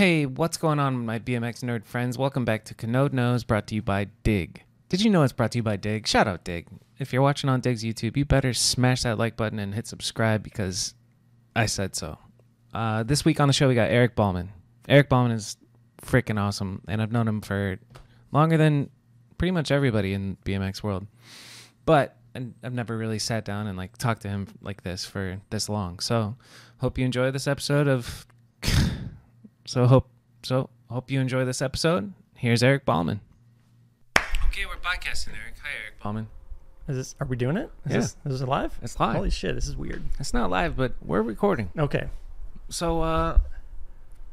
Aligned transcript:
Hey, 0.00 0.24
what's 0.24 0.56
going 0.56 0.78
on, 0.78 1.04
my 1.04 1.18
BMX 1.18 1.62
nerd 1.62 1.84
friends? 1.84 2.16
Welcome 2.16 2.46
back 2.46 2.64
to 2.64 2.74
Canode 2.74 3.12
Knows, 3.12 3.44
brought 3.44 3.66
to 3.66 3.74
you 3.74 3.82
by 3.82 4.06
Dig. 4.22 4.62
Did 4.88 5.02
you 5.02 5.10
know 5.10 5.24
it's 5.24 5.34
brought 5.34 5.52
to 5.52 5.58
you 5.58 5.62
by 5.62 5.76
Dig? 5.76 6.06
Shout 6.06 6.26
out 6.26 6.42
Dig. 6.42 6.68
If 6.98 7.12
you're 7.12 7.20
watching 7.20 7.50
on 7.50 7.60
Dig's 7.60 7.84
YouTube, 7.84 8.16
you 8.16 8.24
better 8.24 8.54
smash 8.54 9.02
that 9.02 9.18
like 9.18 9.36
button 9.36 9.58
and 9.58 9.74
hit 9.74 9.86
subscribe 9.86 10.42
because 10.42 10.94
I 11.54 11.66
said 11.66 11.94
so. 11.94 12.16
Uh, 12.72 13.02
this 13.02 13.26
week 13.26 13.40
on 13.40 13.48
the 13.48 13.52
show, 13.52 13.68
we 13.68 13.74
got 13.74 13.90
Eric 13.90 14.16
Ballman. 14.16 14.48
Eric 14.88 15.10
Ballman 15.10 15.32
is 15.32 15.58
freaking 16.00 16.40
awesome, 16.40 16.80
and 16.88 17.02
I've 17.02 17.12
known 17.12 17.28
him 17.28 17.42
for 17.42 17.78
longer 18.32 18.56
than 18.56 18.88
pretty 19.36 19.52
much 19.52 19.70
everybody 19.70 20.14
in 20.14 20.38
BMX 20.46 20.82
world. 20.82 21.06
But 21.84 22.16
I've 22.34 22.72
never 22.72 22.96
really 22.96 23.18
sat 23.18 23.44
down 23.44 23.66
and 23.66 23.76
like 23.76 23.98
talked 23.98 24.22
to 24.22 24.30
him 24.30 24.48
like 24.62 24.82
this 24.82 25.04
for 25.04 25.42
this 25.50 25.68
long. 25.68 25.98
So 25.98 26.36
hope 26.78 26.96
you 26.96 27.04
enjoy 27.04 27.30
this 27.32 27.46
episode 27.46 27.86
of. 27.86 28.26
So 29.70 29.86
hope 29.86 30.08
so 30.42 30.68
hope 30.90 31.12
you 31.12 31.20
enjoy 31.20 31.44
this 31.44 31.62
episode. 31.62 32.12
Here's 32.34 32.60
Eric 32.60 32.84
Ballman. 32.84 33.20
Okay, 34.46 34.66
we're 34.66 34.74
podcasting, 34.82 35.28
Eric. 35.28 35.54
Hi, 35.62 35.68
Eric 35.84 36.00
Ballman. 36.02 36.26
Is 36.88 36.96
this? 36.96 37.14
Are 37.20 37.26
we 37.28 37.36
doing 37.36 37.56
it? 37.56 37.70
Is 37.86 37.92
Yeah. 37.92 37.98
this 38.00 38.16
is 38.26 38.40
this 38.40 38.48
live? 38.48 38.76
It's 38.82 38.98
live. 38.98 39.14
Holy 39.14 39.30
shit! 39.30 39.54
This 39.54 39.68
is 39.68 39.76
weird. 39.76 40.02
It's 40.18 40.34
not 40.34 40.50
live, 40.50 40.76
but 40.76 40.94
we're 41.00 41.22
recording. 41.22 41.70
Okay. 41.78 42.08
So, 42.68 43.00
uh, 43.02 43.38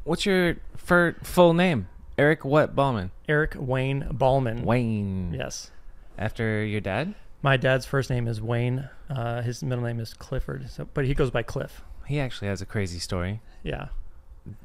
what's 0.05 0.25
your 0.25 0.55
fir- 0.75 1.17
full 1.21 1.53
name? 1.53 1.87
Eric 2.17 2.43
what 2.43 2.75
Ballman? 2.75 3.11
Eric 3.29 3.53
Wayne 3.59 4.07
Ballman. 4.11 4.63
Wayne. 4.63 5.35
Yes. 5.37 5.69
After 6.17 6.65
your 6.65 6.81
dad? 6.81 7.13
My 7.43 7.57
dad's 7.57 7.85
first 7.85 8.09
name 8.09 8.27
is 8.27 8.41
Wayne. 8.41 8.89
Uh, 9.07 9.43
his 9.43 9.61
middle 9.61 9.83
name 9.83 9.99
is 9.99 10.15
Clifford. 10.15 10.67
So, 10.71 10.87
but 10.95 11.05
he 11.05 11.13
goes 11.13 11.29
by 11.29 11.43
Cliff. 11.43 11.83
He 12.07 12.19
actually 12.19 12.47
has 12.47 12.59
a 12.59 12.65
crazy 12.65 12.97
story. 12.97 13.39
Yeah. 13.61 13.89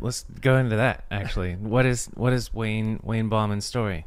Let's 0.01 0.25
go 0.41 0.57
into 0.57 0.77
that. 0.77 1.05
Actually, 1.11 1.55
what 1.55 1.87
is 1.87 2.09
what 2.15 2.33
is 2.33 2.53
Wayne 2.55 3.01
Wayne 3.03 3.29
Ballman's 3.29 3.65
story? 3.65 4.07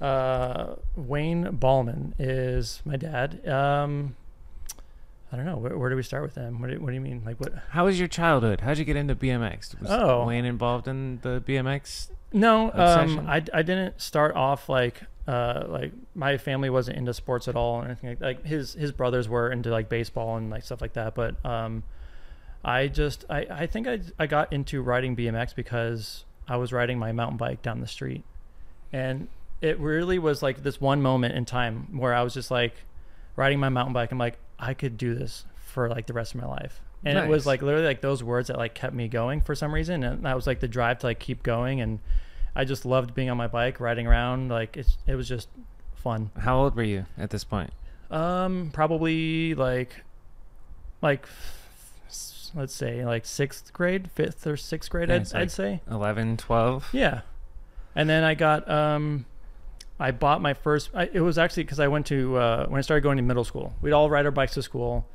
Uh, 0.00 0.74
Wayne 0.96 1.50
Ballman 1.56 2.14
is 2.18 2.80
my 2.84 2.96
dad. 2.96 3.46
Um, 3.48 4.16
I 5.32 5.36
don't 5.36 5.44
know. 5.44 5.56
Where, 5.56 5.76
where 5.76 5.90
do 5.90 5.96
we 5.96 6.02
start 6.02 6.22
with 6.22 6.34
him? 6.36 6.60
What 6.60 6.70
do, 6.70 6.80
what 6.80 6.88
do 6.88 6.94
you 6.94 7.00
mean? 7.00 7.22
Like 7.24 7.38
what? 7.40 7.52
How 7.70 7.84
was 7.86 7.98
your 7.98 8.08
childhood? 8.08 8.60
How'd 8.62 8.78
you 8.78 8.84
get 8.84 8.96
into 8.96 9.14
BMX? 9.14 9.78
Was 9.80 9.90
Oh. 9.90 10.24
Wayne 10.26 10.44
involved 10.44 10.88
in 10.88 11.18
the 11.22 11.42
BMX? 11.46 12.08
No, 12.32 12.70
um, 12.72 13.26
I, 13.26 13.42
I 13.54 13.62
didn't 13.62 14.00
start 14.00 14.34
off 14.36 14.68
like 14.68 15.02
uh, 15.26 15.64
like 15.68 15.92
my 16.14 16.38
family 16.38 16.70
wasn't 16.70 16.96
into 16.96 17.12
sports 17.12 17.48
at 17.48 17.56
all 17.56 17.76
or 17.76 17.84
anything 17.84 18.10
like 18.10 18.20
like 18.20 18.46
his 18.46 18.72
his 18.74 18.92
brothers 18.92 19.28
were 19.28 19.50
into 19.50 19.70
like 19.70 19.88
baseball 19.88 20.36
and 20.36 20.50
like 20.50 20.62
stuff 20.64 20.80
like 20.80 20.92
that. 20.94 21.14
But 21.14 21.42
um, 21.44 21.82
I 22.64 22.88
just 22.88 23.24
I, 23.30 23.46
I 23.50 23.66
think 23.66 23.86
I 23.86 24.00
I 24.18 24.26
got 24.26 24.52
into 24.52 24.82
riding 24.82 25.16
BMX 25.16 25.54
because 25.54 26.24
I 26.46 26.56
was 26.56 26.72
riding 26.72 26.98
my 26.98 27.12
mountain 27.12 27.36
bike 27.36 27.62
down 27.62 27.80
the 27.80 27.86
street, 27.86 28.24
and 28.92 29.28
it 29.60 29.78
really 29.78 30.18
was 30.18 30.42
like 30.42 30.62
this 30.62 30.80
one 30.80 31.02
moment 31.02 31.34
in 31.34 31.44
time 31.44 31.98
where 31.98 32.14
I 32.14 32.22
was 32.22 32.34
just 32.34 32.50
like 32.50 32.74
riding 33.36 33.60
my 33.60 33.68
mountain 33.68 33.92
bike. 33.92 34.12
I'm 34.12 34.18
like 34.18 34.38
I 34.58 34.74
could 34.74 34.96
do 34.96 35.14
this 35.14 35.44
for 35.56 35.88
like 35.88 36.06
the 36.06 36.12
rest 36.12 36.34
of 36.34 36.40
my 36.40 36.46
life. 36.46 36.80
And 37.04 37.16
it 37.16 37.28
was 37.28 37.46
like 37.46 37.62
literally 37.62 37.86
like 37.86 38.00
those 38.00 38.24
words 38.24 38.48
that 38.48 38.58
like 38.58 38.74
kept 38.74 38.92
me 38.92 39.06
going 39.06 39.40
for 39.40 39.54
some 39.54 39.72
reason, 39.72 40.02
and 40.02 40.24
that 40.24 40.34
was 40.34 40.46
like 40.48 40.58
the 40.58 40.66
drive 40.66 40.98
to 41.00 41.06
like 41.06 41.20
keep 41.20 41.44
going. 41.44 41.80
And 41.80 42.00
I 42.56 42.64
just 42.64 42.84
loved 42.84 43.14
being 43.14 43.30
on 43.30 43.36
my 43.36 43.46
bike, 43.46 43.78
riding 43.78 44.08
around. 44.08 44.48
Like 44.48 44.76
it's 44.76 44.98
it 45.06 45.14
was 45.14 45.28
just 45.28 45.48
fun. 45.94 46.30
How 46.36 46.58
old 46.58 46.74
were 46.74 46.82
you 46.82 47.06
at 47.16 47.30
this 47.30 47.44
point? 47.44 47.70
Um, 48.10 48.70
probably 48.72 49.54
like 49.54 50.02
like 51.02 51.28
let's 52.54 52.74
say 52.74 53.04
like 53.04 53.26
sixth 53.26 53.72
grade, 53.72 54.10
fifth 54.10 54.46
or 54.46 54.56
sixth 54.56 54.90
grade. 54.90 55.10
I'd, 55.10 55.22
it's 55.22 55.34
I'd 55.34 55.50
say 55.50 55.80
11, 55.90 56.36
12? 56.38 56.90
yeah. 56.92 57.22
And 57.94 58.08
then 58.08 58.22
I 58.22 58.34
got 58.34 58.70
um, 58.70 59.26
I 59.98 60.12
bought 60.12 60.40
my 60.40 60.54
first. 60.54 60.90
I, 60.94 61.10
it 61.12 61.20
was 61.20 61.38
actually 61.38 61.64
because 61.64 61.80
I 61.80 61.88
went 61.88 62.06
to 62.06 62.36
uh, 62.36 62.66
when 62.66 62.78
I 62.78 62.82
started 62.82 63.02
going 63.02 63.16
to 63.16 63.22
middle 63.22 63.44
school. 63.44 63.74
We'd 63.80 63.92
all 63.92 64.08
ride 64.08 64.24
our 64.24 64.30
bikes 64.30 64.54
to 64.54 64.62
school, 64.62 65.06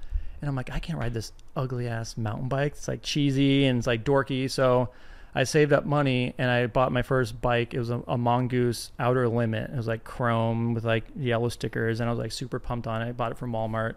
and 0.42 0.50
I'm 0.50 0.56
like, 0.56 0.72
I 0.72 0.80
can't 0.80 1.00
ride 1.00 1.14
this 1.14 1.32
ugly 1.56 1.88
ass 1.88 2.18
mountain 2.18 2.50
bike. 2.50 2.74
It's 2.74 2.88
like 2.88 3.02
cheesy 3.02 3.66
and 3.66 3.78
it's 3.78 3.88
like 3.88 4.04
dorky. 4.04 4.52
So 4.52 4.90
I 5.34 5.46
saved 5.46 5.72
up 5.72 5.86
money 5.86 6.34
and 6.38 6.52
I 6.52 6.68
bought 6.68 6.92
my 6.92 7.02
first 7.02 7.40
bike. 7.42 7.74
It 7.74 7.80
was 7.80 7.90
a, 7.90 8.04
a 8.08 8.18
Mongoose 8.18 8.92
Outer 9.00 9.30
Limit. 9.30 9.72
It 9.72 9.78
was 9.78 9.88
like 9.88 10.04
chrome 10.04 10.74
with 10.74 10.84
like 10.84 11.06
yellow 11.16 11.50
stickers, 11.50 12.02
and 12.02 12.10
I 12.10 12.12
was 12.12 12.20
like 12.20 12.34
super 12.34 12.60
pumped 12.60 12.88
on 12.88 13.02
it. 13.02 13.10
I 13.10 13.12
bought 13.14 13.32
it 13.32 13.38
from 13.38 13.54
Walmart. 13.54 13.96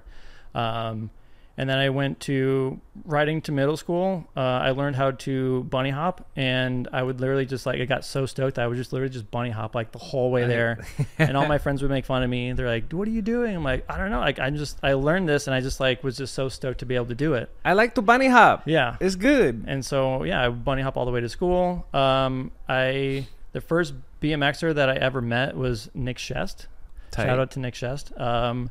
Um, 0.54 1.10
and 1.58 1.68
then 1.70 1.78
I 1.78 1.88
went 1.90 2.20
to 2.20 2.80
riding 3.04 3.40
to 3.42 3.52
middle 3.52 3.76
school. 3.76 4.26
Uh, 4.36 4.40
I 4.40 4.70
learned 4.72 4.96
how 4.96 5.12
to 5.12 5.64
bunny 5.64 5.90
hop, 5.90 6.28
and 6.36 6.86
I 6.92 7.02
would 7.02 7.20
literally 7.20 7.46
just 7.46 7.64
like 7.66 7.80
I 7.80 7.84
got 7.84 8.04
so 8.04 8.26
stoked 8.26 8.58
I 8.58 8.66
would 8.66 8.76
just 8.76 8.92
literally 8.92 9.12
just 9.12 9.30
bunny 9.30 9.50
hop 9.50 9.74
like 9.74 9.92
the 9.92 9.98
whole 9.98 10.30
way 10.30 10.46
there, 10.46 10.84
and 11.18 11.36
all 11.36 11.46
my 11.46 11.58
friends 11.58 11.82
would 11.82 11.90
make 11.90 12.04
fun 12.04 12.22
of 12.22 12.30
me. 12.30 12.52
They're 12.52 12.68
like, 12.68 12.92
"What 12.92 13.08
are 13.08 13.10
you 13.10 13.22
doing?" 13.22 13.56
I'm 13.56 13.64
like, 13.64 13.84
"I 13.90 13.98
don't 13.98 14.10
know." 14.10 14.20
Like 14.20 14.38
I 14.38 14.50
just 14.50 14.78
I 14.82 14.92
learned 14.94 15.28
this, 15.28 15.46
and 15.46 15.54
I 15.54 15.60
just 15.60 15.80
like 15.80 16.04
was 16.04 16.16
just 16.16 16.34
so 16.34 16.48
stoked 16.48 16.80
to 16.80 16.86
be 16.86 16.94
able 16.94 17.06
to 17.06 17.14
do 17.14 17.34
it. 17.34 17.48
I 17.64 17.72
like 17.72 17.94
to 17.94 18.02
bunny 18.02 18.28
hop. 18.28 18.62
Yeah, 18.66 18.96
It's 19.00 19.16
good. 19.16 19.64
and 19.66 19.84
so 19.84 20.24
yeah, 20.24 20.44
I 20.44 20.48
bunny 20.50 20.82
hop 20.82 20.96
all 20.96 21.04
the 21.06 21.12
way 21.12 21.20
to 21.20 21.28
school. 21.28 21.86
Um, 21.94 22.52
I 22.68 23.26
the 23.52 23.60
first 23.60 23.94
BMXer 24.20 24.74
that 24.74 24.88
I 24.90 24.94
ever 24.96 25.20
met 25.22 25.56
was 25.56 25.90
Nick 25.94 26.18
Shest. 26.18 26.66
Tight. 27.10 27.24
Shout 27.26 27.38
out 27.38 27.50
to 27.52 27.60
Nick 27.60 27.74
Shest. 27.74 28.12
Um, 28.18 28.70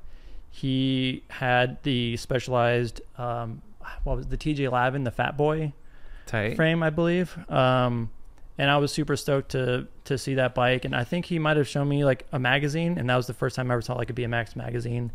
he 0.56 1.22
had 1.28 1.84
the 1.84 2.16
specialized, 2.16 3.02
um, 3.18 3.62
what 4.06 4.16
was 4.16 4.26
it, 4.26 4.30
the 4.30 4.38
TJ 4.38 4.72
Lavin, 4.72 5.04
the 5.04 5.12
Fat 5.12 5.36
Boy 5.36 5.74
Tight. 6.28 6.56
frame, 6.56 6.82
I 6.82 6.90
believe. 6.92 7.38
Um, 7.52 8.10
and 8.58 8.72
I 8.72 8.78
was 8.78 8.94
super 8.94 9.18
stoked 9.18 9.52
to 9.52 9.90
to 10.06 10.18
see 10.18 10.36
that 10.36 10.56
bike. 10.56 10.86
And 10.86 10.96
I 10.96 11.04
think 11.04 11.26
he 11.26 11.40
might 11.40 11.58
have 11.58 11.68
shown 11.68 11.90
me 11.90 12.06
like 12.06 12.26
a 12.32 12.40
magazine, 12.40 12.98
and 12.98 13.10
that 13.10 13.18
was 13.18 13.28
the 13.28 13.34
first 13.34 13.58
time 13.58 13.70
I 13.70 13.74
ever 13.74 13.82
saw 13.82 13.96
like 13.96 14.10
a 14.10 14.14
BMX 14.14 14.56
magazine. 14.56 15.12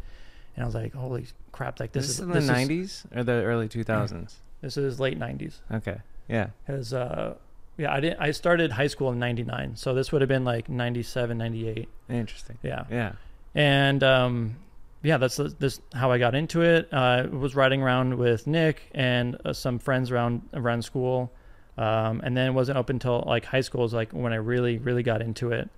And 0.56 0.62
I 0.62 0.66
was 0.66 0.74
like, 0.74 0.92
"Holy 0.92 1.26
crap! 1.52 1.80
Like 1.80 1.92
This, 1.92 2.06
this, 2.06 2.18
is 2.18 2.20
in 2.20 2.28
the 2.32 2.40
90s 2.40 3.06
or 3.16 3.24
the 3.24 3.32
early 3.32 3.66
2000s? 3.66 4.34
This 4.60 4.76
is 4.76 5.00
late 5.00 5.18
'90s. 5.18 5.60
Okay. 5.72 6.00
Yeah. 6.28 6.48
Because 6.66 6.92
uh, 6.92 7.36
yeah, 7.78 7.94
I 7.94 8.00
didn't. 8.00 8.20
I 8.20 8.32
started 8.32 8.72
high 8.72 8.88
school 8.88 9.10
in 9.10 9.18
'99, 9.18 9.76
so 9.76 9.94
this 9.94 10.12
would 10.12 10.20
have 10.20 10.28
been 10.28 10.44
like 10.44 10.68
'97, 10.68 11.38
'98. 11.38 11.88
Interesting. 12.10 12.58
Yeah. 12.62 12.84
Yeah. 12.90 13.12
and 13.54 14.04
um, 14.04 14.56
yeah, 15.03 15.16
that's 15.16 15.37
this 15.37 15.81
how 15.94 16.11
I 16.11 16.19
got 16.19 16.34
into 16.34 16.62
it. 16.62 16.88
Uh, 16.93 17.27
was 17.31 17.55
riding 17.55 17.83
around 17.83 18.19
with 18.19 18.47
Nick 18.47 18.91
and 18.93 19.37
uh, 19.44 19.53
some 19.53 19.78
friends 19.78 20.11
around 20.11 20.43
around 20.53 20.83
school, 20.83 21.33
um, 21.78 22.21
and 22.22 22.37
then 22.37 22.49
it 22.49 22.53
wasn't 22.53 22.77
open 22.78 22.97
until 22.97 23.25
like 23.27 23.47
high 23.47 23.62
school 23.62 23.84
is 23.84 23.94
like 23.94 24.12
when 24.12 24.33
I 24.33 24.37
really 24.37 24.78
really 24.78 25.03
got 25.03 25.22
into 25.22 25.53
it, 25.53 25.71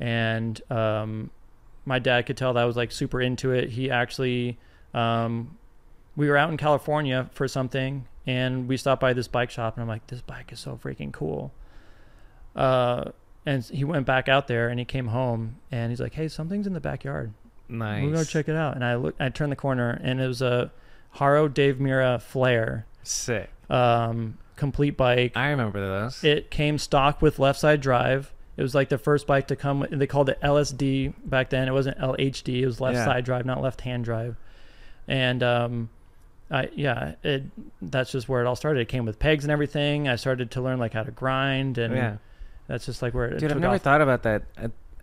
and 0.00 0.60
um, 0.70 1.30
my 1.84 2.00
dad 2.00 2.26
could 2.26 2.36
tell 2.36 2.52
that 2.54 2.62
I 2.62 2.66
was 2.66 2.76
like 2.76 2.90
super 2.90 3.20
into 3.20 3.52
it. 3.52 3.70
He 3.70 3.90
actually, 3.90 4.58
um, 4.92 5.56
we 6.16 6.28
were 6.28 6.36
out 6.36 6.50
in 6.50 6.56
California 6.56 7.30
for 7.32 7.46
something, 7.46 8.08
and 8.26 8.68
we 8.68 8.76
stopped 8.76 9.00
by 9.00 9.12
this 9.12 9.28
bike 9.28 9.50
shop, 9.50 9.76
and 9.76 9.82
I'm 9.82 9.88
like, 9.88 10.08
this 10.08 10.20
bike 10.20 10.52
is 10.52 10.58
so 10.58 10.78
freaking 10.82 11.12
cool. 11.12 11.52
Uh, 12.56 13.12
and 13.46 13.62
he 13.64 13.84
went 13.84 14.06
back 14.06 14.28
out 14.28 14.48
there, 14.48 14.68
and 14.68 14.80
he 14.80 14.84
came 14.84 15.06
home, 15.06 15.58
and 15.70 15.92
he's 15.92 16.00
like, 16.00 16.14
hey, 16.14 16.26
something's 16.26 16.66
in 16.66 16.72
the 16.72 16.80
backyard. 16.80 17.32
Nice. 17.68 18.02
We'll 18.02 18.12
go 18.12 18.24
check 18.24 18.48
it 18.48 18.56
out. 18.56 18.74
And 18.74 18.84
I 18.84 18.94
look, 18.96 19.14
I 19.18 19.28
turned 19.28 19.52
the 19.52 19.56
corner, 19.56 19.98
and 20.02 20.20
it 20.20 20.26
was 20.26 20.42
a 20.42 20.70
Haro 21.12 21.48
Dave 21.48 21.76
Mirra 21.76 22.20
Flare, 22.20 22.86
Sick. 23.02 23.50
um, 23.70 24.38
complete 24.56 24.96
bike. 24.96 25.32
I 25.36 25.48
remember 25.48 25.80
those. 25.80 26.22
It 26.22 26.50
came 26.50 26.78
stock 26.78 27.20
with 27.22 27.38
left 27.38 27.58
side 27.60 27.80
drive. 27.80 28.32
It 28.56 28.62
was 28.62 28.74
like 28.74 28.88
the 28.88 28.98
first 28.98 29.26
bike 29.26 29.48
to 29.48 29.56
come. 29.56 29.80
With 29.80 29.98
they 29.98 30.06
called 30.06 30.28
it 30.28 30.40
LSD 30.40 31.12
back 31.24 31.50
then. 31.50 31.68
It 31.68 31.72
wasn't 31.72 31.98
LHD. 31.98 32.60
It 32.62 32.66
was 32.66 32.80
left 32.80 32.96
Yeah. 32.96 33.04
side 33.04 33.24
drive, 33.24 33.44
not 33.44 33.60
left 33.62 33.82
hand 33.82 34.04
drive. 34.04 34.36
And 35.08 35.42
um, 35.42 35.88
I 36.50 36.70
yeah, 36.74 37.14
it 37.22 37.44
that's 37.82 38.12
just 38.12 38.28
where 38.28 38.40
it 38.40 38.46
all 38.46 38.56
started. 38.56 38.80
It 38.80 38.88
came 38.88 39.04
with 39.04 39.18
pegs 39.18 39.44
and 39.44 39.50
everything. 39.50 40.08
I 40.08 40.16
started 40.16 40.50
to 40.52 40.60
learn 40.62 40.78
like 40.78 40.94
how 40.94 41.02
to 41.02 41.10
grind, 41.10 41.76
and 41.78 41.94
yeah. 41.94 42.16
that's 42.66 42.86
just 42.86 43.02
like 43.02 43.12
where 43.14 43.26
it 43.26 43.38
Dude, 43.40 43.50
I've 43.52 43.60
never 43.60 43.74
off. 43.74 43.82
thought 43.82 44.00
about 44.00 44.22
that. 44.22 44.42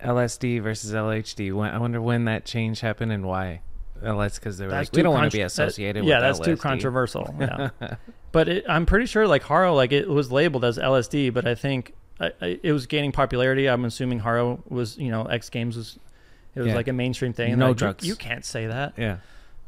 LSD 0.02 0.62
versus 0.62 0.92
LHD. 0.92 1.52
When, 1.54 1.70
I 1.70 1.78
wonder 1.78 2.00
when 2.00 2.24
that 2.26 2.44
change 2.44 2.80
happened 2.80 3.12
and 3.12 3.24
why. 3.24 3.60
Well, 4.02 4.18
that's 4.18 4.38
because 4.38 4.58
they 4.58 4.66
were 4.66 4.70
That's 4.72 4.88
like, 4.90 4.96
we 4.96 5.02
don't 5.02 5.14
want 5.14 5.30
to 5.30 5.36
be 5.36 5.42
associated 5.42 6.04
with 6.04 6.10
that- 6.10 6.20
yeah, 6.20 6.20
that's 6.20 6.40
too 6.40 6.56
controversial. 6.56 7.34
Yeah. 7.38 7.70
But 8.32 8.48
it, 8.48 8.64
I'm 8.68 8.84
pretty 8.84 9.06
sure 9.06 9.28
like 9.28 9.44
Haro, 9.44 9.74
like 9.74 9.92
it 9.92 10.08
was 10.08 10.32
labeled 10.32 10.64
as 10.64 10.76
LSD, 10.76 11.32
but 11.32 11.46
I 11.46 11.54
think 11.54 11.94
I, 12.18 12.32
I, 12.42 12.58
it 12.64 12.72
was 12.72 12.86
gaining 12.86 13.12
popularity. 13.12 13.68
I'm 13.68 13.84
assuming 13.84 14.18
Haro 14.18 14.60
was, 14.68 14.98
you 14.98 15.12
know, 15.12 15.26
X 15.26 15.50
Games 15.50 15.76
was, 15.76 16.00
it 16.56 16.58
was 16.58 16.70
Yeah. 16.70 16.74
like 16.74 16.88
a 16.88 16.92
mainstream 16.92 17.32
thing. 17.32 17.52
And 17.52 17.60
No 17.60 17.68
like, 17.68 17.74
you- 17.76 17.78
drugs. 17.78 18.06
You, 18.08 18.16
can't 18.16 18.44
say 18.44 18.66
that. 18.66 18.94
yeah. 18.96 19.18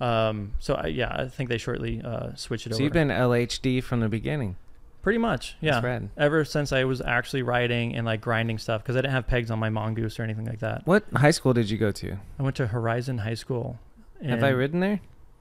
Um, 0.00 0.52
so 0.58 0.75
I, 0.75 0.87
yeah, 0.88 1.14
I 1.17 1.28
think 1.28 1.49
they 1.49 1.58
shortly 1.58 2.02
uh, 2.05 2.34
switched 2.34 2.67
it 2.67 2.70
So 2.70 2.75
over. 2.78 2.82
you've 2.84 2.93
been 2.93 3.08
LHD 3.08 3.84
from 3.84 4.00
the 4.00 4.08
beginning. 4.08 4.56
Pretty 5.06 5.18
much, 5.18 5.54
yeah. 5.60 5.80
Rad. 5.80 6.08
Ever 6.16 6.44
since 6.44 6.72
I 6.72 6.82
was 6.82 7.00
actually 7.00 7.42
riding 7.42 7.94
and 7.94 8.04
like 8.04 8.20
grinding 8.20 8.58
stuff 8.58 8.82
because 8.82 8.96
I 8.96 9.02
didn't 9.02 9.12
have 9.12 9.28
pegs 9.28 9.52
on 9.52 9.58
my 9.60 9.70
mongoose 9.70 10.18
or 10.18 10.24
anything 10.24 10.46
like 10.46 10.58
that. 10.58 10.84
What 10.84 11.04
high 11.14 11.30
school 11.30 11.52
did 11.52 11.70
you 11.70 11.78
go 11.78 11.92
to? 11.92 12.16
I 12.40 12.42
went 12.42 12.56
to 12.56 12.66
Horizon 12.66 13.18
High 13.18 13.34
School. 13.34 13.78
Have 14.20 14.42
I 14.42 14.48
ridden 14.48 14.80
there? 14.80 14.98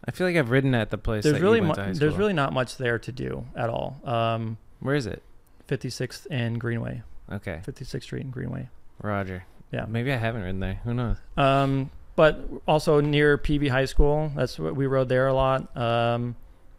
I 0.08 0.12
feel 0.12 0.28
like 0.28 0.36
I've 0.36 0.52
ridden 0.52 0.76
at 0.76 0.92
the 0.92 1.00
place. 1.00 1.24
There's 1.24 1.38
that 1.38 1.42
really 1.42 1.58
you 1.62 1.64
went 1.64 1.70
mu- 1.70 1.74
to 1.78 1.82
high 1.82 1.94
there's 1.94 2.14
school. 2.14 2.20
really 2.20 2.34
not 2.34 2.54
much 2.54 2.78
there 2.78 3.00
to 3.00 3.12
do 3.12 3.44
at 3.56 3.72
all. 3.72 4.00
Um, 4.04 4.60
Where 4.82 4.94
is 4.94 5.08
it? 5.08 5.24
56th 5.68 6.28
and 6.30 6.62
Greenway, 6.62 7.02
Okay, 7.32 7.62
56th 7.66 8.04
Street 8.04 8.22
and 8.24 8.32
Greenway. 8.32 8.70
Roger. 9.02 9.46
Yeah. 9.72 9.86
Maybe 9.88 10.14
I 10.14 10.18
haven't 10.18 10.44
ridden 10.44 10.60
there. 10.60 10.80
Who 10.84 10.94
knows? 10.94 11.18
Um, 11.38 11.90
but 12.16 12.40
also 12.68 13.02
near 13.02 13.40
PV 13.40 13.70
High 13.70 13.86
School. 13.86 14.32
That's 14.36 14.60
what 14.60 14.76
we 14.76 14.86
rode 14.86 15.10
there 15.10 15.26
a 15.26 15.34
lot. 15.34 15.76
Um, 15.76 16.36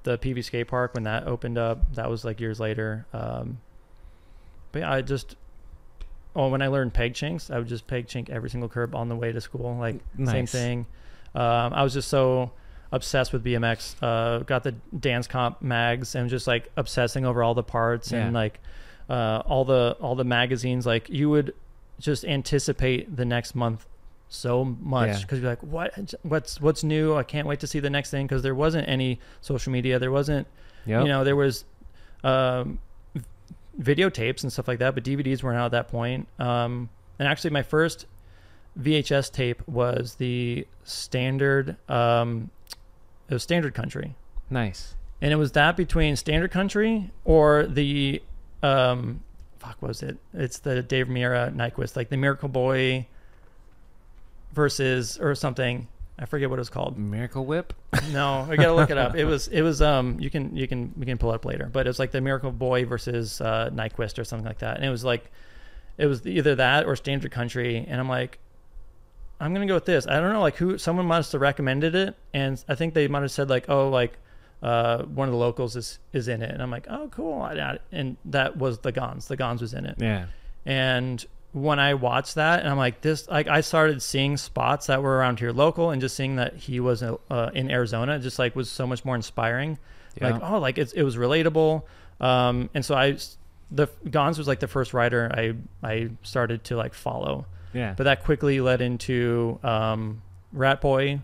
the 0.07 0.17
PV 0.17 0.43
skate 0.45 0.69
park 0.69 0.95
when 0.95 1.03
that 1.03 1.27
opened 1.27 1.59
up, 1.59 1.95
that 1.97 2.09
was 2.09 2.25
like 2.25 2.41
years 2.41 2.59
later. 2.59 3.05
Um, 3.13 3.59
but 4.73 4.79
yeah, 4.81 4.93
I 4.93 5.03
just 5.03 5.37
oh 6.35 6.49
when 6.49 6.63
I 6.63 6.69
learned 6.69 6.95
peg 6.95 7.15
chinks, 7.15 7.51
I 7.51 7.59
would 7.59 7.69
just 7.69 7.87
peg 7.87 8.07
chink 8.07 8.31
every 8.31 8.49
single 8.49 8.69
curb 8.69 8.95
on 8.95 9.09
the 9.09 9.17
way 9.17 9.33
to 9.33 9.41
school. 9.41 9.77
Like 9.79 9.97
same 10.25 10.47
thing. 10.47 10.87
Um, 11.35 11.73
I 11.75 11.83
was 11.83 11.93
just 11.93 12.09
so 12.09 12.53
obsessed 12.93 13.33
with 13.33 13.45
BMX. 13.45 13.97
Uh, 14.01 14.39
got 14.45 14.63
the 14.63 14.73
Dan's 14.99 15.27
Comp 15.27 15.61
mags 15.61 16.15
and 16.15 16.31
just 16.31 16.47
like 16.47 16.71
obsessing 16.77 17.27
over 17.27 17.43
all 17.43 17.55
the 17.55 17.63
parts 17.63 18.13
Yeah. 18.13 18.25
and 18.25 18.35
like 18.35 18.61
uh, 19.11 19.43
all 19.47 19.65
the 19.65 19.97
all 20.01 20.15
the 20.15 20.25
magazines. 20.25 20.87
Like 20.87 21.11
you 21.11 21.29
would 21.31 21.55
just 21.99 22.25
anticipate 22.25 23.17
the 23.17 23.25
next 23.25 23.55
month 23.55 23.87
so 24.29 24.65
much 24.65 25.09
Yeah. 25.09 25.19
because 25.21 25.41
you're 25.41 25.51
like, 25.51 25.63
what 25.63 26.15
what's 26.23 26.61
what's 26.61 26.83
new? 26.85 27.15
I 27.15 27.23
can't 27.23 27.47
wait 27.47 27.61
to 27.61 27.67
see 27.67 27.81
the 27.81 27.91
next 27.91 28.11
thing 28.11 28.27
because 28.27 28.43
there 28.43 28.55
wasn't 28.55 28.89
any 28.89 29.21
social 29.41 29.73
media. 29.73 29.99
There 29.99 30.11
wasn't 30.11 30.47
Yep. 30.87 31.03
you 31.03 31.09
know 31.09 31.25
there 31.25 31.37
was 31.37 31.65
um, 32.25 32.79
videotapes 33.81 34.43
and 34.43 34.53
stuff 34.53 34.69
like 34.69 34.79
that, 34.79 34.95
but 34.95 35.05
DVDs 35.05 35.43
weren't 35.43 35.59
out 35.59 35.67
at 35.67 35.71
that 35.73 35.89
point. 35.89 36.29
Um, 36.39 36.89
and 37.19 37.29
actually, 37.29 37.51
my 37.51 37.63
first 37.63 38.07
VHS 38.81 39.33
tape 39.33 39.67
was 39.69 40.17
the 40.17 40.67
standard. 40.85 41.77
Um, 41.89 42.51
it 43.29 43.35
was 43.35 43.43
Standard 43.43 43.75
Country, 43.75 44.15
nice. 44.51 44.95
and 45.21 45.33
it 45.33 45.37
was 45.37 45.53
that 45.53 45.77
between 45.77 46.15
Standard 46.17 46.51
Country 46.51 47.11
or 47.25 47.67
the 47.67 48.23
um, 48.63 49.23
fuck 49.59 49.81
was 49.83 50.03
it? 50.03 50.17
It's 50.35 50.59
the 50.61 50.83
Dave 50.83 51.07
Mirra 51.07 51.53
Nyquist, 51.55 51.97
like 51.97 52.09
the 52.09 52.17
Miracle 52.17 52.49
Boy 52.49 53.07
versus 54.57 55.19
or 55.21 55.37
something. 55.37 55.87
I 56.19 56.25
forget 56.25 56.49
what 56.49 56.59
it 56.59 56.61
was 56.61 56.71
called. 56.71 56.97
Miracle 56.99 57.45
Whip. 57.45 57.75
No, 58.11 58.47
I 58.51 58.57
gotta 58.57 58.73
look 58.75 58.89
it 58.91 58.97
up. 58.99 59.15
It 59.23 59.25
was 59.27 59.49
it 59.49 59.61
was 59.63 59.81
um 59.83 60.19
you 60.19 60.31
can 60.31 60.57
you 60.57 60.67
can 60.67 60.93
we 60.99 61.05
can 61.07 61.19
pull 61.19 61.31
it 61.31 61.35
up 61.37 61.45
later, 61.45 61.69
but 61.73 61.87
it 61.87 61.91
was 61.91 61.99
like 61.99 62.11
the 62.11 62.21
Miracle 62.23 62.51
Boy 62.51 62.85
versus 62.87 63.41
uh, 63.41 63.71
Nyquist 63.73 64.19
or 64.19 64.25
something 64.25 64.47
like 64.47 64.59
that, 64.59 64.77
and 64.79 64.85
it 64.87 64.91
was 64.91 65.05
like 65.05 65.31
it 65.99 66.07
was 66.07 66.27
either 66.27 66.55
that 66.57 66.87
or 66.87 66.97
Standard 66.97 67.31
Country, 67.33 67.85
and 67.87 68.01
I'm 68.01 68.09
like, 68.09 68.39
I'm 69.41 69.53
gonna 69.53 69.67
go 69.67 69.75
with 69.75 69.85
this. 69.85 70.07
I 70.07 70.19
don't 70.19 70.33
know, 70.33 70.41
like 70.41 70.57
who 70.57 70.79
someone 70.79 71.05
must 71.07 71.33
have 71.33 71.41
recommended 71.43 71.95
it, 71.95 72.17
and 72.33 72.63
I 72.67 72.75
think 72.75 72.95
they 72.95 73.09
might 73.09 73.21
have 73.21 73.31
said 73.31 73.51
like, 73.51 73.69
oh, 73.69 73.91
like 73.91 74.15
uh 74.63 75.03
one 75.03 75.29
of 75.29 75.33
the 75.33 75.39
locals 75.39 75.77
is 75.77 75.99
is 76.15 76.29
in 76.29 76.41
it, 76.43 76.51
and 76.51 76.63
I'm 76.63 76.71
like, 76.71 76.87
oh, 76.89 77.09
cool, 77.13 77.45
and 77.45 78.17
that 78.25 78.57
was 78.57 78.79
the 78.79 78.91
Gons. 78.93 79.29
The 79.29 79.37
Gons 79.37 79.61
was 79.61 79.75
in 79.75 79.85
it, 79.85 79.97
Yeah. 80.01 80.27
and 80.65 81.23
when 81.57 81.79
I 81.79 81.95
watched 81.95 82.35
that, 82.35 82.61
and 82.61 82.69
I'm 82.69 82.77
like, 82.77 83.01
this, 83.01 83.27
like, 83.29 83.49
I 83.49 83.63
started 83.63 84.03
seeing 84.03 84.37
spots 84.37 84.89
that 84.89 85.03
were 85.03 85.17
around 85.17 85.39
here 85.39 85.53
local, 85.53 85.91
and 85.91 86.03
just 86.03 86.15
seeing 86.15 86.37
that 86.37 86.55
he 86.55 86.81
was 86.81 87.03
uh, 87.03 87.17
in 87.55 87.71
Arizona, 87.71 88.19
just 88.19 88.39
like 88.39 88.55
was 88.55 88.71
so 88.71 88.87
much 88.87 89.07
more 89.07 89.17
inspiring. 89.17 89.79
Yeah. 90.21 90.33
Like, 90.33 90.43
oh, 90.43 90.59
like 90.59 90.77
it's, 90.77 90.93
it 90.93 91.03
was 91.03 91.17
relatable. 91.17 91.83
Um, 92.21 92.69
and 92.75 92.85
so 92.85 92.95
I, 92.95 93.17
the 93.71 93.89
Gons 94.11 94.37
was 94.37 94.47
like 94.47 94.61
the 94.61 94.69
first 94.69 94.93
writer 94.93 95.31
I, 95.35 95.55
I 95.83 96.11
started 96.23 96.65
to 96.65 96.77
like 96.77 96.93
follow, 96.93 97.47
yeah. 97.73 97.95
but 97.97 98.05
that 98.05 98.23
quickly 98.23 98.61
led 98.61 98.83
into 98.83 99.59
um, 99.63 100.21
Rat 100.53 100.83
Boy. 100.83 101.21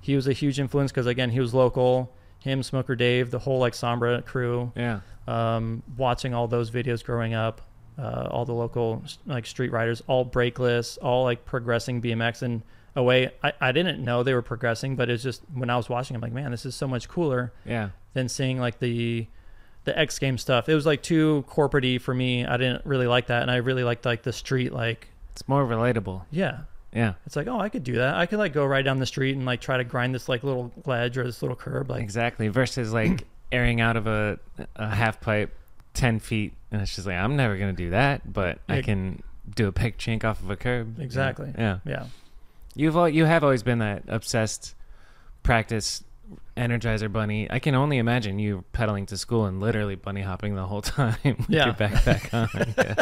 He 0.00 0.14
was 0.14 0.28
a 0.28 0.32
huge 0.32 0.60
influence 0.60 0.92
because 0.92 1.06
again, 1.06 1.30
he 1.30 1.40
was 1.40 1.54
local. 1.54 2.12
Him, 2.38 2.62
Smoker 2.62 2.94
Dave, 2.94 3.32
the 3.32 3.40
whole 3.40 3.58
like 3.58 3.72
Sombra 3.72 4.24
crew 4.24 4.70
yeah. 4.76 5.00
um, 5.26 5.82
watching 5.96 6.34
all 6.34 6.46
those 6.46 6.70
videos 6.70 7.04
growing 7.04 7.34
up, 7.34 7.60
uh, 7.98 8.28
all 8.30 8.44
the 8.44 8.52
local 8.54 9.02
like 9.26 9.46
street 9.46 9.70
riders, 9.72 10.02
all 10.06 10.24
brakeless, 10.24 10.98
all 11.02 11.24
like 11.24 11.44
progressing 11.44 12.00
BMX 12.02 12.42
in 12.42 12.62
a 12.94 13.02
way 13.02 13.30
I, 13.42 13.52
I 13.60 13.72
didn't 13.72 14.04
know 14.04 14.22
they 14.22 14.34
were 14.34 14.42
progressing, 14.42 14.96
but 14.96 15.08
it's 15.08 15.22
just 15.22 15.42
when 15.54 15.70
I 15.70 15.76
was 15.76 15.88
watching, 15.88 16.14
I'm 16.14 16.20
like, 16.20 16.32
man, 16.32 16.50
this 16.50 16.66
is 16.66 16.74
so 16.74 16.86
much 16.86 17.08
cooler 17.08 17.52
Yeah. 17.64 17.90
than 18.14 18.28
seeing 18.28 18.58
like 18.60 18.78
the 18.80 19.26
the 19.84 19.98
X 19.98 20.18
game 20.18 20.38
stuff. 20.38 20.68
It 20.68 20.74
was 20.74 20.86
like 20.86 21.02
too 21.02 21.44
corporate 21.48 22.00
for 22.02 22.14
me. 22.14 22.46
I 22.46 22.56
didn't 22.56 22.84
really 22.86 23.06
like 23.06 23.26
that, 23.28 23.42
and 23.42 23.50
I 23.50 23.56
really 23.56 23.82
liked 23.82 24.04
like 24.04 24.22
the 24.22 24.32
street 24.32 24.72
like 24.72 25.08
It's 25.32 25.46
more 25.48 25.64
relatable. 25.66 26.22
yeah. 26.30 26.60
Yeah. 26.94 27.14
It's 27.24 27.36
like, 27.36 27.46
oh, 27.46 27.58
I 27.58 27.70
could 27.70 27.84
do 27.84 27.94
that. 27.94 28.16
I 28.16 28.26
could 28.26 28.38
like 28.38 28.52
go 28.52 28.66
right 28.66 28.84
down 28.84 28.98
the 28.98 29.06
street 29.06 29.34
and 29.34 29.46
like 29.46 29.62
try 29.62 29.78
to 29.78 29.84
grind 29.84 30.14
this 30.14 30.28
like 30.28 30.44
little 30.44 30.70
ledge 30.84 31.16
or 31.16 31.24
this 31.24 31.40
little 31.40 31.56
curb. 31.56 31.88
Like, 31.88 32.02
exactly. 32.02 32.48
Versus 32.48 32.92
like 32.92 33.24
airing 33.50 33.80
out 33.80 33.96
of 33.96 34.06
a, 34.06 34.38
a 34.76 34.88
half 34.94 35.18
pipe 35.18 35.54
10 35.94 36.18
feet. 36.20 36.52
And 36.70 36.80
it's 36.82 36.94
just 36.94 37.06
like, 37.06 37.16
I'm 37.16 37.36
never 37.36 37.56
going 37.58 37.74
to 37.74 37.82
do 37.84 37.90
that, 37.90 38.32
but 38.32 38.58
I 38.68 38.82
can 38.82 39.22
do 39.54 39.68
a 39.68 39.72
peg 39.72 39.98
chink 39.98 40.24
off 40.24 40.42
of 40.42 40.48
a 40.50 40.56
curb. 40.56 40.98
Exactly. 41.00 41.52
Yeah. 41.58 41.78
yeah, 41.84 42.06
You've 42.74 42.96
al- 42.96 43.08
you 43.08 43.24
have 43.26 43.44
always 43.44 43.62
been 43.62 43.78
that 43.80 44.04
obsessed 44.08 44.74
practice 45.42 46.02
energizer 46.56 47.12
bunny. 47.12 47.50
I 47.50 47.58
can 47.58 47.74
only 47.74 47.98
imagine 47.98 48.38
you 48.38 48.64
pedaling 48.72 49.04
to 49.06 49.18
school 49.18 49.44
and 49.46 49.60
literally 49.60 49.96
bunny 49.96 50.22
hopping 50.22 50.54
the 50.54 50.66
whole 50.66 50.80
time 50.82 51.16
with 51.24 51.50
Yeah. 51.50 51.66
your 51.66 51.74
backpack 51.74 52.32
on. 52.32 52.74
Yeah. 52.78 52.94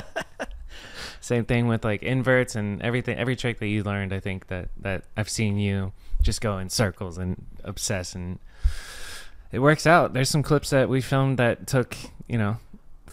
Same 1.23 1.45
thing 1.45 1.69
with 1.69 1.85
like 1.85 2.03
inverts 2.03 2.57
and 2.57 2.81
everything. 2.83 3.17
Every 3.19 3.37
trick 3.37 3.59
that 3.59 3.67
you 3.69 3.83
learned, 3.85 4.13
I 4.13 4.21
think 4.21 4.47
that 4.47 4.71
that 4.81 5.05
I've 5.17 5.29
seen 5.29 5.59
you 5.59 5.93
just 6.23 6.41
go 6.41 6.59
in 6.59 6.71
circles 6.71 7.19
and 7.19 7.45
obsess, 7.63 8.15
and 8.15 8.39
it 9.53 9.59
works 9.59 9.87
out. 9.87 10.15
There's 10.15 10.31
some 10.31 10.43
clips 10.43 10.71
that 10.71 10.89
we 10.89 11.03
filmed 11.03 11.39
that 11.39 11.67
took 11.67 11.95
you 12.27 12.39
know 12.39 12.57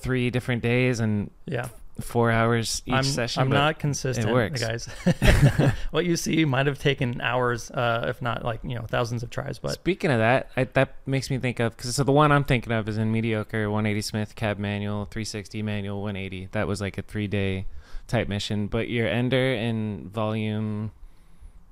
three 0.07 0.29
different 0.29 0.63
days 0.63 1.01
and 1.01 1.29
yeah. 1.45 1.67
four 1.99 2.31
hours 2.31 2.81
each 2.85 2.93
I'm, 2.93 3.03
session. 3.03 3.41
I'm 3.41 3.49
not 3.49 3.77
consistent, 3.77 4.29
it 4.29 4.33
works. 4.33 4.61
guys. 4.61 4.87
what 5.91 6.05
you 6.05 6.15
see 6.15 6.45
might 6.45 6.65
have 6.65 6.79
taken 6.79 7.19
hours, 7.19 7.69
uh, 7.71 8.05
if 8.07 8.21
not 8.21 8.45
like 8.45 8.61
you 8.63 8.75
know 8.75 8.85
thousands 8.87 9.21
of 9.21 9.29
tries. 9.29 9.59
But 9.59 9.73
Speaking 9.73 10.09
of 10.09 10.19
that, 10.19 10.49
I, 10.55 10.63
that 10.63 10.95
makes 11.05 11.29
me 11.29 11.39
think 11.39 11.59
of 11.59 11.75
because 11.75 11.93
so 11.93 12.05
the 12.05 12.13
one 12.13 12.31
I'm 12.31 12.45
thinking 12.45 12.71
of 12.71 12.87
is 12.87 12.97
in 12.97 13.11
mediocre 13.11 13.69
180 13.69 14.01
Smith 14.01 14.35
cab 14.35 14.57
manual, 14.59 15.03
360 15.11 15.61
manual, 15.61 16.01
180. 16.01 16.47
That 16.53 16.69
was 16.69 16.79
like 16.79 16.97
a 16.97 17.01
three 17.01 17.27
day 17.27 17.65
type 18.07 18.29
mission. 18.29 18.67
But 18.67 18.87
your 18.87 19.09
ender 19.09 19.53
in 19.53 20.07
volume, 20.07 20.91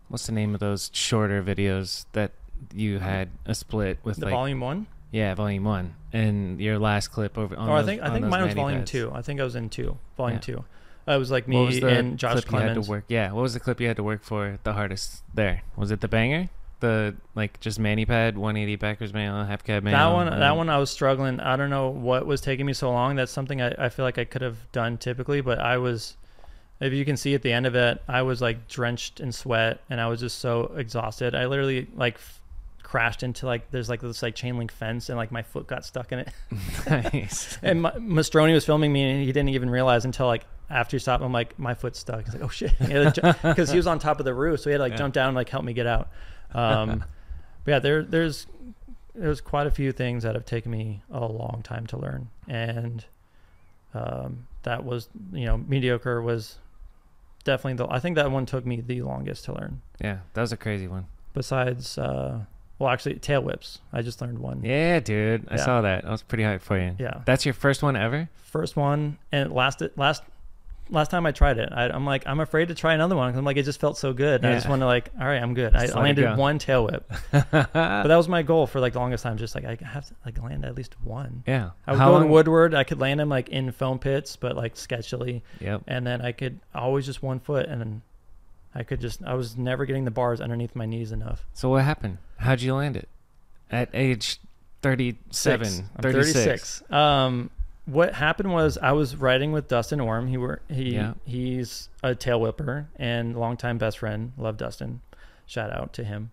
what's 0.09 0.25
the 0.25 0.33
name 0.33 0.53
of 0.53 0.59
those 0.59 0.91
shorter 0.93 1.41
videos 1.41 2.03
that 2.11 2.33
you 2.73 2.99
had 2.99 3.29
a 3.45 3.55
split 3.55 3.99
with 4.03 4.17
the 4.17 4.25
like 4.25 4.33
volume 4.33 4.59
one, 4.59 4.87
yeah 5.15 5.33
volume 5.35 5.63
one 5.63 5.95
and 6.11 6.59
your 6.59 6.77
last 6.79 7.07
clip 7.15 7.37
over 7.37 7.55
on 7.55 7.69
I 7.69 7.77
those- 7.77 7.85
think 7.87 8.01
I 8.01 8.09
think 8.11 8.25
mine 8.27 8.43
was 8.45 8.53
volume 8.53 8.79
pads. 8.81 8.91
two. 8.91 9.11
I 9.13 9.21
think 9.21 9.39
I 9.39 9.43
was 9.43 9.55
in 9.55 9.69
two, 9.69 9.97
volume 10.17 10.37
Yeah. 10.37 10.41
two. 10.55 10.65
Uh, 11.07 11.11
it 11.13 11.17
was 11.17 11.31
like 11.31 11.47
was 11.47 11.75
me 11.75 11.79
the 11.79 11.87
and 11.87 12.17
Josh 12.17 12.33
clip 12.33 12.51
you 12.51 12.57
had 12.57 12.65
Clemens. 12.67 12.85
to 12.87 12.91
work? 12.91 13.05
Yeah, 13.07 13.31
what 13.31 13.41
was 13.43 13.53
the 13.53 13.59
clip 13.59 13.79
you 13.81 13.87
had 13.87 13.97
to 13.97 14.03
work 14.03 14.23
for 14.23 14.59
the 14.63 14.73
hardest 14.73 15.23
there? 15.33 15.61
Was 15.75 15.91
it 15.91 16.01
the 16.01 16.07
banger? 16.07 16.49
The 16.79 17.15
like 17.35 17.59
just 17.59 17.79
mani 17.79 18.05
pad 18.05 18.37
180 18.37 18.75
backwards 18.75 19.13
manual 19.13 19.43
half 19.45 19.63
cab 19.63 19.83
manual. 19.83 19.99
That 20.01 20.13
one, 20.31 20.39
that 20.39 20.57
one, 20.57 20.69
I 20.69 20.77
was 20.77 20.89
struggling. 20.89 21.39
I 21.39 21.55
don't 21.57 21.69
know 21.69 21.89
what 21.89 22.25
was 22.25 22.41
taking 22.41 22.65
me 22.65 22.73
so 22.73 22.91
long. 22.91 23.15
That's 23.15 23.31
something 23.31 23.61
I, 23.61 23.73
I 23.77 23.89
feel 23.89 24.03
like 24.03 24.17
I 24.17 24.25
could 24.25 24.41
have 24.41 24.57
done 24.71 24.97
typically, 24.97 25.41
but 25.41 25.57
I 25.59 25.77
was, 25.77 26.17
if 26.81 26.91
you 26.91 27.05
can 27.05 27.15
see 27.17 27.33
at 27.35 27.43
the 27.43 27.53
end 27.53 27.65
of 27.65 27.75
it, 27.75 28.01
I 28.07 28.23
was 28.23 28.41
like 28.41 28.67
drenched 28.67 29.19
in 29.19 29.31
sweat 29.31 29.79
and 29.89 30.01
I 30.01 30.07
was 30.07 30.19
just 30.19 30.39
so 30.39 30.73
exhausted. 30.75 31.33
I 31.35 31.45
literally 31.45 31.87
like 31.95 32.15
f- 32.15 32.41
crashed 32.85 33.23
into 33.23 33.45
like 33.45 33.69
there's 33.71 33.89
like 33.89 33.99
this 33.99 34.21
like 34.21 34.35
chain 34.35 34.57
link 34.57 34.71
fence 34.71 35.09
and 35.09 35.17
like 35.17 35.31
my 35.31 35.41
foot 35.41 35.67
got 35.67 35.83
stuck 35.83 36.11
in 36.13 36.19
it. 36.19 36.29
nice. 36.89 37.57
and 37.61 37.81
Ma- 37.81 37.91
Mastroni 37.93 38.53
was 38.53 38.65
filming 38.65 38.93
me 38.93 39.01
and 39.03 39.19
he 39.21 39.27
didn't 39.27 39.49
even 39.49 39.69
realize 39.69 40.05
until 40.05 40.27
like 40.27 40.45
after 40.69 40.95
he 40.95 40.99
stopped. 40.99 41.23
I'm 41.23 41.33
like 41.33 41.57
my 41.59 41.73
foot's 41.73 41.99
stuck. 41.99 42.23
He's 42.25 42.33
like, 42.33 42.43
oh 42.43 42.47
shit, 42.49 42.73
because 42.79 43.69
he 43.71 43.77
was 43.77 43.87
on 43.87 43.99
top 43.99 44.19
of 44.19 44.25
the 44.25 44.33
roof, 44.33 44.59
so 44.61 44.69
he 44.69 44.71
had 44.73 44.77
to 44.77 44.83
like 44.83 44.91
Yeah. 44.93 44.97
jump 44.99 45.13
down 45.13 45.29
and 45.29 45.35
like 45.35 45.49
help 45.49 45.65
me 45.65 45.73
get 45.73 45.87
out. 45.87 46.09
Um, 46.53 47.03
but 47.65 47.71
yeah, 47.71 47.79
there 47.79 48.03
there's 48.03 48.47
there's 49.15 49.41
quite 49.41 49.65
a 49.67 49.71
few 49.71 49.91
things 49.91 50.23
that 50.23 50.35
have 50.35 50.45
taken 50.45 50.71
me 50.71 51.01
a 51.11 51.25
long 51.25 51.61
time 51.63 51.87
to 51.87 51.97
learn, 51.97 52.29
and 52.47 53.03
um, 53.93 54.47
that 54.63 54.83
was 54.85 55.09
you 55.33 55.45
know 55.45 55.57
mediocre 55.57 56.21
was 56.21 56.57
definitely 57.43 57.73
the 57.75 57.87
I 57.91 57.99
think 57.99 58.15
that 58.15 58.29
one 58.31 58.45
took 58.45 58.65
me 58.65 58.81
the 58.81 59.01
longest 59.01 59.45
to 59.45 59.53
learn. 59.53 59.81
Yeah, 60.01 60.19
that 60.33 60.41
was 60.41 60.51
a 60.51 60.57
crazy 60.57 60.87
one. 60.87 61.07
Besides, 61.33 61.97
uh, 61.97 62.41
well, 62.79 62.89
actually, 62.89 63.15
tail 63.15 63.41
whips. 63.41 63.79
I 63.93 64.01
just 64.01 64.21
learned 64.21 64.39
one. 64.39 64.61
Yeah, 64.63 64.99
dude. 64.99 65.47
I 65.49 65.55
Yeah. 65.55 65.65
saw 65.65 65.81
that. 65.81 66.05
I 66.05 66.11
was 66.11 66.23
pretty 66.23 66.43
hyped 66.43 66.61
for 66.61 66.77
you. 66.79 66.95
Yeah. 66.99 67.21
That's 67.25 67.45
your 67.45 67.53
first 67.53 67.81
one 67.83 67.95
ever? 67.95 68.29
first 68.43 68.77
one 68.77 69.17
and 69.33 69.49
it 69.49 69.53
lasted 69.53 69.91
last 69.97 70.23
last 70.89 71.11
time 71.11 71.25
I 71.25 71.33
tried 71.33 71.57
it 71.57 71.67
I, 71.73 71.89
I'm 71.89 72.05
like 72.05 72.23
I'm 72.25 72.39
afraid 72.39 72.69
to 72.69 72.73
try 72.75 72.93
another 72.93 73.13
one 73.17 73.29
'cause 73.33 73.37
I'm 73.37 73.43
like 73.43 73.57
it 73.57 73.63
just 73.63 73.81
felt 73.81 73.97
so 73.97 74.13
good 74.13 74.45
I 74.45 74.53
just 74.53 74.65
Yeah. 74.65 74.69
want 74.69 74.81
to 74.81 74.85
like 74.85 75.09
all 75.19 75.27
right 75.27 75.43
I'm 75.43 75.53
good 75.53 75.75
I, 75.75 75.81
Just 75.87 75.93
I 75.93 75.99
let 75.99 76.01
it 76.01 76.21
landed 76.21 76.21
go. 76.37 76.41
one 76.41 76.57
tail 76.57 76.85
whip 76.85 77.11
but 77.33 77.51
that 77.73 78.15
was 78.15 78.29
my 78.29 78.43
goal 78.43 78.65
for 78.65 78.79
like 78.79 78.93
the 78.93 78.99
longest 78.99 79.23
time 79.23 79.35
just 79.37 79.55
like 79.55 79.65
I 79.65 79.77
have 79.85 80.05
to 80.07 80.13
like 80.25 80.41
land 80.41 80.63
at 80.63 80.73
least 80.75 80.95
one 81.03 81.43
yeah. 81.45 81.71
I 81.85 81.91
would 81.91 81.99
How 81.99 82.11
go 82.11 82.17
long- 82.19 82.29
Woodward 82.29 82.73
I 82.73 82.85
could 82.85 83.01
land 83.01 83.19
them 83.19 83.27
like 83.27 83.49
in 83.49 83.73
foam 83.73 83.99
pits 83.99 84.37
but 84.37 84.55
like 84.55 84.75
sketchily 84.75 85.41
Yep. 85.59 85.81
and 85.87 86.07
then 86.07 86.21
I 86.21 86.31
could 86.31 86.61
always 86.73 87.05
just 87.05 87.21
one 87.21 87.41
foot 87.41 87.65
and 87.65 87.81
then 87.81 88.01
I 88.75 88.83
could 88.83 88.99
just 89.01 89.23
I 89.23 89.33
was 89.35 89.55
never 89.57 89.85
getting 89.85 90.05
the 90.05 90.11
bars 90.11 90.41
underneath 90.41 90.75
my 90.75 90.85
knees 90.85 91.11
enough 91.11 91.45
So 91.53 91.69
what 91.69 91.83
happened? 91.85 92.17
How'd 92.37 92.61
you 92.61 92.75
land 92.75 92.97
it? 92.97 93.07
At 93.71 93.89
age 93.93 94.39
37, 94.81 95.65
Six. 95.65 95.79
I'm 95.95 96.01
36. 96.01 96.33
36 96.33 96.91
um 96.91 97.49
what 97.85 98.13
happened 98.15 98.51
was 98.51 98.77
I 98.79 98.91
was 98.93 99.15
riding 99.15 99.51
with 99.51 99.67
Dustin 99.67 99.99
Orm. 99.99 100.27
He 100.27 100.37
were 100.37 100.61
he 100.69 100.95
Yeah. 100.95 101.13
he's 101.23 101.89
a 102.03 102.15
tail 102.15 102.41
whipper 102.41 102.87
and 102.97 103.37
longtime 103.37 103.77
best 103.77 103.99
friend. 103.99 104.33
Love 104.37 104.57
Dustin. 104.57 105.01
Shout 105.45 105.71
out 105.71 105.93
to 105.93 106.03
him. 106.03 106.31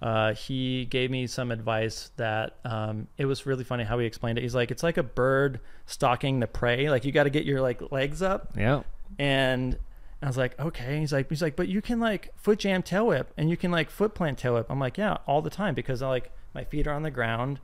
Uh, 0.00 0.34
he 0.34 0.84
gave 0.86 1.10
me 1.10 1.26
some 1.26 1.50
advice 1.50 2.10
that 2.16 2.56
um, 2.64 3.06
it 3.16 3.24
was 3.26 3.46
really 3.46 3.64
funny 3.64 3.84
how 3.84 3.98
he 3.98 4.04
explained 4.06 4.36
it. 4.38 4.42
He's 4.42 4.54
like, 4.54 4.70
it's 4.70 4.82
like 4.82 4.96
a 4.98 5.02
bird 5.02 5.60
stalking 5.86 6.40
the 6.40 6.46
prey. 6.46 6.90
Like 6.90 7.04
you 7.06 7.12
got 7.12 7.24
to 7.24 7.30
get 7.30 7.44
your 7.46 7.60
like 7.62 7.90
legs 7.92 8.20
up 8.22 8.52
Yeah. 8.56 8.82
and 9.18 9.78
I 10.24 10.26
was 10.26 10.38
like, 10.38 10.58
okay. 10.58 11.00
He's 11.00 11.12
like, 11.12 11.28
he's 11.28 11.42
like, 11.42 11.54
but 11.54 11.68
you 11.68 11.82
can 11.82 12.00
like 12.00 12.32
foot 12.34 12.58
jam 12.60 12.82
tail 12.82 13.08
whip 13.08 13.30
and 13.36 13.50
you 13.50 13.58
can 13.58 13.70
like 13.70 13.90
foot 13.90 14.14
plant 14.14 14.38
tail 14.38 14.54
whip. 14.54 14.66
I'm 14.70 14.80
like, 14.80 14.96
yeah, 14.96 15.18
all 15.26 15.42
the 15.42 15.50
time 15.50 15.74
because 15.74 16.00
I 16.00 16.08
like 16.08 16.32
my 16.54 16.64
feet 16.64 16.86
are 16.86 16.94
on 16.94 17.02
the 17.02 17.10
ground, 17.10 17.60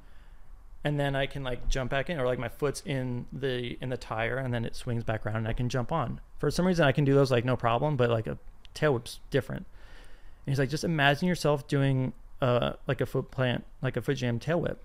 and 0.84 1.00
then 1.00 1.16
I 1.16 1.24
can 1.24 1.42
like 1.42 1.70
jump 1.70 1.90
back 1.90 2.10
in, 2.10 2.20
or 2.20 2.26
like 2.26 2.38
my 2.38 2.50
foot's 2.50 2.82
in 2.84 3.24
the 3.32 3.78
in 3.80 3.88
the 3.88 3.96
tire, 3.96 4.36
and 4.36 4.52
then 4.52 4.66
it 4.66 4.76
swings 4.76 5.04
back 5.04 5.24
around 5.24 5.36
and 5.36 5.48
I 5.48 5.54
can 5.54 5.70
jump 5.70 5.90
on. 5.90 6.20
For 6.38 6.50
some 6.50 6.66
reason, 6.66 6.84
I 6.84 6.92
can 6.92 7.06
do 7.06 7.14
those 7.14 7.30
like 7.30 7.46
no 7.46 7.56
problem, 7.56 7.96
but 7.96 8.10
like 8.10 8.26
a 8.26 8.36
tail 8.74 8.92
whip's 8.92 9.20
different. 9.30 9.64
And 10.44 10.52
he's 10.52 10.58
like, 10.58 10.68
just 10.68 10.84
imagine 10.84 11.28
yourself 11.28 11.66
doing 11.66 12.12
uh 12.42 12.74
like 12.86 13.00
a 13.00 13.06
foot 13.06 13.30
plant, 13.30 13.64
like 13.80 13.96
a 13.96 14.02
foot 14.02 14.16
jam 14.16 14.38
tail 14.38 14.60
whip 14.60 14.84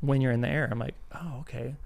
when 0.00 0.20
you're 0.20 0.32
in 0.32 0.42
the 0.42 0.48
air. 0.48 0.68
I'm 0.70 0.78
like, 0.78 0.96
oh 1.14 1.38
okay. 1.40 1.76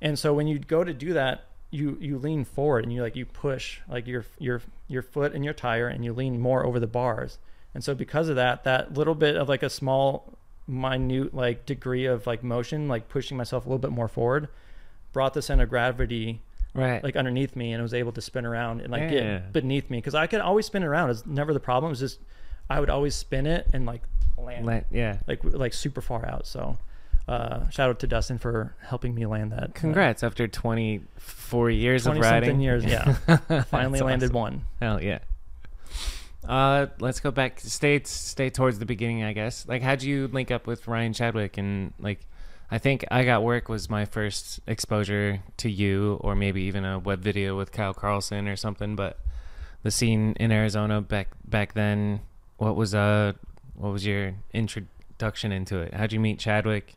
And 0.00 0.18
so 0.18 0.32
when 0.32 0.46
you 0.46 0.58
go 0.58 0.82
to 0.82 0.94
do 0.94 1.12
that, 1.12 1.44
you 1.74 1.98
you 2.00 2.18
lean 2.18 2.44
forward 2.44 2.84
and 2.84 2.92
you 2.92 3.02
like 3.02 3.16
you 3.16 3.26
push 3.26 3.80
like 3.88 4.06
your 4.06 4.24
your 4.38 4.62
your 4.88 5.02
foot 5.02 5.34
and 5.34 5.44
your 5.44 5.54
tire 5.54 5.88
and 5.88 6.04
you 6.04 6.12
lean 6.12 6.38
more 6.38 6.64
over 6.64 6.78
the 6.78 6.86
bars. 6.86 7.38
And 7.74 7.82
so 7.82 7.94
because 7.94 8.28
of 8.28 8.36
that, 8.36 8.62
that 8.64 8.94
little 8.94 9.14
bit 9.16 9.34
of 9.36 9.48
like 9.48 9.62
a 9.64 9.70
small 9.70 10.34
minute 10.68 11.34
like 11.34 11.66
degree 11.66 12.06
of 12.06 12.26
like 12.26 12.42
motion, 12.42 12.88
like 12.88 13.08
pushing 13.08 13.36
myself 13.36 13.66
a 13.66 13.68
little 13.68 13.78
bit 13.80 13.90
more 13.90 14.08
forward, 14.08 14.48
brought 15.12 15.34
the 15.34 15.42
center 15.42 15.64
of 15.64 15.70
gravity 15.70 16.40
Right. 16.76 17.04
like 17.04 17.14
underneath 17.14 17.54
me 17.54 17.72
and 17.72 17.80
was 17.82 17.94
able 17.94 18.10
to 18.12 18.20
spin 18.20 18.44
around 18.44 18.80
and 18.80 18.90
like 18.90 19.02
Yeah. 19.02 19.10
get 19.38 19.52
beneath 19.52 19.90
me 19.90 19.98
because 19.98 20.14
I 20.16 20.26
could 20.26 20.40
always 20.40 20.66
spin 20.66 20.82
around. 20.82 21.10
It's 21.10 21.24
never 21.24 21.52
the 21.54 21.60
problem. 21.60 21.92
It's 21.92 22.00
just 22.00 22.18
I 22.68 22.80
would 22.80 22.90
always 22.90 23.14
spin 23.14 23.46
it 23.46 23.68
and 23.72 23.86
like 23.86 24.02
land 24.38 24.66
Let- 24.66 24.86
yeah. 24.90 25.18
like 25.28 25.40
like 25.44 25.72
super 25.72 26.00
far 26.00 26.26
out. 26.26 26.46
So 26.46 26.76
uh, 27.28 27.68
shout 27.70 27.90
out 27.90 27.98
to 28.00 28.06
Dustin 28.06 28.38
for 28.38 28.74
helping 28.80 29.14
me 29.14 29.26
land 29.26 29.52
that. 29.52 29.62
uh, 29.62 29.66
Congrats 29.74 30.22
after 30.22 30.46
24 30.46 31.70
years 31.70 32.06
of 32.06 32.14
20 32.14 32.20
riding. 32.20 32.48
something 32.50 32.60
years, 32.60 32.84
yeah. 32.84 33.14
Finally 33.64 33.98
That's 33.98 34.02
landed 34.02 34.26
awesome. 34.30 34.34
one. 34.40 34.64
Hell 34.80 35.02
yeah. 35.02 35.18
Uh, 36.46 36.86
let's 37.00 37.20
go 37.20 37.30
back. 37.30 37.58
Stay 37.60 38.02
stay 38.04 38.50
towards 38.50 38.78
the 38.78 38.84
beginning, 38.86 39.22
I 39.22 39.32
guess. 39.32 39.66
Like, 39.66 39.80
how'd 39.82 40.02
you 40.02 40.28
link 40.28 40.50
up 40.50 40.66
with 40.66 40.86
Ryan 40.86 41.14
Chadwick? 41.14 41.56
And 41.56 41.94
like, 41.98 42.20
I 42.70 42.76
think 42.76 43.04
I 43.10 43.24
got 43.24 43.42
work 43.42 43.68
was 43.70 43.88
my 43.88 44.04
first 44.04 44.60
exposure 44.66 45.40
to 45.58 45.70
you, 45.70 46.18
or 46.20 46.34
maybe 46.34 46.62
even 46.64 46.84
a 46.84 46.98
web 46.98 47.20
video 47.20 47.56
with 47.56 47.72
Kyle 47.72 47.94
Carlson 47.94 48.46
or 48.46 48.56
something. 48.56 48.94
But 48.94 49.18
the 49.82 49.90
scene 49.90 50.34
in 50.38 50.52
Arizona 50.52 51.00
back 51.00 51.28
back 51.46 51.72
then, 51.72 52.20
what 52.58 52.76
was 52.76 52.94
uh, 52.94 53.32
what 53.74 53.92
was 53.92 54.04
your 54.04 54.34
introduction 54.52 55.50
into 55.50 55.78
it? 55.78 55.94
How'd 55.94 56.12
you 56.12 56.20
meet 56.20 56.38
Chadwick? 56.38 56.96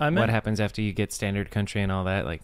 I 0.00 0.10
met 0.10 0.20
what 0.20 0.30
happens 0.30 0.60
after 0.60 0.82
you 0.82 0.92
get 0.92 1.12
standard 1.12 1.50
country 1.50 1.82
and 1.82 1.90
all 1.90 2.04
that? 2.04 2.24
Like, 2.24 2.42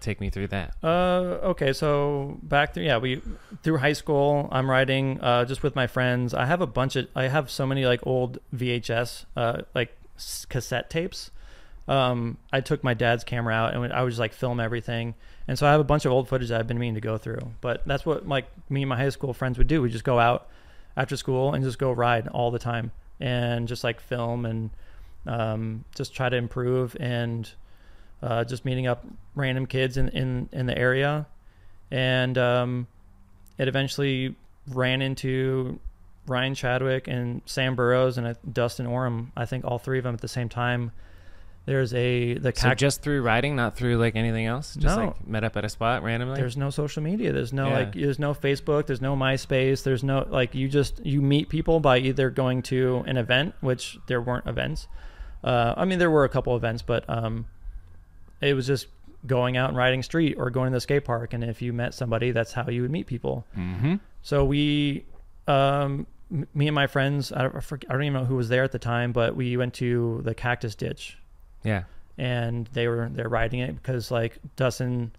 take 0.00 0.20
me 0.20 0.30
through 0.30 0.48
that. 0.48 0.74
Uh, 0.82 1.38
okay, 1.50 1.72
so 1.72 2.38
back 2.42 2.74
through 2.74 2.84
yeah, 2.84 2.98
we 2.98 3.22
through 3.62 3.78
high 3.78 3.92
school, 3.94 4.48
I'm 4.52 4.70
riding 4.70 5.20
uh, 5.20 5.44
just 5.44 5.62
with 5.62 5.74
my 5.74 5.86
friends. 5.86 6.34
I 6.34 6.44
have 6.44 6.60
a 6.60 6.66
bunch 6.66 6.96
of 6.96 7.08
I 7.16 7.24
have 7.24 7.50
so 7.50 7.66
many 7.66 7.86
like 7.86 8.06
old 8.06 8.38
VHS 8.54 9.24
uh, 9.36 9.62
like 9.74 9.96
cassette 10.48 10.90
tapes. 10.90 11.30
Um, 11.86 12.38
I 12.52 12.60
took 12.60 12.82
my 12.82 12.94
dad's 12.94 13.24
camera 13.24 13.52
out 13.52 13.74
and 13.74 13.92
I 13.92 14.02
would 14.02 14.10
just 14.10 14.20
like 14.20 14.32
film 14.32 14.60
everything, 14.60 15.14
and 15.48 15.58
so 15.58 15.66
I 15.66 15.72
have 15.72 15.80
a 15.80 15.84
bunch 15.84 16.04
of 16.04 16.12
old 16.12 16.28
footage 16.28 16.48
that 16.48 16.60
I've 16.60 16.68
been 16.68 16.78
meaning 16.78 16.94
to 16.94 17.00
go 17.00 17.18
through. 17.18 17.52
But 17.60 17.82
that's 17.86 18.06
what 18.06 18.28
like 18.28 18.46
me 18.68 18.82
and 18.82 18.88
my 18.88 18.96
high 18.96 19.08
school 19.08 19.32
friends 19.32 19.58
would 19.58 19.66
do. 19.66 19.82
We 19.82 19.90
just 19.90 20.04
go 20.04 20.18
out 20.18 20.48
after 20.96 21.16
school 21.16 21.54
and 21.54 21.64
just 21.64 21.78
go 21.78 21.90
ride 21.90 22.28
all 22.28 22.50
the 22.50 22.58
time 22.58 22.92
and 23.20 23.66
just 23.68 23.84
like 23.84 24.00
film 24.00 24.44
and 24.44 24.70
um, 25.26 25.84
just 25.94 26.14
try 26.14 26.28
to 26.28 26.36
improve 26.36 26.96
and 27.00 27.50
uh, 28.22 28.44
just 28.44 28.64
meeting 28.64 28.86
up 28.86 29.04
random 29.34 29.66
kids 29.66 29.96
in, 29.96 30.08
in, 30.10 30.48
in 30.52 30.66
the 30.66 30.76
area. 30.76 31.26
And 31.90 32.36
um, 32.38 32.86
it 33.58 33.68
eventually 33.68 34.34
ran 34.68 35.02
into 35.02 35.78
Ryan 36.26 36.54
Chadwick 36.54 37.06
and 37.08 37.42
Sam 37.46 37.74
Burrows 37.76 38.16
and 38.18 38.26
uh, 38.26 38.34
Dustin 38.50 38.86
Orem. 38.86 39.30
I 39.36 39.44
think 39.44 39.64
all 39.64 39.78
three 39.78 39.98
of 39.98 40.04
them 40.04 40.14
at 40.14 40.20
the 40.20 40.28
same 40.28 40.48
time. 40.48 40.92
There's 41.66 41.94
a 41.94 42.34
the 42.34 42.52
So 42.54 42.74
just 42.74 43.00
through 43.02 43.22
riding, 43.22 43.56
not 43.56 43.74
through 43.74 43.96
like 43.96 44.16
anything 44.16 44.44
else. 44.44 44.74
Just 44.74 44.96
No. 44.98 45.06
like 45.06 45.26
met 45.26 45.44
up 45.44 45.56
at 45.56 45.64
a 45.64 45.70
spot 45.70 46.02
randomly. 46.02 46.36
there's 46.36 46.58
no 46.58 46.68
social 46.68 47.02
media. 47.02 47.32
There's 47.32 47.54
no 47.54 47.68
Yeah. 47.68 47.74
like 47.78 47.94
there's 47.94 48.18
no 48.18 48.34
Facebook. 48.34 48.84
There's 48.86 49.00
no 49.00 49.16
MySpace. 49.16 49.82
There's 49.82 50.04
no 50.04 50.26
like 50.28 50.54
you 50.54 50.68
just 50.68 51.04
you 51.06 51.22
meet 51.22 51.48
people 51.48 51.80
by 51.80 51.98
either 51.98 52.28
going 52.28 52.60
to 52.64 53.02
an 53.06 53.16
event, 53.16 53.54
which 53.62 53.96
there 54.08 54.20
weren't 54.20 54.46
events. 54.46 54.88
Uh, 55.44 55.74
I 55.76 55.84
mean 55.84 55.98
there 55.98 56.10
were 56.10 56.24
a 56.24 56.28
couple 56.28 56.56
events, 56.56 56.82
but 56.82 57.04
um, 57.08 57.44
it 58.40 58.54
was 58.54 58.66
just 58.66 58.86
going 59.26 59.56
out 59.56 59.68
and 59.68 59.76
riding 59.76 60.02
street 60.02 60.36
or 60.38 60.50
going 60.50 60.70
to 60.72 60.76
the 60.76 60.80
skate 60.80 61.04
park. 61.04 61.32
And 61.34 61.44
if 61.44 61.60
you 61.62 61.72
met 61.72 61.94
somebody, 61.94 62.30
that's 62.30 62.52
how 62.52 62.68
you 62.68 62.82
would 62.82 62.90
meet 62.90 63.06
people. 63.06 63.46
mm-hmm. 63.56 63.96
So 64.22 64.44
we, 64.44 65.04
um, 65.46 66.06
m- 66.32 66.46
me 66.54 66.66
and 66.68 66.74
my 66.74 66.86
friends, 66.86 67.30
I 67.32 67.42
don't, 67.42 67.54
I 67.54 67.58
forg- 67.60 67.84
I 67.88 67.92
don't 67.92 68.02
even 68.04 68.14
know 68.14 68.24
who 68.24 68.36
was 68.36 68.48
there 68.48 68.64
at 68.64 68.72
the 68.72 68.78
time, 68.78 69.12
but 69.12 69.36
we 69.36 69.56
went 69.58 69.74
to 69.74 70.20
the 70.24 70.34
Cactus 70.34 70.74
Ditch 70.74 71.18
Yeah. 71.62 71.84
and 72.18 72.66
they 72.72 72.88
were 72.88 73.10
they're 73.12 73.28
riding 73.28 73.60
it 73.60 73.74
because 73.76 74.10
like 74.10 74.38
Dustin 74.56 75.12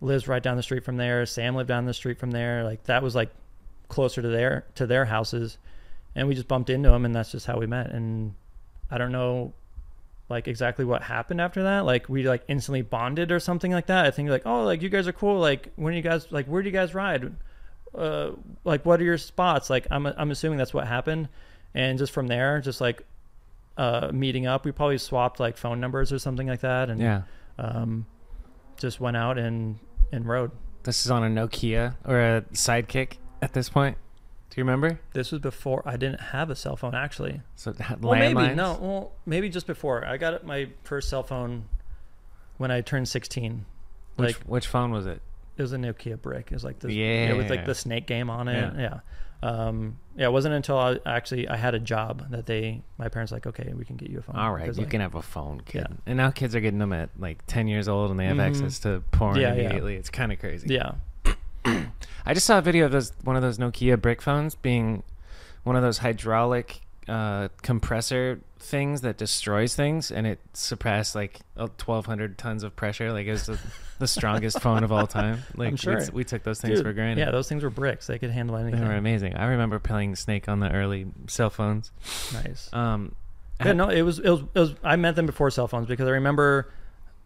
lives 0.00 0.28
right 0.28 0.42
down 0.42 0.56
the 0.58 0.62
street 0.62 0.84
from 0.84 0.98
there. 0.98 1.24
Sam 1.26 1.54
lived 1.54 1.68
down 1.68 1.86
the 1.86 1.94
street 1.94 2.18
from 2.18 2.30
there. 2.32 2.64
Like 2.64 2.84
that 2.84 3.02
was 3.02 3.14
like 3.14 3.30
closer 3.88 4.20
to 4.20 4.28
their 4.28 4.64
to 4.74 4.86
their 4.86 5.04
houses, 5.06 5.56
and 6.14 6.28
we 6.28 6.34
just 6.34 6.48
bumped 6.48 6.68
into 6.70 6.90
them, 6.90 7.04
and 7.06 7.14
that's 7.14 7.32
just 7.32 7.46
how 7.46 7.58
we 7.58 7.66
met. 7.66 7.90
And 7.90 8.34
I 8.94 8.98
don't 8.98 9.10
know, 9.12 9.52
like 10.28 10.46
exactly 10.46 10.84
what 10.84 11.02
happened 11.02 11.40
after 11.40 11.64
that. 11.64 11.80
Like 11.84 12.08
we 12.08 12.22
like 12.28 12.44
instantly 12.48 12.82
bonded 12.82 13.32
or 13.32 13.40
something 13.40 13.72
like 13.72 13.86
that. 13.86 14.06
I 14.06 14.10
think 14.12 14.30
like 14.30 14.46
oh 14.46 14.62
like 14.64 14.82
you 14.82 14.88
guys 14.88 15.08
are 15.08 15.12
cool. 15.12 15.40
Like 15.40 15.72
when 15.76 15.94
you 15.94 16.02
guys 16.02 16.30
like 16.30 16.46
where 16.46 16.62
do 16.62 16.68
you 16.68 16.72
guys 16.72 16.94
ride? 16.94 17.34
Uh, 17.94 18.30
like 18.64 18.86
what 18.86 19.00
are 19.00 19.04
your 19.04 19.18
spots? 19.18 19.68
Like 19.70 19.86
I'm 19.90 20.06
I'm 20.06 20.30
assuming 20.30 20.58
that's 20.58 20.72
what 20.74 20.86
happened, 20.86 21.28
and 21.74 21.98
just 21.98 22.12
from 22.12 22.26
there, 22.28 22.60
just 22.60 22.80
like 22.80 23.02
uh, 23.76 24.10
meeting 24.12 24.46
up. 24.46 24.64
We 24.64 24.70
probably 24.72 24.98
swapped 24.98 25.40
like 25.40 25.56
phone 25.56 25.80
numbers 25.80 26.12
or 26.12 26.18
something 26.20 26.46
like 26.46 26.60
that, 26.60 26.88
and 26.90 27.00
Yeah. 27.00 27.22
um, 27.58 28.06
just 28.78 29.00
went 29.00 29.16
out 29.16 29.38
and 29.38 29.78
and 30.12 30.26
rode. 30.26 30.52
This 30.84 31.04
is 31.04 31.10
on 31.10 31.24
a 31.24 31.28
Nokia 31.28 31.96
or 32.04 32.20
a 32.20 32.42
Sidekick 32.52 33.14
at 33.42 33.52
this 33.52 33.68
point. 33.68 33.96
Do 34.54 34.60
you 34.60 34.64
remember? 34.64 35.00
This 35.14 35.32
was 35.32 35.40
before 35.40 35.82
I 35.84 35.96
didn't 35.96 36.20
have 36.20 36.48
a 36.48 36.54
cell 36.54 36.76
phone 36.76 36.94
actually. 36.94 37.40
So 37.56 37.72
it 37.72 37.78
had 37.80 38.00
Well, 38.04 38.14
maybe 38.14 38.54
no. 38.54 38.78
Well, 38.80 39.12
maybe 39.26 39.48
just 39.48 39.66
before 39.66 40.06
I 40.06 40.16
got 40.16 40.46
my 40.46 40.68
first 40.84 41.08
cell 41.08 41.24
phone 41.24 41.64
when 42.58 42.70
I 42.70 42.80
turned 42.80 43.08
16. 43.08 43.64
Which, 44.14 44.26
Like 44.36 44.36
which 44.46 44.68
phone 44.68 44.92
was 44.92 45.06
it? 45.06 45.20
it 45.56 45.62
was 45.62 45.72
a 45.72 45.76
Nokia 45.76 46.20
brick. 46.22 46.52
It 46.52 46.54
was 46.54 46.62
like 46.62 46.78
the 46.78 46.92
Yeah. 46.92 47.32
with 47.32 47.50
like 47.50 47.66
the 47.66 47.74
snake 47.74 48.06
game 48.06 48.30
on 48.30 48.46
it. 48.46 48.74
Yeah. 48.76 48.80
Yeah. 48.80 49.00
Um, 49.42 49.98
yeah, 50.16 50.26
it 50.26 50.32
wasn't 50.32 50.54
until 50.54 50.78
I 50.78 50.98
actually 51.04 51.48
I 51.48 51.56
had 51.56 51.74
a 51.74 51.80
job 51.80 52.30
that 52.30 52.46
they 52.46 52.82
my 52.96 53.08
parents 53.08 53.32
were 53.32 53.36
like 53.36 53.46
okay 53.48 53.72
we 53.76 53.84
can 53.84 53.96
get 53.96 54.08
you 54.08 54.20
a 54.20 54.22
phone. 54.22 54.36
All 54.36 54.54
right, 54.54 54.66
you 54.68 54.72
like, 54.72 54.88
can 54.90 55.00
have 55.00 55.16
a 55.16 55.20
phone, 55.22 55.62
kid. 55.62 55.86
Yeah. 55.90 55.96
And 56.06 56.16
now 56.16 56.30
kids 56.30 56.54
are 56.54 56.60
getting 56.60 56.78
them 56.78 56.92
at 56.92 57.10
like 57.18 57.44
10 57.48 57.66
years 57.66 57.88
old 57.88 58.12
and 58.12 58.20
they 58.20 58.26
have 58.26 58.36
Mhm. 58.36 58.46
access 58.50 58.78
to 58.80 59.02
porn 59.10 59.34
yeah. 59.40 59.52
immediately. 59.52 59.96
It's 59.96 60.10
kind 60.10 60.32
of 60.32 60.38
crazy. 60.38 60.72
Yeah. 60.72 60.92
I 62.26 62.34
just 62.34 62.46
saw 62.46 62.58
a 62.58 62.62
video 62.62 62.86
of 62.86 62.92
those 62.92 63.12
one 63.22 63.36
of 63.36 63.42
those 63.42 63.58
Nokia 63.58 64.00
brick 64.00 64.22
phones 64.22 64.54
being 64.54 65.02
one 65.62 65.76
of 65.76 65.82
those 65.82 65.98
hydraulic 65.98 66.80
uh, 67.08 67.48
compressor 67.62 68.40
things 68.58 69.02
that 69.02 69.18
destroys 69.18 69.74
things, 69.74 70.10
and 70.10 70.26
it 70.26 70.40
surpassed 70.54 71.14
like 71.14 71.40
uh, 71.56 71.68
1,200 71.84 72.38
tons 72.38 72.62
of 72.62 72.74
pressure. 72.76 73.12
Like 73.12 73.26
it 73.26 73.32
was 73.32 73.46
the, 73.46 73.58
the 73.98 74.06
strongest 74.06 74.60
phone 74.60 74.84
of 74.84 74.92
all 74.92 75.06
time. 75.06 75.42
Like 75.56 75.72
we 75.72 75.76
sure. 75.76 76.00
t- 76.00 76.10
we, 76.12 76.24
took 76.24 76.42
those 76.42 76.60
things 76.60 76.78
Dude, 76.78 76.86
for 76.86 76.92
granted. 76.92 77.18
Yeah, 77.18 77.30
those 77.30 77.48
things 77.48 77.62
were 77.62 77.70
bricks. 77.70 78.06
They 78.06 78.18
could 78.18 78.30
handle 78.30 78.56
anything. 78.56 78.80
they 78.80 78.86
were 78.86 78.94
amazing. 78.94 79.36
I 79.36 79.46
remember 79.46 79.78
playing 79.78 80.16
Snake 80.16 80.48
on 80.48 80.60
the 80.60 80.72
early 80.72 81.06
cell 81.28 81.50
phones. 81.50 81.92
Nice. 82.32 82.70
Um, 82.72 83.14
Yeah, 83.64 83.72
no, 83.72 83.88
it 83.88 84.02
was, 84.02 84.18
it 84.18 84.28
was 84.28 84.40
it 84.54 84.58
was 84.58 84.74
I 84.82 84.96
met 84.96 85.14
them 85.14 85.26
before 85.26 85.50
cell 85.50 85.68
phones 85.68 85.86
because 85.86 86.08
I 86.08 86.12
remember 86.12 86.72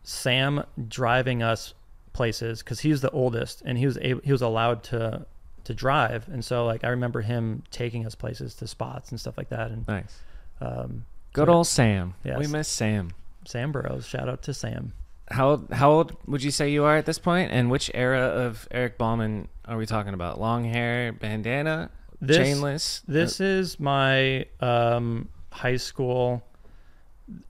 Sam 0.03 0.65
driving 0.89 1.43
us 1.43 1.75
places 2.19 2.63
because 2.63 2.81
he's 2.81 3.01
the 3.01 3.11
oldest 3.13 3.63
and 3.65 3.79
he 3.79 3.87
was 3.87 3.97
able, 4.03 4.21
he 4.25 4.33
was 4.33 4.43
allowed 4.43 4.83
to 4.83 5.25
to 5.65 5.73
drive 5.75 6.27
and 6.33 6.45
so 6.45 6.65
like 6.67 6.83
I 6.85 6.89
remember 6.89 7.21
him 7.21 7.63
taking 7.71 8.05
us 8.07 8.15
places 8.15 8.55
to 8.57 8.67
spots 8.67 9.11
and 9.11 9.21
stuff 9.21 9.37
like 9.39 9.51
that 9.51 9.71
and 9.71 9.87
nice. 9.87 10.15
um, 10.61 11.05
Good 11.33 11.47
so 11.49 11.53
old 11.55 11.67
Sam. 11.67 12.15
Yes. 12.25 12.39
We 12.39 12.47
miss 12.47 12.69
Sam. 12.69 13.13
Sam 13.47 13.71
Burrows. 13.73 14.07
Shout 14.07 14.29
out 14.29 14.43
to 14.43 14.53
Sam. 14.55 14.93
How 15.31 15.51
old, 15.51 15.71
how 15.71 15.91
old 15.91 16.17
would 16.27 16.43
you 16.43 16.51
say 16.51 16.71
you 16.71 16.85
are 16.85 16.97
at 16.97 17.05
this 17.07 17.19
point? 17.19 17.53
And 17.53 17.71
which 17.71 17.91
era 17.95 18.23
of 18.47 18.67
Eric 18.71 18.97
Ballman 18.99 19.49
are 19.67 19.77
we 19.77 19.85
talking 19.87 20.15
about? 20.15 20.41
Long 20.41 20.65
hair, 20.65 21.13
bandana, 21.13 21.91
This 22.21 22.39
chainless? 22.39 23.03
this 23.07 23.39
is 23.39 23.79
my 23.79 24.47
um, 24.61 25.29
high 25.53 25.77
school. 25.77 26.43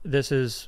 This 0.03 0.31
is 0.33 0.67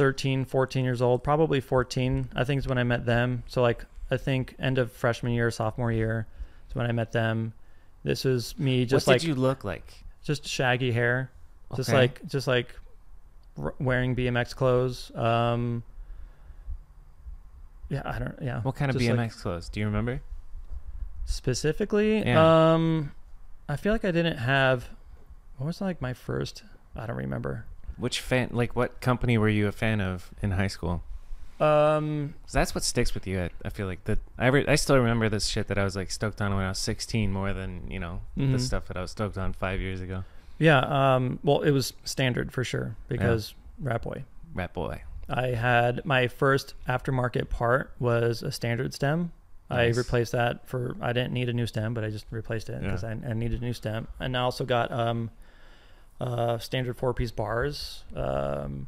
13, 0.00 0.46
14 0.46 0.82
years 0.82 1.02
old, 1.02 1.22
probably 1.22 1.60
14. 1.60 2.30
I 2.34 2.42
think 2.44 2.58
is 2.60 2.66
when 2.66 2.78
I 2.78 2.84
met 2.84 3.04
them. 3.04 3.42
So 3.48 3.60
like 3.60 3.84
I 4.10 4.16
think 4.16 4.56
end 4.58 4.78
of 4.78 4.90
freshman 4.90 5.34
year, 5.34 5.50
sophomore 5.50 5.92
year 5.92 6.26
is 6.70 6.74
when 6.74 6.86
I 6.86 6.92
met 6.92 7.12
them. 7.12 7.52
This 8.02 8.24
was 8.24 8.58
me 8.58 8.86
just 8.86 9.06
what 9.06 9.12
like 9.12 9.20
did 9.20 9.26
you 9.28 9.34
look 9.34 9.62
like? 9.62 9.92
just 10.24 10.48
shaggy 10.48 10.90
hair, 10.90 11.30
just 11.76 11.92
like 11.92 12.26
just 12.26 12.46
like 12.46 12.74
r- 13.62 13.74
wearing 13.78 14.16
BMX 14.16 14.56
clothes. 14.56 15.14
Um, 15.14 15.82
yeah, 17.90 18.00
I 18.06 18.18
don't. 18.18 18.38
Yeah, 18.40 18.62
What 18.62 18.76
kind 18.76 18.90
of 18.90 18.96
BMX 18.96 19.16
like, 19.18 19.36
clothes? 19.36 19.68
Do 19.68 19.80
you 19.80 19.86
remember? 19.86 20.22
specifically? 21.26 22.20
Yeah. 22.26 22.72
Um, 22.72 23.12
I 23.68 23.76
feel 23.76 23.92
like 23.92 24.06
I 24.06 24.12
didn't 24.12 24.38
have. 24.38 24.88
What 25.58 25.66
was 25.66 25.82
like 25.82 26.00
my 26.00 26.14
first? 26.14 26.62
I 26.96 27.04
don't 27.04 27.16
remember. 27.16 27.66
Which 28.00 28.20
fan? 28.20 28.48
Like, 28.52 28.74
what 28.74 29.00
company 29.00 29.38
were 29.38 29.48
you 29.48 29.68
a 29.68 29.72
fan 29.72 30.00
of 30.00 30.30
in 30.42 30.52
high 30.52 30.66
school? 30.68 31.02
Um, 31.60 32.34
that's 32.50 32.74
what 32.74 32.82
sticks 32.84 33.12
with 33.12 33.26
you. 33.26 33.42
I, 33.42 33.50
I 33.64 33.68
feel 33.68 33.86
like 33.86 34.04
that. 34.04 34.18
I 34.38 34.46
re- 34.46 34.66
I 34.66 34.76
still 34.76 34.96
remember 34.96 35.28
this 35.28 35.46
shit 35.46 35.68
that 35.68 35.78
I 35.78 35.84
was 35.84 35.94
like 35.94 36.10
stoked 36.10 36.40
on 36.40 36.54
when 36.54 36.64
I 36.64 36.70
was 36.70 36.78
16 36.78 37.30
more 37.30 37.52
than 37.52 37.90
you 37.90 38.00
know 38.00 38.20
the 38.36 38.44
Mhm. 38.44 38.60
stuff 38.60 38.86
that 38.88 38.96
I 38.96 39.02
was 39.02 39.10
stoked 39.10 39.36
on 39.36 39.52
five 39.52 39.80
years 39.80 40.00
ago. 40.00 40.24
yeah. 40.58 40.78
Um, 41.14 41.38
well, 41.44 41.60
it 41.60 41.70
was 41.72 41.92
standard 42.04 42.52
for 42.52 42.64
sure 42.64 42.96
because 43.08 43.54
Rat 43.78 44.02
Boy. 44.02 44.24
Rat 44.54 44.72
boy. 44.74 45.02
I 45.28 45.48
had 45.48 46.04
my 46.04 46.26
first 46.28 46.74
aftermarket 46.88 47.50
part 47.50 47.92
was 48.00 48.42
a 48.42 48.50
standard 48.50 48.92
stem. 48.94 49.30
Nice. 49.70 49.94
I 49.94 49.98
replaced 49.98 50.32
that 50.32 50.66
for 50.66 50.96
I 51.00 51.12
didn't 51.12 51.32
need 51.32 51.48
a 51.48 51.52
new 51.52 51.66
stem, 51.66 51.94
but 51.94 52.02
I 52.04 52.10
just 52.10 52.26
replaced 52.30 52.68
it 52.70 52.82
because 52.82 53.04
I, 53.04 53.12
I 53.12 53.34
needed 53.34 53.60
a 53.62 53.64
new 53.64 53.72
stem. 53.72 54.08
And 54.18 54.36
I 54.36 54.40
also 54.40 54.64
got 54.64 54.90
um, 54.90 55.30
uh, 56.20 56.58
standard 56.58 56.96
four 56.96 57.14
piece 57.14 57.30
bars. 57.30 58.04
Um, 58.14 58.86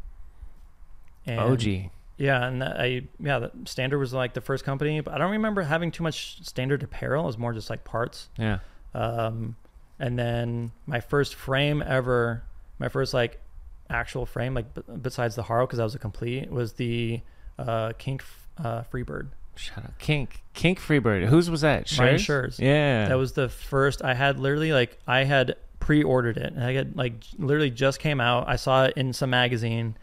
and 1.26 1.40
OG. 1.40 1.90
Yeah, 2.18 2.46
and 2.46 2.62
I 2.62 3.02
yeah, 3.18 3.38
the 3.40 3.50
standard 3.64 3.98
was 3.98 4.12
like 4.12 4.34
the 4.34 4.40
first 4.40 4.64
company, 4.64 5.00
but 5.00 5.14
I 5.14 5.18
don't 5.18 5.32
remember 5.32 5.62
having 5.62 5.90
too 5.90 6.02
much 6.02 6.44
standard 6.44 6.82
apparel. 6.82 7.24
It 7.24 7.26
was 7.26 7.38
more 7.38 7.52
just 7.52 7.70
like 7.70 7.84
parts. 7.84 8.28
Yeah. 8.38 8.58
Um, 8.94 9.56
and 9.98 10.18
then 10.18 10.72
my 10.86 11.00
first 11.00 11.34
frame 11.34 11.82
ever, 11.84 12.42
my 12.78 12.88
first 12.88 13.14
like 13.14 13.40
actual 13.88 14.26
frame, 14.26 14.54
like 14.54 14.74
b- 14.74 14.82
besides 15.00 15.34
the 15.34 15.42
Haro, 15.44 15.66
because 15.66 15.78
I 15.78 15.84
was 15.84 15.94
a 15.94 15.98
complete, 15.98 16.50
was 16.50 16.74
the 16.74 17.20
uh, 17.58 17.92
Kink 17.98 18.22
uh, 18.58 18.82
Freebird. 18.92 19.28
Shout 19.54 19.84
out 19.84 19.98
Kink. 19.98 20.42
Kink 20.54 20.80
Freebird. 20.80 21.26
Whose 21.26 21.50
was 21.50 21.60
that? 21.62 21.90
Ryan 21.98 22.18
Schurz? 22.18 22.24
Schurz. 22.24 22.58
Yeah. 22.58 23.08
That 23.08 23.18
was 23.18 23.32
the 23.32 23.48
first. 23.48 24.02
I 24.02 24.14
had 24.14 24.38
literally 24.38 24.72
like 24.72 24.98
I 25.06 25.24
had 25.24 25.56
pre-ordered 25.82 26.36
it, 26.36 26.52
and 26.52 26.62
I 26.62 26.74
had 26.74 26.96
like 26.96 27.14
literally 27.38 27.70
just 27.70 27.98
came 27.98 28.20
out. 28.20 28.48
I 28.48 28.54
saw 28.54 28.84
it 28.84 28.96
in 28.96 29.12
some 29.12 29.30
magazine, 29.30 29.96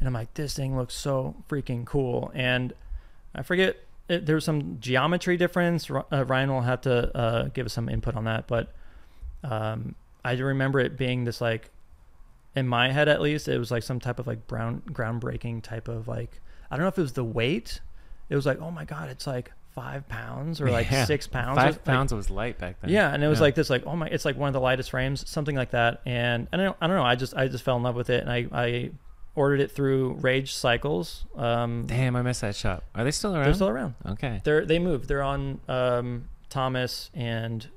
and 0.00 0.08
I'm 0.08 0.14
like, 0.14 0.32
this 0.32 0.54
thing 0.54 0.78
looks 0.78 0.94
so 0.94 1.36
freaking 1.46 1.84
cool. 1.84 2.30
And 2.34 2.72
I 3.34 3.42
forget 3.42 3.76
it, 4.08 4.24
there 4.24 4.34
was 4.34 4.46
some 4.46 4.78
geometry 4.80 5.36
difference. 5.36 5.90
Uh, 5.90 6.24
Ryan 6.24 6.50
will 6.50 6.62
have 6.62 6.80
to 6.82 7.14
uh, 7.14 7.48
give 7.48 7.66
us 7.66 7.74
some 7.74 7.90
input 7.90 8.16
on 8.16 8.24
that, 8.24 8.46
but 8.46 8.72
um, 9.44 9.94
I 10.24 10.32
remember 10.32 10.80
it 10.80 10.96
being 10.96 11.24
this 11.24 11.42
like 11.42 11.70
in 12.54 12.66
my 12.66 12.90
head 12.90 13.06
at 13.06 13.20
least 13.20 13.46
it 13.46 13.58
was 13.58 13.70
like 13.70 13.82
some 13.82 14.00
type 14.00 14.18
of 14.18 14.26
like 14.26 14.46
brown 14.46 14.82
groundbreaking 14.88 15.62
type 15.62 15.86
of 15.86 16.08
like 16.08 16.40
I 16.70 16.76
don't 16.76 16.84
know 16.84 16.88
if 16.88 16.96
it 16.96 17.02
was 17.02 17.12
the 17.12 17.24
weight. 17.24 17.80
It 18.30 18.36
was 18.36 18.46
like 18.46 18.58
oh 18.58 18.70
my 18.70 18.86
god, 18.86 19.10
it's 19.10 19.26
like 19.26 19.52
five 19.76 20.08
pounds 20.08 20.60
or 20.60 20.70
like 20.70 20.90
Yeah. 20.90 21.04
six 21.04 21.26
pounds. 21.28 21.56
Five 21.58 21.74
Like, 21.74 21.84
pounds 21.84 22.12
was 22.12 22.30
light 22.30 22.58
back 22.58 22.80
then. 22.80 22.90
yeah, 22.90 23.12
and 23.14 23.22
it 23.22 23.28
was 23.28 23.38
Yeah. 23.38 23.42
like 23.44 23.54
this, 23.54 23.70
like 23.70 23.84
oh 23.86 23.94
my, 23.94 24.06
it's 24.08 24.24
like 24.24 24.36
one 24.36 24.48
of 24.48 24.54
the 24.54 24.60
lightest 24.60 24.90
frames, 24.90 25.28
something 25.30 25.54
like 25.54 25.70
that. 25.70 26.00
And 26.06 26.48
I 26.52 26.56
don't, 26.56 26.76
I 26.80 26.86
don't 26.88 26.96
know. 26.96 27.04
I 27.04 27.14
just, 27.14 27.36
I 27.36 27.46
just 27.46 27.62
fell 27.62 27.76
in 27.76 27.82
love 27.84 27.94
with 27.94 28.10
it, 28.10 28.22
and 28.22 28.32
I, 28.32 28.46
I 28.52 28.90
ordered 29.34 29.60
it 29.60 29.70
through 29.70 30.14
Rage 30.14 30.54
Cycles. 30.54 31.26
Um, 31.36 31.84
Damn, 31.86 32.16
I 32.16 32.22
missed 32.22 32.40
that 32.40 32.56
shop. 32.56 32.84
Are 32.94 33.04
they 33.04 33.10
still 33.10 33.34
around? 33.36 33.44
they're 33.44 33.54
still 33.54 33.68
around. 33.68 33.94
okay. 34.06 34.40
They're 34.44 34.64
they 34.64 34.78
moved. 34.78 35.08
They're 35.08 35.22
on 35.22 35.60
um, 35.68 36.28
Thomas 36.48 37.10
and 37.14 37.68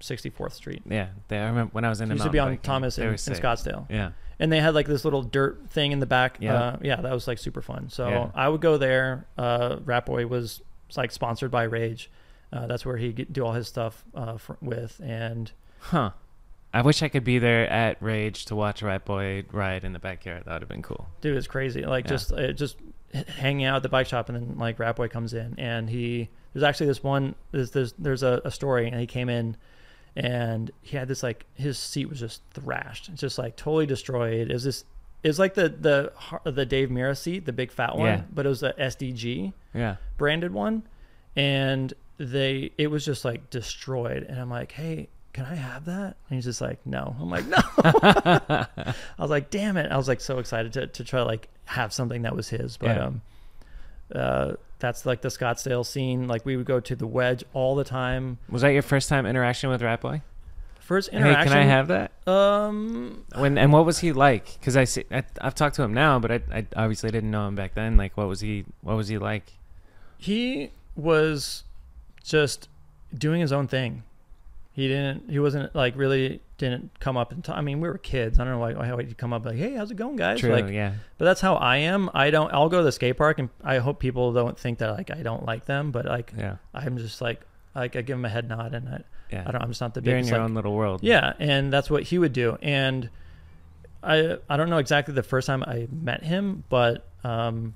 64th 0.00 0.52
Street. 0.52 0.82
Yeah, 0.88 1.08
they. 1.28 1.38
I 1.38 1.46
remember 1.48 1.70
when 1.72 1.84
I 1.84 1.88
was 1.88 2.00
in 2.00 2.10
It 2.10 2.14
used 2.14 2.24
to 2.24 2.30
be 2.30 2.38
on 2.38 2.50
biking, 2.52 2.62
Thomas 2.62 2.96
and, 2.96 3.08
were. 3.08 3.14
Scottsdale, 3.14 3.86
Yeah. 3.90 4.12
and 4.38 4.52
they 4.52 4.60
had 4.60 4.74
like 4.74 4.86
this 4.86 5.04
little 5.04 5.22
dirt 5.22 5.68
thing 5.68 5.90
in 5.92 5.98
the 5.98 6.06
back. 6.06 6.36
Yeah. 6.40 6.54
uh, 6.54 6.76
yeah, 6.80 7.00
that 7.00 7.12
was 7.12 7.26
like 7.26 7.38
super 7.38 7.60
fun. 7.60 7.90
So 7.90 8.08
Yeah. 8.08 8.30
I 8.34 8.48
would 8.48 8.60
go 8.60 8.78
there. 8.78 9.26
Uh, 9.36 9.78
Rat 9.84 10.06
Boy 10.06 10.26
was 10.90 10.96
like 10.98 11.10
sponsored 11.12 11.50
by 11.50 11.62
Rage. 11.64 12.10
Uh, 12.52 12.66
that's 12.66 12.84
where 12.84 12.96
he 12.96 13.12
do 13.12 13.44
all 13.46 13.52
his 13.52 13.68
stuff 13.68 14.04
uh, 14.14 14.36
fr- 14.36 14.54
with, 14.60 15.00
and 15.04 15.50
Huh. 15.78 16.10
I 16.74 16.82
wish 16.82 17.02
I 17.02 17.08
could 17.08 17.24
be 17.24 17.38
there 17.38 17.68
at 17.68 18.00
Rage 18.02 18.44
to 18.46 18.54
watch 18.56 18.82
Rat 18.82 19.04
Boy 19.04 19.44
ride 19.52 19.82
in 19.84 19.92
the 19.92 19.98
backyard. 19.98 20.44
That 20.46 20.52
would 20.54 20.62
have 20.62 20.68
been 20.68 20.82
cool. 20.82 21.08
dude 21.20 21.36
it's 21.36 21.46
crazy 21.46 21.82
like 21.84 22.04
Yeah. 22.04 22.10
just 22.10 22.32
uh, 22.32 22.52
just 22.52 22.76
hanging 23.38 23.64
out 23.64 23.76
at 23.76 23.82
the 23.82 23.88
bike 23.88 24.06
shop 24.06 24.28
and 24.28 24.38
then 24.38 24.56
like 24.56 24.78
rat 24.78 24.94
boy 24.94 25.08
comes 25.08 25.34
in 25.34 25.52
and 25.58 25.90
he 25.90 26.28
there's 26.52 26.62
actually 26.62 26.86
this 26.86 27.02
one 27.02 27.34
there's 27.50 27.72
there's, 27.72 27.92
there's 27.98 28.22
a, 28.22 28.40
a 28.44 28.52
story 28.52 28.86
and 28.88 29.00
he 29.00 29.06
came 29.06 29.28
in 29.28 29.56
and 30.14 30.70
he 30.82 30.96
had 30.96 31.08
this 31.08 31.20
like 31.22 31.44
his 31.54 31.76
seat 31.76 32.08
was 32.08 32.20
just 32.20 32.40
thrashed 32.52 33.08
it's 33.08 33.20
just 33.20 33.36
like 33.36 33.56
totally 33.56 33.84
destroyed 33.86 34.48
it 34.48 34.52
was 34.52 34.62
this 34.62 34.84
it 35.22 35.28
was 35.28 35.38
like 35.38 35.54
the 35.54 35.68
the 35.68 36.12
the 36.50 36.64
dave 36.66 36.88
mirra 36.90 37.16
seat 37.16 37.44
the 37.44 37.52
big 37.52 37.70
fat 37.70 37.96
one 37.96 38.06
Yeah. 38.06 38.22
but 38.32 38.46
it 38.46 38.48
was 38.48 38.62
a 38.62 38.72
sdg 38.74 39.52
Yeah. 39.74 39.96
branded 40.16 40.52
one. 40.52 40.82
And 41.36 41.92
they 42.18 42.72
it 42.76 42.88
was 42.88 43.04
just 43.04 43.24
like 43.24 43.50
destroyed. 43.50 44.24
And 44.24 44.40
i'm 44.40 44.50
like 44.50 44.72
hey 44.72 45.08
can 45.32 45.44
i 45.46 45.54
have 45.54 45.84
that? 45.84 46.16
And 46.28 46.36
he's 46.36 46.44
just 46.44 46.60
like 46.60 46.84
no. 46.84 47.14
I'm 47.20 47.30
like 47.30 47.46
no. 47.54 47.58
I 47.84 48.66
was 49.18 49.30
like 49.30 49.50
damn 49.50 49.76
it. 49.76 49.90
I 49.92 49.96
was 49.96 50.08
like 50.08 50.20
so 50.20 50.38
excited 50.38 50.72
to, 50.74 50.86
to 50.88 51.04
try 51.04 51.20
to 51.20 51.24
like 51.24 51.48
have 51.66 51.92
something 51.92 52.22
that 52.22 52.34
was 52.34 52.48
his. 52.48 52.76
But 52.76 52.96
Yeah. 52.96 53.04
um 53.06 53.22
uh 54.14 54.52
that's 54.80 55.04
like 55.06 55.20
the 55.20 55.28
scottsdale 55.28 55.84
scene. 55.86 56.26
Like 56.26 56.44
we 56.46 56.56
would 56.56 56.66
go 56.66 56.80
to 56.80 56.96
the 56.96 57.06
wedge 57.06 57.44
all 57.52 57.76
the 57.76 57.84
time. 57.84 58.38
Was 58.48 58.62
that 58.62 58.70
your 58.70 58.82
first 58.82 59.08
time 59.08 59.26
interaction 59.26 59.68
with 59.70 59.82
Rat 59.82 60.00
First 60.90 61.10
Hey, 61.12 61.18
can 61.20 61.52
I 61.52 61.62
have 61.62 61.86
that? 61.86 62.10
um 62.26 63.24
When 63.36 63.56
and 63.56 63.72
what 63.72 63.86
was 63.86 64.00
he 64.00 64.12
like? 64.12 64.58
Because 64.58 64.76
I 64.76 64.82
see, 64.82 65.04
I, 65.12 65.22
I've 65.40 65.54
talked 65.54 65.76
to 65.76 65.84
him 65.84 65.94
now, 65.94 66.18
but 66.18 66.32
I, 66.32 66.40
I 66.52 66.66
obviously 66.74 67.12
didn't 67.12 67.30
know 67.30 67.46
him 67.46 67.54
back 67.54 67.74
then. 67.74 67.96
Like, 67.96 68.16
what 68.16 68.26
was 68.26 68.40
he? 68.40 68.64
What 68.82 68.96
was 68.96 69.06
he 69.06 69.16
like? 69.16 69.52
he 70.18 70.72
was 70.96 71.62
just 72.24 72.68
doing 73.16 73.40
his 73.40 73.52
own 73.52 73.68
thing. 73.68 74.02
He 74.72 74.88
didn't. 74.88 75.30
He 75.30 75.38
wasn't 75.38 75.72
like 75.76 75.94
really 75.96 76.40
didn't 76.58 76.90
come 76.98 77.16
up 77.16 77.30
and. 77.30 77.44
T- 77.44 77.52
I 77.52 77.60
mean, 77.60 77.80
we 77.80 77.88
were 77.88 77.96
kids. 77.96 78.40
I 78.40 78.44
don't 78.44 78.54
know 78.54 78.58
why 78.58 78.84
how 78.84 78.96
he'd 78.96 79.16
come 79.16 79.32
up 79.32 79.44
like, 79.44 79.58
"Hey, 79.58 79.76
how's 79.76 79.92
it 79.92 79.96
going, 79.96 80.16
guys?" 80.16 80.40
True. 80.40 80.50
Like, 80.50 80.70
yeah. 80.70 80.94
but 81.18 81.24
that's 81.24 81.40
how 81.40 81.54
I 81.54 81.76
am. 81.76 82.10
I 82.14 82.30
don't. 82.30 82.52
I'll 82.52 82.68
go 82.68 82.78
to 82.78 82.84
the 82.84 82.90
skate 82.90 83.16
park, 83.16 83.38
and 83.38 83.48
I 83.62 83.78
hope 83.78 84.00
people 84.00 84.32
don't 84.32 84.58
think 84.58 84.78
that 84.78 84.90
like 84.90 85.12
I 85.12 85.22
don't 85.22 85.44
like 85.46 85.66
them. 85.66 85.92
But 85.92 86.06
like 86.06 86.32
Yeah. 86.36 86.56
I'm 86.74 86.98
just 86.98 87.20
like 87.20 87.42
like 87.76 87.94
I 87.94 88.02
give 88.02 88.18
him 88.18 88.24
a 88.24 88.28
head 88.28 88.48
nod, 88.48 88.74
and 88.74 88.88
I, 88.88 89.02
Yeah. 89.32 89.44
I 89.46 89.52
don't. 89.52 89.62
I'm 89.62 89.68
just 89.68 89.80
not 89.80 89.94
the 89.94 90.02
You're 90.02 90.16
in 90.16 90.20
biggest 90.22 90.30
your 90.30 90.38
like, 90.40 90.48
own 90.48 90.54
little 90.54 90.74
world. 90.74 91.00
yeah, 91.02 91.34
and 91.38 91.72
that's 91.72 91.90
what 91.90 92.02
he 92.04 92.18
would 92.18 92.32
do. 92.32 92.58
And 92.62 93.08
I 94.02 94.38
I 94.48 94.56
don't 94.56 94.70
know 94.70 94.78
exactly 94.78 95.14
the 95.14 95.22
first 95.22 95.46
time 95.46 95.62
I 95.62 95.86
met 95.90 96.24
him, 96.24 96.64
but 96.68 97.06
um, 97.24 97.74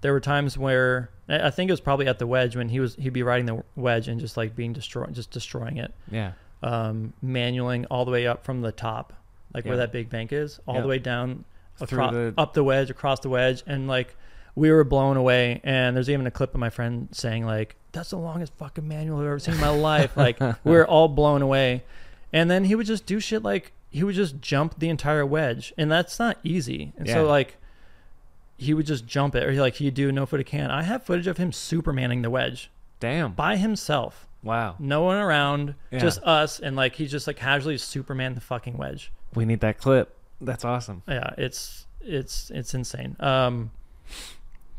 there 0.00 0.12
were 0.12 0.20
times 0.20 0.56
where 0.56 1.10
I 1.28 1.50
think 1.50 1.68
it 1.68 1.72
was 1.72 1.80
probably 1.80 2.06
at 2.08 2.18
the 2.18 2.26
wedge 2.26 2.56
when 2.56 2.68
he 2.68 2.80
was 2.80 2.94
he'd 2.96 3.12
be 3.12 3.22
riding 3.22 3.46
the 3.46 3.62
wedge 3.74 4.08
and 4.08 4.20
just 4.20 4.36
like 4.36 4.56
being 4.56 4.72
destroyed, 4.72 5.12
just 5.14 5.30
destroying 5.30 5.76
it, 5.76 5.92
Yeah. 6.10 6.32
um, 6.62 7.12
manualing 7.24 7.86
all 7.90 8.04
the 8.04 8.10
way 8.12 8.26
up 8.26 8.44
from 8.44 8.62
the 8.62 8.72
top, 8.72 9.12
like 9.54 9.64
where 9.64 9.76
that 9.78 9.92
big 9.92 10.08
bank 10.08 10.32
is, 10.32 10.60
all 10.66 10.76
Yeah. 10.76 10.80
the 10.82 10.88
way 10.88 10.98
down 10.98 11.44
across, 11.80 12.12
the- 12.12 12.34
up 12.38 12.54
the 12.54 12.64
wedge, 12.64 12.88
across 12.90 13.20
the 13.20 13.28
wedge, 13.28 13.62
and 13.66 13.86
like 13.88 14.16
we 14.56 14.72
were 14.72 14.82
blown 14.82 15.16
away. 15.16 15.60
And 15.62 15.94
there's 15.96 16.10
even 16.10 16.26
a 16.26 16.30
clip 16.32 16.52
of 16.54 16.58
my 16.60 16.70
friend 16.70 17.08
saying 17.12 17.46
like, 17.46 17.76
"That's 17.92 18.10
the 18.10 18.18
longest 18.18 18.52
fucking 18.56 18.86
manual 18.88 19.20
I've 19.20 19.26
ever 19.26 19.38
seen 19.38 19.54
in 19.54 19.60
my 19.60 19.68
life." 19.68 20.16
Like 20.16 20.40
we 20.40 20.72
were 20.72 20.86
all 20.86 21.06
blown 21.08 21.42
away. 21.42 21.84
And 22.32 22.50
then 22.50 22.64
he 22.64 22.74
would 22.74 22.86
just 22.86 23.06
do 23.06 23.20
shit 23.20 23.42
like 23.44 23.72
he 23.90 24.02
would 24.02 24.14
just 24.16 24.40
jump 24.40 24.78
the 24.78 24.88
entire 24.88 25.24
wedge, 25.24 25.72
and 25.78 25.90
that's 25.92 26.18
not 26.18 26.38
easy. 26.42 26.92
And 26.96 27.08
so 27.08 27.26
like 27.26 27.56
he 28.58 28.74
would 28.74 28.86
just 28.86 29.06
jump 29.06 29.34
it, 29.34 29.44
or 29.44 29.52
he, 29.52 29.60
like 29.60 29.74
he'd 29.76 29.94
do 29.94 30.10
no 30.10 30.24
foot 30.26 30.30
footed 30.38 30.46
can. 30.46 30.70
I 30.70 30.82
have 30.82 31.02
footage 31.04 31.26
of 31.26 31.36
him 31.36 31.50
supermaning 31.50 32.22
the 32.22 32.30
wedge 32.30 32.70
Damn. 33.00 33.32
by 33.32 33.56
himself, 33.56 34.26
Wow. 34.42 34.76
no 34.78 35.02
one 35.02 35.16
around, 35.18 35.74
Yeah. 35.90 35.98
just 35.98 36.22
us, 36.22 36.58
and 36.58 36.74
like 36.74 36.94
he's 36.96 37.10
just 37.10 37.26
like 37.26 37.36
casually 37.36 37.76
superman 37.78 38.34
the 38.34 38.40
fucking 38.40 38.76
wedge. 38.78 39.12
We 39.34 39.44
need 39.44 39.60
that 39.60 39.78
clip. 39.78 40.14
That's 40.40 40.64
awesome. 40.64 41.02
yeah 41.08 41.30
it's 41.38 41.86
it's 42.02 42.50
it's 42.50 42.74
insane 42.74 43.16
um 43.20 43.70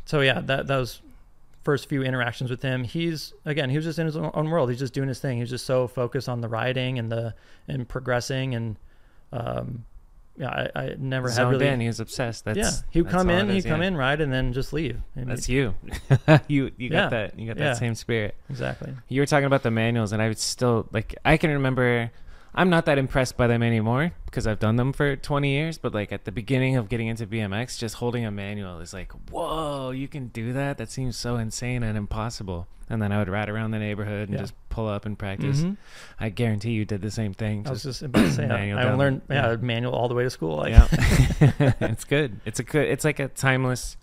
so 0.07 0.21
yeah 0.21 0.41
that 0.41 0.65
that 0.67 0.77
was 0.77 1.01
first 1.63 1.87
few 1.89 2.01
interactions 2.01 2.49
with 2.49 2.61
him 2.61 2.83
he's 2.83 3.33
again 3.45 3.69
he 3.69 3.75
was 3.75 3.85
just 3.85 3.99
in 3.99 4.05
his 4.05 4.15
own 4.17 4.49
world 4.49 4.69
he's 4.69 4.79
just 4.79 4.93
doing 4.93 5.07
his 5.09 5.19
thing 5.19 5.37
He's 5.37 5.49
just 5.49 5.65
so 5.65 5.87
focused 5.87 6.27
on 6.29 6.41
the 6.41 6.47
riding 6.47 6.97
and 6.97 7.11
the 7.11 7.33
and 7.67 7.87
progressing 7.87 8.55
and 8.55 8.77
um 9.33 9.83
yeah 10.37 10.69
i, 10.75 10.79
I 10.83 10.95
never 10.97 11.27
had 11.29 11.35
Zoned 11.35 11.51
really 11.59 11.67
in. 11.67 11.79
He 11.81 11.87
was 11.87 11.99
obsessed. 11.99 12.45
That's 12.45 12.57
yeah 12.57 12.71
he 12.89 13.01
would 13.01 13.07
that's 13.11 13.17
come 13.17 13.29
in 13.29 13.49
it 13.49 13.53
he'd 13.53 13.57
is, 13.59 13.65
come 13.65 13.81
in 13.81 13.97
ride 13.97 14.21
and 14.21 14.31
then 14.31 14.53
just 14.53 14.71
leave 14.71 14.97
And 15.17 15.29
That's 15.29 15.45
he- 15.47 15.55
you. 15.55 15.75
you 16.47 16.71
you 16.77 16.89
got 16.89 16.95
Yeah. 16.97 17.09
that. 17.09 17.39
You 17.39 17.47
got 17.47 17.57
Yeah. 17.57 17.69
that 17.69 17.77
same 17.77 17.95
spirit. 17.95 18.35
exactly 18.49 18.93
You 19.09 19.21
were 19.21 19.25
talking 19.25 19.45
about 19.47 19.63
the 19.63 19.71
manuals, 19.71 20.13
and 20.13 20.21
I 20.21 20.27
would 20.29 20.37
still 20.39 20.87
like. 20.93 21.15
I 21.25 21.35
can 21.37 21.49
remember. 21.51 22.11
I'm 22.57 22.69
not 22.71 22.85
that 22.87 22.97
impressed 22.97 23.37
by 23.37 23.45
them 23.47 23.61
anymore 23.61 24.11
because 24.25 24.47
I've 24.47 24.59
done 24.59 24.75
them 24.77 24.91
for 24.91 25.15
20 25.15 25.49
years. 25.49 25.77
But 25.77 25.93
like 25.93 26.11
at 26.11 26.25
the 26.25 26.31
beginning 26.31 26.75
of 26.75 26.89
getting 26.89 27.07
into 27.07 27.27
BMX, 27.27 27.77
just 27.77 27.95
holding 27.95 28.25
a 28.25 28.31
manual 28.31 28.79
is 28.79 28.93
like, 28.93 29.11
whoa, 29.29 29.91
you 29.91 30.07
can 30.07 30.27
do 30.29 30.51
that. 30.53 30.77
That 30.79 30.89
seems 30.91 31.15
so 31.15 31.35
insane 31.37 31.83
and 31.83 31.97
impossible. 31.97 32.67
And 32.89 33.01
then 33.01 33.11
I 33.11 33.19
would 33.19 33.29
ride 33.29 33.47
around 33.49 33.71
the 33.71 33.79
neighborhood 33.79 34.29
and 34.29 34.33
Yeah. 34.37 34.41
just 34.43 34.53
pull 34.69 34.87
up 34.87 35.05
and 35.05 35.19
practice. 35.19 35.61
Mhm. 35.61 35.77
I 36.19 36.29
guarantee 36.29 36.71
you 36.71 36.83
did 36.85 37.01
the 37.01 37.11
same 37.11 37.33
thing. 37.33 37.63
I 37.67 37.69
was 37.69 37.83
just- 37.83 38.01
about 38.01 38.21
to 38.25 38.31
say, 38.31 38.45
I, 38.45 38.47
manual 38.47 38.79
I 38.79 38.93
learned 38.93 39.21
yeah, 39.29 39.51
Yeah. 39.51 39.55
manual 39.57 39.93
all 39.93 40.07
the 40.07 40.15
way 40.15 40.23
to 40.23 40.29
school. 40.29 40.55
Like, 40.57 40.71
yeah, 40.71 40.87
it's 41.81 42.05
good. 42.05 42.39
It's 42.45 42.59
a 42.59 42.63
good. 42.63 42.87
It's 42.87 43.03
like 43.05 43.19
a 43.19 43.27
timeless, 43.27 43.97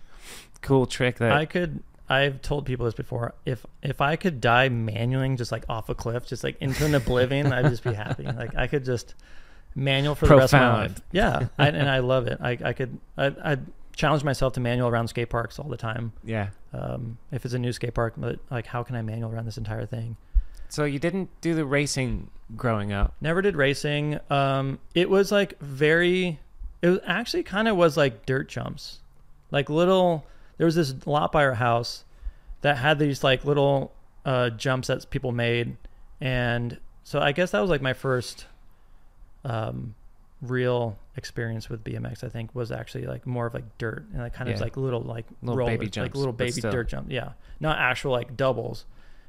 cool 0.62 0.86
trick 0.86 1.16
that 1.18 1.32
I 1.32 1.44
could. 1.46 1.82
I've 2.08 2.42
told 2.42 2.66
people 2.66 2.84
this 2.84 2.94
before. 2.94 3.34
If 3.46 3.64
if 3.82 4.00
I 4.00 4.16
could 4.16 4.40
die 4.40 4.68
manualing 4.68 5.38
just 5.38 5.50
like 5.52 5.64
off 5.68 5.88
a 5.88 5.94
cliff, 5.94 6.26
just 6.26 6.44
like 6.44 6.56
into 6.60 6.84
an 6.84 6.94
oblivion, 6.94 7.52
I'd 7.52 7.70
just 7.70 7.82
be 7.84 7.94
happy. 7.94 8.24
Like 8.36 8.54
I 8.56 8.66
could 8.66 8.84
just 8.84 9.14
manual 9.74 10.14
for 10.14 10.26
the 10.26 10.36
rest 10.36 10.54
of 10.54 10.60
my 10.60 10.74
life. 10.74 11.00
Yeah, 11.12 11.48
I, 11.58 11.68
and 11.68 11.88
I 11.88 12.00
love 12.00 12.26
it. 12.26 12.38
I 12.40 12.58
I 12.62 12.72
could. 12.72 12.98
I 13.16 13.26
I 13.26 13.56
challenge 13.96 14.24
myself 14.24 14.52
to 14.54 14.60
manual 14.60 14.88
around 14.88 15.08
skate 15.08 15.30
parks 15.30 15.58
all 15.58 15.68
the 15.68 15.76
time. 15.76 16.12
yeah. 16.24 16.48
Um, 16.72 17.18
if 17.30 17.44
it's 17.44 17.54
a 17.54 17.58
new 17.58 17.72
skate 17.72 17.94
park, 17.94 18.14
but 18.16 18.40
like 18.50 18.66
how 18.66 18.82
can 18.82 18.96
I 18.96 19.02
manual 19.02 19.30
around 19.30 19.46
this 19.46 19.56
entire 19.58 19.86
thing? 19.86 20.16
So 20.68 20.84
you 20.84 20.98
didn't 20.98 21.30
do 21.40 21.54
the 21.54 21.64
racing 21.64 22.30
growing 22.56 22.92
up. 22.92 23.14
Never 23.20 23.40
did 23.40 23.54
racing. 23.54 24.18
Um, 24.28 24.80
it 24.94 25.08
was 25.08 25.30
like 25.30 25.58
very. 25.60 26.40
It 26.82 26.88
was 26.88 26.98
actually 27.06 27.44
kind 27.44 27.68
of 27.68 27.76
was 27.76 27.96
like 27.96 28.26
dirt 28.26 28.48
jumps, 28.48 29.00
like 29.50 29.70
little. 29.70 30.26
There 30.58 30.64
was 30.66 30.74
this 30.74 30.94
lot 31.06 31.32
by 31.32 31.44
our 31.44 31.54
house 31.54 32.04
that 32.62 32.78
had 32.78 32.98
these 32.98 33.22
like 33.24 33.44
little 33.44 33.92
uh, 34.24 34.50
jumps 34.50 34.88
that 34.88 35.08
people 35.10 35.32
made, 35.32 35.76
and 36.20 36.78
so 37.02 37.18
I 37.20 37.32
guess 37.32 37.50
that 37.50 37.60
was 37.60 37.70
like 37.70 37.82
my 37.82 37.92
first 37.92 38.46
um, 39.44 39.94
real 40.40 40.98
experience 41.16 41.68
with 41.68 41.84
BMX. 41.84 42.24
I 42.24 42.28
think 42.28 42.54
was 42.54 42.70
actually 42.72 43.06
like 43.06 43.26
more 43.26 43.46
of 43.46 43.54
like 43.54 43.78
dirt 43.78 44.06
and 44.12 44.20
like 44.22 44.34
kind 44.34 44.48
of 44.50 44.60
like 44.60 44.76
little 44.76 45.00
like 45.02 45.26
Little 45.42 45.56
rollers, 45.58 45.72
baby 45.74 45.86
like 45.86 45.92
jumps, 45.92 46.16
little 46.16 46.32
baby 46.32 46.60
dirt 46.60 46.88
jump. 46.88 47.10
Yeah, 47.10 47.32
not 47.60 47.78
actual 47.78 48.12
like 48.12 48.36
doubles, 48.36 48.84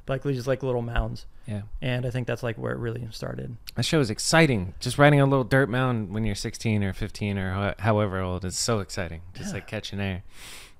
but 0.06 0.26
like 0.26 0.36
just 0.36 0.48
like 0.48 0.64
little 0.64 0.82
mounds. 0.82 1.26
Yeah. 1.48 1.62
And 1.82 2.06
I 2.08 2.10
think 2.10 2.26
that's 2.26 2.42
like 2.42 2.58
where 2.58 2.72
it 2.72 2.80
really 2.80 3.08
started. 3.12 3.56
That 3.76 3.84
show 3.86 4.00
is 4.00 4.10
exciting. 4.10 4.74
Just 4.80 4.98
riding 4.98 5.20
a 5.22 5.26
little 5.26 5.44
dirt 5.44 5.70
mound 5.70 6.12
when 6.12 6.26
you're 6.26 6.34
16 6.34 6.84
or 6.84 6.92
15 6.92 7.38
or 7.38 7.54
ho- 7.54 7.74
however 7.80 8.20
old 8.20 8.44
is 8.46 8.58
so 8.58 8.80
exciting. 8.80 9.22
Just 9.36 9.50
Yeah. 9.50 9.56
like 9.56 9.68
catching 9.68 10.00
air. 10.00 10.24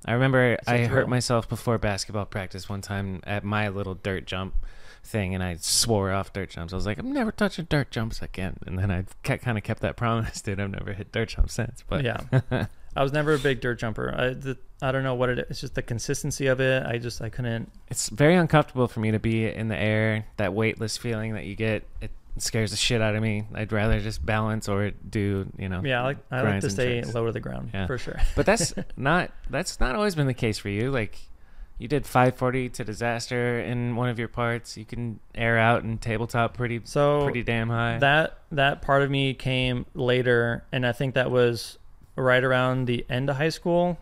I 0.06 0.14
remember 0.14 0.58
I 0.68 0.86
hurt 0.86 1.10
myself 1.10 1.50
before 1.50 1.78
basketball 1.78 2.26
practice 2.26 2.70
one 2.70 2.82
time 2.82 3.22
at 3.26 3.44
my 3.44 3.70
little 3.70 3.96
dirt 3.96 4.26
jump 4.26 4.56
thing, 5.04 5.34
and 5.34 5.44
I 5.44 5.58
swore 5.60 6.12
off 6.12 6.34
dirt 6.34 6.50
jumps. 6.52 6.74
I 6.74 6.76
was 6.76 6.86
like, 6.86 6.98
I'm 6.98 7.12
never 7.12 7.32
touching 7.32 7.66
dirt 7.70 7.92
jumps 7.92 8.22
again. 8.22 8.58
And 8.66 8.78
then 8.78 8.92
I 8.92 9.06
kind 9.24 9.58
of 9.58 9.64
kept 9.64 9.82
that 9.82 9.96
promise, 9.98 10.42
dude. 10.42 10.60
I've 10.60 10.72
never 10.72 10.94
hit 10.94 11.12
dirt 11.12 11.30
jumps 11.30 11.54
since. 11.54 11.84
But 11.88 12.04
yeah, 12.04 12.22
I 12.96 13.04
was 13.04 13.14
never 13.14 13.34
a 13.34 13.40
big 13.40 13.62
dirt 13.62 13.80
jumper. 13.80 14.14
I 14.16 14.30
the, 14.30 14.58
I 14.82 14.92
don't 14.92 15.04
know 15.04 15.16
what 15.16 15.30
it 15.30 15.40
is. 15.40 15.46
It's 15.50 15.62
just 15.62 15.76
the 15.76 15.82
consistency 15.82 16.48
of 16.48 16.60
it. 16.60 16.86
I 16.86 16.98
just 16.98 17.22
I 17.22 17.30
couldn't. 17.30 17.72
it's 17.90 18.10
very 18.10 18.36
uncomfortable 18.36 18.88
for 18.88 19.00
me 19.00 19.12
to 19.12 19.20
be 19.20 19.48
in 19.48 19.68
the 19.70 19.78
air. 19.78 20.26
That 20.38 20.54
weightless 20.54 20.98
feeling 20.98 21.34
that 21.34 21.46
you 21.46 21.56
get, 21.56 21.84
it 22.02 22.12
scares 22.38 22.72
the 22.72 22.78
shit 22.78 23.02
out 23.02 23.16
of 23.16 23.22
me. 23.22 23.46
I'd 23.54 23.72
rather 23.72 24.00
just 24.00 24.26
balance 24.26 24.68
or 24.70 24.92
do, 24.92 25.48
you 25.58 25.70
know. 25.70 25.82
Yeah, 25.84 26.02
I 26.02 26.04
like 26.04 26.18
I 26.32 26.42
like 26.42 26.62
to 26.62 26.70
stay 26.70 27.02
tricks. 27.02 27.16
low 27.16 27.26
to 27.26 27.32
the 27.32 27.40
ground 27.40 27.72
Yeah. 27.74 27.88
for 27.88 27.98
sure. 27.98 28.20
But 28.36 28.46
that's 28.46 28.74
not 28.98 29.32
that's 29.50 29.80
not 29.80 29.96
always 29.96 30.16
been 30.16 30.28
the 30.28 30.34
case 30.34 30.58
for 30.58 30.70
you. 30.70 30.92
Like 30.92 31.18
you 31.78 31.88
did 31.90 32.06
540 32.06 32.70
to 32.70 32.84
disaster 32.86 33.60
in 33.60 33.96
one 33.98 34.08
of 34.10 34.18
your 34.18 34.30
parts. 34.30 34.78
You 34.78 34.86
can 34.86 35.20
air 35.34 35.58
out 35.58 35.84
and 35.84 36.00
tabletop 36.02 36.56
pretty 36.56 36.80
So 36.86 37.24
pretty 37.24 37.44
damn 37.44 37.70
high. 37.70 37.98
that 38.00 38.40
that 38.52 38.82
part 38.82 39.02
of 39.02 39.10
me 39.12 39.34
came 39.34 39.86
later, 39.94 40.64
and 40.72 40.86
I 40.86 40.92
think 40.94 41.16
that 41.16 41.32
was 41.32 41.78
right 42.16 42.44
around 42.44 42.86
the 42.86 43.06
end 43.10 43.30
of 43.30 43.36
high 43.36 43.50
school. 43.50 43.98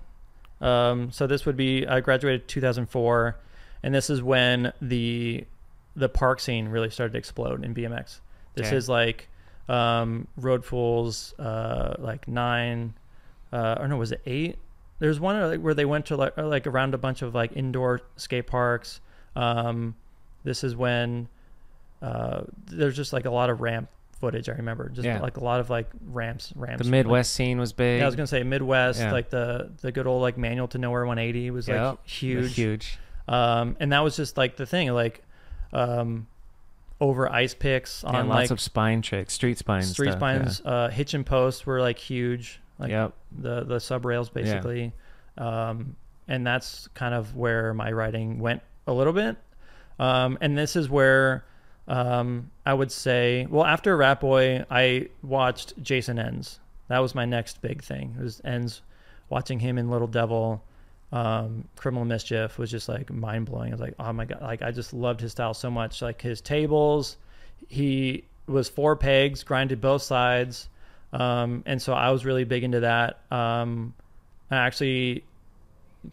Um, 0.61 1.11
so 1.11 1.25
this 1.27 1.45
would 1.45 1.57
be 1.57 1.85
I 1.87 1.99
graduated 1.99 2.47
2004, 2.47 3.35
and 3.81 3.93
this 3.93 4.09
is 4.09 4.21
when 4.21 4.71
the 4.81 5.45
the 5.95 6.09
park 6.09 6.39
scene 6.39 6.67
really 6.69 6.89
started 6.89 7.13
to 7.13 7.17
explode 7.19 7.63
in 7.63 7.73
BMX. 7.73 8.19
This 8.55 8.67
Okay. 8.67 8.75
is 8.75 8.89
like 8.89 9.27
um, 9.69 10.27
Road 10.37 10.65
Fools, 10.65 11.33
uh, 11.39 11.95
like 11.99 12.27
nine, 12.27 12.93
uh, 13.51 13.77
or 13.79 13.87
no, 13.87 13.97
was 13.97 14.11
it 14.11 14.21
eight? 14.25 14.57
There's 14.99 15.19
one 15.19 15.35
uh, 15.35 15.53
where 15.55 15.73
they 15.73 15.85
went 15.85 16.05
to 16.07 16.17
like, 16.17 16.37
uh, 16.37 16.45
like 16.47 16.67
around 16.67 16.93
a 16.93 16.97
bunch 16.97 17.21
of 17.21 17.33
like 17.35 17.55
indoor 17.55 18.01
skate 18.15 18.47
parks. 18.47 18.99
Um, 19.35 19.95
this 20.43 20.63
is 20.63 20.75
when 20.75 21.27
uh, 22.01 22.41
there's 22.67 22.95
just 22.95 23.13
like 23.13 23.25
a 23.25 23.29
lot 23.31 23.49
of 23.49 23.61
ramp 23.61 23.89
footage. 24.19 24.49
I 24.49 24.53
remember 24.53 24.89
just 24.89 25.05
Yeah. 25.05 25.19
like 25.21 25.37
a 25.37 25.43
lot 25.43 25.59
of 25.59 25.69
like 25.69 25.89
ramps, 26.07 26.51
ramps. 26.55 26.83
the 26.85 26.91
Midwest 26.91 27.33
scene 27.33 27.59
was 27.59 27.73
big. 27.73 27.99
Yeah, 27.99 28.03
I 28.03 28.07
was 28.07 28.15
gonna 28.15 28.27
say 28.27 28.43
Midwest, 28.43 28.99
Yeah. 28.99 29.11
like 29.11 29.29
the 29.29 29.71
the 29.81 29.91
good 29.91 30.07
old 30.07 30.21
like 30.21 30.37
manual 30.37 30.67
to 30.69 30.77
nowhere 30.77 31.05
180 31.05 31.51
was 31.51 31.67
Yep. 31.67 31.81
like 31.89 32.07
huge. 32.07 32.55
huge. 32.55 32.99
Um, 33.27 33.77
and 33.79 33.91
that 33.93 34.01
was 34.01 34.15
just 34.17 34.37
like 34.37 34.57
the 34.57 34.65
thing, 34.65 34.91
like 34.93 35.23
um, 35.73 36.27
over 37.01 37.29
ice 37.31 37.53
picks 37.53 38.03
on 38.03 38.13
yeah, 38.13 38.21
like 38.21 38.29
lots 38.29 38.51
of 38.51 38.61
spine 38.61 39.01
tricks, 39.01 39.33
street 39.33 39.57
spines, 39.57 39.91
street 39.91 40.07
stuff, 40.07 40.19
spines, 40.19 40.61
uh, 40.63 40.89
hitch 40.89 41.13
and 41.13 41.25
post 41.25 41.65
were 41.65 41.81
like 41.81 41.97
huge, 41.97 42.59
like 42.79 42.91
yep. 42.91 43.13
the 43.37 43.63
the 43.63 43.79
sub 43.79 44.05
rails 44.05 44.29
basically. 44.29 44.93
Um, 45.37 45.95
and 46.27 46.45
that's 46.45 46.87
kind 46.93 47.13
of 47.13 47.35
where 47.35 47.73
my 47.73 47.91
writing 47.91 48.39
went 48.39 48.61
a 48.87 48.93
little 48.93 49.13
bit. 49.13 49.37
Um, 49.99 50.37
and 50.41 50.57
this 50.57 50.75
is 50.75 50.89
where 50.89 51.43
um, 51.87 52.51
I 52.65 52.73
would 52.73 52.91
say, 52.91 53.47
well, 53.49 53.65
after 53.65 53.95
Rat 53.97 54.21
Boy, 54.21 54.65
I 54.69 55.09
watched 55.21 55.81
Jason 55.81 56.17
Enns. 56.17 56.59
That 56.87 56.99
was 56.99 57.13
my 57.15 57.25
next 57.25 57.61
big 57.61 57.83
thing. 57.83 58.15
It 58.17 58.23
was 58.23 58.41
Enns 58.45 58.81
watching 59.29 59.59
him 59.59 59.77
in 59.77 59.89
Little 59.89 60.07
Devil. 60.07 60.63
Um, 61.13 61.65
Criminal 61.75 62.05
Mischief 62.05 62.57
was 62.57 62.71
just 62.71 62.89
like 62.89 63.11
mind 63.11 63.45
blowing. 63.45 63.69
I 63.69 63.75
was 63.75 63.79
like, 63.81 63.93
oh 63.99 64.11
my 64.13 64.25
god, 64.25 64.41
like 64.41 64.61
I 64.63 64.71
just 64.71 64.93
loved 64.93 65.21
his 65.21 65.31
style 65.31 65.53
so 65.53 65.69
much. 65.69 66.01
Like 66.01 66.21
his 66.21 66.41
tables, 66.41 67.17
he 67.67 68.23
was 68.47 68.67
four 68.67 68.95
pegs, 68.95 69.43
grinded 69.43 69.79
both 69.79 70.01
sides, 70.01 70.67
um, 71.13 71.61
and 71.67 71.79
so 71.79 71.93
I 71.93 72.09
was 72.09 72.25
really 72.25 72.45
big 72.45 72.63
into 72.63 72.79
that. 72.79 73.19
Um, 73.31 73.93
I 74.49 74.55
actually 74.57 75.23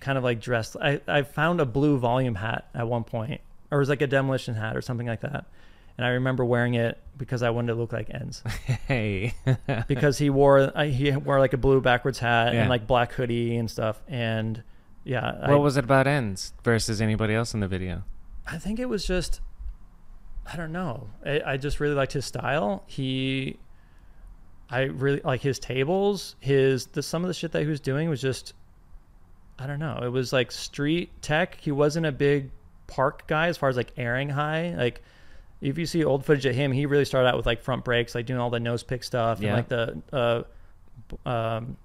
kind 0.00 0.18
of 0.18 0.24
like 0.24 0.40
dressed. 0.40 0.76
I 0.80 1.00
I 1.08 1.22
found 1.22 1.60
a 1.62 1.66
blue 1.66 1.96
volume 1.98 2.34
hat 2.34 2.68
at 2.74 2.86
one 2.86 3.04
point, 3.04 3.40
or 3.70 3.78
it 3.78 3.80
was 3.80 3.88
like 3.88 4.02
a 4.02 4.06
demolition 4.06 4.54
hat 4.54 4.76
or 4.76 4.82
something 4.82 5.06
like 5.06 5.22
that. 5.22 5.46
And 5.96 6.06
I 6.06 6.10
remember 6.10 6.44
wearing 6.44 6.74
it 6.74 6.98
because 7.16 7.42
I 7.42 7.50
wanted 7.50 7.68
to 7.72 7.78
look 7.78 7.92
like 7.92 8.08
Enns. 8.10 8.42
Hey. 8.86 9.34
because 9.88 10.18
he 10.18 10.28
wore 10.30 10.70
he 10.84 11.10
wore 11.16 11.38
like 11.38 11.52
a 11.54 11.58
blue 11.58 11.80
backwards 11.80 12.18
hat 12.18 12.52
Yeah. 12.52 12.60
and 12.60 12.68
like 12.70 12.86
black 12.86 13.12
hoodie 13.12 13.56
and 13.56 13.70
stuff. 13.70 14.00
And 14.08 14.62
yeah, 15.04 15.38
I, 15.42 15.50
what 15.50 15.60
was 15.62 15.76
it 15.76 15.84
about 15.84 16.06
Enns 16.06 16.52
versus 16.62 17.00
anybody 17.00 17.34
else 17.34 17.54
in 17.54 17.60
the 17.60 17.68
video? 17.68 18.04
I 18.46 18.58
think 18.58 18.78
it 18.78 18.88
was 18.88 19.04
just 19.06 19.40
I 20.52 20.56
don't 20.56 20.72
know. 20.72 21.08
I, 21.24 21.40
I 21.46 21.56
just 21.56 21.80
really 21.80 21.94
liked 21.94 22.12
his 22.12 22.24
style. 22.26 22.82
He 22.86 23.58
I 24.68 24.82
really 24.82 25.20
like 25.24 25.40
his 25.40 25.58
tables. 25.58 26.36
His 26.40 26.86
the 26.86 27.02
some 27.02 27.22
of 27.24 27.28
the 27.28 27.34
shit 27.34 27.52
that 27.52 27.62
he 27.62 27.68
was 27.68 27.80
doing 27.80 28.08
was 28.08 28.20
just 28.20 28.54
I 29.58 29.66
don't 29.66 29.78
know. 29.78 30.00
It 30.02 30.08
was 30.08 30.32
like 30.32 30.50
street 30.50 31.10
tech. 31.22 31.56
He 31.60 31.70
wasn't 31.70 32.06
a 32.06 32.12
big 32.12 32.50
park 32.86 33.26
guy 33.26 33.48
as 33.48 33.56
far 33.56 33.68
as 33.68 33.76
like 33.76 33.92
airing 33.96 34.28
high. 34.30 34.74
Like 34.76 35.02
if 35.60 35.76
you 35.76 35.86
see 35.86 36.02
old 36.04 36.24
footage 36.24 36.46
of 36.46 36.54
him, 36.54 36.72
he 36.72 36.86
really 36.86 37.04
started 37.04 37.28
out 37.28 37.36
with 37.36 37.46
like 37.46 37.60
front 37.62 37.84
brakes, 37.84 38.14
like 38.14 38.26
doing 38.26 38.40
all 38.40 38.50
the 38.50 38.60
nose 38.60 38.82
pick 38.82 39.04
stuff 39.04 39.40
Yeah. 39.40 39.48
and 39.48 39.56
like 39.56 39.68
the 39.68 40.02
uh 41.24 41.28
um 41.28 41.76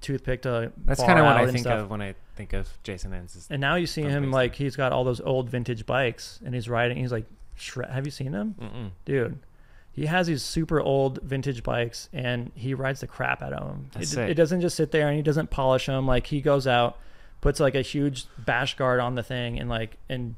toothpick 0.00 0.42
to 0.42 0.72
That's 0.84 1.02
kind 1.02 1.18
of 1.18 1.24
what 1.24 1.36
I 1.36 1.46
think 1.46 1.58
stuff. 1.58 1.80
of 1.80 1.90
when 1.90 2.00
I 2.02 2.14
think 2.38 2.52
of 2.54 2.68
Jason 2.82 3.12
Enns. 3.12 3.46
And 3.50 3.60
now 3.60 3.74
you 3.74 3.86
see 3.86 4.02
him 4.02 4.22
brakes, 4.24 4.32
like 4.34 4.54
he's 4.54 4.76
got 4.76 4.92
all 4.92 5.04
those 5.04 5.20
old 5.20 5.50
vintage 5.50 5.84
bikes 5.84 6.40
and 6.44 6.54
he's 6.54 6.68
riding. 6.68 6.96
He's 6.96 7.12
like, 7.12 7.26
have 7.90 8.06
you 8.06 8.10
seen 8.10 8.32
him, 8.32 8.54
Mm-mm. 8.60 8.90
dude? 9.04 9.38
He 9.92 10.06
has 10.06 10.28
these 10.28 10.42
super 10.44 10.80
old 10.80 11.20
vintage 11.22 11.62
bikes 11.64 12.08
and 12.12 12.52
he 12.54 12.72
rides 12.72 13.00
the 13.00 13.08
crap 13.08 13.42
out 13.42 13.52
of 13.52 13.66
them. 13.66 13.90
It, 14.00 14.16
it 14.16 14.34
doesn't 14.34 14.60
just 14.60 14.76
sit 14.76 14.92
there 14.92 15.08
and 15.08 15.16
he 15.16 15.22
doesn't 15.22 15.50
polish 15.50 15.86
them. 15.86 16.06
Like 16.06 16.26
he 16.28 16.40
goes 16.40 16.66
out, 16.68 16.96
puts 17.40 17.58
like 17.60 17.74
a 17.74 17.82
huge 17.82 18.26
bash 18.38 18.76
guard 18.76 19.00
on 19.00 19.16
the 19.16 19.22
thing 19.24 19.58
and 19.58 19.68
like 19.68 19.96
and 20.08 20.36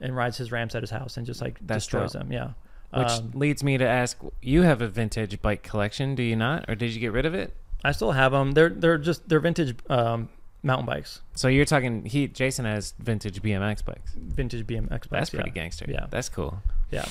and 0.00 0.16
rides 0.16 0.38
his 0.38 0.50
ramps 0.50 0.74
at 0.74 0.82
his 0.82 0.90
house 0.90 1.16
and 1.18 1.26
just 1.26 1.40
like 1.42 1.58
That's 1.60 1.84
destroys 1.84 2.12
dope. 2.12 2.22
them. 2.22 2.32
Yeah. 2.32 2.50
Which 2.98 3.08
Um, 3.08 3.30
leads 3.34 3.62
me 3.62 3.78
to 3.78 3.86
ask: 3.86 4.18
You 4.42 4.62
have 4.62 4.82
a 4.82 4.88
vintage 4.88 5.40
bike 5.40 5.62
collection, 5.62 6.14
do 6.14 6.22
you 6.22 6.36
not, 6.36 6.64
or 6.68 6.74
did 6.74 6.92
you 6.92 7.00
get 7.00 7.12
rid 7.12 7.24
of 7.26 7.34
it? 7.34 7.54
I 7.84 7.92
still 7.92 8.12
have 8.12 8.32
them. 8.32 8.52
They're 8.52 8.68
they're 8.68 8.98
just 8.98 9.28
they're 9.28 9.40
vintage 9.40 9.74
um, 9.90 10.28
mountain 10.62 10.86
bikes, 10.86 11.20
So 11.34 11.48
you're 11.48 11.64
talking 11.64 12.04
he 12.04 12.28
Jason 12.28 12.64
has 12.64 12.94
vintage 12.98 13.42
BMX 13.42 13.84
bikes. 13.84 14.12
vintage 14.14 14.66
BMX 14.66 14.88
bikes. 14.88 15.08
That's 15.08 15.30
pretty 15.30 15.50
yeah. 15.50 15.54
gangster. 15.62 15.86
Yeah. 15.88 16.06
that's 16.10 16.28
cool. 16.28 16.62
Yeah. 16.90 17.06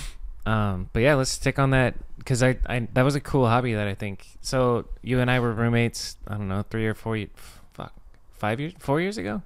Um, 0.46 0.90
but 0.94 1.02
yeah, 1.02 1.16
let's 1.16 1.30
stick 1.30 1.60
on 1.60 1.72
that 1.72 1.96
because 2.18 2.42
I, 2.42 2.58
I 2.66 2.88
that 2.94 3.04
was 3.04 3.16
a 3.16 3.20
cool 3.20 3.48
hobby 3.48 3.74
that 3.74 3.88
I 3.88 3.94
think. 3.94 4.26
So 4.42 4.86
you 5.02 5.20
and 5.20 5.30
I 5.30 5.40
were 5.40 5.54
roommates. 5.54 6.18
I 6.28 6.36
don't 6.36 6.48
know, 6.48 6.64
three 6.70 6.88
or 6.88 6.94
four, 6.94 7.18
fuck, 7.74 7.94
five 8.32 8.60
years, 8.60 8.74
four 8.80 9.02
years 9.02 9.18
ago. 9.18 9.42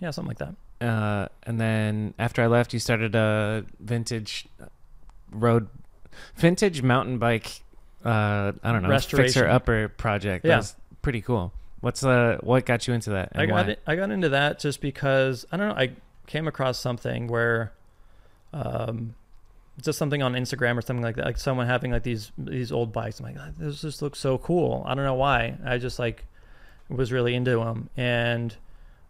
Yeah, 0.00 0.10
something 0.10 0.28
like 0.28 0.38
that. 0.38 0.86
Uh, 0.86 1.28
and 1.42 1.60
then 1.60 2.14
after 2.18 2.40
I 2.40 2.46
left, 2.46 2.72
you 2.72 2.78
started 2.78 3.14
a 3.14 3.64
vintage 3.80 4.46
road 5.30 5.68
vintage 6.36 6.82
mountain 6.82 7.18
bike. 7.18 7.60
Uh, 8.04 8.52
I 8.62 8.72
don't 8.72 8.82
know, 8.82 8.98
fixer 8.98 9.46
upper 9.46 9.88
project. 9.88 10.44
Yeah. 10.44 10.56
That's 10.56 10.76
pretty 11.02 11.20
cool. 11.20 11.52
What's 11.80 12.02
uh, 12.02 12.38
what 12.40 12.66
got 12.66 12.88
you 12.88 12.94
into 12.94 13.10
that? 13.10 13.32
I 13.34 13.46
got 13.46 13.66
why? 13.66 13.72
it, 13.72 13.80
I 13.86 13.96
got 13.96 14.10
into 14.10 14.30
that 14.30 14.58
just 14.58 14.80
because 14.80 15.46
I 15.52 15.56
don't 15.56 15.68
know. 15.68 15.74
I 15.74 15.92
came 16.26 16.48
across 16.48 16.78
something 16.78 17.28
where, 17.28 17.72
um, 18.52 19.14
just 19.80 19.98
something 19.98 20.22
on 20.22 20.34
Instagram 20.34 20.76
or 20.76 20.82
something 20.82 21.02
like 21.02 21.16
that. 21.16 21.24
Like 21.24 21.38
someone 21.38 21.66
having 21.66 21.92
like 21.92 22.02
these 22.02 22.32
these 22.36 22.72
old 22.72 22.92
bikes. 22.92 23.20
I'm 23.20 23.26
like, 23.26 23.36
"Ah, 23.38 23.50
this 23.56 23.80
just 23.80 24.02
looks 24.02 24.18
so 24.18 24.38
cool. 24.38 24.82
I 24.86 24.94
don't 24.94 25.04
know 25.04 25.14
why. 25.14 25.56
I 25.64 25.78
just 25.78 25.98
like 25.98 26.24
was 26.88 27.12
really 27.12 27.34
into 27.34 27.58
them, 27.58 27.90
and 27.96 28.56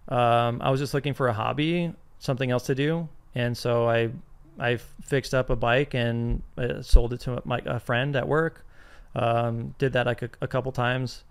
um, 0.08 0.60
I 0.60 0.70
was 0.70 0.80
just 0.80 0.92
looking 0.92 1.14
for 1.14 1.28
a 1.28 1.32
hobby, 1.32 1.94
something 2.18 2.50
else 2.50 2.66
to 2.66 2.74
do, 2.74 3.08
and 3.34 3.56
so 3.56 3.88
I 3.88 4.10
I 4.58 4.76
fixed 4.76 5.32
up 5.32 5.48
a 5.48 5.56
bike 5.56 5.94
and 5.94 6.42
uh, 6.58 6.82
sold 6.82 7.14
it 7.14 7.20
to 7.20 7.40
my 7.46 7.62
a 7.64 7.80
friend 7.80 8.14
at 8.14 8.28
work. 8.28 8.66
Um, 9.14 9.74
did 9.78 9.94
that 9.94 10.06
like 10.06 10.22
a, 10.22 10.30
a 10.42 10.48
couple 10.48 10.70
times. 10.72 11.24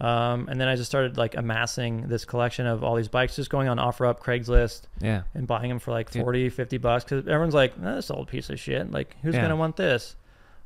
Um, 0.00 0.48
and 0.48 0.60
then 0.60 0.68
I 0.68 0.76
just 0.76 0.90
started 0.90 1.16
like 1.16 1.36
amassing 1.36 2.08
this 2.08 2.24
collection 2.26 2.66
of 2.66 2.84
all 2.84 2.96
these 2.96 3.08
bikes, 3.08 3.34
just 3.36 3.48
going 3.48 3.68
on 3.68 3.78
OfferUp, 3.78 4.18
Craigslist, 4.20 4.82
Yeah, 5.00 5.22
and 5.34 5.46
buying 5.46 5.68
them 5.70 5.78
for 5.78 5.90
like 5.90 6.10
Dude. 6.10 6.22
40, 6.22 6.50
50 6.50 6.78
bucks. 6.78 7.04
Cause 7.04 7.20
everyone's 7.26 7.54
like, 7.54 7.72
"Eh, 7.82 7.94
this 7.94 8.10
old 8.10 8.28
piece 8.28 8.50
of 8.50 8.60
shit. 8.60 8.90
Like, 8.90 9.16
who's 9.22 9.34
Yeah. 9.34 9.40
going 9.40 9.50
to 9.50 9.56
want 9.56 9.76
this? 9.76 10.16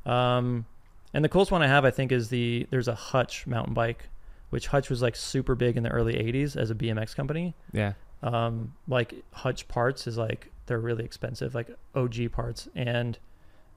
Um, 0.05 0.65
and 1.13 1.23
the 1.23 1.29
coolest 1.29 1.51
one 1.51 1.61
I 1.61 1.67
have, 1.67 1.85
I 1.85 1.91
think, 1.91 2.11
is 2.11 2.29
the, 2.29 2.67
there's 2.71 2.87
a 2.87 2.95
Hutch 2.95 3.47
mountain 3.47 3.73
bike, 3.73 4.09
which 4.49 4.67
Hutch 4.67 4.89
was 4.89 5.01
like 5.01 5.15
super 5.15 5.55
big 5.55 5.77
in 5.77 5.83
the 5.83 5.89
early 5.89 6.15
80s 6.15 6.57
as 6.57 6.69
a 6.71 6.75
BMX 6.75 7.15
company. 7.15 7.53
yeah, 7.71 7.93
Um, 8.23 8.73
like 8.87 9.13
Hutch 9.31 9.67
parts 9.67 10.07
is 10.07 10.17
like, 10.17 10.51
they're 10.65 10.79
really 10.79 11.03
expensive, 11.05 11.55
like 11.55 11.69
OG 11.95 12.29
parts. 12.33 12.67
And 12.75 13.17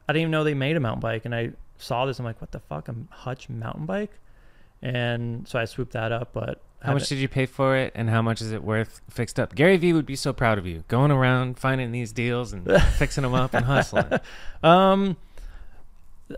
I 0.08 0.12
didn't 0.12 0.22
even 0.22 0.30
know 0.32 0.42
they 0.44 0.54
made 0.54 0.76
a 0.76 0.80
mountain 0.80 1.00
bike. 1.00 1.24
And 1.24 1.34
I 1.34 1.52
saw 1.78 2.06
this, 2.06 2.18
I'm 2.18 2.24
like, 2.24 2.40
what 2.40 2.50
the 2.52 2.60
fuck? 2.60 2.88
A 2.88 2.94
Hutch 3.10 3.48
mountain 3.48 3.86
bike? 3.86 4.18
And 4.84 5.48
so 5.48 5.58
I 5.58 5.64
swooped 5.64 5.92
that 5.92 6.12
up, 6.12 6.34
but 6.34 6.60
How 6.82 6.92
much 6.92 7.08
did 7.08 7.16
you 7.16 7.26
pay 7.26 7.46
for 7.46 7.74
it, 7.74 7.92
and 7.94 8.10
how 8.10 8.20
much 8.20 8.42
is 8.42 8.52
it 8.52 8.62
worth 8.62 9.00
fixed 9.08 9.40
up? 9.40 9.54
Gary 9.54 9.78
Vee 9.78 9.94
would 9.94 10.04
be 10.04 10.14
so 10.14 10.34
proud 10.34 10.58
of 10.58 10.66
you, 10.66 10.84
going 10.88 11.10
around 11.10 11.58
finding 11.58 11.90
these 11.90 12.12
deals 12.12 12.52
and 12.52 12.70
fixing 12.98 13.22
them 13.22 13.32
up 13.32 13.54
and 13.54 13.64
hustling. 13.64 14.20
Um, 14.62 15.16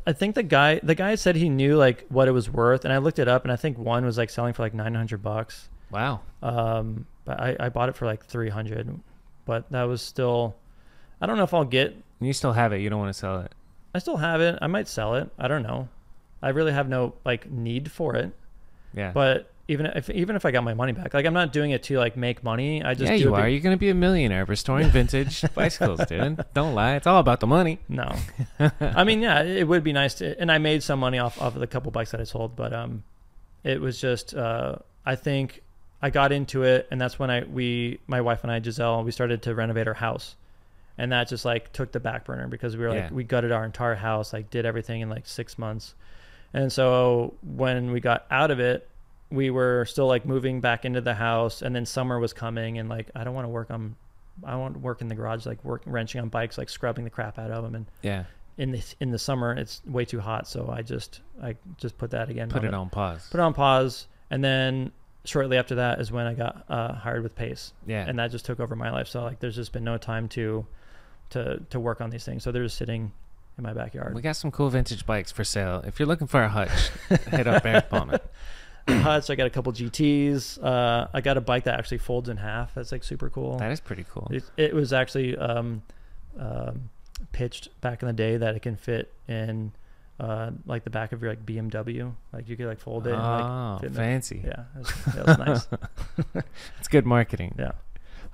I 0.07 0.13
think 0.13 0.37
the 0.37 0.45
guy 0.45 0.79
the 0.81 0.95
guy 0.95 1.17
said 1.17 1.35
he 1.35 1.49
knew 1.49 1.77
like 1.77 2.07
what 2.09 2.29
it 2.29 2.31
was 2.31 2.49
worth, 2.49 2.85
and 2.85 2.95
I 2.95 2.99
looked 2.99 3.19
it 3.19 3.27
up, 3.27 3.43
and 3.43 3.51
I 3.51 3.57
think 3.57 3.79
one 3.79 4.05
was 4.05 4.17
like 4.17 4.31
selling 4.31 4.53
for 4.53 4.63
like 4.63 4.75
nine 4.75 4.95
hundred 4.95 5.23
bucks. 5.25 5.69
Wow. 5.91 6.21
Um, 6.41 7.07
but 7.25 7.41
I, 7.41 7.57
I 7.59 7.69
bought 7.69 7.89
it 7.89 7.97
for 7.97 8.07
like 8.07 8.25
three 8.25 8.49
hundred, 8.51 9.01
but 9.45 9.69
that 9.73 9.83
was 9.85 10.03
still. 10.03 10.55
I 11.21 11.27
don't 11.27 11.37
know 11.37 11.45
if 11.45 11.53
I'll 11.55 11.65
get. 11.65 11.97
You 12.21 12.33
still 12.33 12.53
have 12.53 12.73
it. 12.73 12.81
You 12.81 12.91
don't 12.91 13.01
want 13.01 13.13
to 13.13 13.19
sell 13.19 13.41
it. 13.41 13.53
I 13.93 13.99
still 13.99 14.19
have 14.19 14.41
it. 14.41 14.57
I 14.63 14.69
might 14.69 14.87
sell 14.87 15.17
it. 15.17 15.31
I 15.37 15.49
don't 15.49 15.63
know. 15.65 15.89
I 16.47 16.51
really 16.51 16.73
have 16.73 16.89
no 16.89 17.15
like 17.25 17.51
need 17.51 17.91
for 17.91 18.15
it. 18.17 18.33
Yeah. 18.95 19.11
But 19.13 19.51
even 19.69 19.87
if 19.87 20.09
even 20.11 20.37
if 20.37 20.47
I 20.47 20.53
got 20.53 20.63
my 20.63 20.75
money 20.75 20.93
back, 20.93 21.13
like 21.13 21.27
I'm 21.27 21.35
not 21.35 21.53
doing 21.53 21.73
it 21.73 21.83
to 21.85 21.99
like 21.99 22.17
make 22.17 22.45
money. 22.45 22.85
I 22.85 22.95
just 22.95 23.11
yeah, 23.11 23.17
do 23.19 23.23
you 23.25 23.29
it 23.35 23.37
be- 23.37 23.43
are. 23.43 23.49
You're 23.49 23.61
gonna 23.61 23.77
be 23.77 23.91
a 23.91 23.95
millionaire 23.95 24.45
restoring 24.45 24.89
vintage 24.99 25.45
bicycles, 25.55 26.01
dude. 26.07 26.45
Don't 26.55 26.75
lie. 26.75 26.95
It's 26.95 27.07
all 27.07 27.19
about 27.19 27.41
the 27.41 27.49
money. 27.49 27.81
No, 27.89 28.15
I 28.81 29.03
mean, 29.03 29.23
yeah, 29.23 29.43
it 29.43 29.67
would 29.67 29.83
be 29.83 29.93
nice 29.93 30.15
to, 30.15 30.41
and 30.41 30.53
I 30.53 30.59
made 30.59 30.83
some 30.85 31.01
money 31.01 31.19
off 31.19 31.41
off 31.43 31.55
of 31.55 31.61
the 31.61 31.67
couple 31.67 31.91
bikes 31.91 32.13
that 32.13 32.21
I 32.21 32.25
sold, 32.25 32.55
but 32.55 32.73
um, 32.73 33.03
it 33.65 33.81
was 33.81 34.01
just 34.01 34.35
uh, 34.35 34.77
I 35.05 35.17
think 35.17 35.63
I 36.01 36.11
got 36.11 36.31
into 36.31 36.63
it, 36.63 36.87
and 36.93 37.01
that's 37.01 37.19
when 37.19 37.31
I 37.31 37.43
we 37.43 37.99
my 38.07 38.21
wife 38.21 38.45
and 38.45 38.53
I 38.53 38.63
Giselle 38.63 39.03
we 39.03 39.11
started 39.11 39.43
to 39.43 39.55
renovate 39.57 39.89
our 39.89 39.95
house, 39.95 40.37
and 40.97 41.11
that 41.11 41.29
just 41.29 41.45
like 41.45 41.73
took 41.73 41.91
the 41.91 41.99
back 42.01 42.25
burner 42.25 42.47
because 42.47 42.77
we 42.77 42.85
were 42.85 42.91
like 42.91 42.99
Yeah. 42.99 43.13
we 43.13 43.25
gutted 43.25 43.51
our 43.51 43.65
entire 43.65 43.97
house, 43.97 44.33
like 44.33 44.49
did 44.49 44.65
everything 44.65 45.01
in 45.01 45.11
like 45.11 45.27
six 45.27 45.59
months, 45.59 45.97
and 46.57 46.73
so 46.73 47.35
when 47.43 47.93
we 47.93 48.01
got 48.01 48.27
out 48.31 48.51
of 48.51 48.59
it. 48.61 48.89
We 49.29 49.51
were 49.51 49.85
still 49.87 50.07
like 50.07 50.25
moving 50.25 50.61
back 50.61 50.85
into 50.85 51.01
the 51.01 51.13
house, 51.15 51.61
and 51.61 51.75
then 51.75 51.85
summer 51.85 52.21
was 52.21 52.33
coming, 52.33 52.79
and 52.79 52.89
like 52.89 53.11
I 53.17 53.25
don't 53.25 53.35
want 53.35 53.45
to 53.45 53.49
work 53.49 53.73
on, 53.73 53.97
I 54.45 54.55
want 54.55 54.75
to 54.75 54.79
work 54.79 55.01
in 55.01 55.09
the 55.09 55.17
garage, 55.17 55.45
like 55.47 55.65
work 55.65 55.83
wrenching 55.85 56.21
on 56.21 56.29
bikes, 56.29 56.57
like 56.57 56.69
scrubbing 56.69 57.03
the 57.03 57.11
crap 57.11 57.37
out 57.37 57.51
of 57.51 57.65
them, 57.65 57.75
and 57.75 57.87
Yeah. 58.03 58.25
in 58.57 58.71
the 58.71 58.85
in 59.01 59.11
the 59.11 59.19
summer 59.19 59.53
it's 59.53 59.83
way 59.85 60.05
too 60.05 60.21
hot 60.21 60.47
so 60.47 60.71
i 60.73 60.81
just 60.81 61.21
i 61.43 61.57
just 61.77 61.99
put 61.99 62.13
that 62.13 62.31
again 62.31 62.49
Put 62.49 62.63
it 62.65 62.71
the- 62.71 62.77
on 62.77 62.89
pause. 62.89 63.27
put 63.29 63.41
it 63.41 63.43
on 63.43 63.53
pause 63.53 64.07
and 64.31 64.45
then 64.45 64.93
shortly 65.25 65.59
after 65.59 65.75
that 65.75 66.01
is 66.01 66.13
when 66.13 66.27
i 66.27 66.33
got 66.35 66.65
uh, 66.69 66.93
hired 66.95 67.23
with 67.25 67.35
pace 67.35 67.73
Yeah. 67.85 68.07
and 68.09 68.19
that 68.21 68.31
just 68.31 68.45
took 68.47 68.61
over 68.61 68.77
my 68.77 68.91
life 68.93 69.09
so 69.09 69.23
like 69.25 69.41
there's 69.41 69.57
just 69.57 69.73
been 69.73 69.85
no 69.85 69.99
time 69.99 70.29
to 70.39 70.65
to 71.31 71.61
to 71.71 71.81
work 71.81 72.01
on 72.01 72.11
these 72.11 72.25
things 72.25 72.45
so 72.45 72.53
they're 72.53 72.63
just 72.63 72.79
sitting 72.79 73.11
in 73.59 73.63
my 73.65 73.73
backyard 73.73 74.15
we 74.15 74.21
got 74.23 74.37
some 74.37 74.51
cool 74.51 74.69
vintage 74.71 75.07
bikes 75.07 75.33
for 75.33 75.45
sale. 75.45 75.83
If 75.87 75.99
you're 75.99 76.07
looking 76.07 76.27
for 76.27 76.43
a 76.43 76.49
hutch, 76.49 76.91
hit 77.31 77.47
up 77.47 77.65
Eric 77.65 77.89
Ballman. 77.91 78.21
huts 78.89 79.31
i 79.31 79.35
got 79.35 79.47
a 79.49 79.51
couple 79.51 79.73
gts 79.73 80.63
uh 80.63 81.09
i 81.13 81.21
got 81.21 81.37
a 81.37 81.41
bike 81.41 81.65
that 81.65 81.77
actually 81.77 81.99
folds 81.99 82.29
in 82.29 82.37
half 82.37 82.73
that's 82.73 82.93
like 82.93 83.03
super 83.03 83.29
cool 83.29 83.57
That 83.59 83.73
is 83.73 83.81
pretty 83.81 84.05
cool. 84.13 84.29
it, 84.31 84.45
it 84.57 84.75
was 84.75 84.93
actually 84.93 85.37
um, 85.37 85.83
um, 86.39 86.91
pitched 87.33 87.69
back 87.81 88.03
in 88.03 88.07
the 88.07 88.13
day 88.13 88.37
that 88.37 88.55
it 88.55 88.61
can 88.63 88.77
fit 88.77 89.13
in 89.27 89.73
uh, 90.21 90.51
like 90.67 90.85
the 90.85 90.91
back 90.91 91.13
of 91.13 91.21
your 91.21 91.31
like 91.33 91.45
BMW. 91.45 92.11
Like 92.33 92.49
you 92.49 92.57
could 92.57 92.67
like 92.67 92.79
fold 92.81 93.07
it. 93.07 93.13
and, 93.13 93.23
like, 93.23 93.45
Oh, 93.45 93.87
in 93.87 93.93
the- 93.93 93.99
fancy. 93.99 94.43
yeah, 94.45 94.65
that 94.75 94.79
was, 94.79 95.15
that 95.15 95.27
was 95.27 95.39
nice. 95.39 96.45
It's 96.79 96.89
good 96.89 97.05
marketing. 97.05 97.55
Yeah. 97.59 97.73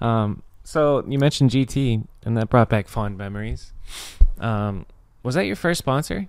Um, 0.01 0.43
so 0.63 1.05
you 1.09 1.19
mentioned 1.19 1.51
GT, 1.51 2.07
and 2.25 2.37
that 2.37 2.49
brought 2.51 2.69
back 2.69 2.87
fond 2.89 3.19
memories. 3.19 3.73
Um, 4.39 4.87
was 5.23 5.35
that 5.35 5.47
your 5.47 5.57
first 5.57 5.79
sponsor? 5.79 6.29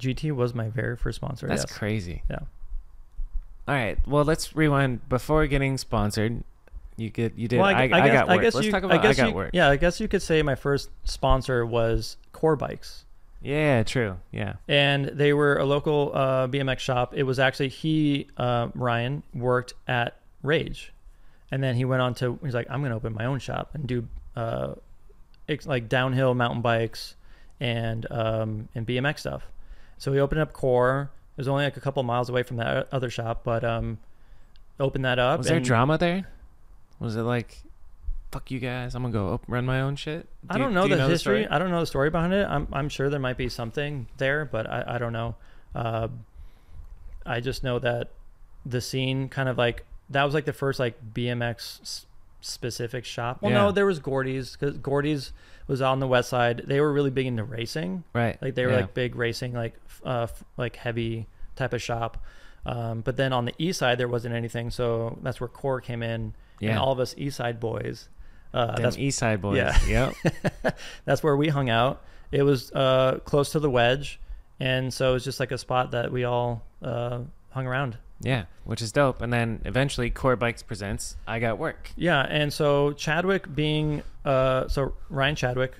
GT 0.00 0.32
was 0.32 0.54
my 0.54 0.68
very 0.68 0.96
first 0.96 1.16
sponsor. 1.16 1.46
That's 1.46 1.64
yes. 1.68 1.72
crazy. 1.72 2.22
Yeah. 2.30 2.38
All 3.66 3.74
right. 3.74 3.98
Well, 4.06 4.24
let's 4.24 4.56
rewind. 4.56 5.08
Before 5.08 5.46
getting 5.46 5.76
sponsored, 5.76 6.42
you 6.96 7.10
get 7.10 7.36
you 7.36 7.48
did. 7.48 7.58
Well, 7.58 7.66
I, 7.66 7.82
I, 7.82 7.86
guess, 7.88 8.12
got 8.12 8.28
work. 8.28 8.40
guess 8.40 8.54
let's 8.54 8.66
you, 8.66 8.72
talk 8.72 8.82
about 8.82 9.00
I, 9.00 9.02
guess 9.02 9.16
got 9.16 9.28
you, 9.28 9.34
work. 9.34 9.50
Yeah, 9.52 9.68
I 9.68 9.76
guess 9.76 10.00
you 10.00 10.08
could 10.08 10.22
say 10.22 10.42
my 10.42 10.54
first 10.54 10.90
sponsor 11.04 11.66
was 11.66 12.16
Core 12.32 12.56
Bikes. 12.56 13.04
Yeah. 13.42 13.82
True. 13.84 14.16
Yeah. 14.32 14.54
and 14.66 15.06
they 15.06 15.32
were 15.32 15.56
a 15.58 15.64
local 15.64 16.10
uh, 16.14 16.48
BMX 16.48 16.78
shop. 16.80 17.14
It 17.14 17.22
was 17.22 17.38
actually 17.38 17.68
he 17.68 18.26
uh, 18.36 18.68
Ryan 18.74 19.22
worked 19.34 19.74
at 19.86 20.16
Rage, 20.42 20.92
and 21.50 21.62
then 21.62 21.76
he 21.76 21.84
went 21.84 22.02
on 22.02 22.14
to 22.14 22.38
he's 22.42 22.54
like 22.54 22.66
I'm 22.70 22.82
gonna 22.82 22.96
open 22.96 23.14
my 23.14 23.26
own 23.26 23.38
shop 23.38 23.70
and 23.74 23.86
do 23.86 24.08
uh, 24.34 24.74
like 25.66 25.88
downhill 25.88 26.34
mountain 26.34 26.62
bikes 26.62 27.14
and 27.60 28.06
um, 28.10 28.68
and 28.74 28.86
BMX 28.86 29.20
stuff. 29.20 29.42
So 29.98 30.12
we 30.12 30.20
opened 30.20 30.40
up 30.40 30.52
Core. 30.52 31.10
It 31.36 31.40
was 31.40 31.48
only 31.48 31.64
like 31.64 31.76
a 31.76 31.80
couple 31.80 32.02
miles 32.02 32.28
away 32.28 32.42
from 32.42 32.56
that 32.58 32.88
other 32.92 33.10
shop, 33.10 33.42
but 33.44 33.64
um, 33.64 33.98
opened 34.80 35.04
that 35.04 35.18
up. 35.18 35.38
Was 35.38 35.46
there 35.48 35.60
drama 35.60 35.96
there? 35.98 36.28
Was 37.00 37.14
it 37.16 37.22
like, 37.22 37.62
fuck 38.32 38.50
you 38.50 38.58
guys, 38.58 38.94
I'm 38.96 39.02
gonna 39.02 39.12
go 39.12 39.34
op- 39.34 39.44
run 39.48 39.64
my 39.64 39.80
own 39.80 39.94
shit? 39.96 40.26
I 40.50 40.54
Do 40.54 40.58
you- 40.58 40.64
don't 40.66 40.74
know 40.74 40.82
do 40.84 40.90
you 40.90 40.96
the 40.96 41.02
history. 41.08 41.42
story? 41.44 41.46
I 41.48 41.58
don't 41.58 41.70
know 41.70 41.80
the 41.80 41.86
story 41.86 42.10
behind 42.10 42.32
it. 42.32 42.46
I'm 42.48 42.66
I'm 42.72 42.88
sure 42.88 43.08
there 43.08 43.20
might 43.20 43.36
be 43.36 43.48
something 43.48 44.08
there, 44.16 44.44
but 44.44 44.68
I, 44.68 44.84
I 44.86 44.98
don't 44.98 45.12
know. 45.12 45.36
Uh, 45.74 46.08
I 47.24 47.40
just 47.40 47.62
know 47.62 47.78
that 47.78 48.10
the 48.66 48.80
scene 48.80 49.28
kind 49.28 49.48
of 49.48 49.56
like 49.58 49.84
that 50.10 50.24
was 50.24 50.34
like 50.34 50.44
the 50.44 50.52
first 50.52 50.80
like 50.80 50.96
BMX 51.14 52.04
specific 52.40 53.04
shop. 53.04 53.42
Well, 53.42 53.52
Yeah. 53.52 53.58
no, 53.58 53.72
there 53.72 53.86
was 53.86 53.98
Gordy's 53.98 54.56
because 54.56 54.78
Gordy's 54.78 55.32
was 55.68 55.80
on 55.80 56.00
the 56.00 56.08
west 56.08 56.30
side. 56.30 56.64
They 56.66 56.80
were 56.80 56.92
really 56.92 57.10
big 57.10 57.26
into 57.26 57.44
racing. 57.44 58.02
Right. 58.12 58.40
Like 58.42 58.56
they 58.56 58.64
were 58.66 58.72
yeah. 58.72 58.80
like 58.80 58.94
big 58.94 59.14
racing, 59.14 59.52
like 59.52 59.74
uh, 60.04 60.26
like 60.56 60.74
heavy 60.74 61.28
type 61.54 61.72
of 61.72 61.80
shop. 61.80 62.24
Um, 62.66 63.02
but 63.02 63.16
then 63.16 63.32
on 63.32 63.44
the 63.44 63.54
east 63.58 63.78
side 63.78 63.98
there 63.98 64.08
wasn't 64.08 64.34
anything, 64.34 64.70
so 64.70 65.16
that's 65.22 65.40
where 65.40 65.48
Core 65.48 65.80
came 65.80 66.02
in, 66.02 66.34
yeah. 66.58 66.70
and 66.70 66.78
all 66.78 66.92
of 66.92 66.98
us 66.98 67.14
east 67.16 67.36
side 67.36 67.60
boys. 67.60 68.08
Uh, 68.52 68.74
Them 68.74 68.82
that's 68.82 68.98
East 68.98 69.18
Side 69.18 69.42
boys. 69.42 69.56
Yeah. 69.56 69.78
Yep. 69.86 70.78
that's 71.04 71.22
where 71.22 71.36
we 71.36 71.48
hung 71.48 71.68
out. 71.68 72.02
It 72.32 72.42
was 72.42 72.72
uh, 72.72 73.20
close 73.24 73.52
to 73.52 73.60
the 73.60 73.70
wedge, 73.70 74.20
and 74.60 74.92
so 74.92 75.10
it 75.10 75.12
was 75.14 75.24
just 75.24 75.40
like 75.40 75.52
a 75.52 75.58
spot 75.58 75.92
that 75.92 76.10
we 76.10 76.24
all 76.24 76.64
uh, 76.82 77.20
hung 77.50 77.66
around. 77.66 77.96
Yeah, 78.20 78.44
which 78.64 78.82
is 78.82 78.92
dope. 78.92 79.22
And 79.22 79.32
then 79.32 79.62
eventually, 79.64 80.10
Core 80.10 80.36
Bikes 80.36 80.62
presents 80.62 81.16
I 81.26 81.38
Got 81.38 81.58
Work. 81.58 81.92
Yeah, 81.96 82.20
and 82.28 82.52
so 82.52 82.92
Chadwick 82.92 83.54
being 83.54 84.02
uh, 84.24 84.68
so 84.68 84.94
Ryan 85.08 85.36
Chadwick 85.36 85.74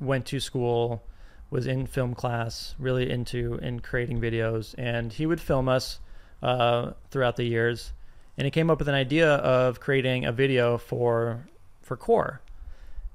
went 0.00 0.26
to 0.26 0.40
school, 0.40 1.02
was 1.50 1.66
in 1.66 1.86
film 1.86 2.14
class, 2.14 2.74
really 2.78 3.10
into 3.10 3.54
in 3.56 3.80
creating 3.80 4.20
videos, 4.20 4.74
and 4.76 5.12
he 5.12 5.26
would 5.26 5.40
film 5.40 5.68
us 5.68 6.00
uh, 6.42 6.92
throughout 7.10 7.36
the 7.36 7.44
years. 7.44 7.92
And 8.36 8.44
he 8.44 8.50
came 8.50 8.70
up 8.70 8.78
with 8.78 8.88
an 8.88 8.94
idea 8.94 9.34
of 9.34 9.80
creating 9.80 10.24
a 10.24 10.32
video 10.32 10.78
for 10.78 11.46
for 11.80 11.96
Core, 11.96 12.42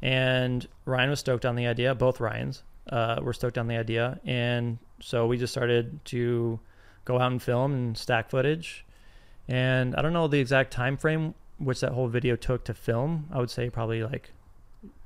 and 0.01 0.67
Ryan 0.85 1.09
was 1.11 1.19
stoked 1.19 1.45
on 1.45 1.55
the 1.55 1.67
idea. 1.67 1.93
Both 1.93 2.19
Ryans 2.19 2.63
uh, 2.89 3.19
were 3.21 3.33
stoked 3.33 3.57
on 3.57 3.67
the 3.67 3.77
idea, 3.77 4.19
and 4.25 4.79
so 5.01 5.27
we 5.27 5.37
just 5.37 5.53
started 5.53 6.03
to 6.05 6.59
go 7.07 7.19
out 7.19 7.31
and 7.31 7.41
film 7.41 7.73
and 7.73 7.97
stack 7.97 8.29
footage. 8.29 8.85
And 9.47 9.95
I 9.95 10.01
don't 10.01 10.11
know 10.13 10.27
the 10.27 10.39
exact 10.39 10.71
time 10.71 10.97
frame 10.97 11.33
which 11.57 11.79
that 11.79 11.93
whole 11.93 12.07
video 12.07 12.35
took 12.35 12.65
to 12.65 12.73
film. 12.73 13.27
I 13.31 13.39
would 13.39 13.49
say 13.49 13.69
probably 13.69 14.03
like 14.03 14.31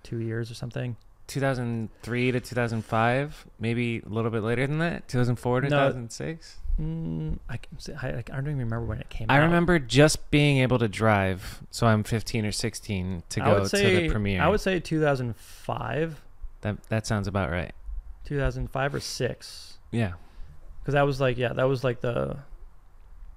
two 0.04 0.18
years 0.18 0.52
or 0.52 0.56
something. 0.56 0.98
2003 1.28 2.32
to 2.32 2.40
2005, 2.42 3.46
maybe 3.60 4.02
a 4.06 4.10
little 4.10 4.32
bit 4.32 4.44
later 4.44 4.68
than 4.68 4.80
that, 4.80 5.08
2004 5.08 5.62
to 5.62 5.70
No. 5.70 5.88
2006. 5.88 6.58
Mm, 6.80 7.38
I, 7.50 7.60
I, 8.02 8.08
I 8.18 8.22
don't 8.22 8.48
even 8.48 8.58
remember 8.58 8.86
when 8.86 9.00
it 9.00 9.10
came 9.10 9.30
out. 9.30 9.36
I 9.36 9.40
out. 9.40 9.46
remember 9.46 9.80
just 9.80 10.30
being 10.32 10.58
able 10.58 10.80
to 10.80 10.88
drive, 10.88 11.62
so 11.70 11.88
I'm 11.88 12.04
15 12.04 12.46
or 12.46 12.52
16 12.52 13.24
to 13.30 13.40
go 13.40 13.64
say, 13.66 13.96
to 13.96 14.02
the 14.02 14.10
premiere. 14.10 14.42
I 14.42 14.48
would 14.48 14.60
say 14.60 14.80
2005, 14.80 16.22
that 16.62 16.84
that 16.90 17.08
sounds 17.08 17.28
about 17.28 17.52
right. 17.52 17.74
2005 18.26 18.96
or 18.96 19.00
six, 19.00 19.78
Yeah, 19.92 20.14
because 20.92 21.00
that 21.00 21.06
was 21.06 21.22
like 21.22 21.38
yeah, 21.38 21.54
that 21.54 21.64
was 21.68 21.84
like 21.84 22.02
the 22.02 22.38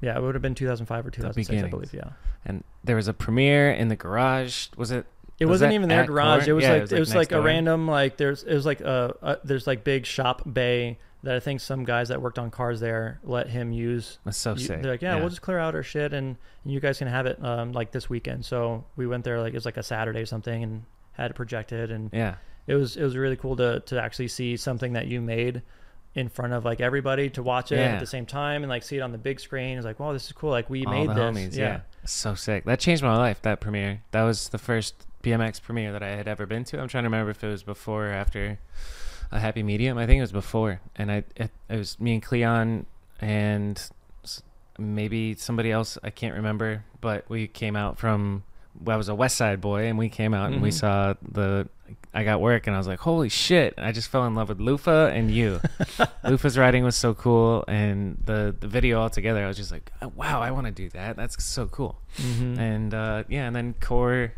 yeah, 0.00 0.16
it 0.16 0.22
would 0.22 0.34
have 0.34 0.42
been 0.42 0.54
2005 0.54 1.06
or 1.06 1.10
2006, 1.10 1.62
I 1.62 1.68
believe. 1.68 1.94
Yeah, 1.94 2.10
and 2.44 2.64
there 2.82 2.96
was 2.96 3.08
a 3.08 3.14
premiere 3.14 3.70
in 3.70 3.88
the 3.88 3.96
garage. 3.96 4.68
Was 4.76 4.90
it? 4.90 5.06
it 5.38 5.46
Was 5.46 5.56
wasn't 5.60 5.72
even 5.72 5.88
their 5.88 6.04
garage. 6.04 6.46
It 6.48 6.52
was 6.52 6.64
Yeah, 6.64 6.72
like 6.72 6.78
it 6.78 6.82
was, 6.82 6.92
it 6.92 6.94
like, 6.94 7.00
was 7.00 7.08
next 7.10 7.16
like 7.18 7.32
a 7.32 7.34
door. 7.36 7.44
random 7.44 7.86
like 7.86 8.16
there's 8.16 8.42
it 8.42 8.54
was 8.54 8.66
like 8.66 8.80
a, 8.80 9.14
a 9.22 9.38
there's 9.44 9.66
like 9.66 9.84
big 9.84 10.04
shop 10.06 10.42
bay 10.50 10.98
that 11.22 11.34
I 11.34 11.40
think 11.40 11.60
some 11.60 11.84
guys 11.84 12.08
that 12.08 12.20
worked 12.20 12.38
on 12.38 12.50
cars 12.50 12.80
there 12.80 13.18
let 13.24 13.48
him 13.48 13.72
use 13.72 14.18
That's 14.24 14.36
so 14.36 14.56
sick. 14.56 14.82
They're 14.82 14.92
like, 14.92 15.00
yeah, 15.00 15.16
we'll 15.16 15.30
just 15.30 15.40
clear 15.40 15.58
out 15.58 15.74
our 15.74 15.82
shit 15.82 16.12
and, 16.12 16.36
and 16.64 16.72
you 16.72 16.80
guys 16.80 16.98
can 16.98 17.08
have 17.08 17.24
it 17.24 17.42
um, 17.42 17.72
like 17.72 17.92
this 17.92 18.10
weekend. 18.10 18.44
So 18.44 18.84
we 18.96 19.06
went 19.06 19.24
there 19.24 19.40
like 19.40 19.54
it 19.54 19.56
was 19.56 19.64
like 19.64 19.78
a 19.78 19.82
Saturday 19.82 20.20
or 20.20 20.26
something 20.26 20.62
and 20.62 20.84
had 21.12 21.30
it 21.30 21.34
projected 21.34 21.90
and 21.90 22.10
yeah. 22.12 22.34
it 22.66 22.74
was 22.74 22.96
it 22.98 23.02
was 23.02 23.16
really 23.16 23.36
cool 23.36 23.56
to 23.56 23.80
to 23.86 24.02
actually 24.02 24.28
see 24.28 24.58
something 24.58 24.92
that 24.92 25.06
you 25.06 25.22
made 25.22 25.62
in 26.14 26.28
front 26.28 26.52
of 26.52 26.64
like 26.64 26.80
everybody 26.80 27.28
to 27.30 27.42
watch 27.42 27.72
it 27.72 27.76
Yeah. 27.76 27.94
at 27.94 28.00
the 28.00 28.06
same 28.06 28.24
time 28.26 28.62
and 28.62 28.70
like 28.70 28.82
see 28.84 28.96
it 28.96 29.00
on 29.00 29.10
the 29.12 29.18
big 29.18 29.40
screen. 29.40 29.76
It's 29.76 29.84
like, 29.84 29.98
wow, 29.98 30.12
this 30.12 30.26
is 30.26 30.32
cool. 30.32 30.50
Like 30.50 30.70
we 30.70 30.84
All 30.84 30.92
made 30.92 31.08
the 31.10 31.14
this. 31.14 31.54
homies. 31.54 31.56
Yeah. 31.56 31.80
so 32.04 32.34
sick. 32.34 32.64
That 32.64 32.78
changed 32.80 33.02
my 33.02 33.16
life. 33.16 33.42
That 33.42 33.60
premiere. 33.60 34.02
That 34.12 34.22
was 34.22 34.48
the 34.50 34.58
first 34.58 35.06
BMX 35.24 35.60
premiere 35.60 35.90
that 35.92 36.02
I 36.02 36.10
had 36.10 36.28
ever 36.28 36.46
been 36.46 36.64
to. 36.64 36.80
I'm 36.80 36.86
trying 36.88 37.04
to 37.04 37.08
remember 37.08 37.30
if 37.30 37.42
it 37.42 37.48
was 37.48 37.62
before 37.64 38.06
or 38.08 38.12
after 38.12 38.58
a 39.32 39.40
Happy 39.40 39.62
Medium. 39.62 39.98
I 39.98 40.06
think 40.06 40.18
it 40.18 40.22
was 40.22 40.32
before, 40.32 40.80
and 40.96 41.10
I 41.10 41.24
it, 41.34 41.50
it 41.68 41.76
was 41.76 41.98
me 41.98 42.12
and 42.14 42.22
Cleon 42.22 42.86
and 43.20 43.82
maybe 44.78 45.34
somebody 45.34 45.70
else. 45.70 45.98
I 46.02 46.10
can't 46.10 46.34
remember, 46.34 46.84
but 47.00 47.24
we 47.28 47.46
came 47.48 47.76
out 47.76 47.98
from. 47.98 48.44
I 48.86 48.96
was 48.96 49.08
a 49.08 49.14
West 49.14 49.36
Side 49.36 49.60
boy, 49.60 49.84
and 49.86 49.96
we 49.98 50.08
came 50.08 50.34
out 50.34 50.52
and 50.52 50.60
we 50.60 50.70
Mhm. 50.70 50.74
saw 50.74 51.14
the. 51.22 51.68
I 52.14 52.24
got 52.24 52.40
work, 52.40 52.66
and 52.66 52.74
I 52.74 52.78
was 52.78 52.86
like, 52.86 53.00
"Holy 53.00 53.28
shit!" 53.28 53.74
I 53.76 53.92
just 53.92 54.08
fell 54.08 54.24
in 54.26 54.34
love 54.34 54.48
with 54.48 54.60
Lufa 54.60 55.10
and 55.14 55.30
you. 55.30 55.60
Lufa's 56.24 56.56
writing 56.56 56.84
was 56.84 56.96
so 56.96 57.12
cool, 57.14 57.64
and 57.68 58.18
the 58.24 58.54
the 58.58 58.68
video 58.68 58.98
altogether, 59.00 59.44
I 59.44 59.48
was 59.48 59.56
just 59.56 59.72
like, 59.72 59.90
"Oh, 60.00 60.12
"Wow, 60.14 60.40
I 60.40 60.50
want 60.50 60.66
to 60.66 60.72
do 60.72 60.88
that. 60.90 61.16
That's 61.16 61.42
so 61.44 61.66
cool." 61.66 61.98
Mhm. 62.16 62.58
And 62.58 62.94
uh, 62.94 63.24
yeah, 63.28 63.46
and 63.46 63.54
then 63.56 63.74
Core, 63.80 64.32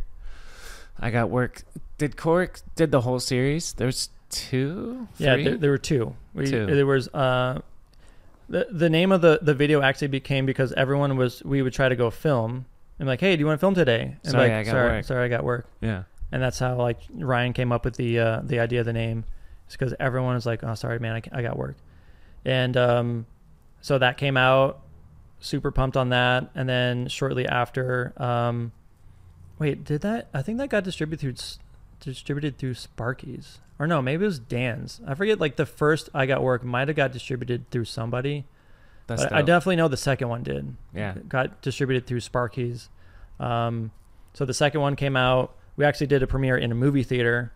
I 0.98 1.10
got 1.10 1.30
work. 1.30 1.62
Did 1.98 2.16
Core 2.16 2.48
did 2.74 2.90
the 2.90 3.02
whole 3.02 3.20
series? 3.20 3.72
There's 3.74 4.08
two. 4.30 5.06
Yeah, 5.18 5.36
there, 5.36 5.56
there 5.56 5.70
were 5.70 5.78
two. 5.78 6.14
We, 6.34 6.46
Two. 6.46 6.66
There 6.66 6.86
was 6.86 7.08
uh, 7.08 7.60
the 8.48 8.66
the 8.70 8.88
name 8.90 9.12
of 9.12 9.20
the 9.20 9.38
the 9.42 9.54
video 9.54 9.82
actually 9.82 10.08
became 10.08 10.46
because 10.46 10.72
everyone 10.72 11.16
was 11.16 11.42
we 11.44 11.62
would 11.62 11.72
try 11.74 11.88
to 11.88 11.96
go 11.96 12.10
film 12.10 12.66
and 12.98 13.06
like, 13.06 13.20
hey, 13.20 13.36
do 13.36 13.40
you 13.40 13.46
want 13.46 13.58
to 13.58 13.64
film 13.64 13.74
today? 13.74 14.16
And 14.24 14.32
Sorry, 14.32 14.48
like, 14.48 14.52
I 14.52 14.62
got 14.64 14.70
sorry, 14.70 14.88
work." 14.96 15.04
sorry, 15.04 15.24
I 15.26 15.28
got 15.28 15.44
work. 15.44 15.66
yeah. 15.80 16.02
And 16.32 16.42
that's 16.42 16.58
how 16.58 16.76
like 16.76 16.98
Ryan 17.14 17.52
came 17.52 17.72
up 17.72 17.84
with 17.84 17.96
the 17.96 18.18
uh, 18.18 18.40
the 18.42 18.60
idea 18.60 18.80
of 18.80 18.86
the 18.86 18.92
name. 18.92 19.24
It's 19.66 19.76
because 19.76 19.94
everyone 19.98 20.34
was 20.34 20.46
like, 20.46 20.62
oh, 20.62 20.74
sorry, 20.74 20.98
man, 20.98 21.14
I, 21.14 21.38
I 21.38 21.42
got 21.42 21.56
work. 21.56 21.76
And 22.44 22.76
um, 22.76 23.26
so 23.80 23.98
that 23.98 24.16
came 24.16 24.36
out. 24.36 24.80
Super 25.40 25.70
pumped 25.70 25.96
on 25.96 26.10
that. 26.10 26.50
And 26.54 26.68
then 26.68 27.08
shortly 27.08 27.46
after, 27.46 28.12
um, 28.16 28.72
wait, 29.58 29.84
did 29.84 30.00
that? 30.02 30.28
I 30.32 30.42
think 30.42 30.58
that 30.58 30.68
got 30.68 30.84
distributed 30.84 31.20
through 31.20 31.56
distributed 32.00 32.58
through 32.58 32.74
Sparky's. 32.74 33.58
Or 33.78 33.86
no, 33.86 34.00
maybe 34.00 34.24
it 34.24 34.28
was 34.28 34.38
Dan's. 34.38 35.00
I 35.06 35.14
forget. 35.14 35.40
Like 35.40 35.56
the 35.56 35.66
first 35.66 36.08
I 36.14 36.26
got 36.26 36.42
work 36.42 36.64
might 36.64 36.88
have 36.88 36.96
got 36.96 37.12
distributed 37.12 37.70
through 37.70 37.84
somebody. 37.84 38.44
That's 39.06 39.22
But 39.22 39.32
I 39.32 39.42
definitely 39.42 39.76
know 39.76 39.88
the 39.88 39.96
second 39.96 40.28
one 40.28 40.42
did. 40.42 40.74
Yeah. 40.94 41.14
Got 41.28 41.60
distributed 41.62 42.06
through 42.06 42.20
Sparky's. 42.20 42.88
Um, 43.38 43.92
so 44.32 44.44
the 44.44 44.54
second 44.54 44.80
one 44.80 44.96
came 44.96 45.16
out. 45.16 45.54
We 45.76 45.84
actually 45.84 46.06
did 46.08 46.22
a 46.22 46.26
premiere 46.26 46.56
in 46.56 46.72
a 46.72 46.74
movie 46.74 47.02
theater, 47.02 47.52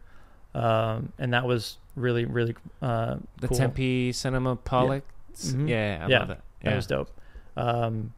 um, 0.54 1.12
and 1.18 1.32
that 1.32 1.46
was 1.46 1.78
really 1.96 2.24
really 2.24 2.54
uh, 2.82 3.16
the 3.40 3.48
cool. 3.48 3.56
Tempe 3.56 4.12
Cinema 4.12 4.56
Pollack. 4.56 5.04
Yeah, 5.44 6.02
I 6.04 6.08
Yeah, 6.08 6.18
love 6.20 6.28
that. 6.28 6.40
That 6.62 6.76
was 6.76 6.86
dope. 6.86 7.10
Um, 7.56 8.12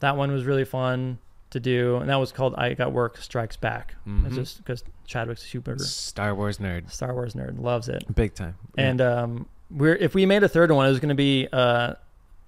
that 0.00 0.16
one 0.16 0.32
was 0.32 0.44
really 0.44 0.64
fun 0.64 1.18
to 1.50 1.60
do, 1.60 1.96
and 1.96 2.08
that 2.08 2.16
was 2.16 2.32
called 2.32 2.54
"I 2.56 2.74
Got 2.74 2.92
Work 2.92 3.18
Strikes 3.18 3.56
Back." 3.56 3.94
It's 4.06 4.32
Mhm. 4.32 4.34
just 4.34 4.58
because 4.58 4.82
Chadwick's 5.06 5.42
a 5.44 5.46
super 5.46 5.78
Star 5.78 6.34
Wars 6.34 6.58
nerd, 6.58 6.90
Star 6.90 7.12
Wars 7.14 7.34
nerd, 7.34 7.60
loves 7.60 7.88
it. 7.88 8.04
big 8.14 8.34
time. 8.34 8.56
Yeah. 8.76 8.84
And 8.88 9.00
um, 9.00 9.46
we're 9.70 9.94
if 9.96 10.14
we 10.14 10.26
made 10.26 10.42
a 10.42 10.48
third 10.48 10.70
one, 10.72 10.86
it 10.86 10.90
was 10.90 10.98
going 11.00 11.08
to 11.10 11.14
be 11.14 11.46
uh, 11.52 11.94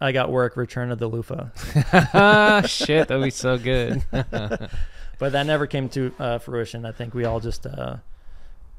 "I 0.01 0.13
Got 0.13 0.31
Work: 0.33 0.57
Return 0.57 0.91
of 0.91 0.99
the 0.99 1.09
Loofah." 1.09 1.47
ah, 2.15 2.63
shit, 2.67 3.09
that'd 3.09 3.23
be 3.23 3.31
so 3.31 3.59
good. 3.59 4.03
but 5.23 5.31
that 5.31 5.47
never 5.47 5.69
came 5.69 5.89
to 5.91 6.13
uh, 6.19 6.39
fruition. 6.39 6.85
I 6.85 6.91
think 6.91 7.15
we 7.15 7.27
all 7.27 7.39
just 7.39 7.65
uh, 7.65 7.99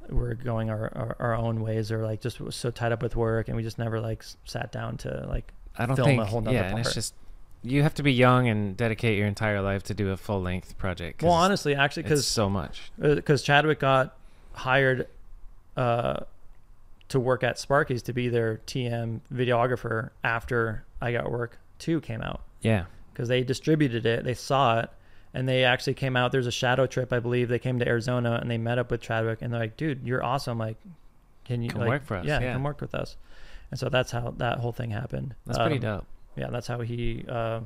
were 0.10 0.34
going 0.34 0.70
our, 0.70 0.92
our, 0.94 1.16
our 1.18 1.36
own 1.36 1.62
ways, 1.62 1.90
or 1.90 2.06
like 2.06 2.20
just 2.20 2.42
was 2.42 2.54
so 2.54 2.70
tied 2.70 2.92
up 2.92 3.02
with 3.02 3.16
work, 3.16 3.48
and 3.48 3.56
we 3.56 3.64
just 3.64 3.80
never 3.80 4.02
like 4.02 4.26
sat 4.44 4.70
down 4.70 4.98
to 4.98 5.26
like. 5.30 5.54
I 5.78 5.86
don't 5.86 5.96
film 5.96 6.20
a 6.20 6.26
whole 6.26 6.42
nother 6.42 6.58
yeah, 6.58 6.70
and 6.70 6.80
it's 6.80 6.94
just 6.94 7.14
you 7.62 7.82
have 7.82 7.94
to 7.94 8.04
be 8.04 8.12
young 8.12 8.50
and 8.50 8.76
dedicate 8.76 9.18
your 9.18 9.26
entire 9.26 9.62
life 9.62 9.84
to 9.84 9.94
do 9.94 10.12
a 10.12 10.18
full 10.18 10.42
length 10.42 10.78
project. 10.78 11.24
Well, 11.24 11.32
honestly, 11.32 11.76
actually, 11.76 12.04
because 12.04 12.28
so 12.28 12.50
much. 12.50 12.92
because 13.00 13.42
Chadwick 13.42 13.80
got 13.80 14.18
hired 14.52 15.08
uh, 15.78 16.26
to 17.08 17.22
work 17.22 17.46
at 17.46 17.58
Sparky's 17.58 18.02
to 18.04 18.12
be 18.12 18.28
their 18.28 18.60
TM 18.68 19.22
videographer 19.34 20.10
after 20.26 20.84
I 21.02 21.14
Got 21.14 21.32
Work 21.32 21.58
Two 21.80 22.02
came 22.02 22.22
out 22.22 22.42
Yeah, 22.60 22.84
because 23.14 23.30
they 23.30 23.44
distributed 23.44 24.06
it, 24.06 24.26
they 24.26 24.34
saw 24.34 24.82
it, 24.82 24.90
and 25.34 25.48
they 25.50 25.64
actually 25.64 25.94
came 25.96 26.16
out. 26.16 26.32
There's 26.32 26.48
a 26.48 26.52
shadow 26.52 26.86
trip, 26.86 27.12
I 27.14 27.20
believe. 27.20 27.50
They 27.50 27.60
came 27.60 27.80
to 27.80 27.88
Arizona 27.88 28.38
and 28.42 28.50
they 28.52 28.58
met 28.58 28.78
up 28.80 28.92
with 28.92 29.02
Chadwick, 29.02 29.42
and 29.42 29.52
they're 29.54 29.60
like, 29.62 29.78
"Dude, 29.78 30.06
you're 30.06 30.24
awesome! 30.24 30.58
Like, 30.58 30.78
can 31.46 31.62
you 31.62 31.70
Come 31.70 31.82
like, 31.82 31.90
work 31.90 32.06
for 32.06 32.18
us, 32.18 32.26
Yeah, 32.26 32.40
yeah. 32.40 32.54
come 32.54 32.64
work 32.64 32.80
with 32.82 32.94
us." 32.96 33.18
And 33.72 33.80
so 33.80 33.90
that's 33.90 34.12
how 34.12 34.34
that 34.38 34.60
whole 34.60 34.72
thing 34.72 34.92
happened. 34.92 35.34
that's 35.46 35.58
pretty 35.58 35.76
Um, 35.76 35.82
dope. 35.98 36.06
yeah, 36.36 36.50
that's 36.50 36.68
how 36.68 36.82
he. 36.82 37.26
Uh, 37.28 37.62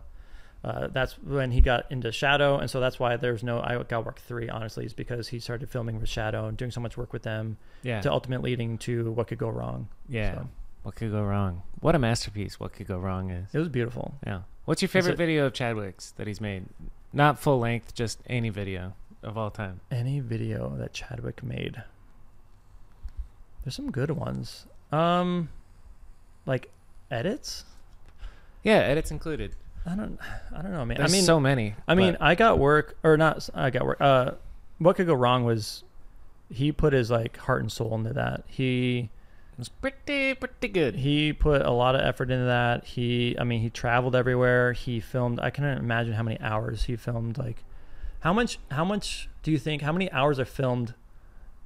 uh, 0.64 0.88
that's 0.88 1.14
when 1.22 1.52
he 1.52 1.62
got 1.62 1.90
into 1.92 2.12
Shadow, 2.12 2.58
and 2.58 2.70
so 2.70 2.80
that's 2.80 3.00
why 3.00 3.16
there's 3.16 3.44
no 3.44 3.60
I 3.62 3.82
Got 3.84 4.06
Work 4.06 4.20
three. 4.20 4.50
Honestly, 4.50 4.86
is 4.86 4.94
because 4.94 5.28
he 5.28 5.40
started 5.40 5.70
filming 5.70 6.00
with 6.00 6.10
Shadow 6.10 6.48
and 6.48 6.58
doing 6.58 6.72
so 6.72 6.82
much 6.82 6.98
work 6.98 7.14
with 7.14 7.22
them 7.24 7.58
Yeah, 7.84 8.02
to 8.02 8.12
ultimately 8.12 8.52
leading 8.52 8.78
to 8.80 9.12
what 9.12 9.28
could 9.28 9.38
go 9.38 9.50
wrong. 9.50 9.88
yeah. 10.10 10.34
so. 10.36 10.50
What 10.84 10.96
could 10.96 11.12
go 11.12 11.22
wrong? 11.22 11.62
What 11.82 11.96
a 11.96 12.00
masterpiece! 12.00 12.60
What 12.60 12.74
could 12.74 12.88
go 12.88 12.98
wrong 12.98 13.30
is. 13.30 13.54
It 13.54 13.60
was 13.60 13.68
beautiful. 13.70 14.16
Yeah. 14.26 14.42
What's 14.66 14.82
your 14.82 14.90
favorite 14.90 15.14
it- 15.14 15.18
video 15.18 15.46
of 15.46 15.54
Chadwick's 15.54 16.12
that 16.12 16.28
he's 16.28 16.40
made? 16.42 16.66
Not 17.14 17.40
full 17.40 17.60
length, 17.60 17.94
just 17.94 18.20
any 18.28 18.50
video 18.50 18.94
of 19.24 19.38
all 19.38 19.50
time. 19.50 19.80
Any 19.92 20.20
video 20.20 20.76
that 20.78 20.94
Chadwick 20.94 21.44
made, 21.44 21.82
there's 23.64 23.76
some 23.76 23.92
good 23.92 24.12
ones. 24.12 24.66
Um, 24.92 25.50
like 26.46 26.72
edits. 27.12 27.66
Yeah, 28.64 28.78
edits 28.78 29.12
included. 29.12 29.54
I 29.86 29.96
don't. 29.96 30.20
I 30.56 30.62
don't 30.62 30.72
know, 30.72 30.86
man. 30.86 30.98
There's 30.98 31.12
I 31.12 31.16
mean, 31.16 31.24
so 31.24 31.40
many. 31.40 31.76
I 31.88 31.96
mean, 31.96 32.14
but 32.14 32.22
I 32.22 32.36
got 32.36 32.60
work 32.60 32.98
or 33.04 33.16
not. 33.16 33.50
I 33.54 33.70
got 33.70 33.86
work. 33.86 34.02
Uh, 34.02 34.32
what 34.80 34.96
could 34.96 35.08
go 35.08 35.14
wrong 35.14 35.46
was 35.46 35.84
he 36.50 36.72
put 36.72 36.94
his 36.94 37.10
like 37.10 37.38
heart 37.38 37.62
and 37.62 37.72
soul 37.72 37.96
into 37.96 38.14
that. 38.14 38.44
He 38.48 39.10
was 39.58 39.70
pretty, 39.70 40.34
pretty 40.36 40.68
good. 40.68 40.96
he 40.96 41.34
put 41.34 41.66
a 41.66 41.72
lot 41.72 41.96
of 41.96 42.02
effort 42.02 42.30
into 42.32 42.46
that. 42.46 42.86
He, 42.86 43.36
I 43.40 43.44
mean, 43.44 43.62
he 43.62 43.70
traveled 43.70 44.16
everywhere. 44.16 44.74
He 44.74 45.00
filmed. 45.00 45.40
I 45.40 45.50
can't 45.50 45.80
imagine 45.80 46.14
how 46.14 46.24
many 46.24 46.40
hours 46.40 46.84
he 46.84 46.96
filmed. 46.96 47.38
Like, 47.38 47.64
how 48.20 48.34
much? 48.34 48.60
How 48.72 48.86
much 48.86 49.30
do 49.44 49.52
you 49.52 49.58
think? 49.58 49.82
How 49.82 49.92
many 49.92 50.12
hours 50.12 50.40
are 50.40 50.46
filmed 50.46 50.94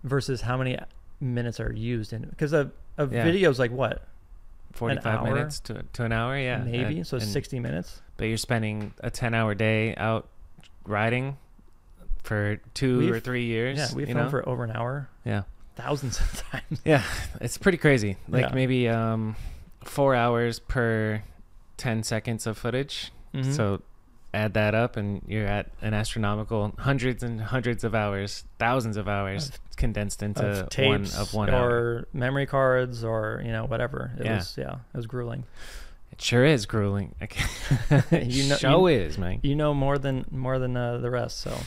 versus 0.03 0.41
how 0.41 0.57
many 0.57 0.77
minutes 1.19 1.59
are 1.59 1.71
used 1.73 2.13
in? 2.13 2.21
Because 2.23 2.53
a 2.53 2.71
a 2.97 3.07
Yeah. 3.07 3.23
video 3.23 3.49
is 3.49 3.59
like 3.59 3.71
what? 3.71 4.07
45 4.73 5.23
minutes 5.23 5.59
to, 5.61 5.83
to 5.93 6.05
an 6.05 6.13
hour, 6.13 6.37
yeah. 6.37 6.57
maybe. 6.59 6.97
And- 6.97 7.07
so 7.07 7.17
and- 7.17 7.25
sixty 7.25 7.59
minutes. 7.59 8.01
But 8.15 8.25
you're 8.29 8.37
spending 8.37 8.93
a 9.01 9.09
10 9.09 9.33
hour 9.33 9.53
day 9.55 9.95
out 9.95 10.29
riding 10.85 11.37
for 12.23 12.57
2 12.73 12.99
We've- 12.99 13.11
or 13.11 13.19
three 13.19 13.45
years. 13.45 13.77
Yeah, 13.77 13.87
we 13.95 14.05
filmed 14.05 14.21
know? 14.21 14.29
for 14.29 14.47
over 14.47 14.63
an 14.63 14.71
hour, 14.71 15.09
Yeah. 15.25 15.43
Thousands 15.75 16.19
of 16.19 16.43
times. 16.51 16.81
Yeah. 16.85 17.03
It's 17.39 17.57
pretty 17.57 17.77
crazy. 17.77 18.17
Like 18.27 18.45
Yeah. 18.49 18.53
maybe 18.55 18.87
um, 18.89 19.35
four 19.83 20.15
hours 20.15 20.59
per 20.59 21.23
10 21.77 22.03
seconds 22.03 22.45
of 22.47 22.57
footage. 22.57 23.11
Mhm. 23.33 23.53
So 23.55 23.81
add 24.33 24.53
that 24.53 24.73
up 24.75 24.95
and 24.97 25.21
you're 25.27 25.45
at 25.47 25.69
an 25.81 25.93
astronomical 25.93 26.73
hundreds 26.77 27.21
and 27.23 27.41
hundreds 27.41 27.83
of 27.83 27.93
hours, 27.95 28.43
thousands 28.59 28.95
of 28.97 29.07
hours 29.07 29.51
condensed 29.75 30.21
into 30.23 30.45
of 30.45 30.57
one 30.59 30.67
tapes 30.69 31.17
of 31.17 31.33
one 31.33 31.49
or 31.49 31.53
hour. 31.53 32.07
memory 32.13 32.45
cards 32.45 33.03
or 33.03 33.41
you 33.43 33.51
know 33.51 33.65
whatever. 33.65 34.11
It 34.19 34.25
Yeah. 34.25 34.37
was 34.37 34.55
yeah, 34.57 34.73
it 34.93 34.97
was 34.97 35.07
grueling. 35.07 35.43
It 36.11 36.21
sure 36.21 36.45
is 36.45 36.65
grueling. 36.65 37.15
You 38.11 38.49
know- 38.49 38.57
show 38.57 38.87
you- 38.87 38.99
is, 38.99 39.17
man. 39.17 39.39
You 39.43 39.55
know 39.55 39.73
more 39.73 39.97
than 39.97 40.25
more 40.31 40.59
than 40.59 40.77
uh, 40.77 40.97
the 40.99 41.09
rest. 41.09 41.39
So 41.39 41.57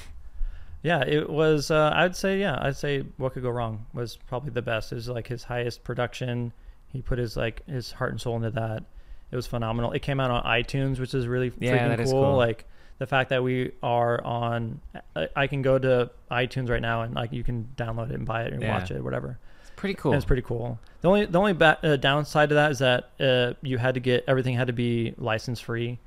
yeah, 0.84 1.02
it 1.04 1.28
was. 1.28 1.70
Uh, 1.72 1.90
I'd 1.94 2.14
say, 2.14 2.38
yeah, 2.38 2.56
I'd 2.60 2.76
say 2.76 3.04
what 3.16 3.32
could 3.32 3.42
go 3.42 3.50
wrong 3.50 3.86
was 3.92 4.16
probably 4.28 4.50
the 4.50 4.62
best. 4.62 4.92
It 4.92 4.96
was 4.96 5.08
like 5.08 5.26
his 5.26 5.42
highest 5.42 5.82
production. 5.82 6.52
He 6.92 7.02
put 7.02 7.18
his 7.18 7.36
like 7.36 7.66
his 7.66 7.90
heart 7.90 8.12
and 8.12 8.20
soul 8.20 8.36
into 8.36 8.50
that. 8.52 8.84
It 9.32 9.36
was 9.36 9.46
phenomenal. 9.48 9.90
It 9.92 10.02
came 10.02 10.20
out 10.20 10.30
on 10.30 10.44
iTunes, 10.44 11.00
which 11.00 11.12
is 11.14 11.26
really 11.26 11.50
Yeah, 11.58 11.72
freaking 11.76 11.88
that 11.88 12.00
is 12.00 12.12
cool. 12.12 12.22
cool. 12.22 12.36
Like 12.36 12.66
the 12.98 13.06
fact 13.06 13.30
that 13.30 13.42
we 13.42 13.72
are 13.82 14.22
on, 14.22 14.80
I, 15.16 15.28
I 15.34 15.46
can 15.48 15.62
go 15.62 15.76
to 15.78 16.10
iTunes 16.30 16.68
right 16.70 16.82
now 16.82 17.02
and 17.02 17.14
like 17.14 17.32
you 17.32 17.42
can 17.42 17.68
download 17.76 18.10
it 18.10 18.14
and 18.16 18.26
buy 18.26 18.42
it 18.44 18.52
and 18.52 18.62
Yeah. 18.62 18.78
watch 18.78 18.92
it, 18.92 19.02
whatever. 19.02 19.38
It's 19.62 19.72
pretty 19.74 19.94
cool. 19.94 20.12
It's 20.12 20.24
pretty 20.24 20.42
cool. 20.42 20.78
The 21.00 21.08
only 21.08 21.24
the 21.26 21.38
only 21.38 21.54
ba- 21.54 21.78
uh, 21.82 21.96
downside 21.96 22.50
to 22.50 22.54
that 22.56 22.70
is 22.70 22.78
that 22.78 23.10
uh, 23.18 23.54
you 23.62 23.78
had 23.78 23.94
to 23.94 24.00
get 24.00 24.22
everything 24.28 24.54
had 24.54 24.68
to 24.68 24.72
be 24.72 25.14
license 25.18 25.58
free. 25.58 25.98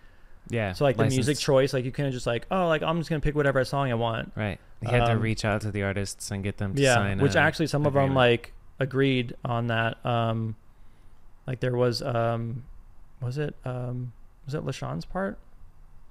Yeah. 0.49 0.73
So 0.73 0.83
like 0.85 0.97
the 0.97 1.05
music 1.05 1.37
choice, 1.37 1.73
like 1.73 1.85
you 1.85 1.91
couldn't 1.91 2.11
just 2.11 2.27
like 2.27 2.45
oh 2.51 2.67
like 2.67 2.81
I'm 2.83 2.97
just 2.99 3.09
gonna 3.09 3.19
pick 3.21 3.35
whatever 3.35 3.63
song 3.65 3.91
I 3.91 3.95
want. 3.95 4.31
Right. 4.35 4.59
You 4.81 4.89
had 4.89 5.05
to 5.05 5.13
Um, 5.13 5.21
reach 5.21 5.43
out 5.45 5.61
to 5.61 5.71
the 5.71 5.83
artists 5.83 6.29
and 6.31 6.43
get 6.43 6.57
them 6.57 6.75
to 6.75 6.81
sign 6.81 6.87
up. 6.91 6.97
yeah, 6.97 7.09
sign. 7.15 7.19
which 7.19 7.35
actually 7.35 7.67
some 7.67 7.85
of 7.85 7.93
them 7.93 8.13
like 8.13 8.53
agreed 8.79 9.35
on 9.43 9.67
that. 9.67 10.03
Um, 10.05 10.55
like 11.47 11.59
there 11.59 11.75
was 11.75 12.01
um, 12.01 12.63
was 13.21 13.37
it 13.37 13.55
um, 13.65 14.13
was 14.45 14.53
it 14.53 14.63
Lashawn's 14.65 15.05
part? 15.05 15.39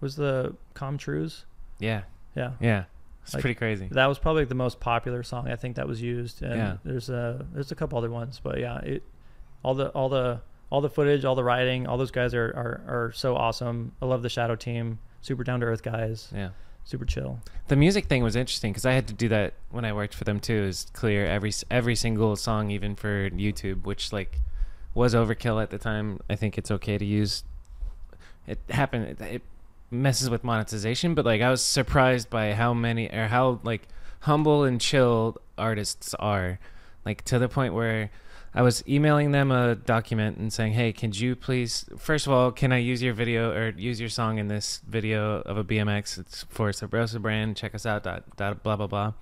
Was 0.01 0.17
the 0.17 0.55
Com 0.75 0.99
Trues? 0.99 1.45
Yeah. 1.79 2.03
Yeah, 2.35 2.53
Yeah. 2.61 2.85
It's 3.23 3.35
Like, 3.35 3.41
pretty 3.41 3.55
crazy. 3.55 3.89
that 3.91 4.07
was 4.07 4.19
probably 4.19 4.45
the 4.45 4.55
most 4.55 4.79
popular 4.79 5.23
song 5.23 5.49
I 5.49 5.57
think 5.57 5.77
that 5.77 5.89
was 5.89 6.01
used. 6.03 6.43
And 6.43 6.55
Yeah. 6.57 6.77
there's 6.85 7.09
a 7.09 7.45
there's 7.53 7.73
a 7.73 7.75
couple 7.75 7.97
other 7.99 8.11
ones, 8.11 8.41
but 8.43 8.59
yeah, 8.61 8.79
it 8.81 9.03
all 9.65 9.75
the 9.75 9.89
all 9.91 10.09
the 10.09 10.41
all 10.71 10.81
the 10.81 10.91
footage, 10.91 11.25
all 11.25 11.35
the 11.35 11.45
writing, 11.45 11.87
all 11.87 11.97
those 11.99 12.11
guys 12.11 12.35
are 12.35 12.47
are, 12.49 12.81
are 12.89 13.13
so 13.15 13.37
awesome. 13.37 13.93
I 14.03 14.07
love 14.07 14.23
the 14.23 14.29
Shadow 14.29 14.57
team, 14.57 14.99
super 15.21 15.45
down 15.45 15.61
to 15.61 15.67
earth 15.67 15.83
guys, 15.83 16.31
Yeah. 16.35 16.51
super 16.85 17.05
chill. 17.05 17.41
The 17.69 17.77
music 17.77 18.07
thing 18.07 18.23
was 18.23 18.37
interesting 18.37 18.73
because 18.73 18.85
I 18.87 18.93
had 18.93 19.07
to 19.09 19.15
do 19.15 19.29
that 19.29 19.55
when 19.71 19.85
I 19.85 19.93
worked 19.93 20.15
for 20.15 20.25
them 20.25 20.41
too. 20.41 20.55
Is 20.65 20.87
clear 20.93 21.27
every 21.27 21.53
every 21.71 21.95
single 21.97 22.37
song, 22.37 22.71
even 22.71 22.95
for 22.97 23.31
YouTube, 23.31 23.85
which 23.85 24.13
like 24.13 24.41
was 24.95 25.15
overkill 25.15 25.63
at 25.63 25.71
the 25.71 25.79
time. 25.79 26.21
I 26.31 26.37
think 26.37 26.57
it's 26.59 26.71
okay 26.71 26.97
to 26.99 27.05
use. 27.05 27.45
It 28.47 28.59
happened. 28.71 29.07
It, 29.07 29.21
it 29.21 29.43
messes 29.91 30.29
with 30.31 30.43
monetization, 30.45 31.15
but 31.15 31.25
like 31.25 31.43
I 31.43 31.51
was 31.51 31.63
surprised 31.63 32.29
by 32.31 32.53
how 32.55 32.75
many 32.75 33.09
or 33.11 33.29
how 33.29 33.61
like 33.63 33.89
humble 34.21 34.65
and 34.65 34.81
chill 34.81 35.37
artists 35.59 36.15
are, 36.15 36.59
like 37.05 37.23
to 37.27 37.39
the 37.39 37.49
point 37.49 37.73
where. 37.75 38.11
I 38.57 38.63
was 38.63 38.83
emailing 38.89 39.33
them 39.33 39.51
a 39.51 39.75
document 39.75 40.39
and 40.39 40.51
saying, 40.51 40.73
"Hey, 40.73 40.91
could 40.91 41.21
you 41.21 41.37
please, 41.37 41.85
first 41.99 42.27
of 42.27 42.33
all, 42.33 42.51
can 42.51 42.73
I 42.73 42.79
use 42.79 43.03
your 43.03 43.13
video 43.13 43.53
or 43.53 43.69
use 43.77 44.01
your 44.01 44.09
song 44.09 44.39
in 44.39 44.49
this 44.49 44.81
video 44.89 45.43
of 45.43 45.59
a 45.59 45.63
BMX? 45.63 46.17
It's 46.17 46.45
for 46.49 46.71
Subrosa 46.71 47.21
brand. 47.21 47.59
Check 47.59 47.75
us 47.75 47.85
out. 47.85 48.05
Dot, 48.05 48.25
dot, 48.37 48.63
blah 48.63 48.77
blah 48.77 48.87
blah, 48.87 49.13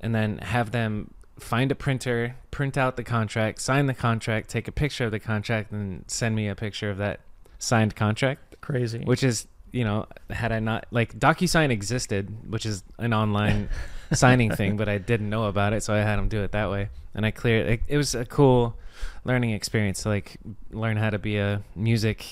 and 0.00 0.14
then 0.14 0.38
have 0.38 0.70
them 0.70 1.12
find 1.38 1.70
a 1.70 1.74
printer, 1.74 2.36
print 2.50 2.78
out 2.78 2.96
the 2.96 3.04
contract, 3.04 3.60
sign 3.60 3.86
the 3.86 3.94
contract, 3.94 4.48
take 4.48 4.66
a 4.66 4.72
picture 4.72 5.04
of 5.04 5.10
the 5.10 5.20
contract, 5.20 5.72
and 5.72 6.04
send 6.06 6.34
me 6.34 6.48
a 6.48 6.54
picture 6.54 6.90
of 6.90 6.96
that 6.96 7.20
signed 7.58 7.94
contract. 7.94 8.56
Crazy. 8.62 9.00
Which 9.04 9.22
is, 9.22 9.46
you 9.72 9.84
know, 9.84 10.06
had 10.30 10.52
I 10.52 10.58
not 10.58 10.86
like 10.90 11.18
DocuSign 11.18 11.70
existed, 11.70 12.50
which 12.50 12.64
is 12.64 12.82
an 12.98 13.12
online 13.12 13.68
signing 14.16 14.50
thing, 14.50 14.76
but 14.76 14.88
I 14.88 14.98
didn't 14.98 15.30
know 15.30 15.44
about 15.44 15.72
it, 15.72 15.82
so 15.82 15.94
I 15.94 15.98
had 15.98 16.18
them 16.18 16.28
do 16.28 16.42
it 16.42 16.52
that 16.52 16.70
way, 16.70 16.88
and 17.14 17.24
I 17.26 17.30
cleared. 17.30 17.66
It, 17.68 17.80
it 17.88 17.96
was 17.96 18.14
a 18.14 18.24
cool 18.24 18.76
learning 19.24 19.50
experience 19.50 20.02
to 20.02 20.08
like 20.08 20.36
learn 20.70 20.96
how 20.96 21.10
to 21.10 21.18
be 21.18 21.38
a 21.38 21.62
music 21.74 22.26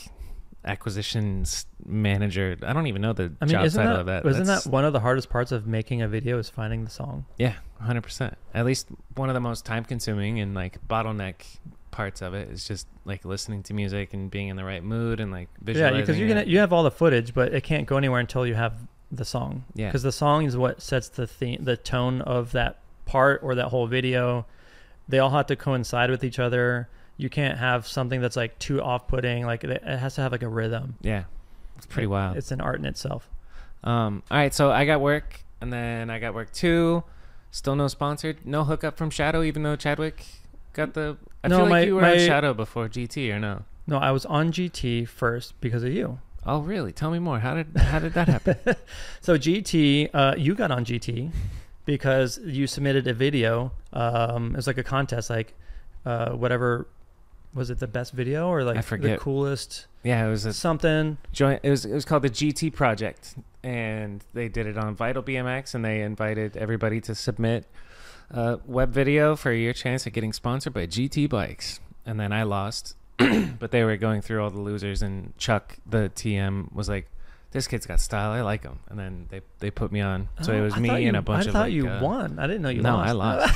acquisitions 0.64 1.66
manager. 1.85 2.57
I 2.62 2.72
don't 2.72 2.87
even 2.87 3.03
know 3.03 3.12
the 3.12 3.33
I 3.41 3.45
mean, 3.47 3.53
job 3.53 3.64
isn't 3.64 3.79
title 3.83 3.95
that, 3.95 4.01
of 4.01 4.07
that. 4.07 4.24
wasn't 4.24 4.47
That's- 4.47 4.64
that 4.64 4.70
one 4.70 4.85
of 4.85 4.93
the 4.93 5.01
hardest 5.01 5.31
parts 5.31 5.53
of 5.53 5.66
making 5.66 6.03
a 6.03 6.09
video 6.09 6.39
is 6.39 6.49
finding 6.51 6.85
the 6.85 6.91
song? 6.91 7.24
Yeah, 7.39 7.55
100%. 7.83 8.35
At 8.55 8.66
least 8.66 8.89
one 9.14 9.29
of 9.31 9.35
the 9.35 9.41
most 9.41 9.64
time 9.64 9.85
consuming 9.85 10.41
and 10.41 10.55
like 10.55 10.87
bottleneck 10.87 11.35
parts 11.91 12.20
of 12.22 12.35
it 12.35 12.49
is 12.51 12.64
just 12.68 12.87
like 13.05 13.24
listening 13.24 13.62
to 13.64 13.74
music 13.74 14.12
and 14.12 14.31
being 14.31 14.49
in 14.49 14.57
the 14.57 14.64
right 14.64 14.85
mood 14.85 15.20
and 15.20 15.33
like 15.33 15.49
visualizing. 15.61 15.97
Yeah, 15.97 16.01
because 16.03 16.18
you're 16.18 16.29
it. 16.29 16.35
gonna 16.35 16.47
you 16.47 16.59
have 16.59 16.72
all 16.72 16.83
the 16.83 16.91
footage, 16.91 17.33
but 17.35 17.55
it 17.55 17.62
can't 17.62 17.87
go 17.87 17.97
anywhere 17.97 18.20
until 18.20 18.47
you 18.47 18.55
have 18.55 18.74
the 19.11 19.24
song. 19.24 19.64
Yeah. 19.74 19.86
because 19.88 20.02
the 20.02 20.12
song 20.12 20.44
is 20.44 20.56
what 20.56 20.82
sets 20.82 21.09
the 21.09 21.26
theme, 21.26 21.64
the 21.64 21.76
tone 21.76 22.20
of 22.22 22.52
that 22.52 22.78
part 23.06 23.40
or 23.42 23.54
that 23.54 23.68
whole 23.68 23.86
video. 23.86 24.44
They 25.09 25.18
all 25.18 25.30
have 25.30 25.46
to 25.46 25.56
coincide 25.56 26.11
with 26.11 26.22
each 26.22 26.38
other. 26.38 26.88
You 27.16 27.30
can't 27.30 27.59
have 27.59 27.86
something 27.88 28.20
that's 28.20 28.36
like 28.36 28.59
too 28.59 28.82
off-putting. 28.82 29.46
Like 29.46 29.64
it 29.64 29.82
has 29.82 30.14
to 30.16 30.20
have 30.20 30.32
like 30.32 30.42
a 30.42 30.48
rhythm. 30.48 30.96
Yeah. 31.00 31.24
It's 31.76 31.86
pretty 31.86 32.04
It- 32.04 32.09
wild. 32.09 32.36
It's 32.36 32.50
an 32.50 32.61
art 32.61 32.78
in 32.78 32.84
itself. 32.84 33.28
Um, 33.84 34.22
all 34.30 34.36
right, 34.36 34.52
so 34.52 34.70
I 34.72 34.84
got 34.84 35.00
work, 35.00 35.40
and 35.61 35.72
then 35.72 36.11
I 36.11 36.18
got 36.18 36.34
work 36.34 36.52
too. 36.52 37.04
Still 37.50 37.76
no 37.76 37.88
sponsored, 37.88 38.44
no 38.44 38.64
hookup 38.64 38.98
from 38.98 39.09
Shadow, 39.09 39.42
even 39.42 39.62
though 39.62 39.76
Chadwick 39.76 40.26
got 40.74 40.92
the. 40.94 41.16
I 41.42 41.48
No, 41.48 41.59
feel 41.59 41.64
like 41.64 41.70
my- 41.70 41.80
you 41.84 41.94
were 41.94 42.02
my- 42.02 42.12
on 42.12 42.18
Shadow 42.18 42.52
before 42.52 42.88
GT, 42.88 43.32
or 43.32 43.38
no? 43.38 43.62
No, 43.86 43.96
I 43.98 44.11
was 44.11 44.26
on 44.26 44.52
GT 44.52 45.06
first 45.09 45.59
because 45.62 45.82
of 45.84 45.92
you. 45.92 46.18
Oh, 46.47 46.61
really? 46.61 46.93
Tell 46.93 47.11
me 47.11 47.18
more. 47.18 47.39
How 47.41 47.55
did 47.55 47.76
how 47.76 47.99
did 47.99 48.14
that 48.14 48.28
happen? 48.28 48.57
So 49.20 49.36
GT, 49.36 50.11
uh, 50.14 50.34
you 50.39 50.55
got 50.55 50.70
on 50.70 50.84
GT 50.84 51.30
because 51.84 52.39
you 52.45 52.66
submitted 52.66 53.07
a 53.07 53.12
video. 53.14 53.72
Um, 53.93 54.53
it 54.53 54.57
was 54.57 54.66
like 54.66 54.78
a 54.78 54.84
contest, 54.84 55.28
like 55.30 55.55
uh, 56.07 56.30
whatever 56.30 56.86
was 57.55 57.70
it 57.70 57.78
the 57.78 57.86
best 57.86 58.12
video 58.12 58.49
or 58.49 58.62
like 58.62 58.76
the 58.76 58.82
forget. 58.82 59.18
coolest 59.20 59.86
yeah, 60.03 60.26
it 60.26 60.30
was 60.30 60.45
a 60.45 60.53
something? 60.53 61.18
joint. 61.32 61.61
It 61.62 61.70
was 61.70 61.84
it 61.84 61.93
was 61.93 62.05
called 62.05 62.22
the 62.22 62.30
GT 62.30 62.72
Project, 62.72 63.34
and 63.62 64.24
they 64.32 64.49
did 64.49 64.66
it 64.66 64.78
on 64.78 64.95
Vital 64.95 65.22
BMX, 65.22 65.74
and 65.74 65.84
they 65.84 66.01
invited 66.03 66.57
everybody 66.57 67.01
to 67.03 67.14
submit 67.14 67.66
a 68.30 68.59
web 68.64 68.91
video 68.91 69.34
for 69.36 69.53
your 69.53 69.72
chance 69.72 70.07
at 70.07 70.12
getting 70.12 70.32
sponsored 70.32 70.72
by 70.72 70.86
GT 70.86 71.28
Bikes. 71.28 71.80
And 72.07 72.18
then 72.18 72.32
I 72.32 72.45
lost, 72.45 72.97
but 73.58 73.70
they 73.70 73.84
were 73.84 73.96
going 73.96 74.22
through 74.22 74.42
all 74.42 74.50
the 74.50 74.60
losers, 74.60 75.02
and 75.02 75.36
Chuck, 75.38 75.76
the 75.86 76.10
TM, 76.14 76.72
was 76.72 76.88
like, 76.88 77.08
"This 77.50 77.66
kid's 77.66 77.86
got 77.86 78.00
style. 78.00 78.30
I 78.30 78.42
like 78.42 78.62
him." 78.62 78.78
And 78.88 78.98
then 78.98 79.26
they 79.30 79.40
they 79.58 79.70
put 79.70 79.90
me 79.92 80.00
on. 80.00 80.28
So 80.42 80.52
it 80.52 80.58
Oh, 80.60 80.62
was 80.64 80.74
I 80.74 80.78
me 80.80 80.88
and 80.90 81.02
you- 81.02 81.18
a 81.18 81.22
bunch 81.22 81.44
I 81.44 81.48
of. 81.48 81.52
thought 81.52 81.60
like, 81.62 81.72
you 81.72 81.88
uh, 81.88 82.00
won. 82.02 82.38
I 82.38 82.46
didn't 82.46 82.62
know 82.62 82.68
you 82.68 82.82
no, 82.82 82.96
lost. 82.96 83.08
I 83.08 83.12
lost. 83.12 83.54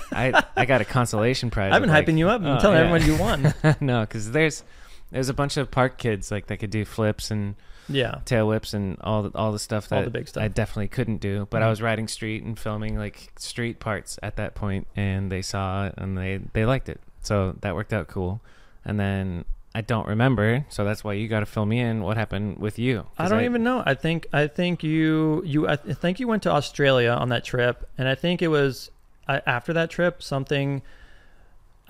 I 0.12 0.44
I 0.56 0.64
got 0.66 0.80
a 0.80 0.84
consolation 0.84 1.50
prize. 1.50 1.72
I've 1.72 1.80
been 1.80 1.90
like- 1.90 2.06
hyping 2.06 2.18
you 2.18 2.28
up 2.28 2.40
and 2.42 2.50
Oh, 2.50 2.58
telling 2.60 2.76
yeah. 2.78 2.84
everyone 2.94 3.06
you 3.06 3.16
won. 3.16 3.54
no, 3.80 4.00
because 4.02 4.30
there's 4.32 4.62
there's 5.10 5.28
a 5.30 5.34
bunch 5.34 5.56
of 5.56 5.70
park 5.70 5.96
kids 5.98 6.30
like 6.30 6.48
that 6.48 6.58
could 6.58 6.70
do 6.70 6.84
flips 6.84 7.30
and 7.30 7.54
yeah. 7.88 8.16
tail 8.26 8.46
whips 8.46 8.74
and 8.74 8.98
all 9.00 9.22
the, 9.22 9.30
all 9.38 9.50
the 9.52 9.58
stuff 9.58 9.88
that 9.88 9.96
All 9.96 10.04
the 10.04 10.10
big 10.10 10.28
stuff. 10.28 10.42
I 10.42 10.48
definitely 10.48 10.88
couldn't 10.88 11.22
do. 11.22 11.46
But 11.48 11.62
I 11.62 11.66
Mhm. 11.66 11.70
was 11.70 11.80
riding 11.80 12.06
street 12.08 12.42
and 12.44 12.58
filming 12.58 12.98
like 12.98 13.32
street 13.38 13.80
parts 13.80 14.18
at 14.22 14.36
that 14.36 14.54
point, 14.54 14.86
and 14.94 15.32
they 15.32 15.40
saw 15.40 15.86
it 15.86 15.94
and 15.96 16.18
they 16.18 16.40
they 16.52 16.66
liked 16.66 16.90
it. 16.90 17.00
So 17.22 17.56
that 17.62 17.74
worked 17.74 17.94
out 17.94 18.08
cool. 18.08 18.42
And 18.84 18.98
then 18.98 19.44
I 19.74 19.80
don't 19.82 20.08
remember, 20.08 20.64
so 20.70 20.84
that's 20.84 21.04
why 21.04 21.12
you 21.12 21.28
got 21.28 21.40
to 21.40 21.46
fill 21.46 21.66
me 21.66 21.78
in. 21.80 22.02
What 22.02 22.16
happened 22.16 22.58
with 22.58 22.78
you? 22.78 23.06
I 23.18 23.28
don't 23.28 23.44
even 23.44 23.62
know. 23.62 23.82
I 23.84 23.94
think 23.94 24.26
I 24.32 24.46
think 24.46 24.82
you 24.82 25.42
you 25.44 25.68
I 25.68 25.76
th- 25.76 25.96
think 25.98 26.18
you 26.20 26.26
went 26.26 26.42
to 26.44 26.50
Australia 26.50 27.10
on 27.10 27.28
that 27.28 27.44
trip, 27.44 27.88
and 27.98 28.08
I 28.08 28.14
think 28.14 28.40
it 28.42 28.48
was 28.48 28.90
I, 29.28 29.42
after 29.46 29.72
that 29.74 29.90
trip 29.90 30.22
something. 30.22 30.82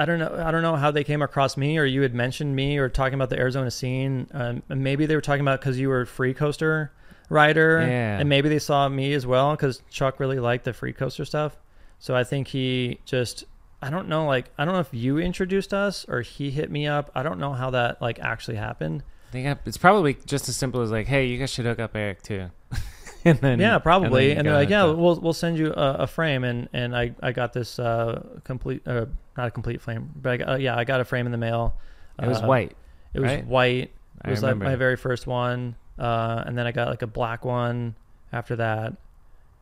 I 0.01 0.05
don't 0.05 0.19
know. 0.21 0.43
I 0.45 0.51
don't 0.53 0.63
know 0.63 0.77
how 0.77 0.91
they 0.93 1.03
came 1.03 1.23
across 1.23 1.57
me, 1.57 1.77
or 1.79 1.85
you 1.85 2.03
had 2.03 2.15
mentioned 2.15 2.55
me, 2.55 2.79
or 2.79 2.89
talking 2.89 3.15
about 3.15 3.31
the 3.31 3.39
Arizona 3.39 3.71
scene. 3.71 4.29
Um, 4.33 4.63
maybe 4.69 5.07
they 5.07 5.15
were 5.17 5.21
talking 5.21 5.41
about 5.41 5.61
because 5.61 5.79
you 5.79 5.89
were 5.89 6.03
a 6.03 6.07
free 6.07 6.35
coaster 6.35 6.93
rider, 7.31 7.81
Yeah. 7.81 8.19
and 8.19 8.29
maybe 8.29 8.49
they 8.49 8.59
saw 8.61 8.89
me 8.89 9.13
as 9.13 9.27
well 9.27 9.53
because 9.53 9.83
Chuck 9.91 10.21
really 10.21 10.39
liked 10.39 10.65
the 10.65 10.73
free 10.73 10.93
coaster 10.93 11.25
stuff. 11.25 11.57
So 11.99 12.15
I 12.15 12.23
think 12.25 12.49
he 12.49 13.01
just 13.05 13.45
I 13.81 13.91
don't 13.91 14.09
know 14.09 14.27
like 14.27 14.51
I 14.59 14.65
don't 14.65 14.75
know 14.75 14.81
if 14.81 14.93
you 14.93 15.19
introduced 15.19 15.73
us 15.73 16.05
or 16.09 16.23
he 16.23 16.51
hit 16.51 16.71
me 16.71 16.87
up. 16.87 17.11
I 17.15 17.23
don't 17.23 17.39
know 17.39 17.53
how 17.53 17.71
that 17.71 18.03
like 18.03 18.19
actually 18.19 18.57
happened. 18.57 19.03
I 19.29 19.33
think 19.33 19.59
it's 19.67 19.77
probably 19.77 20.17
just 20.27 20.49
as 20.49 20.57
simple 20.57 20.81
as 20.81 20.91
like, 20.91 21.07
hey, 21.07 21.27
you 21.27 21.39
guys 21.39 21.51
should 21.51 21.67
hook 21.67 21.79
up 21.79 21.95
Eric 21.95 22.23
too. 22.23 22.51
and 23.25 23.39
then 23.39 23.61
yeah, 23.61 23.79
probably. 23.79 24.31
you 24.31 24.37
And, 24.37 24.47
they're 24.47 24.55
like, 24.55 24.71
yeah, 24.71 24.85
up. 24.87 24.97
we'll 24.97 25.21
we'll 25.21 25.33
send 25.33 25.59
you 25.59 25.73
a, 25.73 25.93
a 26.01 26.07
frame, 26.07 26.45
and 26.45 26.69
and 26.73 26.97
I 26.97 27.15
I 27.23 27.33
got 27.33 27.53
this 27.53 27.79
uh 27.79 28.41
complete 28.45 28.87
uh 28.87 29.07
not 29.37 29.49
a 29.49 29.51
complete 29.51 29.81
frame, 29.81 30.11
but 30.17 30.33
I 30.33 30.37
got, 30.39 30.49
uh, 30.49 30.55
yeah, 30.57 30.77
I 30.77 30.85
got 30.85 31.01
a 31.01 31.05
frame 31.05 31.27
in 31.27 31.33
the 31.33 31.39
mail. 31.39 31.77
it 32.21 32.27
was 32.27 32.43
Uh, 32.43 32.47
white. 32.47 32.77
It 33.15 33.21
was 33.21 33.31
right? 33.31 33.47
white. 33.47 33.93
I 34.23 34.29
It 34.29 34.31
was 34.33 34.43
like 34.43 34.57
my 34.57 34.75
very 34.75 34.97
first 34.97 35.27
one, 35.27 35.77
uh, 35.99 36.43
and 36.45 36.59
then 36.59 36.67
I 36.67 36.73
got 36.73 36.89
like 36.89 37.03
a 37.03 37.07
black 37.07 37.45
one 37.45 37.95
after 38.33 38.57
that, 38.57 38.95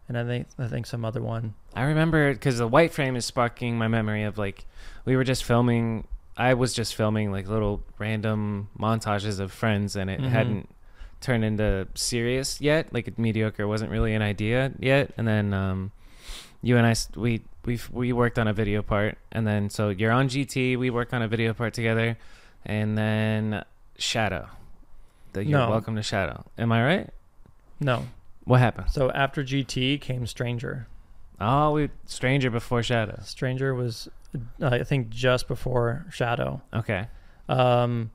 and 0.09 0.17
I 0.19 0.25
think 0.25 0.47
I 0.59 0.67
think 0.69 0.87
some 0.87 1.05
other 1.05 1.23
one. 1.23 1.55
I 1.75 1.83
remember 1.83 2.33
because 2.33 2.59
the 2.59 2.67
white 2.69 2.93
frame 2.93 3.17
is 3.17 3.25
sparking 3.25 3.77
my 3.79 3.89
memory 3.89 4.25
of 4.25 4.39
like 4.39 4.67
we 5.05 5.17
were 5.17 5.25
just 5.25 5.45
filming. 5.45 6.07
I 6.37 6.55
was 6.55 6.75
just 6.75 6.95
filming 6.95 7.33
like 7.33 7.49
little 7.49 7.83
random 7.99 8.69
montages 8.79 9.41
of 9.41 9.53
friends, 9.53 9.97
and 9.97 10.11
it 10.11 10.21
Mhm. 10.21 10.29
hadn't 10.29 10.69
turned 11.21 11.45
into 11.45 11.89
serious 11.95 12.61
yet. 12.61 12.93
Like 12.93 13.19
mediocre 13.19 13.67
wasn't 13.67 13.91
really 13.91 14.15
an 14.15 14.23
idea 14.23 14.73
yet. 14.79 15.13
And 15.17 15.27
then 15.27 15.55
um, 15.55 15.93
you 16.63 16.77
and 16.77 16.87
I 16.87 16.95
we 17.19 17.43
we 17.65 17.81
we 17.91 18.13
worked 18.13 18.39
on 18.39 18.47
a 18.49 18.53
video 18.53 18.83
part, 18.83 19.17
and 19.33 19.47
then 19.47 19.71
so 19.71 19.89
you're 19.89 20.13
on 20.13 20.29
GT. 20.29 20.77
We 20.77 20.91
worked 20.91 21.15
on 21.15 21.23
a 21.23 21.29
video 21.29 21.55
part 21.55 21.73
together, 21.75 22.17
and 22.65 22.97
then 22.99 23.65
Shadow. 23.99 24.49
The 25.33 25.45
you're 25.45 25.59
No. 25.59 25.71
welcome 25.71 25.97
to 25.97 26.03
Shadow. 26.03 26.45
Am 26.59 26.71
I 26.71 26.85
right? 26.85 27.11
No, 27.81 28.07
What 28.47 28.61
happened? 28.61 28.91
So 28.91 29.11
after 29.11 29.43
GT 29.43 30.01
came 30.01 30.27
Stranger. 30.27 30.87
Oh, 31.41 31.73
we 31.73 31.91
Stranger 32.07 32.49
before 32.49 32.83
Shadow. 32.83 33.21
Stranger 33.25 33.75
was, 33.75 34.09
uh, 34.63 34.69
I 34.69 34.85
think, 34.85 35.11
just 35.11 35.49
before 35.49 36.07
Shadow. 36.11 36.63
Okay. 36.73 37.09
Um, 37.49 38.13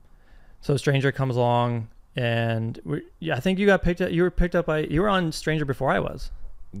so 0.62 0.76
Stranger 0.76 1.12
comes 1.12 1.36
along, 1.36 1.88
and 2.16 2.80
we, 2.84 3.02
yeah, 3.20 3.36
I 3.36 3.40
think 3.40 3.58
you 3.58 3.66
got 3.66 3.82
picked 3.82 4.00
up. 4.00 4.10
You 4.10 4.22
were 4.22 4.30
picked 4.30 4.56
up 4.56 4.66
by. 4.66 4.80
You 4.80 5.02
were 5.02 5.08
on 5.08 5.32
Stranger 5.32 5.66
before 5.66 5.90
I 5.90 5.98
was. 5.98 6.30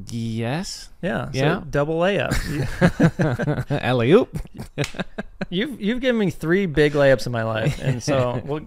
Yes. 0.08 0.88
Yeah. 1.02 1.28
Yeah. 1.34 1.60
So 1.60 1.66
double 1.68 2.00
layup. 2.00 2.32
Alley 3.82 4.12
oop. 4.12 4.34
you've 5.50 5.78
you've 5.80 6.00
given 6.00 6.18
me 6.18 6.30
three 6.30 6.64
big 6.64 6.94
layups 6.94 7.26
in 7.26 7.32
my 7.32 7.42
life, 7.42 7.78
and 7.82 8.02
so 8.02 8.40
well, 8.46 8.60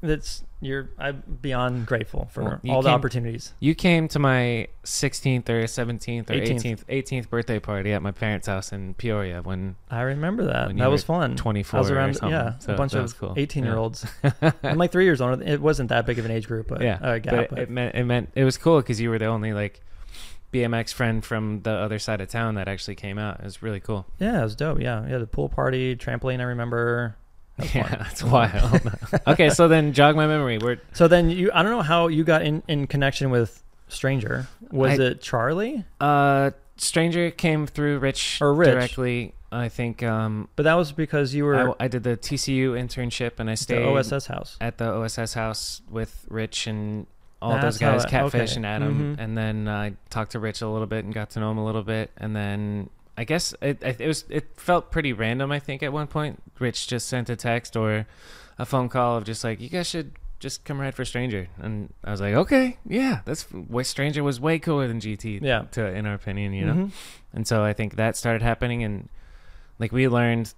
that's 0.00 0.42
you're. 0.60 0.90
I'm 0.98 1.22
beyond 1.40 1.86
grateful 1.86 2.28
for 2.32 2.60
Well, 2.62 2.76
all 2.76 2.82
the 2.82 2.90
opportunities. 2.90 3.52
You 3.60 3.74
came 3.74 4.08
to 4.08 4.18
my 4.18 4.68
16th 4.84 5.48
or 5.48 5.64
17th 5.64 6.30
or 6.30 6.34
18th. 6.34 6.84
18th 6.84 6.84
18th 6.86 7.30
birthday 7.30 7.58
party 7.58 7.92
at 7.92 8.02
my 8.02 8.10
parents' 8.10 8.46
house 8.46 8.72
in 8.72 8.94
Peoria 8.94 9.42
when 9.42 9.76
I 9.90 10.02
remember 10.02 10.44
that. 10.44 10.76
That 10.76 10.90
was 10.90 11.02
fun. 11.04 11.36
24 11.36 11.76
I 11.76 11.80
was 11.80 11.90
around, 11.90 12.18
yeah, 12.22 12.58
So 12.58 12.74
a 12.74 12.76
bunch 12.76 12.94
of 12.94 13.18
cool. 13.18 13.34
18 13.36 13.64
Yeah. 13.64 13.70
year 13.70 13.78
olds. 13.78 14.06
I'm 14.62 14.76
like 14.78 14.92
three 14.92 15.04
years 15.04 15.20
older. 15.20 15.42
It 15.42 15.60
wasn't 15.60 15.88
that 15.88 16.06
big 16.06 16.18
of 16.18 16.24
an 16.24 16.30
age 16.30 16.46
group, 16.46 16.68
but 16.68 16.82
yeah, 16.82 16.98
uh, 17.00 17.18
gap. 17.18 17.34
but 17.34 17.50
but- 17.50 17.58
it 17.58 17.70
meant 17.70 17.94
it 17.94 18.04
meant 18.04 18.30
it 18.34 18.44
was 18.44 18.56
cool 18.56 18.80
because 18.80 19.00
you 19.00 19.10
were 19.10 19.18
the 19.18 19.26
only 19.26 19.52
like 19.52 19.80
BMX 20.52 20.92
friend 20.92 21.24
from 21.24 21.60
the 21.62 21.70
other 21.70 21.98
side 22.00 22.20
of 22.20 22.28
town 22.28 22.56
that 22.56 22.66
actually 22.66 22.96
came 22.96 23.18
out. 23.18 23.38
It 23.38 23.44
was 23.44 23.62
really 23.62 23.78
cool. 23.80 24.06
yeah, 24.18 24.40
it 24.40 24.42
was 24.42 24.56
dope. 24.56 24.80
Yeah, 24.80 25.06
yeah, 25.08 25.18
the 25.18 25.26
pool 25.26 25.48
party, 25.48 25.94
trampoline. 25.96 26.40
I 26.40 26.44
remember. 26.44 27.16
That 27.60 27.74
was 27.74 27.74
Yeah, 27.74 27.96
that's 27.96 28.22
wild. 28.22 28.80
okay, 29.26 29.50
so 29.50 29.68
then 29.68 29.92
jog 29.92 30.16
my 30.16 30.26
memory. 30.26 30.58
We're 30.58 30.80
So 30.92 31.08
then 31.08 31.30
you, 31.30 31.50
I 31.54 31.62
don't 31.62 31.72
know 31.72 31.82
how 31.82 32.08
you 32.08 32.24
got 32.24 32.42
in 32.42 32.62
in 32.68 32.86
connection 32.86 33.30
with 33.30 33.62
Stranger. 33.88 34.46
Was 34.70 34.98
I- 35.00 35.02
it 35.04 35.20
Charlie? 35.20 35.84
uh 36.00 36.50
stranger 36.76 37.30
came 37.30 37.66
through 37.66 37.98
Rich, 37.98 38.38
Or 38.40 38.54
Rich. 38.54 38.70
directly. 38.70 39.34
I 39.52 39.68
think 39.68 40.02
um 40.02 40.48
But 40.56 40.62
that 40.62 40.74
was 40.74 40.92
because 40.92 41.34
you 41.34 41.44
were 41.44 41.70
I, 41.80 41.84
I 41.84 41.88
did 41.88 42.04
the 42.04 42.16
TCU 42.16 42.72
internship 42.72 43.38
and 43.38 43.50
I 43.50 43.52
at 43.54 43.58
the 43.58 43.62
stayed 43.62 43.82
OSS 43.84 44.26
house. 44.26 44.56
at 44.60 44.78
the 44.78 44.88
OSS 44.92 45.34
house 45.34 45.82
with 45.90 46.24
Rich 46.30 46.66
and 46.68 47.06
all 47.42 47.52
That's 47.52 47.64
those 47.64 47.78
guys, 47.78 48.04
it- 48.04 48.10
Catfish 48.10 48.50
okay. 48.50 48.56
and 48.56 48.66
Adam. 48.66 49.16
Mhm. 49.16 49.22
And 49.22 49.36
then 49.36 49.66
I 49.66 49.94
talked 50.10 50.32
to 50.32 50.38
Rich 50.38 50.60
a 50.62 50.68
little 50.68 50.86
bit 50.86 51.04
and 51.04 51.12
got 51.12 51.30
to 51.30 51.40
know 51.40 51.50
him 51.50 51.58
a 51.58 51.64
little 51.64 51.82
bit. 51.82 52.10
And 52.18 52.36
then 52.36 52.90
I 53.20 53.24
guess 53.24 53.54
it, 53.60 53.82
it 53.82 54.06
was 54.06 54.24
it 54.30 54.44
felt 54.56 54.90
pretty 54.90 55.12
random. 55.12 55.52
I 55.52 55.58
think 55.58 55.82
at 55.82 55.92
one 55.92 56.06
point, 56.06 56.42
Rich 56.58 56.86
just 56.88 57.06
sent 57.06 57.28
a 57.28 57.36
text 57.36 57.76
or 57.76 58.06
a 58.58 58.64
phone 58.64 58.88
call 58.88 59.18
of 59.18 59.24
just 59.24 59.44
like, 59.44 59.60
"You 59.60 59.68
guys 59.68 59.86
should 59.88 60.12
just 60.38 60.64
come 60.64 60.80
ride 60.80 60.94
for 60.94 61.04
Stranger." 61.04 61.48
And 61.60 61.92
I 62.02 62.10
was 62.12 62.20
like, 62.22 62.34
"Okay, 62.34 62.78
yeah, 62.86 63.20
that's 63.26 63.50
way 63.52 63.82
Stranger 63.82 64.22
was 64.24 64.40
way 64.40 64.58
cooler 64.58 64.88
than 64.88 65.00
GT." 65.00 65.40
Yeah. 65.42 65.64
to 65.72 65.86
in 65.86 66.06
our 66.06 66.14
opinion, 66.14 66.54
you 66.54 66.64
know. 66.64 66.74
Mhm. 66.74 66.90
And 67.34 67.46
so 67.46 67.62
I 67.62 67.74
think 67.74 67.96
that 67.96 68.16
started 68.16 68.40
happening, 68.42 68.82
and 68.82 69.08
like 69.78 69.92
we 69.92 70.08
learned, 70.08 70.54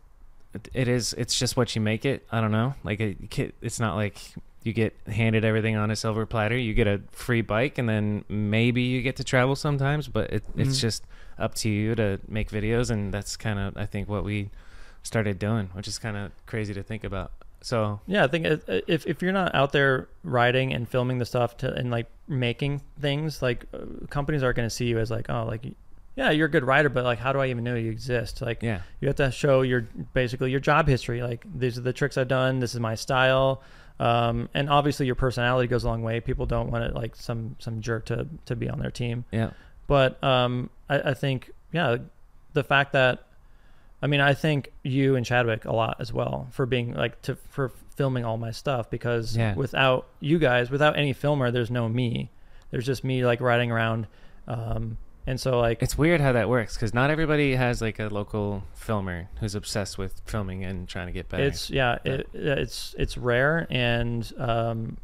it- 0.54 0.68
it 0.72 0.86
is 0.88 1.14
it's 1.18 1.36
just 1.38 1.56
what 1.56 1.74
you 1.74 1.80
make 1.82 2.04
it. 2.04 2.24
I 2.30 2.40
don't 2.40 2.52
know, 2.52 2.74
like 2.84 3.00
it, 3.00 3.54
it's 3.60 3.80
not 3.80 3.96
like 3.96 4.18
you 4.64 4.72
get 4.72 4.96
handed 5.06 5.44
everything 5.44 5.76
on 5.76 5.90
a 5.90 5.96
silver 5.96 6.24
platter. 6.26 6.56
You 6.56 6.74
get 6.74 6.86
a 6.86 7.00
free 7.10 7.42
bike, 7.42 7.78
and 7.78 7.88
then 7.88 8.24
maybe 8.28 8.82
you 8.82 9.02
get 9.02 9.16
to 9.16 9.24
travel 9.24 9.56
sometimes, 9.56 10.08
but 10.08 10.30
it, 10.32 10.44
it's 10.56 10.78
Mhm. 10.78 10.80
just 10.80 11.04
up 11.38 11.54
to 11.56 11.68
you 11.68 11.94
to 11.96 12.20
make 12.28 12.50
videos, 12.50 12.90
and 12.90 13.12
that's 13.12 13.36
kind 13.36 13.58
of 13.58 13.76
I 13.76 13.86
think 13.86 14.08
what 14.08 14.24
we 14.24 14.50
started 15.02 15.38
doing, 15.38 15.68
which 15.72 15.88
is 15.88 15.98
kind 15.98 16.16
of 16.16 16.30
crazy 16.46 16.72
to 16.74 16.82
think 16.82 17.02
about. 17.04 17.32
So 17.60 18.00
Yeah, 18.06 18.24
I 18.24 18.26
think 18.28 18.46
if 18.46 19.06
if 19.06 19.22
you're 19.22 19.32
not 19.32 19.54
out 19.54 19.72
there 19.72 20.08
riding 20.24 20.72
and 20.72 20.88
filming 20.88 21.18
the 21.18 21.24
stuff 21.24 21.56
to 21.58 21.72
and 21.72 21.90
like 21.90 22.06
making 22.28 22.82
things, 23.00 23.40
like 23.42 23.66
uh, 23.72 23.78
companies 24.10 24.42
aren't 24.42 24.56
going 24.56 24.68
to 24.68 24.74
see 24.74 24.86
you 24.86 24.98
as 24.98 25.10
like, 25.10 25.28
oh, 25.30 25.44
like, 25.44 25.64
yeah, 26.16 26.30
you're 26.30 26.46
a 26.46 26.50
good 26.50 26.64
rider, 26.64 26.88
but 26.88 27.04
like, 27.04 27.18
how 27.18 27.32
do 27.32 27.38
I 27.40 27.46
even 27.48 27.62
know 27.64 27.74
you 27.76 27.90
exist? 27.90 28.42
Like, 28.42 28.62
yeah, 28.62 28.80
you 29.00 29.08
have 29.08 29.16
to 29.16 29.30
show 29.30 29.62
your 29.62 29.82
basically 30.12 30.50
your 30.50 30.60
job 30.60 30.86
history. 30.88 31.22
Like, 31.22 31.44
these 31.54 31.78
are 31.78 31.82
the 31.82 31.92
tricks 31.92 32.18
I've 32.18 32.28
done. 32.28 32.58
This 32.60 32.74
is 32.74 32.80
my 32.80 32.94
style. 32.96 33.62
Um, 34.00 34.48
and 34.54 34.68
obviously 34.68 35.06
your 35.06 35.14
personality 35.14 35.68
goes 35.68 35.84
a 35.84 35.88
long 35.88 36.02
way. 36.02 36.20
People 36.20 36.46
don't 36.46 36.70
want 36.70 36.84
it 36.84 36.94
like 36.94 37.14
some 37.16 37.56
some 37.58 37.80
jerk 37.80 38.06
to 38.06 38.26
to 38.46 38.56
be 38.56 38.68
on 38.68 38.78
their 38.80 38.90
team. 38.90 39.24
yeah, 39.30 39.50
But 39.86 40.22
um, 40.24 40.70
I, 40.88 41.10
I 41.10 41.14
think, 41.14 41.50
yeah, 41.72 41.98
the 42.52 42.64
fact 42.64 42.92
that, 42.92 43.26
I 44.02 44.06
mean, 44.08 44.20
I 44.20 44.34
think 44.34 44.72
you 44.82 45.14
and 45.16 45.24
Chadwick 45.24 45.64
a 45.64 45.72
lot 45.72 45.96
as 46.00 46.12
well 46.12 46.48
for 46.50 46.66
being 46.66 46.94
like 46.94 47.22
to 47.22 47.36
for 47.48 47.70
filming 47.96 48.24
all 48.24 48.38
my 48.38 48.50
stuff 48.50 48.90
because 48.90 49.36
Yeah. 49.36 49.54
without 49.54 50.08
you 50.20 50.38
guys, 50.38 50.70
without 50.70 50.96
any 50.98 51.12
filmer, 51.12 51.50
there's 51.50 51.70
no 51.70 51.88
me. 51.88 52.30
There's 52.70 52.86
just 52.86 53.04
me 53.04 53.24
like 53.24 53.40
riding 53.40 53.70
around, 53.70 54.06
um, 54.48 54.96
and 55.26 55.40
so 55.40 55.60
like 55.60 55.82
it's 55.82 55.96
weird 55.96 56.20
how 56.20 56.32
that 56.32 56.48
works 56.48 56.74
because 56.74 56.92
not 56.92 57.10
everybody 57.10 57.54
has 57.54 57.80
like 57.80 57.98
a 57.98 58.08
local 58.08 58.62
filmer 58.74 59.28
who's 59.40 59.54
obsessed 59.54 59.98
with 59.98 60.20
filming 60.26 60.64
and 60.64 60.88
trying 60.88 61.06
to 61.06 61.12
get 61.12 61.28
better. 61.28 61.44
it's 61.44 61.70
yeah, 61.70 61.98
it, 62.04 62.28
it's 62.32 62.94
it's 62.98 63.16
rare 63.16 63.66
and 63.70 64.32
um, 64.38 64.96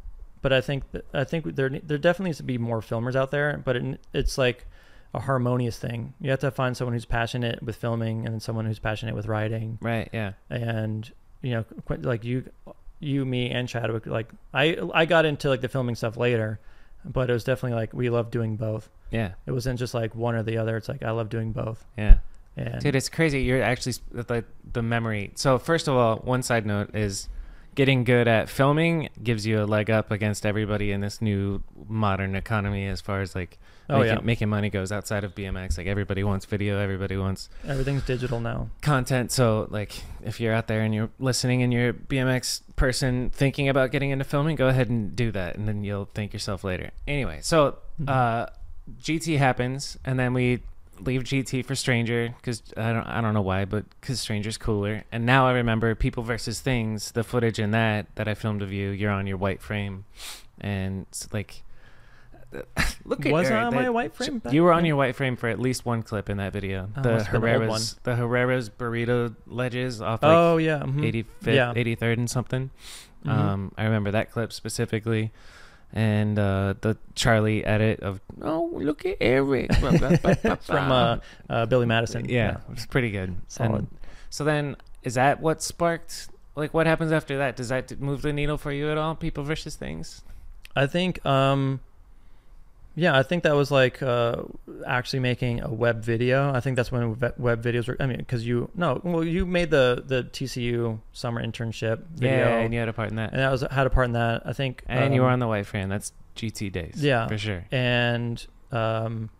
but 0.42 0.52
I 0.52 0.60
think 0.60 0.90
that, 0.92 1.04
I 1.12 1.24
think 1.24 1.56
there 1.56 1.68
there 1.68 1.98
definitely 1.98 2.30
needs 2.30 2.38
to 2.38 2.44
be 2.44 2.58
more 2.58 2.80
filmers 2.80 3.14
out 3.14 3.30
there, 3.30 3.60
but 3.64 3.76
it, 3.76 4.00
it's 4.12 4.38
like 4.38 4.66
a 5.14 5.20
harmonious 5.20 5.78
thing. 5.78 6.14
You 6.20 6.30
have 6.30 6.40
to 6.40 6.50
find 6.50 6.76
someone 6.76 6.94
who's 6.94 7.04
passionate 7.04 7.62
with 7.62 7.76
filming 7.76 8.26
and 8.26 8.42
someone 8.42 8.66
who's 8.66 8.78
passionate 8.78 9.14
with 9.14 9.26
writing. 9.26 9.78
right, 9.80 10.08
yeah. 10.12 10.32
and 10.50 11.10
you 11.42 11.52
know 11.52 11.64
like 12.00 12.24
you 12.24 12.44
you 13.00 13.24
me 13.24 13.50
and 13.50 13.68
chadwick 13.68 14.06
like 14.06 14.28
i 14.52 14.76
i 14.92 15.04
got 15.04 15.24
into 15.24 15.48
like 15.48 15.60
the 15.60 15.68
filming 15.68 15.94
stuff 15.94 16.16
later 16.16 16.58
but 17.04 17.30
it 17.30 17.32
was 17.32 17.44
definitely 17.44 17.78
like 17.78 17.92
we 17.92 18.10
love 18.10 18.30
doing 18.30 18.56
both 18.56 18.90
Yeah, 19.10 19.32
it 19.46 19.52
wasn't 19.52 19.78
just 19.78 19.94
like 19.94 20.14
one 20.14 20.34
or 20.34 20.42
the 20.42 20.58
other 20.58 20.76
it's 20.76 20.88
like 20.88 21.02
i 21.02 21.10
love 21.10 21.28
doing 21.28 21.52
both 21.52 21.84
yeah. 21.96 22.18
and 22.56 22.80
Dude, 22.80 22.96
it's 22.96 23.08
crazy. 23.08 23.42
You're 23.42 23.62
actually 23.62 23.94
the 24.10 24.44
the 24.72 24.82
memory. 24.82 25.30
So 25.36 25.58
first 25.58 25.86
of 25.86 25.94
all, 25.94 26.16
one 26.16 26.42
side 26.42 26.66
note 26.66 26.94
is 26.94 27.28
getting 27.78 28.02
good 28.02 28.26
at 28.26 28.48
filming 28.48 29.08
gives 29.22 29.46
you 29.46 29.62
a 29.62 29.66
leg 29.76 29.88
up 29.88 30.10
against 30.10 30.44
everybody 30.44 30.90
in 30.90 31.00
this 31.00 31.22
new 31.22 31.62
modern 31.88 32.34
economy 32.34 32.88
as 32.88 33.00
far 33.00 33.20
as 33.20 33.36
like 33.36 33.56
oh 33.88 34.00
making, 34.00 34.16
yeah 34.16 34.20
making 34.24 34.48
money 34.48 34.68
goes 34.68 34.90
outside 34.90 35.22
of 35.22 35.32
BMX. 35.36 35.78
Like 35.78 35.86
everybody 35.86 36.24
wants 36.24 36.44
video, 36.44 36.80
everybody 36.80 37.16
wants 37.16 37.48
everything's 37.64 38.02
digital 38.04 38.40
now 38.40 38.68
content. 38.80 39.30
So 39.30 39.68
like 39.70 39.92
if 40.24 40.40
you're 40.40 40.52
out 40.52 40.66
there 40.66 40.80
and 40.80 40.92
you're 40.92 41.10
listening 41.20 41.62
and 41.62 41.72
you're 41.72 41.90
a 41.90 41.92
BMX 41.94 42.62
person 42.74 43.30
thinking 43.30 43.68
about 43.68 43.92
getting 43.92 44.10
into 44.10 44.24
filming, 44.24 44.56
go 44.56 44.66
ahead 44.66 44.88
and 44.88 45.14
do 45.14 45.30
that 45.30 45.54
and 45.56 45.68
then 45.68 45.84
you'll 45.84 46.08
thank 46.14 46.32
yourself 46.32 46.64
later. 46.64 46.90
Anyway, 47.06 47.38
so 47.42 47.78
Mhm. 48.02 48.08
uh 48.08 48.46
GT 49.00 49.36
happens 49.38 49.96
and 50.04 50.18
then 50.18 50.34
we 50.34 50.62
leave 51.00 51.22
GT 51.24 51.64
for 51.64 51.74
Stranger 51.74 52.34
cuz 52.42 52.62
I 52.76 52.92
don't 52.92 53.06
I 53.06 53.20
don't 53.20 53.34
know 53.34 53.42
why, 53.42 53.64
but 53.64 53.84
cuz 54.00 54.20
Stranger's 54.20 54.56
cooler. 54.58 55.04
And 55.12 55.24
now 55.26 55.46
I 55.46 55.52
remember 55.52 55.94
People 55.94 56.22
versus 56.22 56.60
Things, 56.60 57.12
the 57.12 57.24
footage 57.24 57.58
in 57.58 57.70
that 57.72 58.06
that 58.16 58.28
I 58.28 58.34
filmed 58.34 58.62
of 58.62 58.72
you. 58.72 58.90
You're 58.90 59.10
on 59.12 59.26
your 59.26 59.36
white 59.36 59.60
frame 59.62 60.04
and 60.60 61.02
it's 61.08 61.32
like 61.32 61.62
Look 63.04 63.26
at 63.26 63.32
was 63.32 63.48
her, 63.50 63.56
i 63.56 63.62
on 63.64 63.74
that- 63.74 63.82
my 63.82 63.90
white 63.90 64.14
frame 64.14 64.38
back 64.38 64.52
you 64.54 64.62
were 64.62 64.72
on 64.72 64.84
your 64.86 64.96
white 64.96 65.14
frame 65.16 65.36
for 65.36 65.48
at 65.48 65.58
least 65.60 65.84
one 65.84 66.02
clip 66.02 66.30
in 66.30 66.38
that 66.38 66.52
video. 66.52 66.88
Oh, 66.96 67.02
the 67.02 67.12
must 67.12 67.26
have 67.26 67.40
been 67.42 67.50
an 67.50 67.54
old 67.56 67.60
Herrera's, 67.68 68.00
the 68.04 68.16
Herrera's 68.16 68.70
burrito 68.70 69.34
ledges 69.46 70.00
off 70.00 70.22
like 70.22 70.30
oh 70.32 70.56
yeah 70.56 70.78
mhm. 70.80 71.00
85th, 71.42 71.54
Yeah. 71.54 71.72
83rd 71.74 72.12
and 72.18 72.30
something. 72.30 72.70
Mhm. 73.26 73.30
Um, 73.30 73.72
I 73.76 73.84
remember 73.84 74.10
that 74.12 74.30
clip 74.30 74.52
specifically, 74.52 75.30
and 75.92 76.38
uh, 76.38 76.74
the 76.80 76.96
Charlie 77.14 77.64
edit 77.64 78.00
of 78.00 78.20
"Oh, 78.42 78.70
look 78.72 79.06
at 79.06 79.16
Eric" 79.20 79.72
from 80.62 80.92
uh, 80.92 81.18
uh 81.48 81.66
billy 81.66 81.86
madison 81.86 82.28
yeah, 82.28 82.56
it 82.56 82.74
was 82.74 82.86
pretty 82.86 83.10
good. 83.10 83.36
Solid. 83.48 83.80
And 83.80 83.88
so 84.30 84.44
then, 84.44 84.76
is 85.02 85.14
that 85.14 85.40
what 85.40 85.62
sparked? 85.62 86.28
Like, 86.54 86.74
what 86.74 86.86
happens 86.86 87.12
after 87.12 87.38
that? 87.38 87.56
Does 87.56 87.68
that 87.68 88.00
move 88.00 88.22
the 88.22 88.32
needle 88.32 88.58
for 88.58 88.72
you 88.72 88.90
at 88.90 88.98
all? 88.98 89.14
People 89.14 89.44
versus 89.44 89.76
things. 89.76 90.22
I 90.74 90.86
think 90.86 91.24
um 91.24 91.80
yeah, 93.04 93.16
I 93.16 93.22
think 93.22 93.44
that 93.44 93.54
was 93.54 93.70
like 93.70 94.02
uh 94.02 94.42
actually 94.86 95.20
making 95.20 95.60
a 95.62 95.72
web 95.72 96.02
video. 96.02 96.52
I 96.52 96.60
think 96.60 96.76
that's 96.76 96.90
when 96.90 97.16
web 97.38 97.62
videos 97.62 97.86
were 97.88 97.96
I 98.00 98.06
mean 98.06 98.24
cuz 98.24 98.44
you 98.44 98.70
no, 98.74 99.00
well 99.04 99.22
you 99.24 99.46
made 99.46 99.70
the 99.70 100.02
the 100.04 100.24
TCU 100.24 100.98
summer 101.12 101.40
internship 101.48 101.98
video 102.14 102.48
Yeah, 102.48 102.58
and 102.62 102.74
you 102.74 102.80
had 102.80 102.88
a 102.88 102.92
part 102.92 103.10
in 103.10 103.16
that. 103.16 103.32
and 103.32 103.40
I 103.40 103.50
was 103.50 103.62
had 103.70 103.86
a 103.86 103.90
part 103.90 104.06
in 104.06 104.12
that. 104.12 104.42
I 104.44 104.52
think 104.52 104.82
And 104.88 105.14
you 105.14 105.20
were 105.22 105.28
um, 105.28 105.34
on 105.34 105.38
the 105.38 105.46
white 105.46 105.66
fan. 105.66 105.88
That's 105.88 106.12
GT 106.36 106.70
days. 106.72 106.96
Yeah. 107.02 107.26
for 107.28 107.38
sure. 107.38 107.64
and 107.70 108.44
um 108.72 109.30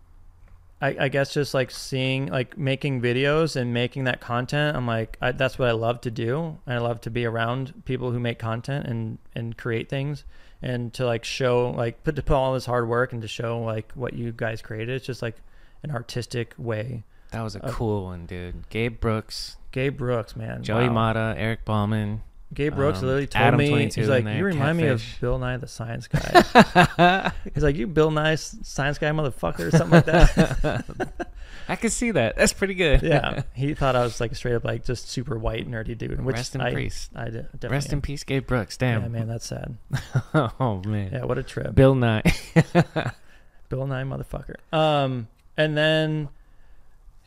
I, 0.81 0.97
I 1.07 1.09
guess 1.09 1.35
just 1.35 1.55
like 1.55 1.73
seeing 1.73 2.27
like 2.27 2.57
making 2.57 3.03
videos 3.03 3.57
and 3.57 3.75
making 3.75 4.05
that 4.05 4.21
content 4.21 4.77
i'm 4.77 4.87
like 4.87 5.19
I, 5.21 5.33
that's 5.33 5.59
what 5.59 5.69
i 5.69 5.73
love 5.73 6.01
to 6.03 6.11
do 6.11 6.59
and 6.67 6.75
i 6.79 6.79
love 6.79 7.01
to 7.01 7.11
be 7.11 7.25
around 7.27 7.83
people 7.85 8.13
who 8.13 8.21
make 8.21 8.39
content 8.39 8.87
and 8.87 9.19
and 9.35 9.57
create 9.57 9.89
things 9.89 10.23
and 10.63 10.93
to 10.95 11.07
like 11.07 11.25
show 11.25 11.71
like 11.71 12.03
put 12.05 12.17
to 12.17 12.23
put 12.23 12.35
all 12.35 12.53
this 12.55 12.67
hard 12.67 12.89
work 12.89 13.13
and 13.13 13.23
to 13.23 13.29
show 13.29 13.61
like 13.61 13.93
what 13.95 14.15
you 14.15 14.33
guys 14.33 14.61
created 14.63 14.95
it's 14.97 15.07
just 15.07 15.23
like 15.23 15.37
an 15.83 15.91
artistic 15.91 16.55
way 16.59 17.05
That 17.31 17.43
was 17.43 17.55
a 17.57 17.65
Uh, 17.65 17.71
cool 17.73 18.05
one, 18.05 18.27
dude. 18.27 18.69
Gabe 18.71 18.99
Brooks, 19.01 19.57
gabe 19.71 19.97
brooks 19.97 20.35
man 20.35 20.63
Joey 20.63 20.89
wow. 20.89 20.93
Mata, 20.95 21.35
Eric 21.39 21.65
Ballman. 21.65 22.23
Gabe 22.55 22.75
Brooks 22.75 23.01
Um, 23.01 23.07
literally 23.07 23.27
told 23.27 23.45
Adam 23.45 23.59
me 23.59 23.91
he's 23.91 24.09
like, 24.09 24.25
"You 24.25 24.45
remind 24.45 24.79
me 24.79 24.87
of 24.87 25.03
Bill 25.21 25.39
Nye 25.39 25.59
the 25.59 25.67
Science 25.69 26.09
Guy." 26.97 27.33
he's 27.55 27.63
like, 27.63 27.77
"You 27.77 27.87
Bill 27.87 28.11
Nye 28.11 28.37
Science 28.37 28.99
Guy 28.99 29.11
motherfucker," 29.11 29.61
or 29.61 29.71
something 29.71 29.91
like 29.91 30.07
that. 30.07 30.85
I 31.69 31.77
can 31.77 31.91
see 31.91 32.11
that. 32.13 32.37
That's 32.37 32.55
pretty 32.55 32.73
good. 32.75 33.03
yeah, 33.03 33.43
he 33.55 33.75
thought 33.75 33.95
I 33.97 34.03
was 34.03 34.21
like 34.21 34.35
straight 34.35 34.55
up 34.55 34.65
like 34.65 34.85
just 34.85 35.11
super 35.11 35.39
white 35.39 35.71
nerdy 35.71 35.97
dude. 35.97 36.25
Which 36.25 36.37
Rest 36.37 36.55
in 36.55 36.63
I, 36.63 36.75
peace. 36.75 37.11
I 37.15 37.25
did, 37.27 37.45
definitely 37.53 37.69
Rest 37.69 37.89
in 37.89 37.95
am. 37.97 38.03
peace, 38.03 38.25
Gabe 38.25 38.47
Brooks. 38.47 38.79
Damn. 38.79 39.03
Yeah, 39.03 39.09
man, 39.09 39.29
that's 39.29 39.47
sad. 39.47 39.77
oh 40.35 40.81
man. 40.87 41.11
Yeah, 41.13 41.25
what 41.25 41.37
a 41.37 41.43
trip. 41.43 41.75
Bill 41.75 41.95
Nye. 41.95 42.23
Bill 43.69 43.87
Nye 43.87 44.05
motherfucker. 44.05 44.57
Um, 44.73 45.29
and 45.59 45.77
then, 45.77 46.31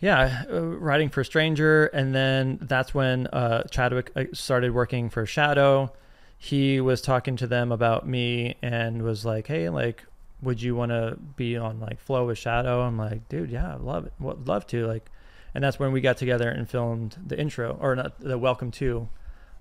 yeah, 0.02 0.46
uh, 0.52 0.62
writing 0.62 1.10
for 1.10 1.24
Stranger, 1.24 1.86
and 1.86 2.14
then 2.14 2.58
that's 2.62 2.94
when 2.94 3.28
uh, 3.28 3.64
Chadwick 3.70 4.12
uh, 4.16 4.26
started 4.34 4.74
working 4.74 5.10
for 5.10 5.28
Shadow. 5.28 5.94
He 6.40 6.82
was 6.82 7.02
talking 7.02 7.36
to 7.38 7.46
them 7.46 7.72
about 7.72 8.08
me 8.08 8.56
and 8.64 9.04
was 9.04 9.24
like, 9.26 9.46
"Hey, 9.46 9.70
like, 9.70 10.04
would 10.42 10.60
you 10.60 10.76
want 10.76 10.92
to 10.92 11.18
be 11.36 11.56
on 11.56 11.80
like 11.80 12.00
Flow 12.00 12.26
with 12.26 12.40
Shadow?" 12.40 12.82
I'm 12.82 12.98
like, 12.98 13.30
"Dude, 13.30 13.52
yeah, 13.52 13.76
I'd 13.76 13.82
love 13.82 14.08
it. 14.08 14.14
Would 14.20 14.48
love 14.48 14.66
to." 14.68 14.88
Like, 14.88 15.08
and 15.54 15.64
that's 15.64 15.78
when 15.78 15.92
we 15.92 16.02
got 16.02 16.18
together 16.18 16.50
and 16.50 16.68
filmed 16.68 17.18
the 17.24 17.40
intro 17.40 17.78
or 17.80 17.96
not 17.96 18.20
the 18.20 18.40
Welcome 18.40 18.72
to, 18.72 19.08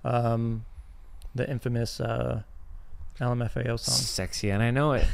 um, 0.03 0.65
the 1.35 1.47
infamous 1.47 1.99
uh, 1.99 2.41
LMFAO 3.19 3.79
song. 3.79 3.95
Sexy, 3.95 4.49
and 4.49 4.63
I 4.63 4.71
know 4.71 4.93
it. 4.93 5.05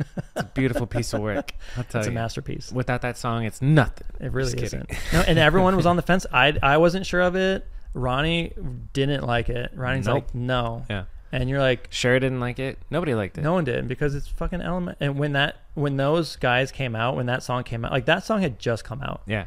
It's 0.00 0.10
a 0.36 0.42
beautiful 0.44 0.86
piece 0.86 1.12
of 1.12 1.20
work. 1.20 1.52
I'll 1.76 1.84
tell 1.84 2.00
It's 2.00 2.08
a 2.08 2.12
masterpiece. 2.12 2.72
Without 2.72 3.02
that 3.02 3.16
song, 3.16 3.44
it's 3.44 3.62
nothing. 3.62 4.06
It 4.20 4.32
really 4.32 4.52
Just 4.52 4.64
isn't. 4.74 4.90
No, 5.12 5.20
and 5.26 5.38
everyone 5.38 5.76
was 5.76 5.86
on 5.86 5.96
the 5.96 6.02
fence. 6.10 6.26
I 6.32 6.56
I 6.62 6.76
wasn't 6.78 7.06
sure 7.06 7.20
of 7.20 7.36
it. 7.36 7.66
Ronnie 7.92 8.52
didn't 8.92 9.24
like 9.24 9.48
it. 9.48 9.70
Ronnie's 9.74 10.06
Nope. 10.06 10.14
like, 10.14 10.34
no. 10.34 10.84
Yeah. 10.90 11.04
And 11.30 11.48
you're 11.48 11.60
like, 11.60 11.88
Sure 11.90 12.18
didn't 12.18 12.40
like 12.40 12.58
it. 12.58 12.78
Nobody 12.90 13.14
liked 13.14 13.38
it. 13.38 13.42
no 13.42 13.52
one 13.52 13.64
did 13.64 13.86
because 13.88 14.14
it's 14.14 14.26
fucking 14.28 14.60
element. 14.60 14.98
And 15.00 15.18
when 15.18 15.32
that 15.32 15.56
when 15.74 15.96
those 15.96 16.36
guys 16.36 16.70
came 16.72 16.94
out, 16.96 17.16
when 17.16 17.26
that 17.26 17.42
song 17.42 17.62
came 17.64 17.84
out, 17.84 17.92
like 17.92 18.06
that 18.06 18.24
song 18.24 18.40
had 18.42 18.58
just 18.58 18.84
come 18.84 19.00
out, 19.02 19.22
Yeah. 19.26 19.44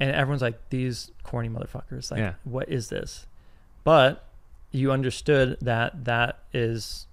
and 0.00 0.10
everyone's 0.10 0.42
like, 0.42 0.58
these 0.70 1.10
corny 1.22 1.48
motherfuckers. 1.48 2.10
Like, 2.10 2.18
Yeah. 2.18 2.34
what 2.44 2.68
is 2.68 2.88
this? 2.88 3.26
But 3.84 4.24
you 4.72 4.92
understood 4.92 5.56
that 5.60 6.04
that 6.04 6.38
is 6.52 7.06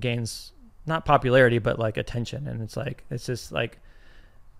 gains 0.00 0.50
not 0.86 1.04
popularity 1.04 1.58
but 1.58 1.78
like 1.78 1.96
attention 1.96 2.46
and 2.46 2.62
it's 2.62 2.76
like 2.76 3.04
it's 3.10 3.26
just 3.26 3.52
like 3.52 3.78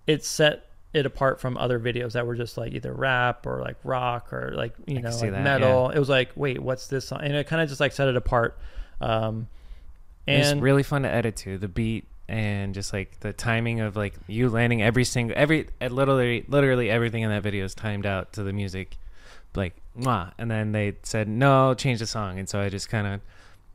it 0.07 0.23
set 0.23 0.69
it 0.93 1.05
apart 1.05 1.39
from 1.41 1.57
other 1.57 1.79
videos 1.79 2.13
that 2.13 2.25
were 2.25 2.35
just 2.35 2.57
like 2.57 2.71
either 2.73 2.93
rap 2.93 3.45
or 3.45 3.61
like 3.61 3.75
rock 3.83 4.31
or 4.31 4.53
like 4.55 4.73
you 4.87 4.97
I 4.97 5.01
know 5.01 5.09
like 5.09 5.31
that, 5.31 5.43
metal 5.43 5.89
it 5.89 5.99
was 5.99 6.09
like 6.09 6.31
wait 6.35 6.59
what's 6.59 6.87
this 6.87 7.07
song? 7.07 7.19
and 7.21 7.33
it 7.35 7.47
kind 7.47 7.61
of 7.61 7.67
just 7.69 7.81
like 7.81 7.91
set 7.91 8.07
it 8.07 8.15
apart 8.15 8.57
um 9.01 9.47
It's 10.25 10.49
and 10.49 10.61
really 10.61 10.83
fun 10.83 11.03
to 11.03 11.09
edit 11.09 11.35
to 11.37 11.57
the 11.57 11.67
beat 11.67 12.05
and 12.27 12.73
just 12.73 12.91
like 12.91 13.19
the 13.19 13.33
timing 13.33 13.81
of 13.81 13.95
like 13.95 14.15
you 14.27 14.49
landing 14.49 14.81
every 14.81 15.03
single 15.03 15.35
every 15.37 15.67
uh, 15.81 15.87
literally 15.89 16.43
literally 16.47 16.89
everything 16.89 17.21
in 17.21 17.29
that 17.29 17.43
video 17.43 17.65
is 17.65 17.75
timed 17.75 18.05
out 18.05 18.33
to 18.33 18.41
the 18.41 18.51
music, 18.51 18.97
like 19.53 19.75
mwah. 19.95 20.31
And 20.39 20.49
then 20.49 20.71
they 20.71 20.95
said 21.03 21.27
no, 21.27 21.75
change 21.75 21.99
the 21.99 22.07
song, 22.07 22.39
and 22.39 22.49
so 22.49 22.59
I 22.59 22.69
just 22.69 22.89
kind 22.89 23.05
of 23.05 23.21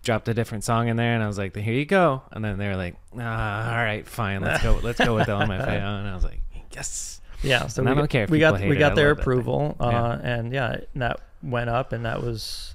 dropped 0.03 0.29
a 0.29 0.35
different 0.35 0.65
song 0.65 0.89
in 0.89 0.97
there, 0.97 1.15
and 1.15 1.23
I 1.23 1.27
was 1.27 1.37
like, 1.39 1.55
here 1.57 1.75
you 1.75 1.85
go. 1.85 2.23
And 2.33 2.45
then 2.45 2.59
they 2.59 2.69
were 2.69 2.77
like, 2.77 2.97
ah, 3.19 3.71
all 3.71 3.77
right, 3.85 4.07
fine, 4.07 4.41
let's 4.41 4.63
go, 4.63 4.81
let's 4.83 4.99
go 4.99 5.15
with 5.15 5.29
LMFAO. 5.29 5.51
And 6.01 6.09
I 6.09 6.15
was 6.15 6.25
like, 6.25 6.41
yes. 6.75 7.21
yeah 7.43 7.67
so 7.67 7.83
And 7.83 7.91
we 7.91 7.97
got, 8.03 8.11
care 8.11 8.25
if 8.25 8.31
we 8.31 8.39
got 8.39 8.61
we 8.61 8.77
got 8.77 8.93
I 8.93 8.95
their 8.95 9.09
love 9.09 9.17
that 9.19 9.23
thing. 9.25 9.33
approval 9.33 9.77
uh 9.81 9.91
Yeah. 10.23 10.31
and 10.37 10.53
yeah 10.53 10.77
that 10.97 11.21
went 11.43 11.71
up 11.71 11.93
and 11.95 12.05
that 12.05 12.23
was 12.23 12.75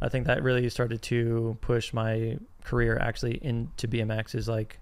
i 0.00 0.08
think 0.08 0.26
that 0.26 0.42
really 0.42 0.68
started 0.70 1.02
to 1.02 1.56
push 1.60 1.92
my 1.92 2.38
career 2.64 2.96
actually 2.98 3.34
into 3.44 3.86
bmx 3.86 4.34
is 4.34 4.48
like 4.48 4.78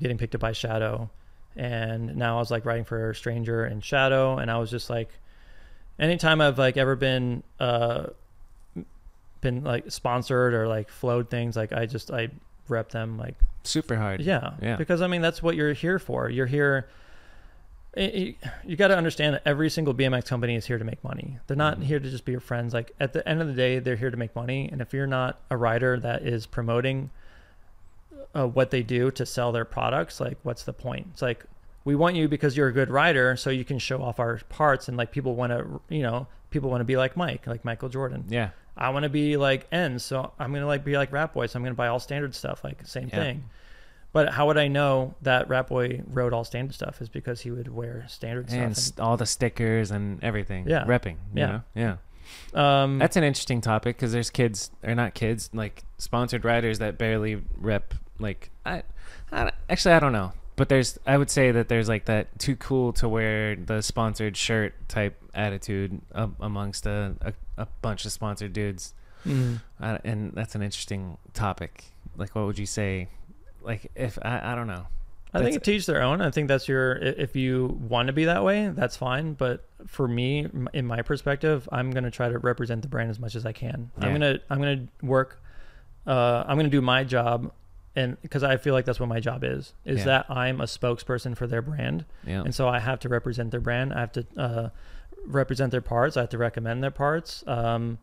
getting 0.00 0.18
picked 0.18 0.34
up 0.34 0.40
by 0.40 0.50
shadow 0.52 1.08
and 1.56 2.16
now 2.16 2.36
i 2.36 2.38
was 2.40 2.50
like 2.50 2.64
writing 2.64 2.84
for 2.84 3.14
stranger 3.14 3.64
and 3.64 3.84
shadow 3.84 4.36
and 4.38 4.50
i 4.50 4.58
was 4.58 4.68
just 4.70 4.90
like 4.90 5.10
anytime 6.00 6.40
i've 6.40 6.58
like 6.58 6.76
ever 6.76 6.96
been 6.96 7.42
uh 7.60 8.06
been 9.40 9.64
like 9.64 9.90
sponsored 9.90 10.54
or 10.54 10.68
like 10.68 10.88
flowed 10.90 11.30
things 11.30 11.56
like 11.56 11.72
i 11.72 11.86
just 11.86 12.10
i 12.10 12.28
rep 12.68 12.90
them 12.90 13.18
like 13.18 13.34
Super 13.64 13.96
hard. 13.96 14.20
yeah, 14.20 14.52
Yeah. 14.62 14.76
Because 14.76 15.02
I 15.02 15.06
mean, 15.06 15.20
that's 15.20 15.42
what 15.42 15.54
you're 15.54 15.74
here 15.74 15.98
for. 15.98 16.30
You're 16.30 16.46
here. 16.46 16.88
it- 17.94 18.14
it- 18.14 18.36
you 18.64 18.76
got 18.76 18.88
to 18.88 18.96
understand 18.96 19.34
that 19.34 19.42
every 19.44 19.68
single 19.68 19.92
BMX 19.92 20.28
company 20.28 20.54
is 20.54 20.64
here 20.64 20.78
to 20.78 20.84
make 20.84 21.02
money. 21.04 21.38
They're 21.46 21.56
not 21.56 21.78
Mhm. 21.80 21.82
here 21.82 21.98
to 22.00 22.08
just 22.08 22.24
be 22.24 22.30
your 22.32 22.40
friends. 22.40 22.72
Like 22.72 22.92
at 23.00 23.12
the 23.12 23.28
end 23.28 23.42
of 23.42 23.48
the 23.48 23.52
day, 23.52 23.80
they're 23.80 23.96
here 23.96 24.10
to 24.10 24.16
make 24.16 24.34
money. 24.36 24.68
And 24.72 24.80
if 24.80 24.94
you're 24.94 25.06
not 25.08 25.40
a 25.50 25.56
rider 25.58 25.98
that 26.00 26.22
is 26.22 26.46
promoting 26.46 27.10
uh, 28.34 28.46
what 28.46 28.70
they 28.70 28.82
do 28.82 29.10
to 29.10 29.26
sell 29.26 29.50
their 29.52 29.64
products, 29.64 30.20
like 30.20 30.38
what's 30.44 30.62
the 30.62 30.72
point? 30.72 31.08
It's 31.12 31.20
like 31.22 31.44
we 31.84 31.96
want 31.96 32.14
you 32.16 32.28
because 32.28 32.56
you're 32.56 32.68
a 32.68 32.72
good 32.72 32.88
rider, 32.90 33.34
so 33.36 33.50
you 33.50 33.64
can 33.64 33.78
show 33.80 34.00
off 34.02 34.20
our 34.20 34.38
parts, 34.48 34.86
and 34.88 34.96
like 34.96 35.10
people 35.10 35.34
want 35.34 35.50
to, 35.52 35.80
you 35.88 36.02
know, 36.02 36.28
people 36.50 36.70
want 36.70 36.80
to 36.80 36.84
be 36.84 36.96
like 36.96 37.16
Mike, 37.16 37.46
like 37.46 37.64
Michael 37.64 37.88
Jordan. 37.88 38.24
Yeah. 38.28 38.50
I 38.76 38.90
want 38.90 39.02
to 39.04 39.08
be 39.08 39.36
like 39.36 39.66
N, 39.72 39.98
so 39.98 40.32
I'm 40.38 40.52
gonna 40.52 40.66
like 40.66 40.84
be 40.84 40.96
like 40.96 41.12
Rap 41.12 41.34
Boy, 41.34 41.46
so 41.46 41.58
I'm 41.58 41.62
gonna 41.62 41.74
buy 41.74 41.88
all 41.88 42.00
standard 42.00 42.34
stuff, 42.34 42.62
like 42.64 42.86
same 42.86 43.08
Yeah. 43.12 43.16
thing. 43.22 43.44
But 44.12 44.30
how 44.30 44.46
would 44.48 44.58
I 44.58 44.66
know 44.68 45.14
that 45.22 45.48
Rap 45.48 45.68
Boy 45.68 46.02
wrote 46.08 46.32
all 46.32 46.42
standard 46.44 46.74
stuff? 46.74 47.00
Is 47.00 47.08
because 47.08 47.40
he 47.42 47.50
would 47.52 47.68
wear 47.68 48.04
standard 48.08 48.50
And 48.52 48.76
stuff. 48.76 48.98
s- 48.98 49.00
all 49.00 49.16
the 49.16 49.26
stickers 49.26 49.90
and 49.92 50.22
everything. 50.24 50.68
Yeah. 50.68 50.84
Repping. 50.84 51.16
You 51.34 51.40
Yeah. 51.42 51.46
Know? 51.46 51.62
Yeah. 52.54 52.82
Um, 52.82 52.98
That's 52.98 53.16
an 53.16 53.24
interesting 53.24 53.60
topic 53.60 53.96
because 53.96 54.12
there's 54.12 54.30
kids, 54.30 54.70
or 54.82 54.94
not 54.94 55.14
kids, 55.14 55.50
like 55.52 55.84
sponsored 55.98 56.44
riders 56.44 56.78
that 56.80 56.98
barely 56.98 57.42
rep. 57.56 57.94
Like, 58.18 58.50
I, 58.66 58.82
I 59.32 59.52
actually 59.68 59.94
I 59.94 60.00
don't 60.00 60.12
know, 60.12 60.32
but 60.60 60.68
there's 60.68 60.98
I 61.06 61.16
would 61.16 61.30
say 61.30 61.52
that 61.52 61.68
there's 61.70 61.88
like 61.88 62.04
that 62.04 62.38
too 62.38 62.54
cool 62.54 62.92
to 62.94 63.08
wear 63.08 63.56
the 63.56 63.80
sponsored 63.80 64.36
shirt 64.36 64.74
type 64.90 65.16
attitude 65.32 66.02
amongst 66.12 66.84
a, 66.84 67.14
a 67.22 67.32
a 67.56 67.66
bunch 67.80 68.04
of 68.04 68.12
sponsored 68.12 68.52
dudes, 68.52 68.92
mm, 69.26 69.62
uh, 69.80 69.96
and 70.04 70.34
that's 70.34 70.54
an 70.54 70.60
interesting 70.60 71.16
topic. 71.32 71.84
Like, 72.14 72.34
what 72.34 72.44
would 72.44 72.58
you 72.58 72.66
say? 72.66 73.08
Like, 73.62 73.90
if 73.94 74.18
I 74.20 74.52
I 74.52 74.54
don't 74.54 74.66
know. 74.66 74.86
I 75.32 75.38
think 75.38 75.56
it 75.56 75.64
teach 75.64 75.86
their 75.86 76.02
own. 76.02 76.20
I 76.20 76.30
think 76.30 76.48
that's 76.48 76.68
your. 76.68 76.92
If 76.92 77.36
you 77.36 77.78
want 77.88 78.08
to 78.08 78.12
be 78.12 78.26
that 78.26 78.44
way, 78.44 78.68
that's 78.68 78.98
fine. 78.98 79.32
But 79.32 79.64
for 79.86 80.06
me, 80.06 80.46
in 80.74 80.86
my 80.86 81.00
perspective, 81.00 81.70
I'm 81.72 81.90
gonna 81.90 82.10
try 82.10 82.28
to 82.28 82.38
represent 82.38 82.82
the 82.82 82.88
brand 82.88 83.08
as 83.08 83.18
much 83.18 83.34
as 83.34 83.46
I 83.46 83.52
can. 83.52 83.90
I'm 83.98 84.12
gonna 84.12 84.40
I'm 84.50 84.58
gonna 84.58 84.88
work. 85.02 85.40
Uh, 86.06 86.44
I'm 86.46 86.58
gonna 86.58 86.68
do 86.68 86.82
my 86.82 87.02
job, 87.02 87.50
and 87.96 88.16
because 88.22 88.42
I 88.44 88.56
feel 88.56 88.72
like 88.74 88.84
that's 88.84 89.00
what 89.00 89.08
my 89.08 89.20
job 89.20 89.42
is. 89.44 89.72
Is 89.84 89.98
Yeah. 90.00 90.04
that 90.04 90.30
I'm 90.30 90.60
a 90.60 90.64
spokesperson 90.64 91.36
for 91.36 91.46
their 91.46 91.62
brand. 91.62 92.04
Yeah. 92.26 92.42
and 92.42 92.54
so 92.54 92.68
I 92.68 92.78
have 92.78 93.00
to 93.00 93.08
represent 93.08 93.50
their 93.50 93.60
brand. 93.60 93.92
I 93.92 94.00
have 94.00 94.12
to 94.12 94.26
uh, 94.36 94.68
represent 95.26 95.70
their 95.72 95.80
parts. 95.80 96.16
I 96.16 96.20
have 96.20 96.30
to 96.30 96.38
recommend 96.38 96.82
their 96.82 96.90
parts. 96.92 97.42
Um, 97.46 97.98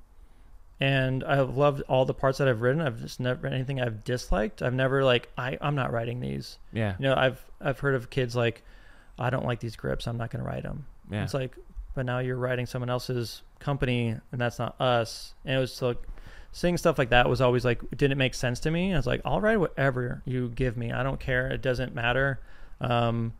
and 0.80 1.24
I've 1.24 1.58
loved 1.58 1.82
all 1.90 2.06
the 2.06 2.14
parts 2.14 2.38
that 2.38 2.48
I've 2.48 2.62
written. 2.62 2.82
I've 2.82 3.02
just 3.02 3.20
never 3.20 3.48
anything 3.48 3.82
I've 3.82 4.04
disliked. 4.04 4.62
I've 4.62 4.74
never 4.76 5.04
like 5.04 5.30
I 5.38 5.58
I'm 5.60 5.74
not 5.76 5.92
writing 5.92 6.20
these. 6.20 6.60
yeah. 6.72 6.96
You 7.00 7.06
know, 7.10 7.16
I've 7.16 7.44
I've 7.60 7.80
heard 7.80 7.96
of 7.96 8.10
kids 8.10 8.36
like 8.36 8.64
I 9.18 9.30
don't 9.32 9.46
like 9.46 9.60
these 9.60 9.76
grips. 9.76 10.06
I'm 10.08 10.18
not 10.18 10.30
going 10.30 10.44
to 10.44 10.48
write 10.50 10.62
them. 10.64 10.86
Yeah. 11.10 11.24
It's 11.24 11.34
like, 11.34 11.56
but 11.96 12.06
now 12.06 12.20
you're 12.20 12.36
writing 12.38 12.68
someone 12.68 12.92
else's 12.92 13.42
company, 13.60 14.10
and 14.32 14.40
that's 14.40 14.60
not 14.60 14.80
us. 14.80 15.34
And 15.46 15.56
it 15.56 15.60
was 15.60 15.82
like 15.82 15.98
seeing 16.58 16.76
stuff 16.76 16.97
like 16.97 17.10
that 17.10 17.30
was 17.30 17.39
always 17.39 17.64
like 17.64 17.80
didn't 17.95 18.18
make 18.18 18.34
sense 18.34 18.60
to 18.62 18.72
me. 18.72 18.91
I 18.91 18.97
was 18.97 19.05
like, 19.05 19.22
I'll 19.24 19.39
write 19.39 19.58
whatever 19.60 20.24
you 20.26 20.49
give 20.49 20.76
me. 20.76 20.91
I 20.91 21.03
don't 21.03 21.20
care. 21.20 21.47
It 21.49 21.62
doesn't 21.62 21.93
matter. 21.93 22.39
Um, 22.82 23.34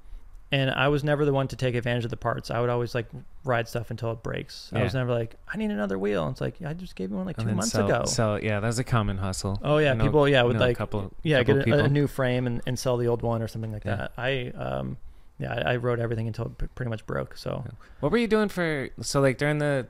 and 0.52 0.70
I 0.70 0.88
was 0.90 1.04
never 1.04 1.26
the 1.26 1.34
one 1.34 1.48
to 1.50 1.56
take 1.56 1.74
advantage 1.74 2.06
of 2.06 2.12
the 2.12 2.16
parts. 2.18 2.52
I 2.52 2.60
would 2.62 2.70
always 2.70 2.94
like 2.94 3.08
ride 3.44 3.68
stuff 3.68 3.90
until 3.90 4.12
it 4.12 4.22
breaks. 4.22 4.70
I 4.72 4.84
was 4.84 4.94
never 4.94 5.12
like, 5.12 5.36
I 5.52 5.58
need 5.58 5.72
another 5.72 5.98
wheel. 5.98 6.30
It's 6.30 6.40
like 6.42 6.62
I 6.64 6.74
just 6.74 6.96
gave 6.96 7.10
you 7.10 7.18
one 7.18 7.26
like 7.26 7.38
two 7.38 7.46
months 7.48 7.72
sell, 7.72 7.86
ago. 7.88 8.06
So 8.06 8.36
yeah, 8.36 8.60
that's 8.60 8.78
a 8.78 8.84
common 8.84 9.18
hustle. 9.18 9.60
Oh 9.64 9.80
yeah, 9.80 9.94
know- 9.94 10.04
people 10.06 10.30
yeah 10.30 10.44
would 10.44 10.58
know 10.58 10.66
a 10.66 10.68
like 10.68 10.78
couple, 10.78 11.12
yeah 11.24 11.40
couple 11.44 11.64
get 11.64 11.80
a, 11.80 11.86
a 11.86 11.90
new 11.90 12.06
frame 12.08 12.46
and, 12.46 12.62
and 12.68 12.78
sell 12.78 12.98
the 12.98 13.08
old 13.08 13.24
one 13.24 13.42
or 13.42 13.48
something 13.48 13.72
like 13.74 13.84
Yeah. 13.84 13.96
that. 13.96 14.12
I 14.18 14.52
um 14.56 14.98
yeah 15.40 15.54
I, 15.54 15.74
I 15.74 15.76
wrote 15.78 16.00
everything 16.00 16.28
until 16.28 16.46
it 16.60 16.76
pretty 16.76 16.90
much 16.92 17.06
broke. 17.08 17.36
So 17.36 17.66
What 18.00 18.12
were 18.12 18.18
you 18.20 18.28
doing 18.28 18.48
for 18.48 18.90
so 19.02 19.20
like 19.22 19.38
during 19.40 19.58
the 19.58 19.88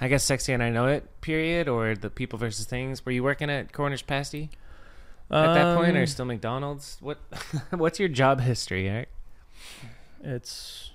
I 0.00 0.08
guess 0.08 0.24
sexy 0.24 0.52
and 0.52 0.62
I 0.62 0.70
know 0.70 0.86
it 0.86 1.20
period 1.20 1.68
or 1.68 1.94
the 1.94 2.10
people 2.10 2.38
versus 2.38 2.64
things? 2.66 3.04
Were 3.04 3.12
you 3.12 3.22
working 3.22 3.50
at 3.50 3.72
Cornish 3.72 4.06
Pasty 4.06 4.50
at 5.30 5.54
that 5.54 5.76
point 5.76 5.96
or 5.96 6.00
Um, 6.00 6.06
still 6.06 6.24
McDonald's? 6.24 6.96
What 7.00 7.18
what's 7.70 7.98
your 8.00 8.08
job 8.08 8.40
history, 8.40 8.88
Eric? 8.88 9.08
it's 10.22 10.90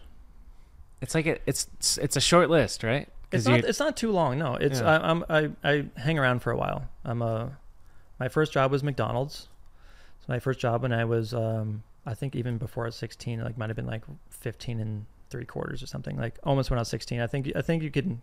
It's 1.02 1.16
like 1.16 1.26
a, 1.28 1.38
it's 1.46 1.68
it's 1.98 2.16
a 2.16 2.22
short 2.22 2.50
list, 2.50 2.84
right? 2.84 3.08
It's 3.32 3.46
not 3.46 3.60
it's 3.66 3.80
not 3.80 3.98
too 3.98 4.12
long. 4.12 4.40
No, 4.40 4.56
it's 4.56 4.80
Yeah. 4.80 4.98
I, 4.98 5.10
I'm 5.10 5.26
I 5.30 5.50
I 5.64 5.86
hang 5.98 6.18
around 6.18 6.40
for 6.42 6.52
a 6.52 6.58
while. 6.58 6.88
I'm 7.04 7.22
a 7.22 7.58
my 8.20 8.28
first 8.28 8.54
job 8.54 8.72
was 8.72 8.84
McDonald's. 8.84 9.50
It's 10.20 10.30
my 10.30 10.40
first 10.40 10.60
job 10.60 10.82
when 10.84 10.94
I 10.94 11.06
was 11.06 11.34
um 11.34 11.84
I 12.06 12.14
think 12.14 12.36
even 12.36 12.58
before 12.58 12.86
I 12.86 12.88
was 12.88 12.96
16, 12.96 13.44
like 13.44 13.58
might 13.58 13.70
have 13.70 13.76
been 13.76 13.88
like 13.88 14.04
15 14.30 14.80
and 14.80 15.06
three 15.30 15.46
quarters 15.46 15.82
or 15.82 15.88
something. 15.88 16.18
Like 16.18 16.38
almost 16.44 16.70
when 16.70 16.78
I 16.78 16.82
was 16.82 16.90
16. 16.90 17.20
I 17.20 17.28
think 17.28 17.52
I 17.56 17.62
think 17.62 17.84
you 17.84 17.92
can. 17.92 18.22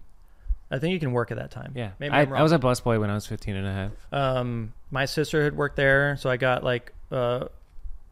I 0.73 0.79
think 0.79 0.93
you 0.95 0.99
can 0.99 1.13
work 1.13 1.31
at 1.31 1.37
that 1.37 1.51
time. 1.51 1.73
Yeah. 1.77 1.91
maybe 2.01 2.15
I. 2.15 2.23
I 2.23 2.43
was 2.43 2.51
a 2.53 2.59
busboy 2.59 2.99
when 2.99 3.11
I 3.11 3.15
was 3.15 3.27
15 3.27 3.55
and 3.55 3.67
a 3.67 3.73
half. 3.73 3.91
um, 4.13 4.73
my 4.91 5.05
sister 5.05 5.45
had 5.45 5.57
worked 5.57 5.77
there, 5.77 6.17
so 6.17 6.29
I 6.31 6.37
got 6.39 6.65
like 6.65 6.93
a 7.11 7.49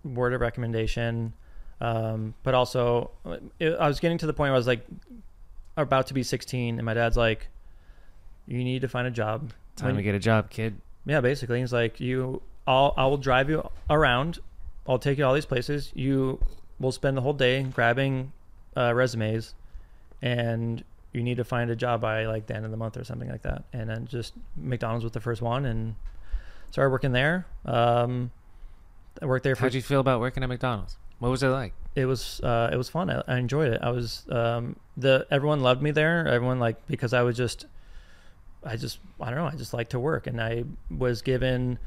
word 0.04 0.34
of 0.34 0.40
recommendation. 0.40 1.32
Um, 1.80 2.34
but 2.42 2.54
also, 2.54 3.10
it, 3.58 3.74
I 3.80 3.88
was 3.88 3.98
getting 4.00 4.18
to 4.18 4.26
the 4.26 4.34
point 4.34 4.50
where 4.50 4.54
I 4.54 4.58
was 4.58 4.66
like 4.66 4.86
about 5.76 6.08
to 6.08 6.14
be 6.14 6.22
16, 6.22 6.78
and 6.78 6.84
my 6.84 6.92
dad's 6.94 7.16
like, 7.16 7.48
"You 8.46 8.62
need 8.62 8.82
to 8.82 8.88
find 8.88 9.06
a 9.08 9.10
job." 9.10 9.52
Time 9.76 9.86
When- 9.88 9.96
to 9.96 10.02
get 10.02 10.14
a 10.14 10.18
job, 10.18 10.50
kid. 10.50 10.76
yeah, 11.06 11.20
basically, 11.22 11.60
he's 11.60 11.72
like, 11.72 11.98
"You, 12.00 12.42
I'll, 12.66 12.92
I 12.96 13.06
will 13.06 13.16
drive 13.16 13.48
you 13.48 13.66
around. 13.88 14.38
I'll 14.86 14.98
take 14.98 15.16
you 15.18 15.24
all 15.24 15.32
these 15.34 15.46
places. 15.46 15.90
You 15.94 16.38
will 16.78 16.92
spend 16.92 17.16
the 17.16 17.22
whole 17.22 17.32
day 17.32 17.62
grabbing 17.62 18.32
uh, 18.76 18.92
resumes, 18.94 19.54
and 20.20 20.84
you 21.12 21.22
need 21.22 21.36
to 21.36 21.44
find 21.44 21.70
a 21.70 21.76
job 21.76 22.00
by 22.00 22.26
like 22.26 22.46
the 22.46 22.54
end 22.54 22.64
of 22.64 22.70
the 22.70 22.76
month 22.76 22.96
or 22.96 23.04
something 23.04 23.28
like 23.28 23.42
that." 23.42 23.64
And 23.72 23.88
then 23.88 24.06
just 24.06 24.34
McDonald's 24.56 25.04
was 25.04 25.12
the 25.12 25.20
first 25.20 25.42
one, 25.42 25.64
and 25.64 25.94
started 26.70 26.90
working 26.90 27.12
there. 27.12 27.46
Um, 27.64 28.30
I 29.20 29.26
worked 29.26 29.44
there 29.44 29.56
for 29.56 29.62
How'd 29.62 29.74
you 29.74 29.82
feel 29.82 30.00
about 30.00 30.20
working 30.20 30.42
at 30.42 30.48
McDonald's? 30.48 30.96
What 31.18 31.30
was 31.30 31.42
it 31.42 31.48
like? 31.48 31.74
it 31.94 32.04
was 32.06 32.40
uh, 32.40 32.70
it 32.72 32.76
was 32.76 32.88
fun. 32.88 33.10
I, 33.10 33.22
I 33.26 33.38
enjoyed 33.38 33.72
it. 33.72 33.80
I 33.82 33.90
was 33.90 34.26
um, 34.30 34.76
the 34.96 35.26
everyone 35.30 35.60
loved 35.60 35.82
me 35.82 35.90
there. 35.90 36.26
Everyone 36.26 36.58
like 36.60 36.86
because 36.86 37.12
I 37.12 37.22
was 37.22 37.36
just 37.36 37.66
I 38.64 38.76
just 38.76 38.98
I 39.20 39.26
don't 39.26 39.36
know. 39.36 39.46
I 39.46 39.56
just 39.56 39.74
like 39.74 39.90
to 39.90 39.98
work, 39.98 40.26
and 40.26 40.40
I 40.40 40.64
was 40.96 41.22
given 41.22 41.78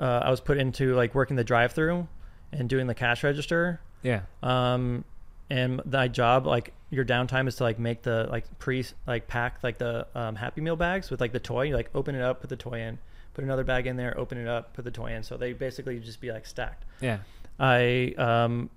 uh, 0.00 0.20
I 0.24 0.30
was 0.30 0.40
put 0.40 0.58
into 0.58 0.94
like 0.94 1.14
working 1.14 1.36
the 1.36 1.44
drive-through 1.44 2.08
and 2.52 2.68
doing 2.68 2.86
the 2.86 2.94
cash 2.94 3.22
register. 3.22 3.80
Yeah. 4.02 4.22
Um, 4.42 5.04
and 5.50 5.80
my 5.84 6.08
job 6.08 6.46
like 6.46 6.72
your 6.90 7.04
downtime 7.04 7.48
is 7.48 7.56
to 7.56 7.64
like 7.64 7.78
make 7.78 8.02
the 8.02 8.26
like 8.30 8.44
pre 8.58 8.84
like 9.06 9.26
pack 9.28 9.58
like 9.62 9.78
the 9.78 10.06
um, 10.14 10.36
Happy 10.36 10.60
Meal 10.60 10.76
bags 10.76 11.10
with 11.10 11.20
like 11.20 11.32
the 11.32 11.40
toy. 11.40 11.62
You 11.62 11.76
like 11.76 11.90
open 11.94 12.14
it 12.14 12.22
up, 12.22 12.40
put 12.40 12.50
the 12.50 12.56
toy 12.56 12.80
in, 12.80 12.98
put 13.34 13.44
another 13.44 13.64
bag 13.64 13.86
in 13.86 13.96
there, 13.96 14.16
open 14.18 14.38
it 14.38 14.48
up, 14.48 14.74
put 14.74 14.84
the 14.84 14.90
toy 14.90 15.12
in. 15.14 15.22
So 15.22 15.36
they 15.36 15.52
basically 15.52 15.98
just 15.98 16.20
be 16.20 16.30
like 16.32 16.46
stacked. 16.46 16.84
Yeah. 17.00 17.18
I 17.58 18.14
um 18.18 18.70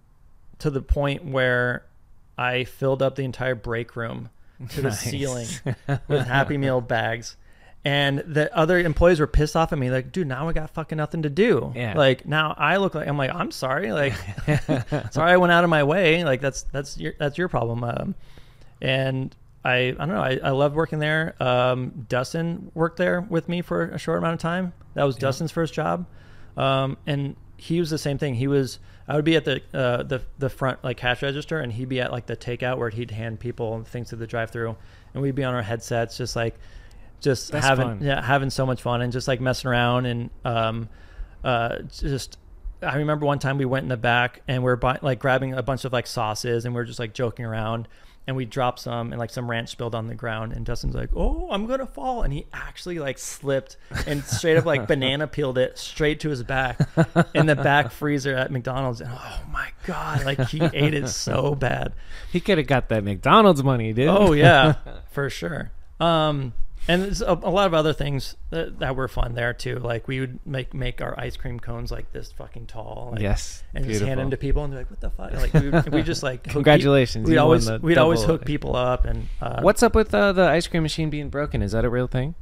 to 0.60 0.70
the 0.70 0.82
point 0.82 1.26
where 1.26 1.84
I 2.38 2.64
filled 2.64 3.02
up 3.02 3.16
the 3.16 3.24
entire 3.24 3.56
break 3.56 3.96
room 3.96 4.30
to 4.70 4.82
the 4.82 4.90
Nice. 4.90 5.00
ceiling 5.00 5.48
with 6.08 6.28
Happy 6.28 6.58
Meal 6.58 6.82
bags. 6.82 7.36
And 7.86 8.20
the 8.20 8.54
other 8.56 8.78
employees 8.78 9.22
were 9.22 9.28
pissed 9.28 9.56
off 9.56 9.72
at 9.72 9.80
me, 9.80 9.90
like, 9.90 10.12
dude, 10.12 10.28
now 10.28 10.50
I 10.50 10.54
got 10.54 10.70
fucking 10.72 10.98
nothing 10.98 11.22
to 11.22 11.30
do. 11.30 11.72
Yeah. 11.76 11.94
Like 11.98 12.28
now 12.28 12.54
I 12.58 12.76
look 12.78 12.94
like 12.94 13.08
I'm 13.08 13.18
like, 13.18 13.34
I'm 13.34 13.52
sorry. 13.52 13.94
Like 13.94 14.14
sorry 15.12 15.32
I 15.32 15.38
went 15.38 15.54
out 15.54 15.64
of 15.64 15.70
my 15.70 15.84
way. 15.84 16.24
Like 16.26 16.42
that's 16.42 16.64
that's 16.64 16.98
your 16.98 17.14
that's 17.18 17.38
your 17.38 17.48
problem. 17.48 17.84
Um 17.86 18.16
and 18.82 19.34
I 19.64 19.76
I 19.78 19.92
don't 19.92 20.10
know, 20.10 20.22
I, 20.22 20.40
I 20.44 20.50
love 20.50 20.74
working 20.76 21.00
there. 21.00 21.42
Um 21.42 22.06
Dustin 22.10 22.70
worked 22.74 22.98
there 22.98 23.22
with 23.22 23.48
me 23.48 23.62
for 23.62 23.86
a 23.86 23.98
short 23.98 24.18
amount 24.18 24.34
of 24.34 24.40
time. 24.42 24.74
That 24.96 25.06
was 25.06 25.16
Yeah. 25.16 25.22
Dustin's 25.22 25.52
first 25.52 25.74
job. 25.74 26.06
Um 26.58 26.98
and 27.08 27.38
he 27.56 27.80
was 27.80 27.90
the 27.90 27.98
same 27.98 28.18
thing. 28.18 28.36
He 28.36 28.48
was 28.48 28.80
I 29.08 29.16
would 29.16 29.26
be 29.26 29.36
at 29.38 29.46
the 29.46 29.62
uh, 29.74 30.04
the 30.04 30.22
the 30.38 30.50
front 30.50 30.84
like 30.84 30.98
cash 30.98 31.24
register, 31.24 31.60
and 31.60 31.74
he'd 31.74 31.90
be 31.90 32.00
at 32.00 32.12
like 32.12 32.28
the 32.28 32.38
takeout 32.38 32.78
where 32.78 32.90
he'd 32.92 33.10
hand 33.10 33.40
people 33.40 33.84
things 33.86 34.10
to 34.10 34.16
the 34.16 34.28
drive-through, 34.28 34.76
and 35.14 35.24
we'd 35.24 35.34
be 35.34 35.44
on 35.44 35.56
our 35.56 35.64
headsets, 35.64 36.16
just 36.16 36.36
like 36.36 36.54
just 37.22 37.52
That's 37.52 37.66
having 37.66 37.88
fun. 37.88 38.00
yeah 38.02 38.22
having 38.22 38.50
so 38.50 38.66
much 38.66 38.82
fun 38.82 39.02
and 39.02 39.12
just 39.12 39.28
like 39.28 39.42
messing 39.42 39.70
around 39.70 40.06
and 40.06 40.30
um 40.46 40.90
uh 41.44 41.80
just 42.00 42.38
I 42.82 42.96
remember 42.98 43.26
one 43.26 43.40
time 43.40 43.58
we 43.58 43.66
went 43.66 43.84
in 43.84 43.90
the 43.90 43.98
back 43.98 44.42
and 44.48 44.64
we 44.64 44.72
are 44.72 44.78
buy, 44.78 45.00
like 45.02 45.20
grabbing 45.20 45.54
a 45.54 45.62
bunch 45.62 45.84
of 45.84 45.92
like 45.92 46.08
sauces 46.08 46.66
and 46.66 46.74
we 46.74 46.82
are 46.82 46.86
just 46.86 47.00
like 47.00 47.14
joking 47.14 47.44
around 47.46 47.88
and 48.30 48.36
we 48.36 48.46
dropped 48.46 48.80
some 48.80 49.12
and 49.12 49.20
like 49.20 49.32
some 49.32 49.50
ranch 49.50 49.70
spilled 49.70 49.96
on 49.96 50.06
the 50.06 50.14
ground 50.14 50.54
and 50.54 50.64
Dustin's 50.64 50.94
like, 50.94 51.10
"Oh, 51.16 51.48
I'm 51.50 51.66
gonna 51.66 51.88
fall," 51.88 52.22
and 52.22 52.32
he 52.32 52.46
actually 52.54 53.00
like 53.00 53.18
slipped 53.18 53.76
and 54.06 54.24
straight 54.24 54.56
up 54.56 54.66
like 54.66 54.88
banana 54.88 55.26
peeled 55.28 55.58
it 55.58 55.80
straight 55.80 56.20
to 56.20 56.30
his 56.30 56.44
back 56.44 56.80
in 57.34 57.48
the 57.48 57.56
back 57.56 57.92
freezer 57.92 58.36
at 58.36 58.52
McDonald's. 58.52 59.02
And 59.02 59.10
oh 59.12 59.42
my 59.52 59.70
god, 59.88 60.26
like 60.26 60.40
he 60.48 60.62
ate 60.74 60.94
it 60.94 61.08
so 61.10 61.56
bad. 61.56 61.94
He 62.32 62.40
could 62.40 62.60
have 62.60 62.68
got 62.68 62.90
that 62.90 63.04
McDonald's 63.04 63.64
money, 63.64 63.94
dude. 63.94 64.10
Oh 64.10 64.34
yeah, 64.34 64.76
for 65.12 65.32
sure. 65.32 65.72
Um, 66.00 66.54
and 66.90 67.04
there's 67.04 67.22
a, 67.22 67.32
a 67.32 67.52
lot 67.52 67.68
of 67.68 67.74
other 67.74 67.94
things 67.94 68.36
that, 68.50 68.80
that 68.80 68.96
were 68.98 69.08
fun 69.08 69.34
there 69.36 69.54
too. 69.54 69.78
Like 69.80 70.08
we 70.08 70.20
would 70.20 70.40
make 70.46 70.74
make 70.74 71.02
our 71.02 71.18
ice 71.18 71.38
cream 71.38 71.60
cones 71.60 71.92
like 71.92 72.12
this 72.12 72.32
fucking 72.34 72.66
tall. 72.66 73.10
Like, 73.14 73.22
yes. 73.22 73.64
And 73.74 73.86
just 73.86 74.04
hand 74.04 74.20
them 74.20 74.32
to 74.32 74.38
people, 74.38 74.64
and 74.66 74.74
they're 74.74 74.80
like, 74.82 74.90
"What 74.90 75.00
the 75.00 75.10
fuck?" 75.12 75.32
Like 75.34 75.54
we, 75.54 75.70
would- 75.70 75.94
we 75.94 76.02
just 76.02 76.24
like 76.24 76.44
pe- 76.44 76.52
Congratulations, 76.52 77.30
We'd 77.30 77.38
always 77.38 77.70
we'd 77.80 77.98
always 77.98 78.24
hook 78.24 78.44
people 78.44 78.76
up, 78.76 79.06
and 79.06 79.30
uh, 79.42 79.62
What's 79.62 79.84
up 79.84 79.96
with 79.96 80.14
uh, 80.14 80.34
the 80.34 80.50
ice 80.50 80.68
cream 80.68 80.84
machine 80.84 81.10
being 81.10 81.30
broken? 81.30 81.62
Is 81.62 81.72
that 81.72 81.86
a 81.86 81.90
real 81.90 82.08
thing? 82.08 82.36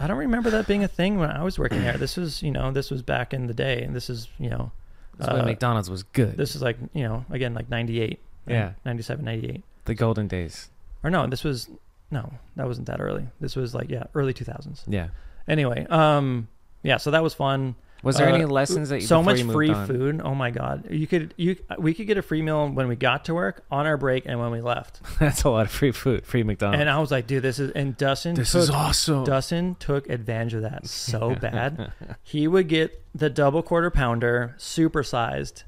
I 0.00 0.06
don't 0.06 0.18
remember 0.18 0.50
that 0.50 0.66
being 0.66 0.82
a 0.82 0.88
thing 0.88 1.18
when 1.18 1.30
I 1.30 1.42
was 1.42 1.58
working 1.58 1.80
there. 1.82 1.96
This 1.96 2.16
was 2.16 2.42
you 2.42 2.50
know 2.50 2.70
this 2.72 2.90
was 2.90 3.02
back 3.02 3.32
in 3.34 3.46
the 3.46 3.54
day, 3.54 3.82
and 3.82 3.94
this 3.94 4.10
is 4.10 4.28
you 4.38 4.50
know 4.50 4.72
That's 5.18 5.32
when 5.32 5.42
Uh, 5.42 5.44
McDonald's 5.44 5.88
was 5.90 6.02
good. 6.02 6.36
this 6.36 6.56
is 6.56 6.62
like 6.62 6.76
you 6.92 7.04
know 7.04 7.24
again 7.30 7.54
like 7.54 7.68
98, 7.70 8.18
Yeah. 8.46 8.72
97, 8.84 9.24
98. 9.24 9.62
the 9.84 9.94
golden 9.94 10.26
days. 10.28 10.70
or 11.02 11.10
no, 11.10 11.26
this 11.26 11.44
was 11.44 11.68
no, 12.14 12.32
that 12.56 12.66
wasn't 12.66 12.86
that 12.86 13.00
early. 13.00 13.26
This 13.40 13.56
was 13.56 13.74
like 13.74 13.90
yeah, 13.90 14.04
early 14.14 14.32
2000s. 14.32 14.84
Yeah. 14.86 15.08
Anyway, 15.46 15.86
um, 15.90 16.48
yeah, 16.82 16.96
so 16.96 17.10
that 17.10 17.22
was 17.22 17.34
fun. 17.34 17.74
Was 18.02 18.16
there 18.18 18.28
Uh, 18.28 18.34
any 18.34 18.44
lessons 18.44 18.90
that 18.90 19.00
you 19.00 19.06
so 19.06 19.22
much 19.22 19.38
you 19.40 19.50
free 19.50 19.70
on? 19.70 19.86
food? 19.86 20.20
Oh 20.22 20.34
my 20.34 20.50
god, 20.50 20.86
you 20.90 21.06
could 21.06 21.32
you 21.38 21.56
we 21.78 21.94
could 21.94 22.06
get 22.06 22.18
a 22.18 22.22
free 22.22 22.42
meal 22.42 22.68
when 22.68 22.86
we 22.86 22.96
got 22.96 23.24
to 23.26 23.34
work, 23.34 23.64
on 23.70 23.86
our 23.86 23.96
break, 23.96 24.26
and 24.26 24.38
when 24.38 24.50
we 24.50 24.60
left. 24.60 25.00
That's 25.18 25.42
a 25.44 25.48
lot 25.50 25.64
of 25.66 25.72
free 25.72 25.90
food, 25.92 26.26
free 26.26 26.42
McDonald's. 26.42 26.80
And 26.82 26.90
I 26.90 26.98
was 26.98 27.10
like, 27.10 27.26
dude, 27.26 27.42
this 27.42 27.58
is 27.58 27.70
and 27.70 27.96
Dustin. 27.96 28.34
this 28.34 28.52
took, 28.52 28.62
is 28.62 28.70
awesome. 28.70 29.24
Dustin 29.24 29.76
took 29.76 30.08
advantage 30.10 30.52
of 30.54 30.62
that 30.62 30.86
so 30.86 31.34
bad. 31.40 31.92
he 32.22 32.46
would 32.46 32.68
get 32.68 33.02
the 33.14 33.30
double 33.30 33.62
quarter 33.62 33.90
pounder, 33.90 34.54
supersized, 34.58 35.62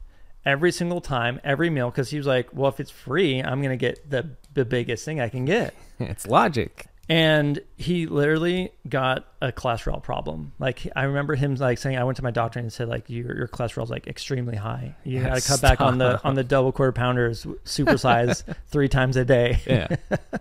every 0.44 0.72
single 0.72 1.00
time, 1.00 1.40
every 1.42 1.70
meal, 1.70 1.90
because 1.90 2.10
he 2.10 2.18
was 2.18 2.26
like, 2.26 2.48
well, 2.52 2.68
if 2.68 2.80
it's 2.80 2.90
free, 2.90 3.40
I'm 3.42 3.62
gonna 3.62 3.76
get 3.78 4.10
the 4.10 4.36
the 4.56 4.64
biggest 4.64 5.04
thing 5.04 5.20
I 5.20 5.28
can 5.28 5.44
get. 5.44 5.72
it's 6.00 6.26
logic. 6.26 6.88
and 7.08 7.60
he 7.76 8.06
literally 8.06 8.72
got 8.88 9.24
a 9.40 9.52
cholesterol 9.52 10.02
problem. 10.02 10.52
Like 10.58 10.88
I 10.96 11.04
remember 11.04 11.36
him 11.36 11.54
like 11.54 11.78
saying, 11.78 11.96
I 11.96 12.02
went 12.02 12.16
to 12.16 12.24
my 12.24 12.32
doctor 12.32 12.58
and 12.58 12.72
said 12.72 12.88
like 12.88 13.08
your 13.08 13.36
your 13.36 13.46
cholesterol's 13.48 13.90
like 13.90 14.08
extremely 14.08 14.56
high. 14.56 14.96
You 15.04 15.22
got 15.22 15.40
to 15.40 15.46
cut 15.48 15.60
back 15.62 15.80
on 15.80 15.98
the 15.98 16.20
on 16.24 16.34
the 16.34 16.42
double 16.42 16.72
quarter 16.72 16.90
pounders, 16.92 17.44
supersize 17.64 18.42
three 18.66 18.88
times 18.88 19.16
a 19.16 19.24
day. 19.24 19.60
Yeah. 19.66 19.86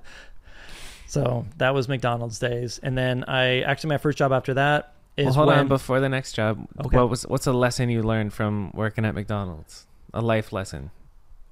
So 1.07 1.45
that 1.57 1.73
was 1.73 1.87
McDonald's 1.87 2.39
days, 2.39 2.79
and 2.81 2.97
then 2.97 3.23
I 3.25 3.61
actually 3.61 3.89
my 3.89 3.97
first 3.99 4.17
job 4.17 4.31
after 4.33 4.55
that 4.55 4.93
is 5.15 5.25
well, 5.27 5.33
hold 5.35 5.47
when 5.47 5.59
on. 5.59 5.67
Before 5.67 5.99
the 5.99 6.09
next 6.09 6.33
job, 6.33 6.67
Okay. 6.83 6.97
what 6.97 7.09
was 7.09 7.25
what's 7.27 7.47
a 7.47 7.53
lesson 7.53 7.89
you 7.89 8.03
learned 8.03 8.33
from 8.33 8.71
working 8.73 9.05
at 9.05 9.13
McDonald's? 9.15 9.85
A 10.13 10.21
life 10.21 10.51
lesson. 10.51 10.91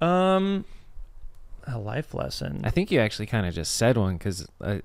um 0.02 0.66
a 1.68 1.78
life 1.78 2.14
lesson. 2.14 2.62
I 2.64 2.70
think 2.70 2.92
you 2.92 3.00
actually 3.00 3.26
kind 3.28 3.46
of 3.46 3.54
just 3.54 3.76
said 3.76 3.98
one 3.98 4.18
because 4.18 4.48
uh, 4.62 4.80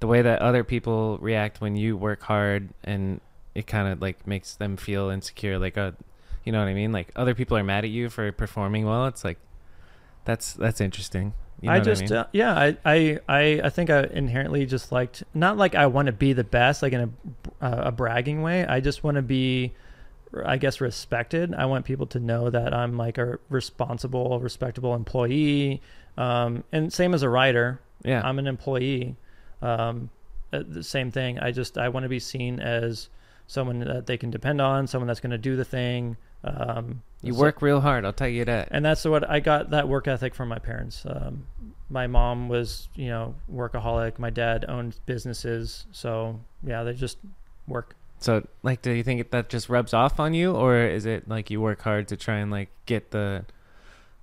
the 0.00 0.06
way 0.06 0.22
that 0.22 0.40
other 0.40 0.64
people 0.64 1.18
react 1.20 1.60
when 1.60 1.76
you 1.76 1.96
work 1.96 2.22
hard 2.22 2.70
and 2.84 3.20
it 3.54 3.66
kind 3.66 3.88
of 3.88 4.00
like 4.00 4.26
makes 4.26 4.54
them 4.54 4.76
feel 4.76 5.08
insecure. 5.10 5.58
Like, 5.58 5.76
uh, 5.76 5.92
you 6.44 6.52
know 6.52 6.60
what 6.60 6.68
I 6.68 6.74
mean? 6.74 6.92
Like 6.92 7.12
other 7.16 7.34
people 7.34 7.56
are 7.56 7.64
mad 7.64 7.84
at 7.84 7.90
you 7.90 8.08
for 8.08 8.30
performing 8.32 8.86
well. 8.86 9.06
It's 9.06 9.24
like 9.24 9.38
that's 10.24 10.52
that's 10.52 10.80
interesting. 10.80 11.32
You 11.60 11.70
know 11.70 11.74
I 11.74 11.80
just 11.80 12.02
I 12.02 12.04
mean? 12.04 12.12
uh, 12.12 12.26
yeah 12.32 12.54
I, 12.54 12.76
I 12.84 13.18
I 13.28 13.60
I 13.64 13.70
think 13.70 13.90
I 13.90 14.04
inherently 14.04 14.64
just 14.64 14.92
liked 14.92 15.24
not 15.34 15.56
like 15.56 15.74
I 15.74 15.86
want 15.86 16.06
to 16.06 16.12
be 16.12 16.32
the 16.32 16.44
best 16.44 16.82
like 16.82 16.92
in 16.92 17.00
a 17.00 17.64
uh, 17.64 17.82
a 17.86 17.92
bragging 17.92 18.42
way 18.42 18.64
I 18.64 18.78
just 18.78 19.02
want 19.02 19.16
to 19.16 19.22
be 19.22 19.72
I 20.44 20.56
guess 20.56 20.80
respected 20.80 21.52
I 21.54 21.66
want 21.66 21.84
people 21.84 22.06
to 22.08 22.20
know 22.20 22.48
that 22.50 22.72
I'm 22.72 22.96
like 22.96 23.18
a 23.18 23.40
responsible 23.48 24.38
respectable 24.38 24.94
employee 24.94 25.82
um, 26.18 26.64
and 26.72 26.92
same 26.92 27.14
as 27.14 27.22
a 27.22 27.28
writer 27.28 27.80
yeah. 28.04 28.20
I'm 28.22 28.38
an 28.38 28.46
employee 28.46 29.16
um, 29.62 30.10
uh, 30.52 30.62
the 30.68 30.82
same 30.82 31.10
thing 31.10 31.38
I 31.38 31.50
just 31.50 31.78
I 31.78 31.88
want 31.88 32.04
to 32.04 32.08
be 32.08 32.20
seen 32.20 32.60
as 32.60 33.08
someone 33.46 33.78
that 33.80 34.06
they 34.06 34.18
can 34.18 34.30
depend 34.30 34.60
on 34.60 34.86
someone 34.86 35.06
that's 35.06 35.20
going 35.20 35.30
to 35.30 35.38
do 35.38 35.56
the 35.56 35.64
thing 35.64 36.16
um, 36.44 37.02
you 37.22 37.32
so- 37.32 37.40
work 37.40 37.62
real 37.62 37.80
hard. 37.80 38.04
I'll 38.04 38.12
tell 38.12 38.28
you 38.28 38.44
that. 38.44 38.68
and 38.70 38.84
that's 38.84 39.04
what 39.04 39.28
I 39.28 39.40
got 39.40 39.70
that 39.70 39.88
work 39.88 40.06
ethic 40.06 40.34
from 40.34 40.48
my 40.48 40.58
parents. 40.58 41.04
Um, 41.06 41.46
my 41.90 42.06
mom 42.06 42.48
was, 42.48 42.88
you 42.94 43.08
know, 43.08 43.34
workaholic. 43.52 44.18
My 44.18 44.30
dad 44.30 44.64
owned 44.68 44.96
businesses, 45.06 45.86
so 45.90 46.38
yeah, 46.62 46.82
they 46.84 46.92
just 46.92 47.18
work. 47.66 47.94
So, 48.20 48.46
like, 48.62 48.82
do 48.82 48.90
you 48.90 49.02
think 49.02 49.30
that 49.30 49.48
just 49.48 49.68
rubs 49.68 49.94
off 49.94 50.20
on 50.20 50.34
you, 50.34 50.52
or 50.52 50.76
is 50.76 51.06
it 51.06 51.28
like 51.28 51.50
you 51.50 51.60
work 51.60 51.82
hard 51.82 52.08
to 52.08 52.16
try 52.16 52.36
and 52.36 52.50
like 52.50 52.68
get 52.86 53.10
the 53.10 53.44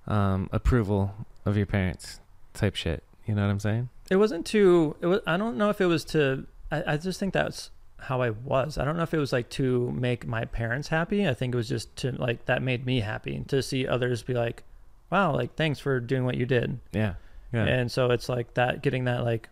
um, 0.06 0.48
approval 0.52 1.14
of 1.46 1.56
your 1.56 1.66
parents, 1.66 2.20
type 2.52 2.74
shit? 2.74 3.02
You 3.26 3.34
know 3.34 3.42
what 3.42 3.50
I'm 3.50 3.60
saying? 3.60 3.88
It 4.10 4.16
wasn't 4.16 4.44
too. 4.46 4.94
It 5.00 5.06
was. 5.06 5.20
I 5.26 5.36
don't 5.36 5.56
know 5.56 5.70
if 5.70 5.80
it 5.80 5.86
was 5.86 6.04
to. 6.06 6.46
I, 6.70 6.94
I 6.94 6.96
just 6.98 7.18
think 7.18 7.32
that's 7.32 7.70
how 7.98 8.20
I 8.20 8.30
was. 8.30 8.76
I 8.78 8.84
don't 8.84 8.96
know 8.96 9.02
if 9.02 9.14
it 9.14 9.18
was 9.18 9.32
like 9.32 9.48
to 9.50 9.90
make 9.92 10.26
my 10.26 10.44
parents 10.44 10.88
happy. 10.88 11.26
I 11.26 11.34
think 11.34 11.54
it 11.54 11.56
was 11.56 11.68
just 11.68 11.94
to 11.96 12.12
like 12.12 12.44
that 12.46 12.62
made 12.62 12.84
me 12.86 13.00
happy 13.00 13.42
to 13.48 13.62
see 13.62 13.86
others 13.86 14.22
be 14.22 14.34
like, 14.34 14.62
"Wow, 15.10 15.34
like 15.34 15.54
thanks 15.56 15.78
for 15.80 15.98
doing 15.98 16.24
what 16.24 16.36
you 16.36 16.46
did." 16.46 16.78
Yeah. 16.92 17.14
Yeah. 17.52 17.64
and 17.64 17.90
so 17.90 18.10
it's 18.10 18.28
like 18.28 18.54
that 18.54 18.82
getting 18.82 19.04
that 19.04 19.24
like 19.24 19.48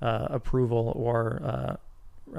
uh, 0.00 0.28
approval 0.30 0.92
or 0.96 1.40
uh, 1.44 1.76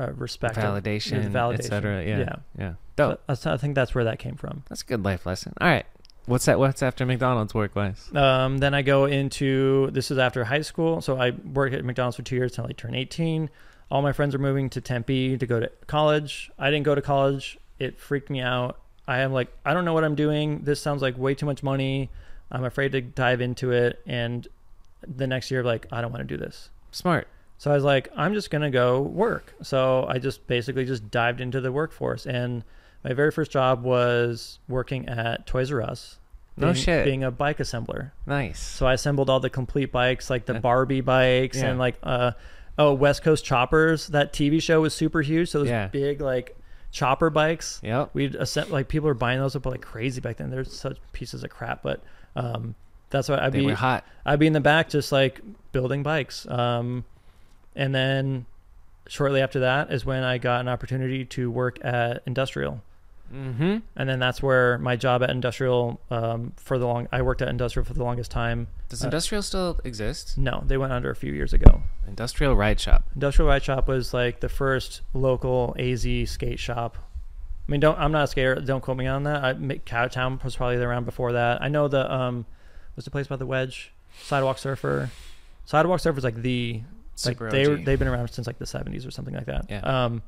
uh, 0.01 0.11
respect, 0.13 0.55
validation, 0.55 1.29
validation. 1.31 1.59
etc. 1.59 2.03
Yeah, 2.05 2.17
Yeah. 2.19 2.35
yeah. 2.57 2.69
So 2.97 3.09
Dope. 3.09 3.21
that's- 3.27 3.45
I 3.45 3.57
think 3.57 3.75
that's 3.75 3.93
where 3.93 4.05
that 4.05 4.19
came 4.19 4.35
from. 4.35 4.63
That's 4.69 4.81
a 4.81 4.85
good 4.85 5.03
life 5.03 5.25
lesson. 5.25 5.53
All 5.61 5.67
right, 5.67 5.85
what's 6.25 6.45
that? 6.45 6.59
What's 6.59 6.83
after 6.83 7.05
McDonald's 7.05 7.53
work 7.53 7.75
wise? 7.75 8.09
Um, 8.13 8.57
then 8.57 8.73
I 8.73 8.81
go 8.81 9.05
into 9.05 9.89
this 9.91 10.11
is 10.11 10.17
after 10.17 10.43
high 10.43 10.61
school, 10.61 11.01
so 11.01 11.19
I 11.19 11.31
worked 11.31 11.75
at 11.75 11.83
McDonald's 11.83 12.17
for 12.17 12.23
two 12.23 12.35
years 12.35 12.51
until 12.51 12.67
I 12.69 12.73
turned 12.73 12.95
18. 12.95 13.49
All 13.91 14.01
my 14.01 14.13
friends 14.13 14.33
are 14.33 14.39
moving 14.39 14.69
to 14.71 14.81
Tempe 14.81 15.37
to 15.37 15.45
go 15.45 15.59
to 15.59 15.71
college. 15.87 16.51
I 16.57 16.71
didn't 16.71 16.85
go 16.85 16.95
to 16.95 17.01
college. 17.01 17.57
It 17.79 17.99
freaked 17.99 18.29
me 18.29 18.41
out. 18.41 18.79
I 19.07 19.19
am 19.19 19.31
like, 19.31 19.49
I 19.63 19.73
don't 19.73 19.85
know 19.85 19.93
what 19.93 20.03
I'm 20.03 20.15
doing. 20.15 20.61
This 20.63 20.81
sounds 20.81 21.01
like 21.01 21.17
way 21.17 21.35
too 21.35 21.45
much 21.45 21.61
money. 21.61 22.09
I'm 22.51 22.63
afraid 22.63 22.93
to 22.93 23.01
dive 23.01 23.41
into 23.41 23.71
it. 23.71 24.01
And 24.07 24.47
the 25.07 25.27
next 25.27 25.51
year, 25.51 25.63
like, 25.63 25.85
I 25.91 26.01
don't 26.01 26.11
want 26.11 26.27
to 26.27 26.37
do 26.37 26.43
this. 26.43 26.69
Smart. 26.91 27.27
So 27.57 27.71
I 27.71 27.75
was 27.75 27.83
like, 27.83 28.09
I'm 28.15 28.33
just 28.33 28.49
gonna 28.49 28.69
go 28.71 29.01
work. 29.01 29.53
So 29.61 30.05
I 30.07 30.19
just 30.19 30.45
basically 30.47 30.85
just 30.85 31.09
dived 31.09 31.41
into 31.41 31.61
the 31.61 31.71
workforce, 31.71 32.25
and 32.25 32.63
my 33.05 33.13
very 33.13 33.31
first 33.31 33.51
job 33.51 33.83
was 33.83 34.59
working 34.67 35.07
at 35.07 35.45
Toys 35.45 35.71
R 35.71 35.81
Us. 35.81 36.17
No 36.57 36.67
being- 36.73 36.75
shit. 36.83 37.05
Being 37.05 37.23
a 37.23 37.31
bike 37.31 37.59
assembler. 37.59 38.11
Nice. 38.25 38.59
So 38.59 38.85
I 38.87 38.93
assembled 38.93 39.29
all 39.29 39.39
the 39.39 39.49
complete 39.49 39.91
bikes, 39.91 40.29
like 40.29 40.45
the 40.45 40.55
Barbie 40.55 41.01
bikes 41.01 41.57
Yeah. 41.57 41.67
and 41.69 41.79
like 41.79 41.95
uh 42.03 42.31
oh 42.77 42.93
West 42.93 43.23
Coast 43.23 43.45
Choppers. 43.45 44.07
That 44.07 44.33
TV 44.33 44.61
show 44.61 44.81
was 44.81 44.93
super 44.93 45.21
huge. 45.21 45.49
So 45.49 45.59
those 45.59 45.69
Yeah. 45.69 45.87
big 45.87 46.19
like 46.21 46.57
chopper 46.91 47.29
bikes. 47.29 47.79
Yep. 47.83 48.09
We'd 48.13 48.33
assemb- 48.33 48.69
like 48.71 48.87
people 48.87 49.07
were 49.07 49.13
buying 49.13 49.39
those 49.39 49.55
up 49.55 49.65
like 49.65 49.81
crazy 49.81 50.19
back 50.21 50.37
then. 50.37 50.49
They're 50.49 50.63
such 50.63 50.97
pieces 51.11 51.43
of 51.43 51.49
crap, 51.51 51.83
but 51.83 52.01
um 52.35 52.73
that's 53.11 53.29
why 53.29 53.37
I'd 53.37 53.51
They 53.53 53.59
be 53.65 53.71
hot. 53.73 54.03
I'd 54.25 54.39
be 54.39 54.47
in 54.47 54.53
the 54.53 54.59
back 54.61 54.89
just 54.89 55.11
like 55.11 55.41
building 55.73 56.01
bikes. 56.03 56.47
Um 56.49 57.03
and 57.75 57.93
then 57.93 58.45
shortly 59.07 59.41
after 59.41 59.59
that 59.59 59.91
is 59.91 60.05
when 60.05 60.23
I 60.23 60.37
got 60.39 60.61
an 60.61 60.67
opportunity 60.69 61.25
to 61.25 61.51
work 61.51 61.83
at 61.83 62.23
Industrial. 62.25 62.81
Mm-hmm. 63.33 63.77
And 63.95 64.09
then 64.09 64.19
that's 64.19 64.41
where 64.41 64.77
my 64.77 64.95
job 64.95 65.23
at 65.23 65.29
Industrial 65.29 65.99
um, 66.09 66.53
for 66.57 66.77
the 66.77 66.85
long 66.87 67.07
I 67.11 67.21
worked 67.21 67.41
at 67.41 67.47
Industrial 67.47 67.85
for 67.85 67.93
the 67.93 68.03
longest 68.03 68.31
time. 68.31 68.67
Does 68.89 69.03
Uh, 69.03 69.07
industrial 69.07 69.41
still 69.41 69.79
exist? 69.83 70.37
No, 70.37 70.63
they 70.65 70.77
went 70.77 70.93
under 70.93 71.09
a 71.09 71.15
few 71.15 71.33
years 71.33 71.53
ago. 71.53 71.81
Industrial 72.07 72.55
ride 72.55 72.79
shop. 72.79 73.03
Industrial 73.15 73.49
Ride 73.49 73.63
Shop 73.63 73.87
was 73.87 74.13
like 74.13 74.39
the 74.39 74.49
first 74.49 75.01
local 75.13 75.75
AZ 75.79 76.05
skate 76.29 76.59
shop. 76.59 76.97
I 77.67 77.71
mean, 77.71 77.79
don't 77.79 77.97
I'm 77.97 78.11
not 78.11 78.25
a 78.25 78.27
skater. 78.27 78.55
Don't 78.55 78.81
quote 78.81 78.97
me 78.97 79.07
on 79.07 79.23
that. 79.23 79.43
I 79.43 79.53
Cowtown 79.53 80.43
was 80.43 80.55
probably 80.55 80.77
around 80.77 81.05
before 81.05 81.31
that. 81.33 81.61
I 81.61 81.67
know 81.67 81.87
the 81.87 82.11
um, 82.13 82.45
what's 82.93 83.05
the 83.05 83.11
place 83.11 83.27
by 83.27 83.37
the 83.37 83.45
Wedge? 83.45 83.91
Sidewalk 84.21 84.59
Surfer. 84.59 85.09
Sidewalk 85.65 85.99
Surfer 85.99 86.19
is 86.19 86.23
like 86.23 86.41
the 86.41 86.81
like 87.25 87.37
Super 87.37 87.49
they 87.49 87.65
they've 87.65 87.97
been 87.97 88.07
around 88.07 88.27
since 88.29 88.45
like 88.45 88.59
the 88.59 88.65
70s 88.65 89.07
or 89.07 89.11
something 89.11 89.33
like 89.33 89.45
that. 89.47 89.65
Yeah. 89.69 89.79
Um, 89.79 90.21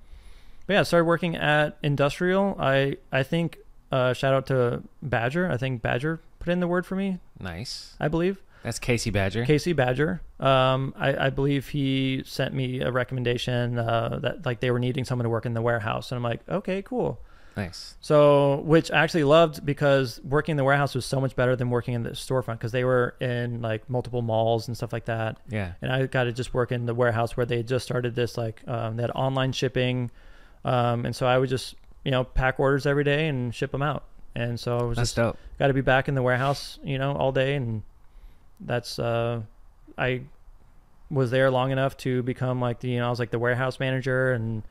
but 0.67 0.73
yeah, 0.73 0.79
I 0.81 0.83
started 0.83 1.05
working 1.05 1.35
at 1.35 1.77
Industrial. 1.81 2.55
I 2.59 2.97
I 3.11 3.23
think 3.23 3.57
uh, 3.91 4.13
shout 4.13 4.33
out 4.33 4.45
to 4.47 4.83
Badger. 5.01 5.49
I 5.49 5.57
think 5.57 5.81
Badger 5.81 6.21
put 6.39 6.51
in 6.51 6.59
the 6.59 6.67
word 6.67 6.85
for 6.85 6.95
me. 6.95 7.19
Nice. 7.39 7.95
I 7.99 8.07
believe. 8.07 8.43
That's 8.63 8.79
Casey 8.79 9.11
Badger. 9.11 9.45
Casey 9.45 9.71
Badger. 9.71 10.21
Um, 10.39 10.93
I, 10.97 11.27
I 11.27 11.29
believe 11.29 11.69
he 11.69 12.23
sent 12.25 12.53
me 12.53 12.81
a 12.81 12.91
recommendation 12.91 13.79
uh, 13.79 14.19
that 14.21 14.45
like 14.45 14.59
they 14.59 14.71
were 14.71 14.79
needing 14.79 15.05
someone 15.05 15.23
to 15.23 15.29
work 15.29 15.45
in 15.45 15.53
the 15.53 15.61
warehouse, 15.61 16.11
and 16.11 16.17
I'm 16.17 16.23
like, 16.23 16.41
okay, 16.49 16.81
cool. 16.81 17.19
Nice. 17.55 17.95
So, 18.01 18.57
which 18.57 18.91
I 18.91 19.03
actually 19.03 19.23
loved 19.23 19.65
because 19.65 20.21
working 20.23 20.53
in 20.53 20.57
the 20.57 20.63
warehouse 20.63 20.93
was 20.93 21.05
so 21.05 21.19
much 21.19 21.35
better 21.35 21.55
than 21.55 21.71
working 21.71 21.95
in 21.95 22.03
the 22.03 22.11
storefront 22.11 22.53
because 22.53 22.71
they 22.71 22.83
were 22.83 23.15
in 23.19 23.61
like 23.63 23.89
multiple 23.89 24.21
malls 24.21 24.67
and 24.67 24.77
stuff 24.77 24.93
like 24.93 25.05
that. 25.05 25.37
Yeah. 25.49 25.71
And 25.81 25.91
I 25.91 26.05
got 26.05 26.25
to 26.25 26.31
just 26.31 26.53
work 26.53 26.71
in 26.71 26.85
the 26.85 26.93
warehouse 26.93 27.35
where 27.35 27.47
they 27.47 27.57
had 27.57 27.67
just 27.67 27.83
started 27.83 28.13
this 28.13 28.37
like 28.37 28.61
um, 28.67 28.97
they 28.97 29.03
had 29.03 29.11
online 29.15 29.53
shipping, 29.53 30.11
um, 30.67 31.05
and 31.05 31.15
so 31.15 31.25
I 31.25 31.37
would 31.37 31.49
just 31.49 31.75
you 32.03 32.11
know 32.11 32.23
pack 32.23 32.59
orders 32.59 32.85
every 32.85 33.03
day 33.03 33.27
and 33.27 33.53
ship 33.55 33.71
them 33.71 33.81
out. 33.81 34.03
And 34.35 34.59
so 34.59 34.77
I 34.77 34.83
was 34.83 34.97
That's 34.97 35.09
just 35.09 35.15
dope. 35.15 35.37
got 35.57 35.67
to 35.67 35.73
be 35.73 35.81
back 35.81 36.07
in 36.07 36.13
the 36.13 36.21
warehouse, 36.21 36.77
you 36.83 36.99
know, 36.99 37.13
all 37.13 37.31
day, 37.31 37.55
and 37.55 37.81
that's 38.59 38.99
uh, 38.99 39.41
I 39.97 40.21
was 41.09 41.31
there 41.31 41.49
long 41.49 41.71
enough 41.71 41.97
to 41.97 42.21
become 42.21 42.61
like 42.61 42.79
the 42.81 42.89
you 42.89 42.99
know 42.99 43.07
I 43.07 43.09
was 43.09 43.17
like 43.19 43.31
the 43.31 43.39
warehouse 43.39 43.79
manager, 43.79 44.33
and 44.33 44.61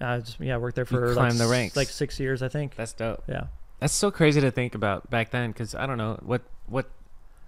I 0.00 0.18
just 0.18 0.40
yeah 0.40 0.56
worked 0.56 0.74
there 0.74 0.84
for 0.86 1.14
like, 1.14 1.36
the 1.38 1.46
ranks. 1.46 1.76
like 1.76 1.88
six 1.88 2.18
years 2.18 2.42
I 2.42 2.48
think. 2.48 2.74
That's 2.74 2.92
dope. 2.94 3.22
Yeah, 3.28 3.44
That's 3.78 3.94
so 3.94 4.10
crazy 4.10 4.40
to 4.40 4.50
think 4.50 4.74
about 4.74 5.08
back 5.08 5.30
then 5.30 5.52
because 5.52 5.74
I 5.76 5.86
don't 5.86 5.98
know 5.98 6.18
what 6.22 6.42
what 6.66 6.90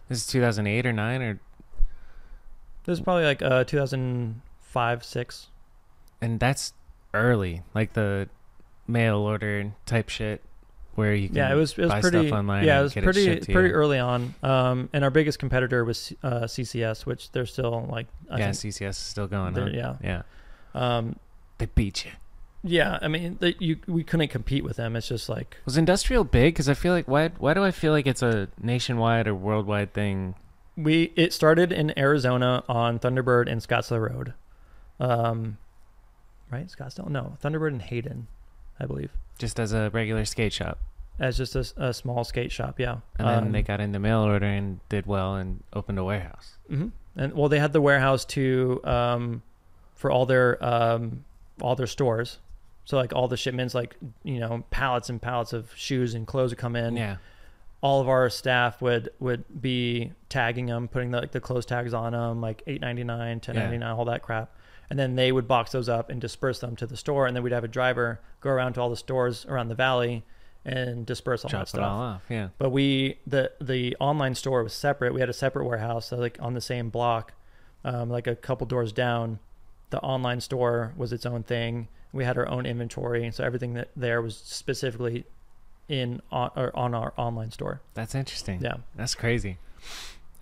this 0.09 0.19
is 0.19 0.27
2008 0.29 0.87
or 0.87 0.93
9 0.93 1.23
or 1.23 1.41
this 2.85 2.99
is 2.99 3.01
probably 3.05 3.25
like 3.25 3.43
uh 3.43 3.65
2005 3.65 5.05
six. 5.05 5.49
and 6.21 6.39
that's 6.39 6.73
early 7.21 7.63
like 7.75 7.93
the 7.93 8.29
mail 8.87 9.19
order 9.19 9.73
type 9.87 10.09
shit 10.09 10.43
where 10.95 11.15
you 11.15 11.29
can 11.29 11.37
Yeah, 11.37 11.53
it 11.53 11.57
was 11.57 11.73
it 11.73 11.79
was 11.83 11.89
buy 11.91 12.01
pretty 12.01 12.27
stuff 12.29 12.39
online 12.39 12.65
yeah 12.65 12.81
it 12.81 12.83
was 12.85 12.95
pretty 12.95 13.41
to 13.41 13.53
pretty 13.53 13.69
you. 13.69 13.75
early 13.75 13.99
on. 13.99 14.35
Um, 14.43 14.89
and 14.93 15.05
our 15.05 15.11
biggest 15.11 15.39
competitor 15.39 15.85
was 15.85 16.13
uh, 16.23 16.43
CCS, 16.43 17.05
which 17.05 17.31
they're 17.33 17.45
still 17.47 17.87
like 17.91 18.07
I 18.31 18.39
yeah 18.39 18.53
think 18.53 18.75
CCS 18.75 18.89
is 18.91 18.97
still 18.97 19.27
going 19.27 19.53
they're- 19.55 19.69
yeah. 19.69 19.97
yeah 20.03 20.23
um 20.75 21.17
they 21.59 21.67
beat 21.67 22.05
you 22.05 22.11
yeah 22.63 22.99
I 23.03 23.09
mean 23.09 23.37
they, 23.41 23.55
you 23.59 23.79
we 23.87 24.03
couldn't 24.05 24.29
compete 24.29 24.65
with 24.65 24.77
them. 24.77 24.97
It's 24.97 25.09
just 25.09 25.29
like 25.29 25.57
was 25.65 25.77
industrial 25.77 26.25
big 26.25 26.55
because 26.55 26.69
I 26.69 26.75
feel 26.75 26.93
like 26.93 27.07
why 27.07 27.29
why 27.39 27.55
do 27.55 27.63
I 27.63 27.71
feel 27.71 27.93
like 27.93 28.07
it's 28.07 28.23
a 28.23 28.49
nationwide 28.61 29.27
or 29.29 29.35
worldwide 29.35 29.93
thing 29.93 30.35
We 30.77 31.13
it 31.17 31.33
started 31.33 31.73
in 31.73 31.97
Arizona 31.99 32.65
on 32.69 32.99
Thunderbird 32.99 33.51
and 33.51 33.61
Scottsdale 33.61 34.11
Road, 34.11 34.35
um, 34.99 35.59
right? 36.51 36.67
Scottsdale, 36.67 37.09
no, 37.09 37.37
Thunderbird 37.43 37.69
and 37.69 37.83
Hayden, 37.83 38.27
I 38.81 38.87
believe, 38.87 39.11
just 39.39 39.59
as 39.61 39.73
a 39.73 39.91
regular 39.91 40.25
skate 40.25 40.53
shop 40.53 40.79
as 41.19 41.39
just 41.39 41.57
a 41.57 41.95
small 41.95 42.25
skate 42.25 42.53
shop. 42.53 42.79
Yeah, 42.79 42.99
and 43.19 43.27
then 43.29 43.45
Um, 43.45 43.53
they 43.53 43.63
got 43.63 43.81
into 43.81 43.99
mail 43.99 44.21
order 44.21 44.47
and 44.47 44.81
did 44.89 45.07
well 45.07 45.37
and 45.37 45.63
opened 45.73 45.99
a 45.99 46.05
warehouse 46.05 46.57
mhm. 46.71 46.93
and 47.17 47.33
well, 47.33 47.49
they 47.49 47.59
had 47.59 47.73
the 47.73 47.81
warehouse 47.81 48.25
to 48.27 48.81
um, 48.85 49.43
for 49.95 50.11
all 50.11 50.27
their 50.27 50.63
um, 50.65 51.25
all 51.61 51.75
their 51.75 51.87
stores. 51.87 52.39
So 52.85 52.97
like 52.97 53.13
all 53.13 53.27
the 53.29 53.37
shipments, 53.37 53.75
like 53.75 53.97
you 54.23 54.39
know, 54.39 54.65
pallets 54.71 55.09
and 55.09 55.21
pallets 55.21 55.53
of 55.53 55.73
shoes 55.75 56.15
and 56.15 56.27
clothes 56.27 56.51
would 56.51 56.59
come 56.59 56.77
in. 56.77 56.97
yeah 56.97 57.17
all 57.83 58.01
of 58.01 58.09
our 58.09 58.29
staff 58.31 58.81
would 58.83 59.11
would 59.21 59.45
be 59.61 60.11
tagging 60.29 60.67
them, 60.67 60.89
putting 60.89 61.11
the, 61.11 61.21
like 61.21 61.33
the 61.33 61.41
clothes 61.41 61.67
tags 61.67 61.95
on 61.95 62.13
them, 62.13 62.41
like 62.41 62.63
eight 62.67 62.81
ninety 62.81 63.05
nine, 63.05 63.39
ten 63.39 63.55
ninety 63.55 63.79
nine, 63.79 63.95
all 63.95 64.05
that 64.07 64.23
crap. 64.23 64.51
And 64.89 64.99
then 64.99 65.17
they 65.17 65.33
would 65.33 65.49
box 65.49 65.73
those 65.73 65.89
up 65.89 66.11
and 66.11 66.21
disperse 66.21 66.61
them 66.61 66.77
to 66.77 66.87
the 66.87 66.97
store, 66.97 67.27
and 67.27 67.35
then 67.35 67.43
we'd 67.43 67.53
have 67.53 67.65
a 67.65 67.69
driver 67.69 68.21
go 68.41 68.51
around 68.51 68.75
to 68.75 68.81
all 68.81 68.91
the 68.91 68.97
stores 68.97 69.45
around 69.47 69.69
the 69.69 69.75
valley 69.75 70.25
and 70.65 71.07
disperse 71.07 71.45
all 71.45 71.49
that 71.51 71.57
it 71.57 71.61
all 71.61 71.67
stuff. 71.67 71.83
off 71.83 72.23
yeah 72.29 72.49
But 72.59 72.71
we 72.71 73.19
the 73.27 73.53
the 73.61 73.97
online 74.01 74.35
store 74.35 74.63
was 74.63 74.73
separate. 74.73 75.15
We 75.15 75.21
had 75.21 75.29
a 75.29 75.33
separate 75.33 75.65
warehouse, 75.65 76.07
so 76.09 76.17
like 76.17 76.39
on 76.41 76.55
the 76.55 76.61
same 76.61 76.91
block, 76.91 77.33
um, 77.85 78.11
like 78.11 78.27
a 78.27 78.35
couple 78.35 78.67
doors 78.67 78.93
down. 78.93 79.39
The 79.91 80.01
online 80.01 80.41
store 80.41 80.93
was 80.97 81.13
its 81.13 81.25
own 81.25 81.45
thing. 81.45 81.87
We 82.13 82.25
had 82.25 82.37
our 82.37 82.49
own 82.49 82.67
inventory, 82.67 83.31
so 83.31 83.45
everything 83.45 83.75
that 83.75 83.91
there 83.95 84.21
was 84.21 84.37
specifically 84.37 85.25
in 85.89 86.21
on, 86.33 86.51
or 86.57 86.77
on 86.77 86.95
our 86.95 87.13
online 87.17 87.53
store. 87.53 87.81
that's 87.95 88.15
interesting 88.15 88.61
Yeah. 88.61 88.79
That's 88.97 89.15
crazy. 89.15 89.59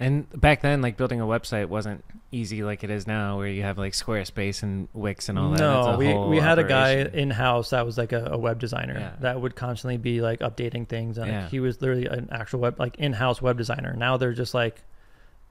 And 0.01 0.29
back 0.41 0.61
then, 0.61 0.83
like 0.83 0.97
building 0.97 1.21
a 1.21 1.25
website 1.25 1.67
wasn't 1.69 2.05
easy 2.33 2.65
like 2.65 2.83
it 2.83 2.91
is 2.91 3.07
now, 3.07 3.39
where 3.39 3.47
you 3.47 3.63
have 3.63 3.79
like 3.79 3.93
Squarespace 3.93 4.63
and 4.65 4.89
Wix 4.93 5.29
and 5.29 5.39
all 5.39 5.51
that. 5.51 5.61
No, 5.61 5.97
we 5.97 6.13
we 6.13 6.39
had 6.39 6.59
a 6.59 6.65
guy 6.65 6.95
in 6.97 7.31
house 7.31 7.71
that 7.71 7.87
was 7.87 7.97
like 7.97 8.13
a, 8.13 8.31
a 8.33 8.39
web 8.39 8.59
designer 8.59 8.99
Yeah. 8.99 9.13
that 9.21 9.41
would 9.41 9.55
constantly 9.55 9.97
be 9.97 10.21
like 10.21 10.41
updating 10.41 10.89
things, 10.89 11.17
and 11.17 11.29
like, 11.29 11.33
Yeah. 11.43 11.49
he 11.49 11.61
was 11.61 11.81
literally 11.81 12.07
an 12.07 12.29
actual 12.33 12.59
web 12.61 12.79
like 12.81 12.97
in 12.99 13.13
house 13.13 13.41
web 13.41 13.57
designer. 13.57 13.95
Now 13.97 14.17
they're 14.17 14.33
just 14.33 14.53
like, 14.53 14.83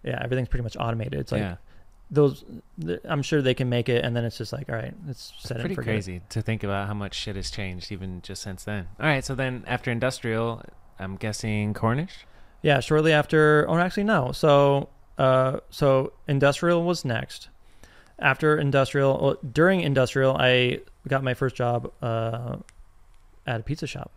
yeah, 0.03 0.19
everything's 0.21 0.49
pretty 0.49 0.63
much 0.63 0.75
automated. 0.77 1.13
It's 1.21 1.31
like 1.31 1.39
yeah, 1.41 1.55
those. 2.11 2.43
th- 2.85 2.99
I'm 3.05 3.21
sure 3.21 3.41
they 3.41 3.53
can 3.53 3.69
make 3.69 3.87
it, 3.87 4.03
and 4.03 4.13
then 4.13 4.25
it's 4.25 4.37
just 4.37 4.51
like, 4.51 4.67
all 4.67 4.75
right, 4.75 4.93
let's 5.07 5.31
it's 5.37 5.47
set 5.47 5.57
it 5.57 5.61
pretty 5.61 5.75
and 5.75 5.75
forget 5.77 5.89
it. 5.93 5.95
crazy 5.95 6.21
to 6.31 6.41
think 6.41 6.63
about 6.65 6.87
how 6.87 6.93
much 6.93 7.13
shit 7.15 7.37
has 7.37 7.49
changed 7.49 7.93
even 7.93 8.21
just 8.21 8.41
since 8.41 8.65
then. 8.65 8.89
All 8.99 9.05
right, 9.05 9.23
so 9.23 9.35
then 9.35 9.63
after 9.67 9.89
industrial, 9.89 10.61
I'm 10.99 11.15
guessing 11.15 11.73
Cornish. 11.73 12.25
Yeah, 12.63 12.79
shortly 12.79 13.13
after. 13.13 13.65
Oh, 13.69 13.77
actually, 13.77 14.05
no. 14.05 14.31
So, 14.31 14.89
uh, 15.19 15.59
so 15.69 16.13
industrial 16.27 16.83
was 16.83 17.05
next. 17.05 17.49
After 18.17 18.57
industrial, 18.57 19.19
well, 19.21 19.37
during 19.51 19.81
industrial, 19.81 20.35
I 20.39 20.79
got 21.07 21.23
my 21.23 21.33
first 21.35 21.55
job 21.55 21.91
uh, 22.01 22.55
at 23.45 23.59
a 23.59 23.63
pizza 23.63 23.85
shop. 23.85 24.11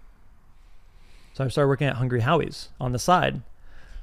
So 1.34 1.44
I 1.44 1.48
started 1.48 1.68
working 1.68 1.86
at 1.88 1.96
Hungry 1.96 2.20
Howie's 2.20 2.68
on 2.80 2.92
the 2.92 2.98
side. 2.98 3.42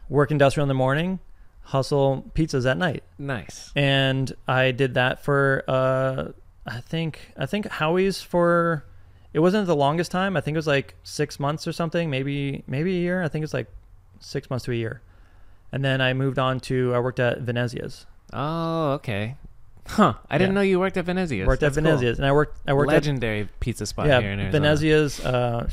Work 0.10 0.30
industrial 0.30 0.66
in 0.66 0.68
the 0.68 0.74
morning, 0.76 1.20
hustle 1.64 2.30
pizzas 2.36 2.70
at 2.70 2.78
night, 2.78 3.04
Nice. 3.18 3.72
and 3.76 4.32
I 4.48 4.72
did 4.72 4.94
that 4.96 5.24
for 5.24 5.64
uh, 5.68 6.26
I 6.68 6.82
think 6.82 7.32
I 7.38 7.46
think 7.46 7.68
Howie's 7.70 8.22
for. 8.22 8.86
It 9.34 9.40
wasn't 9.40 9.66
the 9.66 9.76
longest 9.76 10.12
time. 10.12 10.38
I 10.38 10.42
think 10.42 10.54
it 10.54 10.60
was 10.60 10.68
like 10.68 10.94
six 11.04 11.40
months 11.40 11.66
or 11.66 11.72
something, 11.72 12.10
maybe 12.10 12.64
maybe 12.68 12.98
a 12.98 13.00
year. 13.00 13.24
I 13.24 13.30
think 13.30 13.44
it's 13.44 13.54
like 13.54 13.68
six 14.24 14.50
months 14.50 14.66
to 14.66 14.72
a 14.72 14.76
year. 14.76 15.02
And 15.72 15.84
then 15.84 16.02
I 16.02 16.14
moved 16.14 16.38
on 16.40 16.60
to 16.62 16.94
I 16.94 17.00
worked 17.00 17.20
at 17.20 17.40
Venezia's. 17.42 18.06
Oh, 18.32 18.92
okay. 18.94 19.36
Huh. 19.88 20.14
I 20.30 20.38
didn't 20.38 20.52
Yeah. 20.52 20.56
know 20.56 20.62
you 20.62 20.80
worked 20.80 20.98
at 20.98 21.06
Venezia's. 21.06 21.46
worked 21.48 21.62
at 21.64 21.74
That's 21.74 21.78
cool. 21.86 21.98
Venezia's, 21.98 22.18
and 22.18 22.26
I 22.26 22.32
worked 22.32 22.58
I 22.68 22.74
worked 22.74 22.92
Legendary 22.92 23.50
pizza 23.60 23.86
spot 23.86 24.08
at 24.10 24.22
here 24.24 24.32
in 24.32 24.40
yeah 24.40 24.46
Arizona. 24.46 24.62
Venezia's. 24.62 25.20
Uh, 25.26 25.70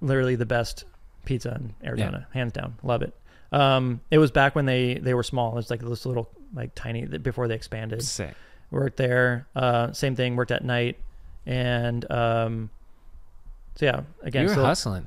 literally 0.00 0.34
the 0.36 0.46
best 0.46 0.84
pizza 1.24 1.54
in 1.60 1.74
Arizona, 1.86 2.26
hands 2.32 2.52
down. 2.52 2.76
Love 2.82 3.02
it. 3.02 3.12
Um, 3.52 4.00
it 4.10 4.18
was 4.18 4.30
back 4.30 4.54
when 4.54 4.64
they 4.66 4.94
they 4.94 5.12
were 5.14 5.22
small. 5.22 5.58
It's 5.58 5.68
like 5.70 5.80
this 5.80 6.06
little 6.06 6.30
like 6.54 6.74
tiny 6.74 7.04
before 7.04 7.48
they 7.48 7.54
expanded. 7.54 8.02
Sick. 8.02 8.34
Worked 8.70 8.96
there. 8.96 9.46
Uh, 9.54 9.92
same 9.92 10.14
thing. 10.16 10.36
Worked 10.36 10.52
at 10.52 10.64
night, 10.64 10.96
and 11.44 12.10
um, 12.10 12.70
so 13.74 13.84
yeah. 13.86 14.02
Again, 14.22 14.44
you 14.48 14.54
were 14.54 14.62
hustling. 14.62 15.06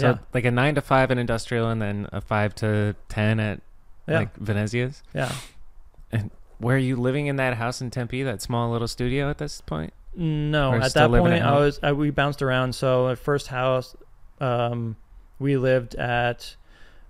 So 0.00 0.08
Yeah. 0.10 0.18
like 0.34 0.44
a 0.44 0.50
nine 0.50 0.74
to 0.76 0.80
five 0.80 1.10
in 1.10 1.18
industrial, 1.18 1.68
and 1.70 1.80
then 1.80 2.08
a 2.12 2.20
five 2.20 2.54
to 2.56 2.94
ten 3.08 3.38
at 3.40 3.60
yeah, 4.08 4.18
like 4.20 4.36
Venezia's. 4.36 5.02
yeah. 5.14 5.32
And 6.12 6.30
were 6.60 6.76
you 6.78 6.96
living 6.96 7.26
in 7.26 7.36
that 7.36 7.54
house 7.56 7.80
in 7.80 7.90
Tempe, 7.90 8.22
that 8.24 8.42
small 8.42 8.70
little 8.70 8.88
studio 8.88 9.30
at 9.30 9.38
this 9.38 9.60
point? 9.60 9.92
No, 10.14 10.74
at 10.74 10.92
that 10.94 11.08
point 11.10 11.34
at 11.34 11.42
I 11.42 11.58
was 11.60 11.78
I, 11.82 11.92
we 11.92 12.10
bounced 12.10 12.42
around. 12.42 12.74
So 12.74 13.08
at 13.08 13.18
first 13.18 13.46
house, 13.48 13.94
um, 14.40 14.96
we 15.38 15.56
lived 15.56 15.94
at. 15.94 16.56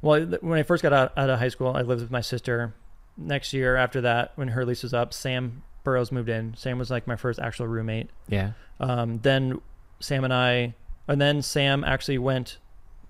Well, 0.03 0.25
when 0.41 0.59
I 0.59 0.63
first 0.63 0.83
got 0.83 0.93
out, 0.93 1.13
out 1.17 1.29
of 1.31 1.39
high 1.39 1.49
school, 1.49 1.75
I 1.77 1.83
lived 1.83 2.01
with 2.03 2.11
my 2.11 2.21
sister. 2.23 2.75
Next 3.17 3.53
year 3.53 3.77
after 3.77 4.01
that, 4.03 4.33
when 4.37 4.49
her 4.49 4.65
lease 4.65 4.83
was 4.83 4.95
up, 4.95 5.13
Sam 5.13 5.63
Burrows 5.85 6.11
moved 6.11 6.29
in. 6.31 6.55
Sam 6.57 6.79
was 6.79 6.91
like 6.91 7.07
my 7.07 7.17
first 7.17 7.39
actual 7.39 7.67
roommate. 7.67 8.09
Yeah. 8.29 8.53
Um, 8.79 9.19
then 9.19 9.61
Sam 9.99 10.25
and 10.25 10.33
I, 10.33 10.75
and 11.07 11.21
then 11.21 11.43
Sam 11.43 11.85
actually 11.85 12.17
went 12.19 12.59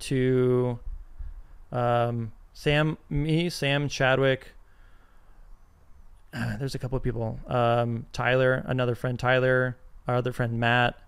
to. 0.00 0.78
Um, 1.72 2.32
Sam, 2.52 2.98
me, 3.08 3.48
Sam 3.48 3.88
Chadwick. 3.88 4.52
uh, 6.34 6.56
there's 6.58 6.74
a 6.74 6.78
couple 6.78 6.96
of 6.96 7.02
people. 7.02 7.38
Um, 7.46 8.06
Tyler, 8.12 8.62
another 8.66 8.94
friend, 8.94 9.18
Tyler, 9.18 9.76
our 10.08 10.16
other 10.16 10.32
friend 10.32 10.58
Matt, 10.58 10.98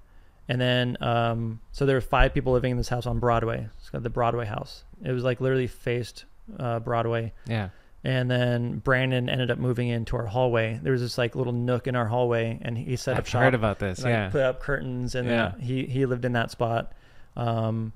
and 0.48 0.60
then 0.60 0.96
um, 1.00 1.60
so 1.72 1.86
there 1.86 1.96
were 1.96 2.00
five 2.00 2.34
people 2.34 2.52
living 2.52 2.72
in 2.72 2.76
this 2.76 2.88
house 2.88 3.06
on 3.06 3.18
Broadway. 3.18 3.68
It's 3.78 3.90
called 3.90 4.04
the 4.04 4.10
Broadway 4.10 4.46
house. 4.46 4.84
It 5.04 5.12
was 5.12 5.24
like 5.24 5.40
literally 5.40 5.66
faced 5.66 6.24
uh, 6.58 6.78
Broadway. 6.80 7.32
Yeah. 7.46 7.70
And 8.04 8.28
then 8.28 8.78
Brandon 8.78 9.28
ended 9.28 9.52
up 9.52 9.58
moving 9.58 9.86
into 9.88 10.16
our 10.16 10.26
hallway. 10.26 10.80
There 10.82 10.90
was 10.92 11.00
this 11.02 11.16
like 11.18 11.36
little 11.36 11.52
nook 11.52 11.86
in 11.86 11.94
our 11.94 12.06
hallway, 12.06 12.58
and 12.62 12.76
he 12.76 12.96
set 12.96 13.12
up 13.14 13.20
I've 13.20 13.28
shop. 13.28 13.42
heard 13.42 13.54
about 13.54 13.78
this. 13.78 13.98
and, 13.98 14.06
like, 14.06 14.12
Yeah. 14.12 14.28
put 14.30 14.40
up 14.42 14.60
curtains, 14.60 15.14
and 15.14 15.28
Yeah. 15.28 15.52
he 15.60 15.86
he 15.86 16.04
lived 16.06 16.24
in 16.24 16.32
that 16.32 16.50
spot. 16.50 16.92
Um, 17.36 17.92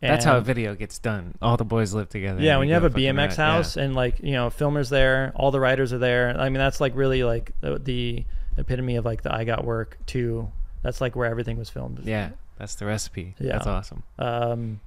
That's 0.00 0.24
how 0.24 0.36
a 0.36 0.40
video 0.40 0.74
gets 0.74 0.98
done. 0.98 1.34
All 1.42 1.56
the 1.56 1.64
boys 1.64 1.92
live 1.92 2.08
together. 2.08 2.40
yeah, 2.40 2.58
when 2.58 2.68
you 2.68 2.74
have 2.74 2.84
a 2.84 2.90
BMX. 2.90 3.36
Yeah. 3.36 3.46
house 3.46 3.76
and 3.76 3.94
like 3.94 4.20
you 4.20 4.32
know 4.32 4.48
filmers 4.48 4.90
there, 4.90 5.32
all 5.34 5.50
the 5.50 5.60
writers 5.60 5.92
are 5.92 5.98
there. 5.98 6.36
I 6.38 6.48
mean 6.48 6.58
that's 6.58 6.80
like 6.80 6.94
really 6.94 7.24
like 7.24 7.52
the, 7.60 7.78
the 7.78 8.24
epitome 8.56 8.96
of 8.96 9.04
like 9.04 9.22
the 9.22 9.34
I 9.34 9.44
got 9.44 9.64
work 9.64 9.98
too. 10.06 10.50
That's 10.82 11.00
like 11.00 11.16
where 11.16 11.28
everything 11.28 11.58
was 11.58 11.68
filmed. 11.68 12.00
Yeah, 12.04 12.30
that's 12.58 12.76
the 12.76 12.86
recipe. 12.86 13.34
Yeah. 13.40 13.52
That's 13.52 13.66
awesome. 13.66 14.02
Um, 14.18 14.80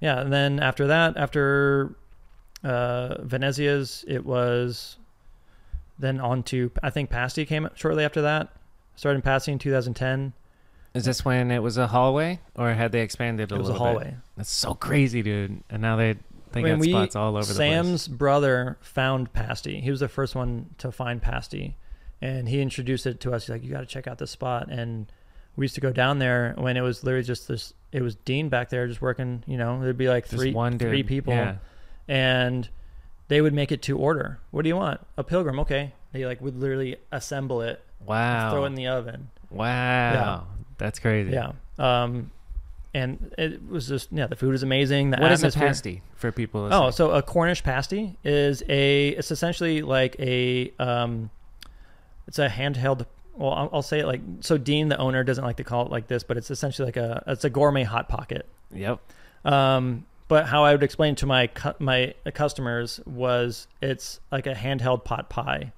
yeah, 0.00 0.20
and 0.20 0.32
then 0.32 0.60
after 0.60 0.86
that, 0.88 1.16
after 1.16 1.96
uh, 2.62 3.16
Venezia's, 3.22 4.04
it 4.06 4.24
was 4.24 4.96
then 5.98 6.20
on 6.20 6.42
to 6.44 6.70
I 6.82 6.90
think 6.90 7.10
Pasty 7.10 7.44
came 7.46 7.68
shortly 7.74 8.04
after 8.04 8.22
that. 8.22 8.50
Started 8.94 9.16
in 9.16 9.22
Pasty 9.22 9.52
in 9.52 9.58
2010. 9.58 10.32
Is 10.96 11.04
this 11.04 11.24
when 11.24 11.50
it 11.50 11.62
was 11.62 11.76
a 11.76 11.86
hallway, 11.86 12.40
or 12.56 12.72
had 12.72 12.92
they 12.92 13.00
expanded 13.02 13.52
a 13.52 13.54
it 13.54 13.58
was 13.58 13.68
a 13.68 13.72
little 13.72 13.86
bit? 13.86 13.92
hallway. 13.94 14.16
That's 14.36 14.50
so 14.50 14.74
crazy, 14.74 15.22
dude. 15.22 15.62
And 15.70 15.82
now 15.82 15.96
they 15.96 16.16
they 16.52 16.62
When 16.62 16.72
got 16.72 16.80
we- 16.80 16.90
spots 16.90 17.14
all 17.16 17.36
over 17.36 17.40
the 17.46 17.54
place. 17.54 17.56
Sam's 17.56 18.08
brother 18.08 18.78
found 18.80 19.32
Pasty. 19.32 19.80
He 19.80 19.90
was 19.90 20.00
the 20.00 20.08
first 20.08 20.34
one 20.34 20.70
to 20.78 20.90
find 20.90 21.20
Pasty, 21.20 21.76
and 22.22 22.48
he 22.48 22.60
introduced 22.60 23.06
it 23.06 23.20
to 23.20 23.32
us. 23.34 23.44
He's 23.44 23.50
like, 23.50 23.62
"You 23.64 23.70
got 23.70 23.80
to 23.80 23.86
check 23.86 24.06
out 24.06 24.18
this 24.18 24.30
spot." 24.30 24.68
And 24.70 25.06
we 25.56 25.64
used 25.64 25.74
to 25.74 25.80
go 25.80 25.92
down 25.92 26.18
there 26.18 26.54
when 26.56 26.76
it 26.76 26.80
was 26.82 27.04
literally 27.04 27.24
just 27.24 27.46
this. 27.48 27.74
It 27.92 28.02
was 28.02 28.14
Dean 28.14 28.48
back 28.48 28.70
there 28.70 28.86
just 28.86 29.02
working. 29.02 29.42
You 29.46 29.56
know, 29.58 29.80
there'd 29.82 29.98
be 29.98 30.08
like 30.08 30.26
three 30.26 30.52
three 30.78 31.02
people, 31.02 31.32
Yeah. 31.34 31.56
and 32.08 32.68
they 33.28 33.40
would 33.40 33.52
make 33.54 33.70
it 33.72 33.82
to 33.82 33.98
order. 33.98 34.38
What 34.50 34.62
do 34.62 34.68
you 34.68 34.76
want? 34.76 35.00
A 35.18 35.24
pilgrim? 35.24 35.58
Okay. 35.60 35.92
They 36.12 36.24
like 36.24 36.40
would 36.40 36.56
literally 36.56 36.96
assemble 37.12 37.60
it, 37.60 37.82
Wow. 38.06 38.50
throw 38.50 38.64
it 38.64 38.68
in 38.68 38.74
the 38.76 38.86
oven. 38.86 39.28
wow. 39.50 40.46
That's 40.78 40.98
crazy. 40.98 41.32
Yeah. 41.32 41.52
Um, 41.78 42.30
and 42.94 43.34
it 43.36 43.68
was 43.68 43.88
just 43.88 44.10
yeah, 44.12 44.26
the 44.26 44.36
food 44.36 44.54
is 44.54 44.62
amazing. 44.62 45.10
The 45.10 45.18
What 45.18 45.32
is 45.32 45.42
a 45.42 45.48
atmosphere. 45.48 45.68
pasty 45.68 46.02
for 46.16 46.32
people? 46.32 46.68
Oh, 46.72 46.90
so 46.90 47.10
a 47.10 47.22
Cornish 47.22 47.62
pasty 47.62 48.16
is 48.24 48.62
a 48.68 49.08
it's 49.10 49.30
essentially 49.30 49.82
like 49.82 50.16
a 50.18 50.72
um 50.78 51.30
it's 52.26 52.38
a 52.38 52.48
handheld 52.48 53.04
well 53.34 53.52
I'll, 53.52 53.70
I'll 53.74 53.82
say 53.82 54.00
it 54.00 54.06
like 54.06 54.22
so 54.40 54.56
Dean 54.56 54.88
the 54.88 54.96
owner 54.96 55.22
doesn't 55.24 55.44
like 55.44 55.56
to 55.58 55.64
call 55.64 55.84
it 55.84 55.90
like 55.92 56.06
this 56.08 56.22
but 56.22 56.38
it's 56.38 56.50
essentially 56.50 56.86
like 56.86 56.96
a 56.96 57.22
it's 57.26 57.44
a 57.44 57.50
gourmet 57.50 57.82
hot 57.84 58.08
pocket. 58.08 58.46
yep. 58.74 58.98
Um 59.44 60.06
but 60.28 60.46
how 60.46 60.64
I 60.64 60.72
would 60.72 60.82
explain 60.82 61.14
to 61.16 61.26
my 61.26 61.46
cu- 61.48 61.74
my 61.78 62.14
customers 62.34 62.98
was 63.04 63.68
it's 63.82 64.20
like 64.32 64.46
a 64.46 64.54
handheld 64.54 65.04
pot 65.04 65.28
pie. 65.28 65.72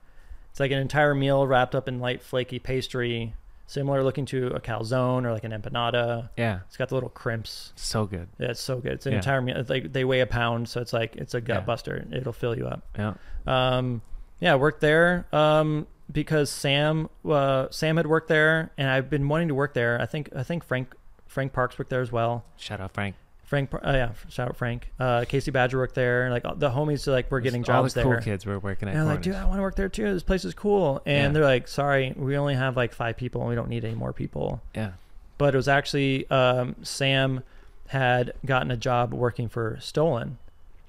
It's 0.52 0.60
like 0.60 0.70
an 0.70 0.78
entire 0.78 1.14
meal 1.14 1.46
wrapped 1.46 1.74
up 1.74 1.88
in 1.88 1.98
light 1.98 2.22
flaky 2.22 2.58
pastry 2.60 3.34
similar 3.68 4.02
looking 4.02 4.24
to 4.26 4.48
a 4.48 4.60
calzone 4.60 5.24
or 5.24 5.32
like 5.32 5.44
an 5.44 5.52
empanada. 5.52 6.30
Yeah. 6.36 6.60
It's 6.66 6.76
got 6.76 6.88
the 6.88 6.94
little 6.96 7.10
crimps. 7.10 7.72
So 7.76 8.06
good. 8.06 8.28
Yeah, 8.38 8.48
it's 8.48 8.60
so 8.60 8.80
good. 8.80 8.92
It's 8.92 9.06
an 9.06 9.12
Yeah. 9.12 9.18
entire 9.18 9.40
meal. 9.40 9.56
It's 9.56 9.70
like 9.70 9.92
they 9.92 10.04
weigh 10.04 10.20
a 10.20 10.26
pound, 10.26 10.68
so 10.68 10.80
it's 10.80 10.92
like 10.92 11.14
it's 11.16 11.34
a 11.34 11.40
gut 11.40 11.58
Yeah. 11.58 11.64
buster. 11.64 12.04
It'll 12.10 12.32
fill 12.32 12.56
you 12.58 12.66
up. 12.66 12.82
Yeah. 12.98 13.14
Um, 13.46 14.02
yeah, 14.40 14.54
I 14.54 14.56
worked 14.56 14.80
there 14.80 15.26
um, 15.32 15.86
because 16.10 16.50
Sam 16.50 17.08
uh, 17.28 17.66
Sam 17.70 17.96
had 17.98 18.06
worked 18.06 18.28
there, 18.28 18.72
and 18.78 18.88
I've 18.90 19.08
been 19.10 19.28
wanting 19.28 19.48
to 19.48 19.54
work 19.54 19.74
there. 19.74 20.00
I 20.00 20.06
think 20.06 20.30
I 20.34 20.42
think 20.42 20.64
Frank 20.64 20.94
Frank 21.26 21.52
Parks 21.52 21.78
worked 21.78 21.90
there 21.90 22.00
as 22.00 22.10
well. 22.10 22.44
Shout 22.56 22.80
out 22.80 22.92
Frank. 22.94 23.16
Frank, 23.48 23.72
uh, 23.72 23.78
yeah, 23.84 24.10
shout 24.28 24.48
out 24.50 24.56
Frank. 24.56 24.90
Uh, 25.00 25.24
Casey 25.26 25.50
Badger 25.50 25.78
worked 25.78 25.94
there. 25.94 26.24
and 26.26 26.32
Like 26.34 26.42
the 26.58 26.70
homies, 26.70 27.06
like 27.10 27.30
were 27.30 27.40
getting 27.40 27.62
All 27.62 27.82
jobs 27.82 27.94
the 27.94 28.02
cool 28.02 28.12
there. 28.12 28.20
kids 28.20 28.44
were 28.44 28.58
working 28.58 28.88
at 28.88 28.92
And 28.92 29.00
I'm 29.02 29.08
like, 29.08 29.22
dude, 29.22 29.34
I 29.34 29.44
want 29.46 29.56
to 29.56 29.62
work 29.62 29.74
there 29.74 29.88
too. 29.88 30.12
This 30.12 30.22
place 30.22 30.44
is 30.44 30.52
cool. 30.54 31.00
And 31.06 31.28
Yeah. 31.28 31.32
they're 31.40 31.44
like, 31.50 31.66
sorry, 31.66 32.12
we 32.16 32.36
only 32.36 32.54
have 32.54 32.76
like 32.76 32.92
five 32.92 33.16
people, 33.16 33.40
and 33.40 33.48
we 33.48 33.54
don't 33.56 33.70
need 33.70 33.84
any 33.86 33.94
more 33.94 34.12
people 34.12 34.60
yeah. 34.74 34.90
but 35.38 35.54
it 35.54 35.56
was 35.56 35.66
actually 35.68 36.28
um, 36.30 36.76
Sam 36.82 37.42
had 37.88 38.32
gotten 38.44 38.70
a 38.70 38.76
job 38.76 39.14
working 39.14 39.48
for 39.48 39.78
Stolen, 39.80 40.36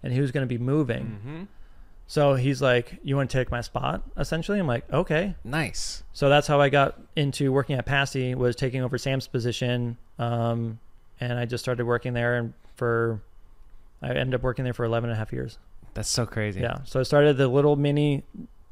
and 0.03 0.12
he 0.12 0.20
was 0.20 0.32
going 0.32 0.45
to 0.45 0.47
be 0.49 0.57
moving. 0.62 1.03
Mm-hmm. 1.05 1.43
So 2.07 2.34
he's 2.36 2.62
like, 2.62 2.97
"You 3.03 3.16
want 3.16 3.30
to 3.30 3.38
take 3.38 3.51
my 3.51 3.62
spot?" 3.62 4.01
Essentially, 4.18 4.60
I'm 4.60 4.68
like, 4.68 4.91
"Okay." 4.91 5.36
Nice. 5.45 6.03
So 6.12 6.28
that's 6.28 6.47
how 6.47 6.60
I 6.60 6.68
got 6.70 6.99
into 7.16 7.53
working 7.53 7.78
at 7.78 7.86
Pasty 7.86 8.36
was 8.36 8.55
taking 8.55 8.82
over 8.82 8.97
Sam's 8.97 9.28
position, 9.28 9.95
um, 10.18 10.80
and 11.20 11.38
I 11.40 11.46
just 11.46 11.64
started 11.64 11.86
working 11.86 12.14
there. 12.14 12.38
And 12.38 12.54
for 12.76 13.22
I 14.02 14.10
ended 14.10 14.36
up 14.36 14.42
working 14.44 14.64
there 14.64 14.74
for 14.74 14.86
11 14.86 15.10
and 15.10 15.16
a 15.16 15.20
half 15.20 15.32
years. 15.34 15.58
That's 15.94 16.10
so 16.10 16.26
crazy. 16.26 16.62
Yeah. 16.62 16.80
So 16.86 17.00
I 17.00 17.04
started 17.04 17.38
the 17.38 17.48
little 17.48 17.76
mini, 17.76 18.24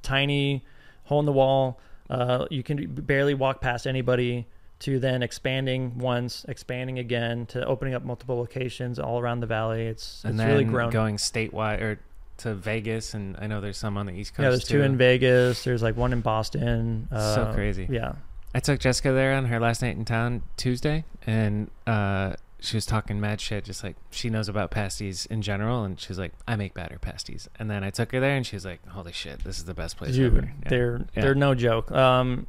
tiny 0.02 0.64
hole 1.06 1.20
in 1.20 1.26
the 1.26 1.32
wall. 1.34 1.80
Uh, 2.10 2.46
you 2.50 2.64
can 2.64 2.86
barely 2.94 3.34
walk 3.34 3.62
past 3.62 3.86
anybody. 3.88 4.48
To 4.82 5.00
then 5.00 5.24
expanding 5.24 5.98
once, 5.98 6.46
expanding 6.48 7.00
again, 7.00 7.48
to 7.48 7.66
opening 7.66 7.96
up 7.96 8.04
multiple 8.04 8.38
locations 8.38 9.00
all 9.00 9.20
around 9.20 9.40
the 9.40 9.48
valley. 9.48 9.88
It's 9.88 10.24
And 10.24 10.36
it's 10.36 10.38
then 10.38 10.48
really 10.52 10.66
grown. 10.66 10.92
going 10.92 11.18
statewide 11.18 11.82
or 11.82 12.00
to 12.38 12.54
Vegas, 12.54 13.16
and 13.16 13.36
I 13.40 13.48
know 13.48 13.60
there's 13.60 13.80
some 13.80 13.98
on 13.98 14.06
the 14.06 14.12
East 14.14 14.36
Coast. 14.36 14.44
yeah, 14.44 14.50
there's 14.52 14.64
two 14.66 14.84
in 14.84 14.96
Vegas. 14.96 15.64
There's 15.64 15.82
like 15.82 15.98
one 15.98 16.14
in 16.14 16.22
Boston. 16.22 17.08
So 17.10 17.18
Uh, 17.18 17.54
crazy. 17.56 17.88
Yeah. 17.90 18.14
I 18.58 18.60
took 18.60 18.80
Jessica 18.80 19.12
there 19.12 19.36
on 19.36 19.46
her 19.46 19.60
last 19.60 19.84
night 19.84 19.96
in 19.98 20.04
town 20.04 20.42
Tuesday, 20.58 21.06
and 21.28 21.70
uh, 21.86 22.34
she 22.60 22.76
was 22.76 22.88
talking 22.88 23.22
mad 23.22 23.40
shit, 23.40 23.64
just 23.66 23.84
like 23.84 23.96
she 24.10 24.32
knows 24.32 24.50
about 24.50 24.72
pasties 24.72 25.28
in 25.28 25.44
general, 25.44 25.84
and 25.84 26.00
she's 26.00 26.18
like, 26.18 26.34
"I 26.48 26.56
make 26.56 26.74
batter 26.74 26.98
pasties." 26.98 27.48
And 27.60 27.70
then 27.70 27.84
I 27.84 27.92
took 27.92 28.12
her 28.14 28.20
there, 28.20 28.36
and 28.36 28.48
she 28.48 28.56
was 28.56 28.66
like, 28.66 28.84
"Holy 28.88 29.12
shit, 29.12 29.44
this 29.44 29.60
is 29.60 29.66
the 29.66 29.76
best 29.76 29.96
place 29.98 30.16
Dude, 30.16 30.36
ever." 30.36 30.48
Yeah. 30.64 30.70
they're 30.70 31.06
Yeah. 31.16 31.22
they're 31.22 31.36
no 31.36 31.54
joke. 31.54 31.92
Um, 31.92 32.48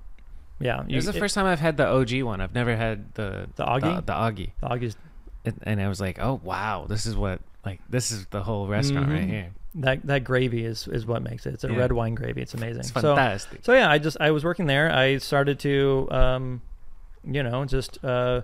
yeah. 0.60 0.82
It 0.88 0.96
was 0.96 1.04
the 1.04 1.14
it- 1.14 1.18
first 1.20 1.34
time 1.34 1.44
I've 1.44 1.60
had 1.60 1.76
the 1.76 1.86
OG 1.86 2.22
one. 2.22 2.40
I've 2.40 2.54
never 2.54 2.74
had 2.74 3.12
the 3.14 3.48
The 3.56 3.64
Oggie? 3.66 3.96
the, 3.96 4.00
the 4.00 4.12
Oggie, 4.14 4.52
the 4.62 4.66
Oggie's 4.68 4.96
It- 5.44 5.56
and 5.64 5.78
I 5.78 5.88
was 5.88 6.00
like, 6.00 6.18
"Oh 6.18 6.40
wow, 6.42 6.86
this 6.88 7.04
is 7.04 7.16
what 7.16 7.40
like 7.66 7.80
this 7.90 8.10
is 8.12 8.24
the 8.30 8.42
whole 8.42 8.66
restaurant 8.66 9.10
right 9.10 9.26
Mhm. 9.26 9.30
here. 9.30 9.50
That 9.74 10.06
that 10.06 10.24
gravy 10.24 10.64
is 10.64 10.88
is 10.88 11.06
what 11.06 11.22
makes 11.22 11.46
it. 11.46 11.54
It's 11.54 11.64
a 11.64 11.68
Yeah. 11.68 11.78
red 11.78 11.92
wine 11.92 12.14
gravy. 12.14 12.40
It's 12.42 12.54
amazing. 12.54 12.80
It's 12.80 12.92
So 12.92 13.00
fantastic." 13.14 13.60
so 13.64 13.72
yeah, 13.74 13.90
I 13.90 13.98
just 13.98 14.16
I 14.20 14.30
was 14.30 14.44
working 14.44 14.66
there. 14.66 14.90
I 14.92 15.18
started 15.18 15.58
to 15.60 16.08
um, 16.10 16.62
you 17.24 17.42
know, 17.42 17.64
just 17.64 18.02
uh, 18.04 18.42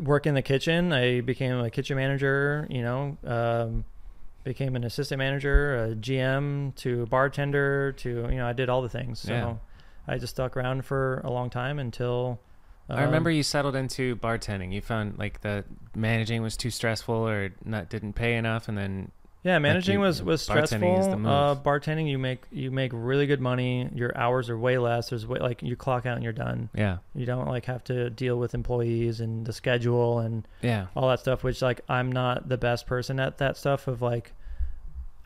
work 0.00 0.26
in 0.26 0.34
the 0.34 0.42
kitchen. 0.42 0.92
I 0.92 1.20
became 1.20 1.58
a 1.58 1.70
kitchen 1.70 1.96
manager. 1.96 2.66
You 2.70 2.82
know, 2.82 3.16
um, 3.26 3.84
became 4.44 4.74
an 4.76 4.84
assistant 4.84 5.18
manager, 5.18 5.84
a 5.84 5.94
GM, 5.94 6.74
to 6.76 7.06
bartender, 7.06 7.92
to 7.98 8.08
you 8.30 8.36
know, 8.38 8.46
I 8.46 8.52
did 8.52 8.68
all 8.68 8.82
the 8.82 8.88
things. 8.88 9.20
So 9.20 9.32
Yeah. 9.32 9.54
I 10.08 10.18
just 10.18 10.34
stuck 10.34 10.56
around 10.56 10.84
for 10.84 11.20
a 11.24 11.30
long 11.30 11.50
time 11.50 11.78
until. 11.78 12.40
I 12.90 13.04
remember 13.04 13.30
um, 13.30 13.36
you 13.36 13.42
settled 13.44 13.76
into 13.76 14.16
bartending. 14.16 14.72
You 14.72 14.80
found 14.82 15.16
like 15.18 15.40
the 15.42 15.64
managing 15.94 16.42
was 16.42 16.56
too 16.56 16.70
stressful 16.70 17.14
or 17.14 17.50
not 17.64 17.88
didn't 17.88 18.14
pay 18.14 18.34
enough, 18.36 18.68
and 18.68 18.76
then 18.76 19.12
Yeah, 19.44 19.58
managing 19.58 19.94
you- 19.94 20.00
was 20.00 20.22
was 20.22 20.46
bartending 20.46 20.66
stressful. 20.66 21.00
is 21.00 21.08
the 21.08 21.16
move. 21.16 21.26
uh, 21.32 21.56
bartending, 21.64 22.08
you 22.08 22.16
make 22.18 22.44
you 22.52 22.70
make 22.70 22.92
really 22.94 23.26
good 23.26 23.40
money. 23.40 23.88
Your 23.92 24.16
hours 24.16 24.48
are 24.48 24.56
way 24.56 24.78
less. 24.78 25.10
There's 25.10 25.26
way, 25.26 25.40
like 25.40 25.62
you 25.62 25.74
clock 25.74 26.06
out 26.06 26.14
and 26.14 26.22
you're 26.22 26.32
done. 26.32 26.68
Yeah. 26.74 26.98
You 27.14 27.26
don't 27.26 27.48
like 27.48 27.64
have 27.64 27.82
to 27.84 28.08
deal 28.10 28.38
with 28.38 28.54
employees 28.54 29.20
and 29.20 29.44
the 29.44 29.52
schedule 29.52 30.20
and 30.20 30.46
Yeah. 30.60 30.86
all 30.94 31.08
that 31.08 31.18
stuff. 31.20 31.42
Which 31.42 31.60
like 31.60 31.80
I'm 31.88 32.12
not 32.12 32.48
the 32.48 32.56
best 32.56 32.86
person 32.86 33.18
at 33.18 33.38
that 33.38 33.56
stuff 33.56 33.88
of 33.88 34.00
like 34.00 34.32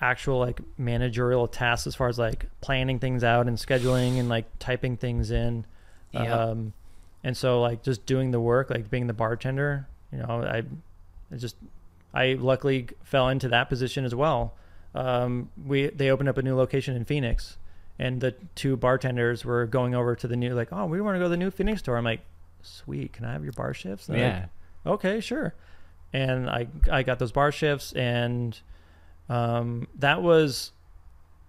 actual 0.00 0.38
like 0.38 0.60
managerial 0.78 1.46
tasks 1.48 1.86
as 1.86 1.94
far 1.94 2.08
as 2.08 2.18
like 2.18 2.46
planning 2.60 2.98
things 2.98 3.22
out 3.24 3.46
and 3.46 3.56
scheduling 3.56 4.18
and 4.18 4.28
like 4.28 4.46
typing 4.58 4.96
things 4.96 5.30
in. 5.30 5.64
Yep. 6.12 6.28
Um, 6.28 6.72
and 7.24 7.36
so 7.36 7.60
like 7.60 7.82
just 7.82 8.06
doing 8.06 8.30
the 8.30 8.40
work, 8.40 8.70
like 8.70 8.90
being 8.90 9.06
the 9.08 9.12
bartender, 9.14 9.86
you 10.12 10.18
know, 10.18 10.42
I, 10.42 10.62
I 11.32 11.36
just, 11.36 11.56
I 12.16 12.34
luckily 12.34 12.88
fell 13.02 13.28
into 13.28 13.48
that 13.48 13.68
position 13.68 14.04
as 14.04 14.14
well. 14.14 14.54
Um, 14.94 15.50
we 15.66 15.88
they 15.88 16.10
opened 16.10 16.28
up 16.28 16.38
a 16.38 16.42
new 16.42 16.56
location 16.56 16.96
in 16.96 17.04
Phoenix, 17.04 17.58
and 17.98 18.20
the 18.20 18.34
two 18.54 18.76
bartenders 18.76 19.44
were 19.44 19.66
going 19.66 19.94
over 19.94 20.16
to 20.16 20.26
the 20.26 20.36
new 20.36 20.54
like, 20.54 20.68
oh, 20.72 20.86
we 20.86 21.00
want 21.00 21.14
to 21.16 21.18
go 21.18 21.24
to 21.24 21.28
the 21.28 21.36
new 21.36 21.50
Phoenix 21.50 21.80
store. 21.80 21.96
I'm 21.98 22.04
like, 22.04 22.22
sweet, 22.62 23.12
can 23.12 23.24
I 23.26 23.32
have 23.32 23.44
your 23.44 23.52
bar 23.52 23.74
shifts? 23.74 24.06
They're 24.06 24.16
like, 24.16 24.48
yeah. 24.86 24.92
okay, 24.92 25.20
sure. 25.20 25.54
And 26.12 26.48
I 26.48 26.68
I 26.90 27.02
got 27.02 27.18
those 27.18 27.32
bar 27.32 27.52
shifts, 27.52 27.92
and 27.92 28.58
um, 29.28 29.86
that 29.98 30.22
was 30.22 30.72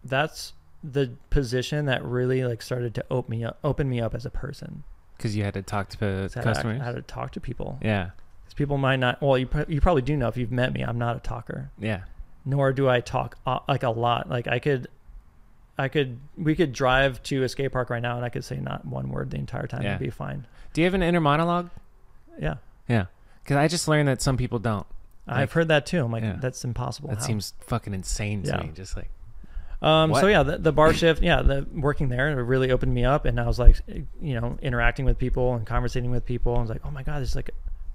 that's 0.03 0.53
the 0.84 1.11
position 1.30 1.86
that 1.86 2.03
really 2.03 2.43
like 2.43 2.61
started 2.61 2.93
to 2.95 3.05
open 3.09 3.32
me 3.32 3.43
up, 3.45 3.57
open 3.63 3.89
me 3.89 4.01
up 4.01 4.13
as 4.13 4.26
a 4.26 4.30
person. 4.30 4.84
Because 5.15 5.36
you 5.36 5.43
had 5.43 5.53
to 5.55 5.61
talk 5.61 5.89
to 5.89 5.97
So 5.97 6.28
to- 6.28 6.43
customers. 6.43 6.82
I 6.82 6.86
had 6.86 6.95
to 6.95 7.01
talk 7.01 7.32
to 7.34 7.39
people. 7.39 7.80
yeah. 7.82 8.11
People 8.58 8.78
might 8.78 8.97
not. 8.97 9.22
Well, 9.22 9.38
you 9.38 9.47
you 9.70 9.80
probably 9.80 10.01
do 10.01 10.18
know 10.18 10.28
if 10.28 10.36
you've 10.36 10.51
met 10.51 10.74
me. 10.74 10.82
I'm 10.84 10.97
not 10.97 11.16
a 11.16 11.20
talker, 11.20 11.72
Yeah. 11.80 12.01
nor 12.43 12.74
do 12.74 12.89
I 12.89 12.99
talk 12.99 13.38
uh, 13.45 13.60
like 13.70 13.84
a 13.84 13.89
lot. 13.91 14.30
Like 14.30 14.47
I 14.47 14.60
could. 14.60 14.89
I 15.80 15.89
could, 15.89 16.18
we 16.36 16.55
could 16.55 16.74
drive 16.74 17.22
to 17.24 17.43
a 17.43 17.49
skate 17.49 17.72
park 17.72 17.91
right 17.91 18.01
now, 18.01 18.16
and 18.16 18.26
I 18.26 18.30
could 18.30 18.43
say 18.43 18.58
not 18.58 18.84
one 18.84 19.10
word 19.10 19.30
the 19.30 19.38
entire 19.38 19.68
time. 19.68 19.84
Yeah. 19.84 19.89
It'd 19.89 19.99
be 19.99 20.10
fine. 20.10 20.47
Do 20.74 20.82
you 20.82 20.86
have 20.86 20.95
an 20.95 21.03
inner 21.03 21.22
monologue? 21.22 21.70
Yeah, 22.41 22.55
Yeah. 22.89 23.05
Because 23.43 23.58
I 23.58 23.68
just 23.68 23.88
learned 23.88 24.08
that 24.10 24.20
some 24.20 24.38
people 24.38 24.58
don't. 24.58 24.88
I've 25.28 25.51
heard 25.51 25.68
that 25.68 25.86
too. 25.86 26.03
I'm 26.03 26.12
like, 26.12 26.24
Yeah. 26.24 26.38
that's 26.41 26.66
impossible. 26.66 27.10
That 27.10 27.20
How? 27.20 27.24
seems 27.26 27.53
fucking 27.60 27.93
insane 27.93 28.41
to 28.43 28.49
Yeah. 28.49 28.58
me. 28.64 28.72
Just 28.74 28.97
like, 28.97 29.12
Um, 29.80 30.16
so 30.16 30.26
yeah, 30.26 30.41
the, 30.41 30.58
the 30.58 30.72
bar 30.72 30.95
shift, 30.95 31.22
yeah, 31.22 31.43
the 31.43 31.68
working 31.76 32.10
there 32.10 32.43
really 32.43 32.72
opened 32.72 32.95
me 32.95 33.05
up, 33.05 33.26
and 33.26 33.39
I 33.39 33.45
was 33.45 33.60
like, 33.60 33.78
you 34.20 34.41
know, 34.41 34.58
interacting 34.64 35.05
with 35.05 35.20
people 35.20 35.53
and 35.53 35.64
conversating 35.68 36.10
with 36.10 36.26
people. 36.26 36.55
I 36.58 36.62
was 36.62 36.72
like, 36.72 36.82
oh 36.86 36.89
my 36.89 37.03
god, 37.03 37.22
this 37.22 37.30
is 37.30 37.36
like 37.36 37.51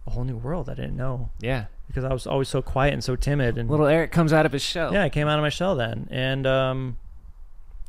a 0.07 0.11
whole 0.11 0.25
new 0.25 0.37
world 0.37 0.69
I 0.69 0.75
didn't 0.75 0.97
know 0.97 1.31
yeah. 1.41 1.67
because 1.87 2.05
I 2.05 2.13
was 2.13 2.27
always 2.27 2.49
so 2.49 2.63
quiet 2.63 2.93
and 2.93 3.05
so 3.05 3.17
timid. 3.17 3.59
And 3.59 3.71
Little 3.71 3.87
Eric 3.87 4.13
comes 4.13 4.33
out 4.33 4.47
of 4.47 4.53
his 4.53 4.63
shell. 4.63 4.93
yeah, 4.93 5.03
I 5.05 5.09
came 5.09 5.29
out 5.29 5.39
of 5.39 5.43
my 5.43 5.49
shell 5.49 5.77
then, 5.77 6.09
and 6.11 6.47
um, 6.47 6.97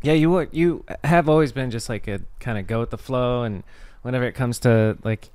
Yeah, 0.02 0.14
you 0.14 0.30
were 0.30 0.50
you 0.52 0.86
have 1.04 1.28
always 1.30 1.52
been 1.52 1.72
just 1.72 1.90
like 1.90 2.08
a 2.08 2.22
kind 2.40 2.58
of 2.58 2.68
go 2.68 2.80
with 2.80 2.92
the 2.92 2.98
flow, 2.98 3.44
and 3.44 3.64
whenever 4.02 4.26
it 4.26 4.34
comes 4.34 4.60
to 4.60 4.98
like, 5.04 5.30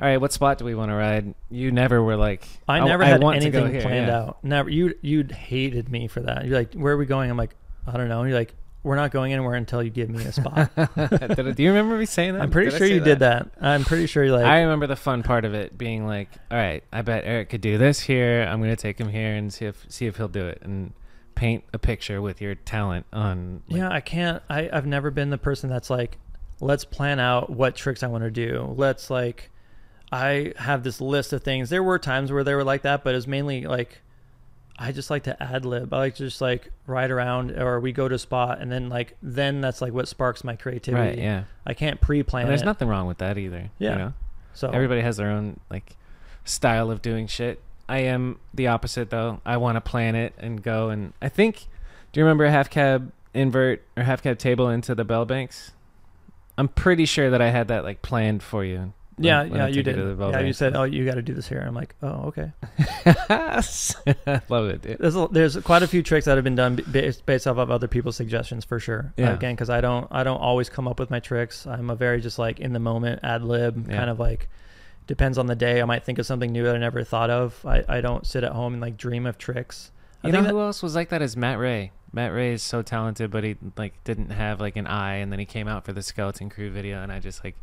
all 0.00 0.06
right, 0.06 0.20
what 0.20 0.32
spot 0.32 0.58
do 0.58 0.64
we 0.64 0.74
want 0.74 0.90
to 0.90 0.94
ride? 0.94 1.34
You 1.50 1.72
never 1.72 2.02
were 2.02 2.16
like, 2.16 2.46
I 2.68 2.80
never 2.80 3.04
had 3.04 3.22
want 3.22 3.36
anything 3.36 3.80
planned 3.80 4.06
yeah. 4.06 4.18
out. 4.18 4.44
Never. 4.44 4.68
You 4.70 4.94
you 5.00 5.24
hated 5.24 5.88
me 5.88 6.08
for 6.08 6.20
that. 6.20 6.44
You're 6.44 6.58
like, 6.58 6.74
where 6.74 6.92
are 6.94 6.96
we 6.96 7.06
going? 7.06 7.30
I'm 7.30 7.36
like, 7.36 7.54
I 7.86 7.96
don't 7.96 8.08
know. 8.08 8.20
And 8.20 8.28
you're 8.28 8.38
like, 8.38 8.54
we're 8.82 8.96
not 8.96 9.10
going 9.10 9.32
anywhere 9.32 9.54
until 9.54 9.82
you 9.82 9.90
give 9.90 10.08
me 10.08 10.24
a 10.24 10.32
spot. 10.32 10.70
Do 10.76 11.62
you 11.62 11.68
remember 11.70 11.98
me 11.98 12.06
saying 12.06 12.34
that? 12.34 12.42
I'm 12.42 12.50
pretty 12.50 12.70
Did 12.70 12.78
sure 12.78 12.86
you 12.86 13.00
did 13.00 13.18
that. 13.20 13.50
I'm 13.60 13.84
pretty 13.84 14.06
sure 14.06 14.24
you 14.24 14.32
like. 14.32 14.44
I 14.46 14.60
remember 14.60 14.86
the 14.86 14.96
fun 14.96 15.22
part 15.22 15.44
of 15.44 15.54
it 15.54 15.76
being 15.76 16.06
like, 16.06 16.28
all 16.50 16.56
right, 16.58 16.84
I 16.92 17.02
bet 17.02 17.24
Eric 17.24 17.50
could 17.50 17.60
do 17.60 17.76
this 17.78 18.00
here. 18.00 18.46
I'm 18.48 18.60
gonna 18.60 18.76
take 18.76 18.98
him 18.98 19.08
here 19.08 19.34
and 19.34 19.52
see 19.52 19.66
if 19.66 19.84
see 19.88 20.06
if 20.06 20.16
he'll 20.16 20.28
do 20.28 20.46
it 20.46 20.62
and 20.62 20.92
paint 21.34 21.64
a 21.72 21.78
picture 21.78 22.20
with 22.20 22.40
your 22.40 22.54
talent 22.54 23.06
on. 23.12 23.62
like- 23.68 23.78
yeah, 23.78 23.88
I 23.90 24.00
can't. 24.00 24.42
I, 24.48 24.68
I've 24.72 24.86
never 24.86 25.10
been 25.10 25.30
the 25.30 25.38
person 25.38 25.70
that's 25.70 25.90
like, 25.90 26.18
let's 26.60 26.84
plan 26.84 27.20
out 27.20 27.50
what 27.50 27.76
tricks 27.76 28.02
I 28.02 28.08
want 28.08 28.24
to 28.24 28.30
do. 28.30 28.74
Let's 28.76 29.08
like, 29.10 29.50
I 30.10 30.52
have 30.56 30.82
this 30.82 31.00
list 31.00 31.32
of 31.32 31.42
things. 31.42 31.70
There 31.70 31.82
were 31.82 31.98
times 31.98 32.32
where 32.32 32.42
they 32.42 32.54
were 32.54 32.64
like 32.64 32.82
that, 32.82 33.04
but 33.04 33.14
it 33.14 33.16
was 33.16 33.28
mainly 33.28 33.66
like, 33.66 34.00
I 34.78 34.92
just 34.92 35.10
like 35.10 35.24
to 35.24 35.42
ad 35.42 35.64
lib. 35.64 35.92
I 35.92 35.98
like 35.98 36.14
to 36.16 36.24
just 36.24 36.40
like 36.40 36.70
ride 36.86 37.10
around, 37.10 37.50
or 37.50 37.80
we 37.80 37.92
go 37.92 38.06
to 38.08 38.14
a 38.14 38.18
spot, 38.18 38.60
and 38.60 38.70
then 38.70 38.88
like 38.88 39.16
then 39.22 39.60
that's 39.60 39.80
like 39.80 39.92
what 39.92 40.06
sparks 40.06 40.44
my 40.44 40.54
creativity. 40.54 41.08
Right. 41.08 41.18
Yeah. 41.18 41.44
I 41.66 41.74
can't 41.74 42.00
pre-plan 42.00 42.42
And 42.42 42.50
there's 42.50 42.62
it. 42.62 42.66
nothing 42.66 42.88
wrong 42.88 43.06
with 43.06 43.18
that 43.18 43.38
either. 43.38 43.70
Yeah. 43.78 43.92
You 43.92 43.98
know? 43.98 44.12
so 44.54 44.70
Everybody 44.70 45.00
has 45.00 45.16
their 45.16 45.30
own 45.30 45.58
like 45.68 45.96
style 46.44 46.90
of 46.90 47.02
doing 47.02 47.26
shit. 47.26 47.60
I 47.88 47.98
am 48.00 48.38
the 48.54 48.68
opposite 48.68 49.10
though. 49.10 49.40
I 49.44 49.56
want 49.56 49.76
to 49.76 49.80
plan 49.80 50.14
it 50.14 50.34
and 50.38 50.62
go 50.62 50.90
and 50.90 51.12
I 51.22 51.28
think 51.28 51.66
do 52.12 52.20
you 52.20 52.24
remember 52.24 52.44
a 52.44 52.50
half 52.50 52.70
cab 52.70 53.12
invert 53.34 53.82
or 53.96 54.02
half 54.04 54.22
cab 54.22 54.38
table 54.38 54.68
into 54.68 54.94
the 54.94 55.04
bell 55.04 55.24
banks? 55.24 55.72
I'm 56.56 56.68
pretty 56.68 57.04
sure 57.04 57.30
that 57.30 57.40
I 57.40 57.50
had 57.50 57.68
that 57.68 57.84
like 57.84 58.02
planned 58.02 58.42
for 58.42 58.64
you. 58.64 58.92
Yeah, 59.18 59.42
when 59.42 59.54
yeah, 59.54 59.66
you 59.66 59.82
did. 59.82 59.96
to 59.96 60.04
the 60.04 60.14
Bell 60.14 60.30
Yeah, 60.32 60.40
you 60.40 60.52
said, 60.52 60.76
"Oh, 60.76 60.84
you 60.84 61.04
got 61.04 61.14
to 61.16 61.22
do 61.22 61.34
this 61.34 61.48
here." 61.48 61.60
I'm 61.66 61.74
like, 61.74 61.94
"Oh, 62.02 62.32
okay." 62.32 62.52
Love 64.48 64.68
it, 64.68 64.82
dude. 64.82 64.98
There's 64.98 65.16
a, 65.16 65.28
there's 65.30 65.56
quite 65.58 65.82
a 65.82 65.86
few 65.86 66.02
tricks 66.02 66.26
that 66.26 66.36
have 66.36 66.44
been 66.44 66.54
done 66.54 66.76
based, 66.90 67.26
based 67.26 67.46
off 67.46 67.56
of 67.58 67.70
other 67.70 67.88
people's 67.88 68.16
suggestions 68.16 68.64
for 68.64 68.78
sure. 68.78 69.12
Yeah. 69.16 69.32
Again, 69.34 69.54
because 69.54 69.70
I 69.70 69.80
don't 69.80 70.06
I 70.10 70.22
don't 70.24 70.40
always 70.40 70.68
come 70.68 70.86
up 70.88 70.98
with 71.00 71.10
my 71.10 71.20
tricks. 71.20 71.66
I'm 71.66 71.90
a 71.90 71.96
very 71.96 72.20
just 72.20 72.38
like 72.38 72.60
in 72.60 72.72
the 72.72 72.78
moment 72.78 73.20
ad 73.22 73.42
lib 73.42 73.88
Yeah. 73.88 73.96
kind 73.96 74.10
of 74.10 74.18
like 74.18 74.48
depends 75.06 75.38
on 75.38 75.46
the 75.46 75.56
day. 75.56 75.80
I 75.80 75.84
might 75.84 76.04
think 76.04 76.18
of 76.18 76.26
something 76.26 76.52
new 76.52 76.64
that 76.64 76.74
I 76.74 76.78
never 76.78 77.02
thought 77.04 77.30
of. 77.30 77.64
I, 77.64 77.84
I 77.88 78.00
don't 78.00 78.26
sit 78.26 78.44
at 78.44 78.52
home 78.52 78.74
and 78.74 78.82
like 78.82 78.96
dream 78.96 79.26
of 79.26 79.38
tricks. 79.38 79.90
I 80.22 80.28
You 80.28 80.32
know 80.32 80.40
think 80.40 80.50
who 80.52 80.60
else 80.60 80.82
was 80.82 80.94
like 80.94 81.08
that 81.10 81.22
is 81.22 81.36
Matt 81.36 81.58
Ray. 81.58 81.92
Matt 82.12 82.32
Ray 82.32 82.52
is 82.52 82.62
so 82.62 82.82
talented, 82.82 83.30
but 83.30 83.44
he 83.44 83.56
like 83.76 84.02
didn't 84.04 84.30
have 84.30 84.60
like 84.60 84.76
an 84.76 84.86
eye, 84.86 85.16
and 85.16 85.30
then 85.30 85.38
he 85.38 85.44
came 85.44 85.68
out 85.68 85.84
for 85.84 85.92
the 85.92 86.02
Skeleton 86.02 86.48
Crew 86.48 86.70
video, 86.70 87.02
and 87.02 87.12
I 87.12 87.20
just 87.20 87.44
like, 87.44 87.54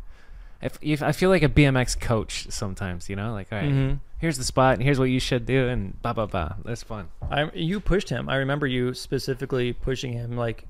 if, 0.65 0.77
if 0.81 1.01
I 1.03 1.11
feel 1.11 1.29
like 1.29 1.43
a 1.43 1.49
BMX 1.49 1.99
coach 1.99 2.47
sometimes, 2.49 3.09
you 3.09 3.15
know, 3.15 3.31
like 3.33 3.47
all 3.51 3.59
right, 3.59 3.69
Mhm. 3.71 3.99
here's 4.19 4.37
the 4.37 4.43
spot, 4.43 4.73
and 4.75 4.83
here's 4.83 4.99
what 4.99 5.05
you 5.05 5.19
should 5.19 5.45
do, 5.45 5.67
and 5.67 6.01
blah 6.01 6.13
blah 6.13 6.25
blah. 6.25 6.55
That's 6.63 6.83
fun. 6.83 7.07
I 7.29 7.49
you 7.53 7.79
pushed 7.79 8.09
him. 8.09 8.29
I 8.29 8.35
remember 8.37 8.67
you 8.67 8.93
specifically 8.93 9.73
pushing 9.73 10.13
him. 10.13 10.35
Like, 10.37 10.65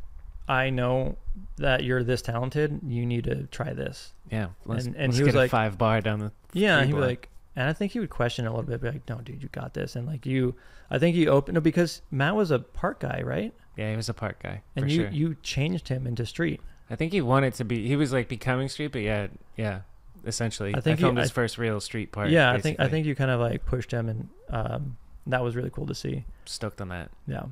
I 0.48 0.70
know 0.70 1.18
that 1.58 1.84
you're 1.84 2.04
this 2.04 2.22
talented. 2.22 2.80
You 2.88 3.06
need 3.06 3.24
to 3.26 3.48
try 3.48 3.74
this. 3.74 4.14
Yeah, 4.32 4.48
let's, 4.66 4.86
And- 4.86 4.96
and 4.96 5.08
let's 5.08 5.18
he 5.18 5.24
was 5.24 5.34
a 5.36 5.38
like- 5.40 5.52
five 5.52 5.78
bar 5.78 6.02
down 6.02 6.20
the. 6.20 6.32
Yeah, 6.54 6.84
he 6.84 6.92
blood. 6.92 7.08
like, 7.08 7.30
and 7.56 7.68
I 7.70 7.74
think 7.74 7.92
he 7.94 8.00
would 8.00 8.10
question 8.10 8.46
it 8.46 8.50
a 8.50 8.52
little 8.52 8.66
bit, 8.70 8.82
be 8.82 8.90
like, 8.90 9.08
"No, 9.10 9.18
dude, 9.22 9.42
you 9.42 9.50
got 9.52 9.74
this." 9.74 9.96
And 9.96 10.06
like 10.08 10.26
you, 10.26 10.56
I 10.92 11.00
think 11.00 11.16
you 11.16 11.30
opened 11.30 11.56
no, 11.56 11.62
because 11.62 12.02
Matt 12.12 12.36
was 12.36 12.52
a 12.52 12.60
park 12.60 13.00
guy, 13.00 13.22
right? 13.24 13.54
Yeah, 13.78 13.90
he 13.92 13.96
was 13.98 14.08
a 14.08 14.14
park 14.14 14.42
guy 14.42 14.62
And 14.78 14.90
you 14.90 15.02
sure. 15.02 15.10
you 15.12 15.36
changed 15.44 15.88
him 15.90 16.08
into 16.08 16.26
street. 16.26 16.62
I 16.90 16.96
think 16.96 17.12
he 17.14 17.22
wanted 17.22 17.54
to 17.56 17.66
be. 17.66 17.88
He 17.88 17.96
was 17.96 18.14
like 18.14 18.28
becoming 18.28 18.70
street, 18.70 18.92
but 18.92 19.02
yeah, 19.02 19.28
yeah. 19.58 19.82
Essentially, 20.26 20.74
I 20.74 20.78
I 20.78 20.82
think 20.82 20.98
he- 21.00 21.04
filmed 21.04 21.18
his 21.20 21.30
I- 21.30 21.34
first 21.34 21.58
real 21.58 21.80
street 21.80 22.12
part. 22.12 22.30
yeah, 22.30 22.52
I 22.52 22.60
think 22.60 22.80
I 22.80 22.88
think 22.88 23.06
you 23.06 23.16
kind 23.16 23.32
of 23.32 23.40
like 23.40 23.66
pushed 23.66 23.92
him, 23.92 24.10
and 24.10 24.30
um, 24.50 24.98
that 25.28 25.44
was 25.44 25.56
really 25.56 25.70
cool 25.70 25.86
to 25.88 25.96
see. 25.96 26.26
stoked 26.46 26.82
on 26.82 26.90
that. 26.90 27.12
Yeah, 27.28 27.44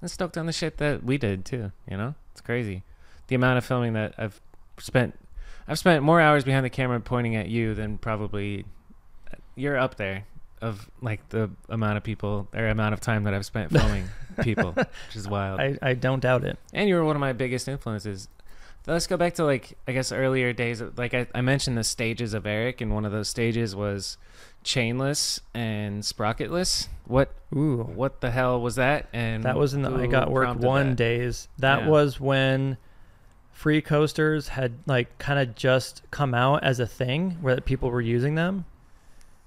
and 0.00 0.10
stoked 0.10 0.36
on 0.36 0.46
the 0.46 0.52
shit 0.52 0.78
that 0.78 1.04
we 1.04 1.18
did 1.18 1.44
too. 1.44 1.70
You 1.90 1.96
know, 1.96 2.14
it's 2.32 2.40
crazy. 2.40 2.82
The 3.28 3.34
amount 3.36 3.58
of 3.58 3.64
filming 3.64 3.92
that 3.94 4.14
I've 4.18 4.40
spent, 4.78 5.18
I've 5.68 5.78
spent 5.78 6.02
more 6.04 6.20
hours 6.20 6.44
behind 6.44 6.64
the 6.64 6.70
camera 6.70 7.00
pointing 7.00 7.34
at 7.36 7.48
you 7.48 7.74
than 7.74 7.98
probably 7.98 8.64
you're 9.56 9.76
up 9.78 9.96
there 9.96 10.24
of 10.62 10.88
like 11.02 11.28
the 11.30 11.50
amount 11.68 11.96
of 11.96 12.02
people 12.02 12.48
or 12.54 12.66
amount 12.66 12.92
of 12.94 13.00
time 13.00 13.24
that 13.24 13.34
I've 13.34 13.44
spent 13.46 13.70
filming 13.72 14.04
people, 14.42 14.72
which 14.72 15.16
is 15.16 15.28
wild. 15.28 15.60
I, 15.60 15.76
I 15.82 15.94
don't 15.94 16.20
doubt 16.20 16.44
it. 16.44 16.58
and 16.72 16.88
you 16.88 16.94
were 16.94 17.04
one 17.04 17.16
of 17.16 17.20
my 17.20 17.32
biggest 17.32 17.68
influences. 17.68 18.28
Let's 18.86 19.06
go 19.08 19.16
back 19.16 19.34
to 19.34 19.44
like 19.44 19.76
I 19.88 19.92
guess 19.92 20.12
earlier 20.12 20.52
days. 20.52 20.80
Like 20.96 21.12
I, 21.14 21.26
I 21.34 21.40
mentioned 21.40 21.76
the 21.76 21.84
stages 21.84 22.34
of 22.34 22.46
Eric, 22.46 22.80
and 22.80 22.94
one 22.94 23.04
of 23.04 23.12
those 23.12 23.28
stages 23.28 23.74
was 23.74 24.16
chainless 24.64 25.40
and 25.54 26.02
sprocketless. 26.02 26.88
What 27.06 27.30
Ooh, 27.54 27.78
what 27.82 28.20
the 28.20 28.30
hell 28.30 28.60
was 28.60 28.76
that? 28.76 29.08
And 29.12 29.42
that 29.44 29.56
was 29.56 29.74
in 29.74 29.82
the 29.82 29.90
I 29.90 30.06
got 30.06 30.30
work 30.30 30.56
one 30.58 30.90
that? 30.90 30.96
days. 30.96 31.48
That 31.58 31.80
Yeah. 31.82 31.88
was 31.88 32.20
when 32.20 32.76
free 33.52 33.80
coasters 33.80 34.48
had 34.48 34.74
like 34.86 35.18
kind 35.18 35.38
of 35.40 35.54
just 35.56 36.02
come 36.10 36.34
out 36.34 36.62
as 36.62 36.78
a 36.78 36.86
thing 36.86 37.38
where 37.40 37.60
people 37.60 37.90
were 37.90 38.00
using 38.00 38.34
them. 38.34 38.66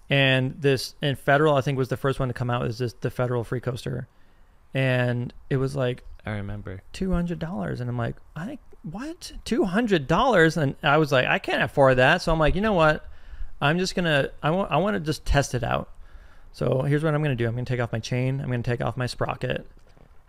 And 0.10 0.60
this 0.60 0.96
and 1.02 1.18
federal, 1.20 1.56
I 1.56 1.62
think, 1.62 1.78
was 1.78 1.90
the 1.90 1.98
first 1.98 2.20
one 2.20 2.28
to 2.30 2.34
come 2.34 2.50
out. 2.50 2.64
Was 2.64 2.80
this 2.80 2.94
the 2.94 3.12
federal 3.12 3.44
free 3.44 3.60
coaster, 3.60 4.08
and 4.74 5.32
it 5.52 5.58
was 5.58 5.76
like 5.76 6.04
I 6.30 6.38
remember. 6.38 6.82
two 6.94 7.12
hundred 7.12 7.40
dollars, 7.40 7.82
and 7.82 7.90
I'm 7.90 7.98
like, 7.98 8.16
I 8.36 8.60
what 8.84 9.34
two 9.46 9.66
hundred 9.66 10.08
dollars? 10.08 10.58
And 10.58 10.76
I 10.84 10.98
was 10.98 11.12
like, 11.12 11.26
I 11.26 11.40
can't 11.40 11.64
afford 11.64 11.98
that. 11.98 12.22
So 12.22 12.32
I'm 12.32 12.40
like, 12.40 12.56
you 12.56 12.62
know 12.62 12.74
what? 12.74 13.06
I'm 13.62 13.78
just 13.78 13.96
gonna 13.96 14.30
I 14.42 14.52
want 14.52 14.72
I 14.72 14.78
want 14.78 14.96
to 14.96 15.00
just 15.00 15.26
test 15.26 15.54
it 15.54 15.64
out. 15.64 15.90
So 16.52 16.82
here's 16.84 17.04
what 17.04 17.14
I'm 17.14 17.22
gonna 17.22 17.36
do. 17.36 17.46
I'm 17.48 17.54
gonna 17.54 17.66
take 17.66 17.80
off 17.80 17.92
my 17.92 18.00
chain. 18.00 18.40
I'm 18.42 18.50
gonna 18.50 18.64
take 18.64 18.82
off 18.82 18.98
my 18.98 19.06
sprocket, 19.06 19.68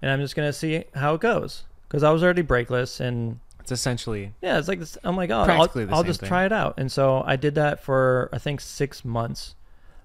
and 0.03 0.11
I'm 0.11 0.21
just 0.21 0.35
gonna 0.37 0.53
see 0.53 0.85
how 0.95 1.15
it 1.15 1.21
goes. 1.21 1.65
Because 1.89 2.03
I 2.03 2.11
was 2.11 2.23
already 2.23 2.43
brakeless, 2.43 3.01
and 3.01 3.41
It's 3.61 3.73
essentially 3.73 4.33
yeah, 4.43 4.59
it's 4.59 4.69
like 4.69 4.79
this. 4.81 4.99
I'm 5.03 5.17
like, 5.17 5.31
oh, 5.31 5.41
I'll, 5.43 5.95
I'll 5.95 6.03
just 6.05 6.21
thing. 6.21 6.29
try 6.29 6.45
it 6.45 6.53
out. 6.53 6.75
And 6.79 6.91
so 6.91 7.23
I 7.27 7.37
did 7.37 7.55
that 7.57 7.83
for 7.83 8.29
I 8.33 8.39
think 8.39 8.61
six 8.61 9.05
months. 9.05 9.55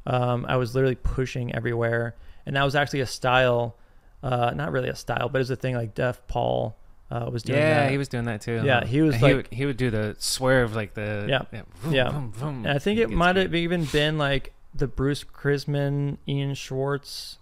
Um, 0.07 0.45
I 0.47 0.57
was 0.57 0.75
literally 0.75 0.95
pushing 0.95 1.53
everywhere, 1.53 2.15
and 2.45 2.55
that 2.55 2.63
was 2.63 2.75
actually 2.75 3.01
a 3.01 3.07
style 3.07 3.75
uh, 4.23 4.51
not 4.55 4.71
really 4.71 4.89
a 4.89 4.95
style, 4.95 5.29
but 5.29 5.41
it's 5.41 5.49
a 5.49 5.55
thing 5.55 5.75
like 5.75 5.93
Def 5.95 6.25
Paul 6.27 6.75
uh, 7.11 7.29
was 7.31 7.43
doing 7.43 7.59
Yeah, 7.59 7.81
that. 7.83 7.91
he 7.91 7.97
was 7.97 8.07
doing 8.07 8.25
that 8.25 8.41
too. 8.41 8.61
Yeah, 8.65 8.83
he 8.85 9.01
was 9.01 9.13
And 9.15 9.23
like- 9.23 9.35
would, 9.35 9.47
he 9.51 9.65
would 9.65 9.77
do 9.77 9.91
the 9.91 10.15
swerve 10.19 10.75
like 10.75 10.93
the 10.95 11.25
Yeah. 11.29 11.61
vroom, 11.81 11.93
Yeah. 11.93 12.09
vroom, 12.09 12.31
vroom. 12.31 12.65
And 12.65 12.75
I 12.75 12.79
think 12.79 12.99
it 12.99 13.09
might 13.11 13.35
have 13.35 13.53
even 13.53 13.85
been 13.85 14.17
like 14.17 14.53
the 14.73 14.87
Bruce 14.87 15.23
Crisman, 15.23 16.17
Ian 16.27 16.53
Schwartz. 16.55 17.37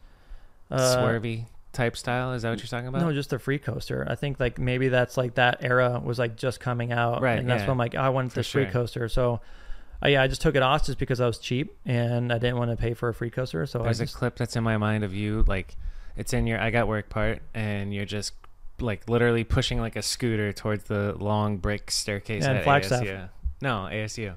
Uh, 0.71 0.97
swervy 0.97 1.45
type 1.71 1.95
style. 1.95 2.33
Is 2.33 2.41
that 2.41 2.49
what 2.49 2.59
you're 2.59 2.67
talking 2.67 2.87
about? 2.87 3.01
No, 3.01 3.13
just 3.13 3.29
the 3.29 3.39
free 3.39 3.59
coaster. 3.59 4.05
I 4.09 4.15
think 4.15 4.39
like 4.39 4.57
maybe 4.59 4.89
that's 4.89 5.17
like 5.17 5.35
that 5.35 5.57
era 5.63 6.01
was 6.03 6.19
like 6.19 6.35
just 6.35 6.59
coming 6.59 6.91
out, 6.91 7.21
Right, 7.21 7.39
And 7.39 7.49
that's 7.49 7.61
yeah. 7.61 7.67
when 7.67 7.71
I'm 7.71 7.77
like, 7.77 7.95
I 7.95 8.09
wanted 8.09 8.31
For 8.31 8.39
this 8.39 8.49
free 8.51 8.63
sure. 8.65 8.71
coaster. 8.71 9.07
So, 9.07 9.39
uh, 10.03 10.09
yeah, 10.09 10.21
I 10.23 10.27
just 10.27 10.41
took 10.41 10.55
it 10.55 10.61
off 10.63 10.85
just 10.85 10.97
because 10.99 11.21
I 11.21 11.27
was 11.27 11.37
cheap 11.39 11.75
and 11.85 12.31
I 12.33 12.37
didn't 12.37 12.57
want 12.57 12.71
to 12.71 12.77
pay 12.77 12.93
for 12.93 13.07
a 13.09 13.13
free 13.13 13.29
coaster. 13.29 13.65
So 13.65 13.79
There's 13.79 14.01
I 14.01 14.03
a 14.03 14.05
just, 14.07 14.17
clip 14.17 14.35
that's 14.35 14.55
in 14.55 14.63
my 14.63 14.77
mind 14.77 15.03
of 15.03 15.13
you 15.13 15.43
like 15.47 15.75
it's 16.15 16.33
in 16.33 16.47
your 16.47 16.59
I 16.59 16.69
got 16.69 16.87
work 16.87 17.09
part 17.09 17.41
and 17.53 17.93
you're 17.93 18.05
just 18.05 18.33
like 18.79 19.07
literally 19.09 19.43
pushing 19.43 19.79
like 19.79 19.95
a 19.95 20.01
scooter 20.01 20.51
towards 20.51 20.85
the 20.85 21.13
long 21.19 21.57
brick 21.57 21.89
staircase 21.91 22.43
Yeah, 22.43 22.53
at 22.53 22.63
Flagstaff. 22.63 23.03
ASU. 23.03 23.29
No, 23.61 23.87
ASU. 23.91 24.33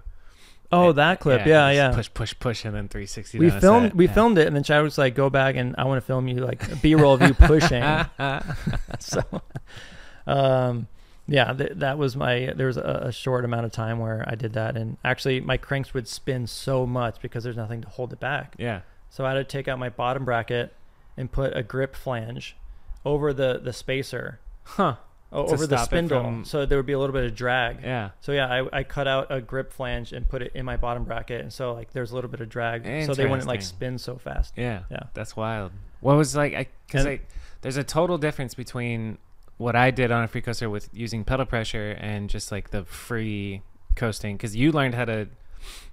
oh, 0.73 0.93
that 0.93 1.21
clip, 1.21 1.47
yeah, 1.47 1.73
just 1.73 1.77
yeah. 1.77 1.95
Push, 1.95 2.11
push, 2.15 2.35
push, 2.39 2.65
and 2.65 2.75
then 2.75 2.89
360. 2.89 3.39
we 3.39 3.51
filmed, 3.51 3.93
we 3.95 4.07
Yeah. 4.07 4.13
filmed 4.13 4.39
it, 4.39 4.47
and 4.47 4.55
then 4.55 4.63
Chad 4.63 4.83
was 4.83 4.99
like, 4.99 5.15
"Go 5.15 5.31
back 5.31 5.57
and 5.57 5.75
I 5.79 5.85
want 5.85 5.99
to 6.01 6.07
film 6.07 6.29
you 6.29 6.37
like 6.45 6.81
B 6.83 6.95
roll 6.95 7.15
of 7.15 7.23
you 7.23 7.35
pushing." 7.47 7.83
so, 9.01 9.23
um, 10.27 10.87
yeah, 11.29 11.53
th- 11.53 11.73
that 11.77 11.99
was 11.99 12.15
my. 12.17 12.53
There 12.55 12.67
was 12.69 12.77
a, 12.77 13.03
a 13.07 13.13
short 13.13 13.45
amount 13.45 13.67
of 13.67 13.73
time 13.73 13.99
where 13.99 14.25
I 14.29 14.35
did 14.37 14.53
that, 14.53 14.77
and 14.77 14.97
actually, 15.05 15.41
my 15.41 15.57
cranks 15.57 15.93
would 15.95 16.07
spin 16.09 16.47
so 16.47 16.87
much 16.87 17.21
because 17.21 17.43
there's 17.43 17.57
nothing 17.57 17.81
to 17.83 17.89
hold 17.89 18.13
it 18.13 18.21
back. 18.21 18.55
yeah. 18.59 18.81
So 19.09 19.25
I 19.25 19.31
had 19.31 19.35
to 19.37 19.45
take 19.45 19.67
out 19.67 19.79
my 19.79 19.89
bottom 19.89 20.25
bracket 20.25 20.75
and 21.17 21.31
put 21.31 21.57
a 21.57 21.63
grip 21.63 21.95
flange 21.97 22.57
over 23.05 23.33
the 23.33 23.61
the 23.63 23.73
spacer, 23.73 24.41
Huh. 24.65 24.97
o- 25.33 25.47
over 25.47 25.67
the 25.67 25.77
spindle, 25.85 26.23
from- 26.23 26.45
so 26.45 26.67
there 26.67 26.77
would 26.79 26.87
be 26.87 26.93
a 26.93 26.99
little 26.99 27.13
bit 27.15 27.25
of 27.25 27.35
drag. 27.35 27.83
Yeah. 27.83 28.11
So 28.21 28.33
yeah, 28.33 28.47
I, 28.53 28.79
I 28.81 28.83
cut 28.85 29.07
out 29.09 29.27
a 29.31 29.41
grip 29.41 29.73
flange 29.73 30.13
and 30.13 30.29
put 30.29 30.43
it 30.43 30.53
in 30.55 30.65
my 30.65 30.77
bottom 30.77 31.05
bracket, 31.05 31.41
and 31.41 31.53
so 31.53 31.73
like 31.73 31.93
there's 31.93 32.11
a 32.11 32.15
little 32.15 32.31
bit 32.31 32.41
of 32.41 32.49
drag, 32.49 32.83
so 33.07 33.15
they 33.15 33.27
wouldn't 33.27 33.47
like 33.49 33.63
spin 33.63 33.99
so 33.99 34.17
fast. 34.19 34.55
Yeah. 34.57 34.83
Yeah. 34.91 35.05
That's 35.15 35.37
wild. 35.37 35.73
What 36.01 36.17
was 36.17 36.35
like 36.37 36.55
I 36.55 36.67
And- 36.95 37.05
like 37.05 37.29
there's 37.63 37.77
a 37.77 37.85
total 37.85 38.19
difference 38.19 38.55
between 38.55 39.19
what 39.57 39.75
I 39.75 39.91
did 39.91 40.11
on 40.13 40.23
a 40.23 40.29
free 40.29 40.43
coaster 40.43 40.69
with 40.69 40.91
using 40.93 41.25
pedal 41.25 41.47
pressure 41.47 41.93
and 41.99 42.29
just 42.29 42.53
like 42.53 42.71
the 42.71 42.85
free 42.85 43.63
coasting 43.95 44.37
cuz 44.37 44.55
you 44.55 44.71
learned 44.71 44.95
how 44.95 45.07
to 45.07 45.27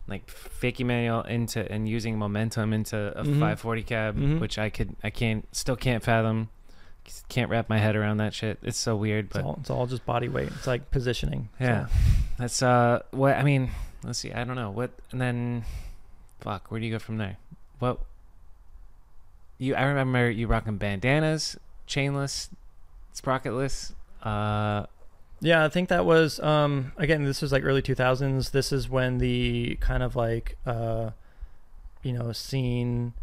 like 0.08 0.28
fakie 0.28 0.86
manual 0.86 1.22
into 1.22 1.70
and 1.72 1.88
using 1.88 2.18
momentum 2.18 2.74
into 2.74 2.98
a 3.18 3.24
Mhm. 3.24 3.40
540 3.40 3.84
cab 3.84 4.18
Mhm. 4.18 4.40
which 4.40 4.58
I 4.60 4.70
could 4.70 4.96
I 5.04 5.10
can't 5.10 5.48
still 5.56 5.76
can't 5.78 6.04
fathom 6.04 6.50
can't 7.28 7.50
wrap 7.50 7.68
my 7.70 7.78
head 7.80 7.96
around 7.98 8.18
that 8.18 8.34
shit. 8.34 8.60
It's 8.64 8.78
so 8.78 8.96
weird, 8.96 9.26
It's 9.26 9.34
but 9.34 9.44
all 9.46 9.58
it's 9.60 9.70
all 9.70 9.86
just 9.88 10.06
body 10.06 10.28
weight. 10.30 10.48
It's 10.50 10.68
like 10.68 10.90
positioning. 10.92 11.50
So- 11.60 11.66
yeah. 11.66 11.88
That's 12.38 12.62
uh 12.62 13.02
what 13.12 13.36
I 13.38 13.44
mean, 13.44 13.72
let's 14.04 14.20
see. 14.20 14.32
I 14.34 14.44
don't 14.44 14.56
know. 14.56 14.72
What 14.72 14.92
and 15.12 15.20
then 15.22 15.64
fuck, 16.42 16.70
where 16.72 16.80
do 16.80 16.86
you 16.86 16.92
go 16.92 17.00
from 17.00 17.18
there? 17.18 17.38
What 17.80 18.00
you 19.58 19.76
I 19.76 19.84
remember 19.84 20.30
you 20.30 20.48
rocking 20.48 20.78
bandanas, 20.78 21.58
chainless, 21.88 22.50
sprocketless. 23.14 23.94
Uh 24.22 24.86
Yeah, 25.44 25.64
I 25.66 25.70
think 25.70 25.90
that 25.90 26.06
was 26.06 26.40
um 26.40 26.94
again 26.98 27.24
this 27.26 27.42
was 27.42 27.52
like 27.52 27.64
early 27.64 27.82
2000s. 27.82 28.52
This 28.52 28.72
is 28.72 28.90
when 28.90 29.18
the 29.20 29.76
kind 29.82 30.02
of 30.02 30.16
like 30.16 30.58
uh 30.66 31.12
you 32.02 32.14
know, 32.14 32.32
scene 32.32 33.14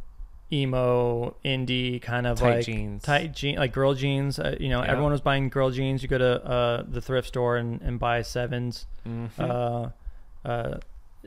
emo 0.52 1.34
indie 1.44 2.00
kind 2.02 2.26
of 2.26 2.38
tight 2.40 2.56
like 2.56 2.66
jeans. 2.66 3.02
tight 3.02 3.32
jean 3.34 3.56
like 3.56 3.72
girl 3.72 3.94
jeans, 3.94 4.38
uh, 4.38 4.56
you 4.58 4.68
know, 4.68 4.82
Yeah. 4.82 4.90
everyone 4.90 5.12
was 5.12 5.20
buying 5.20 5.48
girl 5.48 5.70
jeans. 5.70 6.02
You 6.02 6.08
go 6.08 6.18
to 6.18 6.44
uh 6.44 6.82
the 6.88 7.00
thrift 7.00 7.28
store 7.28 7.56
and, 7.56 7.80
and 7.82 7.98
buy 7.98 8.22
sevens. 8.22 8.86
Mhm. 9.06 9.28
Uh 9.38 9.88
uh 10.48 10.78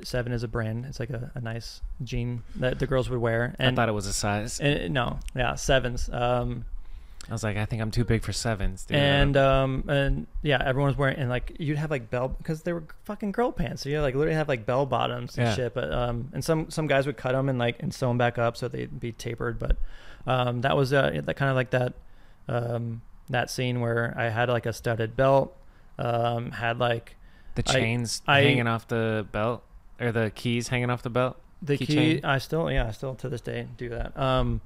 Seven 0.03 0.31
is 0.31 0.41
a 0.41 0.47
brand. 0.47 0.85
It's 0.87 0.99
like 0.99 1.11
a, 1.11 1.31
a 1.35 1.39
nice 1.39 1.79
jean 2.03 2.41
that 2.55 2.79
the 2.79 2.87
girls 2.87 3.11
would 3.11 3.19
wear. 3.19 3.55
And, 3.59 3.75
I 3.79 3.83
thought 3.83 3.89
it 3.89 3.93
was 3.93 4.07
a 4.07 4.13
size. 4.13 4.59
and 4.59 4.91
no, 4.91 5.19
yeah, 5.35 5.53
sevens. 5.53 6.09
Um, 6.11 6.65
I 7.29 7.31
was 7.31 7.43
like, 7.43 7.55
I 7.57 7.65
think 7.65 7.81
I'm 7.81 7.89
too 7.91 8.03
big 8.03 8.21
for 8.21 8.33
sevens. 8.33 8.85
Dude. 8.85 8.97
and 8.97 9.37
um 9.37 9.85
and 9.87 10.27
yeah 10.41 10.61
everyone 10.63 10.89
was 10.89 10.97
wearing 10.97 11.17
and 11.17 11.29
like 11.29 11.55
you'd 11.59 11.77
have 11.77 11.89
like 11.89 12.09
bell 12.09 12.27
because 12.27 12.63
they 12.63 12.73
were 12.73 12.83
fucking 13.05 13.31
girl 13.31 13.51
pants 13.51 13.81
so 13.83 13.89
you 13.89 14.01
like 14.01 14.13
literally 14.13 14.35
have 14.35 14.49
like 14.49 14.65
bell 14.65 14.85
bottoms 14.85 15.37
and 15.37 15.47
Yeah. 15.47 15.53
shit 15.55 15.73
but 15.73 15.91
um 15.93 16.29
and 16.33 16.43
some 16.43 16.69
some 16.69 16.85
guys 16.87 17.05
would 17.05 17.15
cut 17.17 17.31
them 17.31 17.47
and 17.49 17.57
like 17.57 17.81
and 17.81 17.93
sew 17.93 18.09
them 18.09 18.17
back 18.17 18.37
up 18.37 18.57
so 18.57 18.67
they'd 18.67 18.99
be 18.99 19.13
tapered 19.13 19.57
but 19.57 19.77
um 20.27 20.61
that 20.61 20.75
was 20.75 20.91
uh 20.91 21.21
that 21.23 21.35
kind 21.35 21.49
of 21.49 21.55
like 21.55 21.69
that 21.69 21.93
um 22.49 23.01
that 23.29 23.49
scene 23.49 23.79
where 23.79 24.13
i 24.17 24.25
had 24.29 24.49
like 24.49 24.65
a 24.65 24.73
studded 24.73 25.15
belt 25.15 25.55
um 25.97 26.51
had 26.51 26.77
like 26.79 27.15
the 27.55 27.63
I- 27.67 27.71
chains 27.73 28.21
I- 28.27 28.41
hanging 28.41 28.67
off 28.67 28.87
the 28.87 29.25
belt 29.31 29.63
or 30.01 30.11
the 30.11 30.31
keys 30.35 30.67
hanging 30.67 30.89
off 30.89 31.03
the 31.03 31.09
belt. 31.09 31.37
the 31.61 31.77
key 31.77 31.85
Keychain? 32.19 32.25
i 32.25 32.37
still 32.37 32.69
yeah 32.69 32.87
i 32.87 32.91
still 32.91 33.15
to 33.15 33.29
this 33.29 33.39
day 33.41 33.67
do 33.77 33.89
that 33.89 34.17
um 34.17 34.59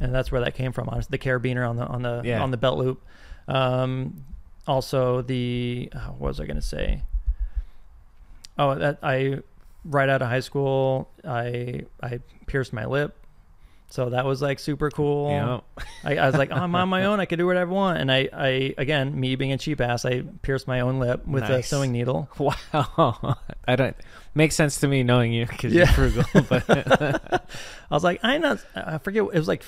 and 0.00 0.14
that's 0.14 0.32
where 0.32 0.40
that 0.40 0.54
came 0.54 0.72
from 0.72 0.88
honestly 0.88 1.16
the 1.16 1.22
carabiner 1.22 1.68
on 1.68 1.76
the 1.76 1.84
on 1.86 2.02
the 2.02 2.22
Yeah. 2.24 2.42
on 2.42 2.50
the 2.50 2.56
belt 2.56 2.78
loop 2.78 3.02
um 3.48 4.24
also 4.66 5.22
the 5.22 5.88
uh, 5.94 5.98
what 6.18 6.28
was 6.28 6.40
i 6.40 6.46
gonna 6.46 6.62
say 6.62 7.02
oh 8.58 8.74
that 8.74 8.98
i 9.02 9.38
right 9.84 10.08
out 10.08 10.22
of 10.22 10.28
high 10.28 10.40
school 10.40 11.08
i 11.26 11.82
i 12.02 12.20
pierced 12.46 12.72
my 12.72 12.84
lip 12.84 13.16
so 13.92 14.10
that 14.10 14.24
was 14.24 14.40
like 14.40 14.60
super 14.60 14.88
cool 14.88 15.30
know? 15.30 15.64
I, 16.04 16.16
I 16.16 16.26
was 16.26 16.36
like, 16.36 16.52
oh, 16.52 16.54
I'm 16.54 16.72
on 16.76 16.88
my 16.88 17.04
own. 17.06 17.18
I 17.18 17.24
can 17.24 17.40
do 17.40 17.46
whatever 17.46 17.72
I 17.72 17.74
want. 17.74 17.98
And 17.98 18.12
I, 18.12 18.28
I 18.32 18.72
again, 18.78 19.18
me 19.18 19.34
being 19.34 19.50
a 19.50 19.58
cheap 19.58 19.80
ass, 19.80 20.04
I 20.04 20.22
pierced 20.42 20.68
my 20.68 20.78
own 20.78 21.00
lip 21.00 21.26
with 21.26 21.42
a 21.42 21.60
sewing 21.64 21.90
needle. 21.90 22.28
Wow. 22.38 23.36
I 23.66 23.74
don't 23.74 23.96
makes 24.32 24.54
sense 24.54 24.78
to 24.80 24.86
me 24.86 25.02
knowing 25.02 25.32
you 25.32 25.44
because 25.44 25.72
Yeah. 25.74 25.92
you're 25.96 26.08
frugal. 26.10 26.42
But 26.48 26.64
I 27.90 27.94
was 27.94 28.04
like, 28.04 28.20
I'm 28.22 28.42
not. 28.42 28.64
I 28.76 28.98
forget. 28.98 29.24
It 29.24 29.34
was 29.34 29.48
like 29.48 29.64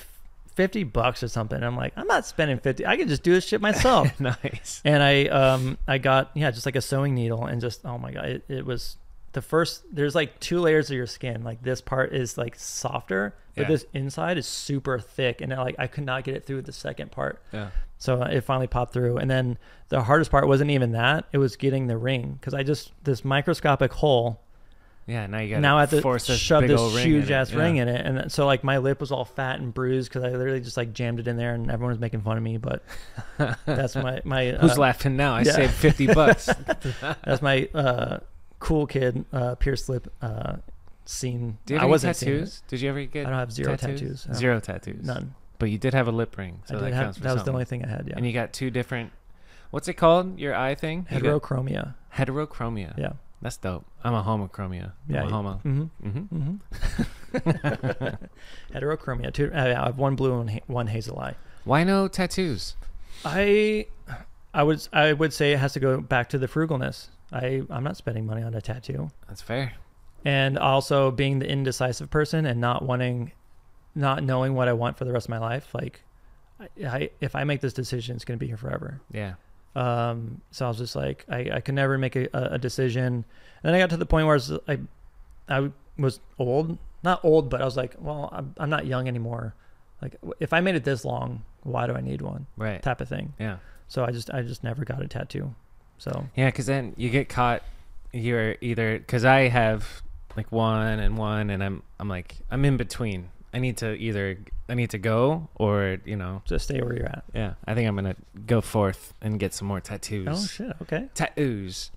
fifty 0.55 0.83
bucks 0.83 1.23
or 1.23 1.27
something. 1.27 1.61
I'm 1.63 1.75
like, 1.75 1.93
I'm 1.95 2.07
not 2.07 2.25
spending 2.25 2.57
fifty. 2.59 2.85
I 2.85 2.97
can 2.97 3.07
just 3.07 3.23
do 3.23 3.33
this 3.33 3.45
shit 3.45 3.61
myself. 3.61 4.19
nice. 4.19 4.81
and 4.85 5.01
I, 5.03 5.25
um, 5.25 5.77
I 5.87 5.97
got 5.97 6.31
yeah, 6.35 6.51
just 6.51 6.65
like 6.65 6.75
a 6.75 6.81
sewing 6.81 7.15
needle, 7.15 7.45
and 7.45 7.59
just 7.61 7.85
oh 7.85 7.97
my 7.97 8.11
god, 8.11 8.25
it, 8.25 8.43
it 8.49 8.65
was 8.65 8.97
the 9.33 9.41
first. 9.41 9.83
There's 9.91 10.15
like 10.15 10.39
two 10.39 10.59
layers 10.59 10.89
of 10.89 10.95
your 10.97 11.07
skin. 11.07 11.43
Like 11.43 11.61
this 11.63 11.81
part 11.81 12.13
is 12.13 12.37
like 12.37 12.55
softer, 12.55 13.35
but 13.55 13.63
Yeah. 13.63 13.67
this 13.67 13.85
inside 13.93 14.37
is 14.37 14.45
super 14.47 14.99
thick, 14.99 15.41
and 15.41 15.53
I, 15.53 15.61
like 15.61 15.75
I 15.79 15.87
could 15.87 16.05
not 16.05 16.23
get 16.23 16.35
it 16.35 16.45
through 16.45 16.61
the 16.63 16.73
second 16.73 17.11
part. 17.11 17.41
Yeah. 17.51 17.69
So 17.97 18.21
it 18.21 18.41
finally 18.41 18.67
popped 18.67 18.91
through. 18.91 19.17
And 19.17 19.31
then 19.31 19.57
the 19.87 20.03
hardest 20.03 20.29
part 20.29 20.47
wasn't 20.47 20.71
even 20.71 20.91
that; 20.91 21.25
it 21.31 21.37
was 21.37 21.55
getting 21.55 21.87
the 21.87 21.97
ring 21.97 22.37
because 22.39 22.53
I 22.53 22.63
just 22.63 22.91
this 23.03 23.23
microscopic 23.25 23.93
hole 23.93 24.41
Yeah. 25.05 25.27
Now 25.27 25.39
you 25.39 25.55
got 25.55 25.61
now 25.61 25.77
I 25.77 25.81
have 25.81 25.89
to 25.91 26.01
force 26.01 26.25
shove 26.25 26.67
this 26.67 26.97
huge 27.03 27.29
ass 27.31 27.51
Yeah. 27.51 27.59
ring 27.59 27.77
in 27.77 27.87
it, 27.87 28.05
and 28.05 28.31
so 28.31 28.45
like 28.45 28.63
my 28.63 28.77
lip 28.77 28.99
was 28.99 29.11
all 29.11 29.25
fat 29.25 29.59
and 29.59 29.73
bruised 29.73 30.09
because 30.09 30.23
I 30.23 30.29
literally 30.29 30.61
just 30.61 30.77
like 30.77 30.93
jammed 30.93 31.19
it 31.19 31.27
in 31.27 31.37
there, 31.37 31.53
and 31.53 31.69
everyone 31.69 31.91
was 31.91 31.99
making 31.99 32.21
fun 32.21 32.37
of 32.37 32.43
me. 32.43 32.57
But 32.57 32.83
that's 33.65 33.95
my 33.95 34.21
my 34.23 34.51
Who's 34.51 34.77
uh, 34.77 34.81
laughing 34.81 35.15
now? 35.17 35.35
I 35.35 35.41
yeah. 35.41 35.51
saved 35.53 35.73
fifty 35.73 36.07
bucks. 36.07 36.45
that's 37.25 37.41
my 37.41 37.67
uh, 37.73 38.19
cool 38.59 38.87
kid 38.87 39.25
uh, 39.33 39.55
pierced 39.55 39.89
lip 39.89 40.11
uh, 40.21 40.57
scene. 41.05 41.57
Do 41.65 41.73
you 41.75 41.79
I 41.79 41.85
wasn't 41.85 42.15
tattoos? 42.17 42.63
Did 42.67 42.81
you 42.81 42.89
ever 42.89 43.03
get? 43.05 43.25
I 43.25 43.29
don't 43.29 43.39
have 43.39 43.51
zero 43.51 43.75
tattoos. 43.75 44.25
no. 44.27 44.33
Zero 44.33 44.59
tattoos. 44.59 45.05
None. 45.05 45.35
But 45.59 45.69
you 45.69 45.77
did 45.77 45.93
have 45.93 46.07
a 46.07 46.11
lip 46.11 46.37
ring, 46.37 46.61
so 46.65 46.75
I 46.75 46.79
that 46.79 46.85
did 46.85 46.93
have, 46.93 47.03
counts 47.05 47.17
for 47.19 47.23
that 47.25 47.33
was 47.35 47.43
the 47.43 47.51
only 47.51 47.65
thing 47.65 47.85
I 47.85 47.87
had. 47.89 48.07
Yeah. 48.07 48.15
And 48.17 48.25
you 48.25 48.33
got 48.33 48.53
two 48.53 48.69
different. 48.69 49.11
What's 49.71 49.87
it 49.87 49.93
called? 49.93 50.39
Your 50.39 50.55
eye 50.55 50.75
thing? 50.75 51.07
You 51.09 51.19
got 51.19 51.41
Heterochromia. 51.41 51.95
heterochromia. 52.15 52.97
Yeah. 52.97 53.13
That's 53.43 53.57
dope. 53.57 53.85
I'm 54.03 54.13
a 54.15 54.23
homochromia. 54.23 54.93
Yeah. 55.07 55.21
I'm 55.23 55.27
a 55.27 55.31
homo. 55.31 55.61
Mm-hmm. 55.65 56.09
hmm 56.09 56.55
Mm-hmm. 57.35 58.25
Heterochromia. 58.73 59.33
Two, 59.33 59.51
uh, 59.53 59.57
I 59.59 59.85
have 59.85 59.97
one 59.97 60.15
blue 60.15 60.39
and 60.39 60.49
ha- 60.49 60.59
one 60.67 60.87
hazel 60.87 61.19
eye. 61.19 61.35
Why 61.65 61.83
no 61.83 62.07
tattoos? 62.07 62.75
I, 63.25 63.87
I 64.53 64.63
would 64.63 64.87
I 64.93 65.13
would 65.13 65.33
say 65.33 65.51
it 65.53 65.59
has 65.59 65.73
to 65.73 65.79
go 65.79 65.99
back 66.01 66.29
to 66.29 66.37
the 66.37 66.47
frugalness. 66.47 67.07
I 67.31 67.63
I'm 67.69 67.83
not 67.83 67.97
spending 67.97 68.25
money 68.25 68.43
on 68.43 68.53
a 68.53 68.61
tattoo, 68.61 69.11
That's 69.27 69.41
fair. 69.41 69.73
and 70.25 70.57
also 70.57 71.11
being 71.11 71.39
the 71.39 71.49
indecisive 71.49 72.09
person 72.09 72.45
and 72.45 72.59
not 72.61 72.83
wanting, 72.83 73.31
not 73.95 74.23
knowing 74.23 74.53
what 74.55 74.67
I 74.67 74.73
want 74.73 74.97
for 74.97 75.05
the 75.05 75.11
rest 75.11 75.25
of 75.25 75.31
my 75.31 75.39
life. 75.39 75.73
Like, 75.73 76.01
I, 76.59 76.67
I 76.87 77.09
if 77.21 77.35
I 77.35 77.43
make 77.43 77.61
this 77.61 77.73
decision, 77.73 78.15
it's 78.15 78.25
gonna 78.25 78.37
be 78.37 78.47
here 78.47 78.57
forever. 78.57 79.01
Yeah. 79.11 79.33
Um, 79.75 80.41
so 80.51 80.65
I 80.65 80.67
was 80.69 80.77
just 80.77 80.95
like, 80.95 81.25
I, 81.29 81.49
I 81.55 81.59
could 81.61 81.75
never 81.75 81.97
make 81.97 82.15
a, 82.15 82.27
a 82.33 82.57
decision. 82.59 83.05
And 83.13 83.25
then 83.63 83.73
I 83.73 83.79
got 83.79 83.89
to 83.91 83.97
the 83.97 84.05
point 84.05 84.27
where 84.27 84.33
I 84.35 84.37
was, 84.37 84.51
I, 84.67 84.79
I 85.49 85.71
was 85.97 86.19
old, 86.37 86.77
not 87.03 87.23
old, 87.25 87.49
but 87.49 87.61
I 87.61 87.65
was 87.65 87.75
like, 87.77 87.95
well, 87.99 88.29
I'm, 88.31 88.53
I'm 88.57 88.69
not 88.69 88.85
young 88.85 89.07
anymore. 89.07 89.55
Like 90.01 90.15
if 90.39 90.53
I 90.53 90.59
made 90.61 90.75
it 90.75 90.83
this 90.83 91.05
long, 91.05 91.43
why 91.63 91.87
do 91.87 91.93
I 91.93 92.01
need 92.01 92.21
one 92.21 92.45
Right. 92.57 92.81
type 92.81 93.01
of 93.01 93.07
thing? 93.09 93.33
Yeah. 93.39 93.57
So 93.87 94.03
I 94.03 94.11
just, 94.11 94.29
I 94.31 94.41
just 94.41 94.63
never 94.63 94.83
got 94.85 95.01
a 95.01 95.07
tattoo. 95.07 95.55
So 95.97 96.25
Yeah, 96.35 96.47
because 96.47 96.65
then 96.65 96.93
you 96.97 97.09
get 97.09 97.29
caught. 97.29 97.63
You're 98.11 98.55
either 98.61 98.99
because 98.99 99.25
I 99.25 99.47
have 99.47 100.01
like 100.35 100.51
one 100.51 100.99
and 100.99 101.17
one, 101.17 101.49
and 101.49 101.63
I'm 101.63 101.81
I'm 101.99 102.09
like 102.09 102.35
I'm 102.51 102.63
in 102.65 102.77
between. 102.77 103.29
I 103.53 103.59
need 103.59 103.77
to 103.77 103.93
either 103.93 104.37
I 104.67 104.73
need 104.73 104.89
to 104.91 104.97
go 104.97 105.49
or 105.55 105.97
you 106.05 106.15
know 106.15 106.41
Just 106.45 106.65
stay 106.65 106.81
where 106.81 106.95
you're 106.95 107.05
at. 107.05 107.23
yeah. 107.33 107.53
I 107.65 107.75
think 107.75 107.87
I'm 107.87 107.95
gonna 107.95 108.15
go 108.47 108.61
forth 108.61 109.13
and 109.21 109.39
get 109.39 109.53
some 109.53 109.67
more 109.67 109.79
tattoos. 109.79 110.27
Oh 110.29 110.45
shit. 110.45 110.75
Okay. 110.81 111.07
tattoos. 111.13 111.91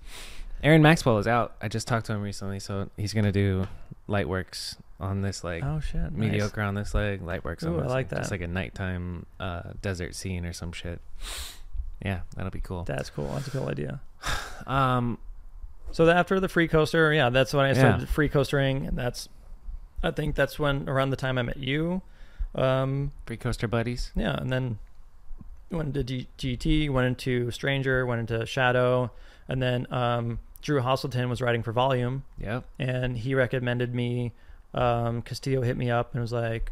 Aaron 0.63 0.81
Maxwell 0.81 1.17
is 1.19 1.27
out. 1.27 1.55
I 1.61 1.67
just 1.67 1.87
talked 1.87 2.05
to 2.07 2.13
him 2.13 2.21
recently, 2.21 2.59
so 2.59 2.89
he's 2.97 3.13
gonna 3.13 3.31
do 3.31 3.67
light 4.07 4.27
works 4.29 4.75
on 4.99 5.21
this 5.21 5.43
leg. 5.43 5.63
Oh 5.65 5.79
shit. 5.79 6.01
Nice. 6.01 6.11
mediocre 6.13 6.61
on 6.61 6.75
this 6.75 6.93
leg, 6.93 7.21
light 7.21 7.43
works 7.43 7.63
on 7.63 7.73
Ooh, 7.73 7.79
I 7.81 7.85
like 7.85 8.11
leg. 8.11 8.19
Just 8.19 8.29
that. 8.29 8.35
like 8.35 8.41
a 8.41 8.47
nighttime 8.47 9.25
uh, 9.39 9.61
desert 9.81 10.15
scene 10.15 10.45
or 10.45 10.53
some 10.53 10.71
shit. 10.71 10.99
Yeah, 12.03 12.21
that'll 12.35 12.51
be 12.51 12.61
cool. 12.61 12.83
That's 12.83 13.09
cool. 13.09 13.27
That's 13.33 13.47
a 13.47 13.51
cool 13.51 13.67
idea. 13.69 13.99
Um, 14.67 15.17
So 15.91 16.05
the, 16.05 16.13
after 16.13 16.39
the 16.41 16.49
free 16.49 16.67
coaster, 16.67 17.13
yeah, 17.13 17.29
that's 17.29 17.53
when 17.53 17.65
I 17.65 17.71
Yeah. 17.73 18.05
free 18.05 18.27
coastering, 18.27 18.85
and 18.85 18.97
that's, 18.97 19.29
I 20.03 20.11
think 20.11 20.35
that's 20.35 20.59
when 20.59 20.87
around 20.87 21.09
the 21.09 21.15
time 21.15 21.37
I 21.37 21.41
met 21.41 21.57
you. 21.57 22.01
Um, 22.55 23.11
free 23.25 23.37
coaster 23.37 23.67
buddies. 23.67 24.11
yeah, 24.15 24.35
and 24.35 24.51
then 24.51 24.79
went 25.69 25.95
into 25.95 26.03
G- 26.03 26.27
GT, 26.37 26.89
went 26.89 27.07
into 27.07 27.51
Stranger, 27.51 28.05
went 28.05 28.21
into 28.29 28.45
Shadow, 28.45 29.11
and 29.47 29.61
then 29.61 29.85
um, 29.93 30.39
Drew 30.61 30.81
Hasselton 30.81 31.29
was 31.29 31.41
riding 31.41 31.61
for 31.61 31.71
Volume, 31.71 32.23
Yep. 32.39 32.63
and 32.79 33.17
he 33.17 33.35
recommended 33.35 33.93
me. 33.93 34.31
Um, 34.73 35.21
Castillo 35.21 35.61
hit 35.61 35.77
me 35.77 35.89
up 35.91 36.13
and 36.13 36.21
was 36.21 36.31
like, 36.31 36.71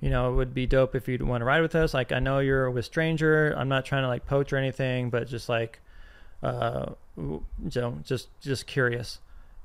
you 0.00 0.10
know, 0.10 0.30
it 0.30 0.34
would 0.36 0.52
be 0.54 0.66
dope 0.66 0.94
if 0.94 1.08
you'd 1.08 1.22
want 1.22 1.40
to 1.40 1.44
ride 1.46 1.62
with 1.62 1.74
us. 1.74 1.94
Like, 1.94 2.12
I 2.12 2.18
know 2.18 2.38
you're 2.40 2.70
with 2.70 2.84
Stranger. 2.84 3.54
I'm 3.56 3.68
not 3.68 3.84
trying 3.84 4.02
to 4.02 4.08
like 4.08 4.26
poach 4.26 4.52
or 4.52 4.56
anything, 4.58 5.08
but 5.10 5.26
just 5.28 5.48
like, 5.48 5.80
uh, 6.42 6.90
you 7.16 7.42
know, 7.74 7.98
just 8.04 8.28
just 8.40 8.66
curious. 8.66 9.18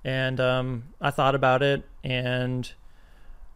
And 0.03 0.39
um, 0.39 0.83
I 1.01 1.11
thought 1.11 1.35
about 1.35 1.61
it, 1.61 1.83
and 2.03 2.71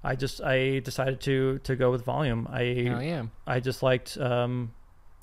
I 0.05 0.15
just 0.15 0.41
I 0.41 0.79
decided 0.79 1.19
to 1.21 1.59
to 1.63 1.75
go 1.75 1.91
with 1.91 2.03
Volume. 2.05 2.47
I 2.51 2.61
Oh 2.95 2.99
yeah. 2.99 3.23
I 3.47 3.59
just 3.59 3.81
liked 3.83 4.17
um 4.17 4.71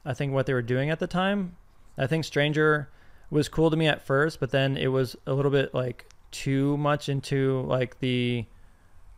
I 0.05 0.15
think 0.15 0.33
what 0.33 0.47
they 0.47 0.55
were 0.55 0.63
doing 0.63 0.91
at 0.91 0.99
the 0.99 1.07
time. 1.07 1.57
I 1.97 2.07
think 2.07 2.25
Stranger 2.25 2.89
was 3.31 3.49
cool 3.49 3.71
to 3.71 3.77
me 3.77 3.87
at 3.87 4.03
first, 4.05 4.41
but 4.41 4.51
then 4.51 4.77
it 4.77 4.89
was 4.89 5.17
a 5.27 5.33
little 5.33 5.51
bit 5.53 5.73
like 5.73 6.07
too 6.31 6.77
much 6.79 7.09
into 7.09 7.63
like 7.63 8.01
the 8.01 8.45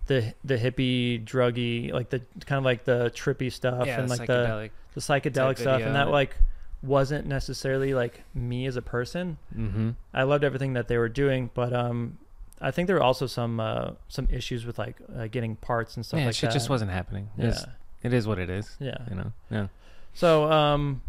the 0.07 0.35
the 0.45 0.57
hippie 0.59 1.25
druggy 1.25 1.91
like 1.93 2.11
the 2.11 2.21
kind 2.45 2.59
of 2.59 2.65
like 2.65 2.85
the 2.85 3.11
trippy 3.15 3.51
stuff 3.51 3.87
Yeah, 3.87 4.01
and 4.01 4.11
like 4.11 4.27
the 4.27 4.35
psychedelic. 4.35 4.71
the 4.95 5.01
psychedelic 5.01 5.59
stuff 5.59 5.81
and 5.83 5.95
that 5.97 6.11
like 6.11 6.37
wasn't 6.83 7.27
necessarily 7.27 7.95
like 7.95 8.23
me 8.35 8.67
as 8.67 8.77
a 8.77 8.83
person. 8.83 9.39
Mm-hmm. 9.57 9.91
I 10.13 10.25
loved 10.25 10.45
everything 10.45 10.75
that 10.75 10.89
they 10.89 10.99
were 10.99 11.09
doing, 11.09 11.49
but 11.55 11.73
um 11.73 12.19
I 12.67 12.71
think 12.71 12.87
there 12.87 12.97
were 12.97 13.03
also 13.03 13.27
some 13.27 13.61
uh 13.61 13.93
some 14.09 14.27
issues 14.31 14.65
with 14.67 14.79
like 14.79 14.97
uh, 15.17 15.27
getting 15.27 15.57
parts 15.57 15.97
and 15.97 16.05
stuff 16.05 16.21
Yeah, 16.21 16.27
like 16.27 16.35
shit 16.35 16.51
that. 16.51 16.55
just 16.55 16.71
wasn't 16.71 16.91
happening. 16.91 17.29
Yeah. 17.37 17.47
is- 17.49 17.67
it 18.03 18.13
is 18.13 18.27
what 18.27 18.39
it 18.39 18.51
is. 18.51 18.77
yeah. 18.81 18.99
You 19.09 19.17
know. 19.17 19.33
Yeah. 19.51 19.67
So, 20.13 20.51
um, 20.53 21.01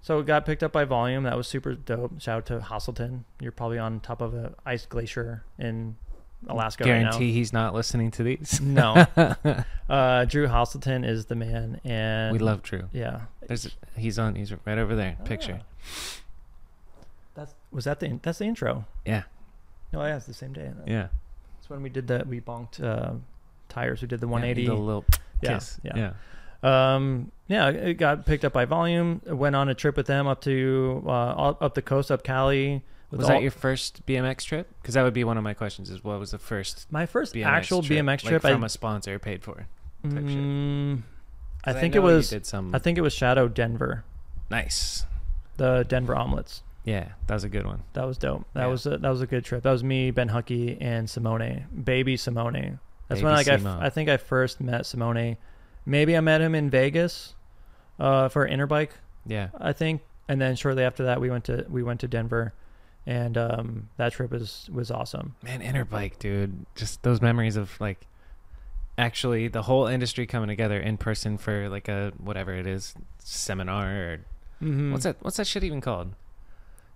so 0.00 0.20
it 0.20 0.26
got 0.26 0.46
picked 0.46 0.62
up 0.62 0.72
by 0.72 0.84
Volume. 0.84 1.24
That 1.24 1.36
was 1.36 1.46
super 1.46 1.74
dope. 1.74 2.20
Shout 2.20 2.36
out 2.38 2.46
to 2.46 2.58
Hasselton. 2.60 3.24
You're 3.40 3.52
probably 3.52 3.78
on 3.78 4.00
top 4.00 4.20
of 4.22 4.34
a 4.34 4.54
ice 4.64 4.86
glacier 4.86 5.44
in 5.58 5.96
Alaska 6.48 6.84
Guarantee 6.84 7.32
he's 7.32 7.52
not 7.52 7.74
listening 7.74 8.10
to 8.12 8.22
these. 8.22 8.58
No. 8.60 9.06
uh, 9.88 10.24
Drew 10.24 10.46
Hasselton 10.48 11.06
is 11.06 11.26
the 11.26 11.34
man, 11.34 11.80
and 11.84 12.32
we 12.32 12.38
love 12.38 12.62
Drew. 12.62 12.88
Yeah. 12.92 13.22
There's 13.46 13.76
he's 13.96 14.18
on. 14.18 14.34
He's 14.34 14.52
right 14.66 14.78
over 14.78 14.96
there. 14.96 15.16
Picture. 15.24 15.60
Ah. 15.60 16.20
That's 17.34 17.54
was 17.70 17.84
that 17.84 18.00
the 18.00 18.18
that's 18.22 18.38
the 18.38 18.44
intro. 18.46 18.86
Yeah. 19.04 19.24
No, 19.94 20.04
yeah, 20.04 20.16
it's 20.16 20.26
the 20.26 20.34
same 20.34 20.52
day. 20.52 20.70
Yeah. 20.86 21.08
That's 21.56 21.70
when 21.70 21.82
we 21.82 21.88
did 21.88 22.08
that. 22.08 22.26
We 22.26 22.40
bonked 22.40 22.82
uh, 22.82 23.14
tires. 23.68 24.02
We 24.02 24.08
did 24.08 24.20
the 24.20 24.26
Yeah, 24.26 24.32
180. 24.32 24.66
the 24.66 24.74
little 24.74 25.04
Yeah, 25.40 25.54
kiss. 25.54 25.78
yeah. 25.82 25.96
yeah. 25.96 26.12
Um, 26.94 27.30
yeah, 27.48 27.68
it 27.68 27.94
got 27.94 28.24
picked 28.26 28.44
up 28.44 28.52
by 28.54 28.64
Volume. 28.64 29.20
Went 29.26 29.54
on 29.56 29.68
a 29.68 29.74
trip 29.74 29.96
with 29.96 30.06
them 30.06 30.26
up 30.26 30.40
to 30.42 31.02
uh, 31.06 31.54
up 31.60 31.74
the 31.74 31.82
coast, 31.82 32.10
up 32.10 32.22
Cali. 32.24 32.82
Was 33.10 33.24
all- 33.26 33.28
that 33.36 33.42
your 33.42 33.50
first 33.50 34.04
BMX 34.06 34.44
trip? 34.44 34.68
Because 34.80 34.94
that 34.94 35.02
would 35.02 35.12
be 35.14 35.24
one 35.24 35.36
of 35.36 35.44
my 35.44 35.54
questions. 35.54 35.90
Is 35.90 36.02
what 36.02 36.18
was 36.18 36.30
the 36.32 36.38
first 36.38 36.86
my 36.90 37.04
first 37.06 37.34
BMX 37.34 37.44
actual 37.46 37.82
trip, 37.82 37.98
BMX 37.98 38.06
like 38.06 38.20
trip? 38.22 38.42
from 38.42 38.62
I, 38.64 38.66
a 38.66 38.68
sponsor 38.70 39.18
paid 39.18 39.42
for? 39.44 39.66
Mm, 40.04 41.02
I 41.64 41.72
think 41.74 41.94
it 41.94 42.00
was. 42.00 42.30
did 42.30 42.46
some 42.46 42.74
I 42.74 42.78
think 42.78 42.98
it 42.98 43.02
was 43.02 43.12
Shadow 43.12 43.46
Denver, 43.48 44.04
nice. 44.50 45.04
the 45.58 45.84
Denver 45.88 46.14
omelets. 46.16 46.62
Yeah, 46.84 47.08
that 47.26 47.34
was 47.34 47.44
a 47.44 47.48
good 47.48 47.66
one. 47.66 47.82
That 47.94 48.04
was 48.06 48.18
dope. 48.18 48.44
That 48.52 48.62
Yeah. 48.62 48.66
was 48.66 48.84
a, 48.86 48.98
that 48.98 49.08
was 49.08 49.20
a 49.22 49.26
good 49.26 49.44
trip. 49.44 49.62
That 49.62 49.72
was 49.72 49.82
me, 49.82 50.10
Ben 50.10 50.28
Hucky, 50.28 50.76
and 50.80 51.08
Simone, 51.08 51.66
baby 51.84 52.16
Simone. 52.16 52.78
That's 53.08 53.20
Baby 53.20 53.24
when 53.24 53.34
like 53.34 53.48
I, 53.48 53.54
f- 53.54 53.60
Simo. 53.62 53.80
I 53.80 53.90
think 53.90 54.08
I 54.08 54.16
first 54.18 54.60
met 54.60 54.86
Simone. 54.86 55.36
Maybe 55.86 56.16
I 56.16 56.20
met 56.20 56.40
him 56.40 56.54
in 56.54 56.70
Vegas, 56.70 57.34
uh, 57.98 58.28
for 58.28 58.48
Interbike, 58.48 58.90
Yeah. 59.26 59.48
I 59.58 59.72
think, 59.72 60.02
and 60.28 60.40
then 60.40 60.56
shortly 60.56 60.82
after 60.84 61.04
that 61.04 61.20
we 61.20 61.30
went 61.30 61.44
to 61.44 61.64
we 61.68 61.82
went 61.82 62.00
to 62.00 62.08
Denver, 62.08 62.52
and 63.06 63.36
um, 63.38 63.88
that 63.98 64.12
trip 64.12 64.30
was 64.30 64.68
was 64.72 64.90
awesome. 64.90 65.36
Man, 65.42 65.60
Interbike, 65.62 66.18
dude. 66.18 66.66
Just 66.74 67.02
those 67.02 67.20
memories 67.22 67.56
of 67.56 67.78
like 67.80 68.06
actually 68.96 69.48
the 69.48 69.62
whole 69.62 69.86
industry 69.86 70.26
coming 70.26 70.48
together 70.48 70.78
in 70.78 70.96
person 70.96 71.36
for 71.36 71.68
like 71.68 71.88
a 71.88 72.12
whatever 72.18 72.54
it 72.54 72.66
is 72.66 72.94
seminar 73.18 73.88
or 73.90 74.20
Mm-hmm. 74.62 74.92
what's 74.92 75.04
that 75.04 75.16
what's 75.20 75.36
that 75.36 75.46
shit 75.48 75.64
even 75.64 75.80
called? 75.80 76.14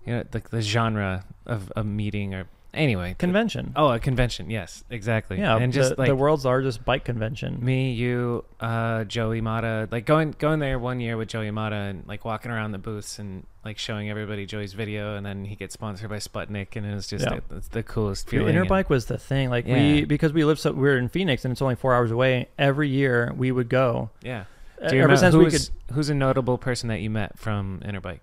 You 0.05 0.15
know, 0.15 0.23
the 0.31 0.41
the 0.49 0.61
genre 0.61 1.25
of 1.45 1.71
a 1.75 1.83
meeting 1.83 2.33
or 2.33 2.45
anyway. 2.73 3.09
the- 3.09 3.15
Convention. 3.15 3.73
oh, 3.75 3.89
a 3.89 3.99
convention. 3.99 4.49
Yes, 4.49 4.83
exactly. 4.89 5.37
yeah, 5.39 5.57
and 5.57 5.71
just 5.73 5.95
the, 5.95 6.01
like 6.01 6.07
the 6.07 6.15
world's 6.15 6.45
largest 6.45 6.83
bike 6.85 7.03
convention. 7.05 7.63
me, 7.63 7.91
you, 7.91 8.45
uh, 8.59 9.03
Joey 9.03 9.41
Mata, 9.41 9.87
like 9.91 10.05
going 10.05 10.33
going 10.39 10.59
there 10.59 10.79
one 10.79 10.99
year 10.99 11.17
with 11.17 11.27
Joey 11.27 11.51
Mata 11.51 11.75
and 11.75 12.07
like 12.07 12.25
walking 12.25 12.49
around 12.51 12.71
the 12.71 12.77
booths 12.77 13.19
and 13.19 13.45
like 13.65 13.77
showing 13.77 14.09
everybody 14.09 14.45
Joey's 14.45 14.73
video, 14.73 15.15
and 15.15 15.25
then 15.25 15.43
he 15.45 15.55
gets 15.55 15.73
sponsored 15.73 16.09
by 16.09 16.17
Sputnik, 16.17 16.75
and 16.75 16.85
it 16.85 16.95
was 16.95 17.07
just 17.07 17.25
Yeah. 17.25 17.39
the, 17.49 17.57
it's 17.57 17.67
the 17.67 17.83
coolest 17.83 18.29
feeling. 18.29 18.55
and- 18.55 18.67
Interbike 18.67 18.89
was 18.89 19.05
the 19.07 19.17
thing. 19.17 19.49
Like 19.49 19.67
Yeah. 19.67 19.75
we 19.75 20.05
because 20.05 20.31
we 20.33 20.45
live 20.45 20.59
so 20.59 20.71
we 20.71 20.87
are 20.89 20.97
in 20.97 21.09
Phoenix 21.09 21.43
and 21.45 21.51
it's 21.51 21.61
only 21.61 21.75
four 21.75 21.93
hours 21.93 22.09
away. 22.11 22.47
Every 22.57 22.87
year 22.89 23.33
we 23.35 23.51
would 23.51 23.69
go. 23.69 24.09
yeah. 24.23 24.45
Do 24.87 24.95
you 24.95 25.01
Ever 25.03 25.17
since 25.17 25.35
we 25.35 25.43
could, 25.43 25.51
who's, 25.53 25.71
who's 25.91 26.09
a 26.09 26.13
notable 26.15 26.57
person 26.57 26.87
that 26.87 27.01
you 27.01 27.09
met 27.09 27.37
from 27.37 27.81
Interbike 27.85 28.19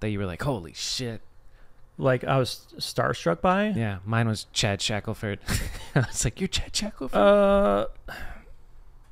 that 0.00 0.10
you 0.10 0.18
were 0.18 0.26
like, 0.26 0.42
holy 0.42 0.72
shit? 0.74 1.20
like, 1.98 2.24
I 2.24 2.38
was 2.38 2.66
starstruck 2.78 3.40
by. 3.40 3.68
Yeah, 3.70 3.98
mine 4.04 4.28
was 4.28 4.46
Chad 4.52 4.80
Shackelford. 4.80 5.40
I 5.94 6.00
was 6.00 6.24
like, 6.24 6.40
you're 6.40 6.48
Chad 6.48 6.74
Shackelford? 6.74 7.18
Uh, 7.18 7.86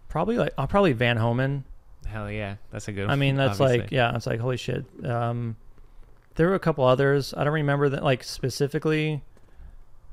probably 0.09 0.39
like 0.39 0.55
uh, 0.57 0.67
probably 0.67 0.93
Van 0.93 1.17
Homan. 1.17 1.65
Hell 2.07 2.31
yeah, 2.31 2.57
that's 2.71 2.87
a 2.89 2.93
good. 2.93 3.03
one. 3.03 3.11
I 3.11 3.17
mean, 3.17 3.37
that's 3.37 3.61
obviously. 3.61 3.81
like 3.83 3.93
yeah, 3.93 4.15
it's 4.15 4.27
like 4.27 4.41
holy 4.41 4.57
shit. 4.57 4.85
Um, 5.05 5.57
there 6.37 6.49
were 6.49 6.55
a 6.55 6.61
couple 6.61 6.85
others. 6.85 7.35
I 7.37 7.45
don't 7.45 7.53
remember 7.53 7.89
that 7.89 8.05
like 8.05 8.23
specifically, 8.23 9.23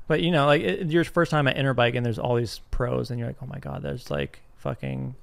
but 0.08 0.20
you 0.20 0.32
know, 0.32 0.46
like 0.46 0.62
it, 0.62 0.90
your 0.90 1.04
first 1.04 1.30
time 1.30 1.46
at 1.46 1.56
Interbike 1.56 1.96
and 1.96 2.04
there's 2.04 2.18
all 2.18 2.34
these 2.34 2.60
pros 2.70 3.10
and 3.10 3.18
you're 3.18 3.28
like, 3.28 3.38
oh 3.40 3.46
my 3.46 3.58
god, 3.58 3.82
there's 3.82 4.10
like 4.10 4.40
fucking. 4.56 5.14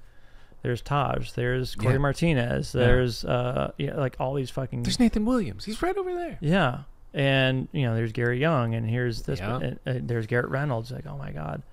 There's 0.63 0.81
Taj. 0.81 1.31
There's 1.31 1.75
Corey 1.75 1.93
Yeah. 1.95 1.99
Martinez. 1.99 2.73
Yeah. 2.75 2.81
There's 2.85 3.25
uh, 3.25 3.71
yeah, 3.77 3.95
like 3.95 4.15
all 4.19 4.33
these 4.35 4.49
fucking 4.49 4.83
There's 4.83 4.99
Nathan 4.99 5.25
Williams. 5.25 5.65
He's 5.65 5.81
right 5.81 5.95
over 5.97 6.13
there. 6.13 6.37
Yeah, 6.41 6.83
and 7.13 7.67
you 7.71 7.83
know, 7.85 7.95
there's 7.95 8.11
Gary 8.11 8.39
Young, 8.39 8.75
and 8.75 8.87
here's 8.89 9.23
this. 9.23 9.39
Yeah. 9.39 9.59
and- 9.59 9.79
and 9.85 10.07
there's 10.07 10.27
Garrett 10.27 10.49
Reynolds. 10.49 10.91
Like, 10.91 11.07
oh 11.07 11.17
my 11.17 11.31
god, 11.31 11.63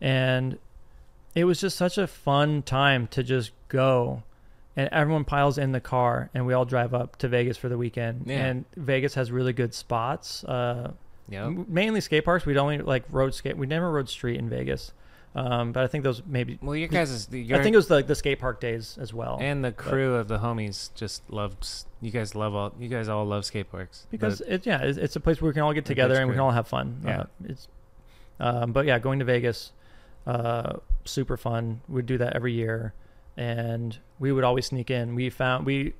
and 0.00 0.58
it 1.34 1.44
was 1.44 1.60
just 1.60 1.76
such 1.76 1.96
a 1.98 2.06
fun 2.06 2.62
time 2.62 3.06
to 3.08 3.22
just 3.22 3.52
go, 3.68 4.22
and 4.76 4.88
everyone 4.92 5.24
piles 5.24 5.56
in 5.56 5.72
the 5.72 5.80
car, 5.80 6.28
and 6.34 6.44
we 6.46 6.52
all 6.52 6.64
drive 6.64 6.92
up 6.94 7.16
to 7.18 7.28
Vegas 7.28 7.56
for 7.56 7.68
the 7.68 7.78
weekend. 7.78 8.24
Yeah. 8.26 8.44
And 8.46 8.64
Vegas 8.76 9.14
has 9.14 9.30
really 9.30 9.52
good 9.52 9.72
spots. 9.74 10.44
Uh, 10.44 10.92
Yep. 11.28 11.46
m- 11.46 11.66
mainly 11.68 12.00
skate 12.00 12.24
parks. 12.24 12.44
We'd 12.44 12.56
only 12.58 12.78
like 12.78 13.04
road 13.08 13.32
skate. 13.34 13.56
We 13.56 13.66
never 13.66 13.90
rode 13.90 14.08
street 14.08 14.38
in 14.38 14.50
Vegas, 14.50 14.92
um, 15.34 15.72
but 15.72 15.82
I 15.82 15.86
think 15.86 16.04
those 16.04 16.22
maybe. 16.26 16.58
Well, 16.60 16.76
your 16.76 16.88
guys 16.88 17.10
is 17.10 17.26
the 17.26 17.54
I 17.54 17.62
think 17.62 17.72
it 17.74 17.76
was 17.76 17.90
like 17.90 18.06
the 18.06 18.14
skate 18.14 18.38
park 18.40 18.60
days 18.60 18.98
as 19.00 19.14
well. 19.14 19.38
and 19.40 19.64
the 19.64 19.72
crew 19.72 20.14
of 20.16 20.28
the 20.28 20.38
homies 20.38 20.90
just 20.94 21.22
loved. 21.30 21.66
You 22.00 22.10
guys 22.10 22.34
love 22.34 22.54
all. 22.54 22.72
You 22.78 22.88
guys 22.88 23.08
all 23.08 23.24
love 23.24 23.44
skate 23.44 23.70
parks 23.70 24.06
because 24.10 24.38
The- 24.38 24.54
it, 24.54 24.66
yeah, 24.66 24.82
it's, 24.82 24.98
it's 24.98 25.16
a 25.16 25.20
place 25.20 25.40
where 25.40 25.48
we 25.50 25.54
can 25.54 25.62
all 25.62 25.72
get 25.72 25.84
together 25.86 26.16
and 26.16 26.28
we 26.28 26.34
can 26.34 26.40
all 26.40 26.50
have 26.50 26.68
fun. 26.68 27.00
Yeah. 27.04 27.20
Uh, 27.20 27.24
it's, 27.44 27.68
um, 28.40 28.72
but 28.72 28.86
yeah, 28.86 28.98
going 28.98 29.20
to 29.20 29.24
Vegas, 29.24 29.72
uh, 30.26 30.74
super 31.04 31.36
fun. 31.36 31.80
We'd 31.88 32.06
do 32.06 32.18
that 32.18 32.34
every 32.34 32.52
year, 32.52 32.92
and 33.36 33.96
we 34.18 34.32
would 34.32 34.44
always 34.44 34.66
sneak 34.66 34.90
in. 34.90 35.14
We 35.14 35.30
found 35.30 35.64
we, 35.64 35.94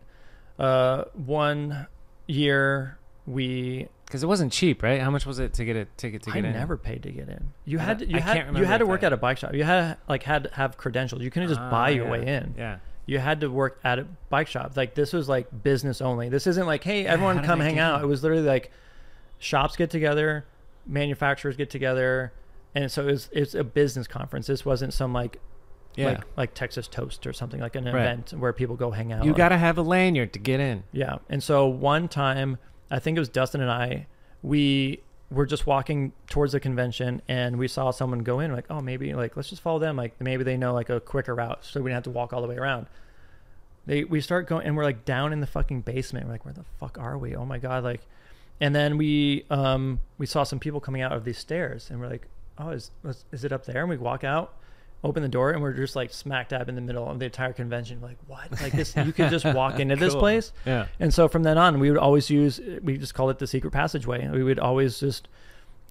uh, 0.59 1.05
one 1.15 1.87
year 2.27 2.99
we 3.27 3.89
because 4.13 4.23
it 4.23 4.27
wasn't 4.27 4.53
cheap, 4.53 4.83
right? 4.83 5.01
How 5.01 5.11
much 5.11 5.25
was 5.25 5.39
it 5.39 5.55
to 5.55 5.65
get 5.65 5.75
a 5.75 5.87
ticket 5.97 6.23
to 6.25 6.31
I 6.31 6.35
get 6.35 6.45
in? 6.45 6.53
never 6.53 6.77
paid 6.77 7.03
to 7.05 7.11
get 7.11 7.29
in. 7.31 7.53
You 7.65 7.79
had 7.79 8.01
to, 8.01 8.07
you 8.07 8.19
I 8.19 8.21
had 8.21 8.57
you 8.57 8.65
had 8.65 8.79
to 8.79 8.87
work 8.87 9.03
I- 9.03 9.07
at 9.07 9.13
a 9.15 9.17
bike 9.17 9.39
shop. 9.39 9.55
You 9.55 9.65
had 9.65 9.81
to, 9.81 9.99
like 10.09 10.23
had 10.23 10.45
to 10.45 10.51
have 10.55 10.77
credentials. 10.77 11.23
You 11.23 11.31
couldn't 11.31 11.49
just 11.49 11.61
Ah, 11.61 11.71
buy 11.71 11.89
your 11.91 12.05
yeah. 12.05 12.11
way 12.13 12.27
in. 12.27 12.55
Yeah. 12.59 12.79
You 13.07 13.19
had 13.19 13.41
to 13.41 13.51
work 13.51 13.81
at 13.83 13.99
a 13.99 14.07
bike 14.29 14.47
shop. 14.49 14.77
Like 14.77 14.95
this 14.95 15.13
was 15.15 15.29
like 15.29 15.49
business 15.63 16.01
only. 16.03 16.29
This 16.29 16.47
isn't 16.47 16.67
like, 16.67 16.85
hey, 16.85 17.05
Yeah, 17.05 17.13
everyone 17.13 17.43
come 17.43 17.59
hang 17.61 17.79
out. 17.79 18.03
It 18.03 18.07
was 18.07 18.23
literally 18.23 18.45
like 18.47 18.71
shops 19.39 19.75
get 19.77 19.91
together, 19.91 20.45
manufacturers 20.87 21.57
get 21.57 21.71
together, 21.71 22.33
and 22.75 22.91
so 22.91 23.03
it 23.03 23.13
was 23.13 23.29
it's 23.33 23.55
a 23.55 23.65
business 23.65 24.07
conference. 24.07 24.47
This 24.47 24.65
wasn't 24.65 24.93
some 24.95 25.13
like 25.13 25.39
Yeah. 25.97 26.07
like 26.07 26.21
like 26.37 26.55
Texas 26.55 26.87
Toast 26.87 27.27
or 27.27 27.33
something 27.33 27.61
like 27.61 27.77
an 27.77 27.85
Right. 27.87 27.95
event 28.03 28.35
where 28.37 28.53
people 28.53 28.77
go 28.77 28.91
hang 28.91 29.13
out. 29.13 29.25
You 29.25 29.33
got 29.35 29.49
to 29.51 29.59
have 29.59 29.79
a 29.79 29.83
lanyard 29.83 30.33
to 30.35 30.39
get 30.39 30.61
in. 30.61 30.85
Yeah. 30.93 31.17
And 31.29 31.43
so 31.43 31.67
one 31.67 32.09
time, 32.09 32.59
I 32.93 33.01
think 33.01 33.17
it 33.17 33.21
was 33.21 33.29
Dustin 33.29 33.61
and 33.61 33.71
I, 33.71 34.07
we 34.43 35.01
were 35.31 35.47
just 35.47 35.67
walking 35.67 36.13
towards 36.29 36.53
the 36.53 36.61
convention 36.61 37.23
and 37.27 37.59
we 37.59 37.67
saw 37.67 37.91
someone 37.91 38.21
go 38.21 38.39
in, 38.39 38.53
like, 38.53 38.67
oh, 38.71 38.81
maybe, 38.81 39.15
like, 39.15 39.35
let's 39.35 39.49
just 39.49 39.63
follow 39.63 39.79
them. 39.79 39.97
Like, 39.97 40.21
maybe 40.21 40.45
they 40.45 40.59
know, 40.59 40.75
like, 40.75 40.91
a 40.91 41.01
quicker 41.01 41.35
route 41.35 41.65
so 41.65 41.81
we 41.81 41.91
didn't 41.91 41.97
have 41.97 42.05
to 42.05 42.11
walk 42.11 42.33
all 42.33 42.43
the 42.43 42.49
way 42.49 42.57
around. 42.57 42.87
They, 43.87 44.05
we 44.05 44.21
start 44.21 44.47
going 44.47 44.67
and 44.67 44.77
we're 44.77 44.85
like 44.85 45.05
down 45.05 45.33
in 45.33 45.41
the 45.41 45.47
fucking 45.47 45.81
basement. 45.81 46.27
We're 46.27 46.33
like, 46.33 46.45
where 46.45 46.55
the 46.55 46.65
fuck 46.79 46.99
are 47.01 47.19
we? 47.19 47.35
Oh 47.35 47.45
my 47.45 47.59
God. 47.59 47.83
Like, 47.83 48.03
and 48.61 48.75
then 48.75 48.97
we, 48.97 49.45
um, 49.51 50.01
we 50.19 50.27
saw 50.27 50.45
some 50.45 50.61
people 50.61 50.79
coming 50.79 51.03
out 51.03 51.13
of 51.13 51.25
these 51.25 51.39
stairs 51.39 51.91
and 51.91 51.99
we're 51.99 52.09
like, 52.09 52.29
oh, 52.59 52.71
is, 52.71 52.91
is 53.05 53.25
is 53.33 53.45
it 53.45 53.53
up 53.53 53.65
there? 53.65 53.81
And 53.81 53.91
we 53.91 53.97
walk 53.97 54.23
out, 54.23 54.55
open 55.05 55.23
the 55.23 55.29
door, 55.29 55.51
and 55.51 55.61
we're 55.63 55.73
just 55.73 55.97
like 55.97 56.13
smack 56.13 56.49
dab 56.51 56.69
in 56.69 56.75
the 56.75 56.81
middle 56.81 57.09
of 57.09 57.19
the 57.19 57.25
entire 57.25 57.53
convention. 57.53 58.01
We're 58.01 58.09
like, 58.09 58.19
what? 58.27 58.51
Like 58.63 58.73
this, 58.73 58.95
you 58.97 59.13
could 59.13 59.31
just 59.31 59.45
walk 59.45 59.79
into 59.81 59.97
this 59.97 60.15
place. 60.15 60.53
Yeah. 60.65 60.87
And 61.01 61.13
so 61.13 61.29
from 61.29 61.43
then 61.43 61.59
on, 61.59 61.81
we 61.81 61.91
would 61.91 61.99
always 61.99 62.31
use, 62.31 62.61
we 62.83 62.97
just 62.99 63.15
called 63.15 63.31
it 63.31 63.39
the 63.39 63.47
secret 63.47 63.73
passageway. 63.73 64.29
We 64.29 64.45
would 64.45 64.59
always 64.61 65.01
just 65.01 65.29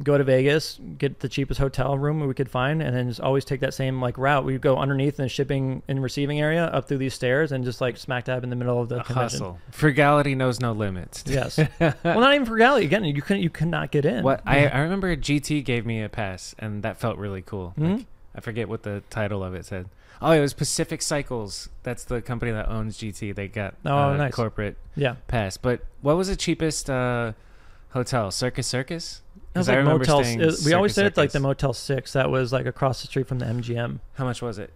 go 0.04 0.18
to 0.18 0.24
Vegas, 0.24 0.80
get 0.98 1.20
the 1.20 1.30
cheapest 1.30 1.60
hotel 1.60 1.96
room 1.98 2.26
we 2.26 2.34
could 2.34 2.50
find, 2.50 2.82
and 2.82 2.96
then 2.96 3.08
just 3.08 3.20
always 3.20 3.46
take 3.46 3.60
that 3.60 3.74
same 3.74 4.02
like 4.02 4.18
route. 4.18 4.46
We'd 4.46 4.62
go 4.62 4.78
underneath 4.78 5.18
the 5.18 5.28
shipping 5.30 5.84
and 5.88 6.02
receiving 6.02 6.40
area 6.40 6.66
up 6.66 6.88
through 6.88 6.98
these 7.00 7.14
stairs 7.14 7.52
and 7.52 7.64
just 7.64 7.82
like 7.82 7.98
smack 7.98 8.24
dab 8.26 8.44
in 8.44 8.50
the 8.50 8.56
middle 8.56 8.82
of 8.82 8.90
the 8.90 9.04
convention. 9.04 9.40
hustle. 9.42 9.60
Frugality 9.72 10.34
knows 10.36 10.60
no 10.60 10.72
limits. 10.72 11.24
Yes. 11.32 11.58
well, 11.80 11.96
not 12.04 12.34
even 12.34 12.46
frugality. 12.48 12.86
Again, 12.86 13.04
you 13.04 13.22
couldn't, 13.22 13.44
you 13.44 13.50
could 13.50 13.68
not 13.68 13.92
get 13.92 14.06
in. 14.06 14.24
What 14.24 14.42
I, 14.46 14.68
I 14.68 14.80
remember 14.80 15.16
GT 15.16 15.64
gave 15.64 15.86
me 15.86 16.02
a 16.02 16.10
pass 16.10 16.56
and 16.58 16.82
that 16.84 16.98
felt 16.98 17.18
really 17.18 17.42
cool. 17.42 17.74
Mhm. 17.78 17.98
Like, 17.98 18.06
I 18.36 18.40
forget 18.42 18.70
what 18.70 18.84
the 18.84 19.04
title 19.10 19.44
of 19.44 19.54
it 19.56 19.66
said. 19.66 19.88
Oh, 20.22 20.32
it 20.32 20.40
was 20.40 20.54
Pacific 20.54 21.02
Cycles. 21.02 21.70
That's 21.84 22.04
the 22.04 22.22
company 22.22 22.52
that 22.52 22.70
owns 22.70 22.98
GT. 22.98 23.34
They 23.36 23.48
got 23.48 23.74
Oh, 23.86 24.10
uh, 24.10 24.18
nice. 24.18 24.34
corporate 24.34 24.78
Yeah. 24.96 25.16
pass. 25.28 25.58
But 25.58 25.82
what 26.02 26.16
was 26.16 26.28
the 26.28 26.36
cheapest 26.36 26.90
uh, 26.90 27.34
hotel? 27.90 28.30
Circus 28.32 28.68
Circus? 28.68 29.22
It 29.54 29.58
was 29.58 29.68
I 29.68 29.74
like 29.74 29.78
remember 29.80 30.00
Motel. 30.00 30.24
staying 30.24 30.42
it- 30.42 30.56
we 30.66 30.74
always 30.74 30.92
Circus 30.92 30.96
said 30.96 31.06
it's 31.08 31.18
like 31.18 31.32
the 31.32 31.40
Motel 31.40 31.74
Six 31.74 32.14
that 32.14 32.30
was 32.30 32.54
like 32.54 32.66
across 32.68 33.02
the 33.02 33.08
street 33.08 33.28
from 33.28 33.40
the 33.40 33.46
MGM 33.48 34.00
How 34.14 34.24
much 34.26 34.42
was 34.42 34.60
it? 34.60 34.72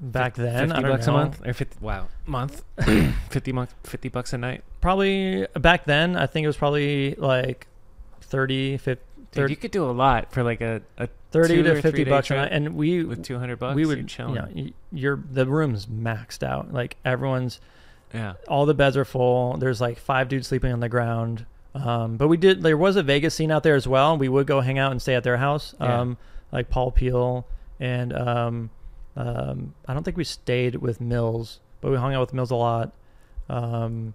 back 0.00 0.34
then. 0.34 0.70
I 0.72 0.76
Fifty 0.76 0.82
don't 0.82 0.90
bucks 0.92 1.06
know. 1.06 1.14
a 1.14 1.16
month 1.18 1.46
or 1.46 1.52
fifty? 1.52 1.76
Wow, 1.80 2.08
month. 2.26 2.62
fifty 3.30 3.52
month, 3.52 3.74
fifty 3.84 4.08
bucks 4.08 4.32
a 4.32 4.38
night. 4.38 4.62
Probably 4.80 5.46
back 5.58 5.84
then. 5.86 6.16
I 6.16 6.26
think 6.26 6.44
it 6.44 6.46
was 6.46 6.56
probably 6.56 7.14
like 7.16 7.66
30, 8.22 8.76
50, 8.78 9.02
Dude, 9.32 9.42
30, 9.42 9.52
you 9.52 9.56
could 9.56 9.70
do 9.70 9.84
a 9.88 9.92
lot 9.92 10.32
for 10.32 10.42
like 10.42 10.60
a, 10.60 10.82
a 10.98 11.08
30 11.30 11.54
two 11.54 11.62
to 11.62 11.74
50 11.76 11.90
three-day 11.90 12.10
bucks 12.10 12.26
a 12.26 12.34
trip. 12.34 12.48
And 12.50 12.74
we 12.74 13.04
with 13.04 13.22
two 13.24 13.38
hundred 13.38 13.58
bucks. 13.58 13.76
we 13.76 13.86
would 13.86 13.98
you 13.98 14.04
chilling. 14.04 14.34
know 14.34 14.70
you're 14.92 15.22
the 15.30 15.46
room's 15.46 15.86
maxed 15.86 16.42
out. 16.42 16.72
Like 16.72 16.96
everyone's 17.04 17.60
yeah. 18.12 18.34
all 18.48 18.66
the 18.66 18.74
beds 18.74 18.96
are 18.96 19.04
full. 19.04 19.56
There's 19.56 19.80
like 19.80 19.98
five 19.98 20.28
dudes 20.28 20.48
sleeping 20.48 20.72
on 20.72 20.80
the 20.80 20.88
ground. 20.88 21.46
Um, 21.74 22.16
but 22.16 22.26
we 22.26 22.36
did. 22.36 22.62
There 22.62 22.76
was 22.76 22.96
a 22.96 23.02
Vegas 23.02 23.34
scene 23.34 23.52
out 23.52 23.62
there 23.62 23.76
as 23.76 23.86
well. 23.86 24.18
We 24.18 24.28
would 24.28 24.48
go 24.48 24.60
hang 24.60 24.78
out 24.78 24.90
and 24.90 25.00
stay 25.00 25.14
at 25.14 25.22
their 25.22 25.36
house. 25.36 25.74
Yeah. 25.80 26.00
Um, 26.00 26.16
like 26.50 26.68
Paul 26.68 26.90
Peel 26.90 27.46
and 27.80 28.12
um, 28.12 28.70
um, 29.16 29.74
I 29.86 29.94
don't 29.94 30.04
think 30.04 30.16
we 30.16 30.24
stayed 30.24 30.76
with 30.76 31.00
Mills, 31.00 31.60
but 31.80 31.90
we 31.90 31.96
hung 31.96 32.14
out 32.14 32.20
with 32.20 32.34
Mills 32.34 32.50
a 32.50 32.56
lot. 32.56 32.92
Um, 33.48 34.14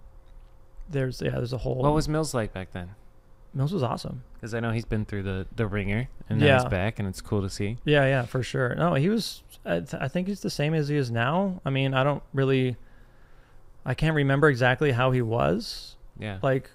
there's 0.88 1.20
yeah, 1.20 1.32
there's 1.32 1.52
a 1.52 1.58
whole. 1.58 1.76
What 1.76 1.92
was 1.92 2.08
Mills 2.08 2.32
like 2.32 2.54
back 2.54 2.72
then? 2.72 2.90
Mills 3.52 3.72
was 3.72 3.82
awesome. 3.82 4.22
Because 4.46 4.54
I 4.54 4.60
know 4.60 4.70
he's 4.70 4.84
been 4.84 5.04
through 5.04 5.24
the 5.24 5.46
the 5.56 5.66
ringer 5.66 6.08
and 6.30 6.38
now 6.40 6.54
he's 6.54 6.64
back, 6.70 7.00
and 7.00 7.08
it's 7.08 7.20
cool 7.20 7.42
to 7.42 7.50
see. 7.50 7.78
Yeah, 7.84 8.04
yeah, 8.06 8.22
for 8.26 8.42
sure. 8.44 8.76
No, 8.76 8.94
he 8.94 9.08
was. 9.08 9.42
I, 9.64 9.80
th- 9.80 10.00
I 10.00 10.06
think 10.06 10.28
he's 10.28 10.38
the 10.40 10.50
same 10.50 10.72
as 10.72 10.86
he 10.88 10.96
is 10.96 11.10
now. 11.10 11.60
I 11.64 11.70
mean, 11.70 11.94
I 11.94 12.04
don't 12.04 12.22
really. 12.32 12.76
I 13.84 13.94
can't 13.94 14.14
remember 14.14 14.48
exactly 14.48 14.92
how 14.92 15.10
he 15.10 15.22
was 15.22 15.96
Yeah. 16.18 16.38
like, 16.42 16.70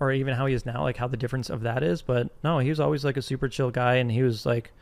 or 0.00 0.10
even 0.12 0.34
how 0.34 0.46
he 0.46 0.54
is 0.54 0.66
now, 0.66 0.82
like 0.82 0.96
how 0.96 1.06
the 1.06 1.16
difference 1.16 1.48
of 1.50 1.60
that 1.62 1.82
is. 1.84 2.02
But 2.02 2.28
no, 2.42 2.58
he 2.58 2.68
was 2.68 2.80
always 2.80 3.04
like 3.04 3.16
a 3.16 3.22
super 3.22 3.48
chill 3.48 3.70
guy, 3.70 3.94
and 3.96 4.10
he 4.10 4.22
was 4.24 4.44
like 4.44 4.72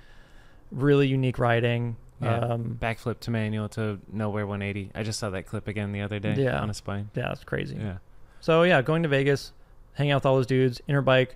really 0.73 1.09
unique 1.09 1.39
writing. 1.39 1.97
Yeah. 2.23 2.39
Um, 2.39 2.79
Backflip 2.81 3.21
to 3.21 3.31
manual 3.31 3.69
to 3.71 3.99
nowhere 4.12 4.47
180. 4.47 4.93
I 4.95 5.03
just 5.03 5.19
saw 5.19 5.29
that 5.31 5.47
clip 5.47 5.69
again 5.69 5.93
the 5.93 6.01
other 6.03 6.19
day 6.19 6.35
Yeah. 6.37 6.61
on 6.61 6.69
a 6.71 6.75
spine. 6.75 7.11
yeah, 7.15 7.33
it's 7.33 7.45
crazy. 7.45 7.77
Yeah. 7.77 7.99
So 8.41 8.62
yeah, 8.62 8.81
going 8.83 9.03
to 9.03 9.09
Vegas, 9.09 9.53
hanging 9.95 10.12
out 10.12 10.17
with 10.17 10.27
all 10.27 10.37
those 10.37 10.47
dudes, 10.47 10.81
interbike, 10.89 11.31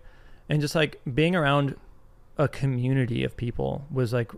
and 0.49 0.61
just 0.61 0.75
like 0.75 1.01
being 1.15 1.35
around 1.35 1.77
a 2.39 2.49
community 2.49 3.25
of 3.25 3.37
people 3.37 3.87
was 3.91 4.13
like 4.13 4.33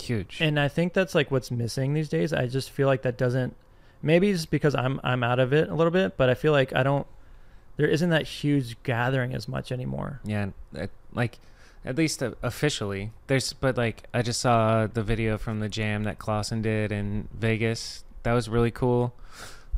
Huge. 0.00 0.38
and 0.40 0.58
I 0.58 0.68
think 0.68 0.92
that's 0.92 1.14
like 1.14 1.30
what's 1.30 1.50
missing 1.50 1.94
these 1.94 2.08
days. 2.08 2.32
I 2.32 2.46
just 2.46 2.70
feel 2.70 2.86
like 2.86 3.02
that 3.02 3.16
doesn't. 3.16 3.54
Maybe 4.02 4.30
it's 4.30 4.46
because 4.46 4.74
I'm 4.74 5.00
I'm 5.04 5.22
out 5.22 5.38
of 5.38 5.52
it 5.52 5.68
a 5.68 5.74
little 5.74 5.90
bit, 5.92 6.16
but 6.16 6.28
I 6.28 6.34
feel 6.34 6.52
like 6.52 6.74
I 6.74 6.82
don't. 6.82 7.06
There 7.76 7.86
isn't 7.86 8.10
that 8.10 8.26
huge 8.26 8.82
gathering 8.82 9.34
as 9.34 9.48
much 9.48 9.72
anymore. 9.72 10.20
yeah. 10.24 10.48
uh, 10.78 10.88
like, 11.14 11.38
at 11.86 11.96
least 11.96 12.22
uh, 12.22 12.32
officially. 12.42 13.12
There's, 13.28 13.54
but 13.54 13.78
like, 13.78 14.04
I 14.12 14.20
just 14.20 14.40
saw 14.40 14.86
the 14.86 15.02
video 15.02 15.38
from 15.38 15.60
the 15.60 15.70
jam 15.70 16.04
that 16.04 16.18
Clausen 16.18 16.60
did 16.60 16.92
in 16.92 17.28
Vegas. 17.32 18.04
That 18.24 18.34
was 18.34 18.48
really 18.48 18.70
cool. 18.70 19.14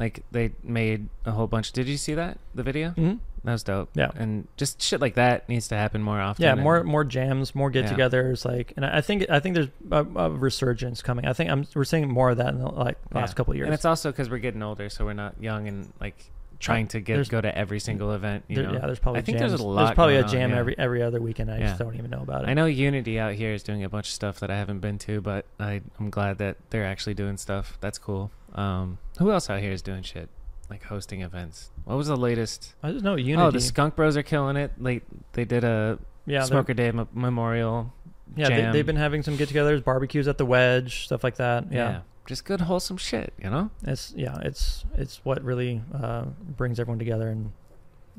Like, 0.00 0.24
they 0.32 0.52
made 0.64 1.08
a 1.24 1.30
whole 1.30 1.46
bunch. 1.46 1.70
Did 1.70 1.86
you 1.86 1.96
see 1.96 2.14
that? 2.14 2.38
The 2.52 2.64
video? 2.64 2.90
Mm-hmm. 2.90 3.14
That 3.44 3.52
was 3.52 3.62
dope. 3.62 3.90
Yeah. 3.94 4.10
And 4.16 4.48
just 4.56 4.80
shit 4.82 5.00
like 5.00 5.14
that 5.14 5.48
needs 5.48 5.68
to 5.68 5.76
happen 5.76 6.02
more 6.02 6.18
often. 6.20 6.42
Yeah, 6.42 6.52
and- 6.52 6.62
more 6.62 6.82
more 6.82 7.04
jams, 7.04 7.54
more 7.54 7.70
get-togethers. 7.70 8.44
Like, 8.44 8.72
and 8.76 8.84
I 8.86 9.00
think 9.02 9.26
I 9.28 9.38
think 9.40 9.54
there's 9.54 9.68
a, 9.90 10.04
a 10.16 10.30
resurgence 10.30 11.02
coming. 11.02 11.26
I 11.26 11.32
think 11.34 11.50
I'm 11.50 11.66
we're 11.74 11.84
seeing 11.84 12.08
more 12.08 12.30
of 12.30 12.38
that 12.38 12.48
in 12.48 12.58
the 12.58 12.68
like 12.68 12.96
last 13.12 13.30
Yeah. 13.30 13.34
couple 13.34 13.52
of 13.52 13.56
years. 13.58 13.66
And 13.66 13.74
it's 13.74 13.84
also 13.84 14.10
because 14.10 14.30
we're 14.30 14.38
getting 14.38 14.62
older, 14.62 14.88
so 14.88 15.04
we're 15.04 15.12
not 15.12 15.34
young 15.42 15.68
and 15.68 15.92
like 16.00 16.30
trying 16.60 16.86
to 16.88 17.00
get 17.00 17.14
There's- 17.14 17.28
go 17.28 17.42
to 17.42 17.54
every 17.58 17.80
single 17.80 18.12
event. 18.12 18.44
You 18.48 18.56
There- 18.56 18.66
know? 18.68 18.72
yeah, 18.74 18.86
there's 18.86 18.98
probably 18.98 19.18
I 19.20 19.24
think 19.24 19.38
jams. 19.38 19.50
there's 19.50 19.60
a 19.60 19.64
lot 19.66 19.94
probably 19.94 20.14
a 20.16 20.22
going 20.22 20.24
on, 20.26 20.32
jam 20.32 20.50
yeah. 20.52 20.58
every 20.58 20.78
every 20.78 21.02
other 21.02 21.20
weekend. 21.20 21.50
I 21.50 21.58
just 21.60 21.78
don't 21.78 21.94
even 21.96 22.10
know 22.10 22.22
about 22.22 22.44
it. 22.44 22.48
I 22.48 22.54
know 22.54 22.64
Unity 22.64 23.18
out 23.20 23.34
here 23.34 23.52
is 23.52 23.62
doing 23.62 23.84
a 23.84 23.88
bunch 23.90 24.06
of 24.08 24.12
stuff 24.14 24.40
that 24.40 24.50
I 24.50 24.56
haven't 24.56 24.78
been 24.80 24.96
to, 25.00 25.20
but 25.20 25.44
I, 25.60 25.82
I'm 26.00 26.08
glad 26.08 26.38
that 26.38 26.56
they're 26.70 26.86
actually 26.86 27.14
doing 27.14 27.36
stuff. 27.36 27.76
That's 27.82 27.98
cool. 27.98 28.30
Um, 28.54 28.96
who 29.18 29.30
else 29.32 29.50
out 29.50 29.60
here 29.60 29.72
is 29.72 29.82
doing 29.82 30.02
shit 30.02 30.30
like 30.70 30.84
hosting 30.84 31.22
events? 31.22 31.70
What 31.84 31.96
was 31.96 32.08
the 32.08 32.16
latest? 32.16 32.74
I 32.82 32.90
don't 32.90 33.02
know 33.02 33.16
Unity. 33.16 33.46
Oh, 33.46 33.50
the 33.50 33.60
Skunk 33.60 33.96
Bros 33.96 34.16
are 34.16 34.22
killing 34.22 34.56
it. 34.56 34.72
Like 34.78 35.02
they 35.32 35.44
did 35.44 35.64
a 35.64 35.98
yeah, 36.26 36.44
Smoker 36.44 36.74
Day 36.74 36.88
m- 36.88 37.08
memorial. 37.12 37.92
yeah. 38.36 38.48
They, 38.48 38.56
jam. 38.56 38.72
they've 38.72 38.86
been 38.86 38.96
having 38.96 39.22
some 39.22 39.36
get-togethers, 39.36 39.84
barbecues 39.84 40.26
at 40.28 40.38
the 40.38 40.46
Wedge, 40.46 41.04
stuff 41.04 41.22
like 41.22 41.36
that. 41.36 41.70
yeah. 41.70 42.00
just 42.26 42.44
good 42.44 42.62
wholesome 42.62 42.96
shit. 42.96 43.32
You 43.42 43.50
know? 43.50 43.70
it's 43.82 44.12
yeah 44.16 44.38
it's 44.42 44.84
it's 44.96 45.20
what 45.24 45.42
really 45.44 45.82
uh, 45.94 46.24
brings 46.56 46.80
everyone 46.80 46.98
together 46.98 47.28
and 47.28 47.52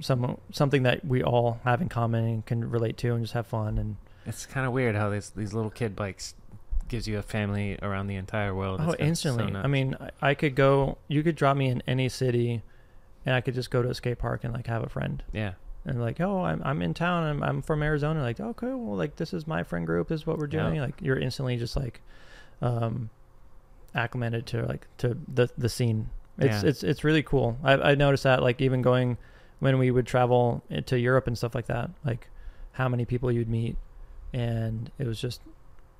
some 0.01 0.37
something 0.51 0.83
that 0.83 1.05
we 1.05 1.23
all 1.23 1.59
have 1.63 1.81
in 1.81 1.89
common 1.89 2.25
and 2.25 2.45
can 2.45 2.69
relate 2.69 2.97
to 2.97 3.13
and 3.13 3.23
just 3.23 3.33
have 3.33 3.47
fun 3.47 3.77
and 3.77 3.95
It's 4.25 4.45
kind 4.45 4.67
of 4.67 4.73
weird 4.73 4.95
how 4.95 5.09
these 5.09 5.29
these 5.31 5.53
little 5.53 5.71
kid 5.71 5.95
bikes 5.95 6.35
gives 6.87 7.07
you 7.07 7.17
a 7.17 7.21
family 7.21 7.77
around 7.81 8.07
the 8.07 8.15
entire 8.15 8.53
world. 8.53 8.79
oh 8.83 8.91
it's 8.91 8.99
so 9.21 9.29
instantly. 9.29 9.55
I 9.55 9.67
mean 9.67 9.95
I, 10.21 10.29
I 10.29 10.33
could 10.35 10.55
go 10.55 10.97
you 11.07 11.23
could 11.23 11.35
drop 11.35 11.57
me 11.57 11.67
in 11.67 11.81
any 11.87 12.09
city 12.09 12.61
and 13.25 13.33
i 13.33 13.41
could 13.41 13.55
just 13.55 13.71
go 13.71 13.81
to 13.81 13.89
a 13.89 13.93
skate 13.95 14.19
park 14.19 14.43
and 14.43 14.53
like 14.53 14.67
have 14.67 14.83
a 14.83 14.89
friend. 14.89 15.23
Yeah. 15.33 15.53
and 15.85 15.99
like 16.01 16.21
oh 16.21 16.43
i'm, 16.43 16.61
I'm 16.63 16.81
in 16.81 16.93
town. 16.93 17.23
I'm, 17.23 17.43
I'm 17.43 17.61
from 17.61 17.81
arizona. 17.83 18.21
Like 18.21 18.39
okay 18.39 18.67
well 18.67 18.95
like 18.95 19.15
this 19.15 19.33
is 19.33 19.47
my 19.47 19.63
friend 19.63 19.85
group. 19.85 20.07
This 20.09 20.21
is 20.21 20.27
what 20.27 20.37
we're 20.37 20.47
Yeah. 20.49 20.67
doing. 20.69 20.79
Like 20.79 20.95
you're 21.01 21.17
instantly 21.19 21.57
just 21.57 21.75
like 21.75 22.01
um 22.61 23.09
acclimated 23.93 24.45
to 24.47 24.63
like 24.65 24.87
to 24.99 25.17
the 25.33 25.49
the 25.57 25.69
scene. 25.69 26.09
It's 26.37 26.63
Yeah. 26.63 26.69
it's 26.69 26.83
it's 26.83 27.03
really 27.03 27.23
cool. 27.23 27.57
I, 27.63 27.73
I 27.91 27.95
noticed 27.95 28.23
that 28.23 28.43
like 28.43 28.61
even 28.61 28.81
going 28.81 29.17
when 29.59 29.77
we 29.79 29.89
would 29.89 30.05
travel 30.05 30.61
to 30.85 30.99
europe 30.99 31.27
and 31.27 31.37
stuff 31.37 31.55
like 31.55 31.67
that 31.67 31.89
like 32.03 32.27
how 32.73 32.89
many 32.89 33.05
people 33.05 33.31
you'd 33.31 33.49
meet. 33.49 33.77
And 34.33 34.91
it 34.99 35.07
was 35.07 35.19
just 35.19 35.41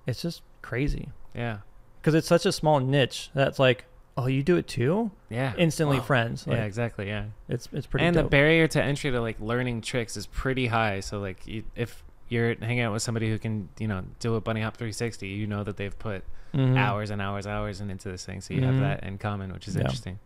it's 0.05 0.21
just 0.21 0.41
crazy 0.65 1.09
Yeah. 1.35 1.57
because 2.01 2.13
it's 2.15 2.27
such 2.27 2.45
a 2.45 2.51
small 2.51 2.79
niche 2.79 3.29
that's 3.33 3.59
like 3.59 3.85
oh 4.17 4.27
you 4.27 4.41
do 4.43 4.55
it 4.57 4.67
too 4.67 5.11
Yeah. 5.29 5.53
instantly 5.57 5.97
Wow. 5.99 6.03
friends 6.03 6.47
like 6.47 6.57
yeah, 6.57 6.63
exactly. 6.65 7.07
Yeah. 7.07 7.25
it's 7.49 7.67
it's 7.73 7.85
pretty 7.87 8.05
and 8.05 8.15
dope. 8.15 8.25
the 8.25 8.29
barrier 8.29 8.67
to 8.69 8.81
entry 8.81 9.11
to 9.11 9.19
like 9.21 9.39
learning 9.39 9.81
tricks 9.81 10.15
is 10.17 10.25
pretty 10.27 10.67
high. 10.67 11.01
So 11.01 11.19
like 11.19 11.45
you, 11.45 11.63
if 11.75 12.01
you're 12.29 12.55
hanging 12.55 12.79
out 12.81 12.93
with 12.93 13.03
somebody 13.03 13.29
who 13.29 13.37
can, 13.37 13.69
you 13.77 13.87
know, 13.87 14.03
do 14.19 14.33
a 14.35 14.41
bunny 14.41 14.61
hop 14.61 14.77
360, 14.77 15.27
you 15.27 15.45
know 15.45 15.63
that 15.63 15.77
they've 15.77 15.97
put 15.99 16.23
Mhm. 16.55 16.77
hours 16.77 17.09
and 17.11 17.21
hours, 17.21 17.45
hours 17.45 17.81
and 17.81 17.91
into 17.91 18.09
this 18.09 18.25
thing. 18.25 18.39
So 18.41 18.53
you 18.53 18.61
Mhm. 18.61 18.65
have 18.65 18.79
that 18.79 19.03
in 19.03 19.17
common, 19.19 19.51
which 19.53 19.67
is 19.67 19.75
Yeah. 19.75 19.81
interesting. 19.81 20.17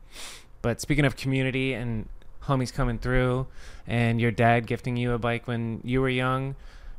But 0.61 0.79
speaking 0.79 1.03
of 1.05 1.15
community 1.17 1.73
and 1.73 2.07
homies 2.43 2.71
coming 2.73 2.99
through, 2.99 3.47
and 3.87 4.21
your 4.21 4.31
dad 4.31 4.67
gifting 4.67 4.95
you 4.97 5.11
a 5.13 5.17
bike 5.17 5.47
when 5.47 5.81
you 5.83 5.99
were 6.01 6.09
young, 6.09 6.55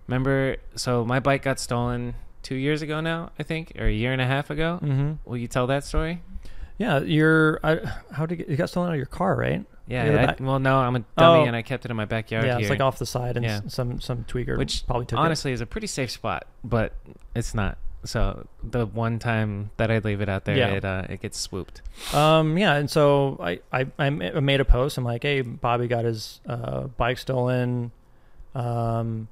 remember? 0.08 0.56
So 0.74 1.04
my 1.04 1.20
bike 1.20 1.42
got 1.42 1.60
stolen 1.60 2.14
two 2.42 2.54
years 2.56 2.82
ago 2.82 3.00
now, 3.00 3.30
I 3.38 3.42
think, 3.42 3.72
or 3.78 3.86
a 3.86 3.92
year 3.92 4.12
and 4.12 4.20
a 4.20 4.26
half 4.26 4.50
ago. 4.50 4.78
Mhm. 4.82 5.18
Will 5.24 5.36
you 5.36 5.48
tell 5.48 5.66
that 5.68 5.84
story? 5.84 6.22
Yeah, 6.78 7.00
you're. 7.00 7.60
I, 7.62 7.78
how 8.12 8.24
did 8.26 8.38
you, 8.38 8.44
get, 8.44 8.50
you 8.50 8.56
got 8.56 8.70
stolen 8.70 8.88
out 8.88 8.92
of 8.92 8.96
your 8.96 9.06
car, 9.06 9.36
right? 9.36 9.64
Yeah. 9.86 10.34
I- 10.38 10.42
well, 10.42 10.58
no, 10.58 10.78
I'm 10.78 10.96
a 10.96 11.00
dummy 11.18 11.40
Oh. 11.40 11.44
and 11.44 11.54
I 11.56 11.62
kept 11.62 11.84
it 11.84 11.90
in 11.90 11.96
my 11.96 12.04
backyard 12.04 12.44
yeah, 12.46 12.52
here. 12.52 12.60
it's 12.60 12.70
like 12.70 12.80
off 12.80 12.98
the 12.98 13.06
side, 13.06 13.36
and 13.36 13.44
Yeah. 13.44 13.60
some 13.66 14.00
some 14.00 14.24
tweaker 14.24 14.56
Which 14.56 14.86
probably 14.86 15.06
took 15.06 15.18
honestly 15.18 15.52
is 15.52 15.60
a 15.60 15.66
pretty 15.66 15.88
safe 15.88 16.10
spot, 16.10 16.46
but 16.64 16.92
it's 17.34 17.54
not. 17.54 17.76
So 18.04 18.46
the 18.62 18.86
one 18.86 19.18
time 19.18 19.72
that 19.76 19.90
I 19.90 19.98
leave 19.98 20.22
it 20.22 20.28
out 20.30 20.46
there, 20.46 20.56
Yeah. 20.56 20.68
it 20.68 20.84
uh, 20.86 21.02
it 21.10 21.20
gets 21.20 21.38
swooped. 21.38 21.82
Um, 22.14 22.56
yeah, 22.56 22.76
and 22.76 22.88
so 22.88 23.36
I, 23.42 23.60
I, 23.72 23.80
I 23.98 24.06
I 24.06 24.40
made 24.40 24.60
a 24.60 24.64
post. 24.64 24.96
I'm 24.96 25.04
like, 25.04 25.22
hey, 25.24 25.42
Bobby 25.42 25.86
got 25.88 26.04
his 26.06 26.40
uh, 26.48 26.82
bike 26.96 27.18
stolen. 27.18 27.90
Um, 28.54 29.28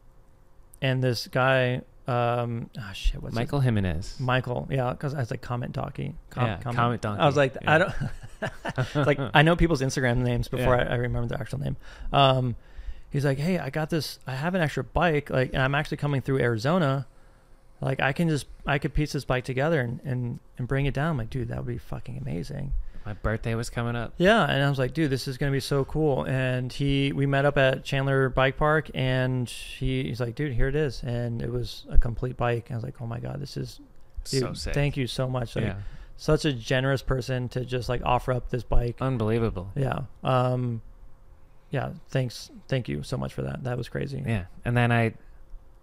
and 0.82 1.02
this 1.02 1.28
guy, 1.28 1.80
um, 2.09 2.70
ah, 2.78 2.93
shit, 2.93 3.22
what's 3.22 3.32
his- 3.32 3.36
Michael 3.36 3.60
Jimenez. 3.60 4.16
Michael, 4.18 4.66
yeah, 4.70 4.90
because 4.90 5.14
I 5.14 5.18
was 5.18 5.30
like 5.30 5.43
comment 5.43 5.72
donkey. 5.72 6.14
Com- 6.30 6.47
Yeah, 6.47 6.56
comment 6.59 7.02
donkey, 7.02 7.20
I 7.20 7.26
was 7.26 7.36
like, 7.36 7.56
I 7.66 7.78
don't. 7.78 7.93
it's 8.43 8.94
like 8.94 9.18
I 9.35 9.43
know 9.43 9.56
people's 9.56 9.82
Instagram 9.82 10.18
names 10.18 10.48
before 10.48 10.76
Yeah. 10.76 10.89
I, 10.89 10.93
I 10.93 10.97
remember 10.97 11.28
their 11.28 11.40
actual 11.40 11.59
name. 11.60 11.76
Um, 12.12 12.56
he's 13.10 13.24
like, 13.24 13.39
hey, 13.39 13.59
I 13.59 13.70
got 13.70 13.90
this. 13.90 14.18
I 14.26 14.35
have 14.35 14.55
an 14.55 14.60
extra 14.62 14.85
bike. 14.85 15.28
Like, 15.30 15.52
and 15.52 15.62
I'm 15.62 15.74
actually 15.74 15.97
coming 15.98 16.20
through 16.22 16.39
Arizona. 16.39 17.06
Like, 17.80 18.01
I 18.01 18.12
can 18.12 18.28
just 18.28 18.47
I 18.66 18.78
could 18.78 18.94
piece 18.94 19.12
this 19.12 19.24
bike 19.24 19.44
together 19.44 19.80
and 19.80 20.01
and 20.05 20.39
and 20.56 20.66
bring 20.66 20.86
it 20.86 20.94
down. 20.94 21.10
I'm 21.10 21.18
like, 21.18 21.30
dude, 21.30 21.48
that 21.48 21.59
would 21.59 21.66
be 21.66 21.78
fucking 21.78 22.16
amazing. 22.18 22.72
My 23.09 23.14
birthday 23.14 23.55
was 23.55 23.70
coming 23.70 23.97
up. 23.97 24.12
Yeah, 24.18 24.44
and 24.44 24.62
I 24.62 24.68
was 24.68 24.78
like, 24.78 24.93
dude, 24.93 25.09
this 25.09 25.26
is 25.28 25.39
gonna 25.39 25.51
be 25.51 25.60
so 25.60 25.82
cool. 25.86 26.24
And 26.24 26.70
he, 26.70 27.10
we 27.14 27.24
met 27.24 27.47
up 27.47 27.56
at 27.56 27.82
Chandler 27.82 28.28
Bike 28.28 28.59
Park, 28.59 28.90
and 28.93 29.48
he, 29.48 30.02
he's 30.02 30.20
like, 30.20 30.35
dude, 30.35 30.52
here 30.52 30.68
it 30.68 30.76
is, 30.76 31.02
and 31.02 31.40
it 31.40 31.51
was 31.51 31.86
a 31.89 31.97
complete 31.97 32.36
bike. 32.36 32.70
I 32.70 32.74
was 32.74 32.85
like, 32.85 33.01
oh 33.01 33.06
my 33.06 33.18
god, 33.18 33.40
this 33.40 33.56
is, 33.56 33.80
dude, 34.24 34.43
so 34.43 34.52
sick. 34.52 34.74
thank 34.74 34.98
you 34.98 35.06
so 35.06 35.26
much. 35.26 35.56
Like, 35.56 35.64
yeah, 35.64 35.76
such 36.18 36.44
a 36.44 36.52
generous 36.52 37.01
person 37.01 37.48
to 37.48 37.64
just 37.64 37.89
like 37.89 38.02
offer 38.05 38.30
up 38.30 38.51
this 38.51 38.62
bike. 38.62 38.97
unbelievable. 39.01 39.72
Yeah. 39.74 40.01
Um, 40.22 40.82
yeah. 41.70 41.93
Thanks. 42.10 42.51
Thank 42.68 42.90
you 42.90 43.02
so 43.02 43.16
much 43.16 43.32
for 43.32 43.40
that. 43.40 43.64
That 43.64 43.78
was 43.78 43.89
crazy. 43.89 44.22
Yeah, 44.26 44.44
and 44.66 44.76
then 44.76 44.93
I, 44.93 45.14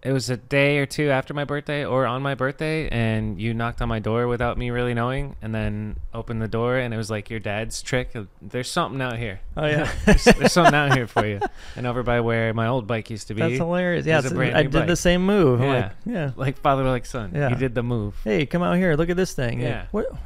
it 0.06 0.12
was 0.14 0.30
a 0.30 0.38
day 0.38 0.78
or 0.78 0.86
two 0.86 1.10
after 1.10 1.34
my 1.34 1.44
birthday 1.44 1.84
or 1.84 2.06
on 2.06 2.22
my 2.22 2.36
birthday, 2.36 2.88
and 2.90 3.42
you 3.42 3.54
knocked 3.54 3.82
on 3.82 3.90
my 3.90 4.00
door 4.00 4.28
without 4.28 4.58
me 4.58 4.70
really 4.70 4.94
knowing, 4.94 5.36
and 5.42 5.54
then 5.54 5.98
opened 6.14 6.42
the 6.42 6.48
door, 6.48 6.78
and 6.78 6.94
it 6.94 6.98
was 6.98 7.10
like 7.10 7.30
your 7.30 7.40
dad's 7.40 7.82
trick. 7.82 8.12
There's 8.42 8.70
something 8.70 9.02
out 9.02 9.18
here. 9.18 9.40
Oh 9.58 9.66
yeah. 9.66 9.92
there's, 10.06 10.24
there's 10.26 10.54
something 10.54 10.76
out 10.76 10.94
here 10.96 11.08
for 11.08 11.26
you. 11.26 11.40
And 11.76 11.86
over 11.88 12.04
by 12.04 12.22
where 12.22 12.54
my 12.54 12.68
old 12.68 12.88
bike 12.88 13.10
used 13.10 13.28
to 13.30 13.34
be, 13.34 13.42
That's 13.42 13.56
hilarious. 13.56 14.06
Yeah. 14.06 14.18
A 14.18 14.20
it's- 14.20 14.32
brand 14.34 14.56
I 14.56 14.64
did 14.64 14.88
the 14.88 14.96
same 14.96 15.26
move. 15.26 15.60
Yeah. 15.60 15.68
like, 15.74 15.92
yeah. 16.06 16.32
like 16.38 16.58
father 16.60 16.84
like 16.84 17.06
son. 17.06 17.32
Yeah. 17.36 17.50
You 17.50 17.56
did 17.56 17.76
the 17.76 17.84
move. 17.84 18.16
Hey, 18.24 18.46
come 18.46 18.62
out 18.64 18.78
here. 18.78 18.96
Look 18.96 19.10
at 19.10 19.18
this 19.18 19.34
thing. 19.34 19.60
Like, 19.60 19.68
Yeah. 19.68 19.86
what, 19.92 20.12
what 20.12 20.20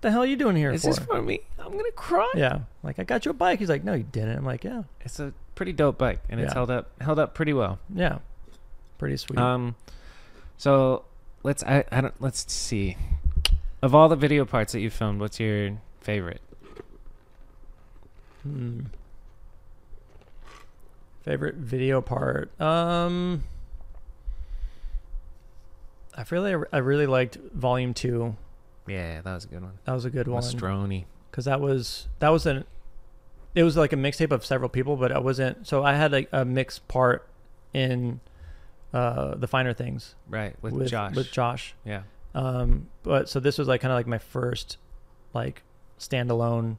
the 0.00 0.10
hell 0.10 0.22
are 0.22 0.26
you 0.26 0.36
doing 0.36 0.56
here 0.56 0.70
Is 0.72 0.82
for? 0.82 0.88
this 0.88 0.98
for 0.98 1.22
me? 1.22 1.40
I'm 1.58 1.72
gonna 1.72 1.92
cry. 1.92 2.30
yeah. 2.34 2.60
Like 2.82 2.98
I 2.98 3.04
got 3.04 3.24
you 3.24 3.30
a 3.30 3.34
bike. 3.34 3.58
He's 3.58 3.68
like, 3.68 3.84
no, 3.84 3.94
you 3.94 4.02
didn't. 4.10 4.36
I'm 4.38 4.44
like, 4.44 4.64
yeah. 4.64 4.82
It's 5.02 5.20
a 5.20 5.32
pretty 5.54 5.72
dope 5.72 5.98
bike, 5.98 6.20
and 6.28 6.40
it's 6.40 6.50
Yeah. 6.50 6.54
held 6.54 6.70
up 6.70 6.90
held 7.00 7.18
up 7.18 7.34
pretty 7.34 7.52
well. 7.52 7.78
Yeah. 7.94 8.18
Pretty 9.04 9.18
sweet. 9.18 9.38
Um, 9.38 9.74
so 10.56 11.04
let's 11.42 11.62
I, 11.62 11.84
I 11.92 12.00
don't 12.00 12.14
let's 12.22 12.50
see. 12.50 12.96
Of 13.82 13.94
all 13.94 14.08
the 14.08 14.16
video 14.16 14.46
parts 14.46 14.72
that 14.72 14.80
you 14.80 14.88
filmed, 14.88 15.20
what's 15.20 15.38
your 15.38 15.72
favorite? 16.00 16.40
Hmm. 18.42 18.84
Favorite 21.22 21.56
video 21.56 22.00
part. 22.00 22.58
Um, 22.58 23.44
I 26.16 26.24
feel 26.24 26.40
like 26.40 26.66
I 26.72 26.78
really 26.78 27.06
liked 27.06 27.36
Volume 27.52 27.92
Two. 27.92 28.36
Yeah, 28.86 29.20
that 29.20 29.34
was 29.34 29.44
a 29.44 29.48
good 29.48 29.60
one. 29.60 29.72
That 29.84 29.92
was 29.92 30.06
a 30.06 30.10
good 30.10 30.28
one 30.28 30.42
Mastroni. 30.42 31.04
because 31.30 31.44
that 31.44 31.60
was 31.60 32.08
that 32.20 32.30
was 32.30 32.46
an. 32.46 32.64
It 33.54 33.64
was 33.64 33.76
like 33.76 33.92
a 33.92 33.96
mixtape 33.96 34.32
of 34.32 34.46
several 34.46 34.70
people, 34.70 34.96
but 34.96 35.12
I 35.12 35.18
wasn't. 35.18 35.66
So 35.66 35.84
I 35.84 35.92
had 35.92 36.10
like 36.10 36.30
a 36.32 36.46
mixed 36.46 36.88
part 36.88 37.28
in 37.74 38.20
uh, 38.94 39.34
the 39.34 39.46
finer 39.48 39.72
things 39.74 40.14
Right, 40.28 40.54
with, 40.62 40.72
with 40.72 40.88
Josh. 40.88 41.14
With 41.16 41.30
Josh. 41.32 41.74
yeah. 41.84 42.02
Um, 42.34 42.88
but 43.02 43.28
so 43.28 43.38
this 43.40 43.58
was 43.58 43.68
like 43.68 43.80
kind 43.82 43.92
of 43.92 43.96
like 43.96 44.06
my 44.06 44.18
first 44.18 44.78
like 45.34 45.62
standalone 45.98 46.76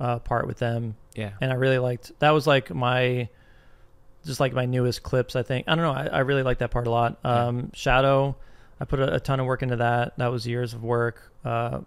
uh, 0.00 0.18
part 0.20 0.46
with 0.46 0.58
them, 0.58 0.96
Yeah. 1.14 1.32
and 1.40 1.50
I 1.52 1.54
really 1.56 1.78
liked 1.78 2.12
that 2.20 2.30
was 2.30 2.46
like 2.46 2.74
my 2.74 3.28
just 4.24 4.40
like 4.40 4.52
my 4.52 4.66
newest 4.66 5.02
clips. 5.02 5.36
I 5.36 5.42
think 5.42 5.66
I 5.68 5.74
don't 5.74 5.84
know. 5.84 5.92
I, 5.92 6.06
I 6.06 6.18
really 6.20 6.42
like 6.42 6.58
that 6.58 6.70
part 6.70 6.86
a 6.86 6.90
lot. 6.90 7.18
Yeah. 7.24 7.46
Um, 7.46 7.70
Shadow, 7.74 8.36
I 8.80 8.84
put 8.84 8.98
a, 9.00 9.14
a 9.14 9.20
ton 9.20 9.40
of 9.40 9.46
work 9.46 9.62
into 9.62 9.76
that. 9.76 10.16
That 10.18 10.28
was 10.32 10.46
years 10.46 10.74
of 10.74 10.82
work. 10.82 11.30
Uh, 11.44 11.80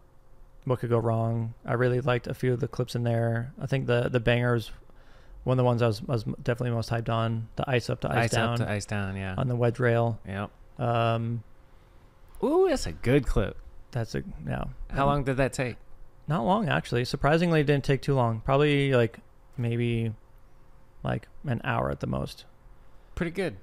what 0.66 0.80
could 0.80 0.90
go 0.90 0.98
wrong? 1.00 1.54
I 1.66 1.74
really 1.74 2.00
liked 2.02 2.28
a 2.28 2.34
few 2.34 2.54
of 2.54 2.60
the 2.60 2.68
clips 2.68 2.96
in 2.96 3.04
there. 3.04 3.52
I 3.62 3.66
think 3.66 3.88
the 3.88 4.08
the 4.10 4.20
bangers, 4.20 4.72
one 5.44 5.54
of 5.54 5.58
the 5.58 5.64
ones 5.66 5.82
I 5.82 5.88
was, 5.88 6.02
I 6.08 6.12
was 6.12 6.24
definitely 6.24 6.72
most 6.72 6.90
hyped 6.90 7.10
on. 7.10 7.48
The 7.56 7.70
ice 7.70 7.90
up 7.90 8.02
to 8.02 8.10
ice, 8.10 8.16
Ice, 8.26 8.32
down 8.32 8.50
up 8.54 8.60
to 8.68 8.70
ice 8.72 8.86
down. 8.86 9.16
Yeah. 9.16 9.36
on 9.38 9.48
the 9.48 9.56
wedge 9.56 9.80
rail. 9.80 10.20
Yep. 10.28 10.52
Um, 10.80 11.44
Ooh, 12.44 12.68
that's 12.70 12.86
a 12.86 12.92
good 12.92 13.26
clip. 13.28 13.58
that's 13.92 14.16
a 14.16 14.24
yeah. 14.48 14.66
How 14.90 15.06
long 15.06 15.24
did 15.24 15.38
that 15.38 15.54
take? 15.54 15.76
Not 16.28 16.46
long 16.46 16.70
actually. 16.70 17.06
Surprisingly, 17.06 17.62
it 17.62 17.66
didn't 17.66 17.84
take 17.86 18.02
too 18.02 18.14
long. 18.16 18.42
Probably 18.46 18.94
like 18.94 19.20
maybe 19.58 20.14
like 21.04 21.28
an 21.46 21.62
hour 21.64 21.90
at 21.90 22.00
the 22.02 22.08
most. 22.08 22.46
Pretty 23.16 23.32
good. 23.32 23.58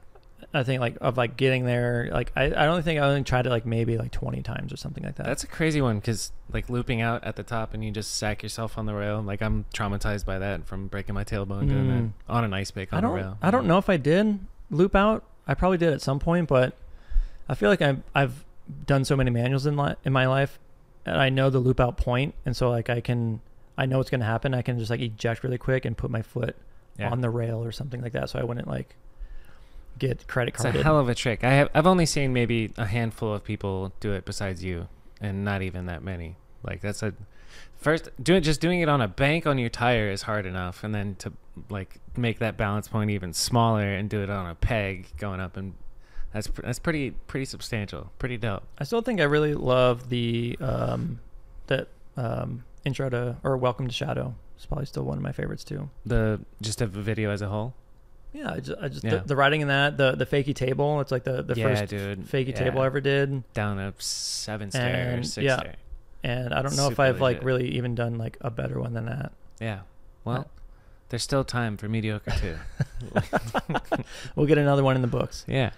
I 0.54 0.62
think 0.62 0.80
like 0.80 0.96
of 1.00 1.16
like 1.16 1.36
getting 1.36 1.64
there. 1.66 2.08
Like 2.12 2.32
I, 2.36 2.44
I 2.44 2.64
don't 2.66 2.82
think 2.82 3.00
I 3.00 3.04
only 3.08 3.22
tried 3.24 3.46
it 3.46 3.50
like 3.50 3.66
maybe 3.66 3.98
like 3.98 4.10
twenty 4.12 4.42
times 4.42 4.72
or 4.72 4.76
something 4.76 5.02
like 5.04 5.16
that. 5.16 5.26
That's 5.26 5.44
a 5.44 5.46
crazy 5.46 5.80
one 5.82 5.96
because 5.98 6.32
like 6.52 6.68
looping 6.70 7.00
out 7.00 7.24
at 7.24 7.36
the 7.36 7.42
top 7.42 7.74
and 7.74 7.84
you 7.84 7.90
just 7.90 8.16
sack 8.16 8.42
yourself 8.42 8.78
on 8.78 8.86
the 8.86 8.94
rail. 8.94 9.20
Like 9.22 9.42
I'm 9.42 9.64
traumatized 9.74 10.24
by 10.24 10.38
that 10.38 10.66
from 10.66 10.86
breaking 10.88 11.14
my 11.14 11.24
tailbone 11.24 11.68
doing 11.68 11.84
Mm. 11.86 12.12
that 12.26 12.32
on 12.32 12.44
an 12.44 12.54
ice 12.54 12.70
pick 12.70 12.92
on 12.92 12.98
I 12.98 13.00
don't 13.02 13.14
rail. 13.16 13.38
I 13.42 13.50
don't 13.50 13.66
know 13.66 13.78
if 13.78 13.88
I 13.90 13.96
did 13.96 14.38
loop 14.70 14.94
out. 14.94 15.24
I 15.46 15.54
probably 15.54 15.78
did 15.78 15.92
at 15.92 16.00
some 16.02 16.18
point, 16.18 16.48
but 16.48 16.74
I 17.48 17.54
feel 17.54 17.68
like 17.70 17.82
I've 17.82 18.02
I've 18.14 18.44
done 18.86 19.04
so 19.04 19.16
many 19.16 19.30
manuals 19.30 19.66
in 19.66 19.76
li- 19.76 19.96
in 20.04 20.12
my 20.12 20.26
life, 20.26 20.58
and 21.04 21.16
I 21.16 21.28
know 21.28 21.50
the 21.50 21.60
loop 21.60 21.80
out 21.80 21.96
point, 21.96 22.34
and 22.44 22.56
so 22.56 22.70
like 22.70 22.88
I 22.90 23.00
can 23.00 23.40
I 23.78 23.86
know 23.86 23.98
what's 23.98 24.10
gonna 24.10 24.24
happen. 24.24 24.54
I 24.54 24.62
can 24.62 24.78
just 24.78 24.90
like 24.90 25.00
eject 25.00 25.44
really 25.44 25.58
quick 25.58 25.84
and 25.84 25.96
put 25.96 26.10
my 26.10 26.22
foot 26.22 26.56
Yeah. 26.98 27.10
on 27.10 27.20
the 27.20 27.30
rail 27.30 27.62
or 27.62 27.72
something 27.72 28.00
like 28.02 28.12
that, 28.12 28.30
so 28.30 28.38
I 28.38 28.42
wouldn't 28.44 28.68
like 28.68 28.96
get 29.98 30.26
credit 30.26 30.54
cards. 30.54 30.74
It's 30.74 30.80
a 30.80 30.84
hell 30.84 30.98
of 30.98 31.08
a 31.08 31.14
trick. 31.14 31.44
I 31.44 31.50
have 31.50 31.68
I've 31.74 31.86
only 31.86 32.06
seen 32.06 32.32
maybe 32.32 32.72
a 32.76 32.86
handful 32.86 33.32
of 33.34 33.44
people 33.44 33.92
do 34.00 34.12
it 34.12 34.24
besides 34.24 34.62
you, 34.64 34.88
and 35.20 35.44
not 35.44 35.62
even 35.62 35.86
that 35.86 36.02
many. 36.02 36.36
Like 36.62 36.80
that's 36.80 37.02
a 37.02 37.14
first 37.76 38.10
doing 38.22 38.42
just 38.42 38.60
doing 38.60 38.80
it 38.80 38.88
on 38.88 39.00
a 39.00 39.08
bank 39.08 39.46
on 39.46 39.58
your 39.58 39.68
tire 39.68 40.10
is 40.10 40.22
hard 40.22 40.46
enough, 40.46 40.84
and 40.84 40.94
then 40.94 41.16
to 41.16 41.32
like 41.70 42.00
make 42.16 42.38
that 42.38 42.56
balance 42.56 42.88
point 42.88 43.10
even 43.10 43.32
smaller 43.32 43.94
and 43.94 44.10
do 44.10 44.22
it 44.22 44.30
on 44.30 44.46
a 44.46 44.54
peg 44.54 45.06
going 45.16 45.40
up 45.40 45.56
and 45.56 45.74
that's 46.32 46.48
that's 46.62 46.78
pretty 46.78 47.12
pretty 47.12 47.46
substantial, 47.46 48.12
pretty 48.18 48.36
dope. 48.36 48.62
I 48.78 48.84
still 48.84 49.00
think 49.00 49.20
I 49.20 49.24
really 49.24 49.54
love 49.54 50.10
the 50.10 50.56
um 50.60 51.20
that 51.68 51.88
um 52.16 52.64
intro 52.84 53.08
to 53.08 53.36
or 53.42 53.56
welcome 53.56 53.86
to 53.86 53.92
Shadow. 53.92 54.34
It's 54.56 54.66
probably 54.66 54.86
still 54.86 55.04
one 55.04 55.16
of 55.16 55.22
my 55.22 55.32
favorites 55.32 55.64
too. 55.64 55.88
The 56.04 56.40
just 56.60 56.80
a 56.80 56.86
video 56.86 57.30
as 57.30 57.42
a 57.42 57.48
whole. 57.48 57.74
Yeah, 58.36 58.52
I 58.52 58.60
just, 58.60 58.78
I 58.82 58.88
just 58.88 59.04
Yeah. 59.04 59.10
the, 59.16 59.20
the 59.28 59.36
writing 59.36 59.62
in 59.62 59.68
that 59.68 59.96
the 59.96 60.12
the 60.12 60.26
fakey 60.26 60.54
table. 60.54 61.00
It's 61.00 61.10
like 61.10 61.24
the 61.24 61.42
the 61.42 61.54
yeah, 61.54 61.64
first 61.74 61.88
dude. 61.90 62.20
fakey 62.26 62.48
Yeah. 62.48 62.54
table 62.54 62.80
I 62.82 62.86
ever 62.86 63.00
did. 63.00 63.50
down 63.54 63.78
a 63.78 63.94
seven 63.98 64.70
stair 64.70 65.08
or 65.12 65.14
And, 65.14 65.26
six 65.26 65.44
yeah. 65.44 65.56
stair. 65.58 65.74
and 66.22 66.52
I 66.54 66.60
don't 66.62 66.76
know 66.76 66.88
if 66.90 67.00
I've 67.00 67.20
like 67.20 67.42
really 67.42 67.68
even 67.76 67.94
done 67.94 68.18
like 68.18 68.36
a 68.40 68.50
better 68.50 68.78
one 68.80 68.92
than 68.94 69.06
that. 69.06 69.32
Yeah. 69.60 69.80
Well, 70.24 70.48
there's 71.08 71.22
still 71.22 71.44
time 71.44 71.76
for 71.76 71.88
mediocre 71.88 72.32
too. 72.32 72.56
We'll 74.36 74.46
get 74.46 74.58
another 74.58 74.84
one 74.84 74.96
in 74.96 75.02
the 75.02 75.08
books. 75.08 75.44
yeah. 75.48 75.70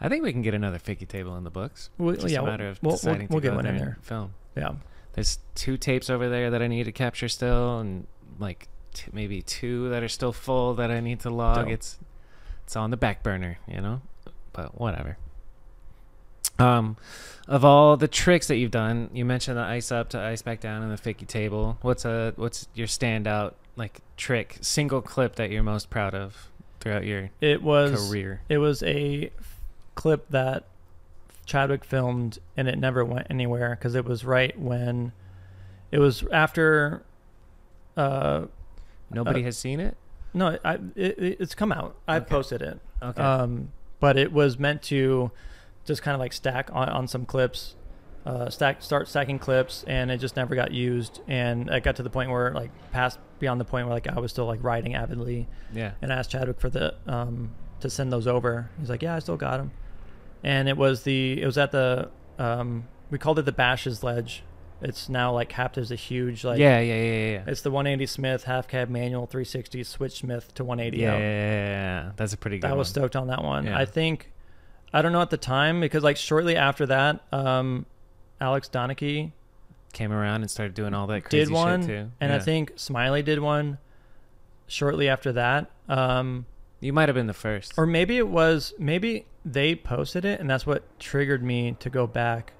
I 0.00 0.08
think 0.08 0.24
we 0.24 0.32
can 0.32 0.42
get 0.42 0.54
another 0.54 0.78
figgy 0.78 1.06
table 1.06 1.36
in 1.36 1.44
the 1.44 1.50
books. 1.50 1.88
We'll, 1.98 2.14
It's 2.14 2.22
just 2.22 2.34
yeah, 2.34 2.40
a 2.40 2.44
matter 2.44 2.68
of 2.68 2.78
we'll, 2.82 2.90
we'll, 2.90 2.96
deciding 2.96 3.28
we'll 3.28 3.40
to 3.40 3.46
get 3.48 3.54
one 3.54 3.64
in 3.66 3.76
there. 3.76 3.96
Film. 4.02 4.34
Yeah, 4.56 4.72
There's 5.12 5.38
two 5.54 5.76
tapes 5.76 6.10
over 6.10 6.28
there 6.28 6.50
that 6.50 6.60
I 6.62 6.66
need 6.66 6.84
to 6.84 6.92
capture 6.92 7.28
still, 7.28 7.78
and 7.78 8.06
like 8.40 8.66
maybe 9.12 9.42
two 9.42 9.88
that 9.90 10.02
are 10.02 10.08
still 10.08 10.32
full 10.32 10.74
that 10.74 10.90
I 10.90 11.00
need 11.00 11.20
to 11.20 11.30
log. 11.30 11.66
Dope. 11.66 11.68
It's 11.68 11.98
it's 12.64 12.76
on 12.76 12.90
the 12.90 12.96
back 12.96 13.22
burner, 13.22 13.58
you 13.66 13.80
know. 13.80 14.02
But 14.52 14.78
whatever. 14.80 15.16
Um, 16.58 16.96
of 17.46 17.64
all 17.64 17.96
the 17.96 18.08
tricks 18.08 18.48
that 18.48 18.56
you've 18.56 18.72
done, 18.72 19.10
you 19.12 19.24
mentioned 19.24 19.56
the 19.56 19.62
ice 19.62 19.92
up 19.92 20.10
to 20.10 20.20
ice 20.20 20.42
back 20.42 20.60
down 20.60 20.82
and 20.82 20.90
the 20.90 20.96
fakie 20.96 21.26
table. 21.26 21.78
What's 21.82 22.04
a 22.04 22.32
what's 22.36 22.68
your 22.74 22.86
standout 22.86 23.54
like 23.76 24.00
trick, 24.16 24.58
single 24.60 25.00
clip 25.00 25.36
that 25.36 25.50
you're 25.50 25.62
most 25.62 25.88
proud 25.88 26.14
of 26.14 26.48
throughout 26.80 27.04
your 27.04 27.30
it 27.40 27.62
was 27.62 28.08
career? 28.08 28.42
it 28.48 28.58
was 28.58 28.82
a 28.82 29.30
clip 29.94 30.28
that 30.30 30.64
Chadwick 31.46 31.84
filmed, 31.84 32.38
and 32.56 32.68
it 32.68 32.78
never 32.78 33.04
went 33.04 33.26
anywhere 33.30 33.70
because 33.70 33.94
it 33.94 34.04
was 34.04 34.24
right 34.24 34.58
when 34.58 35.12
it 35.90 35.98
was 35.98 36.24
after. 36.32 37.02
Uh, 37.96 38.46
Nobody 39.10 39.40
uh, 39.42 39.44
has 39.46 39.58
seen 39.58 39.80
it. 39.80 39.96
no, 40.34 40.58
I 40.64 40.74
it, 40.94 41.18
it- 41.18 41.36
it's 41.40 41.54
come 41.54 41.72
out. 41.72 41.96
I 42.06 42.16
Okay. 42.16 42.26
posted 42.26 42.62
it. 42.62 42.78
Okay. 43.02 43.22
Um, 43.22 43.72
but 44.00 44.16
it 44.16 44.32
was 44.32 44.58
meant 44.58 44.82
to 44.84 45.30
just 45.84 46.02
kind 46.02 46.14
of 46.14 46.20
like 46.20 46.32
stack 46.32 46.68
on, 46.72 46.88
on 46.88 47.08
some 47.08 47.24
clips, 47.26 47.74
uh, 48.26 48.50
stack 48.50 48.82
start 48.82 49.08
stacking 49.08 49.38
clips, 49.38 49.84
and 49.88 50.10
it 50.10 50.18
just 50.18 50.36
never 50.36 50.54
got 50.54 50.72
used. 50.72 51.20
And 51.28 51.68
it 51.70 51.82
got 51.82 51.96
to 51.96 52.02
the 52.02 52.10
point 52.10 52.30
where 52.30 52.52
like 52.52 52.70
past 52.92 53.18
beyond 53.38 53.60
the 53.60 53.64
point 53.64 53.86
where 53.86 53.94
like 53.94 54.06
I 54.08 54.18
was 54.20 54.30
still 54.30 54.46
like 54.46 54.62
writing 54.62 54.94
avidly, 54.94 55.48
yeah. 55.72 55.92
and 56.02 56.12
I 56.12 56.16
asked 56.16 56.30
Chadwick 56.30 56.60
for 56.60 56.68
the 56.70 56.94
um 57.06 57.52
to 57.80 57.88
send 57.88 58.12
those 58.12 58.26
over. 58.26 58.68
He's 58.78 58.90
like, 58.90 59.02
yeah, 59.02 59.14
I 59.16 59.20
still 59.20 59.36
got 59.36 59.58
them. 59.58 59.70
And 60.44 60.68
it 60.68 60.76
was 60.76 61.02
the 61.04 61.40
it 61.40 61.46
was 61.46 61.56
at 61.58 61.72
the 61.72 62.10
Um, 62.38 62.86
we 63.10 63.18
called 63.18 63.38
it 63.38 63.46
the 63.46 63.52
Bash's 63.52 64.02
Ledge. 64.04 64.42
It's 64.80 65.08
now 65.08 65.32
like 65.32 65.48
capped 65.48 65.76
as 65.78 65.90
a 65.90 65.96
huge 65.96 66.44
like. 66.44 66.58
yeah, 66.58 66.78
yeah, 66.80 66.94
yeah, 66.94 67.30
yeah. 67.32 67.44
It's 67.46 67.62
the 67.62 67.70
180 67.70 68.06
Smith 68.06 68.44
half 68.44 68.68
cab 68.68 68.88
manual 68.88 69.26
360 69.26 69.82
switch 69.84 70.18
Smith 70.20 70.54
to 70.54 70.64
180 70.64 71.02
Yeah, 71.02 71.12
yeah, 71.12 71.18
yeah, 71.18 71.66
yeah. 71.66 72.12
That's 72.16 72.32
a 72.32 72.36
pretty 72.36 72.58
good 72.58 72.70
I 72.70 72.74
was 72.74 72.86
one. 72.88 72.92
stoked 72.92 73.16
on 73.16 73.26
that 73.28 73.42
one. 73.42 73.66
Yeah. 73.66 73.78
I 73.78 73.84
think 73.84 74.30
I 74.92 75.02
don't 75.02 75.12
know 75.12 75.20
at 75.22 75.30
the 75.30 75.36
time 75.36 75.80
because 75.80 76.02
like 76.04 76.16
shortly 76.16 76.56
after 76.56 76.86
that, 76.86 77.20
um, 77.32 77.86
Alex 78.40 78.68
Donnachie 78.72 79.32
Came 79.94 80.12
around 80.12 80.42
and 80.42 80.50
started 80.50 80.74
doing 80.74 80.92
all 80.94 81.06
that 81.08 81.24
crazy 81.24 81.46
did 81.46 81.52
one, 81.52 81.80
shit 81.80 81.88
too. 81.88 82.10
and 82.20 82.30
I 82.32 82.38
think 82.38 82.72
Smiley 82.76 83.22
did 83.22 83.38
one 83.40 83.78
shortly 84.66 85.08
after 85.08 85.32
that. 85.32 85.70
Um, 85.88 86.44
you 86.80 86.92
might 86.92 87.08
have 87.08 87.16
been 87.16 87.26
the 87.26 87.32
first. 87.34 87.72
or 87.78 87.86
maybe 87.86 88.18
it 88.18 88.28
was 88.28 88.74
maybe 88.78 89.26
they 89.44 89.74
posted 89.74 90.24
it 90.26 90.40
and 90.40 90.48
that's 90.48 90.66
what 90.66 90.82
triggered 91.00 91.42
me 91.42 91.74
to 91.80 91.88
go 91.90 92.06
back 92.06 92.52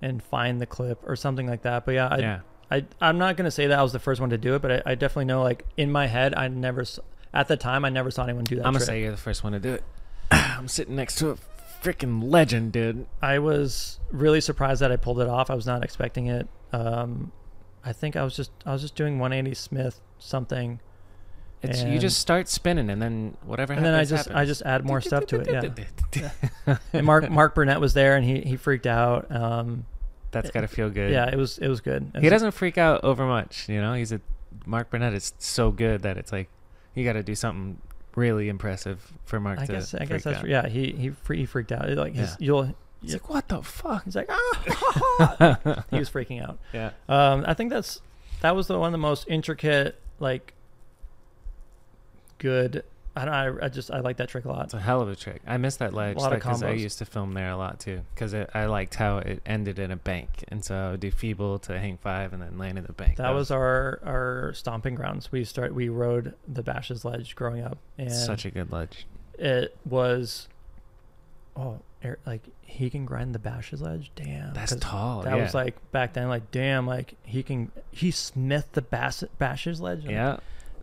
and 0.00 0.22
find 0.22 0.60
the 0.60 0.66
clip 0.66 1.00
or 1.06 1.16
something 1.16 1.46
like 1.46 1.62
that. 1.62 1.84
But 1.84 1.92
yeah, 1.92 2.08
I, 2.08 2.18
yeah, 2.18 2.40
I 2.70 2.84
I'm 3.00 3.18
not 3.18 3.36
gonna 3.36 3.50
say 3.50 3.66
that 3.68 3.78
I 3.78 3.82
was 3.82 3.92
the 3.92 3.98
first 3.98 4.20
one 4.20 4.30
to 4.30 4.38
do 4.38 4.54
it, 4.54 4.62
but 4.62 4.72
I, 4.72 4.92
I 4.92 4.94
definitely 4.94 5.26
know 5.26 5.42
like 5.42 5.64
in 5.76 5.90
my 5.90 6.06
head 6.06 6.34
I 6.34 6.48
never 6.48 6.84
at 7.32 7.48
the 7.48 7.56
time 7.56 7.84
I 7.84 7.90
never 7.90 8.10
saw 8.10 8.24
anyone 8.24 8.44
do 8.44 8.56
that. 8.56 8.66
I'm 8.66 8.72
gonna 8.72 8.78
trick. 8.78 8.86
say 8.86 9.00
you're 9.02 9.10
the 9.10 9.16
first 9.16 9.44
one 9.44 9.52
to 9.52 9.60
do 9.60 9.74
it. 9.74 9.84
I'm 10.30 10.68
sitting 10.68 10.96
next 10.96 11.16
to 11.16 11.30
a 11.30 11.38
freaking 11.82 12.30
legend, 12.30 12.72
dude. 12.72 13.06
I 13.22 13.38
was 13.38 14.00
really 14.10 14.40
surprised 14.40 14.82
that 14.82 14.92
I 14.92 14.96
pulled 14.96 15.20
it 15.20 15.28
off. 15.28 15.50
I 15.50 15.54
was 15.54 15.66
not 15.66 15.84
expecting 15.84 16.26
it. 16.26 16.48
Um, 16.72 17.32
I 17.84 17.92
think 17.92 18.16
I 18.16 18.24
was 18.24 18.36
just 18.36 18.50
I 18.66 18.72
was 18.72 18.82
just 18.82 18.94
doing 18.94 19.18
180 19.18 19.54
Smith 19.54 20.00
something, 20.18 20.80
It's 21.62 21.82
you 21.82 21.98
just 21.98 22.18
start 22.20 22.48
spinning 22.48 22.88
and 22.90 23.02
then 23.02 23.36
whatever 23.44 23.72
and 23.72 23.84
then 23.84 23.92
I 23.94 23.98
happens. 24.04 24.10
just 24.10 24.30
I 24.30 24.44
just 24.44 24.62
add 24.62 24.84
more 24.84 25.00
stuff 25.00 25.26
to 25.26 25.40
it. 25.40 25.48
Yeah. 26.14 26.30
And 26.92 27.04
Mark 27.06 27.28
Mark 27.30 27.54
Burnett 27.54 27.80
was 27.80 27.94
there, 27.94 28.14
and 28.16 28.24
he 28.24 28.40
he 28.42 28.56
freaked 28.56 28.86
out. 28.86 29.30
Um, 29.34 29.86
That's 30.30 30.50
gotta 30.50 30.68
feel 30.68 30.90
good. 30.90 31.10
yeah, 31.10 31.28
it 31.28 31.36
was 31.36 31.58
it 31.58 31.68
was 31.68 31.80
good. 31.80 32.12
It 32.14 32.20
He 32.20 32.26
was- 32.26 32.30
doesn't 32.30 32.52
freak 32.52 32.78
out 32.78 33.02
over 33.04 33.26
much, 33.26 33.68
you 33.68 33.80
know. 33.80 33.94
He's 33.94 34.12
a 34.12 34.20
Mark 34.66 34.90
Burnett 34.90 35.14
is 35.14 35.32
so 35.38 35.70
good 35.70 36.02
that 36.02 36.16
it's 36.18 36.30
like 36.32 36.48
you 36.94 37.04
got 37.04 37.14
to 37.14 37.22
do 37.22 37.34
something 37.34 37.78
really 38.16 38.48
impressive 38.48 39.12
for 39.24 39.38
Mark 39.40 39.58
I 39.60 39.66
to. 39.66 39.72
guess 39.72 39.94
I 39.94 40.04
guess 40.04 40.24
that's 40.24 40.38
out. 40.40 40.48
yeah. 40.48 40.68
He 40.68 40.92
he 40.92 41.10
fre- 41.10 41.34
he 41.34 41.46
freaked 41.46 41.72
out. 41.72 41.88
Like 41.90 42.14
Yeah. 42.14 42.34
you'll 42.38 42.74
He's 43.00 43.12
like, 43.14 43.30
what 43.30 43.48
the 43.48 43.62
fuck? 43.62 44.04
he's 44.04 44.16
like 44.16 44.28
ah. 44.28 45.84
he 45.90 45.98
was 45.98 46.10
freaking 46.10 46.42
out. 46.42 46.58
yeah, 46.72 46.90
Um, 47.08 47.44
I 47.46 47.54
think 47.54 47.70
that's 47.70 48.00
that 48.40 48.54
was 48.56 48.66
the 48.66 48.78
one 48.78 48.88
of 48.88 48.92
the 48.92 48.98
most 48.98 49.26
intricate 49.28 50.00
like 50.20 50.52
good. 52.38 52.84
I 53.16 53.24
don't. 53.24 53.34
I, 53.34 53.66
I 53.66 53.68
just 53.68 53.90
I 53.90 54.00
like 54.00 54.18
that 54.18 54.28
trick 54.28 54.44
a 54.44 54.48
lot. 54.48 54.66
it's 54.66 54.74
a 54.74 54.80
hell 54.80 55.00
of 55.00 55.08
a 55.08 55.16
trick. 55.16 55.42
I 55.46 55.56
miss 55.56 55.76
that 55.76 55.92
ledge 55.92 56.18
because 56.30 56.62
I 56.62 56.70
used 56.70 56.98
to 56.98 57.04
film 57.04 57.32
there 57.34 57.50
a 57.50 57.56
lot 57.56 57.80
too. 57.80 58.02
Because 58.14 58.34
I 58.34 58.66
liked 58.66 58.94
how 58.94 59.18
it 59.18 59.42
ended 59.44 59.78
in 59.78 59.90
a 59.90 59.96
bank, 59.96 60.44
and 60.48 60.64
so 60.64 60.76
I 60.76 60.90
would 60.92 61.00
do 61.00 61.10
feeble 61.10 61.58
to 61.60 61.78
hang 61.78 61.96
five 61.96 62.32
and 62.32 62.40
then 62.40 62.58
land 62.58 62.78
in 62.78 62.84
the 62.84 62.92
bank. 62.92 63.16
That 63.16 63.34
was 63.34 63.50
our 63.50 64.00
our 64.04 64.52
stomping 64.54 64.94
grounds. 64.94 65.32
We 65.32 65.44
start 65.44 65.74
we 65.74 65.88
rode 65.88 66.34
the 66.46 66.62
Bashes 66.62 67.04
Ledge 67.04 67.34
growing 67.34 67.64
up, 67.64 67.78
and 67.96 68.12
such 68.12 68.44
a 68.44 68.50
good 68.50 68.70
ledge. 68.70 69.06
it 69.36 69.76
was 69.84 70.48
oh 71.56 71.80
like 72.26 72.42
he 72.62 72.90
can 72.90 73.04
grind 73.04 73.34
the 73.34 73.38
Bashes 73.38 73.80
Ledge. 73.80 74.12
Damn, 74.14 74.54
That's 74.54 74.74
tall. 74.76 75.22
That 75.22 75.36
yeah. 75.36 75.42
was 75.42 75.54
like 75.54 75.74
back 75.90 76.12
then, 76.12 76.28
like 76.28 76.50
damn, 76.50 76.86
like 76.86 77.14
he 77.24 77.42
can 77.42 77.72
he 77.90 78.10
Smith 78.10 78.68
the 78.72 78.82
Bass, 78.82 79.24
Bashes 79.38 79.80
Ledge. 79.80 80.00
I'm 80.00 80.06
like, 80.06 80.12
yeah. 80.12 80.36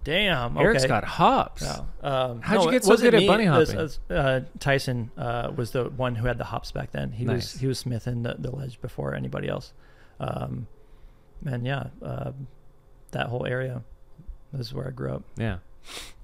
Damn. 0.06 0.56
Okay. 0.56 0.64
Eric's 0.64 0.86
got 0.86 1.04
hops. 1.04 1.64
No. 1.64 1.88
Um, 2.02 2.42
How'd 2.42 2.60
no, 2.60 2.66
you 2.66 2.72
get 2.72 2.86
so 2.86 2.96
good 2.96 3.14
at 3.14 3.28
bunny 3.28 3.46
hopping? 3.46 3.76
this, 3.76 4.00
uh, 4.10 4.42
Tyson 4.60 5.12
uh, 5.18 5.52
was 5.54 5.72
the 5.72 5.90
one 5.90 6.16
who 6.16 6.28
had 6.28 6.38
the 6.38 6.46
hops 6.46 6.72
back 6.72 6.92
then. 6.92 7.12
He 7.12 7.26
Nice. 7.26 7.54
was 7.54 7.62
he 7.62 7.68
was 7.68 7.80
smithing 7.80 8.24
the, 8.24 8.36
the 8.40 8.56
ledge 8.56 8.80
before 8.80 9.14
anybody 9.14 9.50
else. 9.50 9.74
Um, 10.22 10.68
and 11.46 11.66
yeah, 11.66 11.88
uh, 12.02 12.32
that 13.12 13.28
whole 13.28 13.46
area 13.46 13.82
is 14.58 14.74
where 14.74 14.88
I 14.88 14.92
grew 14.92 15.12
up. 15.12 15.24
Yeah. 15.36 15.58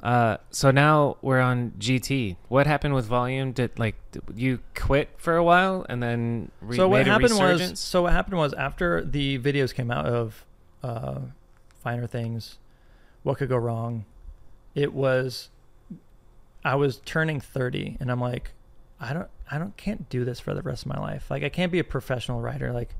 Uh, 0.01 0.37
so 0.49 0.71
now 0.71 1.17
we're 1.21 1.39
on 1.39 1.71
GT. 1.77 2.37
What 2.47 2.65
happened 2.65 2.95
with 2.95 3.05
volume? 3.05 3.51
Did 3.51 3.77
like 3.77 3.95
did 4.11 4.23
you 4.35 4.59
quit 4.75 5.09
for 5.17 5.35
a 5.35 5.43
while 5.43 5.85
and 5.89 6.01
then 6.01 6.51
re- 6.61 6.77
so 6.77 6.87
what 6.87 7.05
happened 7.05 7.37
was 7.37 7.79
so 7.79 8.03
what 8.03 8.13
happened 8.13 8.37
was 8.37 8.53
after 8.53 9.03
the 9.03 9.37
videos 9.37 9.73
came 9.73 9.91
out 9.91 10.07
of 10.07 10.45
uh, 10.81 11.19
finer 11.79 12.07
things 12.07 12.57
what 13.23 13.37
could 13.37 13.49
go 13.49 13.57
wrong. 13.57 14.05
It 14.75 14.93
was 14.93 15.49
i 16.63 16.75
was 16.75 16.97
turning 17.05 17.41
30 17.41 17.97
and 17.99 18.11
i'm 18.11 18.21
like 18.21 18.51
i 18.99 19.13
don't 19.13 19.27
i 19.49 19.57
don't 19.57 19.75
can't 19.77 20.07
do 20.09 20.23
this 20.23 20.39
for 20.39 20.53
the 20.53 20.61
rest 20.61 20.85
of 20.85 20.91
my 20.93 20.99
life. 20.99 21.29
Like 21.31 21.43
i 21.43 21.49
can't 21.49 21.71
be 21.71 21.79
a 21.79 21.83
professional 21.83 22.39
writer. 22.39 22.71
Like 22.71 22.93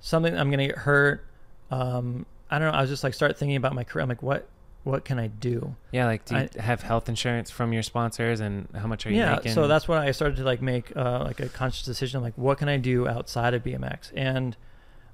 something 0.00 0.36
i'm 0.36 0.50
gonna 0.50 0.66
get 0.68 0.78
hurt 0.78 1.24
um 1.70 2.24
i 2.50 2.58
don't 2.58 2.70
know. 2.72 2.78
I 2.78 2.80
was 2.82 2.90
just 2.90 3.02
like 3.04 3.12
start 3.14 3.36
thinking 3.36 3.56
about 3.56 3.74
my 3.74 3.84
career. 3.84 4.02
I'm 4.02 4.08
like 4.08 4.22
what 4.22 4.48
what 4.84 5.04
can 5.04 5.18
i 5.18 5.26
do? 5.26 5.74
Yeah, 5.90 6.06
like 6.06 6.24
do 6.24 6.36
you 6.36 6.48
I- 6.56 6.62
have 6.62 6.82
health 6.82 7.08
insurance 7.08 7.50
from 7.50 7.72
your 7.72 7.82
sponsors 7.82 8.38
and 8.38 8.68
how 8.72 8.86
much 8.86 9.04
are 9.04 9.10
you 9.10 9.16
yeah 9.16 9.34
making? 9.34 9.52
so 9.52 9.66
that's 9.66 9.88
when 9.88 9.98
i 9.98 10.12
started 10.12 10.36
to 10.36 10.44
like 10.44 10.62
make 10.62 10.96
uh, 10.96 11.24
like 11.24 11.40
a 11.40 11.48
conscious 11.48 11.82
decision 11.84 12.22
like 12.22 12.34
what 12.36 12.58
can 12.58 12.68
i 12.68 12.76
do 12.76 13.08
outside 13.08 13.52
of 13.52 13.64
bmx 13.64 14.12
and 14.14 14.56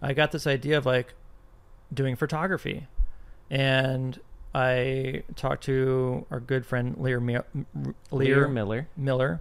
i 0.02 0.12
got 0.12 0.30
this 0.30 0.46
idea 0.46 0.76
of 0.76 0.84
like 0.84 1.14
doing 1.92 2.16
photography 2.16 2.86
and 3.52 4.18
i 4.54 5.22
talked 5.36 5.62
to 5.64 6.26
our 6.30 6.40
good 6.40 6.66
friend 6.66 6.96
lear, 6.98 7.20
Mi- 7.20 7.38
Lear 7.74 7.94
lear 8.10 8.48
Miller 8.48 8.88
miller 8.96 9.40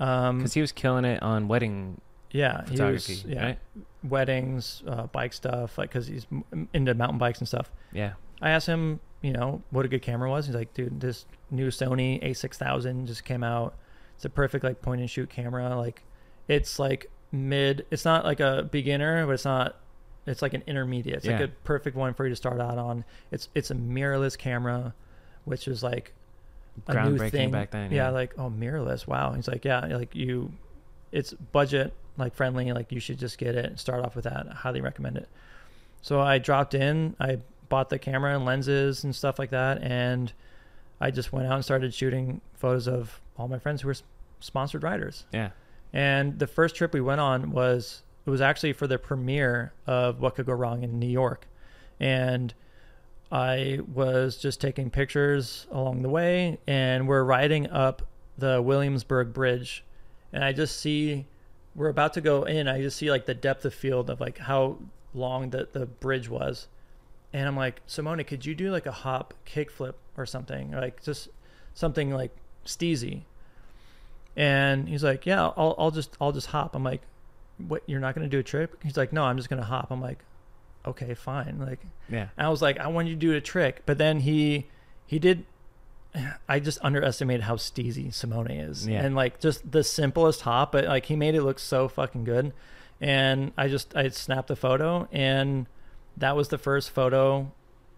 um 0.00 0.38
because 0.38 0.52
he 0.52 0.60
was 0.60 0.72
killing 0.72 1.04
it 1.04 1.22
on 1.22 1.48
wedding 1.48 2.00
yeah 2.32 2.62
he 2.64 2.72
photography, 2.72 3.12
was 3.14 3.24
yeah 3.24 3.44
right? 3.44 3.58
weddings 4.02 4.82
uh, 4.86 5.06
bike 5.06 5.32
stuff 5.32 5.78
like 5.78 5.90
because 5.90 6.06
he's 6.06 6.26
into 6.74 6.92
mountain 6.94 7.18
bikes 7.18 7.38
and 7.38 7.46
stuff 7.48 7.70
Yeah, 7.92 8.14
I 8.40 8.50
asked 8.50 8.66
him, 8.66 8.98
you 9.20 9.32
know, 9.32 9.62
what 9.70 9.84
a 9.84 9.88
good 9.88 10.02
camera 10.02 10.28
was. 10.28 10.46
He's 10.46 10.54
like, 10.56 10.74
dude, 10.74 11.00
this 11.00 11.24
new 11.50 11.68
Sony 11.68 12.20
A6000 12.24 13.06
just 13.06 13.24
came 13.24 13.44
out. 13.44 13.76
It's 14.16 14.24
a 14.24 14.28
perfect 14.30 14.64
like 14.64 14.82
point 14.82 15.00
and 15.00 15.08
shoot 15.08 15.30
camera. 15.30 15.76
Like, 15.76 16.02
it's 16.48 16.80
like 16.80 17.08
mid. 17.30 17.86
It's 17.92 18.04
not 18.04 18.24
like 18.24 18.40
a 18.40 18.68
beginner, 18.68 19.24
but 19.26 19.32
it's 19.34 19.44
not. 19.44 19.76
It's 20.26 20.42
like 20.42 20.54
an 20.54 20.62
intermediate. 20.66 21.16
It's 21.18 21.26
like 21.26 21.38
Yeah. 21.40 21.44
a 21.46 21.48
perfect 21.64 21.96
one 21.96 22.14
for 22.14 22.24
you 22.24 22.30
to 22.30 22.36
start 22.36 22.60
out 22.60 22.78
on. 22.78 23.04
It's 23.30 23.48
it's 23.54 23.70
a 23.70 23.74
mirrorless 23.74 24.38
camera, 24.38 24.94
which 25.44 25.66
is 25.68 25.82
like 25.82 26.12
a 26.86 26.94
new 26.94 27.16
groundbreaking 27.16 27.30
thing. 27.30 27.50
back 27.50 27.70
then. 27.70 27.90
yeah, 27.92 28.08
like 28.10 28.34
oh 28.38 28.50
mirrorless. 28.50 29.06
Wow. 29.06 29.32
He's 29.32 29.48
like, 29.48 29.64
yeah, 29.64 29.80
like 29.86 30.14
you, 30.14 30.52
it's 31.10 31.32
budget 31.32 31.92
like 32.16 32.34
friendly. 32.34 32.72
Like 32.72 32.92
you 32.92 33.00
should 33.00 33.18
just 33.18 33.36
get 33.38 33.54
it 33.56 33.64
and 33.64 33.80
start 33.80 34.04
off 34.04 34.14
with 34.14 34.24
that. 34.24 34.46
I 34.50 34.54
highly 34.54 34.80
recommend 34.80 35.16
it. 35.16 35.28
So 36.02 36.20
I 36.20 36.38
dropped 36.38 36.74
in. 36.74 37.16
I 37.20 37.38
bought 37.68 37.88
the 37.90 37.98
camera 37.98 38.34
and 38.36 38.44
lenses 38.44 39.02
and 39.04 39.14
stuff 39.16 39.38
like 39.38 39.50
that, 39.50 39.82
and 39.82 40.32
I 41.00 41.10
just 41.10 41.32
went 41.32 41.46
out 41.46 41.54
and 41.54 41.64
started 41.64 41.92
shooting 41.94 42.40
photos 42.54 42.86
of 42.86 43.20
all 43.36 43.48
my 43.48 43.58
friends 43.58 43.82
who 43.82 43.88
were 43.88 43.96
sponsored 44.40 44.82
riders. 44.82 45.24
yeah. 45.32 45.50
And 45.94 46.38
the 46.38 46.46
first 46.46 46.74
trip 46.74 46.94
we 46.94 47.00
went 47.02 47.20
on 47.20 47.50
was 47.50 48.02
it 48.24 48.30
was 48.30 48.40
actually 48.40 48.72
for 48.72 48.86
the 48.86 48.98
premiere 48.98 49.72
of 49.86 50.20
What 50.20 50.36
Could 50.36 50.46
Go 50.46 50.52
Wrong 50.52 50.82
in 50.82 50.98
New 50.98 51.08
York, 51.08 51.46
and 51.98 52.54
I 53.30 53.80
was 53.92 54.36
just 54.36 54.60
taking 54.60 54.90
pictures 54.90 55.66
along 55.70 56.02
the 56.02 56.08
way, 56.08 56.58
and 56.66 57.08
we're 57.08 57.24
riding 57.24 57.70
up 57.70 58.02
the 58.36 58.60
Williamsburg 58.60 59.32
Bridge, 59.32 59.84
and 60.32 60.44
I 60.44 60.52
just 60.52 60.78
see 60.78 61.26
we're 61.74 61.88
about 61.88 62.12
to 62.14 62.20
go 62.20 62.44
in. 62.44 62.68
I 62.68 62.82
just 62.82 62.98
see 62.98 63.10
like 63.10 63.26
the 63.26 63.34
depth 63.34 63.64
of 63.64 63.72
field 63.72 64.10
of 64.10 64.20
like 64.20 64.38
how 64.38 64.78
long 65.14 65.50
the 65.50 65.68
the 65.72 65.86
bridge 65.86 66.28
was, 66.28 66.68
and 67.32 67.48
I'm 67.48 67.56
like, 67.56 67.80
Simone, 67.86 68.22
could 68.24 68.44
you 68.44 68.54
do 68.54 68.70
like 68.70 68.86
a 68.86 68.92
hop 68.92 69.34
kickflip 69.46 69.94
or 70.16 70.26
something, 70.26 70.74
or 70.74 70.80
like 70.80 71.02
just 71.02 71.28
something 71.74 72.12
like 72.12 72.36
steezy? 72.66 73.22
And 74.36 74.88
he's 74.88 75.04
like, 75.04 75.26
yeah, 75.26 75.48
I'll, 75.56 75.74
I'll 75.78 75.90
just, 75.90 76.16
I'll 76.18 76.32
just 76.32 76.46
hop. 76.48 76.74
I'm 76.74 76.82
like, 76.82 77.02
what? 77.68 77.82
You're 77.86 78.00
not 78.00 78.14
going 78.14 78.24
to 78.24 78.30
do 78.30 78.38
a 78.38 78.42
trick? 78.42 78.70
He's 78.82 78.96
like, 78.96 79.12
no, 79.12 79.24
I'm 79.24 79.36
just 79.36 79.48
going 79.48 79.60
to 79.60 79.66
hop. 79.66 79.90
I'm 79.90 80.00
like, 80.00 80.18
okay, 80.86 81.14
fine. 81.14 81.58
Like, 81.60 81.80
Yeah. 82.08 82.28
I 82.36 82.48
was 82.48 82.60
like, 82.62 82.78
I 82.78 82.88
want 82.88 83.08
you 83.08 83.14
to 83.14 83.20
do 83.20 83.32
a 83.34 83.40
trick. 83.40 83.82
But 83.86 83.98
then 83.98 84.20
he, 84.20 84.66
he 85.06 85.18
did, 85.18 85.44
I 86.48 86.58
just 86.60 86.78
underestimated 86.82 87.42
how 87.44 87.56
steezy 87.56 88.12
Simone 88.12 88.50
is. 88.50 88.86
Yeah. 88.86 89.04
And 89.04 89.14
like 89.14 89.40
just 89.40 89.70
the 89.70 89.84
simplest 89.84 90.42
hop, 90.42 90.72
but 90.72 90.84
like 90.84 91.06
he 91.06 91.16
made 91.16 91.34
it 91.34 91.42
look 91.42 91.58
so 91.58 91.88
fucking 91.88 92.24
good. 92.24 92.52
And 93.00 93.52
I 93.56 93.68
just, 93.68 93.96
I 93.96 94.08
snapped 94.08 94.48
the 94.48 94.56
photo 94.56 95.08
and 95.12 95.66
that 96.16 96.36
was 96.36 96.48
the 96.48 96.58
first 96.58 96.90
photo 96.90 97.50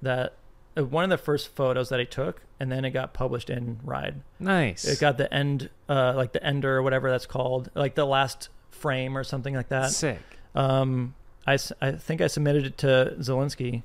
that, 0.02 0.34
uh, 0.76 0.84
one 0.84 1.04
of 1.04 1.10
the 1.10 1.18
first 1.18 1.54
photos 1.54 1.88
that 1.88 2.00
I 2.00 2.04
took. 2.04 2.42
And 2.60 2.70
then 2.70 2.84
it 2.84 2.90
got 2.90 3.12
published 3.14 3.50
in 3.50 3.80
Ride. 3.82 4.20
Nice. 4.38 4.84
It 4.84 5.00
got 5.00 5.18
the 5.18 5.32
end, 5.34 5.70
uh, 5.88 6.12
like 6.14 6.32
the 6.32 6.42
ender 6.44 6.76
or 6.76 6.82
whatever 6.82 7.10
that's 7.10 7.26
called, 7.26 7.68
like 7.74 7.96
the 7.96 8.06
last 8.06 8.48
frame 8.74 9.16
or 9.16 9.24
something 9.24 9.54
like 9.54 9.68
that. 9.68 9.90
sick. 9.90 10.20
Um, 10.54 11.14
I, 11.46 11.58
I 11.80 11.92
think 11.92 12.20
I 12.20 12.26
submitted 12.28 12.64
it 12.66 12.78
to 12.78 13.14
Zielinski, 13.18 13.82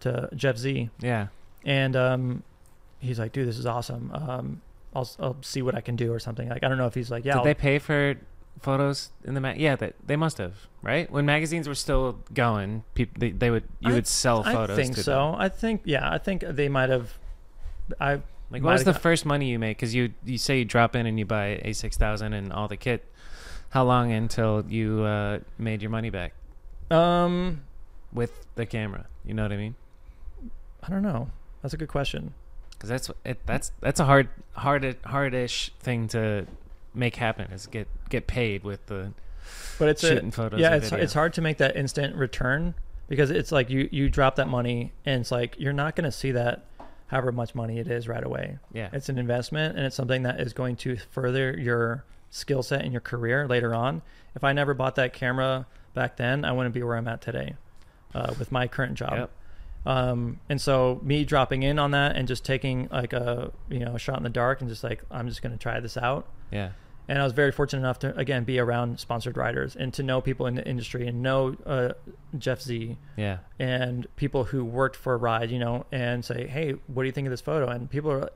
to 0.00 0.28
Jeff 0.34 0.56
Z, 0.56 0.90
Yeah. 1.00 1.28
and 1.64 1.94
um, 1.96 2.42
he's 2.98 3.18
like, 3.18 3.32
"Dude, 3.32 3.46
this 3.48 3.58
is 3.58 3.66
awesome. 3.66 4.10
Um, 4.14 4.60
I'll 4.94 5.08
I'll 5.20 5.36
see 5.42 5.62
what 5.62 5.74
I 5.74 5.80
can 5.80 5.96
do 5.96 6.12
or 6.12 6.18
something." 6.18 6.48
Like 6.48 6.64
I 6.64 6.68
don't 6.68 6.78
know 6.78 6.86
if 6.86 6.94
he's 6.94 7.10
like, 7.10 7.24
"Yeah, 7.24 7.32
Did 7.34 7.38
I'll- 7.38 7.44
they 7.44 7.54
pay 7.54 7.78
for 7.78 8.16
photos 8.60 9.10
in 9.24 9.34
the 9.34 9.40
mag. 9.40 9.58
Yeah, 9.58 9.76
that 9.76 9.94
they 10.06 10.16
must 10.16 10.36
have, 10.38 10.54
right? 10.82 11.10
When 11.10 11.24
magazines 11.24 11.66
were 11.68 11.74
still 11.74 12.18
going, 12.34 12.84
people 12.94 13.18
they, 13.20 13.30
they 13.30 13.50
would 13.50 13.64
you 13.80 13.90
I- 13.92 13.94
would 13.94 14.06
sell 14.06 14.42
photos. 14.42 14.78
I 14.78 14.82
think 14.82 14.96
so. 14.96 15.32
them. 15.32 15.34
I 15.40 15.48
think 15.48 15.82
yeah. 15.84 16.10
I 16.10 16.18
think 16.18 16.42
they 16.42 16.68
might 16.68 16.90
have. 16.90 17.16
I 18.00 18.20
Like, 18.50 18.62
what 18.62 18.72
was 18.72 18.84
the 18.84 18.92
got- 18.92 19.00
first 19.02 19.24
money 19.24 19.48
you 19.48 19.58
make? 19.58 19.78
Because 19.78 19.94
you 19.94 20.12
you 20.24 20.36
say 20.38 20.58
you 20.58 20.64
drop 20.64 20.94
in 20.96 21.06
and 21.06 21.18
you 21.18 21.24
buy 21.24 21.60
a 21.64 21.72
six 21.72 21.96
thousand 21.96 22.32
and 22.34 22.52
all 22.52 22.68
the 22.68 22.76
kit. 22.76 23.04
How 23.70 23.84
long 23.84 24.12
until 24.12 24.64
you 24.68 25.02
uh, 25.02 25.38
made 25.58 25.80
your 25.82 25.90
money 25.90 26.10
back 26.10 26.32
um 26.90 27.62
with 28.12 28.46
the 28.56 28.66
camera? 28.66 29.06
You 29.24 29.34
know 29.34 29.42
what 29.42 29.52
I 29.52 29.56
mean? 29.56 29.74
I 30.82 30.88
don't 30.90 31.02
know. 31.02 31.30
That's 31.62 31.74
a 31.74 31.76
good 31.76 31.88
question. 31.88 32.34
Because 32.72 32.88
that's 32.88 33.10
it, 33.24 33.38
that's 33.46 33.72
that's 33.80 34.00
a 34.00 34.04
hard 34.06 34.28
hard 34.52 34.96
hardish 35.04 35.70
thing 35.80 36.08
to 36.08 36.46
make 36.94 37.16
happen 37.16 37.50
is 37.52 37.66
get 37.66 37.86
get 38.08 38.26
paid 38.26 38.64
with 38.64 38.84
the 38.86 39.12
But 39.78 39.90
it's 39.90 40.02
a, 40.02 40.08
shooting 40.08 40.30
photos. 40.30 40.58
yeah. 40.60 40.74
It's 40.76 40.90
video. 40.90 41.04
it's 41.04 41.12
hard 41.14 41.34
to 41.34 41.42
make 41.42 41.58
that 41.58 41.76
instant 41.76 42.16
return 42.16 42.74
because 43.08 43.30
it's 43.30 43.52
like 43.52 43.68
you 43.70 43.88
you 43.92 44.08
drop 44.08 44.36
that 44.36 44.48
money 44.48 44.92
and 45.04 45.20
it's 45.20 45.30
like 45.30 45.56
you're 45.58 45.72
not 45.74 45.94
going 45.94 46.04
to 46.06 46.12
see 46.12 46.32
that 46.32 46.64
however 47.08 47.32
much 47.32 47.54
money 47.54 47.78
it 47.78 47.86
is 47.88 48.08
right 48.08 48.24
away. 48.24 48.58
Yeah, 48.72 48.88
It's 48.92 49.08
an 49.08 49.18
investment 49.18 49.76
and 49.76 49.84
it's 49.86 49.96
something 49.96 50.22
that 50.22 50.40
is 50.40 50.52
going 50.52 50.76
to 50.76 50.96
further 50.96 51.56
your 51.58 52.04
skill 52.30 52.62
set 52.62 52.84
in 52.84 52.92
your 52.92 53.00
career 53.00 53.46
later 53.46 53.74
on. 53.74 54.02
If 54.34 54.44
I 54.44 54.52
never 54.52 54.74
bought 54.74 54.94
that 54.94 55.12
camera 55.12 55.66
back 55.94 56.16
then, 56.16 56.44
I 56.44 56.52
wouldn't 56.52 56.74
be 56.74 56.82
where 56.82 56.96
I'm 56.96 57.08
at 57.08 57.20
today 57.20 57.56
uh, 58.14 58.34
with 58.38 58.52
my 58.52 58.68
current 58.68 58.94
job. 58.94 59.12
Yep. 59.12 59.30
Um, 59.86 60.40
and 60.48 60.60
so 60.60 61.00
me 61.02 61.24
dropping 61.24 61.62
in 61.62 61.78
on 61.78 61.92
that 61.92 62.14
and 62.14 62.28
just 62.28 62.44
taking 62.44 62.88
like 62.92 63.12
a 63.12 63.50
you 63.70 63.78
know 63.78 63.94
a 63.94 63.98
shot 63.98 64.18
in 64.18 64.22
the 64.22 64.28
dark 64.28 64.60
and 64.60 64.68
just 64.68 64.84
like 64.84 65.02
I'm 65.10 65.28
just 65.28 65.42
going 65.42 65.52
to 65.52 65.58
try 65.58 65.80
this 65.80 65.96
out. 65.96 66.26
yeah, 66.50 66.72
And 67.08 67.18
I 67.18 67.24
was 67.24 67.32
very 67.32 67.50
fortunate 67.50 67.80
enough 67.80 67.98
to 68.00 68.14
again 68.16 68.44
be 68.44 68.58
around 68.58 69.00
sponsored 69.00 69.38
riders 69.38 69.76
and 69.76 69.92
to 69.94 70.02
know 70.02 70.20
people 70.20 70.46
in 70.46 70.54
the 70.54 70.68
industry 70.68 71.06
and 71.08 71.22
know 71.22 71.56
uh, 71.64 71.94
Jeff 72.36 72.60
Z 72.60 72.98
yeah. 73.16 73.38
and 73.58 74.06
people 74.16 74.44
who 74.44 74.66
worked 74.66 74.96
for 74.96 75.14
a 75.14 75.16
ride, 75.16 75.50
you 75.50 75.58
know, 75.58 75.86
and 75.90 76.24
say, 76.24 76.46
"Hey, 76.46 76.72
what 76.86 77.02
do 77.02 77.06
you 77.06 77.12
think 77.12 77.26
of 77.26 77.30
this 77.30 77.40
photo?" 77.40 77.68
And 77.68 77.88
people 77.88 78.12
are, 78.12 78.30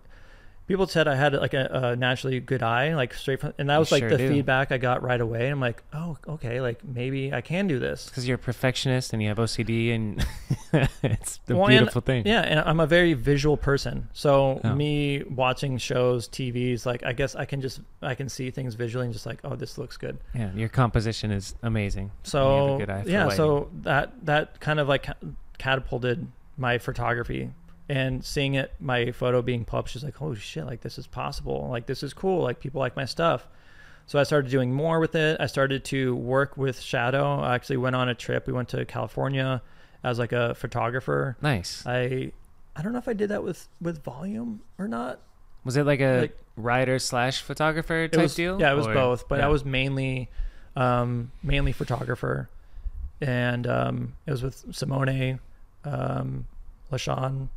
people 0.67 0.87
said 0.87 1.07
I 1.09 1.15
had 1.15 1.35
like 1.35 1.55
a, 1.55 1.91
a 1.93 1.97
naturally 1.97 2.41
good 2.41 2.63
eye, 2.63 2.95
like 2.95 3.13
straight 3.15 3.41
from, 3.41 3.53
and 3.59 3.69
that 3.71 3.79
was 3.79 3.93
like 3.93 4.01
sure 4.01 4.11
the 4.11 4.17
do. 4.19 4.29
feedback 4.29 4.73
I 4.73 4.79
got 4.79 5.03
right 5.03 5.21
away. 5.21 5.49
I'm 5.49 5.61
like, 5.61 5.83
"Oh, 5.93 6.17
okay, 6.29 6.61
like 6.61 6.83
maybe 6.85 7.33
I 7.33 7.41
can 7.41 7.67
do 7.67 7.79
this." 7.79 8.07
Because 8.07 8.27
you're 8.27 8.37
a 8.37 8.39
perfectionist 8.39 9.13
and 9.13 9.23
you 9.23 9.29
have 9.29 9.39
OCD, 9.39 9.95
and 9.95 10.27
it's 11.03 11.39
the 11.47 11.55
Well, 11.57 11.67
and- 11.67 11.79
beautiful 11.79 12.01
thing. 12.01 12.27
Yeah, 12.27 12.41
and 12.41 12.61
I'm 12.61 12.81
a 12.81 12.87
very 12.87 13.15
visual 13.15 13.57
person, 13.57 14.09
so 14.13 14.61
Oh. 14.65 14.75
me 14.75 15.23
watching 15.25 15.79
shows, 15.79 16.29
TVs, 16.29 16.87
like 16.87 17.05
I 17.05 17.13
guess 17.13 17.35
I 17.35 17.45
can 17.45 17.61
just 17.61 17.81
I 18.03 18.15
can 18.15 18.29
see 18.29 18.51
things 18.51 18.75
visually 18.75 19.05
and 19.07 19.13
just 19.13 19.27
like, 19.27 19.39
"Oh, 19.45 19.57
this 19.57 19.79
looks 19.79 19.97
good." 19.97 20.19
Yeah, 20.35 20.51
your 20.55 20.69
composition 20.69 21.31
is 21.31 21.55
amazing. 21.63 22.05
You 22.05 22.11
have 22.11 22.25
a 22.27 22.29
So 22.31 22.79
good 22.79 22.91
eye 22.91 23.03
for 23.03 23.09
yeah, 23.11 23.25
lighting. 23.25 23.37
so 23.37 23.71
that 23.83 24.13
that 24.27 24.61
kind 24.61 24.81
of 24.81 24.89
like 24.89 25.07
catapulted 25.59 26.27
my 26.57 26.79
photography 26.79 27.51
and 27.89 28.25
seeing 28.25 28.55
it, 28.55 28.73
my 28.81 29.11
photo 29.13 29.43
being 29.43 29.65
published 29.65 29.97
is 29.97 30.05
like, 30.05 30.21
oh 30.23 30.35
shit, 30.35 30.65
like 30.67 30.81
this 30.81 30.99
is 30.99 31.07
possible, 31.07 31.69
like 31.71 31.87
this 31.87 32.03
is 32.03 32.15
cool, 32.15 32.43
like 32.43 32.61
people 32.61 32.81
like 32.81 32.97
my 32.97 33.05
stuff. 33.05 33.47
So 34.07 34.19
I 34.19 34.23
started 34.25 34.51
doing 34.51 34.73
more 34.73 35.01
with 35.01 35.15
it. 35.15 35.39
I 35.41 35.47
started 35.47 35.85
to 35.87 36.15
work 36.15 36.57
with 36.57 36.79
Shadow. 36.81 37.41
I 37.41 37.55
actually 37.55 37.79
went 37.79 37.97
on 37.97 38.09
a 38.09 38.15
trip. 38.15 38.47
We 38.47 38.53
went 38.53 38.69
to 38.71 38.85
California 38.85 39.63
as 40.03 40.19
like 40.19 40.33
a 40.33 40.55
photographer. 40.55 41.37
nice. 41.41 41.83
I 41.87 42.33
I 42.77 42.83
don't 42.83 42.93
know 42.93 42.99
if 42.99 43.09
I 43.09 43.13
did 43.15 43.31
that 43.31 43.43
with 43.43 43.69
with 43.81 44.03
volume 44.03 44.61
or 44.79 44.89
not. 44.89 45.21
Was 45.65 45.77
it 45.77 45.85
like 45.85 46.01
a 46.01 46.21
like- 46.23 46.39
writer 46.57 46.99
slash 46.99 47.41
photographer 47.41 48.09
type 48.09 48.21
was, 48.21 48.35
deal? 48.35 48.61
Yeah, 48.61 48.73
it 48.73 48.77
was 48.77 48.87
Or- 48.87 48.95
both, 48.95 49.29
but 49.29 49.39
yeah. 49.39 49.47
I 49.47 49.49
was 49.49 49.65
mainly, 49.65 50.29
um, 50.77 51.33
mainly 51.43 51.73
photographer, 51.73 52.51
and 53.21 53.67
um, 53.67 54.13
it 54.27 54.31
was 54.31 54.43
with 54.43 54.65
Simone, 54.73 55.41
um, 55.85 56.47
Lashawn, 56.93 57.49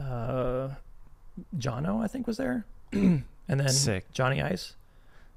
uh, 0.00 0.68
Jono, 1.56 2.02
I 2.02 2.06
think 2.06 2.26
was 2.26 2.36
there, 2.38 2.64
and 2.92 3.24
then 3.46 3.68
Sick. 3.68 4.10
Johnny 4.12 4.40
Ice 4.42 4.74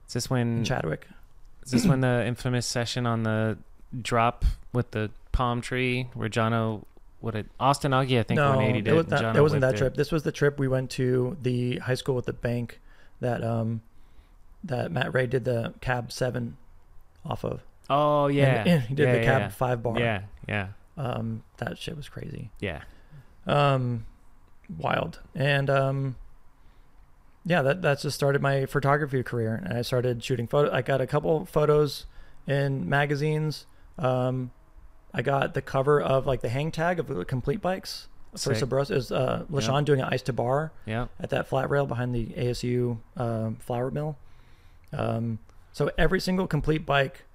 Is 0.07 0.13
this 0.13 0.25
and 0.25 0.31
when? 0.31 0.63
Chadwick. 0.63 1.07
Is 1.65 1.71
this 1.71 1.85
when 1.85 2.01
the 2.01 2.25
infamous 2.25 2.65
session 2.65 3.05
on 3.05 3.23
the 3.23 3.57
drop 4.01 4.43
with 4.73 4.91
the 4.91 5.11
palm 5.31 5.61
tree 5.61 6.09
where 6.13 6.27
Jono 6.29 6.83
would 7.21 7.35
it 7.35 7.45
Austin 7.59 7.91
Augie 7.91 8.19
I 8.19 8.23
think 8.23 8.37
no, 8.37 8.49
180 8.49 8.79
it, 8.79 8.91
it. 8.91 8.95
was 8.95 9.07
not, 9.07 9.35
it 9.35 9.41
wasn't 9.41 9.61
that 9.61 9.77
trip. 9.77 9.95
This 9.95 10.11
was 10.11 10.23
the 10.23 10.31
trip 10.31 10.59
we 10.59 10.67
went 10.67 10.89
to 10.91 11.37
the 11.41 11.77
high 11.77 11.93
school 11.95 12.15
with 12.15 12.25
the 12.25 12.33
bank 12.33 12.79
that 13.21 13.43
um, 13.43 13.81
that 14.63 14.91
Matt 14.91 15.13
Ray 15.13 15.27
did 15.27 15.45
the 15.45 15.73
cab 15.79 16.11
seven 16.11 16.57
off 17.25 17.45
of. 17.45 17.61
Oh 17.89 18.27
yeah, 18.27 18.63
and 18.65 18.81
he 18.89 18.95
did 18.95 19.07
yeah, 19.07 19.17
the 19.17 19.23
cab 19.23 19.41
yeah. 19.41 19.49
five 19.49 19.81
bar. 19.81 19.97
Yeah, 19.97 20.23
yeah, 20.47 20.67
Um, 20.97 21.43
that 21.57 21.77
shit 21.77 21.95
was 21.95 22.09
crazy. 22.09 22.51
yeah. 22.59 22.81
um 23.47 24.05
wild 24.77 25.19
and 25.35 25.69
um 25.69 26.15
yeah 27.45 27.61
that 27.61 27.81
that's 27.81 28.01
just 28.03 28.15
started 28.15 28.41
my 28.41 28.65
photography 28.65 29.21
career 29.23 29.61
and 29.65 29.77
i 29.77 29.81
started 29.81 30.23
shooting 30.23 30.47
photo 30.47 30.71
i 30.73 30.81
got 30.81 31.01
a 31.01 31.07
couple 31.07 31.45
photos 31.45 32.05
in 32.47 32.87
magazines 32.87 33.65
um 33.99 34.51
i 35.13 35.21
got 35.21 35.53
the 35.53 35.61
cover 35.61 36.01
of 36.01 36.25
like 36.25 36.41
the 36.41 36.49
hang 36.49 36.71
tag 36.71 36.99
of 36.99 37.07
the 37.07 37.25
complete 37.25 37.61
bikes 37.61 38.07
for 38.31 38.55
Sick. 38.55 38.57
Subrosa 38.67 38.95
is 38.95 39.11
uh 39.11 39.45
lashawn 39.51 39.85
doing 39.85 39.99
an 40.01 40.07
ice 40.11 40.21
to 40.23 40.33
bar 40.33 40.71
Yeah. 40.85 41.07
at 41.19 41.29
that 41.31 41.47
flat 41.47 41.69
rail 41.69 41.85
behind 41.85 42.15
the 42.15 42.25
asu 42.27 42.97
um, 43.17 43.57
flour 43.57 43.91
mill 43.91 44.17
um 44.91 45.39
so 45.71 45.91
every 45.97 46.19
single 46.19 46.47
complete 46.47 46.85
bike 46.85 47.25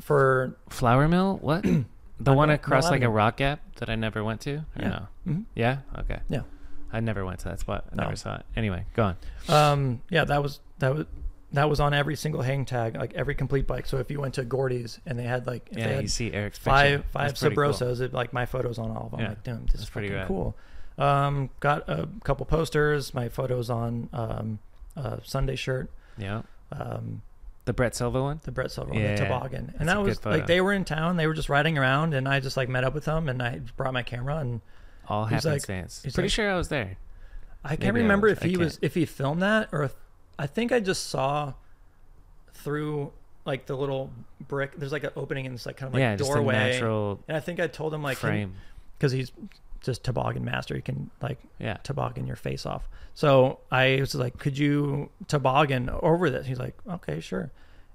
for 0.00 0.54
Flour 0.68 1.08
Mill? 1.08 1.38
What? 1.42 1.64
The 2.20 2.32
one 2.32 2.50
across 2.50 2.90
like 2.90 3.02
a 3.02 3.08
rock 3.08 3.36
gap 3.38 3.60
that 3.76 3.88
I 3.88 3.94
never 3.94 4.22
went 4.24 4.40
to? 4.42 4.64
Yeah. 4.78 4.88
no? 4.88 5.08
Mhm. 5.32 5.44
Yeah? 5.54 5.78
Okay. 5.98 6.20
Yeah. 6.28 6.42
I 6.92 7.00
never 7.00 7.24
went 7.24 7.38
to 7.40 7.48
that 7.50 7.60
spot. 7.60 7.84
I 7.92 7.96
No. 7.96 8.04
never 8.04 8.16
saw 8.16 8.36
it. 8.36 8.46
Anyway, 8.56 8.84
go 8.94 9.04
on. 9.04 9.16
Um, 9.48 10.02
yeah, 10.10 10.24
that 10.24 10.42
was 10.42 10.60
that 10.78 10.94
was 10.94 11.06
that 11.52 11.68
was 11.70 11.80
on 11.80 11.94
every 11.94 12.16
single 12.16 12.42
hang 12.42 12.64
tag, 12.64 12.96
like 12.96 13.14
every 13.14 13.34
complete 13.34 13.66
bike. 13.66 13.86
So 13.86 13.98
if 13.98 14.10
you 14.10 14.20
went 14.20 14.34
to 14.34 14.44
Gordy's 14.44 14.98
and 15.06 15.18
they 15.18 15.22
had 15.24 15.46
like 15.46 15.66
if 15.70 15.74
they 15.76 15.80
Yeah, 15.82 15.88
had 15.88 16.02
you 16.02 16.08
see 16.08 16.32
Eric's 16.32 16.58
five 16.58 17.00
picture. 17.00 17.08
five 17.12 17.28
That's 17.28 17.40
pretty 17.40 17.56
cool. 17.56 17.64
Subrosas, 17.66 18.00
it, 18.00 18.12
like 18.12 18.32
my 18.32 18.46
photos 18.46 18.78
on 18.78 18.90
all 18.90 19.04
of 19.06 19.10
them. 19.12 19.20
Yeah, 19.20 19.28
like, 19.30 19.42
damn, 19.44 19.64
this 19.66 19.74
is 19.74 19.80
that's 19.80 19.90
pretty 19.90 20.08
pretty 20.08 20.18
rad. 20.20 20.28
cool. 20.28 20.56
Um, 20.98 21.50
got 21.60 21.88
a 21.88 22.08
couple 22.24 22.44
posters, 22.46 23.14
my 23.14 23.28
photos 23.28 23.70
on 23.70 24.08
um, 24.12 24.58
a 24.96 25.20
Sunday 25.22 25.54
shirt, 25.56 25.90
Yeah. 26.16 26.42
um, 26.72 27.22
The 27.68 27.74
Brett 27.74 27.94
Silva 27.94 28.22
one? 28.22 28.40
the 28.44 28.50
Brett 28.50 28.70
Silva 28.70 28.94
Yeah, 28.96 29.14
the 29.14 29.24
toboggan, 29.24 29.74
and 29.78 29.90
that 29.90 30.00
was 30.02 30.24
like 30.24 30.46
they 30.46 30.62
were 30.62 30.72
in 30.72 30.86
town, 30.86 31.18
they 31.18 31.26
were 31.26 31.34
just 31.34 31.50
riding 31.50 31.76
around, 31.76 32.14
and 32.14 32.26
I 32.26 32.40
just 32.40 32.56
like 32.56 32.66
met 32.70 32.82
up 32.82 32.94
with 32.94 33.04
them, 33.04 33.28
and 33.28 33.42
I 33.42 33.60
brought 33.76 33.92
my 33.92 34.02
camera, 34.02 34.38
and 34.38 34.62
All 35.06 35.26
He's 35.26 35.44
like- 35.44 35.60
happenstance. 35.66 36.02
he's 36.02 36.14
Pretty 36.14 36.28
like- 36.28 36.32
sure 36.32 36.50
I 36.50 36.56
was 36.56 36.68
there. 36.68 36.96
I 37.62 37.70
can't 37.76 37.80
Maybe 37.80 38.00
I 38.00 38.02
remember 38.04 38.28
was- 38.28 38.38
if 38.38 38.42
he 38.42 38.56
was 38.56 38.78
if 38.80 38.94
he 38.94 39.04
filmed 39.04 39.42
that 39.42 39.68
or 39.72 39.82
if 39.84 39.94
I 40.38 40.46
think 40.46 40.72
I 40.72 40.80
just 40.80 41.08
saw 41.08 41.52
through 42.54 43.12
like 43.44 43.66
the 43.66 43.76
little 43.76 44.10
brick. 44.46 44.76
There's 44.78 44.92
like 44.92 45.04
an 45.04 45.10
opening 45.16 45.44
in 45.44 45.52
this 45.52 45.66
like 45.66 45.76
kind 45.76 45.88
of 45.88 45.94
like 45.94 46.00
yeah, 46.00 46.16
just 46.16 46.30
a 46.30 46.34
doorway, 46.34 46.54
natural 46.54 47.20
and 47.28 47.36
I 47.36 47.40
think 47.40 47.60
I 47.60 47.66
told 47.66 47.92
him 47.94 48.02
like 48.02 48.18
frame. 48.18 48.54
because 48.98 49.12
he's 49.12 49.30
just 49.82 50.04
toboggan 50.04 50.44
master. 50.44 50.74
You 50.76 50.82
can 50.82 51.10
like 51.20 51.38
Yeah. 51.58 51.76
toboggan 51.82 52.26
your 52.26 52.36
face 52.36 52.66
off. 52.66 52.88
So 53.14 53.58
I 53.70 53.96
was 54.00 54.14
like, 54.14 54.38
could 54.38 54.56
you 54.58 55.10
toboggan 55.28 55.90
over 55.90 56.30
this? 56.30 56.46
He's 56.46 56.58
like, 56.58 56.76
okay, 56.88 57.20
sure. 57.20 57.50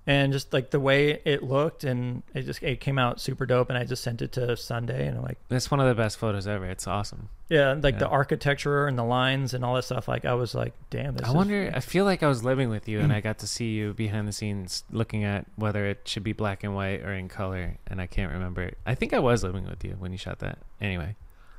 And 0.05 0.33
just 0.33 0.51
like 0.51 0.71
the 0.71 0.81
way 0.81 1.21
it 1.23 1.43
looked, 1.43 1.85
and 1.85 2.23
it 2.35 2.41
just 2.41 2.61
it 2.61 2.81
came 2.81 2.99
out 2.99 3.21
super 3.21 3.45
dope. 3.45 3.69
And 3.69 3.77
I 3.77 3.85
just 3.85 4.03
sent 4.03 4.21
it 4.21 4.33
to 4.33 4.57
Sunday, 4.57 5.07
and 5.07 5.15
I'm 5.17 5.23
like, 5.23 5.37
That's 5.47 5.71
one 5.71 5.79
of 5.79 5.87
the 5.87 5.95
best 5.95 6.17
photos 6.17 6.45
ever. 6.45 6.65
It's 6.65 6.87
awesome. 6.87 7.29
yeah, 7.47 7.71
like 7.81 7.99
the 7.99 8.07
architecture 8.09 8.85
and 8.87 8.99
the 8.99 9.03
lines 9.05 9.53
and 9.53 9.63
all 9.63 9.75
that 9.75 9.83
stuff. 9.83 10.09
Like 10.09 10.25
I 10.25 10.33
was 10.33 10.53
like, 10.53 10.73
damn, 10.89 11.15
this 11.15 11.25
I 11.25 11.29
is 11.29 11.33
wonder. 11.35 11.71
I 11.73 11.79
feel 11.93 12.03
like 12.03 12.21
I 12.21 12.27
was 12.27 12.43
living 12.43 12.67
with 12.69 12.89
you, 12.89 12.99
and 12.99 13.13
I 13.13 13.21
got 13.29 13.39
to 13.39 13.47
see 13.47 13.69
you 13.75 13.93
behind 13.93 14.27
the 14.27 14.33
scenes, 14.33 14.83
looking 14.91 15.23
at 15.23 15.45
whether 15.55 15.85
it 15.85 16.01
should 16.03 16.23
be 16.25 16.33
black 16.33 16.65
and 16.65 16.75
white 16.75 17.01
or 17.01 17.13
in 17.13 17.29
color, 17.29 17.77
and 17.87 18.01
I 18.01 18.07
can't 18.07 18.33
remember. 18.33 18.71
I 18.85 18.95
think 18.95 19.13
I 19.13 19.19
was 19.19 19.41
living 19.41 19.63
with 19.63 19.85
you 19.85 19.95
when 19.99 20.11
you 20.11 20.17
shot 20.17 20.39
that. 20.39 20.57
Anyway, 20.81 21.15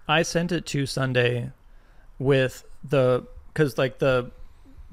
I 0.09 0.23
sent 0.23 0.53
it 0.53 0.67
to 0.67 0.87
Sunday 0.87 1.51
with 2.19 2.65
the 2.83 3.27
because 3.53 3.79
like 3.79 3.99
the 3.99 4.31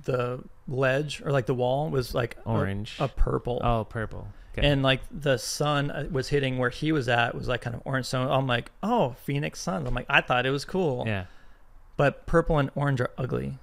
the 0.04 0.40
ledge 0.68 1.22
or 1.24 1.32
like 1.32 1.46
the 1.46 1.54
wall 1.54 1.90
was 1.90 2.14
like 2.16 2.38
orange. 2.46 2.96
a, 3.00 3.08
purple 3.08 3.60
oh, 3.64 3.84
purple. 3.84 4.28
Okay. 4.58 4.68
and 4.68 4.84
like 4.84 5.02
the 5.12 5.38
sun 5.38 5.92
uh, 5.92 6.08
was 6.12 6.30
hitting 6.30 6.58
where 6.58 6.70
he 6.70 6.92
was 6.92 7.08
at 7.10 7.36
was 7.36 7.48
like 7.48 7.62
kind 7.62 7.76
of 7.76 7.82
orange 7.86 8.06
so 8.06 8.22
i'm 8.30 8.48
like 8.48 8.70
oh 8.84 9.16
phoenix 9.24 9.62
sun 9.62 9.88
i'm 9.88 9.94
like 9.94 10.06
i 10.10 10.20
thought 10.22 10.46
it 10.46 10.50
was 10.50 10.66
cool 10.66 11.04
yeah, 11.08 11.26
but 11.98 12.26
purple 12.26 12.58
and 12.58 12.70
orange 12.76 13.00
are 13.00 13.12
ugly 13.18 13.58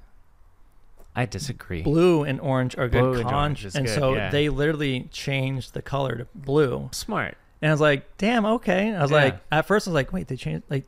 I 1.15 1.27
disagree. 1.27 1.83
blue 1.83 2.23
and 2.25 2.41
orange 2.41 2.77
are 2.79 2.89
Blue 2.89 3.15
good 3.15 3.27
and 3.27 3.35
orange 3.35 3.65
is 3.65 3.75
and 3.75 3.87
good, 3.87 3.95
so 3.95 4.15
yeah. 4.15 4.31
they 4.31 4.49
literally 4.49 5.09
changed 5.13 5.75
the 5.75 5.83
color 5.83 6.17
to 6.17 6.27
blue 6.35 6.89
Smart. 6.93 7.37
and 7.61 7.71
i 7.71 7.73
was 7.75 7.81
like 7.81 8.17
damn 8.19 8.47
okay 8.47 8.95
i 8.95 9.03
was 9.03 9.11
Yeah. 9.11 9.17
like 9.25 9.41
at 9.53 9.67
first 9.67 9.89
i 9.89 9.91
was 9.91 9.95
like 9.95 10.13
wait 10.13 10.29
they 10.29 10.37
changed 10.37 10.63
like 10.71 10.87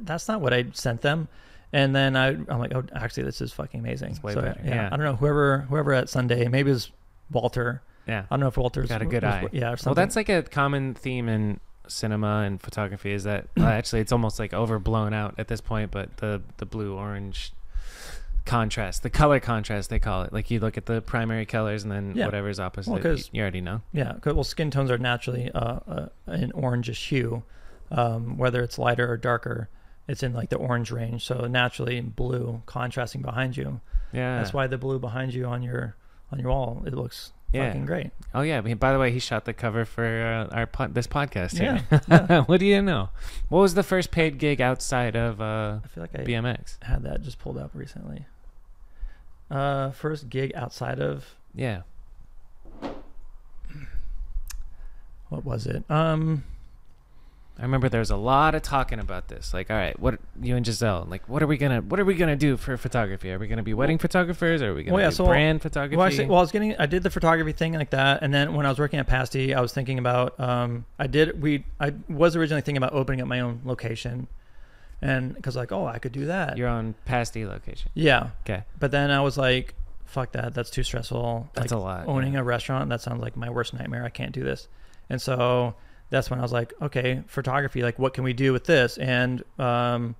that's 0.00 0.28
not 0.28 0.40
what 0.40 0.52
i 0.54 0.64
sent 0.72 1.00
them 1.02 1.28
and 1.72 1.94
then 1.94 2.16
I, 2.16 2.28
i'm 2.28 2.58
like 2.58 2.74
oh 2.74 2.84
actually 2.94 3.24
this 3.24 3.40
is 3.40 3.52
fucking 3.52 3.80
amazing 3.80 4.14
so 4.14 4.22
better, 4.22 4.60
yeah, 4.64 4.74
yeah. 4.74 4.86
i 4.86 4.96
don't 4.96 5.04
know 5.04 5.16
whoever 5.16 5.66
whoever 5.68 5.92
at 5.92 6.08
sunday 6.08 6.46
maybe 6.48 6.70
it 6.70 6.74
was 6.74 6.90
walter 7.30 7.82
Yeah. 8.06 8.24
I 8.30 8.34
don't 8.34 8.40
know 8.40 8.48
if 8.48 8.56
Walter's 8.58 8.88
Got 8.90 9.00
a 9.00 9.06
good 9.06 9.22
was- 9.22 9.32
eye. 9.32 9.48
Yeah, 9.52 9.72
or 9.72 9.76
Well, 9.86 9.94
that's 9.94 10.14
like 10.14 10.28
a 10.28 10.42
common 10.42 10.92
theme 10.94 11.26
in 11.26 11.58
cinema 11.88 12.42
and 12.46 12.60
photography 12.60 13.12
is 13.12 13.24
that 13.24 13.46
uh, 13.58 13.64
actually 13.78 14.00
it's 14.02 14.12
almost 14.12 14.38
like 14.38 14.52
overblown 14.52 15.14
out 15.14 15.34
at 15.38 15.48
this 15.48 15.62
point, 15.62 15.90
but 15.90 16.18
the 16.18 16.42
the 16.58 16.66
blue 16.66 16.94
orange 16.94 17.52
contrast, 18.44 19.02
the 19.02 19.10
color 19.10 19.40
contrast 19.40 19.88
they 19.90 19.98
call 19.98 20.22
it. 20.22 20.32
Like 20.32 20.50
you 20.50 20.60
look 20.60 20.76
at 20.76 20.84
the 20.86 21.00
primary 21.00 21.46
colors 21.46 21.82
and 21.82 21.90
then 21.90 22.12
Yeah. 22.14 22.26
whatever's 22.26 22.60
opposite, 22.60 22.90
Well, 23.02 23.16
you 23.32 23.40
already 23.40 23.60
know. 23.62 23.80
Yeah, 23.92 24.16
well, 24.24 24.44
skin 24.44 24.70
tones 24.70 24.90
are 24.90 24.98
naturally 24.98 25.50
uh, 25.52 25.80
uh, 25.88 26.06
an 26.26 26.52
orangish 26.52 27.08
hue, 27.08 27.42
um, 27.94 28.36
whether 28.36 28.62
it's 28.62 28.78
lighter 28.78 29.10
or 29.10 29.16
darker. 29.16 29.68
It's 30.06 30.22
in 30.22 30.34
like 30.34 30.50
the 30.50 30.56
orange 30.56 30.90
range, 30.90 31.24
so 31.24 31.46
naturally 31.46 31.98
blue 32.02 32.60
contrasting 32.66 33.22
behind 33.22 33.56
you. 33.56 33.80
Yeah. 34.12 34.36
That's 34.36 34.52
why 34.52 34.66
the 34.66 34.76
blue 34.76 34.98
behind 34.98 35.32
you 35.32 35.46
on 35.46 35.62
your 35.62 35.96
on 36.30 36.38
your 36.38 36.50
wall 36.50 36.82
it 36.86 36.92
looks 36.92 37.32
Yeah. 37.52 37.68
fucking 37.68 37.86
great. 37.86 38.10
Oh 38.34 38.42
yeah. 38.42 38.60
By 38.60 38.92
the 38.92 38.98
way, 38.98 39.12
he 39.12 39.18
shot 39.18 39.46
the 39.46 39.54
cover 39.54 39.86
for 39.86 40.04
uh, 40.04 40.54
our 40.54 40.66
pod, 40.66 40.94
this 40.94 41.06
podcast. 41.06 41.58
Yeah, 41.58 41.80
Here. 42.28 42.42
what 42.42 42.60
do 42.60 42.66
you 42.66 42.82
know? 42.82 43.08
What 43.48 43.60
was 43.60 43.72
the 43.74 43.82
first 43.82 44.10
paid 44.10 44.36
gig 44.36 44.60
outside 44.60 45.16
of 45.16 45.40
uh, 45.40 45.78
I 45.82 45.88
feel 45.88 46.02
like 46.04 46.14
I 46.14 46.18
BMX? 46.24 46.82
had 46.82 47.02
that 47.04 47.22
just 47.22 47.38
pulled 47.38 47.56
up 47.56 47.70
recently. 47.72 48.26
Uh, 49.50 49.90
first 49.92 50.28
gig 50.28 50.52
outside 50.54 51.00
of 51.00 51.34
Yeah. 51.54 51.82
what 55.28 55.44
was 55.44 55.66
it? 55.66 55.82
Um, 55.90 56.44
I 57.56 57.62
remember 57.62 57.88
there 57.88 58.00
was 58.00 58.10
a 58.10 58.16
lot 58.16 58.56
of 58.56 58.62
talking 58.62 58.98
about 58.98 59.28
this. 59.28 59.54
Like, 59.54 59.70
all 59.70 59.76
right, 59.76 59.98
what 60.00 60.18
you 60.42 60.56
and 60.56 60.66
Giselle, 60.66 61.06
like, 61.08 61.28
what 61.28 61.40
are 61.40 61.46
we 61.46 61.56
gonna, 61.56 61.82
what 61.82 62.00
are 62.00 62.04
we 62.04 62.14
gonna 62.14 62.34
do 62.34 62.56
for 62.56 62.76
photography? 62.76 63.30
Are 63.30 63.38
we 63.38 63.46
gonna 63.46 63.62
be 63.62 63.74
wedding 63.74 63.98
photographers? 63.98 64.60
Or 64.60 64.72
are 64.72 64.74
we 64.74 64.82
gonna 64.82 64.94
Well, 64.94 65.04
yeah, 65.04 65.10
so- 65.10 65.26
brand 65.26 65.62
photography? 65.62 65.96
Well, 65.96 66.06
I, 66.06 66.24
well, 66.26 66.38
I 66.38 66.40
was 66.40 66.50
getting, 66.50 66.74
I 66.76 66.86
did 66.86 67.04
the 67.04 67.10
photography 67.10 67.52
thing 67.52 67.74
like 67.74 67.90
that, 67.90 68.22
and 68.22 68.34
then 68.34 68.54
when 68.54 68.66
I 68.66 68.70
was 68.70 68.80
working 68.80 68.98
at 68.98 69.06
Pasty, 69.06 69.54
I 69.54 69.60
was 69.60 69.72
thinking 69.72 70.00
about, 70.00 70.38
um, 70.40 70.84
I 70.98 71.06
did, 71.06 71.40
we, 71.40 71.64
I 71.78 71.92
was 72.08 72.34
originally 72.34 72.62
thinking 72.62 72.78
about 72.82 72.92
opening 72.92 73.20
up 73.20 73.28
my 73.28 73.38
own 73.38 73.60
location, 73.64 74.26
and 75.00 75.32
because 75.32 75.54
like, 75.54 75.70
oh, 75.70 75.86
I 75.86 76.00
could 76.00 76.12
do 76.12 76.26
that. 76.26 76.58
You're 76.58 76.68
on 76.68 76.96
Pasty 77.04 77.46
location. 77.46 77.88
yeah, 77.94 78.30
Okay, 78.44 78.64
but 78.80 78.90
then 78.90 79.12
I 79.12 79.20
was 79.20 79.38
like, 79.38 79.74
fuck 80.06 80.32
that, 80.32 80.54
that's 80.54 80.70
too 80.70 80.82
stressful. 80.82 81.50
that's 81.54 81.70
like, 81.70 81.80
a 81.80 81.82
lot. 81.82 82.08
owning 82.08 82.32
yeah. 82.32 82.40
a 82.40 82.42
restaurant 82.42 82.90
that 82.90 83.00
sounds 83.00 83.22
like 83.22 83.36
my 83.36 83.48
worst 83.48 83.74
nightmare. 83.74 84.04
I 84.04 84.10
can't 84.10 84.32
do 84.32 84.42
this, 84.42 84.66
and 85.08 85.22
so 85.22 85.76
that's 86.14 86.30
when 86.30 86.38
I 86.38 86.42
was 86.42 86.52
like, 86.52 86.72
okay, 86.80 87.22
photography, 87.26 87.82
like, 87.82 87.98
what 87.98 88.14
can 88.14 88.24
we 88.24 88.32
do 88.32 88.52
with 88.52 88.64
this? 88.64 88.96
And 88.98 89.42
um, 89.58 90.14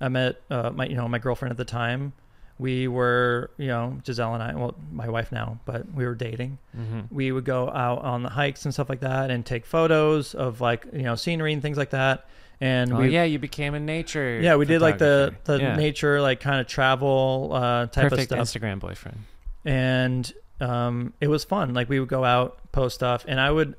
I 0.00 0.08
met 0.08 0.40
uh, 0.50 0.70
my, 0.70 0.86
you 0.86 0.96
know, 0.96 1.08
my 1.08 1.18
girlfriend 1.18 1.50
at 1.52 1.56
the 1.56 1.64
time. 1.64 2.12
We 2.60 2.88
were, 2.88 3.50
you 3.56 3.68
know, 3.68 4.00
Giselle 4.04 4.34
and 4.34 4.42
I, 4.42 4.52
well, 4.56 4.74
my 4.90 5.08
wife 5.08 5.30
now, 5.30 5.60
but 5.64 5.90
we 5.94 6.04
were 6.04 6.16
dating. 6.16 6.58
Mhm. 6.76 7.06
we 7.10 7.30
would 7.30 7.44
go 7.44 7.70
out 7.70 8.02
on 8.02 8.24
the 8.24 8.28
hikes 8.30 8.64
and 8.64 8.74
stuff 8.74 8.88
like 8.88 9.00
that 9.00 9.30
and 9.30 9.46
take 9.46 9.64
photos 9.64 10.34
of 10.34 10.60
like 10.60 10.84
you 10.92 11.02
know 11.02 11.14
scenery 11.14 11.52
and 11.52 11.62
things 11.62 11.78
like 11.78 11.90
that 11.90 12.26
and 12.60 12.92
Oh 12.92 12.98
we 12.98 13.10
yeah, 13.10 13.22
you 13.22 13.38
became 13.38 13.74
a 13.74 13.80
nature. 13.80 14.40
yeah 14.42 14.56
we 14.56 14.64
did 14.66 14.80
like 14.82 14.98
the 14.98 15.34
the 15.44 15.58
Yeah. 15.60 15.76
nature 15.76 16.20
like 16.20 16.40
kind 16.40 16.60
of 16.60 16.66
travel 16.66 17.50
uh 17.54 17.86
type 17.86 18.10
perfect 18.10 18.32
of 18.32 18.48
stuff 18.48 18.60
Instagram 18.60 18.80
boyfriend. 18.80 19.18
and 19.64 20.32
um 20.60 21.12
it 21.20 21.28
was 21.28 21.44
fun 21.44 21.74
like 21.74 21.88
we 21.88 22.00
would 22.00 22.08
go 22.08 22.24
out 22.24 22.58
post 22.72 22.94
stuff 22.96 23.24
and 23.28 23.38
i 23.40 23.50
would 23.50 23.76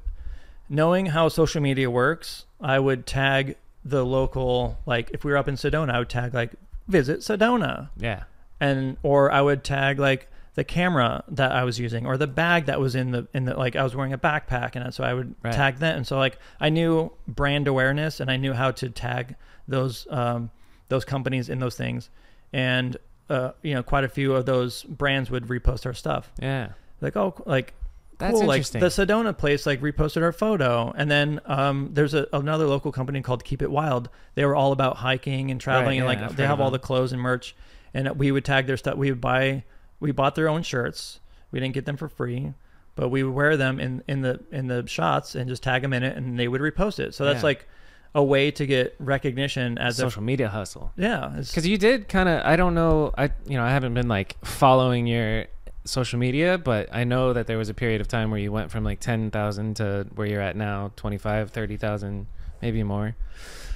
knowing 0.70 1.08
how 1.08 1.28
social 1.30 1.62
media 1.62 1.90
works 1.90 2.46
i 2.62 2.78
would 2.80 3.06
tag 3.06 3.56
the 3.84 4.06
local 4.06 4.78
like 4.86 5.10
if 5.14 5.24
we 5.24 5.32
were 5.32 5.38
up 5.38 5.48
in 5.48 5.56
sedona 5.56 5.92
i 5.92 6.00
would 6.00 6.10
tag 6.10 6.34
like 6.34 6.52
visit 6.88 7.20
sedona. 7.20 7.90
Yeah, 7.98 8.24
and 8.60 8.98
or 9.04 9.32
I 9.32 9.42
would 9.42 9.64
tag 9.64 10.00
like 10.00 10.28
the 10.56 10.64
camera 10.64 11.24
that 11.28 11.52
I 11.52 11.64
was 11.64 11.80
using 11.80 12.08
or 12.08 12.18
the 12.18 12.26
bag 12.26 12.66
that 12.66 12.80
was 12.80 12.96
in 12.96 13.12
the 13.12 13.28
in 13.32 13.46
the 13.46 13.54
like 13.56 13.76
I 13.76 13.84
was 13.84 13.96
wearing 13.96 14.12
a 14.12 14.18
backpack 14.18 14.76
and 14.76 14.92
so 14.92 15.04
I 15.04 15.14
would 15.14 15.36
Right. 15.44 15.54
tag 15.54 15.78
that. 15.78 15.96
And 15.98 16.08
so 16.08 16.18
like 16.18 16.40
I 16.60 16.70
knew 16.70 17.12
brand 17.28 17.68
awareness 17.68 18.20
and 18.20 18.32
I 18.32 18.38
knew 18.38 18.54
how 18.54 18.72
to 18.72 18.90
tag 18.90 19.36
those 19.68 20.08
um, 20.10 20.50
those 20.88 21.06
companies 21.06 21.48
in 21.48 21.60
those 21.60 21.76
things. 21.78 22.10
And 22.52 22.98
uh, 23.30 23.52
you 23.62 23.76
know 23.76 23.84
quite 23.84 24.04
a 24.04 24.10
few 24.10 24.34
of 24.34 24.48
those 24.48 24.82
brands 24.84 25.30
would 25.30 25.46
repost 25.46 25.86
our 25.86 25.94
stuff. 25.94 26.32
Yeah. 26.42 26.70
like 27.02 27.16
oh 27.16 27.36
like 27.46 27.76
That's 28.20 28.34
cool. 28.34 28.46
Like 28.48 28.58
interesting. 28.60 28.82
the 28.82 28.88
Sedona 28.88 29.36
place 29.38 29.66
like 29.66 29.82
reposted 29.82 30.22
our 30.22 30.32
photo, 30.32 30.94
and 30.96 31.10
then 31.10 31.40
um, 31.46 31.90
there's 31.94 32.14
a, 32.14 32.28
another 32.34 32.68
local 32.68 32.92
company 32.92 33.22
called 33.22 33.44
Keep 33.44 33.62
It 33.64 33.72
Wild. 33.72 34.10
They 34.36 34.46
were 34.46 34.56
all 34.56 34.72
about 34.72 34.98
hiking 34.98 35.50
and 35.52 35.60
traveling, 35.60 36.02
Right, 36.02 36.10
and 36.12 36.20
yeah, 36.20 36.24
like 36.26 36.32
I've 36.32 36.36
they 36.38 36.46
have 36.46 36.60
all 36.62 36.70
the 36.72 36.80
clothes 36.80 37.12
and 37.14 37.22
merch. 37.22 37.56
And 37.94 38.08
we 38.20 38.32
would 38.32 38.46
tag 38.46 38.68
their 38.68 38.78
stuff. 38.78 38.98
We 38.98 39.10
would 39.10 39.20
buy, 39.22 39.64
we 40.00 40.12
bought 40.12 40.36
their 40.36 40.48
own 40.48 40.62
shirts. 40.62 41.20
We 41.52 41.60
didn't 41.60 41.74
get 41.74 41.86
them 41.86 41.98
for 41.98 42.08
free, 42.08 42.54
but 42.96 43.10
we 43.10 43.24
would 43.24 43.34
wear 43.34 43.58
them 43.58 43.80
in 43.80 44.04
in 44.08 44.22
the 44.22 44.42
in 44.52 44.68
the 44.68 44.86
shots 44.86 45.34
and 45.34 45.50
just 45.50 45.64
tag 45.64 45.82
them 45.82 45.94
in 45.94 46.04
it, 46.04 46.16
and 46.16 46.38
they 46.38 46.48
would 46.48 46.62
repost 46.62 47.00
it. 47.00 47.16
So 47.16 47.26
that's 47.26 47.40
Yeah. 47.40 47.46
like 47.46 47.68
a 48.16 48.24
way 48.24 48.50
to 48.52 48.66
get 48.66 48.96
recognition 49.00 49.78
as 49.78 50.00
a 50.00 50.02
Social 50.04 50.24
media 50.24 50.50
hustle. 50.50 50.92
yeah. 50.98 51.32
Because 51.38 51.68
you 51.68 51.78
did 51.78 52.10
kind 52.10 52.28
of, 52.28 52.44
I 52.44 52.56
don't 52.56 52.74
know, 52.74 53.14
I 53.18 53.26
you 53.48 53.56
know, 53.56 53.64
I 53.64 53.70
haven't 53.70 53.94
been 53.94 54.08
like 54.08 54.36
following 54.44 55.06
your 55.08 55.46
social 55.90 56.20
media, 56.20 56.58
but 56.58 56.88
I 56.94 57.04
know 57.04 57.34
that 57.34 57.48
there 57.48 57.58
was 57.58 57.70
a 57.70 57.74
period 57.74 58.00
of 58.02 58.08
time 58.08 58.32
where 58.32 58.40
you 58.40 58.52
went 58.52 58.72
from 58.72 58.84
like 58.84 59.00
ten 59.00 59.32
thousand 59.32 59.76
to 59.78 60.08
where 60.16 60.28
you're 60.28 60.42
at 60.42 60.56
now, 60.56 60.92
25, 60.96 61.52
30,000, 61.52 62.28
maybe 62.62 62.84
more. 62.84 63.16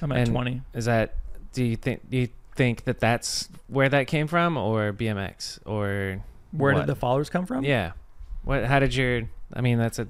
I'm 0.00 0.12
at 0.12 0.18
and- 0.18 0.30
twenty. 0.30 0.62
Is 0.72 0.84
that? 0.86 1.16
Do 1.52 1.64
you 1.64 1.76
think? 1.76 2.08
Do 2.10 2.16
you 2.18 2.28
think 2.56 2.84
that 2.84 3.00
that's 3.00 3.48
where 3.68 3.88
that 3.88 4.06
came 4.06 4.26
from, 4.26 4.56
or 4.56 4.92
BMX, 4.92 5.58
or 5.66 6.22
Where 6.52 6.72
what? 6.74 6.80
did 6.80 6.86
the 6.88 6.96
followers 6.96 7.30
come 7.30 7.46
from? 7.46 7.64
Yeah. 7.64 7.92
What? 8.44 8.64
How 8.64 8.78
did 8.78 8.94
your? 8.94 9.22
I 9.52 9.60
mean, 9.60 9.78
that's 9.78 9.98
a 9.98 10.08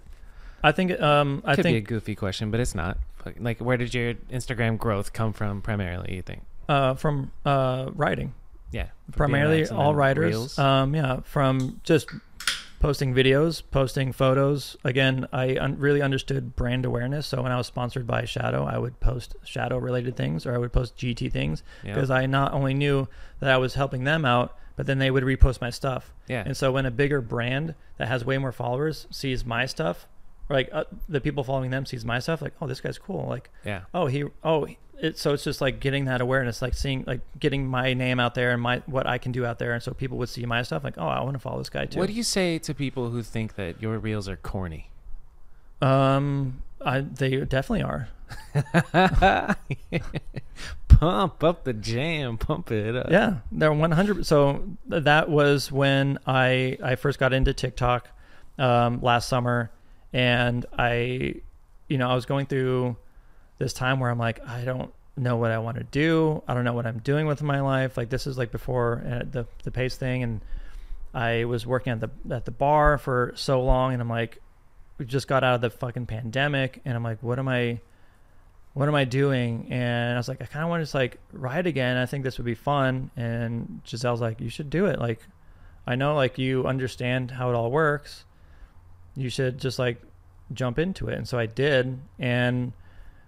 I 0.63 0.73
think 0.73 0.99
um 1.01 1.43
I 1.45 1.55
could 1.57 1.65
be 1.65 1.77
a 1.77 1.81
goofy 1.81 2.15
question, 2.15 2.51
but 2.51 2.61
it's 2.61 2.75
not. 2.75 2.99
Like- 3.27 3.37
Like, 3.41 3.59
where 3.61 3.77
did 3.79 3.95
your 3.95 4.15
Instagram 4.31 4.77
growth 4.79 5.13
come 5.13 5.33
from 5.33 5.63
primarily? 5.63 6.15
You 6.17 6.23
think? 6.23 6.43
uh 6.69 6.95
from 6.95 7.31
uh 7.45 7.91
writing. 7.95 8.33
Yeah. 8.75 8.89
primarily 9.13 9.69
all 9.69 9.95
writers. 9.95 10.59
Um, 10.59 10.95
yeah, 10.95 11.21
from 11.25 11.81
just 11.85 12.09
posting 12.81 13.15
videos, 13.15 13.63
posting 13.71 14.13
photos. 14.13 14.77
Again, 14.85 15.27
I 15.33 15.57
un- 15.57 15.79
really 15.79 16.03
understood 16.03 16.55
brand 16.57 16.85
awareness. 16.85 17.27
So 17.27 17.41
when 17.41 17.53
I 17.53 17.57
was 17.57 17.67
sponsored 17.67 18.07
by 18.07 18.25
Shadow, 18.25 18.65
I 18.65 18.77
would 18.77 19.01
post 19.01 19.37
Shadow 19.45 19.79
related 19.79 20.17
things, 20.17 20.45
or 20.45 20.55
I 20.55 20.59
would 20.59 20.73
post 20.73 20.97
GT 20.97 21.33
things 21.33 21.63
yeah. 21.83 21.95
because 21.95 22.11
I 22.11 22.27
not 22.27 22.53
only 22.53 22.75
knew 22.75 23.09
that 23.41 23.51
I 23.51 23.57
was 23.57 23.75
helping 23.75 24.05
them 24.05 24.25
out, 24.25 24.59
but 24.77 24.87
then 24.87 24.99
they 24.99 25.11
would 25.11 25.23
repost 25.23 25.61
my 25.61 25.71
stuff. 25.71 26.13
yeah. 26.29 26.43
And 26.45 26.57
so 26.57 26.73
when 26.73 26.85
a 26.85 26.91
bigger 26.91 27.21
brand 27.21 27.75
that 27.97 28.09
has 28.09 28.25
way 28.25 28.39
more 28.39 28.53
followers 28.53 29.07
sees 29.11 29.45
my 29.47 29.67
stuff, 29.67 30.09
or 30.51 30.57
like 30.57 30.69
uh, 30.73 30.85
the 31.09 31.21
people 31.21 31.45
following 31.45 31.71
them 31.71 31.87
sees 31.87 32.05
my 32.05 32.19
stuff, 32.19 32.43
like 32.43 32.55
oh 32.61 32.67
this 32.67 32.81
guy's 32.81 32.99
cool, 32.99 33.27
like 33.29 33.51
yeah. 33.65 33.83
oh 33.95 34.07
he 34.09 34.25
oh 34.43 34.67
it, 35.01 35.19
so 35.19 35.33
it's 35.33 35.45
just 35.45 35.61
like 35.61 35.81
getting 35.81 36.05
that 36.07 36.21
awareness 36.21 36.63
like 36.63 36.75
seeing 36.75 37.05
like 37.07 37.21
getting 37.39 37.67
my 37.67 37.95
name 37.95 38.21
out 38.21 38.35
there 38.35 38.53
and 38.53 38.63
my 38.63 38.81
what 38.87 39.07
i 39.07 39.19
can 39.19 39.33
do 39.33 39.45
out 39.45 39.59
there 39.59 39.73
and 39.73 39.83
so 39.83 39.93
people 39.93 40.17
would 40.19 40.29
see 40.29 40.47
my 40.47 40.63
stuff 40.63 40.85
like 40.85 40.95
oh 40.99 41.07
i 41.07 41.21
want 41.21 41.35
to 41.35 41.39
follow 41.39 41.59
this 41.59 41.69
guy 41.69 41.85
too 41.85 41.99
What 41.99 42.07
do 42.07 42.13
you 42.13 42.23
say 42.23 42.59
to 42.61 42.75
people 42.75 43.11
who 43.11 43.23
think 43.23 43.57
that 43.57 43.83
your 43.83 43.99
reels 43.99 44.29
are 44.29 44.37
corny? 44.37 44.91
um 45.83 46.63
I, 46.85 47.01
they 47.01 47.37
definitely 47.45 47.83
are 47.83 48.09
pump 50.89 51.43
up 51.43 51.65
the 51.65 51.73
jam, 51.73 52.39
pump 52.39 52.71
it 52.71 52.95
up. 52.97 53.11
yeah 53.11 53.39
they're 53.51 53.73
100 53.73 54.27
so 54.27 54.65
that 54.89 55.29
was 55.29 55.71
when 55.73 56.19
i 56.27 56.79
i 56.83 56.95
first 56.95 57.19
got 57.19 57.33
into 57.33 57.53
tiktok 57.53 58.09
um 58.59 59.01
last 59.03 59.29
summer 59.29 59.71
and 60.13 60.67
i 60.79 61.35
you 61.89 61.99
know 61.99 62.09
i 62.09 62.15
was 62.15 62.27
going 62.27 62.47
through 62.47 62.97
this 63.59 63.73
time 63.73 64.01
where 64.01 64.11
i'm 64.11 64.19
like 64.19 64.47
i 64.49 64.65
don't 64.65 64.93
know 65.17 65.37
what 65.37 65.51
i 65.51 65.59
want 65.59 65.77
to 65.77 65.85
do 65.85 66.43
i 66.49 66.55
don't 66.55 66.65
know 66.65 66.73
what 66.73 66.87
i'm 66.87 66.99
doing 66.99 67.27
with 67.27 67.43
my 67.43 67.61
life 67.61 67.97
like 67.97 68.11
this 68.11 68.27
is 68.27 68.37
like 68.37 68.51
before 68.51 69.03
uh, 69.07 69.23
the 69.31 69.47
the 69.63 69.71
pace 69.71 69.97
thing 69.97 70.23
and 70.23 70.41
i 71.13 71.45
was 71.45 71.67
working 71.67 71.93
at 71.93 72.01
the 72.01 72.11
at 72.35 72.45
the 72.45 72.51
bar 72.51 72.99
for 72.99 73.33
so 73.37 73.63
long 73.63 73.93
and 73.93 74.03
i'm 74.03 74.09
like 74.09 74.41
we 74.99 75.05
just 75.05 75.29
got 75.29 75.45
out 75.45 75.55
of 75.55 75.61
the 75.61 75.71
fucking 75.71 76.07
pandemic 76.07 76.81
and 76.85 76.97
i'm 76.97 77.05
like 77.05 77.23
what 77.23 77.39
am 77.39 77.49
i 77.49 77.79
what 78.75 78.89
am 78.89 78.95
I 78.95 79.05
doing? 79.05 79.69
And 79.71 80.15
I 80.15 80.17
was 80.17 80.29
like, 80.29 80.43
I 80.43 80.47
kind 80.47 80.65
of 80.65 80.69
want 80.69 80.81
to 80.81 80.83
just 80.83 80.95
like 80.95 81.19
ride 81.33 81.67
again. 81.67 81.97
I 81.97 82.07
think 82.07 82.25
this 82.25 82.39
would 82.39 82.45
be 82.45 82.57
fun. 82.57 83.11
And 83.17 83.81
Giselle's 83.85 84.21
like, 84.21 84.41
you 84.41 84.51
should 84.51 84.69
do 84.69 84.87
it. 84.87 84.99
Like, 84.99 85.21
I 85.87 85.95
know 85.95 86.17
like 86.17 86.39
you 86.39 86.67
understand 86.67 87.31
how 87.31 87.51
it 87.51 87.55
all 87.55 87.71
works. 87.71 88.25
You 89.15 89.31
should 89.31 89.59
just 89.59 89.79
like 89.79 90.03
jump 90.53 90.81
into 90.81 91.09
it. 91.09 91.17
And 91.17 91.29
so 91.29 91.39
I 91.39 91.47
did. 91.47 92.01
And 92.19 92.73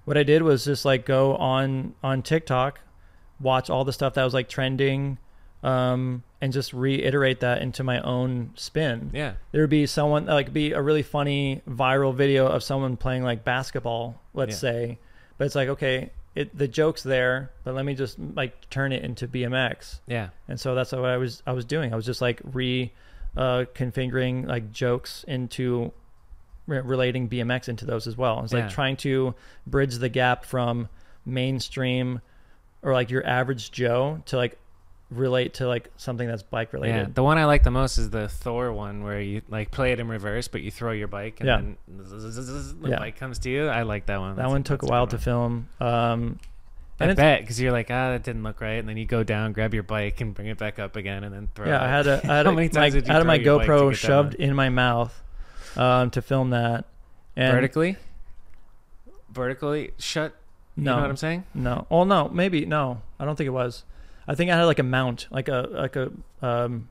what 0.07 0.17
I 0.17 0.23
did 0.23 0.41
was 0.43 0.65
just 0.65 0.85
like 0.87 1.05
go 1.05 1.37
on 1.37 1.93
on 2.03 2.23
TikTok, 2.23 2.81
watch 3.39 3.69
all 3.69 3.85
the 3.85 3.93
stuff 3.93 4.15
that 4.15 4.25
was 4.25 4.33
like 4.33 4.49
trending, 4.49 5.19
um, 5.63 6.23
and 6.41 6.53
just 6.53 6.73
reiterate 6.73 7.41
that 7.41 7.61
into 7.63 7.83
my 7.85 8.01
own 8.01 8.51
spin 8.55 9.11
Yeah. 9.13 9.35
there 9.53 9.63
would 9.63 9.71
be 9.71 9.87
someone 9.87 10.27
like 10.27 10.53
be 10.53 10.73
a 10.73 10.81
really 10.81 11.03
funny 11.03 11.61
viral 11.69 12.15
video 12.15 12.47
of 12.47 12.63
someone 12.63 12.97
playing 12.97 13.23
like 13.25 13.43
basketball 13.45 14.21
let's 14.35 14.53
Yeah. 14.53 14.57
say 14.71 14.99
but 15.39 15.47
it's 15.47 15.55
like 15.55 15.69
okay 15.71 16.11
it 16.35 16.57
the 16.57 16.69
joke's 16.69 17.03
there 17.03 17.51
but 17.65 17.75
let 17.75 17.85
me 17.87 17.95
just 17.95 18.19
like 18.19 18.69
turn 18.69 18.93
it 18.93 19.03
into 19.03 19.27
bmx 19.27 20.01
Yeah. 20.07 20.29
and 20.47 20.61
so 20.61 20.75
that's 20.75 20.93
what 20.93 21.07
i 21.07 21.17
was 21.17 21.43
i 21.47 21.53
was 21.53 21.65
doing 21.65 21.93
i 21.93 21.97
was 21.97 22.05
just 22.05 22.21
like 22.21 22.41
re 22.45 22.93
uh 23.37 23.65
configuring 23.75 24.47
like 24.47 24.71
jokes 24.73 25.25
into 25.27 25.91
re- 26.67 26.81
relating 26.81 27.29
BMX 27.29 27.69
into 27.69 27.85
those 27.85 28.07
as 28.07 28.17
well. 28.17 28.43
It's 28.45 28.53
Yeah. 28.53 28.61
like 28.63 28.71
trying 28.71 28.97
to 28.99 29.35
bridge 29.67 29.97
the 29.97 30.09
gap 30.09 30.45
from 30.45 30.89
mainstream 31.25 32.21
or 32.83 32.93
like 32.93 33.11
your 33.11 33.27
average 33.27 33.71
Joe 33.73 34.23
to 34.27 34.37
like 34.37 34.59
relate 35.11 35.55
to 35.55 35.69
like 35.69 35.89
something 35.97 36.27
that's 36.27 36.43
bike 36.43 36.73
related. 36.73 36.95
Yeah, 36.97 37.07
the 37.15 37.23
one 37.23 37.39
I 37.39 37.45
like 37.45 37.63
the 37.63 37.71
most 37.71 37.97
is 37.99 38.11
the 38.11 38.29
Thor 38.29 38.73
one 38.73 39.05
where 39.05 39.21
you 39.21 39.43
like 39.49 39.71
play 39.71 39.93
it 39.93 40.01
in 40.01 40.09
reverse, 40.09 40.49
but 40.49 40.63
you 40.63 40.71
throw 40.71 40.93
your 40.93 41.07
bike 41.09 41.41
and 41.41 41.47
Yeah. 41.49 41.57
then 41.57 41.77
zzz, 42.05 42.75
the 42.81 42.91
Yeah. 42.91 42.99
bike 42.99 43.17
comes 43.17 43.39
to 43.41 43.51
you. 43.51 43.69
I 43.69 43.83
like 43.83 44.07
that 44.07 44.19
one. 44.19 44.31
that 44.37 44.43
That's 44.43 44.51
one 44.51 44.63
took 44.65 44.83
a 44.83 44.87
while 44.87 45.07
to 45.09 45.19
film. 45.19 45.69
Um, 45.81 46.39
I 46.99 47.05
and 47.05 47.11
it's- 47.13 47.17
bet 47.17 47.41
because 47.43 47.61
you're 47.61 47.73
like, 47.73 47.91
ah, 47.91 48.13
that 48.13 48.23
didn't 48.25 48.43
look 48.43 48.61
right, 48.61 48.79
and 48.79 48.89
then 48.89 48.97
you 48.97 49.05
go 49.05 49.23
down, 49.23 49.53
grab 49.53 49.75
your 49.75 49.83
bike, 49.83 50.21
and 50.23 50.33
bring 50.35 50.49
it 50.49 50.57
back 50.59 50.79
up 50.79 50.97
again, 50.97 51.25
and 51.25 51.35
then 51.35 51.49
throw. 51.55 51.67
yeah, 51.67 51.77
it. 51.77 51.85
I 51.85 51.89
had 51.91 52.07
a, 52.07 52.21
I 52.25 52.37
had 52.37 52.47
How 52.47 52.53
a, 52.53 52.55
many 52.55 52.71
my, 52.73 52.89
did 52.91 53.07
you 53.07 53.13
I 53.13 53.17
had 53.19 53.27
my 53.27 53.35
your 53.35 53.59
bike 53.59 53.67
to 53.67 53.73
GoPro 53.73 53.95
shoved 53.95 54.35
in 54.35 54.55
my 54.57 54.71
mouth 54.71 55.23
um, 55.77 56.11
to 56.11 56.23
film 56.23 56.51
that. 56.51 56.85
And 57.37 57.53
vertically. 57.53 57.97
Vertically 59.31 59.93
shut. 59.99 60.35
You 60.77 60.85
no, 60.85 60.97
know 60.97 61.03
what 61.03 61.11
I'm 61.11 61.17
saying? 61.17 61.45
No. 61.55 61.87
Oh 61.91 62.05
no, 62.05 62.29
maybe 62.29 62.65
no. 62.67 63.01
I 63.19 63.25
don't 63.25 63.37
think 63.37 63.47
it 63.47 63.51
was. 63.51 63.85
I 64.29 64.35
think 64.35 64.51
I 64.51 64.57
had 64.57 64.65
like 64.65 64.79
a 64.79 64.83
mount, 64.85 65.27
like 65.31 65.49
a 65.49 65.69
like 65.71 65.97
a 65.97 66.11
um, 66.43 66.89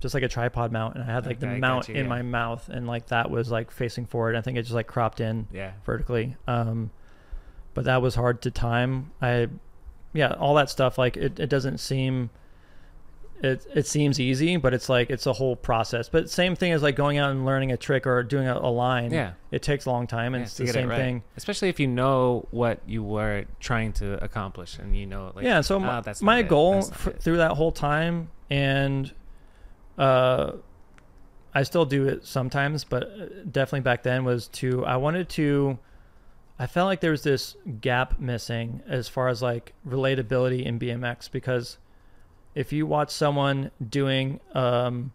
just 0.00 0.14
like 0.14 0.22
a 0.22 0.28
tripod 0.28 0.72
mount, 0.72 0.94
and 0.94 1.04
I 1.04 1.06
had 1.06 1.26
like 1.26 1.38
Okay, 1.42 1.54
the 1.54 1.58
mount 1.58 1.88
you, 1.88 1.94
in 1.96 2.04
yeah. 2.04 2.08
my 2.08 2.22
mouth, 2.22 2.68
and 2.68 2.86
like 2.86 3.06
that 3.08 3.30
was 3.30 3.50
like 3.50 3.70
facing 3.70 4.06
forward. 4.06 4.36
I 4.36 4.40
think 4.40 4.58
it 4.58 4.62
just 4.62 4.74
like 4.74 4.86
cropped 4.86 5.20
in 5.20 5.46
Yeah. 5.52 5.72
vertically. 5.84 6.36
Um, 6.46 6.90
but 7.74 7.84
that 7.84 8.00
was 8.02 8.14
hard 8.14 8.42
to 8.42 8.50
time. 8.50 9.12
I, 9.22 9.48
yeah, 10.12 10.32
all 10.32 10.54
that 10.54 10.70
stuff. 10.70 10.98
Like 10.98 11.16
it, 11.16 11.38
it 11.40 11.48
doesn't 11.48 11.78
seem. 11.78 12.30
It 13.42 13.66
it 13.74 13.86
seems 13.86 14.20
easy, 14.20 14.56
but 14.58 14.74
it's 14.74 14.88
like 14.88 15.08
it's 15.10 15.26
a 15.26 15.32
whole 15.32 15.56
process. 15.56 16.08
But 16.08 16.28
same 16.28 16.54
thing 16.54 16.72
as 16.72 16.82
like 16.82 16.94
going 16.94 17.16
out 17.18 17.30
and 17.30 17.46
learning 17.46 17.72
a 17.72 17.76
trick 17.76 18.06
or 18.06 18.22
doing 18.22 18.46
a, 18.48 18.54
a 18.58 18.68
line. 18.70 19.10
Yeah. 19.12 19.32
It 19.50 19.62
takes 19.62 19.86
a 19.86 19.90
long 19.90 20.06
time, 20.06 20.34
and 20.34 20.42
Yeah, 20.42 20.46
it's 20.46 20.56
the 20.58 20.64
get 20.64 20.70
it 20.76 20.78
same 20.80 20.88
right. 20.90 20.96
thing. 20.98 21.22
Especially 21.36 21.68
if 21.70 21.80
you 21.80 21.86
know 21.86 22.46
what 22.50 22.80
you 22.86 23.02
were 23.02 23.46
trying 23.58 23.92
to 23.94 24.22
accomplish, 24.22 24.78
and 24.78 24.94
you 24.96 25.06
know, 25.06 25.32
like, 25.34 25.44
yeah 25.44 25.60
so 25.62 25.78
my, 25.80 25.88
"Ah, 25.88 26.00
that's 26.02 26.20
my 26.20 26.40
it. 26.40 26.48
goal 26.48 26.82
through 26.82 27.38
that 27.38 27.52
whole 27.52 27.72
time 27.72 28.30
and 28.50 29.12
uh 29.98 30.52
i 31.54 31.62
still 31.62 31.84
do 31.84 32.06
it 32.06 32.24
sometimes 32.24 32.84
but 32.84 33.04
uh, 33.04 33.26
definitely 33.50 33.80
back 33.80 34.02
then 34.02 34.24
was 34.24 34.48
to 34.48 34.84
i 34.86 34.96
wanted 34.96 35.28
to 35.28 35.78
i 36.58 36.66
felt 36.66 36.86
like 36.86 37.00
there 37.00 37.10
was 37.10 37.22
this 37.22 37.56
gap 37.80 38.18
missing 38.20 38.82
as 38.86 39.08
far 39.08 39.28
as 39.28 39.42
like 39.42 39.72
relatability 39.86 40.64
in 40.64 40.78
bmx 40.78 41.30
because 41.30 41.78
if 42.54 42.72
you 42.72 42.86
watch 42.86 43.10
someone 43.10 43.70
doing 43.88 44.40
um 44.54 45.12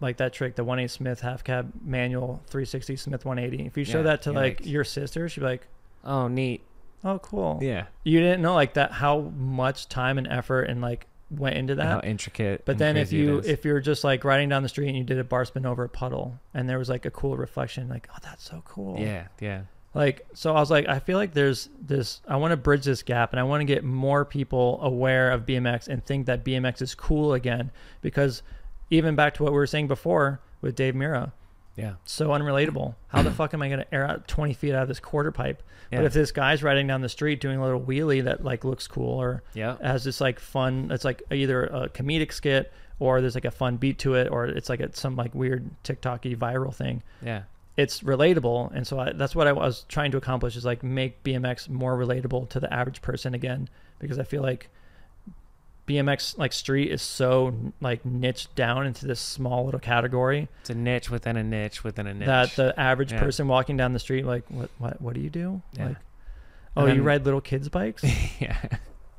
like 0.00 0.16
that 0.18 0.32
trick 0.32 0.56
the 0.56 0.64
180 0.64 0.88
smith 0.92 1.20
half 1.20 1.44
cab 1.44 1.72
manual 1.82 2.42
360 2.48 2.96
smith 2.96 3.24
180 3.24 3.66
if 3.66 3.76
you 3.76 3.84
show 3.84 3.98
Yeah, 3.98 4.02
that 4.04 4.22
to 4.22 4.30
you're 4.30 4.40
like 4.40 4.60
like- 4.60 4.66
your 4.68 4.84
sister 4.84 5.28
she'd 5.28 5.40
be 5.40 5.46
like 5.46 5.66
Oh, 6.06 6.28
neat. 6.28 6.62
oh 7.04 7.18
cool 7.20 7.58
Yeah. 7.62 7.86
you 8.02 8.20
didn't 8.20 8.42
know 8.42 8.54
like 8.54 8.74
that 8.74 8.92
how 8.92 9.20
much 9.36 9.88
time 9.88 10.18
and 10.18 10.26
effort 10.26 10.64
and 10.64 10.80
like 10.82 11.06
went 11.30 11.56
into 11.56 11.74
that. 11.74 11.86
How 11.86 12.00
intricate. 12.00 12.64
But 12.66 12.76
then 12.78 12.96
if 12.98 13.10
you 13.10 13.38
if 13.38 13.64
you're 13.64 13.80
just 13.80 14.04
like 14.04 14.22
riding 14.22 14.50
down 14.50 14.62
the 14.62 14.68
street 14.68 14.88
and 14.88 14.96
you 14.96 15.02
did 15.02 15.18
a 15.18 15.24
bar 15.24 15.44
spin 15.46 15.64
over 15.66 15.82
a 15.82 15.88
puddle 15.88 16.38
and 16.52 16.68
there 16.68 16.78
was 16.78 16.88
like 16.90 17.06
a 17.06 17.10
cool 17.10 17.36
reflection, 17.36 17.88
like 17.88 18.06
oh 18.12 18.18
that's 18.22 18.44
so 18.44 18.62
cool. 18.66 19.00
yeah, 19.00 19.28
yeah, 19.40 19.62
Like 19.94 20.26
so 20.34 20.54
I 20.54 20.60
was 20.60 20.70
like 20.70 20.88
I 20.88 20.98
feel 20.98 21.16
like 21.18 21.32
there's 21.34 21.68
this 21.80 22.20
I 22.28 22.36
want 22.36 22.50
to 22.52 22.56
bridge 22.56 22.84
this 22.84 23.02
gap 23.02 23.32
and 23.32 23.40
I 23.40 23.44
want 23.44 23.60
to 23.60 23.64
get 23.64 23.84
more 23.84 24.24
people 24.24 24.80
aware 24.82 25.30
of 25.30 25.46
BMX 25.46 25.88
and 25.88 26.04
think 26.04 26.26
that 26.26 26.44
BMX 26.44 26.82
is 26.82 26.94
cool 26.94 27.32
again. 27.34 27.70
Because 28.02 28.42
even 28.90 29.14
back 29.14 29.34
to 29.34 29.42
what 29.42 29.52
we 29.52 29.56
were 29.58 29.66
saying 29.66 29.88
before 29.88 30.40
with 30.60 30.74
Dave 30.74 30.94
Mirra, 30.94 31.32
yeah, 31.76 31.94
so 32.04 32.28
unrelatable. 32.28 32.94
How 33.08 33.22
the 33.22 33.30
fuck 33.30 33.52
am 33.54 33.62
I 33.62 33.68
going 33.68 33.80
to 33.80 33.94
air 33.94 34.06
out 34.06 34.28
20 34.28 34.52
feet 34.54 34.74
out 34.74 34.82
of 34.82 34.88
this 34.88 35.00
quarter 35.00 35.32
pipe? 35.32 35.62
yeah, 35.90 35.98
But 35.98 36.06
if 36.06 36.12
this 36.12 36.30
guy's 36.32 36.62
riding 36.62 36.86
down 36.86 37.00
the 37.00 37.08
street 37.08 37.40
doing 37.40 37.58
a 37.58 37.64
little 37.64 37.80
wheelie 37.80 38.24
that 38.24 38.44
like 38.44 38.64
looks 38.64 38.86
cool 38.86 39.20
or 39.20 39.42
yeah, 39.54 39.76
has 39.82 40.04
this 40.04 40.20
like 40.20 40.38
fun 40.38 40.90
it's 40.92 41.04
like 41.04 41.22
either 41.32 41.64
a 41.64 41.88
comedic 41.88 42.32
skit 42.32 42.72
or 43.00 43.20
there's 43.20 43.34
like 43.34 43.44
a 43.44 43.50
fun 43.50 43.76
beat 43.76 43.98
to 44.00 44.14
it 44.14 44.28
or 44.30 44.46
it's 44.46 44.68
like 44.68 44.80
a, 44.80 44.94
some 44.94 45.16
like 45.16 45.34
weird 45.34 45.68
tiktok-y 45.82 46.34
viral 46.34 46.72
thing. 46.74 47.02
Yeah, 47.24 47.42
it's 47.76 48.00
relatable 48.02 48.70
and 48.74 48.86
so 48.86 48.98
I, 49.00 49.12
that's 49.12 49.34
what 49.34 49.46
i 49.48 49.52
was 49.52 49.84
trying 49.88 50.10
to 50.12 50.16
accomplish 50.16 50.54
is 50.56 50.64
like 50.64 50.82
make 50.84 51.22
bmx 51.24 51.68
more 51.68 51.96
relatable 51.96 52.48
to 52.50 52.60
the 52.60 52.72
average 52.72 53.02
person 53.02 53.34
again 53.34 53.68
because 53.98 54.18
i 54.18 54.22
feel 54.22 54.42
like 54.42 54.68
bmx 55.86 56.38
like 56.38 56.52
street 56.52 56.90
is 56.90 57.02
so 57.02 57.54
like 57.80 58.04
niched 58.06 58.54
down 58.54 58.86
into 58.86 59.06
this 59.06 59.20
small 59.20 59.64
little 59.66 59.80
category 59.80 60.48
It's 60.60 60.70
a 60.70 60.74
niche 60.74 61.10
within 61.10 61.36
a 61.36 61.42
niche 61.44 61.84
within 61.84 62.06
a 62.06 62.14
niche. 62.14 62.26
that 62.26 62.50
the 62.56 62.78
average 62.78 63.12
Yeah. 63.12 63.18
person 63.20 63.48
walking 63.48 63.76
down 63.76 63.92
the 63.92 63.98
street 63.98 64.24
like 64.24 64.44
what 64.48 64.70
what 64.78 65.00
what 65.02 65.14
do 65.14 65.20
you 65.20 65.28
do 65.30 65.60
Yeah. 65.74 65.88
like 65.88 65.96
oh 66.76 66.86
And 66.86 66.96
you 66.96 67.02
ride 67.02 67.24
little 67.24 67.40
kids 67.42 67.68
bikes 67.68 68.02
yeah, 68.40 68.56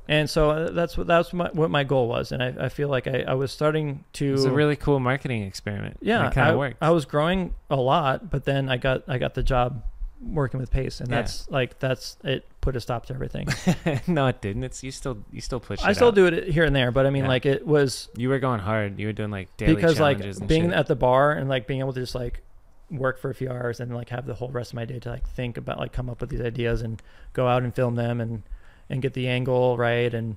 and 0.08 0.28
so 0.30 0.50
uh, 0.50 0.70
that's 0.70 0.96
what 0.96 1.06
that's 1.06 1.32
my, 1.32 1.48
what 1.52 1.70
my 1.70 1.84
goal 1.84 2.08
was, 2.08 2.32
and 2.32 2.42
I, 2.42 2.54
I 2.66 2.68
feel 2.68 2.88
like 2.88 3.06
I, 3.06 3.24
I 3.28 3.34
was 3.34 3.52
starting 3.52 4.04
to. 4.14 4.34
it's 4.34 4.44
a 4.44 4.50
really 4.50 4.76
cool 4.76 5.00
marketing 5.00 5.42
experiment. 5.42 5.98
yeah, 6.00 6.26
it 6.28 6.34
kind 6.34 6.50
of 6.50 6.58
worked. 6.58 6.76
I 6.80 6.90
was 6.90 7.04
growing 7.04 7.54
a 7.70 7.76
lot, 7.76 8.30
but 8.30 8.44
then 8.44 8.68
I 8.68 8.76
got 8.76 9.02
I 9.08 9.18
got 9.18 9.34
the 9.34 9.42
job 9.42 9.82
working 10.22 10.58
with 10.60 10.70
Pace, 10.70 11.00
and 11.00 11.10
Yeah. 11.10 11.16
that's 11.16 11.48
like 11.50 11.78
that's 11.78 12.16
it 12.24 12.46
put 12.60 12.74
a 12.74 12.80
stop 12.80 13.06
to 13.06 13.14
everything. 13.14 13.48
no, 14.06 14.26
it 14.26 14.40
didn't. 14.40 14.64
It's 14.64 14.82
you 14.82 14.90
still 14.90 15.18
you 15.30 15.40
still 15.40 15.60
push. 15.60 15.80
I 15.82 15.92
still 15.92 16.08
out. 16.08 16.14
do 16.14 16.26
it 16.26 16.48
here 16.48 16.64
and 16.64 16.74
there, 16.74 16.90
but 16.90 17.06
I 17.06 17.10
mean, 17.10 17.24
Yeah. 17.24 17.28
like 17.28 17.46
it 17.46 17.66
was 17.66 18.08
You 18.16 18.28
were 18.28 18.38
going 18.38 18.60
hard. 18.60 18.98
You 18.98 19.06
were 19.08 19.12
doing 19.12 19.30
like 19.30 19.56
daily 19.56 19.74
because 19.74 20.00
like 20.00 20.18
being 20.46 20.64
shit. 20.70 20.72
at 20.72 20.86
the 20.86 20.96
bar 20.96 21.32
and 21.32 21.48
like 21.48 21.66
being 21.66 21.80
able 21.80 21.92
to 21.92 22.00
just 22.00 22.14
like 22.14 22.42
work 22.90 23.18
for 23.18 23.30
a 23.30 23.34
few 23.34 23.50
hours 23.50 23.80
and 23.80 23.94
like 23.94 24.08
have 24.10 24.26
the 24.26 24.34
whole 24.34 24.48
rest 24.48 24.70
of 24.70 24.76
my 24.76 24.84
day 24.84 24.98
to 25.00 25.10
like 25.10 25.28
think 25.28 25.56
about 25.56 25.78
like 25.78 25.92
come 25.92 26.08
up 26.08 26.20
with 26.20 26.30
these 26.30 26.40
ideas 26.40 26.82
and 26.82 27.02
go 27.32 27.46
out 27.48 27.62
and 27.62 27.74
film 27.74 27.96
them 27.96 28.20
and 28.20 28.42
and 28.90 29.02
get 29.02 29.12
the 29.14 29.28
angle 29.28 29.76
right 29.76 30.12
and 30.14 30.36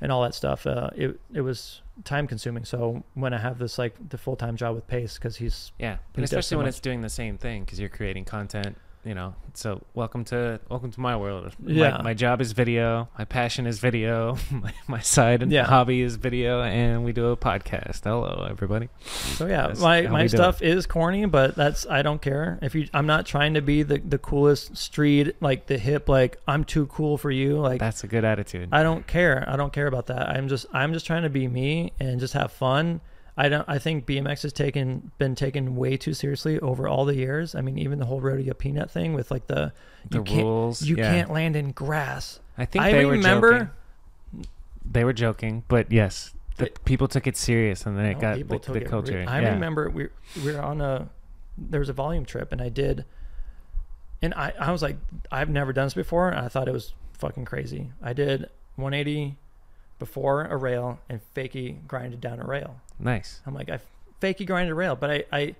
and 0.00 0.10
all 0.10 0.22
that 0.22 0.34
stuff 0.34 0.66
uh 0.66 0.90
it 0.96 1.20
it 1.32 1.42
was 1.42 1.82
time 2.04 2.26
consuming 2.26 2.64
so 2.64 3.04
when 3.14 3.32
i 3.34 3.38
have 3.38 3.58
this 3.58 3.78
like 3.78 3.94
the 4.08 4.18
full-time 4.18 4.56
job 4.56 4.74
with 4.74 4.86
pace 4.86 5.14
because 5.14 5.36
he's 5.36 5.72
Yeah, 5.78 5.98
and 6.14 6.22
does 6.22 6.30
so 6.30 6.38
especially 6.38 6.56
when 6.56 6.66
much. 6.66 6.70
it's 6.72 6.80
doing 6.80 7.00
the 7.02 7.08
same 7.10 7.38
thing 7.38 7.64
because 7.64 7.78
you're 7.78 7.88
creating 7.88 8.24
content. 8.24 8.76
You 9.04 9.14
know, 9.14 9.34
so 9.54 9.82
welcome 9.94 10.24
to 10.26 10.60
welcome 10.68 10.92
to 10.92 11.00
my 11.00 11.16
world. 11.16 11.52
Yeah. 11.66 11.96
my, 11.96 12.02
my 12.02 12.14
job 12.14 12.40
is 12.40 12.52
video. 12.52 13.08
My 13.18 13.24
passion 13.24 13.66
is 13.66 13.80
video. 13.80 14.36
my, 14.52 14.72
my 14.86 15.00
side 15.00 15.42
and 15.42 15.50
Yeah. 15.50 15.64
hobby 15.64 16.02
is 16.02 16.14
video, 16.14 16.62
and 16.62 17.04
we 17.04 17.12
do 17.12 17.26
a 17.30 17.36
podcast. 17.36 18.04
Hello, 18.04 18.46
everybody. 18.48 18.90
so 19.08 19.46
yeah 19.46 19.66
That's 19.66 19.80
my 19.80 20.02
my 20.02 20.28
stuff 20.28 20.62
is 20.62 20.86
corny 20.86 21.24
but 21.26 21.56
that's 21.56 21.84
i 21.90 22.02
don't 22.02 22.22
care 22.22 22.60
if 22.62 22.76
you 22.76 22.86
i'm 22.94 23.06
not 23.06 23.26
trying 23.26 23.54
to 23.54 23.60
be 23.60 23.82
the 23.82 23.98
the 23.98 24.18
coolest 24.18 24.76
street 24.76 25.34
like 25.40 25.66
the 25.66 25.78
hip 25.78 26.08
like 26.08 26.38
i'm 26.46 26.62
too 26.64 26.86
cool 26.86 27.18
for 27.18 27.30
you 27.32 27.58
like 27.58 27.80
That's 27.80 28.04
a 28.04 28.06
good 28.06 28.24
attitude. 28.24 28.68
I 28.70 28.84
don't 28.84 29.04
care. 29.08 29.44
I 29.48 29.56
don't 29.56 29.72
care 29.72 29.88
about 29.88 30.06
that. 30.06 30.28
I'm 30.28 30.46
just 30.46 30.66
I'm 30.72 30.92
just 30.92 31.06
trying 31.06 31.24
to 31.24 31.30
be 31.30 31.48
me 31.48 31.92
and 31.98 32.20
just 32.20 32.34
have 32.34 32.52
fun. 32.52 33.00
I 33.36 33.48
don't 33.48 33.64
I 33.68 33.78
think 33.78 34.06
BMX 34.06 34.42
has 34.42 34.52
taken 34.52 35.10
been 35.18 35.34
taken 35.34 35.74
way 35.76 35.96
too 35.96 36.12
seriously 36.12 36.58
over 36.60 36.86
all 36.86 37.04
the 37.04 37.14
years. 37.16 37.54
I 37.54 37.60
mean, 37.62 37.78
even 37.78 37.98
the 37.98 38.04
whole 38.06 38.20
rodeo 38.20 38.52
peanut 38.54 38.90
thing 38.90 39.14
with 39.14 39.30
like 39.30 39.46
the 39.46 39.72
the 40.10 40.18
you 40.18 40.24
can't 40.24 40.42
rules. 40.42 40.82
you 40.82 40.96
yeah. 40.96 41.12
can't 41.12 41.30
land 41.30 41.56
in 41.56 41.72
grass. 41.72 42.40
I 42.58 42.66
think 42.66 42.84
I 42.84 42.92
they 42.92 43.04
remember- 43.06 43.48
were 43.50 43.58
joking. 43.58 43.70
They 44.84 45.04
were 45.04 45.12
joking, 45.12 45.64
but 45.68 45.90
yes, 45.92 46.34
the 46.56 46.66
It- 46.66 46.84
people 46.84 47.08
took 47.08 47.26
it 47.26 47.36
serious, 47.36 47.86
and 47.86 47.96
then 47.96 48.04
it 48.06 48.18
got 48.20 48.36
the, 48.36 48.42
the 48.44 48.54
it 48.56 48.68
re- 48.68 48.80
culture. 48.84 49.24
I 49.26 49.40
yeah. 49.40 49.52
remember 49.54 49.88
we 49.88 50.08
we 50.44 50.52
were 50.52 50.60
on 50.60 50.80
a 50.80 51.08
there 51.56 51.80
was 51.80 51.88
a 51.88 51.92
volume 51.94 52.24
trip 52.24 52.50
and 52.52 52.60
I 52.60 52.68
did 52.68 53.04
and 54.22 54.32
I 54.34 54.52
I 54.58 54.72
was 54.72 54.82
like 54.82 54.96
I've 55.30 55.48
never 55.48 55.72
done 55.72 55.86
this 55.86 55.94
before 55.94 56.28
and 56.30 56.38
I 56.40 56.48
thought 56.48 56.68
it 56.68 56.72
was 56.72 56.92
fucking 57.18 57.44
crazy. 57.44 57.92
I 58.02 58.12
did 58.12 58.48
180 58.76 59.36
before 60.02 60.46
a 60.46 60.56
rail 60.56 60.98
and 61.08 61.20
fakey 61.32 61.86
grinded 61.86 62.20
down 62.20 62.40
a 62.40 62.44
rail. 62.44 62.80
Nice. 62.98 63.40
I'm 63.46 63.54
like, 63.54 63.70
I 63.70 63.78
fakey 64.20 64.44
grinded 64.44 64.72
a 64.72 64.74
rail, 64.74 64.96
but 64.96 65.10
I, 65.12 65.24
I, 65.30 65.54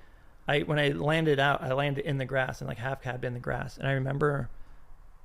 I, 0.48 0.60
when 0.62 0.80
I 0.80 0.88
landed 0.88 1.38
out, 1.38 1.62
I 1.62 1.72
landed 1.74 2.04
in 2.04 2.18
the 2.18 2.24
grass 2.24 2.60
and 2.60 2.66
like 2.66 2.78
half 2.78 3.02
cab 3.02 3.24
in 3.24 3.34
the 3.34 3.38
grass. 3.38 3.78
And 3.78 3.86
I 3.86 3.92
remember 3.92 4.50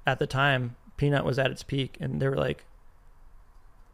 at 0.06 0.19
the 0.19 0.27
time, 0.27 0.76
Peanut 0.98 1.26
was 1.26 1.39
at 1.39 1.49
its 1.49 1.64
peak, 1.64 1.98
and 1.99 2.22
they 2.22 2.27
were 2.30 2.38
like, 2.38 2.64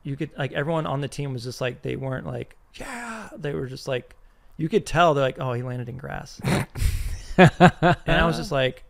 you 0.03 0.17
could 0.17 0.31
like 0.37 0.51
everyone 0.51 0.85
on 0.85 0.99
the 0.99 1.07
team 1.07 1.31
was 1.31 1.45
just 1.45 1.61
like 1.61 1.81
they 1.83 1.95
weren't 1.95 2.27
like 2.27 2.57
yeah, 2.73 3.29
they 3.37 3.53
were 3.53 3.67
just 3.67 3.87
like 3.87 4.17
you 4.57 4.67
could 4.67 4.85
tell 4.85 5.13
they're 5.13 5.23
like 5.23 5.39
oh 5.39 5.53
he 5.53 5.63
landed 5.63 5.87
in 5.87 5.95
grass, 5.95 6.41
and 7.37 7.49
I 8.07 8.25
was 8.25 8.35
just 8.35 8.51
like. 8.51 8.83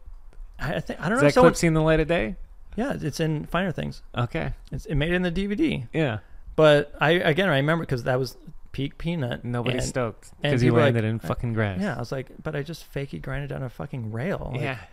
I 0.60 0.76
I 0.76 0.80
think 0.80 1.00
I 1.00 1.10
don't 1.10 1.18
Is 1.18 1.22
know. 1.22 1.28
that 1.28 1.34
Someone, 1.36 1.52
clip 1.52 1.58
seen 1.58 1.74
the 1.76 1.82
light 1.82 2.00
of 2.00 2.08
day? 2.08 2.36
Yeah, 2.76 2.94
it's 3.00 3.20
in 3.20 3.46
Finer 3.46 3.72
Things. 3.72 4.02
Okay. 4.18 4.54
It's, 4.72 4.86
it 4.86 4.96
made 4.96 5.12
it 5.12 5.16
in 5.16 5.22
the 5.22 5.32
DVD. 5.32 5.88
Yeah. 5.94 6.20
But 6.56 6.94
I 7.00 7.12
again 7.12 7.50
I 7.50 7.58
remember 7.58 7.84
because 7.84 8.04
that 8.04 8.20
was 8.20 8.38
peak 8.72 8.98
Peanut. 8.98 9.44
Nobody's 9.46 9.84
and- 9.84 9.90
stoked 9.90 10.32
because 10.42 10.62
he 10.62 10.70
were 10.72 10.80
like, 10.80 10.94
landed 10.94 11.06
in 11.06 11.20
fucking 11.20 11.54
grass. 11.54 11.80
Yeah, 11.82 11.96
I 11.96 12.00
was 12.00 12.12
like, 12.12 12.28
but 12.42 12.56
I 12.56 12.64
just 12.64 12.92
fakey 12.94 13.22
grinded 13.22 13.50
down 13.50 13.64
a 13.64 13.70
fucking 13.70 14.12
rail. 14.12 14.50
Like, 14.54 14.62
yeah. 14.62 14.78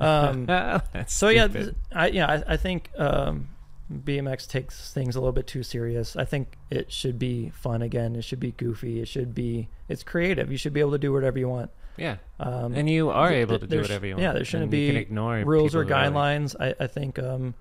Um, 0.00 0.46
so 1.08 1.28
yeah, 1.28 1.44
stupid. 1.44 1.52
th- 1.52 1.74
I 1.92 2.06
yeah, 2.08 2.26
I, 2.26 2.54
I 2.54 2.56
think 2.56 2.88
um, 2.96 3.48
BMX 3.92 4.48
takes 4.48 4.92
things 4.94 5.14
a 5.14 5.20
little 5.20 5.32
bit 5.32 5.46
too 5.46 5.62
serious. 5.62 6.16
I 6.16 6.24
think 6.24 6.56
it 6.70 6.90
should 6.90 7.18
be 7.18 7.50
fun 7.50 7.82
again. 7.82 8.16
It 8.16 8.22
should 8.24 8.40
be 8.40 8.52
goofy. 8.52 9.00
It 9.02 9.08
should 9.08 9.34
be 9.34 9.68
it's 9.90 10.02
creative. 10.02 10.50
You 10.50 10.56
should 10.56 10.72
be 10.72 10.80
able 10.80 10.92
to 10.92 10.98
do 10.98 11.12
whatever 11.12 11.38
you 11.38 11.48
want. 11.48 11.70
Yeah, 11.96 12.16
Um, 12.38 12.72
and 12.74 12.88
you 12.88 13.10
are 13.10 13.28
th- 13.28 13.42
able 13.42 13.58
to 13.58 13.66
do 13.66 13.80
whatever 13.80 14.06
you 14.06 14.14
want. 14.14 14.22
yeah, 14.22 14.32
there 14.32 14.44
shouldn't 14.44 14.70
be 14.70 14.88
ignore 14.96 15.42
rules 15.44 15.74
or 15.74 15.84
people 15.84 15.96
who 15.98 16.02
are 16.02 16.10
like- 16.10 16.14
guidelines. 16.40 16.56
I, 16.58 16.74
I 16.84 16.86
think 16.86 17.18
um, 17.18 17.54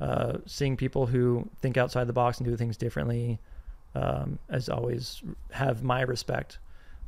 uh, 0.00 0.38
seeing 0.44 0.76
people 0.76 1.06
who 1.06 1.48
think 1.62 1.76
outside 1.76 2.06
the 2.06 2.12
box 2.12 2.38
and 2.38 2.46
do 2.46 2.56
things 2.56 2.76
differently, 2.76 3.38
um, 3.94 4.38
as 4.50 4.68
always, 4.68 5.22
have 5.52 5.82
my 5.82 6.02
respect. 6.02 6.58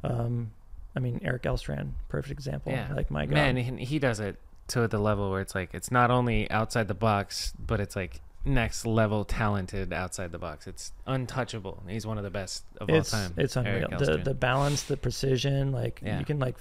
Um, 0.02 0.52
I 0.96 1.00
mean, 1.00 1.20
Eric 1.22 1.42
Elstran, 1.42 1.90
perfect 2.08 2.32
example. 2.32 2.72
Yeah. 2.72 2.92
Like 2.94 3.10
my 3.10 3.26
God. 3.26 3.34
Man, 3.34 3.56
he, 3.56 3.84
he 3.84 3.98
does 3.98 4.20
it 4.20 4.36
to 4.68 4.88
the 4.88 4.98
level 4.98 5.30
where 5.30 5.40
it's 5.40 5.54
like 5.54 5.70
it's 5.74 5.90
not 5.90 6.10
only 6.10 6.50
outside 6.50 6.88
the 6.88 6.94
box, 6.94 7.52
but 7.58 7.80
it's 7.80 7.94
like 7.96 8.20
next 8.44 8.86
level 8.86 9.24
talented 9.24 9.92
outside 9.92 10.32
the 10.32 10.38
box. 10.38 10.66
It's 10.66 10.92
untouchable. 11.06 11.82
He's 11.88 12.06
one 12.06 12.18
of 12.18 12.24
the 12.24 12.30
best 12.30 12.64
of 12.80 12.88
it's 12.88 13.12
all 13.12 13.20
time. 13.20 13.34
it's 13.36 13.56
unreal. 13.56 13.88
The 13.98 14.18
the 14.18 14.34
balance, 14.34 14.82
the 14.84 14.96
precision, 14.96 15.72
like 15.72 16.00
Yeah. 16.04 16.18
you 16.18 16.24
can 16.24 16.38
like 16.38 16.56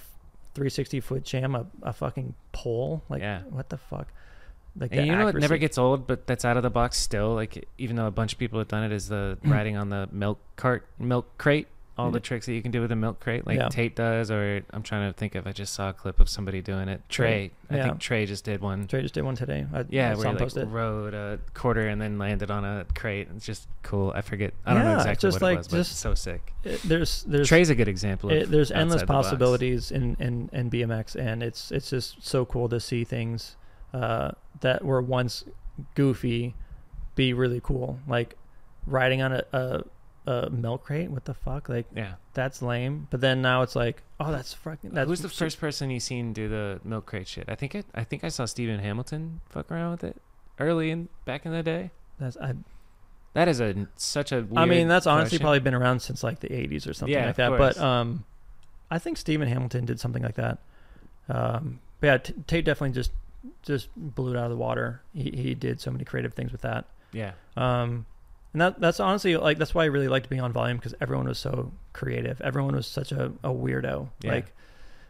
360 0.54 1.00
foot 1.00 1.24
jam 1.24 1.54
a, 1.54 1.66
a 1.82 1.92
fucking 1.92 2.34
pole. 2.52 3.02
Like 3.08 3.22
Yeah. 3.22 3.42
what 3.50 3.68
the 3.68 3.78
fuck? 3.78 4.08
Like 4.76 4.92
and 4.94 5.06
you 5.06 5.12
know 5.16 5.28
it 5.28 5.34
never 5.36 5.56
gets 5.56 5.78
old, 5.78 6.06
but 6.06 6.26
that's 6.26 6.44
out 6.44 6.56
of 6.56 6.62
the 6.62 6.70
box 6.70 6.98
still. 6.98 7.34
Like 7.34 7.66
even 7.78 7.96
though 7.96 8.06
a 8.06 8.10
bunch 8.12 8.32
of 8.32 8.38
people 8.38 8.58
have 8.58 8.68
done 8.68 8.84
it, 8.84 8.92
is 8.92 9.08
the 9.08 9.38
riding 9.44 9.76
on 9.76 9.88
the 9.88 10.08
milk 10.12 10.38
cart, 10.56 10.86
milk 10.98 11.36
crate. 11.38 11.68
All 11.98 12.10
the 12.10 12.20
tricks 12.20 12.46
that 12.46 12.52
you 12.52 12.62
can 12.62 12.70
do 12.70 12.80
with 12.80 12.92
a 12.92 12.96
milk 12.96 13.18
crate, 13.20 13.46
like 13.46 13.58
Yeah. 13.58 13.68
Tate 13.68 13.96
does, 13.96 14.30
or 14.30 14.62
I'm 14.70 14.82
trying 14.82 15.10
to 15.10 15.16
think 15.18 15.34
of. 15.34 15.46
I 15.46 15.52
just 15.52 15.74
saw 15.74 15.88
a 15.90 15.92
clip 15.92 16.20
of 16.20 16.28
somebody 16.28 16.60
doing 16.62 16.88
it. 16.88 17.02
Trey, 17.08 17.50
Trey. 17.68 17.80
I 17.80 17.82
think 17.82 17.98
Trey 17.98 18.24
just 18.26 18.44
did 18.44 18.60
one. 18.60 18.86
Trey 18.86 19.02
just 19.02 19.14
did 19.14 19.24
one 19.24 19.34
today. 19.34 19.66
I, 19.72 19.84
Yeah, 19.88 20.12
I 20.12 20.14
where 20.14 20.32
he 20.32 20.44
like 20.44 20.66
rode 20.72 21.14
a 21.14 21.40
quarter 21.54 21.88
and 21.88 22.00
then 22.00 22.18
landed 22.18 22.50
on 22.50 22.64
a 22.64 22.86
crate. 22.94 23.28
It's 23.34 23.44
just 23.44 23.68
cool. 23.82 24.12
I 24.14 24.20
forget. 24.22 24.54
I 24.64 24.74
don't 24.74 24.84
know 24.84 24.90
Yeah, 24.90 24.96
exactly 24.98 25.28
just 25.28 25.40
what 25.40 25.42
it 25.42 25.50
like- 25.50 25.58
was, 25.58 25.68
but 25.68 25.86
so 25.86 26.14
sick. 26.14 26.52
It- 26.64 26.82
there's 26.82 27.24
there's 27.24 27.48
Trey's 27.48 27.70
a 27.70 27.74
good 27.74 27.88
example. 27.88 28.30
Of 28.30 28.36
it, 28.36 28.50
there's 28.50 28.70
endless 28.70 29.00
the 29.00 29.06
box. 29.06 29.26
possibilities 29.28 29.90
in, 29.90 30.16
in, 30.20 30.48
in 30.52 30.70
BMX, 30.70 31.16
and 31.16 31.42
it's 31.42 31.72
it's 31.72 31.90
just 31.90 32.24
so 32.24 32.44
cool 32.44 32.68
to 32.68 32.78
see 32.80 33.04
things 33.04 33.56
uh, 33.92 34.30
that 34.60 34.84
were 34.84 35.02
once 35.02 35.44
goofy 35.94 36.54
be 37.14 37.32
really 37.32 37.60
cool. 37.60 37.98
Like 38.06 38.36
riding 38.86 39.22
on 39.22 39.32
a, 39.32 39.42
a, 39.52 39.82
a 40.30 40.50
milk 40.50 40.84
crate. 40.84 41.10
What 41.10 41.24
the 41.24 41.34
fuck? 41.34 41.68
Like 41.68 41.86
Yeah. 41.94 42.14
that's 42.34 42.60
lame. 42.62 43.06
But 43.10 43.20
then 43.20 43.40
now 43.42 43.62
it's 43.62 43.74
like, 43.76 44.02
oh, 44.20 44.30
that's 44.32 44.52
fucking. 44.52 44.90
That's 44.90 45.08
Who's 45.08 45.20
the 45.22 45.28
first 45.28 45.60
person 45.60 45.90
you 45.90 46.00
seen 46.00 46.32
do 46.32 46.48
the 46.48 46.80
milk 46.84 47.06
crate 47.06 47.28
shit? 47.28 47.46
I 47.48 47.54
think 47.54 47.74
it. 47.74 47.86
I 47.94 48.04
think 48.04 48.24
I 48.24 48.28
saw 48.28 48.44
Stephen 48.44 48.80
Hamilton 48.80 49.40
fuck 49.48 49.70
around 49.70 49.92
with 49.92 50.04
it 50.04 50.16
early 50.58 50.90
in 50.90 51.08
back 51.24 51.46
in 51.46 51.52
the 51.52 51.62
day. 51.62 51.90
That's 52.18 52.36
I, 52.36 52.54
That 53.34 53.48
is 53.48 53.60
a 53.60 53.86
such 53.96 54.32
a. 54.32 54.36
Weird 54.42 54.58
I 54.58 54.64
mean, 54.64 54.88
that's 54.88 55.06
honestly 55.06 55.38
question. 55.38 55.44
probably 55.44 55.60
been 55.60 55.74
around 55.74 56.00
since 56.00 56.22
like 56.24 56.40
the 56.40 56.48
80s 56.48 56.88
or 56.88 56.92
something 56.94 57.14
Yeah, 57.14 57.26
like 57.26 57.36
that. 57.36 57.48
course. 57.56 57.76
But 57.76 57.84
um, 57.84 58.24
I 58.90 58.98
think 58.98 59.16
Stephen 59.18 59.48
Hamilton 59.48 59.84
did 59.84 60.00
something 60.00 60.22
like 60.22 60.34
that. 60.36 60.58
Um, 61.28 61.80
but 62.00 62.06
yeah, 62.06 62.16
T- 62.18 62.34
Tate 62.46 62.64
definitely 62.64 62.94
just 62.94 63.12
just 63.62 63.88
blew 63.96 64.32
it 64.34 64.36
out 64.36 64.44
of 64.46 64.50
the 64.50 64.56
water. 64.56 65.02
He 65.14 65.30
he 65.30 65.54
did 65.54 65.80
so 65.80 65.90
many 65.90 66.04
creative 66.04 66.34
things 66.34 66.52
with 66.52 66.62
that. 66.62 66.86
Yeah. 67.12 67.32
Um, 67.56 68.06
and 68.52 68.60
that 68.62 68.80
that's 68.80 69.00
honestly 69.00 69.36
like 69.36 69.58
that's 69.58 69.74
why 69.74 69.82
I 69.82 69.86
really 69.86 70.08
liked 70.08 70.28
being 70.28 70.40
on 70.42 70.52
Volume 70.52 70.76
because 70.78 70.94
everyone 71.00 71.26
was 71.28 71.38
so 71.38 71.72
creative. 71.92 72.40
Everyone 72.40 72.74
was 72.74 72.86
such 72.86 73.12
a, 73.12 73.26
a 73.44 73.48
weirdo. 73.50 74.08
Yeah. 74.22 74.30
Like 74.32 74.46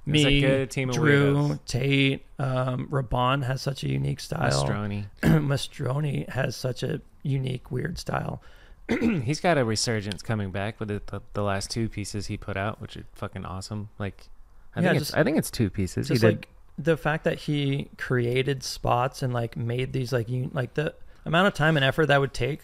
It 0.06 0.12
was 0.12 0.22
a 0.24 0.26
me, 0.26 0.40
good 0.40 0.70
team 0.70 0.88
of 0.90 0.96
Drew, 0.96 1.34
weirdos. 1.34 1.64
Tate, 1.66 2.26
um, 2.38 2.88
Rabon 2.88 3.44
has 3.44 3.62
such 3.62 3.84
a 3.84 3.88
unique 3.88 4.20
style. 4.20 4.50
Mastroni. 4.64 5.04
Mastroni 5.22 6.28
has 6.30 6.56
such 6.56 6.82
a 6.82 7.00
unique, 7.22 7.70
weird 7.70 7.98
style. 7.98 8.40
He's 8.88 9.40
got 9.40 9.58
a 9.58 9.64
resurgence 9.64 10.22
coming 10.22 10.50
back 10.50 10.80
with 10.80 10.88
the, 10.88 11.02
the, 11.06 11.20
the 11.34 11.42
last 11.42 11.70
two 11.70 11.88
pieces 11.88 12.26
he 12.28 12.36
put 12.38 12.56
out, 12.56 12.80
which 12.80 12.96
are 12.96 13.04
fucking 13.14 13.44
awesome. 13.44 13.90
Like, 13.98 14.28
I 14.74 14.80
Yeah, 14.80 14.90
think 14.90 15.02
it's 15.02 15.14
I 15.14 15.22
think 15.24 15.36
it's 15.38 15.50
two 15.50 15.68
pieces. 15.70 16.08
He 16.08 16.14
Just 16.14 16.22
did. 16.22 16.36
like 16.36 16.48
the 16.78 16.96
fact 16.96 17.24
that 17.24 17.38
he 17.40 17.90
created 17.98 18.62
spots 18.62 19.22
and 19.22 19.34
like 19.34 19.56
made 19.56 19.92
these 19.92 20.12
like 20.12 20.28
un- 20.30 20.50
like 20.54 20.74
the 20.74 20.94
amount 21.26 21.48
of 21.48 21.54
time 21.54 21.76
and 21.76 21.84
effort 21.84 22.06
that 22.06 22.18
would 22.20 22.32
take 22.32 22.60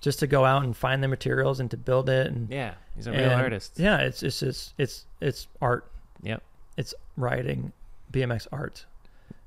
just 0.00 0.18
to 0.20 0.26
go 0.26 0.44
out 0.44 0.62
and 0.64 0.76
find 0.76 1.02
the 1.02 1.08
materials 1.08 1.58
and 1.60 1.70
to 1.70 1.76
build 1.76 2.08
it 2.08 2.26
and 2.28 2.48
yeah, 2.50 2.74
he's 2.94 3.06
a 3.06 3.12
real 3.12 3.30
artist. 3.30 3.78
Yeah, 3.78 3.98
it's 3.98 4.22
it's 4.22 4.40
just 4.40 4.74
it's 4.78 5.06
it's 5.20 5.46
art. 5.60 5.90
Yep. 6.22 6.42
It's 6.76 6.94
writing 7.16 7.72
BMX 8.12 8.46
art. 8.52 8.84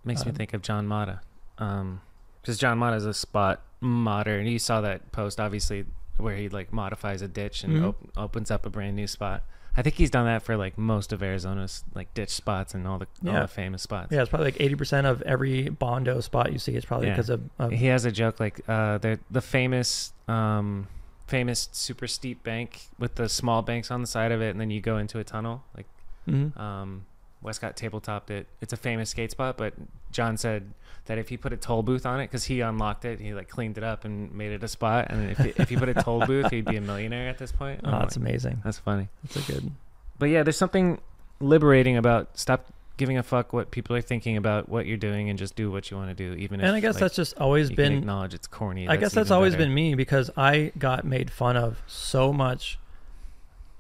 Makes 0.04 0.26
me 0.26 0.32
Um, 0.32 0.36
think 0.38 0.54
of 0.54 0.62
John 0.62 0.88
Mata. 0.88 1.22
Um, 1.58 2.02
because 2.42 2.58
John 2.58 2.78
Mata 2.78 2.96
is 2.96 3.06
a 3.06 3.14
spot 3.14 3.62
modder, 3.82 4.38
and 4.40 4.48
you 4.50 4.60
saw 4.60 4.82
that 4.82 5.12
post 5.12 5.40
obviously 5.40 5.86
where 6.18 6.36
he 6.36 6.50
like 6.50 6.74
modifies 6.74 7.22
a 7.22 7.28
ditch 7.28 7.64
and 7.64 7.74
Mhm. 7.74 7.88
op- 7.90 8.10
opens 8.18 8.50
up 8.52 8.66
a 8.66 8.70
brand 8.70 8.96
new 8.96 9.08
spot. 9.08 9.44
I 9.80 9.82
think 9.82 9.96
he's 9.96 10.10
done 10.12 10.26
that 10.26 10.42
for 10.44 10.58
like 10.58 10.78
most 10.78 11.14
of 11.14 11.24
Arizona's 11.24 11.86
like 11.96 12.14
ditch 12.14 12.32
spots 12.32 12.74
and 12.74 12.86
all 12.86 13.00
the 13.00 13.08
all 13.26 13.42
the 13.42 13.48
famous 13.48 13.82
spots. 13.82 14.12
Yeah, 14.12 14.20
it's 14.22 14.30
probably 14.30 14.48
like 14.48 14.60
eighty 14.60 14.76
percent 14.76 15.08
of 15.08 15.22
every 15.22 15.70
Bondo 15.70 16.20
spot 16.20 16.52
you 16.52 16.60
see 16.60 16.76
is 16.76 16.84
probably 16.84 17.08
Yeah. 17.08 17.14
because 17.14 17.30
of, 17.30 17.42
of 17.58 17.72
He 17.72 17.86
has 17.86 18.04
a 18.04 18.12
joke 18.12 18.42
like 18.42 18.60
uh, 18.68 18.98
the 18.98 19.20
the 19.32 19.42
famous 19.42 20.12
um, 20.28 20.88
famous 21.28 21.70
super 21.72 22.08
steep 22.08 22.44
bank 22.44 22.90
with 23.00 23.16
the 23.16 23.30
small 23.30 23.62
banks 23.62 23.90
on 23.90 24.02
the 24.02 24.08
side 24.08 24.34
of 24.34 24.42
it, 24.42 24.50
and 24.50 24.60
then 24.60 24.70
you 24.70 24.82
go 24.82 24.98
into 24.98 25.18
a 25.18 25.24
tunnel. 25.24 25.64
Like 25.78 25.86
Mhm. 26.28 26.58
um, 26.60 27.06
Westcott 27.42 27.78
tabletopped 27.78 28.30
it. 28.30 28.48
It's 28.60 28.74
a 28.74 28.78
famous 28.78 29.12
skate 29.12 29.32
spot, 29.32 29.56
but 29.58 29.74
John 30.12 30.36
said 30.36 30.74
that 31.06 31.18
if 31.18 31.30
he 31.30 31.38
put 31.38 31.54
a 31.54 31.58
toll 31.58 31.84
booth 31.84 32.06
on 32.06 32.20
it, 32.20 32.26
because 32.26 32.46
he 32.46 32.62
unlocked 32.62 33.06
it, 33.06 33.20
he 33.20 33.34
like 33.34 33.50
cleaned 33.50 33.78
it 33.78 33.84
up 33.84 34.06
and 34.06 34.32
made 34.34 34.52
it 34.52 34.64
a 34.64 34.68
spot. 34.68 35.08
And 35.10 35.32
if 35.32 35.38
he, 35.38 35.54
if 35.58 35.70
he 35.70 35.76
put 35.76 35.90
a 35.90 35.94
toll 35.94 36.26
booth, 36.26 36.52
he'd 36.52 36.66
be 36.66 36.76
a 36.78 36.82
millionaire 36.82 37.30
at 37.30 37.38
this 37.38 37.52
point. 37.52 37.82
Oh, 37.84 37.90
I'm 37.90 38.00
that's 38.02 38.18
like, 38.18 38.28
amazing. 38.28 38.62
that's 38.64 38.80
funny. 38.80 39.10
That's 39.24 39.50
a 39.50 39.52
good. 39.52 39.72
But 40.18 40.28
yeah, 40.28 40.44
there's 40.44 40.58
something 40.58 41.00
liberating 41.40 41.98
about 41.98 42.38
stop 42.38 42.72
giving 42.98 43.18
a 43.18 43.24
fuck 43.24 43.54
what 43.54 43.72
people 43.72 43.96
are 43.96 44.02
thinking 44.02 44.36
about 44.36 44.68
what 44.68 44.86
you're 44.86 44.98
doing 44.98 45.30
and 45.30 45.40
just 45.40 45.56
do 45.56 45.72
what 45.72 45.90
you 45.90 45.98
want 45.98 46.10
to 46.10 46.14
do, 46.14 46.38
even 46.38 46.60
if. 46.60 46.66
And 46.66 46.76
I 46.76 46.82
guess 46.82 46.96
like, 46.96 47.02
that's 47.02 47.16
just 47.16 47.38
always 47.40 47.72
been 47.72 48.00
acknowledge 48.00 48.34
it's 48.34 48.46
corny. 48.46 48.88
I 48.88 48.98
guess 48.98 49.14
that's 49.14 49.32
always 49.32 49.54
better. 49.54 49.66
been 49.66 49.74
me 49.74 49.96
because 49.96 50.30
I 50.36 50.74
got 50.78 51.06
made 51.06 51.32
fun 51.32 51.56
of 51.56 51.82
so 51.88 52.34
much 52.34 52.78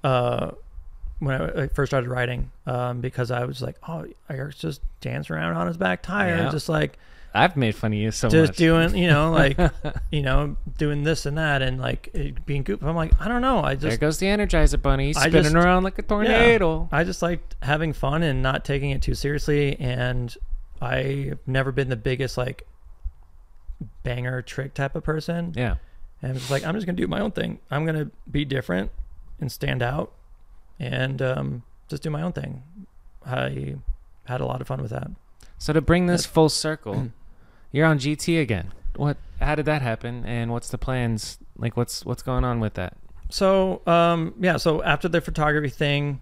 uh, 0.03 0.51
when 1.19 1.41
I, 1.41 1.67
first 1.67 1.89
started 1.91 2.09
writing 2.09 2.51
um, 2.65 3.01
because 3.01 3.29
I 3.31 3.45
was 3.45 3.61
like, 3.61 3.75
oh, 3.87 4.05
Eric's 4.29 4.57
just 4.57 4.81
dancing 5.01 5.35
around 5.35 5.55
on 5.55 5.67
his 5.67 5.77
back 5.77 6.01
tire, 6.01 6.37
Yeah. 6.37 6.49
just 6.51 6.69
like 6.69 6.97
I've 7.33 7.55
made 7.55 7.75
fun 7.75 7.93
of 7.93 7.99
you 7.99 8.09
so 8.11 8.25
much. 8.27 8.31
just 8.33 8.49
much. 8.51 8.57
doing, 8.57 8.95
you 8.95 9.07
know, 9.07 9.31
like 9.31 9.57
you 10.11 10.21
know, 10.23 10.55
doing 10.77 11.03
this 11.03 11.25
and 11.27 11.37
that, 11.37 11.61
and 11.61 11.79
like 11.79 12.09
it 12.13 12.45
being 12.45 12.63
goofy. 12.63 12.83
I'm 12.85 12.95
like, 12.95 13.11
I 13.21 13.27
don't 13.27 13.41
know, 13.41 13.61
I 13.63 13.75
just 13.75 13.83
there 13.83 13.97
goes 13.97 14.17
the 14.17 14.25
Energizer 14.25 14.81
Bunny. 14.81 15.13
Spinning 15.13 15.43
just- 15.43 15.55
around 15.55 15.83
like 15.83 15.99
a 15.99 16.01
tornado. 16.01 16.89
I 16.91 17.03
just 17.03 17.21
liked 17.21 17.55
having 17.61 17.93
fun 17.93 18.23
and 18.23 18.41
not 18.41 18.65
taking 18.65 18.89
it 18.91 19.01
too 19.01 19.13
seriously, 19.13 19.79
and 19.79 20.35
I've 20.81 21.37
never 21.45 21.71
been 21.71 21.89
the 21.89 21.95
biggest 21.97 22.37
like 22.37 22.65
banger 24.03 24.41
trick 24.41 24.73
type 24.73 24.95
of 24.95 25.03
person. 25.03 25.53
Yeah. 25.55 25.75
And 26.21 26.35
it's 26.35 26.49
like 26.49 26.65
I'm 26.65 26.73
just 26.75 26.85
gonna 26.85 26.95
do 26.97 27.07
my 27.07 27.19
own 27.19 27.31
thing. 27.31 27.59
I'm 27.71 27.85
gonna 27.85 28.09
be 28.29 28.43
different 28.45 28.91
and 29.39 29.51
stand 29.51 29.81
out, 29.81 30.11
and 30.79 31.21
um, 31.21 31.63
just 31.87 32.03
do 32.03 32.09
my 32.09 32.21
own 32.21 32.31
thing. 32.31 32.63
I 33.25 33.75
had 34.25 34.41
a 34.41 34.45
lot 34.45 34.61
of 34.61 34.67
fun 34.67 34.81
with 34.81 34.91
that. 34.91 35.09
So 35.57 35.73
to 35.73 35.81
bring 35.81 36.07
this 36.07 36.25
full 36.25 36.49
circle, 36.49 37.11
you're 37.71 37.85
on 37.85 37.99
GT 37.99 38.41
again. 38.41 38.73
What? 38.95 39.17
How 39.39 39.55
did 39.55 39.65
that 39.65 39.81
happen? 39.81 40.25
And 40.25 40.51
what's 40.51 40.69
the 40.69 40.77
plans? 40.77 41.37
Like, 41.57 41.75
what's 41.77 42.05
what's 42.05 42.23
going 42.23 42.43
on 42.43 42.59
with 42.59 42.75
that? 42.75 42.97
So 43.29 43.81
um, 43.85 44.33
yeah, 44.39 44.57
so 44.57 44.81
after 44.83 45.07
the 45.07 45.21
photography 45.21 45.69
thing, 45.69 46.21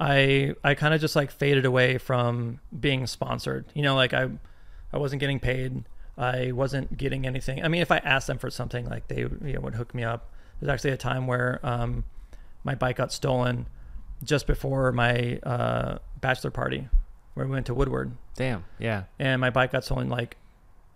I 0.00 0.54
I 0.62 0.74
kind 0.74 0.94
of 0.94 1.00
just 1.00 1.16
like 1.16 1.30
faded 1.30 1.66
away 1.66 1.98
from 1.98 2.60
being 2.78 3.06
sponsored. 3.06 3.66
You 3.74 3.82
know, 3.82 3.94
like 3.94 4.14
I 4.14 4.28
I 4.92 4.98
wasn't 4.98 5.20
getting 5.20 5.40
paid. 5.40 5.84
I 6.16 6.52
wasn't 6.52 6.96
getting 6.96 7.26
anything. 7.26 7.64
I 7.64 7.68
mean, 7.68 7.80
if 7.82 7.92
I 7.92 7.98
asked 7.98 8.26
them 8.26 8.38
for 8.38 8.50
something, 8.50 8.88
like 8.88 9.06
they 9.08 9.20
you 9.20 9.52
know, 9.54 9.60
would 9.60 9.74
hook 9.74 9.94
me 9.94 10.02
up. 10.02 10.32
There's 10.60 10.72
actually 10.72 10.90
a 10.90 10.96
time 10.96 11.28
where 11.28 11.60
um, 11.62 12.04
my 12.64 12.74
bike 12.74 12.96
got 12.96 13.12
stolen 13.12 13.66
just 14.22 14.46
before 14.46 14.92
my 14.92 15.38
uh, 15.42 15.98
bachelor 16.20 16.50
party, 16.50 16.88
where 17.34 17.46
we 17.46 17.52
went 17.52 17.66
to 17.66 17.74
Woodward, 17.74 18.12
Damn. 18.34 18.64
Yeah. 18.78 19.04
and 19.18 19.40
my 19.40 19.50
bike 19.50 19.72
got 19.72 19.84
stolen 19.84 20.08
like 20.08 20.36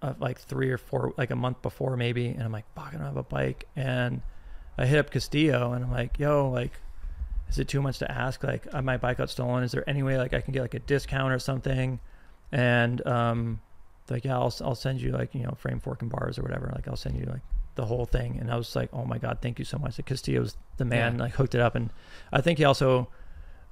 uh, 0.02 0.14
like 0.18 0.38
three 0.38 0.70
or 0.70 0.78
four 0.78 1.12
like 1.16 1.30
a 1.30 1.36
month 1.36 1.62
before 1.62 1.96
maybe, 1.96 2.26
and 2.28 2.42
I'm 2.42 2.52
like, 2.52 2.64
fuck, 2.74 2.88
I 2.88 2.92
don't 2.92 3.06
have 3.06 3.16
a 3.16 3.22
bike, 3.22 3.66
and 3.76 4.22
I 4.76 4.86
hit 4.86 4.98
up 4.98 5.10
Castillo, 5.10 5.72
and 5.72 5.84
I'm 5.84 5.90
like, 5.92 6.18
yo, 6.18 6.48
like. 6.50 6.72
Is 7.48 7.58
it 7.58 7.68
too 7.68 7.82
much 7.82 7.98
to 7.98 8.10
ask? 8.10 8.42
Like, 8.42 8.66
uh, 8.72 8.80
my 8.80 8.96
bike 8.96 9.18
got 9.18 9.28
stolen. 9.28 9.62
Is 9.62 9.72
there 9.72 9.86
any 9.86 10.02
way 10.02 10.16
like 10.16 10.32
I 10.32 10.40
can 10.40 10.54
get 10.54 10.62
like 10.62 10.72
a 10.72 10.78
discount 10.78 11.34
or 11.34 11.38
something? 11.38 12.00
And 12.50 13.06
um, 13.06 13.60
like, 14.08 14.24
yeah, 14.24 14.38
I'll 14.38 14.54
I'll 14.62 14.74
send 14.74 15.02
you 15.02 15.10
like 15.12 15.34
you 15.34 15.42
know 15.42 15.54
frame, 15.58 15.78
fork, 15.78 16.00
and 16.00 16.10
bars 16.10 16.38
or 16.38 16.42
whatever. 16.44 16.72
Like, 16.74 16.88
I'll 16.88 16.96
send 16.96 17.18
you 17.18 17.26
like 17.26 17.42
the 17.74 17.86
whole 17.86 18.04
thing. 18.06 18.38
And 18.40 18.50
I 18.50 18.56
was 18.56 18.74
like, 18.76 18.90
oh 18.92 19.04
my 19.04 19.18
god, 19.18 19.38
thank 19.42 19.58
you 19.58 19.64
so 19.64 19.78
much. 19.78 19.98
Like, 19.98 20.06
Castillo's 20.06 20.56
the 20.76 20.84
man. 20.84 21.16
Yeah. 21.16 21.22
Like, 21.24 21.34
hooked 21.34 21.54
it 21.54 21.60
up, 21.60 21.74
and 21.74 21.90
I 22.32 22.40
think 22.40 22.58
he 22.58 22.64
also 22.64 23.08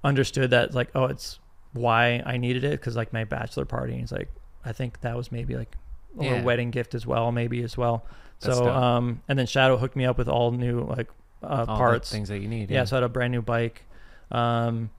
understood 0.04 0.50
that 0.50 0.74
like, 0.74 0.90
oh, 0.94 1.04
it's 1.04 1.38
why 1.72 2.22
I 2.26 2.36
needed 2.36 2.64
it 2.64 2.72
because 2.72 2.96
like 2.96 3.12
my 3.12 3.24
bachelor 3.24 3.64
party. 3.64 3.96
He's 3.98 4.12
like, 4.12 4.28
I 4.64 4.72
think 4.72 5.00
that 5.02 5.16
was 5.16 5.30
maybe 5.30 5.54
like 5.56 5.76
a 6.18 6.24
Yeah. 6.24 6.42
wedding 6.42 6.70
gift 6.70 6.94
as 6.94 7.06
well, 7.06 7.30
maybe 7.32 7.62
as 7.62 7.76
well. 7.76 8.04
That's 8.40 8.56
so 8.56 8.64
dope. 8.64 8.74
um, 8.74 9.22
and 9.28 9.38
then 9.38 9.46
Shadow 9.46 9.76
hooked 9.76 9.96
me 9.96 10.06
up 10.06 10.16
with 10.18 10.28
all 10.28 10.50
new 10.50 10.80
like 10.80 11.08
uh, 11.42 11.66
All 11.68 11.76
parts. 11.76 12.10
things 12.10 12.28
that 12.28 12.38
you 12.40 12.48
need. 12.48 12.70
Yeah, 12.70 12.84
so 12.84 12.96
I 12.96 12.98
had 12.98 13.04
a 13.04 13.08
brand 13.08 13.32
new 13.32 13.42
bike. 13.42 13.84
Um, 14.30 14.90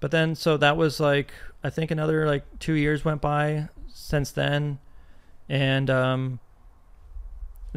but 0.00 0.10
then 0.10 0.34
so 0.34 0.56
that 0.56 0.76
was 0.76 1.00
like 1.00 1.32
I 1.64 1.70
think 1.70 1.90
another 1.90 2.26
like 2.26 2.44
two 2.58 2.74
years 2.74 3.04
went 3.04 3.20
by 3.20 3.68
since 3.88 4.30
then, 4.32 4.78
and 5.48 5.88
um, 5.90 6.40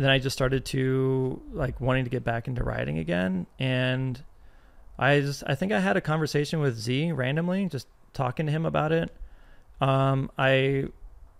then 0.03 0.10
I 0.11 0.19
just 0.19 0.34
started 0.36 0.65
to 0.65 1.41
like 1.52 1.80
wanting 1.82 2.03
to 2.06 2.10
get 2.10 2.23
back 2.23 2.48
into 2.48 2.64
writing 2.64 2.98
again, 2.98 3.45
and 3.60 4.23
I 4.99 5.19
just 5.22 5.44
I 5.48 5.56
think 5.56 5.72
I 5.72 5.80
had 5.80 5.98
a 5.98 6.02
conversation 6.02 6.60
with 6.60 6.78
Z 6.78 7.11
randomly, 7.11 7.68
just 7.68 7.88
talking 8.14 8.45
to 8.45 8.52
him 8.52 8.65
about 8.65 8.91
it. 8.91 9.11
Um, 9.80 10.32
I 10.38 10.86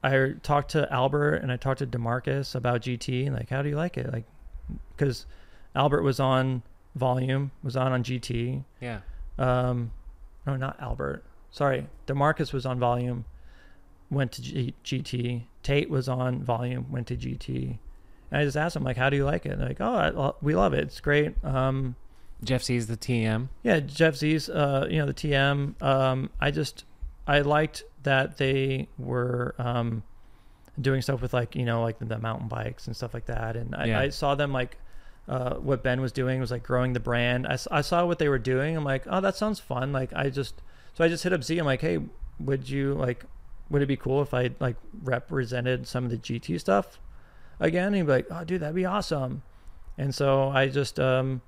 I 0.04 0.34
talked 0.42 0.72
to 0.72 0.92
Albert 0.92 1.36
and 1.38 1.52
I 1.52 1.58
talked 1.58 1.80
to 1.80 1.88
Demarcus 1.88 2.56
about 2.56 2.82
GT. 2.82 3.28
and 3.28 3.36
Like, 3.36 3.50
how 3.50 3.62
do 3.62 3.70
you 3.70 3.76
like 3.76 3.98
it? 3.98 4.12
Like, 4.12 4.26
because 4.96 5.26
Albert 5.76 6.02
was 6.02 6.20
on 6.20 6.64
Volume, 6.96 7.52
was 7.64 7.78
on 7.78 7.92
on 7.92 8.04
GT. 8.04 8.64
Yeah. 8.80 9.02
Um, 9.38 9.92
no, 10.48 10.56
not 10.56 10.76
Albert. 10.82 11.24
Sorry, 11.52 11.88
Demarcus 12.08 12.52
was 12.54 12.66
on 12.66 12.80
Volume, 12.80 13.26
went 14.10 14.32
to 14.34 14.42
G- 14.42 14.74
GT. 14.84 15.44
Tate 15.64 15.90
was 15.90 16.10
on 16.10 16.42
Volume, 16.44 16.92
went 16.92 17.08
to 17.08 17.16
GT. 17.16 17.78
And 18.32 18.42
I 18.42 18.46
just 18.46 18.56
asked 18.58 18.74
them 18.76 18.84
like, 18.84 18.98
"How 18.98 19.10
do 19.10 19.18
you 19.18 19.26
like 19.26 19.46
it?" 19.46 19.52
And 19.52 19.62
they're 19.62 19.68
like, 19.70 19.82
"Oh, 19.82 19.94
I, 19.94 20.10
lo- 20.10 20.36
we 20.42 20.56
love 20.56 20.74
it. 20.74 20.80
It's 20.86 21.00
great." 21.02 21.34
Um, 21.44 21.96
Jeff 22.44 22.64
Z's 22.64 22.88
the 22.88 22.98
TM. 22.98 23.50
yeah, 23.62 23.80
Jeff 23.82 24.16
Z's, 24.16 24.50
uh, 24.50 24.88
you 24.90 24.98
know, 24.98 25.06
the 25.06 25.14
TM. 25.14 25.80
Um, 25.82 26.30
I 26.40 26.50
just, 26.50 26.86
I 27.28 27.42
liked 27.42 27.84
that 28.02 28.38
they 28.38 28.88
were 28.98 29.54
um, 29.60 30.02
doing 30.80 31.04
stuff 31.04 31.22
with 31.22 31.34
like, 31.36 31.56
you 31.56 31.66
know, 31.66 31.84
like 31.84 32.00
the, 32.00 32.06
the 32.06 32.18
mountain 32.18 32.48
bikes 32.48 32.88
and 32.88 32.96
stuff 32.96 33.14
like 33.14 33.28
that. 33.28 33.56
And 33.56 33.76
I, 33.76 33.86
Yeah. 33.86 34.00
I 34.00 34.10
saw 34.10 34.34
them 34.34 34.52
like, 34.52 34.78
uh, 35.30 35.54
what 35.58 35.84
Ben 35.84 36.02
was 36.02 36.12
doing 36.12 36.40
was 36.40 36.50
like 36.50 36.64
growing 36.64 36.94
the 36.94 37.00
brand. 37.00 37.46
I, 37.46 37.54
s- 37.54 37.68
I 37.70 37.82
saw 37.82 38.08
what 38.08 38.18
they 38.18 38.28
were 38.28 38.40
doing. 38.40 38.76
I'm 38.76 38.84
like, 38.84 39.04
oh, 39.08 39.22
that 39.22 39.36
sounds 39.36 39.60
fun. 39.60 39.94
Like, 39.94 40.12
I 40.16 40.32
just, 40.32 40.56
so 40.96 41.04
I 41.04 41.10
just 41.10 41.24
hit 41.24 41.34
up 41.34 41.44
Z. 41.44 41.60
I'm 41.60 41.66
like, 41.68 41.82
hey, 41.82 42.00
would 42.40 42.68
you 42.68 42.96
like, 42.96 43.24
would 43.70 43.84
it 43.84 43.86
be 43.88 43.98
cool 43.98 44.24
if 44.24 44.34
I 44.34 44.50
like 44.60 44.78
represented 45.04 45.88
some 45.88 46.06
of 46.06 46.10
the 46.10 46.18
GT 46.18 46.60
stuff 46.60 47.00
again? 47.62 47.88
And 47.88 47.96
he'd 47.96 48.02
be 48.04 48.12
like, 48.12 48.28
oh, 48.30 48.44
dude, 48.44 48.62
that'd 48.62 48.76
be 48.76 48.86
awesome. 48.86 49.42
And 49.98 50.14
so 50.14 50.50
I 50.50 50.68
just, 50.68 51.00
um, 51.00 51.42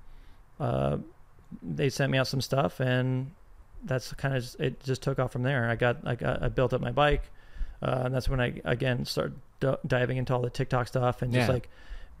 uh, 0.58 0.96
they 1.62 1.90
sent 1.90 2.10
me 2.10 2.18
out 2.18 2.26
some 2.26 2.40
stuff 2.40 2.80
and 2.80 3.30
that's 3.84 4.12
kind 4.14 4.34
of 4.34 4.56
it 4.58 4.82
just 4.82 5.02
took 5.02 5.18
off 5.18 5.32
from 5.32 5.42
there. 5.42 5.68
I 5.68 5.76
got, 5.76 5.98
I 6.04 6.14
got, 6.14 6.42
I 6.42 6.48
built 6.48 6.72
up 6.72 6.80
my 6.80 6.92
bike. 6.92 7.24
Uh, 7.82 8.02
and 8.06 8.14
that's 8.14 8.28
when 8.28 8.40
I, 8.40 8.60
again, 8.64 9.04
started 9.04 9.34
d- 9.60 9.74
diving 9.86 10.16
into 10.16 10.32
all 10.34 10.40
the 10.40 10.48
TikTok 10.50 10.88
stuff 10.88 11.20
and 11.20 11.32
just 11.32 11.48
Yeah. 11.48 11.52
like 11.54 11.68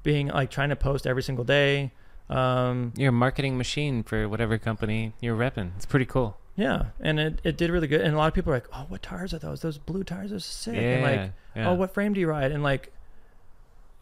being 0.02 0.26
like 0.28 0.50
trying 0.50 0.68
to 0.68 0.76
post 0.76 1.06
every 1.06 1.22
single 1.22 1.44
day. 1.44 1.92
Um, 2.28 2.92
You're 2.96 3.08
a 3.10 3.12
marketing 3.12 3.56
machine 3.56 4.02
for 4.02 4.28
whatever 4.28 4.58
company 4.58 5.12
you're 5.20 5.36
repping. 5.36 5.70
It's 5.76 5.86
pretty 5.86 6.06
cool. 6.06 6.36
yeah. 6.56 6.86
And 7.00 7.18
it, 7.20 7.40
it 7.44 7.56
did 7.56 7.70
really 7.70 7.86
good. 7.86 8.00
And 8.00 8.14
a 8.14 8.18
lot 8.18 8.28
of 8.28 8.34
people 8.34 8.52
are 8.52 8.56
like, 8.56 8.68
Oh, 8.72 8.84
what 8.88 9.02
tires 9.02 9.32
are 9.34 9.38
those? 9.38 9.60
Those 9.60 9.78
blue 9.78 10.04
tires 10.04 10.32
are 10.32 10.40
sick. 10.40 10.74
Yeah. 10.74 10.80
And 10.80 11.02
like, 11.02 11.32
yeah. 11.56 11.70
oh, 11.70 11.74
what 11.74 11.92
frame 11.94 12.12
do 12.12 12.20
you 12.20 12.28
ride? 12.28 12.52
And 12.52 12.62
like 12.62 12.92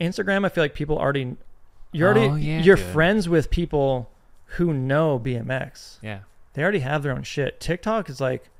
Instagram, 0.02 0.44
I 0.44 0.48
feel 0.48 0.64
like 0.64 0.74
people 0.74 0.98
already, 0.98 1.36
you're 1.92 2.08
already, 2.10 2.26
Oh, 2.28 2.34
yeah, 2.36 2.60
you're 2.60 2.76
dude. 2.76 2.84
friends 2.86 3.28
with 3.28 3.50
people 3.50 4.10
who 4.56 4.72
know 4.74 5.18
BMX. 5.18 5.98
yeah. 6.02 6.20
They 6.54 6.62
already 6.62 6.80
have 6.80 7.02
their 7.02 7.12
own 7.12 7.22
shit. 7.22 7.60
TikTok 7.60 8.10
is 8.10 8.20
like 8.20 8.50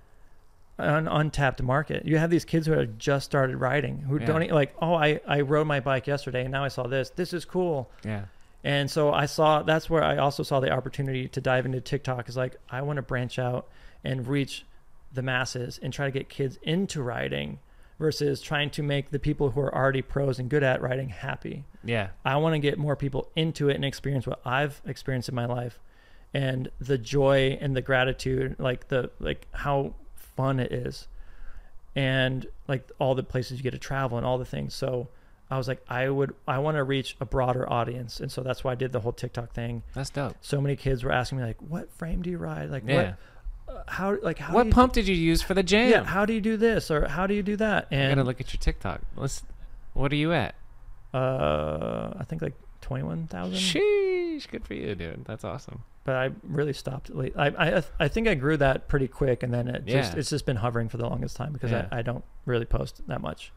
an 0.79 1.07
untapped 1.07 1.63
market. 1.63 2.07
You 2.07 2.17
have 2.19 2.31
these 2.31 2.45
kids 2.47 2.67
who 2.67 2.73
have 2.73 2.97
just 2.97 3.27
started 3.27 3.57
riding 3.59 3.99
who 3.99 4.19
Yeah. 4.19 4.27
don't 4.27 4.51
like, 4.51 4.75
oh, 4.81 4.95
I, 4.95 5.21
I 5.27 5.43
rode 5.43 5.67
my 5.67 5.81
bike 5.81 6.07
yesterday 6.07 6.43
and 6.43 6.51
now 6.53 6.65
I 6.65 6.69
saw 6.69 6.87
this. 6.87 7.11
This 7.11 7.33
is 7.35 7.45
cool. 7.45 7.91
Yeah. 8.05 8.23
And 8.65 8.91
so 8.91 9.13
I 9.13 9.27
saw 9.27 9.63
that's 9.63 9.91
where 9.91 10.03
I 10.03 10.17
also 10.17 10.43
saw 10.43 10.61
the 10.61 10.71
opportunity 10.71 11.29
to 11.29 11.41
dive 11.41 11.67
into 11.67 11.81
TikTok 11.81 12.29
is 12.29 12.37
like 12.37 12.57
I 12.71 12.81
want 12.81 12.97
to 12.97 13.03
branch 13.03 13.39
out 13.39 13.67
and 14.05 14.27
reach 14.27 14.65
the 15.13 15.21
masses 15.23 15.79
and 15.83 15.93
try 15.93 16.07
to 16.07 16.13
get 16.13 16.29
kids 16.31 16.59
into 16.63 17.03
riding 17.03 17.59
versus 18.03 18.43
trying 18.43 18.69
to 18.69 18.83
make 18.83 19.11
the 19.13 19.19
people 19.21 19.53
who 19.53 19.61
are 19.61 19.73
already 19.73 20.03
pros 20.03 20.39
and 20.41 20.51
good 20.51 20.65
at 20.65 20.83
writing 20.83 21.09
happy. 21.09 21.65
Yeah. 21.85 22.09
I 22.25 22.37
want 22.37 22.55
to 22.55 22.59
get 22.59 22.77
more 22.79 22.97
people 22.97 23.31
into 23.37 23.69
it 23.69 23.77
and 23.77 23.85
experience 23.85 24.27
what 24.27 24.41
I've 24.45 24.83
experienced 24.85 25.29
in 25.29 25.37
my 25.37 25.47
life 25.47 25.79
and 26.35 26.69
the 26.81 26.99
joy 26.99 27.57
and 27.61 27.77
the 27.77 27.81
gratitude 27.81 28.57
like 28.59 28.89
the 28.89 29.11
like 29.21 29.47
how 29.53 29.95
fun 30.17 30.59
it 30.59 30.73
is 30.73 31.07
and 31.95 32.47
like 32.69 32.91
all 32.99 33.15
the 33.15 33.23
places 33.23 33.59
you 33.59 33.63
get 33.63 33.71
to 33.73 33.79
travel 33.79 34.17
and 34.17 34.27
all 34.27 34.39
the 34.39 34.45
things 34.47 34.75
so 34.75 35.09
i 35.51 35.59
was 35.59 35.69
like 35.69 35.83
i 35.91 36.09
would 36.09 36.35
i 36.49 36.59
want 36.59 36.75
to 36.79 36.83
reach 36.83 37.17
a 37.21 37.27
broader 37.27 37.71
audience 37.71 38.19
and 38.19 38.33
so 38.33 38.41
that's 38.43 38.65
why 38.65 38.73
i 38.73 38.75
did 38.75 38.93
the 38.93 39.01
whole 39.01 39.13
tiktok 39.13 39.53
thing 39.53 39.83
That's 39.93 40.09
dope. 40.09 40.35
so 40.41 40.59
many 40.59 40.75
kids 40.75 41.05
were 41.05 41.13
asking 41.13 41.37
me 41.39 41.45
like 41.45 41.59
what 41.61 41.93
frame 41.93 42.23
do 42.23 42.31
you 42.31 42.39
ride 42.39 42.71
like 42.71 42.85
Yeah. 42.87 42.97
what 42.97 43.15
how 43.89 44.17
like 44.23 44.39
how 44.39 44.55
What 44.55 44.65
do 44.65 44.71
pump 44.71 44.93
did 44.93 45.07
you 45.09 45.15
use 45.15 45.43
for 45.43 45.55
the 45.55 45.63
jam? 45.63 45.91
yeah 45.91 46.05
how 46.05 46.25
do 46.27 46.33
you 46.33 46.41
do 46.41 46.57
this 46.57 46.91
or 46.91 47.07
how 47.09 47.27
do 47.27 47.35
you 47.35 47.43
do 47.43 47.57
that 47.57 47.89
I 47.91 47.95
and 47.95 48.17
gotta 48.17 48.27
look 48.27 48.41
at 48.41 48.53
your 48.53 48.61
TikTok. 48.61 49.01
Let's. 49.17 49.43
What 49.95 50.11
are 50.13 50.17
you 50.17 50.33
at? 50.33 50.55
uh 51.15 52.13
i 52.19 52.25
think 52.25 52.41
like 52.41 52.55
21000 52.81 53.55
Sheesh. 53.55 54.49
Good 54.51 54.67
for 54.67 54.75
you, 54.75 54.95
dude. 54.95 55.25
That's 55.25 55.45
awesome. 55.45 55.83
but 56.05 56.17
I 56.17 56.31
really 56.43 56.73
stopped 56.73 57.15
late. 57.15 57.33
I, 57.37 57.47
I 57.77 57.83
I 58.01 58.09
think 58.09 58.27
I 58.27 58.35
grew 58.35 58.57
that 58.57 58.89
pretty 58.89 59.07
quick, 59.09 59.43
and 59.45 59.55
then 59.55 59.69
it 59.69 59.85
just 59.87 60.13
Yeah. 60.15 60.19
it's 60.19 60.31
just 60.31 60.47
been 60.47 60.57
hovering 60.57 60.89
for 60.89 60.97
the 60.97 61.07
longest 61.07 61.37
time 61.37 61.53
because 61.53 61.71
Yeah. 61.71 61.87
I, 61.93 61.99
I 61.99 62.03
don't 62.03 62.25
really 62.45 62.65
post 62.65 63.03
that 63.07 63.21
much. 63.21 63.53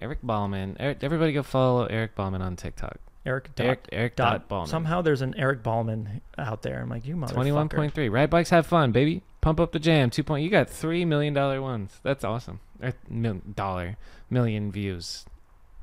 Eric 0.00 0.20
Ballman. 0.22 0.76
Eric, 0.80 0.98
everybody 1.02 1.32
go 1.32 1.42
follow 1.42 1.84
Eric 1.86 2.14
Ballman 2.14 2.40
on 2.42 2.56
TikTok. 2.56 2.96
Eric 3.26 3.54
dot, 3.54 3.66
Eric 3.66 3.88
Eric 3.92 4.16
dot, 4.16 4.32
dot 4.32 4.48
Ballman. 4.48 4.68
somehow 4.70 5.02
there's 5.02 5.20
an 5.22 5.34
Eric 5.36 5.62
Ballman 5.62 6.20
out 6.38 6.62
there. 6.62 6.80
I'm 6.80 6.88
like 6.88 7.04
you 7.06 7.16
motherfucker. 7.16 7.32
Twenty 7.34 7.52
one 7.52 7.68
point 7.68 7.92
three. 7.92 8.08
Ride 8.08 8.30
bikes 8.30 8.50
have 8.50 8.66
fun, 8.66 8.92
baby. 8.92 9.22
Pump 9.44 9.60
up 9.60 9.72
the 9.72 9.78
jam. 9.78 10.08
Two 10.08 10.24
point. 10.24 10.42
You 10.42 10.48
got 10.48 10.70
three 10.70 11.04
million 11.04 11.34
dollar 11.34 11.60
ones. 11.60 12.00
That's 12.02 12.24
awesome. 12.24 12.60
Or 12.82 12.94
mil, 13.10 13.42
dollar 13.54 13.98
million 14.30 14.72
views. 14.72 15.26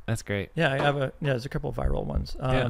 That's 0.08 0.24
great. 0.24 0.50
Yeah, 0.56 0.74
I 0.74 0.78
have 0.80 0.98
a 0.98 1.14
yeah. 1.22 1.30
There's 1.30 1.46
a 1.46 1.50
couple 1.50 1.70
of 1.70 1.76
viral 1.76 2.04
ones. 2.04 2.36
Um, 2.40 2.56
Yeah. 2.56 2.64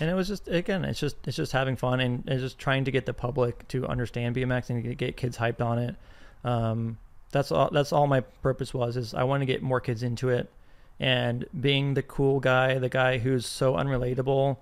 and 0.00 0.10
it 0.10 0.14
was 0.14 0.26
just 0.26 0.48
again, 0.48 0.84
it's 0.84 0.98
just 0.98 1.16
it's 1.28 1.36
just 1.36 1.52
having 1.52 1.76
fun 1.76 2.00
and 2.00 2.24
it's 2.26 2.42
just 2.42 2.58
trying 2.58 2.84
to 2.86 2.90
get 2.90 3.06
the 3.06 3.14
public 3.14 3.68
to 3.68 3.86
understand 3.86 4.34
BMX 4.34 4.70
and 4.70 4.82
get, 4.82 4.98
get 4.98 5.16
kids 5.16 5.38
hyped 5.38 5.60
on 5.64 5.78
it. 5.78 5.94
Um, 6.42 6.98
that's 7.30 7.52
all. 7.52 7.70
That's 7.70 7.92
all 7.92 8.08
my 8.08 8.20
purpose 8.20 8.74
was. 8.74 8.96
Is 8.96 9.14
I 9.14 9.22
want 9.22 9.42
to 9.42 9.46
get 9.46 9.62
more 9.62 9.80
kids 9.80 10.02
into 10.02 10.30
it, 10.30 10.50
and 10.98 11.46
being 11.60 11.94
the 11.94 12.02
cool 12.02 12.40
guy, 12.40 12.78
the 12.78 12.88
guy 12.88 13.18
who's 13.18 13.46
so 13.46 13.74
unrelatable, 13.74 14.56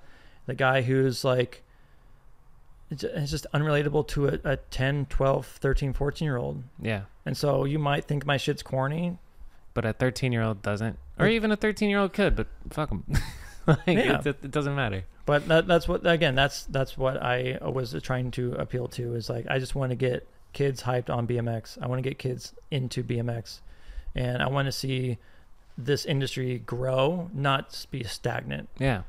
the 0.44 0.54
guy 0.54 0.82
who's 0.82 1.24
like. 1.24 1.62
It's 2.93 3.31
just 3.31 3.47
unrelatable 3.55 4.06
to 4.09 4.28
a, 4.28 4.39
a 4.44 4.56
10, 4.56 5.06
12, 5.06 5.47
13, 5.47 5.93
14 5.93 6.27
year 6.27 6.36
old. 6.36 6.62
Yeah. 6.81 7.02
And 7.27 7.36
so 7.36 7.64
you 7.64 7.78
might 7.78 8.05
think 8.05 8.27
my 8.27 8.36
shit's 8.36 8.62
corny. 8.62 9.19
But 9.74 9.86
a 9.86 9.94
thirteen 9.94 10.32
year 10.32 10.43
old 10.43 10.60
doesn't, 10.60 10.98
or 11.19 11.27
even 11.27 11.51
a 11.51 11.56
thirteen 11.56 11.89
year 11.89 11.98
old 12.01 12.12
could. 12.12 12.36
But 12.36 12.47
fuck 12.69 12.90
them. 12.90 13.05
like, 13.66 13.78
Yeah. 13.86 14.20
it, 14.20 14.27
it 14.43 14.51
doesn't 14.51 14.74
matter. 14.77 15.05
but 15.24 15.48
that, 15.48 15.66
that's 15.66 15.89
what 15.89 16.06
again 16.06 16.35
that's 16.35 16.64
that's 16.64 16.98
what 16.98 17.16
i 17.23 17.56
was 17.62 17.94
trying 18.02 18.31
to 18.32 18.52
appeal 18.55 18.89
to 18.89 19.14
is 19.14 19.31
like 19.31 19.47
i 19.48 19.59
just 19.59 19.74
want 19.77 19.90
to 19.90 19.97
get 19.97 20.27
kids 20.52 20.82
hyped 20.82 21.09
on 21.09 21.27
bmx 21.28 21.78
i 21.81 21.86
want 21.86 22.02
to 22.02 22.06
get 22.06 22.19
kids 22.19 22.52
into 22.73 23.05
bmx 23.05 23.60
and 24.16 24.43
i 24.43 24.48
want 24.48 24.66
to 24.66 24.73
see 24.73 25.16
this 25.78 26.05
industry 26.05 26.59
grow 26.59 27.31
not 27.32 27.86
be 27.93 28.02
stagnant 28.02 28.69
Yeah. 28.81 29.02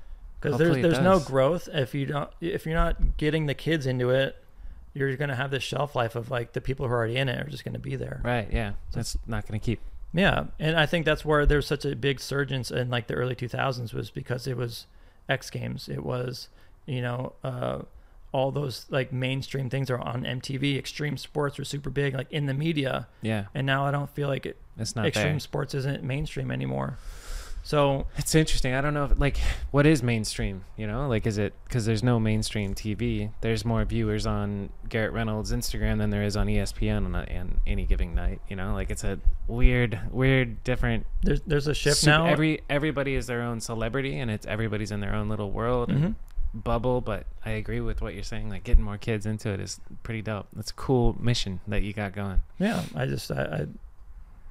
Because 0.43 0.57
there's 0.59 0.75
there's 0.81 0.99
no 0.99 1.19
growth 1.19 1.69
if 1.73 1.95
you 1.95 2.05
don't 2.05 2.29
if 2.41 2.65
you're 2.65 2.75
not 2.75 3.17
getting 3.17 3.45
the 3.45 3.53
kids 3.53 3.85
into 3.87 4.09
it 4.09 4.35
you're 4.93 5.15
going 5.15 5.29
to 5.29 5.35
have 5.35 5.49
this 5.49 5.63
shelf 5.63 5.95
life 5.95 6.15
of 6.15 6.29
like 6.29 6.53
the 6.53 6.61
people 6.61 6.85
who 6.87 6.93
are 6.93 6.97
already 6.97 7.15
in 7.15 7.27
it 7.29 7.39
are 7.39 7.49
just 7.49 7.63
going 7.63 7.73
to 7.73 7.79
be 7.79 7.95
there 7.95 8.21
Right. 8.23 8.47
Yeah. 8.51 8.73
That's 8.91 9.17
not 9.25 9.47
gonna 9.47 9.59
keep. 9.59 9.79
yeah, 10.13 10.45
and 10.59 10.77
I 10.77 10.85
think 10.85 11.05
that's 11.05 11.25
where 11.25 11.45
there's 11.47 11.65
such 11.65 11.85
a 11.85 11.95
big 11.95 12.19
surge 12.19 12.51
in 12.51 12.89
like 12.89 13.07
the 13.07 13.15
early 13.15 13.35
2000s 13.35 13.93
was 13.93 14.11
because 14.11 14.45
it 14.45 14.55
was 14.57 14.85
X 15.27 15.49
Games. 15.49 15.89
It 15.89 16.03
was, 16.05 16.49
you 16.85 17.01
know, 17.01 17.33
uh, 17.43 17.79
all 18.31 18.51
those 18.51 18.85
like 18.89 19.11
mainstream 19.13 19.69
things 19.69 19.89
are 19.89 19.97
on 19.99 20.23
MTV. 20.23 20.77
Extreme 20.77 21.17
sports 21.17 21.57
were 21.57 21.63
super 21.65 21.89
big, 21.89 22.13
like 22.13 22.31
in 22.31 22.45
the 22.45 22.53
media, 22.53 23.07
Yeah. 23.21 23.45
and 23.55 23.65
now 23.65 23.85
I 23.85 23.91
don't 23.91 24.09
feel 24.09 24.27
like 24.27 24.45
it, 24.45 24.57
It's 24.77 24.95
not 24.95 25.05
extreme 25.07 25.33
there. 25.33 25.39
sports 25.39 25.73
isn't 25.73 26.03
mainstream 26.03 26.51
anymore. 26.51 26.97
So 27.65 28.07
It's 28.17 28.35
interesting. 28.35 28.73
I 28.73 28.81
don't 28.81 28.93
know, 28.93 29.05
if, 29.05 29.17
like, 29.17 29.37
what 29.71 29.85
is 29.85 30.03
mainstream? 30.03 30.65
You 30.75 30.85
know, 30.85 31.07
like, 31.07 31.25
is 31.25 31.37
it 31.37 31.53
because 31.63 31.85
there's 31.85 32.03
no 32.03 32.19
mainstream 32.19 32.75
TV? 32.75 33.31
There's 33.39 33.63
more 33.63 33.85
viewers 33.85 34.27
on 34.27 34.69
Garrett 34.89 35.13
Reynolds' 35.13 35.51
Instagram 35.53 35.97
than 35.97 36.09
there 36.09 36.23
is 36.23 36.35
on 36.35 36.47
ESPN 36.47 37.05
on, 37.05 37.15
a, 37.15 37.19
on 37.39 37.61
any 37.65 37.85
given 37.85 38.13
night. 38.13 38.41
You 38.49 38.57
know, 38.57 38.73
like 38.73 38.89
it's 38.91 39.05
a 39.05 39.17
weird, 39.47 39.97
weird, 40.11 40.61
different. 40.65 41.05
there's 41.23 41.39
there's 41.47 41.67
a 41.67 41.73
shift 41.73 41.97
sup- 41.97 42.07
now. 42.07 42.25
Every 42.25 42.59
everybody 42.69 43.15
is 43.15 43.27
their 43.27 43.41
own 43.41 43.61
celebrity, 43.61 44.19
and 44.19 44.29
it's 44.29 44.45
everybody's 44.45 44.91
in 44.91 44.99
their 44.99 45.15
own 45.15 45.29
little 45.29 45.49
world 45.51 45.89
Mhm. 45.89 46.15
bubble. 46.53 46.99
But 46.99 47.27
I 47.45 47.51
agree 47.51 47.79
with 47.79 48.01
what 48.01 48.13
you're 48.13 48.23
saying. 48.23 48.49
Like, 48.49 48.65
getting 48.65 48.83
more 48.83 48.97
kids 48.97 49.25
into 49.25 49.49
it 49.51 49.61
is 49.61 49.79
pretty 50.03 50.21
dope. 50.21 50.47
That's 50.53 50.71
a 50.71 50.75
cool 50.75 51.15
mission 51.17 51.61
that 51.69 51.81
you 51.81 51.93
got 51.93 52.13
going. 52.13 52.41
Yeah, 52.59 52.83
I 52.93 53.05
just 53.05 53.31
I, 53.31 53.41
I 53.43 53.67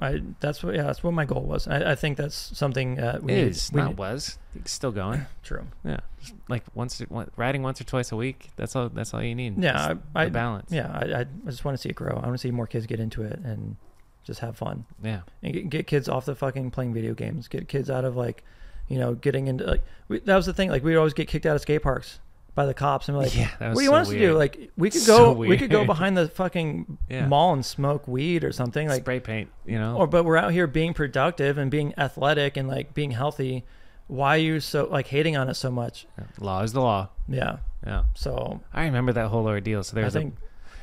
I 0.03 0.21
that's 0.41 0.63
what 0.63 0.75
yeah 0.75 0.83
that's 0.83 1.03
what 1.03 1.13
my 1.15 1.25
goal 1.25 1.43
was. 1.43 1.69
I, 1.69 1.93
I 1.93 1.95
think 1.95 2.17
that's 2.17 2.35
something 2.57 2.99
uh, 2.99 3.19
we 3.23 3.33
need- 3.33 3.49
Is 3.49 3.71
we 3.73 3.81
not 3.81 3.89
need- 3.91 3.99
was. 3.99 4.39
It's 4.55 4.73
still 4.73 4.93
going. 4.93 5.25
true. 5.43 5.67
Yeah, 5.85 6.01
Just 6.21 6.35
like 6.49 6.65
once, 6.75 6.99
one- 7.09 7.31
riding 7.37 7.63
once 7.63 7.81
or 7.81 7.85
twice 7.85 8.13
a 8.13 8.17
week. 8.17 8.51
That's 8.57 8.77
all. 8.77 8.89
That's 8.89 9.15
all 9.15 9.23
you 9.23 9.35
need. 9.35 9.63
Yeah, 9.63 9.95
I, 10.15 10.23
I 10.23 10.25
the 10.27 10.31
balance. 10.31 10.71
Yeah, 10.73 10.91
I, 10.93 11.21
I 11.21 11.27
just 11.47 11.65
want 11.65 11.77
to 11.77 11.81
see 11.81 11.89
it 11.89 11.95
grow. 11.97 12.17
I 12.17 12.27
want 12.27 12.35
to 12.35 12.39
see 12.39 12.51
more 12.51 12.67
kids 12.67 12.87
get 12.87 13.01
into 13.01 13.23
it 13.23 13.39
and 13.45 13.77
just 14.25 14.41
have 14.41 14.57
fun 14.57 14.85
yeah. 15.03 15.23
and 15.43 15.53
get, 15.53 15.69
get 15.69 15.87
kids 15.87 16.09
off 16.09 16.27
the 16.27 16.35
fucking 16.35 16.71
playing 16.71 16.95
video 16.95 17.13
games. 17.15 17.49
Get 17.49 17.67
kids 17.69 17.91
out 17.91 18.05
of 18.05 18.17
like, 18.17 18.45
you 18.89 18.99
know, 18.99 19.15
getting 19.15 19.49
into 19.49 19.65
like 19.65 19.83
we, 20.09 20.21
that 20.21 20.37
was 20.37 20.47
the 20.47 20.53
thing. 20.53 20.69
Like 20.71 20.85
we 20.85 20.95
always 20.97 21.13
get 21.15 21.29
kicked 21.29 21.47
out 21.47 21.57
of 21.57 21.63
skate 21.63 21.83
parks 21.83 22.19
by 22.55 22.67
the 22.67 22.75
cops 22.75 23.09
and 23.09 23.17
we're 23.17 23.25
like, 23.25 23.37
yeah, 23.37 23.49
what 23.59 23.75
do 23.77 23.81
you 23.81 23.87
so 23.87 23.93
want 23.93 24.03
us 24.03 24.09
to 24.11 24.19
do? 24.19 24.37
Like 24.37 24.71
we 24.77 24.91
could 24.91 25.01
So 25.03 25.33
go 25.33 25.33
we 25.33 25.57
could 25.57 25.71
go 25.71 25.85
behind 25.85 26.17
the 26.17 26.29
fucking 26.29 26.99
Yeah. 27.09 27.27
mall 27.27 27.53
and 27.55 27.65
smoke 27.65 28.07
weed 28.07 28.45
or 28.45 28.53
something. 28.53 28.89
Like 28.89 29.03
spray 29.03 29.21
paint. 29.21 29.51
You 29.65 29.79
know. 29.79 29.97
or 29.97 30.07
but 30.07 30.25
we're 30.25 30.37
out 30.37 30.53
here 30.53 30.67
being 30.67 30.93
productive 30.95 31.57
and 31.59 31.71
being 31.71 31.95
athletic 31.97 32.57
and 32.57 32.69
like 32.69 32.95
being 32.95 33.13
healthy. 33.13 33.65
Why 34.09 34.37
are 34.37 34.41
you 34.41 34.61
so 34.61 34.87
like 34.91 35.07
hating 35.07 35.37
on 35.37 35.49
it 35.49 35.55
so 35.55 35.71
much? 35.71 36.07
law 36.39 36.63
is 36.63 36.73
the 36.73 36.81
law. 36.81 37.09
Yeah. 37.29 37.59
Yeah. 37.87 38.05
So 38.15 38.61
I 38.73 38.85
remember 38.85 39.13
that 39.15 39.29
whole 39.29 39.47
ordeal. 39.47 39.83
So 39.83 39.95
there 39.95 40.05
I 40.05 40.09
was 40.09 40.15
think 40.15 40.35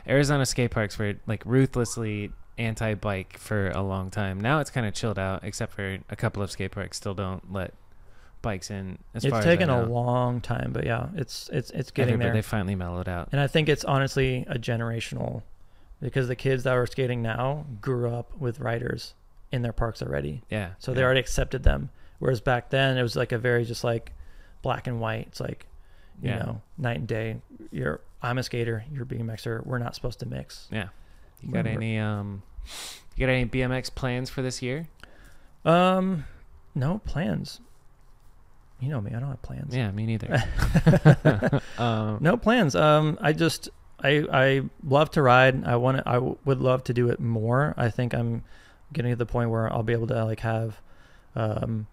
a, 0.07 0.11
Arizona 0.11 0.45
skate 0.45 0.71
parks 0.71 0.97
were 0.97 1.15
like 1.27 1.43
ruthlessly 1.45 2.31
anti-bike 2.57 3.37
for 3.37 3.69
a 3.69 3.81
long 3.81 4.09
time. 4.09 4.41
Now 4.41 4.59
it's 4.59 4.69
kind 4.69 4.85
of 4.87 4.93
chilled 4.93 5.19
out, 5.19 5.43
except 5.43 5.73
for 5.73 5.99
a 6.09 6.15
couple 6.15 6.41
of 6.43 6.51
skate 6.51 6.71
parks 6.71 6.97
still 6.97 7.13
don't 7.13 7.53
let 7.53 7.73
bikes 8.41 8.69
in. 8.71 8.97
As 9.13 9.25
far 9.25 9.39
it's 9.39 9.45
taken 9.45 9.69
a 9.69 9.83
long 9.83 10.41
time, 10.41 10.71
but 10.73 10.85
yeah, 10.85 11.07
it's 11.15 11.49
it's 11.51 11.71
it's 11.71 11.91
getting 11.91 12.13
Everybody- 12.13 12.27
there. 12.29 12.33
They 12.35 12.41
finally 12.41 12.75
mellowed 12.75 13.09
out. 13.09 13.29
And 13.31 13.39
I 13.41 13.47
think 13.47 13.69
it's 13.69 13.83
honestly 13.85 14.45
a 14.47 14.57
generational 14.57 15.43
because 16.01 16.27
the 16.27 16.35
kids 16.35 16.63
that 16.63 16.73
are 16.73 16.87
skating 16.87 17.21
now 17.21 17.65
grew 17.81 18.09
up 18.13 18.35
with 18.39 18.59
riders 18.59 19.13
in 19.51 19.61
their 19.61 19.73
parks 19.73 20.01
already. 20.01 20.41
Yeah. 20.49 20.71
So 20.79 20.91
yeah. 20.91 20.95
they 20.97 21.03
already 21.03 21.19
accepted 21.19 21.63
them. 21.63 21.89
Whereas 22.19 22.39
back 22.41 22.69
then 22.69 22.97
it 22.97 23.01
was 23.01 23.15
like 23.15 23.31
a 23.31 23.37
very 23.37 23.65
just 23.65 23.83
like 23.83 24.13
black 24.61 24.87
and 24.87 24.99
white. 25.01 25.27
It's 25.27 25.39
like, 25.39 25.65
you 26.21 26.29
Yeah. 26.29 26.39
know, 26.39 26.61
night 26.77 26.97
and 26.99 27.07
day. 27.07 27.41
You're 27.71 28.01
I'm 28.21 28.37
a 28.37 28.43
skater, 28.43 28.83
you're 28.91 29.03
a 29.03 29.05
BMXer. 29.05 29.65
We're 29.65 29.77
not 29.79 29.95
supposed 29.95 30.19
to 30.19 30.25
mix. 30.25 30.67
Yeah. 30.71 30.89
You 31.41 31.51
got 31.51 31.59
Remember- 31.65 31.81
any 31.81 31.97
um 31.99 32.43
you 33.15 33.25
got 33.25 33.31
any 33.33 33.45
BMX 33.45 33.93
plans 33.93 34.29
for 34.29 34.41
this 34.41 34.61
year? 34.61 34.87
Um 35.65 36.25
no 36.75 36.99
plans. 36.99 37.59
You 38.79 38.89
know 38.89 39.01
me, 39.01 39.11
I 39.13 39.19
don't 39.19 39.29
have 39.29 39.41
plans. 39.41 39.75
Yeah, 39.75 39.91
me 39.91 40.05
neither. 40.05 40.43
um, 41.77 42.17
No 42.21 42.37
plans. 42.37 42.75
Um, 42.75 43.17
I 43.21 43.33
just 43.33 43.69
I 44.01 44.25
I 44.31 44.61
love 44.83 45.11
to 45.11 45.21
ride. 45.21 45.65
I 45.65 45.75
want 45.75 45.97
to. 45.97 46.03
I 46.09 46.13
w- 46.13 46.37
would 46.45 46.61
love 46.61 46.83
to 46.85 46.93
do 46.93 47.09
it 47.09 47.19
more. 47.19 47.73
I 47.77 47.89
think 47.89 48.13
I'm 48.13 48.43
getting 48.93 49.11
to 49.11 49.15
the 49.17 49.25
point 49.25 49.49
where 49.49 49.71
I'll 49.71 49.83
be 49.83 49.93
able 49.93 50.07
to 50.07 50.23
like 50.25 50.39
have 50.39 50.81
um 51.35 51.87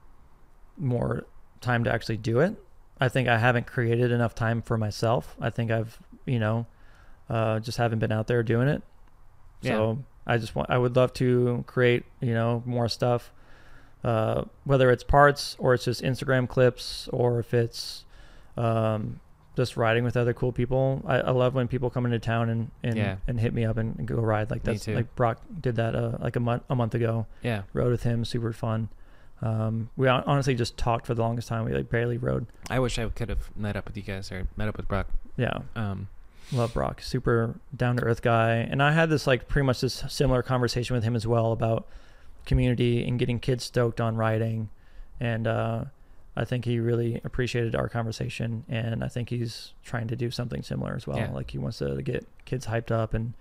more 0.79 1.27
time 1.61 1.85
to 1.85 1.93
actually 1.93 2.17
do 2.19 2.41
it. 2.41 2.55
I 3.01 3.09
think 3.09 3.29
I 3.29 3.39
haven't 3.39 3.67
created 3.67 4.13
enough 4.13 4.35
time 4.35 4.63
for 4.63 4.79
myself. 4.79 5.37
I 5.41 5.51
think 5.51 5.71
I've 5.71 5.99
you 6.25 6.39
know 6.39 6.67
uh, 7.29 7.59
just 7.61 7.79
haven't 7.79 7.99
been 7.99 8.13
out 8.13 8.27
there 8.29 8.43
doing 8.43 8.69
it. 8.69 8.83
Yeah. 9.61 9.73
So 9.73 9.99
I 10.27 10.39
just 10.39 10.55
want. 10.55 10.71
I 10.71 10.79
would 10.79 10.95
love 10.97 11.13
to 11.15 11.65
create 11.67 12.05
you 12.21 12.33
know 12.33 12.63
more 12.65 12.89
stuff. 12.89 13.33
Uh, 14.07 14.45
whether 14.65 14.91
it's 14.93 15.03
parts 15.03 15.57
or 15.59 15.75
it's 15.75 15.85
just 15.85 16.01
Instagram 16.03 16.49
clips 16.49 17.09
or 17.13 17.41
if 17.41 17.53
it's 17.53 18.05
um, 18.57 19.19
just 19.57 19.77
riding 19.77 20.05
with 20.05 20.17
other 20.17 20.33
cool 20.33 20.53
people. 20.53 21.03
I, 21.07 21.17
I 21.17 21.31
love 21.31 21.55
when 21.55 21.67
people 21.67 21.91
come 21.91 22.05
into 22.07 22.19
town 22.21 22.49
and 22.51 22.71
and, 22.83 22.97
Yeah. 22.97 23.17
and 23.27 23.41
hit 23.41 23.53
me 23.53 23.65
up 23.65 23.77
and, 23.79 23.99
and 23.99 24.07
go 24.07 24.17
ride. 24.17 24.51
Like 24.51 24.63
that's 24.63 24.87
like 24.87 25.15
Brock 25.17 25.41
did 25.61 25.77
that 25.77 25.95
uh, 25.97 26.19
like 26.21 26.37
a 26.37 26.41
month 26.41 26.63
a 26.71 26.75
month 26.77 26.95
ago. 26.95 27.27
yeah. 27.43 27.63
Rode 27.73 27.91
with 27.91 28.03
him, 28.05 28.25
super 28.25 28.53
fun. 28.53 28.89
Um, 29.43 29.91
we 29.97 30.09
honestly 30.09 30.55
just 30.55 30.79
talked 30.79 31.05
for 31.07 31.15
the 31.15 31.23
longest 31.23 31.49
time. 31.49 31.65
We 31.65 31.73
like 31.73 31.91
barely 31.91 32.17
rode. 32.17 32.47
I 32.71 32.79
wish 32.79 32.99
I 32.99 33.07
could 33.09 33.29
have 33.29 33.51
met 33.57 33.77
up 33.77 33.87
with 33.87 33.97
you 33.97 34.03
guys 34.03 34.31
or 34.33 34.47
met 34.57 34.69
up 34.69 34.77
with 34.77 34.89
Brock. 34.89 35.09
Yeah, 35.37 35.59
Um, 35.75 36.09
love 36.53 36.73
Brock, 36.73 37.03
super 37.03 37.57
down 37.77 37.97
to 37.97 38.03
earth 38.05 38.23
guy. 38.23 38.55
And 38.57 38.83
I 38.83 38.93
had 38.93 39.11
this 39.11 39.27
like 39.27 39.47
pretty 39.49 39.67
much 39.67 39.81
this 39.83 40.05
similar 40.09 40.43
conversation 40.43 40.95
with 40.95 41.05
him 41.05 41.15
as 41.17 41.27
well 41.27 41.53
about 41.53 41.87
community 42.47 43.07
and 43.07 43.19
getting 43.19 43.39
kids 43.39 43.65
stoked 43.65 44.01
on 44.01 44.17
riding. 44.17 44.71
And 45.21 45.47
uh, 45.47 45.85
I 46.37 46.45
think 46.45 46.65
he 46.65 46.79
really 46.79 47.21
appreciated 47.25 47.75
our 47.75 47.89
conversation. 47.89 48.65
And 48.69 49.05
I 49.05 49.09
think 49.09 49.29
he's 49.29 49.73
trying 49.85 50.09
to 50.09 50.17
do 50.17 50.31
something 50.31 50.63
similar 50.63 50.95
as 50.95 51.07
well. 51.07 51.19
Yeah. 51.19 51.31
Like 51.33 51.51
he 51.51 51.59
wants 51.59 51.79
to 51.79 52.01
get 52.03 52.27
kids 52.45 52.67
hyped 52.67 52.91
up. 52.91 53.13
And 53.15 53.35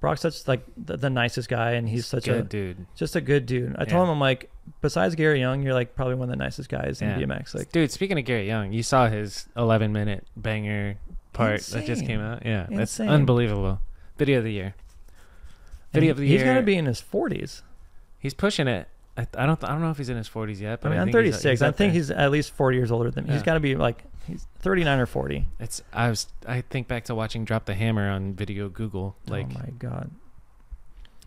Brock's 0.00 0.22
such 0.22 0.48
like 0.48 0.64
the, 0.76 0.96
the 0.96 1.10
nicest 1.10 1.48
guy, 1.50 1.72
and 1.72 1.86
he's 1.88 2.06
such 2.06 2.24
good 2.24 2.36
a 2.36 2.42
dude. 2.42 2.86
just 2.96 3.14
a 3.16 3.20
good 3.20 3.44
dude. 3.46 3.76
I 3.76 3.82
Yeah. 3.82 3.84
told 3.90 4.04
him 4.04 4.10
I'm 4.12 4.20
like, 4.20 4.50
besides 4.80 5.14
Gary 5.14 5.40
Young, 5.40 5.62
you're 5.62 5.74
like 5.74 5.94
probably 5.94 6.14
one 6.14 6.30
of 6.30 6.38
the 6.38 6.42
nicest 6.42 6.68
guys 6.70 7.00
Yeah. 7.02 7.18
in 7.18 7.28
BMX. 7.28 7.54
Like 7.54 7.70
Dude, 7.70 7.90
speaking 7.90 8.18
of 8.18 8.24
Gary 8.24 8.46
Young, 8.46 8.72
you 8.72 8.82
saw 8.82 9.08
his 9.08 9.46
11 9.56 9.92
minute 9.92 10.26
banger 10.36 10.96
part 11.34 11.60
that 11.62 11.84
just 11.84 12.06
came 12.06 12.20
out. 12.20 12.46
Yeah, 12.46 12.66
that's 12.70 12.98
unbelievable. 12.98 13.80
Video 14.16 14.38
of 14.38 14.44
the 14.44 14.52
year. 14.52 14.74
and 15.92 15.92
Video 15.92 16.10
of 16.12 16.16
the 16.18 16.24
year 16.24 16.32
He's 16.38 16.44
year. 16.44 16.54
got 16.54 16.60
to 16.60 16.64
be 16.64 16.76
in 16.76 16.86
his 16.86 17.00
40s. 17.02 17.60
He's 18.20 18.34
pushing 18.34 18.68
it. 18.68 18.86
I, 19.16 19.26
I 19.36 19.46
don't. 19.46 19.62
I 19.64 19.68
don't 19.68 19.80
know 19.80 19.90
if 19.90 19.96
he's 19.98 20.08
in 20.08 20.16
his 20.16 20.28
40s 20.28 20.60
yet. 20.60 20.74
I 20.74 20.76
But 20.76 20.88
mean, 20.90 20.98
I 20.98 21.02
I'm 21.02 21.12
think 21.12 21.24
he's- 21.24 21.42
36. 21.42 21.50
he's 21.50 21.62
I 21.62 21.66
think 21.72 21.76
there. 21.78 21.90
he's 21.90 22.10
at 22.12 22.30
least 22.30 22.52
40 22.52 22.76
years 22.76 22.92
older 22.92 23.10
than 23.10 23.26
me. 23.26 23.32
He's 23.32 23.42
got 23.42 23.54
to 23.54 23.60
be 23.60 23.74
like 23.74 24.04
he's 24.26 24.46
39 24.60 24.98
or 25.00 25.06
40. 25.06 25.46
It's. 25.58 25.82
I 25.92 26.08
was. 26.10 26.28
I 26.46 26.60
think 26.60 26.86
back 26.86 27.04
to 27.06 27.14
watching 27.14 27.44
Drop 27.44 27.64
the 27.64 27.74
Hammer 27.74 28.08
on 28.08 28.34
video 28.34 28.68
Google, 28.68 29.16
like, 29.26 29.46
oh 29.50 29.54
my 29.58 29.70
god! 29.78 30.10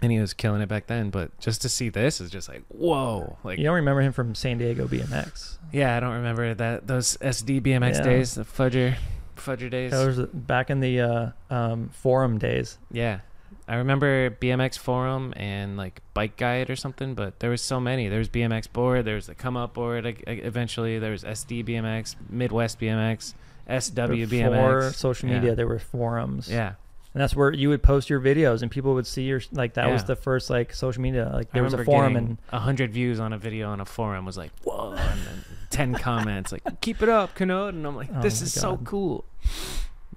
and 0.01 0.11
he 0.11 0.19
was 0.19 0.33
killing 0.33 0.61
it 0.61 0.67
back 0.69 0.87
then. 0.87 1.09
But 1.09 1.37
just 1.39 1.61
to 1.63 1.69
see 1.69 1.89
this 1.89 2.21
is 2.21 2.29
just 2.31 2.47
like, 2.49 2.63
whoa! 2.69 3.37
Like, 3.43 3.57
You 3.57 3.65
don't 3.65 3.75
remember 3.75 4.01
him 4.01 4.13
from 4.13 4.33
San 4.35 4.57
Diego 4.57 4.87
BMX? 4.87 5.57
yeah, 5.71 5.95
I 5.97 5.99
don't 5.99 6.13
remember 6.13 6.53
that 6.53 6.87
those 6.87 7.17
SD 7.17 7.61
BMX 7.61 7.95
Yeah. 7.97 8.03
days, 8.03 8.35
the 8.35 8.43
Fudger, 8.43 8.95
Fudger 9.35 9.69
days. 9.69 9.91
That 9.91 10.05
was 10.05 10.19
back 10.33 10.69
in 10.69 10.79
the 10.79 11.01
uh, 11.01 11.29
um, 11.49 11.89
forum 11.89 12.37
days. 12.37 12.77
Yeah. 12.91 13.19
I 13.67 13.75
remember 13.75 14.29
BMX 14.29 14.77
forum 14.77 15.33
and 15.37 15.77
like 15.77 16.01
bike 16.13 16.35
guide 16.35 16.69
or 16.69 16.75
something, 16.75 17.13
but 17.15 17.39
there 17.39 17.49
was 17.49 17.61
so 17.61 17.79
many. 17.79 18.09
There 18.09 18.19
was 18.19 18.27
BMX 18.29 18.71
board, 18.71 19.05
there 19.05 19.15
was 19.15 19.27
the 19.27 19.35
come 19.35 19.55
up 19.55 19.73
board. 19.73 20.03
Like, 20.03 20.23
eventually, 20.27 20.99
there 20.99 21.11
was 21.11 21.23
SD 21.23 21.63
BMX, 21.65 22.15
Midwest 22.29 22.79
BMX, 22.79 23.33
SW 23.69 24.29
Before 24.29 24.81
BMX. 24.81 24.95
social 24.95 25.29
Yeah. 25.29 25.35
media, 25.39 25.55
there 25.55 25.67
were 25.67 25.79
forums. 25.79 26.49
Yeah, 26.49 26.73
and 27.13 27.21
that's 27.21 27.35
where 27.35 27.53
you 27.53 27.69
would 27.69 27.81
post 27.81 28.09
your 28.09 28.19
videos, 28.19 28.61
and 28.63 28.69
people 28.69 28.95
would 28.95 29.07
see 29.07 29.23
your 29.23 29.39
like. 29.53 29.75
That 29.75 29.89
was 29.89 30.03
the 30.03 30.17
first 30.17 30.49
like 30.49 30.73
social 30.73 31.01
media. 31.01 31.29
Like 31.33 31.51
there 31.51 31.63
was 31.63 31.73
a 31.73 31.85
forum, 31.85 32.17
and 32.17 32.37
a 32.51 32.59
hundred 32.59 32.91
views 32.91 33.21
on 33.21 33.31
a 33.31 33.37
video 33.37 33.69
on 33.69 33.79
a 33.79 33.85
forum 33.85 34.25
was 34.25 34.37
like 34.37 34.51
whoa, 34.63 34.91
and 34.91 35.21
then 35.21 35.43
ten 35.69 35.93
comments 35.93 36.51
like 36.51 36.81
keep 36.81 37.01
it 37.01 37.07
up, 37.07 37.33
Canode, 37.35 37.69
and 37.69 37.87
I'm 37.87 37.95
like 37.95 38.09
Oh 38.13 38.21
this 38.21 38.41
is 38.41 38.51
so 38.51 38.75
cool. 38.83 39.23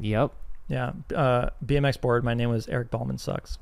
Yep. 0.00 0.32
Yeah, 0.68 0.92
uh, 1.14 1.50
BMX 1.64 2.00
board. 2.00 2.24
My 2.24 2.34
name 2.34 2.50
was 2.50 2.68
Eric 2.68 2.90
Ballman 2.90 3.18
sucks. 3.18 3.58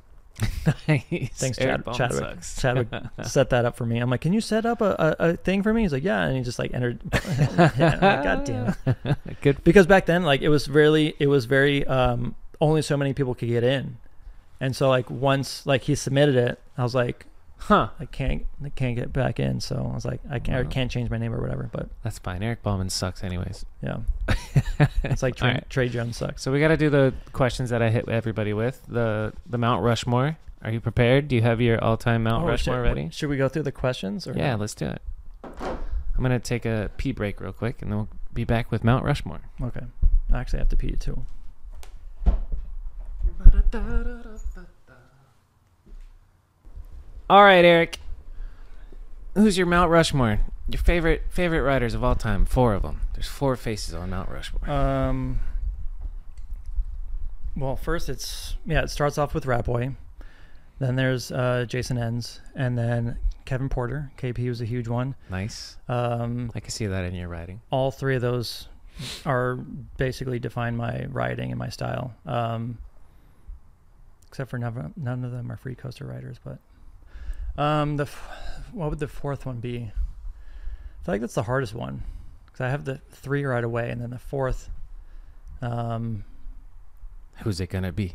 nice. 0.88 1.30
Thanks, 1.34 1.58
Eric 1.58 1.58
Chad, 1.58 1.84
Ballman 1.84 1.96
Chadwick. 1.98 2.20
sucks. 2.20 2.60
Chadwick 2.60 2.88
set 3.24 3.50
that 3.50 3.64
up 3.64 3.76
for 3.76 3.86
me. 3.86 3.98
I'm 3.98 4.10
like, 4.10 4.20
can 4.20 4.32
you 4.32 4.40
set 4.40 4.66
up 4.66 4.80
a, 4.80 5.16
a, 5.18 5.28
a 5.30 5.36
thing 5.36 5.62
for 5.62 5.72
me? 5.72 5.82
He's 5.82 5.92
like, 5.92 6.02
yeah, 6.02 6.24
and 6.24 6.36
he 6.36 6.42
just 6.42 6.58
like 6.58 6.74
entered. 6.74 7.00
yeah, 7.14 7.70
like, 7.78 8.00
God 8.00 8.44
damn 8.44 8.74
it. 8.86 9.16
Good. 9.42 9.62
because 9.64 9.86
back 9.86 10.06
then 10.06 10.22
like 10.24 10.40
it 10.40 10.48
was 10.48 10.68
really 10.68 11.14
it 11.18 11.26
was 11.26 11.44
very 11.44 11.86
um 11.86 12.34
only 12.60 12.82
so 12.82 12.96
many 12.96 13.12
people 13.12 13.34
could 13.34 13.48
get 13.48 13.62
in 13.64 13.98
and 14.60 14.74
so 14.74 14.88
like 14.88 15.10
once 15.10 15.66
like 15.66 15.82
he 15.82 15.94
submitted 15.94 16.36
it 16.36 16.58
i 16.78 16.82
was 16.82 16.94
like 16.94 17.26
Huh. 17.58 17.88
i 17.98 18.04
can't 18.04 18.44
i 18.62 18.68
can't 18.68 18.94
get 18.94 19.10
back 19.12 19.40
in 19.40 19.58
so 19.60 19.88
i 19.90 19.94
was 19.94 20.04
like 20.04 20.20
i 20.30 20.38
can't, 20.38 20.58
I 20.58 20.62
Wow. 20.62 20.68
can't 20.68 20.90
change 20.90 21.08
my 21.08 21.16
name 21.18 21.32
or 21.32 21.40
whatever 21.40 21.70
but 21.72 21.88
That's 22.02 22.18
fine. 22.18 22.42
Eric 22.42 22.62
Ballman 22.62 22.90
sucks 22.90 23.24
anyways. 23.24 23.64
yeah 23.82 23.98
it's 25.04 25.22
like 25.22 25.36
trey, 25.36 25.48
Alright. 25.48 25.70
trey 25.70 25.88
jones 25.88 26.16
sucks 26.18 26.42
So 26.42 26.52
we 26.52 26.60
got 26.60 26.68
to 26.68 26.76
do 26.76 26.90
the 26.90 27.14
questions 27.32 27.70
that 27.70 27.80
I 27.80 27.88
hit 27.90 28.06
everybody 28.08 28.52
with. 28.52 28.82
The 28.88 29.32
the 29.48 29.56
Mount 29.58 29.82
Rushmore. 29.82 30.36
Are 30.62 30.70
you 30.70 30.80
prepared? 30.80 31.28
Do 31.28 31.36
you 31.36 31.42
have 31.42 31.60
your 31.60 31.82
all-time 31.82 32.22
Mount 32.24 32.44
Oh, 32.44 32.48
Rushmore 32.48 32.76
should, 32.76 32.82
ready? 32.82 33.08
should 33.10 33.28
we 33.30 33.36
go 33.36 33.48
through 33.48 33.62
the 33.64 33.72
questions 33.72 34.26
or 34.26 34.32
Yeah, 34.34 34.54
let's 34.56 34.74
do 34.74 34.86
it. 34.86 35.02
I'm 35.44 36.22
gonna 36.22 36.38
take 36.40 36.64
a 36.66 36.90
pee 36.98 37.12
break 37.12 37.40
real 37.40 37.52
quick, 37.52 37.80
and 37.82 37.90
then 37.90 37.96
we'll 37.98 38.08
be 38.32 38.44
back 38.44 38.70
with 38.70 38.84
Mount 38.84 39.04
Rushmore. 39.04 39.40
okay 39.62 39.84
i 40.32 40.40
actually 40.40 40.58
have 40.58 40.68
to 40.70 40.76
pee 40.76 40.92
too 40.96 41.24
All 47.28 47.42
right, 47.42 47.64
Eric. 47.64 47.98
Who's 49.34 49.56
your 49.58 49.66
Mount 49.66 49.90
Rushmore? 49.90 50.40
Your 50.68 50.80
favorite 50.80 51.22
favorite 51.30 51.62
riders 51.62 51.94
of 51.94 52.04
all 52.04 52.14
time? 52.14 52.44
Four 52.44 52.74
of 52.74 52.82
them. 52.82 53.00
There's 53.14 53.26
four 53.26 53.56
faces 53.56 53.94
on 53.94 54.10
Mount 54.10 54.30
Rushmore. 54.30 54.68
um 54.70 55.40
well 57.56 57.76
first 57.76 58.08
it's 58.08 58.56
yeah 58.66 58.82
it 58.82 58.90
starts 58.90 59.16
off 59.16 59.32
with 59.32 59.46
rat 59.46 59.64
boy 59.64 59.94
then 60.80 60.96
there's 60.96 61.30
uh 61.30 61.64
jason 61.68 61.96
enns 61.96 62.40
and 62.56 62.76
then 62.76 63.16
kevin 63.44 63.68
porter 63.68 64.10
kp 64.18 64.48
was 64.48 64.60
a 64.60 64.64
huge 64.64 64.88
one 64.88 65.14
nice. 65.30 65.76
um 65.88 66.50
I 66.56 66.58
can 66.58 66.70
see 66.70 66.86
that 66.88 67.04
in 67.04 67.14
your 67.14 67.28
writing. 67.28 67.60
all 67.70 67.92
three 67.92 68.16
of 68.16 68.22
those 68.22 68.66
are 69.24 69.54
basically 69.98 70.40
define 70.40 70.76
my 70.76 71.04
riding 71.10 71.50
and 71.52 71.58
my 71.60 71.68
style. 71.68 72.12
Um, 72.26 72.78
except 74.28 74.50
for 74.50 74.58
none, 74.58 74.92
none 74.96 75.24
of 75.24 75.30
them 75.30 75.50
are 75.52 75.56
free 75.56 75.74
coaster 75.76 76.06
riders, 76.06 76.38
but 76.44 76.58
Um, 77.56 77.96
the 77.96 78.04
f- 78.04 78.66
what 78.72 78.90
would 78.90 78.98
the 78.98 79.08
fourth 79.08 79.46
one 79.46 79.60
be? 79.60 79.76
I 79.78 81.04
feel 81.04 81.14
like 81.14 81.20
that's 81.20 81.34
the 81.34 81.42
hardest 81.44 81.74
one 81.74 82.02
because 82.46 82.60
I 82.62 82.68
have 82.70 82.84
the 82.84 82.98
three 83.12 83.44
right 83.44 83.64
away, 83.64 83.90
and 83.90 84.00
then 84.00 84.10
the 84.10 84.18
fourth. 84.18 84.70
Um, 85.62 86.24
Who's 87.42 87.60
it 87.60 87.68
gonna 87.68 87.92
be? 87.92 88.14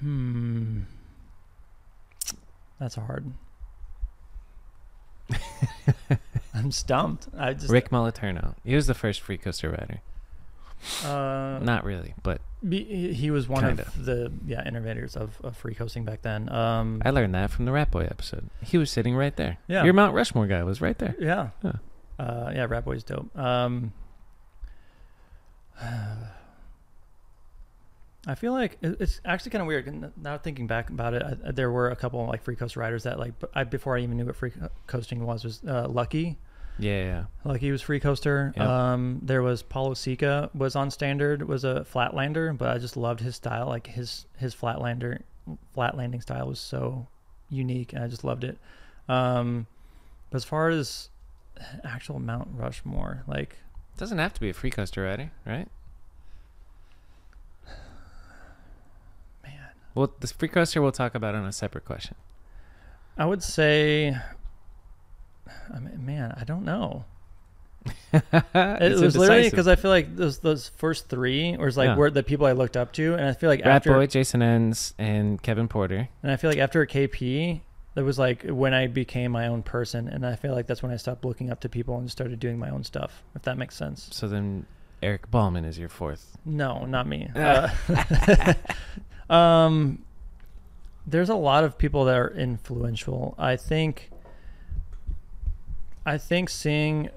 hmm. 0.00 0.80
That's 2.78 2.96
hard. 2.96 3.32
I'm 6.54 6.70
stumped. 6.72 7.28
I 7.36 7.54
just 7.54 7.70
Rick 7.70 7.90
Moliterno. 7.90 8.54
He 8.64 8.74
was 8.74 8.86
the 8.86 8.94
first 8.94 9.20
free 9.20 9.38
coaster 9.38 9.70
rider. 9.70 10.00
Uh, 11.04 11.58
Not 11.62 11.84
really, 11.84 12.14
but 12.22 12.40
he- 12.68 13.12
he 13.12 13.30
was 13.30 13.48
one 13.48 13.62
Kinda. 13.64 13.82
of 13.86 14.04
the 14.04 14.32
yeah 14.46 14.66
innovators 14.66 15.16
of, 15.16 15.38
of 15.42 15.56
free 15.56 15.74
coasting 15.74 16.04
back 16.04 16.22
then. 16.22 16.48
Um, 16.50 17.02
I 17.04 17.10
learned 17.10 17.34
that 17.34 17.50
from 17.50 17.64
the 17.66 17.72
Rat 17.72 17.90
Boy 17.90 18.06
episode. 18.10 18.48
He 18.62 18.78
was 18.78 18.90
sitting 18.90 19.14
right 19.16 19.34
there. 19.36 19.58
Yeah. 19.66 19.84
Your 19.84 19.92
Mount 19.94 20.14
Rushmore 20.14 20.46
guy 20.46 20.62
was 20.64 20.80
right 20.80 20.98
there. 20.98 21.14
Yeah. 21.18 21.50
Huh. 21.62 21.72
Uh, 22.18 22.52
yeah, 22.54 22.66
Rat 22.68 22.84
Boy's 22.84 23.02
dope. 23.04 23.36
Um, 23.36 23.92
I 28.26 28.34
feel 28.36 28.52
like 28.52 28.78
it's 28.80 29.20
actually 29.26 29.50
kind 29.50 29.60
of 29.60 29.66
weird. 29.68 30.12
Now 30.16 30.38
thinking 30.38 30.66
back 30.66 30.88
about 30.88 31.12
it, 31.12 31.22
I, 31.22 31.50
there 31.52 31.70
were 31.70 31.90
a 31.90 31.96
couple 31.96 32.24
like 32.26 32.42
free 32.42 32.56
coast 32.56 32.74
riders 32.76 33.02
that 33.02 33.18
like 33.18 33.34
I, 33.54 33.64
before 33.64 33.96
I 33.98 34.00
even 34.00 34.16
knew 34.16 34.24
what 34.24 34.36
free 34.36 34.52
coasting 34.86 35.26
was 35.26 35.44
was 35.44 35.60
uh, 35.68 35.86
Lucky. 35.88 36.38
Yeah, 36.78 37.04
yeah. 37.04 37.24
Lucky 37.44 37.70
was 37.70 37.82
free 37.82 38.00
coaster. 38.00 38.52
Yep. 38.56 38.66
Um, 38.66 39.20
there 39.22 39.42
was 39.42 39.62
Paulo 39.62 39.94
Sika 39.94 40.50
was 40.54 40.74
on 40.74 40.90
standard 40.90 41.46
was 41.46 41.64
a 41.64 41.86
flatlander, 41.92 42.56
but 42.56 42.68
I 42.68 42.78
just 42.78 42.96
loved 42.96 43.20
his 43.20 43.36
style. 43.36 43.66
Like 43.66 43.86
his 43.86 44.26
his 44.36 44.54
flatlander 44.54 45.22
flat 45.72 45.96
landing 45.96 46.20
style 46.20 46.48
was 46.48 46.58
so 46.58 47.06
unique, 47.48 47.92
and 47.92 48.02
I 48.02 48.08
just 48.08 48.24
loved 48.24 48.44
it. 48.44 48.58
Um, 49.08 49.66
but 50.30 50.36
as 50.36 50.44
far 50.44 50.70
as 50.70 51.10
actual 51.84 52.18
Mount 52.18 52.48
Rushmore, 52.54 53.22
like 53.26 53.58
it 53.94 53.98
Doesn't 53.98 54.18
have 54.18 54.34
to 54.34 54.40
be 54.40 54.50
a 54.50 54.54
free 54.54 54.70
coaster 54.70 55.04
rider, 55.04 55.30
right? 55.46 55.68
man, 59.44 59.52
Well, 59.94 60.12
this 60.18 60.32
free 60.32 60.48
coaster 60.48 60.82
we'll 60.82 60.92
talk 60.92 61.14
about 61.14 61.36
on 61.36 61.44
a 61.44 61.52
separate 61.52 61.84
question. 61.84 62.16
I 63.16 63.26
would 63.26 63.44
say, 63.44 64.16
I 65.74 65.78
mean, 65.78 66.04
man, 66.04 66.34
I 66.36 66.44
don't 66.44 66.64
know. 66.64 67.04
It 68.14 68.98
was 68.98 69.16
literally 69.16 69.50
because 69.50 69.68
I 69.68 69.76
feel 69.76 69.90
like 69.90 70.16
those 70.16 70.38
those 70.38 70.68
first 70.76 71.08
three 71.08 71.56
was 71.56 71.76
like 71.76 71.88
Yeah. 71.88 71.96
were 71.96 72.10
the 72.10 72.22
people 72.22 72.46
I 72.46 72.52
looked 72.52 72.76
up 72.76 72.92
to, 72.94 73.14
and 73.14 73.26
I 73.26 73.32
feel 73.34 73.50
like 73.50 73.60
Rat 73.60 73.76
after 73.76 73.92
Boy, 73.92 74.06
Jason 74.06 74.40
Enns, 74.42 74.94
and 74.98 75.42
Kevin 75.42 75.68
Porter. 75.68 76.08
And 76.22 76.32
I 76.32 76.36
feel 76.36 76.48
like 76.50 76.58
after 76.58 76.86
KP, 76.86 77.60
that 77.94 78.04
was 78.04 78.18
like 78.18 78.44
when 78.44 78.72
I 78.72 78.86
became 78.86 79.32
my 79.32 79.48
own 79.48 79.62
person, 79.62 80.08
and 80.08 80.24
I 80.24 80.36
feel 80.36 80.54
like 80.54 80.66
that's 80.66 80.82
when 80.82 80.92
I 80.92 80.96
stopped 80.96 81.24
looking 81.24 81.50
up 81.50 81.60
to 81.60 81.68
people 81.68 81.98
and 81.98 82.10
started 82.10 82.40
doing 82.40 82.58
my 82.58 82.70
own 82.70 82.84
stuff. 82.84 83.22
If 83.34 83.42
that 83.42 83.58
makes 83.58 83.76
sense. 83.76 84.08
So 84.12 84.28
then 84.28 84.64
Eric 85.02 85.30
Ballman 85.30 85.64
is 85.66 85.78
your 85.78 85.90
fourth. 85.90 86.38
No, 86.44 86.86
not 86.86 87.06
me. 87.06 87.28
Uh, 87.36 87.68
um, 89.32 90.02
there's 91.06 91.28
a 91.28 91.34
lot 91.34 91.64
of 91.64 91.76
people 91.76 92.06
that 92.06 92.16
are 92.16 92.30
influential. 92.30 93.34
I 93.38 93.56
think. 93.56 94.10
I 96.06 96.18
think 96.18 96.50
seeing 96.50 97.10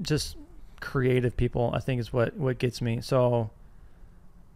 just 0.00 0.36
creative 0.80 1.36
people, 1.36 1.70
I 1.74 1.80
think 1.80 2.00
is 2.00 2.12
what 2.12 2.36
what 2.36 2.58
gets 2.58 2.80
me. 2.80 3.00
So, 3.00 3.50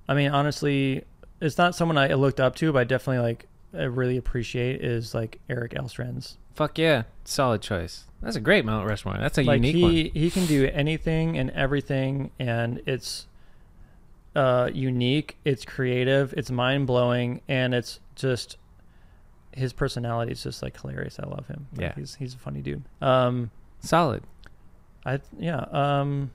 I 0.09 0.15
mean, 0.15 0.31
honestly, 0.31 1.05
it's 1.41 1.59
not 1.59 1.75
someone 1.75 1.99
I 1.99 2.15
looked 2.15 2.41
up 2.41 2.57
to, 2.57 2.73
but 2.73 2.81
I 2.81 2.85
definitely 2.85 3.23
like 3.23 3.47
I 3.73 3.85
really 3.85 4.17
appreciate 4.17 4.83
is 4.83 5.15
like 5.15 5.41
Eric 5.49 5.73
Elstran's. 5.73 6.37
Fuck 6.55 6.79
yeah, 6.79 7.05
solid 7.25 7.63
choice. 7.63 8.05
That's 8.21 8.37
a 8.37 8.41
great 8.41 8.65
Mount 8.65 8.87
Rushmore. 8.87 9.17
That's 9.19 9.39
a 9.39 9.43
like 9.43 9.57
unique 9.63 9.77
he 9.77 9.83
one. 9.83 9.93
he 10.15 10.31
can 10.31 10.47
do 10.47 10.67
anything 10.73 11.39
and 11.39 11.51
everything, 11.51 12.31
and 12.39 12.83
it's 12.87 13.27
uh 14.37 14.71
unique. 14.73 15.37
It's 15.45 15.65
creative. 15.65 16.35
It's 16.37 16.51
mind 16.51 16.87
blowing, 16.87 17.41
and 17.49 17.75
it's 17.75 18.01
just 18.15 18.57
his 19.53 19.73
personality 19.73 20.33
is 20.33 20.43
just 20.43 20.63
like 20.63 20.81
hilarious. 20.81 21.19
I 21.19 21.27
love 21.27 21.47
him. 21.47 21.67
Like, 21.73 21.81
Yeah. 21.81 21.93
he's 21.97 22.15
he's 22.17 22.35
a 22.35 22.39
funny 22.39 22.61
dude. 22.63 22.83
Um, 23.01 23.51
Solid. 23.81 24.23
I 25.05 25.21
yeah. 25.39 25.65
Um, 25.73 26.31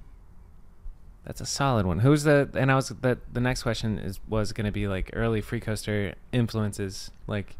That's 1.26 1.42
a 1.42 1.46
solid 1.46 1.86
one. 1.86 2.00
Who's 2.00 2.24
the? 2.24 2.50
And 2.56 2.72
I 2.72 2.76
was 2.76 2.90
that 2.90 3.18
the 3.34 3.40
next 3.42 3.64
question 3.64 3.98
is 4.00 4.20
was 4.28 4.52
going 4.54 4.66
to 4.66 4.72
be 4.72 4.88
like 4.88 5.10
early 5.14 5.42
free 5.42 5.60
coaster 5.60 6.14
influences, 6.32 7.12
like 7.28 7.56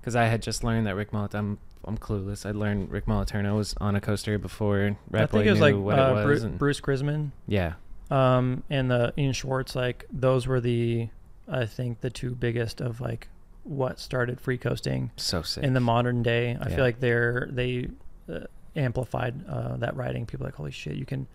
because 0.00 0.16
I 0.16 0.24
had 0.24 0.42
just 0.42 0.64
learned 0.64 0.86
that 0.86 0.94
Rick 0.96 1.12
Molit. 1.12 1.34
I'm 1.34 1.58
I'm 1.84 1.98
clueless. 1.98 2.46
I 2.46 2.52
learned 2.52 2.90
Rick 2.90 3.06
Moliterno 3.06 3.56
was 3.56 3.74
on 3.80 3.96
a 3.96 4.00
coaster 4.00 4.38
before 4.38 4.96
I 5.12 5.20
Boy 5.20 5.26
think 5.26 5.46
it 5.46 5.50
was 5.50 5.60
like 5.60 5.74
uh, 5.74 5.78
it 5.78 5.82
was. 6.14 6.24
Bruce, 6.24 6.42
and- 6.42 6.58
Bruce 6.58 6.80
Crisman. 6.80 7.30
yeah, 7.48 7.74
um, 8.10 8.62
and 8.70 8.90
the 8.90 9.12
Ian 9.18 9.32
Schwartz, 9.32 9.74
like 9.76 10.06
those 10.12 10.46
were 10.46 10.60
the, 10.60 11.08
I 11.48 11.66
think 11.66 12.00
the 12.00 12.10
two 12.10 12.34
biggest 12.36 12.80
of 12.80 13.00
like 13.00 13.28
what 13.64 13.98
started 14.00 14.40
free 14.40 14.58
coasting 14.58 15.10
so 15.16 15.42
sick. 15.42 15.62
in 15.64 15.72
the 15.74 15.80
modern 15.80 16.22
day. 16.22 16.56
I 16.60 16.68
Yeah. 16.68 16.74
feel 16.76 16.84
like 16.84 17.00
they're 17.00 17.48
they 17.50 17.88
uh, 18.32 18.40
amplified 18.76 19.46
uh, 19.48 19.76
that 19.76 19.96
writing. 19.96 20.26
People 20.26 20.46
like, 20.46 20.54
holy 20.54 20.70
shit, 20.72 20.94
you 20.96 21.04
can. 21.04 21.26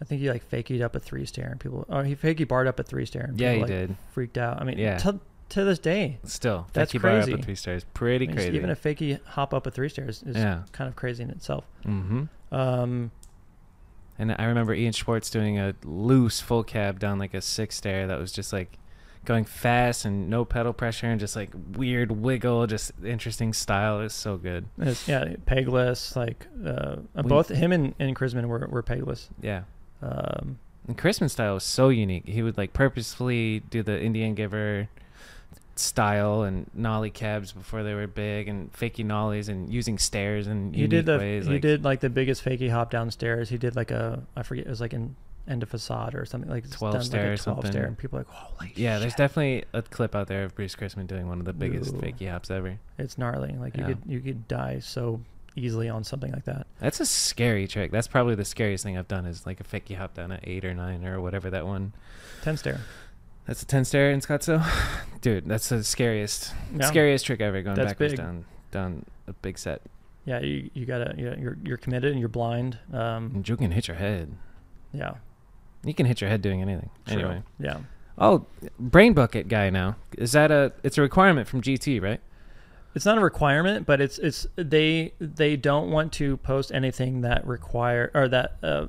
I 0.00 0.04
think 0.04 0.20
he 0.20 0.28
like 0.30 0.48
fakey 0.50 0.82
up 0.82 0.94
a 0.94 1.00
three 1.00 1.24
stair, 1.24 1.48
and 1.50 1.58
people, 1.58 1.86
or 1.88 2.04
he 2.04 2.14
fakey 2.14 2.46
barred 2.46 2.66
up 2.66 2.78
a 2.78 2.82
three 2.82 3.06
stair, 3.06 3.24
and 3.24 3.40
yeah, 3.40 3.54
people 3.54 3.68
he 3.68 3.72
like, 3.74 3.88
did. 3.88 3.96
freaked 4.12 4.36
out. 4.38 4.60
I 4.60 4.64
mean, 4.64 4.76
Yeah. 4.78 4.98
to, 4.98 5.18
to 5.50 5.64
this 5.64 5.78
day, 5.78 6.18
Still, 6.24 6.66
That's 6.74 6.92
Becky 6.92 6.98
Barr 6.98 7.12
up 7.12 7.16
crazy. 7.24 7.32
at 7.38 7.44
three 7.44 7.54
stars. 7.54 7.84
Pretty 7.94 8.26
I 8.26 8.28
mean, 8.28 8.36
crazy. 8.36 8.56
even 8.56 8.68
a 8.70 8.76
fakey 8.76 9.24
hop 9.24 9.54
up 9.54 9.66
a 9.66 9.70
three 9.70 9.88
stairs 9.88 10.22
is 10.24 10.36
Yeah. 10.36 10.64
kind 10.72 10.88
of 10.88 10.96
crazy 10.96 11.22
in 11.22 11.30
itself. 11.30 11.64
mm-hmm. 11.86 12.24
Um, 12.54 13.10
And 14.18 14.32
I 14.38 14.44
remember 14.44 14.74
Ian 14.74 14.92
Schwartz 14.92 15.30
doing 15.30 15.58
a 15.58 15.74
loose 15.84 16.40
full 16.40 16.62
cab 16.64 16.98
down 16.98 17.18
like 17.18 17.32
a 17.32 17.40
six 17.40 17.76
stair 17.76 18.06
that 18.06 18.18
was 18.18 18.32
just 18.32 18.52
like 18.52 18.78
going 19.26 19.44
fast 19.44 20.04
and 20.06 20.30
no 20.30 20.44
pedal 20.44 20.72
pressure 20.72 21.06
and 21.06 21.20
just 21.20 21.36
like 21.36 21.50
weird 21.74 22.10
wiggle, 22.10 22.66
just 22.66 22.92
interesting 23.04 23.52
style. 23.52 24.00
It's 24.00 24.14
so 24.14 24.36
good. 24.38 24.64
it's, 24.78 25.06
yeah, 25.06 25.34
pegless. 25.46 26.16
Like 26.16 26.46
uh, 26.64 26.96
We- 27.14 27.22
both 27.24 27.48
him 27.48 27.72
and, 27.72 27.94
and 27.98 28.16
Crisman 28.16 28.46
were 28.46 28.66
were 28.70 28.82
pegless. 28.82 29.28
Yeah. 29.42 29.62
Um, 30.02 30.58
And 30.88 30.96
Crisman's 30.96 31.32
style 31.32 31.54
was 31.54 31.64
so 31.64 31.88
unique. 31.90 32.26
He 32.26 32.42
would 32.42 32.56
like 32.56 32.72
purposefully 32.72 33.60
do 33.70 33.82
the 33.82 34.00
Indian 34.00 34.34
Giver 34.34 34.88
style 35.74 36.42
and 36.42 36.70
nollie 36.72 37.10
cabs 37.10 37.52
before 37.52 37.82
they 37.82 37.92
were 37.92 38.06
big 38.06 38.48
and 38.48 38.72
fakey 38.72 39.04
nollies 39.04 39.50
and 39.50 39.70
using 39.70 39.98
stairs 39.98 40.46
and 40.46 40.74
he 40.74 40.86
did 40.86 41.04
the 41.04 41.18
ways. 41.18 41.44
he 41.44 41.52
like, 41.52 41.60
did 41.60 41.84
like 41.84 42.00
the 42.00 42.08
biggest 42.08 42.42
fakey 42.42 42.70
hop 42.70 42.90
downstairs. 42.90 43.50
He 43.50 43.58
did 43.58 43.76
like 43.76 43.90
a 43.90 44.22
I 44.34 44.42
forget 44.42 44.66
it 44.66 44.70
was 44.70 44.80
like 44.80 44.94
an 44.94 45.16
end 45.48 45.62
of 45.62 45.68
facade 45.68 46.14
or 46.14 46.24
something 46.24 46.50
like 46.50 46.68
12 46.70 46.94
done 46.94 47.02
stair 47.04 47.26
or 47.26 47.30
like 47.30 47.40
a 47.40 47.42
12 47.42 47.56
something. 47.56 47.70
stair 47.72 47.84
and 47.86 47.96
people 47.98 48.18
are 48.18 48.22
like 48.22 48.28
holy 48.28 48.68
shit. 48.70 48.78
Yeah, 48.78 48.98
there's 48.98 49.14
definitely 49.14 49.64
a 49.72 49.82
clip 49.82 50.14
out 50.14 50.26
there 50.28 50.44
of 50.44 50.54
Bruce 50.54 50.74
Crisman 50.74 51.06
doing 51.06 51.28
one 51.28 51.38
of 51.38 51.44
the 51.44 51.52
biggest 51.52 51.94
Ooh. 51.94 51.98
fakey 51.98 52.30
hops 52.30 52.50
ever. 52.50 52.78
it's 52.98 53.16
gnarly 53.18 53.54
like 53.58 53.76
Yeah. 53.76 53.88
you 53.88 53.94
could 53.94 54.02
you 54.06 54.20
could 54.20 54.48
die 54.48 54.78
so 54.80 55.20
easily 55.54 55.88
on 55.88 56.04
something 56.04 56.32
like 56.32 56.44
that. 56.44 56.66
That's 56.80 57.00
a 57.00 57.06
scary 57.06 57.66
trick. 57.66 57.90
That's 57.90 58.08
probably 58.08 58.34
the 58.34 58.44
scariest 58.44 58.84
thing 58.84 58.98
I've 58.98 59.08
done 59.08 59.24
is 59.24 59.46
like 59.46 59.60
a 59.60 59.64
fakey 59.64 59.96
hop 59.96 60.14
down 60.14 60.32
at 60.32 60.40
eight 60.44 60.64
or 60.64 60.74
nine 60.74 61.04
or 61.04 61.20
whatever 61.20 61.48
that 61.50 61.64
one. 61.66 61.92
10 62.42 62.56
stair. 62.58 62.80
That's 63.46 63.62
a 63.62 63.66
ten 63.66 63.84
stair 63.84 64.10
in 64.10 64.18
Scottsdale, 64.20 64.66
dude. 65.20 65.46
That's 65.46 65.68
the 65.68 65.84
scariest, 65.84 66.52
Yeah. 66.74 66.86
scariest 66.86 67.24
trick 67.24 67.40
ever. 67.40 67.62
Going 67.62 67.76
That's 67.76 67.92
backwards 67.92 68.14
big. 68.14 68.18
down, 68.18 68.44
down 68.72 69.04
a 69.28 69.32
big 69.34 69.56
set. 69.56 69.82
Yeah, 70.24 70.40
you 70.40 70.68
you 70.74 70.84
got 70.84 70.98
to 70.98 71.14
you're 71.16 71.56
you're 71.62 71.76
committed 71.76 72.10
and 72.10 72.18
you're 72.18 72.28
blind. 72.28 72.76
Um 72.92 73.30
And 73.36 73.48
you 73.48 73.56
can 73.56 73.70
hit 73.70 73.86
your 73.86 73.96
head. 73.96 74.32
yeah. 74.92 75.14
You 75.86 75.94
can 75.94 76.06
hit 76.06 76.20
your 76.20 76.28
head 76.30 76.42
doing 76.42 76.60
anything. 76.62 76.90
true. 77.06 77.14
Anyway. 77.20 77.42
Yeah. 77.58 77.78
Oh, 78.18 78.46
brain 78.78 79.12
bucket 79.12 79.48
guy 79.48 79.70
now. 79.70 79.96
Is 80.18 80.32
that 80.32 80.50
a? 80.50 80.72
It's 80.82 80.98
a 80.98 81.02
requirement 81.02 81.48
from 81.48 81.60
GT, 81.62 82.00
right? 82.02 82.20
It's 82.94 83.04
not 83.04 83.18
a 83.18 83.20
requirement, 83.20 83.86
but 83.86 84.00
it's 84.00 84.18
it's 84.18 84.46
they 84.56 85.12
they 85.20 85.56
don't 85.56 85.90
want 85.90 86.12
to 86.14 86.38
post 86.38 86.72
anything 86.72 87.20
that 87.20 87.46
require 87.46 88.10
or 88.14 88.26
that 88.28 88.56
uh 88.62 88.86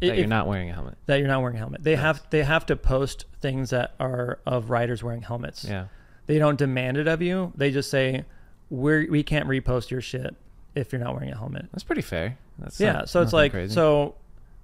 That 0.00 0.06
if- 0.12 0.18
you're 0.18 0.26
not 0.26 0.46
wearing 0.46 0.70
a 0.70 0.74
helmet. 0.74 0.96
that 1.06 1.18
you're 1.18 1.28
not 1.28 1.42
wearing 1.42 1.56
a 1.56 1.58
helmet. 1.60 1.82
They 1.84 1.94
Nice. 1.94 2.00
have 2.02 2.30
they 2.30 2.42
have 2.44 2.64
to 2.66 2.76
post 2.76 3.26
things 3.40 3.68
that 3.70 3.94
are 4.00 4.38
of 4.46 4.70
riders 4.70 5.02
wearing 5.02 5.20
helmets. 5.22 5.64
Yeah. 5.68 5.88
They 6.26 6.38
don't 6.38 6.56
demand 6.58 6.96
it 6.96 7.06
of 7.08 7.20
you. 7.20 7.52
They 7.56 7.70
just 7.70 7.90
say 7.90 8.24
we 8.70 9.06
we 9.10 9.22
can't 9.22 9.46
repost 9.46 9.90
your 9.90 10.00
shit 10.00 10.34
if 10.74 10.90
you're 10.90 11.00
not 11.02 11.12
wearing 11.14 11.30
a 11.30 11.36
helmet. 11.36 11.66
That's 11.72 11.84
pretty 11.84 12.00
fair. 12.00 12.38
That's 12.58 12.80
yeah, 12.80 12.92
not- 12.92 13.10
so 13.10 13.20
it's 13.20 13.34
like 13.34 13.52
crazy. 13.52 13.74
so 13.74 14.14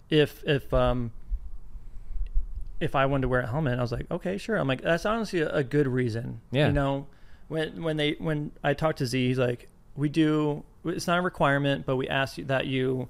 if 0.09 0.43
if 0.47 0.73
um 0.73 1.11
if 2.81 2.95
I 2.95 3.07
wanted 3.07 3.23
to 3.23 3.29
wear 3.29 3.41
a 3.41 3.47
helmet, 3.47 3.79
I 3.79 3.83
was 3.83 3.93
like, 3.93 4.11
okay, 4.11 4.39
sure. 4.39 4.57
I'm 4.57 4.69
like, 4.69 4.83
that's 4.83 5.05
honestly 5.07 5.41
a, 5.41 5.53
a 5.55 5.65
good 5.65 5.87
reason. 5.89 6.41
Yeah. 6.51 6.69
You 6.69 6.73
know, 6.73 7.07
when 7.49 7.83
when 7.83 7.97
they 7.97 8.13
when 8.19 8.53
I 8.63 8.75
talked 8.75 8.99
to 8.99 9.07
Z, 9.07 9.27
he's 9.29 9.39
like, 9.39 9.69
we 9.97 10.09
do. 10.09 10.65
It's 10.85 11.07
not 11.07 11.19
a 11.19 11.23
requirement, 11.23 11.85
but 11.87 11.97
we 11.97 12.09
ask 12.09 12.39
you 12.39 12.45
that 12.45 12.67
you 12.67 13.09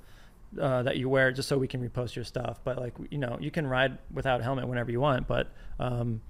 uh, 0.60 0.82
that 0.84 0.96
you 0.96 1.08
wear 1.08 1.28
it 1.28 1.34
just 1.34 1.48
so 1.48 1.58
we 1.58 1.68
can 1.68 1.86
repost 1.86 2.16
your 2.16 2.24
stuff. 2.24 2.60
But 2.64 2.78
like, 2.78 2.94
you 3.10 3.18
know, 3.18 3.36
you 3.40 3.50
can 3.50 3.66
ride 3.66 3.98
without 4.12 4.40
a 4.40 4.42
helmet 4.44 4.66
whenever 4.66 4.90
you 4.90 5.00
want. 5.00 5.28
But 5.28 5.48
um, 5.78 6.22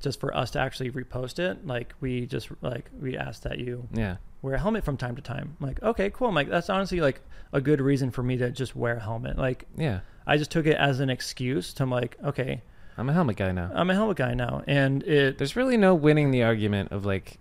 just 0.00 0.20
for 0.20 0.36
us 0.36 0.50
to 0.52 0.58
actually 0.60 0.90
repost 0.90 1.38
it. 1.38 1.66
Like 1.66 1.94
we 2.00 2.26
just 2.26 2.50
like 2.60 2.90
we 3.00 3.16
ask 3.16 3.42
that 3.44 3.58
you 3.58 3.88
Yeah. 3.94 4.16
wear 4.42 4.54
a 4.54 4.58
helmet 4.60 4.84
from 4.84 4.98
time 4.98 5.16
to 5.16 5.22
time. 5.22 5.56
I'm 5.60 5.66
like, 5.66 5.82
okay, 5.82 6.10
cool. 6.10 6.28
I'm 6.28 6.34
like, 6.34 6.48
that's 6.50 6.68
honestly 6.68 7.00
like 7.00 7.22
a 7.52 7.60
good 7.60 7.80
reason 7.80 8.10
for 8.10 8.22
me 8.22 8.36
to 8.36 8.50
just 8.50 8.76
wear 8.76 8.96
a 8.96 9.00
helmet. 9.00 9.38
Like 9.38 9.64
Yeah. 9.76 10.00
I 10.26 10.36
just 10.36 10.50
took 10.50 10.66
it 10.66 10.76
as 10.76 11.00
an 11.00 11.08
excuse 11.08 11.72
to 11.74 11.82
I'm 11.84 11.90
like, 11.90 12.16
okay, 12.22 12.62
I'm 12.96 13.08
a 13.08 13.12
helmet 13.12 13.36
guy 13.36 13.52
now. 13.52 13.70
I'm 13.74 13.90
a 13.90 13.94
helmet 13.94 14.16
guy 14.16 14.34
now. 14.34 14.62
And 14.66 15.02
it 15.02 15.38
There's 15.38 15.56
really 15.56 15.76
no 15.76 15.94
winning 15.94 16.30
the 16.30 16.42
argument 16.44 16.92
of 16.92 17.04
like, 17.04 17.38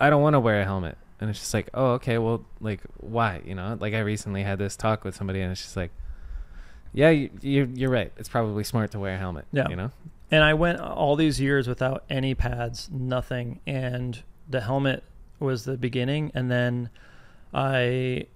I 0.00 0.10
don't 0.10 0.22
want 0.22 0.34
to 0.34 0.40
wear 0.40 0.60
a 0.60 0.64
helmet. 0.64 0.98
And 1.20 1.28
it's 1.28 1.38
just 1.38 1.52
like, 1.54 1.68
oh, 1.74 1.92
okay, 1.92 2.18
well, 2.18 2.44
like, 2.60 2.80
why? 2.96 3.42
You 3.44 3.54
know, 3.54 3.76
like 3.78 3.92
I 3.94 4.00
recently 4.00 4.42
had 4.42 4.58
this 4.58 4.74
talk 4.76 5.04
with 5.04 5.14
somebody, 5.14 5.40
and 5.42 5.52
it's 5.52 5.60
just 5.62 5.76
like, 5.76 5.90
yeah, 6.94 7.10
you, 7.10 7.30
you're 7.42 7.66
you're 7.66 7.90
right. 7.90 8.10
It's 8.16 8.28
probably 8.28 8.64
smart 8.64 8.90
to 8.92 8.98
wear 8.98 9.14
a 9.14 9.18
helmet. 9.18 9.44
Yeah. 9.52 9.68
You 9.68 9.76
know. 9.76 9.90
and 10.30 10.42
I 10.42 10.54
went 10.54 10.80
all 10.80 11.16
these 11.16 11.38
years 11.40 11.68
without 11.68 12.04
any 12.08 12.34
pads, 12.34 12.88
nothing. 12.90 13.60
And 13.66 14.22
the 14.48 14.60
helmet 14.62 15.04
was 15.38 15.64
the 15.64 15.76
beginning 15.76 16.32
and 16.34 16.50
then 16.50 16.90
I 17.54 18.26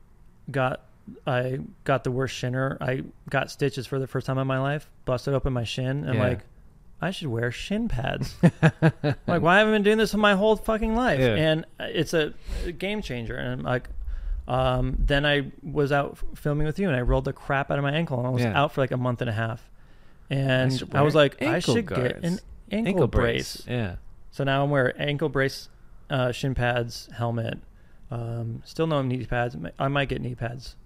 got 0.51 0.82
I 1.27 1.59
got 1.85 2.05
the 2.05 2.11
worst 2.11 2.35
shinner. 2.35 2.78
I 2.81 3.03
got 3.31 3.51
stitches 3.51 3.86
for 3.86 3.99
the 3.99 4.07
first 4.07 4.27
time 4.27 4.39
in 4.39 4.47
my 4.47 4.59
life, 4.59 4.89
busted 5.05 5.35
open 5.35 5.53
my 5.53 5.65
shin. 5.65 6.05
and 6.05 6.15
Yeah. 6.15 6.23
like, 6.28 6.41
I 7.05 7.10
should 7.10 7.28
wear 7.28 7.51
shin 7.52 7.89
pads. 7.89 8.35
like, 8.43 9.43
why 9.43 9.59
haven't 9.59 9.72
I 9.74 9.76
been 9.76 9.82
doing 9.82 9.98
this 9.98 10.14
my 10.14 10.35
whole 10.35 10.56
fucking 10.56 10.94
life? 10.97 11.20
Yeah. 11.20 11.35
And 11.35 11.66
it's 11.78 12.14
a, 12.14 12.35
a 12.64 12.72
game 12.72 13.02
changer. 13.02 13.36
And 13.36 13.52
I'm 13.52 13.62
like, 13.62 13.89
um, 14.48 14.97
then 14.98 15.24
I 15.24 15.52
was 15.62 15.93
out 15.93 16.18
filming 16.35 16.66
with 16.66 16.78
you, 16.78 16.89
and 16.89 16.97
I 16.97 17.01
rolled 17.01 17.24
the 17.24 17.32
crap 17.32 17.70
out 17.70 17.78
of 17.78 17.82
my 17.82 17.93
ankle, 17.93 18.18
and 18.18 18.26
I 18.26 18.31
was 18.31 18.43
Yeah. 18.43 18.60
out 18.60 18.72
for 18.72 18.81
like 18.81 18.90
a 18.90 18.97
month 18.97 19.20
and 19.20 19.31
a 19.31 19.32
half. 19.32 19.70
And 20.31 20.72
should 20.72 20.94
I, 20.94 21.02
was 21.02 21.14
like, 21.14 21.40
I 21.43 21.56
ankle 21.56 21.74
should 21.74 21.86
get 21.86 21.98
an 22.16 22.20
guards. 22.22 22.43
ankle, 22.72 23.06
brace. 23.06 23.62
Yeah. 23.68 23.97
So 24.31 24.43
now 24.44 24.64
I'm 24.64 24.70
wearing 24.70 24.97
ankle 24.98 25.28
brace, 25.28 25.68
uh, 26.10 26.32
shin 26.32 26.55
pads, 26.55 27.09
helmet. 27.16 27.59
Um, 28.10 28.62
still 28.64 28.86
no 28.86 29.02
knee 29.02 29.24
pads. 29.26 29.56
I 29.78 29.89
might 29.89 30.09
get 30.09 30.20
knee 30.20 30.35
pads 30.35 30.76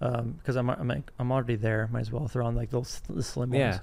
because 0.00 0.56
I'm 0.56 0.68
I'm 0.70 0.88
like, 0.88 1.10
I'm 1.18 1.32
already 1.32 1.56
there. 1.56 1.88
Might 1.92 2.00
as 2.00 2.12
well 2.12 2.28
throw 2.28 2.46
on 2.46 2.54
like 2.54 2.70
those 2.70 3.00
the 3.08 3.22
slim 3.22 3.52
Yeah. 3.54 3.70
ones. 3.70 3.80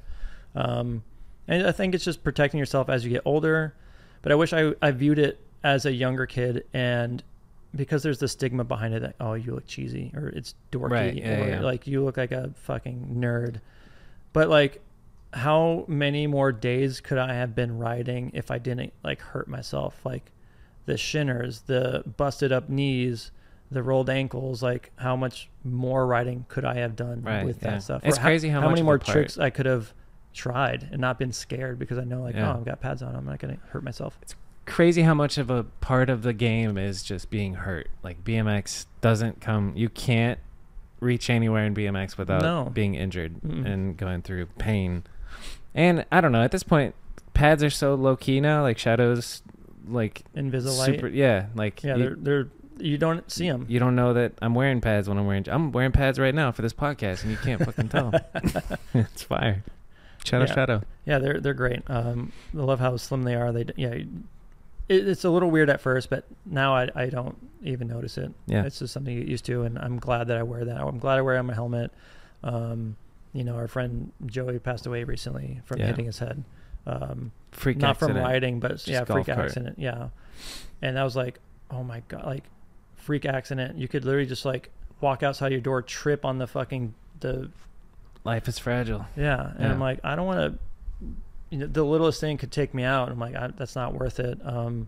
Um, 0.56 1.04
and 1.48 1.66
I 1.68 1.72
think 1.72 1.94
it's 1.96 2.04
just 2.06 2.24
protecting 2.24 2.60
yourself 2.60 2.90
as 2.90 3.04
you 3.06 3.12
get 3.12 3.22
older. 3.26 3.76
But 4.22 4.32
I 4.32 4.36
wish 4.36 4.54
I 4.54 4.74
I 4.82 4.92
viewed 4.92 5.20
it 5.20 5.40
as 5.64 5.86
a 5.86 5.92
younger 5.92 6.26
kid 6.26 6.66
and 6.74 7.24
because 7.76 8.04
there's 8.04 8.20
the 8.20 8.28
stigma 8.28 8.64
behind 8.64 8.94
it 8.94 9.02
that 9.02 9.16
oh 9.20 9.34
you 9.34 9.54
look 9.54 9.66
cheesy 9.68 10.12
or 10.16 10.28
it's 10.30 10.56
dorky 10.72 10.92
Right, 10.92 11.14
yeah, 11.16 11.42
or 11.44 11.48
yeah. 11.50 11.60
like 11.62 11.88
you 11.88 12.04
look 12.04 12.18
like 12.18 12.32
a 12.32 12.52
fucking 12.64 13.16
nerd. 13.20 13.60
But 14.34 14.50
like 14.50 14.82
how 15.34 15.84
many 15.88 16.28
more 16.28 16.52
days 16.54 17.02
could 17.02 17.18
I 17.18 17.34
have 17.34 17.54
been 17.56 17.78
riding 17.78 18.32
if 18.34 18.50
I 18.52 18.58
didn't 18.58 18.94
like 19.04 19.22
hurt 19.22 19.48
myself? 19.48 20.00
Like 20.06 20.32
the 20.86 20.98
shinners, 20.98 21.62
the 21.66 22.04
busted 22.18 22.52
up 22.54 22.70
knees, 22.70 23.32
the 23.70 23.84
rolled 23.84 24.10
ankles. 24.10 24.64
Like 24.64 24.92
how 24.96 25.16
much 25.16 25.50
more 25.64 26.08
riding 26.08 26.46
could 26.48 26.64
I 26.64 26.76
have 26.76 26.96
done 26.96 27.22
Right, 27.24 27.46
with 27.46 27.62
yeah. 27.62 27.72
that 27.72 27.84
stuff? 27.84 28.02
It's 28.06 28.18
Or 28.18 28.22
crazy 28.22 28.50
how 28.50 28.62
much 28.62 28.70
many 28.72 28.82
more 28.84 28.98
part- 29.00 29.14
tricks 29.14 29.38
I 29.38 29.50
could 29.50 29.66
have 29.66 29.94
tried 30.36 30.88
and 30.92 31.02
not 31.02 31.18
been 31.18 31.32
scared 31.32 31.80
because 31.80 31.98
I 31.98 32.04
know 32.04 32.22
like 32.22 32.36
Yeah. 32.36 32.52
oh 32.54 32.58
I've 32.58 32.66
got 32.66 32.82
pads 32.82 33.02
on. 33.02 33.16
I'm 33.16 33.26
not 33.26 33.40
gonna 33.40 33.58
hurt 33.70 33.84
myself. 33.84 34.18
It's 34.22 34.36
crazy 34.66 35.02
how 35.04 35.14
much 35.14 35.38
of 35.38 35.50
a 35.50 35.64
part 35.64 36.10
of 36.10 36.22
the 36.24 36.34
game 36.34 36.78
is 36.78 37.02
just 37.04 37.30
being 37.30 37.54
hurt. 37.56 37.88
Like 38.04 38.24
BMX 38.24 38.86
doesn't 39.02 39.42
come. 39.42 39.74
You 39.76 39.90
can't 39.90 40.40
reach 41.00 41.30
anywhere 41.30 41.66
in 41.66 41.74
BMX 41.76 42.18
without 42.18 42.42
No. 42.42 42.70
being 42.74 42.96
injured 42.96 43.36
Mm-mm. 43.42 43.66
and 43.66 43.96
going 43.98 44.22
through 44.22 44.46
pain. 44.58 45.04
And 45.74 46.06
I 46.12 46.22
don't 46.22 46.32
know. 46.32 46.42
At 46.42 46.52
this 46.52 46.64
point, 46.64 46.96
pads 47.34 47.64
are 47.64 47.70
so 47.70 47.96
low 47.96 48.16
key 48.16 48.40
now. 48.40 48.62
Like 48.62 48.78
shadows, 48.78 49.42
like 49.88 50.24
Invisalign. 50.36 50.86
super. 50.86 51.08
Yeah, 51.10 51.48
like 51.54 51.84
yeah, 51.84 51.96
you, 51.96 52.04
they're 52.04 52.16
they're 52.16 52.48
you 52.78 52.98
don't 52.98 53.30
see 53.32 53.48
them. 53.50 53.66
you 53.70 53.80
don't 53.80 53.96
know 53.96 54.14
that 54.14 54.34
I'm 54.42 54.54
wearing 54.56 54.82
pads 54.82 55.08
when 55.08 55.18
I'm 55.18 55.26
wearing. 55.28 55.46
I'm 55.48 55.72
wearing 55.72 55.92
pads 55.94 56.18
right 56.20 56.34
now 56.36 56.52
for 56.52 56.62
this 56.62 56.74
podcast, 56.74 57.22
and 57.24 57.32
you 57.32 57.38
can't 57.38 57.64
fucking 57.64 57.90
tell. 57.90 58.12
it's 58.94 59.24
fire. 59.24 59.64
Shadow, 60.26 60.46
Yeah. 60.46 60.54
shadow. 60.54 60.82
Yeah, 61.06 61.20
they're 61.20 61.40
they're 61.40 61.54
great. 61.54 61.84
Um, 61.88 62.32
I 62.54 62.62
love 62.62 62.80
how 62.80 62.98
slim 62.98 63.24
they 63.24 63.36
are. 63.36 63.52
They 63.52 63.66
yeah, 63.76 63.90
it, 63.90 65.08
it's 65.08 65.24
a 65.24 65.30
little 65.30 65.50
weird 65.52 65.70
at 65.70 65.82
first, 65.82 66.10
but 66.10 66.26
now 66.46 66.76
I 66.76 66.90
I 66.96 67.06
don't 67.08 67.38
even 67.64 67.88
notice 67.88 68.18
it. 68.18 68.32
Yeah. 68.48 68.66
it's 68.66 68.80
just 68.80 68.94
something 68.94 69.14
you 69.14 69.22
get 69.22 69.30
used 69.30 69.46
to, 69.46 69.64
and 69.64 69.78
I'm 69.80 69.98
glad 70.00 70.28
that 70.28 70.38
I 70.38 70.44
wear 70.44 70.66
that. 70.66 70.82
I'm 70.82 71.00
glad 71.00 71.18
I 71.18 71.22
wear 71.22 71.36
it 71.36 71.40
on 71.40 71.46
my 71.46 71.54
helmet. 71.54 71.92
Um, 72.44 72.96
you 73.34 73.44
know, 73.44 73.56
our 73.56 73.68
friend 73.68 74.12
Joey 74.26 74.60
passed 74.60 74.86
away 74.86 75.04
recently 75.04 75.62
from 75.66 75.80
Yeah. 75.80 75.88
hitting 75.88 76.06
his 76.06 76.20
head. 76.20 76.44
Um, 76.88 77.32
Freak 77.52 77.78
not 77.78 77.92
accident. 77.92 78.18
from 78.20 78.24
riding, 78.26 78.60
but 78.60 78.72
Just 78.72 78.88
yeah, 78.88 79.04
freak 79.06 79.26
cart. 79.28 79.40
accident. 79.40 79.80
Yeah, 79.80 80.10
and 80.82 80.96
that 80.98 81.04
was 81.04 81.16
like, 81.16 81.40
oh 81.72 81.84
my 81.84 82.02
god, 82.08 82.26
like 82.26 82.44
freak 82.96 83.26
accident. 83.26 83.78
You 83.78 83.88
could 83.88 84.06
literally 84.06 84.28
just 84.28 84.46
like 84.46 84.70
walk 85.02 85.24
outside 85.24 85.52
your 85.52 85.62
door, 85.62 85.82
trip 85.82 86.24
on 86.26 86.38
the 86.38 86.48
fucking 86.48 86.94
the 87.22 87.50
Life 88.26 88.48
is 88.50 88.60
fragile. 88.60 89.06
yeah, 89.16 89.52
and 89.52 89.60
Yeah. 89.62 89.72
I'm 89.72 89.80
like, 89.80 90.00
I 90.04 90.16
don't 90.18 90.26
want 90.26 90.40
to. 90.40 90.60
You 91.52 91.60
know, 91.60 91.68
the 91.68 91.84
littlest 91.84 92.20
thing 92.20 92.38
could 92.38 92.52
take 92.52 92.74
me 92.74 92.84
out. 92.84 93.10
I'm 93.10 93.20
like, 93.20 93.36
I, 93.36 93.48
that's 93.56 93.76
not 93.76 93.94
worth 93.94 94.20
it. 94.20 94.40
Um, 94.44 94.88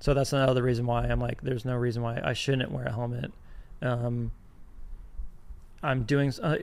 so 0.00 0.12
that's 0.12 0.32
another 0.32 0.62
reason 0.62 0.84
why 0.86 1.04
I'm 1.06 1.20
like, 1.20 1.40
there's 1.40 1.64
no 1.64 1.76
reason 1.76 2.02
why 2.02 2.20
I 2.22 2.32
shouldn't 2.34 2.70
wear 2.72 2.84
a 2.84 2.92
helmet. 2.92 3.32
Um, 3.80 4.32
I'm 5.82 6.02
doing. 6.02 6.32
Uh, 6.42 6.56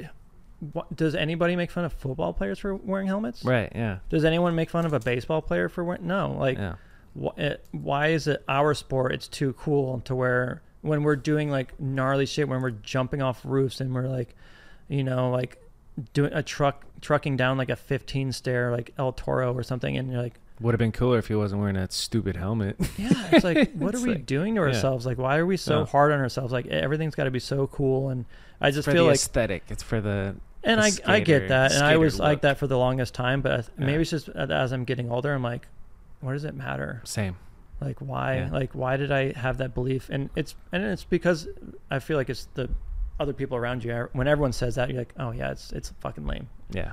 what, 0.74 0.94
does 0.96 1.16
anybody 1.16 1.56
make 1.56 1.72
fun 1.72 1.86
of 1.86 1.94
football 1.94 2.34
players 2.34 2.60
for 2.60 2.76
wearing 2.76 3.08
helmets? 3.08 3.44
Right. 3.46 3.72
Yeah. 3.74 4.00
Does 4.10 4.26
anyone 4.26 4.56
make 4.56 4.70
fun 4.70 4.86
of 4.86 4.94
a 4.94 5.00
baseball 5.00 5.42
player 5.42 5.70
for 5.70 5.84
wearing? 5.84 6.06
No. 6.08 6.36
Like, 6.38 6.58
yeah. 6.58 6.76
wh- 7.20 7.38
it, 7.40 7.66
why 7.72 8.08
is 8.08 8.28
it 8.28 8.44
our 8.48 8.74
sport? 8.74 9.14
It's 9.14 9.28
too 9.28 9.54
cool 9.54 10.02
to 10.06 10.16
wear 10.16 10.62
when 10.82 11.04
we're 11.04 11.16
doing 11.16 11.50
like 11.50 11.80
gnarly 11.80 12.26
shit. 12.26 12.48
When 12.50 12.62
we're 12.62 12.72
jumping 12.72 13.22
off 13.22 13.42
roofs 13.46 13.80
and 13.80 13.94
we're 13.96 14.08
like, 14.08 14.36
you 14.90 15.04
know, 15.04 15.30
like 15.30 15.58
doing 16.14 16.34
a 16.34 16.44
truck 16.44 16.84
trucking 17.02 17.38
down 17.38 17.58
like 17.58 17.70
a 17.70 17.76
15 17.76 18.32
stair 18.32 18.72
like 18.72 18.92
El 18.98 19.12
Toro 19.14 19.54
or 19.54 19.64
something, 19.64 19.96
and 19.98 20.12
you're 20.12 20.22
like, 20.22 20.40
Would 20.60 20.74
have 20.74 20.80
been 20.80 20.92
cooler 20.92 21.18
if 21.20 21.28
he 21.28 21.36
wasn't 21.36 21.62
wearing 21.62 21.76
that 21.76 21.94
stupid 21.94 22.36
helmet. 22.36 22.76
yeah, 22.98 23.12
it's 23.32 23.44
like, 23.44 23.72
what 23.74 23.94
It's 23.94 24.04
are 24.04 24.08
we 24.08 24.14
like- 24.14 24.26
doing 24.26 24.56
to 24.56 24.62
yeah. 24.62 24.68
ourselves? 24.68 25.06
Like, 25.06 25.18
why 25.18 25.38
are 25.38 25.46
we 25.46 25.58
so 25.58 25.80
No. 25.80 25.86
hard 25.86 26.12
on 26.12 26.20
ourselves? 26.20 26.52
Like, 26.52 26.68
everything's 26.68 27.16
got 27.16 27.26
to 27.26 27.32
be 27.32 27.40
so 27.40 27.68
cool, 27.68 28.10
and 28.10 28.26
I 28.62 28.72
just 28.72 28.86
for 28.86 28.92
feel 28.92 29.04
the 29.04 29.10
like 29.12 29.16
aesthetic. 29.16 29.64
It's 29.70 29.84
for 29.84 30.02
the 30.02 30.36
and 30.64 30.82
the 30.82 31.02
I, 31.06 31.16
I 31.16 31.20
get 31.20 31.50
that, 31.50 31.72
and 31.74 31.84
I 31.84 31.90
skater 31.90 32.00
was 32.00 32.20
like 32.20 32.42
that 32.42 32.58
for 32.58 32.68
the 32.68 32.78
longest 32.78 33.14
time. 33.14 33.42
But 33.42 33.70
Yeah. 33.78 33.86
maybe 33.86 34.02
it's 34.02 34.12
just 34.12 34.30
uh, 34.30 34.48
as 34.50 34.72
I'm 34.72 34.84
getting 34.86 35.12
older, 35.12 35.34
I'm 35.34 35.44
like, 35.44 35.68
what 36.22 36.34
does 36.34 36.44
it 36.46 36.56
matter? 36.56 37.02
same. 37.04 37.36
Like 37.82 38.00
why? 38.00 38.38
Yeah. 38.38 38.50
Like 38.52 38.72
why 38.74 38.96
did 38.98 39.12
I 39.12 39.34
have 39.34 39.58
that 39.58 39.74
belief? 39.76 40.10
And 40.10 40.30
it's 40.36 40.56
and 40.72 40.82
it's 40.84 41.04
because 41.04 41.48
I 41.92 42.00
feel 42.00 42.16
like 42.18 42.30
it's 42.30 42.48
the 42.56 42.70
other 43.20 43.34
people 43.34 43.58
around 43.58 43.84
you. 43.84 43.92
Er, 43.94 44.10
when 44.14 44.28
everyone 44.28 44.52
says 44.54 44.76
that, 44.76 44.90
you're 44.90 45.00
like, 45.00 45.14
oh 45.20 45.32
yeah, 45.32 45.52
it's 45.52 45.72
it's 45.72 45.94
fucking 46.00 46.26
lame. 46.26 46.50
Yeah. 46.72 46.92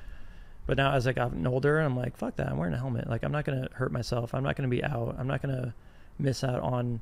But 0.67 0.77
now 0.77 0.93
as 0.93 1.07
I 1.07 1.13
gotten 1.13 1.47
older, 1.47 1.81
I'm 1.81 1.97
like, 1.97 2.17
fuck 2.17 2.37
that. 2.37 2.49
I'm 2.49 2.57
wearing 2.59 2.75
a 2.75 2.79
helmet. 2.79 3.09
Like 3.09 3.25
I'm 3.25 3.33
not 3.33 3.45
gonna 3.45 3.69
hurt 3.73 3.93
myself. 3.93 4.35
I'm 4.35 4.43
not 4.45 4.57
gonna 4.57 4.69
be 4.69 4.85
out. 4.85 5.17
I'm 5.19 5.27
not 5.27 5.43
gonna 5.43 5.75
miss 6.19 6.45
out 6.45 6.61
on, 6.63 7.01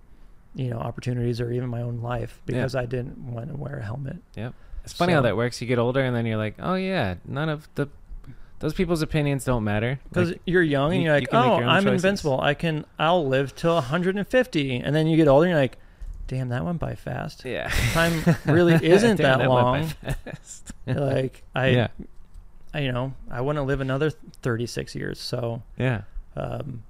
you 0.55 0.70
know, 0.70 0.78
opportunities 0.78 1.40
or 1.40 1.52
even 1.52 1.68
my 1.68 1.82
own 1.82 2.01
life 2.01 2.40
because 2.47 2.74
I 2.74 2.86
didn't 2.86 3.18
want 3.18 3.48
to 3.51 3.56
wear 3.56 3.76
a 3.78 3.84
helmet. 3.84 4.16
Yeah. 4.34 4.51
It's 4.84 4.94
funny 4.94 5.12
how 5.12 5.20
that 5.20 5.36
works. 5.36 5.60
You 5.60 5.66
get 5.66 5.78
older 5.78 6.01
and 6.01 6.16
then 6.16 6.24
you're 6.24 6.38
like, 6.38 6.55
oh 6.59 6.74
yeah, 6.74 7.16
none 7.26 7.48
of 7.51 7.68
the 7.74 7.88
those 8.60 8.74
people's 8.74 9.01
opinions 9.02 9.44
don't 9.44 9.64
matter. 9.64 9.98
Because 10.09 10.30
Like, 10.32 10.40
you're 10.47 10.62
young 10.62 10.92
and 10.92 11.02
you- 11.02 11.09
you're 11.09 11.16
you 11.16 11.20
like, 11.26 11.32
make 11.32 11.42
oh, 11.42 11.59
your 11.60 11.68
I'm 11.68 11.82
choices." 11.82 12.05
invincible. 12.05 12.40
I 12.42 12.52
can, 12.55 12.84
I'll 12.98 13.26
live 13.26 13.55
till 13.56 13.74
150. 13.74 14.76
And 14.76 14.94
then 14.94 15.06
you 15.06 15.16
get 15.16 15.28
older 15.28 15.47
and 15.47 15.51
you're 15.52 15.60
like, 15.60 15.78
damn, 16.31 16.48
that 16.51 16.65
went 16.65 16.78
by 16.78 16.94
fast. 16.94 17.44
yeah, 17.44 17.69
Time 17.93 18.23
really 18.47 18.74
isn't 18.86 19.16
Damn, 19.16 19.39
that 19.39 19.39
by 19.40 19.47
long. 19.47 19.93
like 20.86 21.43
I, 21.57 21.69
yeah, 21.70 21.89
I, 22.73 22.81
you 22.81 22.93
know, 22.93 23.15
I 23.28 23.40
want 23.40 23.57
to 23.57 23.62
live 23.62 23.81
another 23.81 24.11
36 24.11 24.94
years. 24.94 25.19
So, 25.19 25.65
yeah. 25.77 26.02
um, 26.36 26.85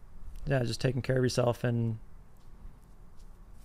yeah, 0.47 0.63
just 0.63 0.79
taking 0.83 1.01
care 1.01 1.17
of 1.17 1.23
yourself 1.23 1.65
and 1.65 1.99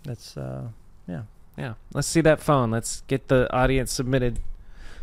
that's, 0.04 0.38
uh, 0.38 0.70
yeah. 1.10 1.24
Yeah. 1.58 1.74
Let's 1.94 2.08
see 2.08 2.22
that 2.22 2.40
phone. 2.40 2.72
Let's 2.72 3.02
get 3.08 3.28
the 3.28 3.54
audience 3.54 3.92
submitted 3.92 4.40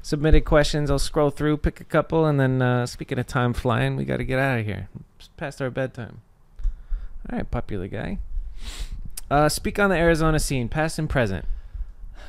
submitted 0.00 0.46
questions. 0.46 0.90
I'll 0.90 0.98
scroll 0.98 1.30
through, 1.30 1.58
pick 1.58 1.80
a 1.80 1.84
couple, 1.84 2.24
and 2.24 2.40
then 2.40 2.62
uh, 2.62 2.86
speaking 2.86 3.18
of 3.18 3.26
time 3.26 3.52
flying, 3.52 3.94
we 3.96 4.04
got 4.04 4.16
to 4.18 4.24
get 4.24 4.38
out 4.38 4.60
of 4.60 4.66
here. 4.66 4.88
It's 5.18 5.28
past 5.36 5.60
our 5.62 5.70
bedtime. 5.70 6.22
All 7.30 7.38
right, 7.38 7.50
popular 7.50 7.88
guy. 7.88 8.18
Uh, 9.32 9.48
speak 9.48 9.78
on 9.78 9.88
the 9.88 9.96
Arizona 9.96 10.38
scene, 10.38 10.68
past 10.68 10.98
and 10.98 11.08
present. 11.08 11.46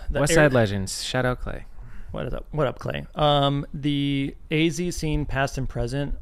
The 0.09 0.21
West 0.21 0.35
Side 0.35 0.53
Legends. 0.53 1.03
Shout 1.03 1.25
out 1.25 1.41
Clay. 1.41 1.65
What 2.11 2.25
is 2.27 2.33
up? 2.33 2.45
What 2.51 2.65
up, 2.65 2.79
Clay? 2.79 3.05
Um, 3.13 3.65
the 3.73 4.33
AZ 4.49 4.95
scene, 4.95 5.25
past 5.25 5.57
and 5.57 5.67
present. 5.67 6.15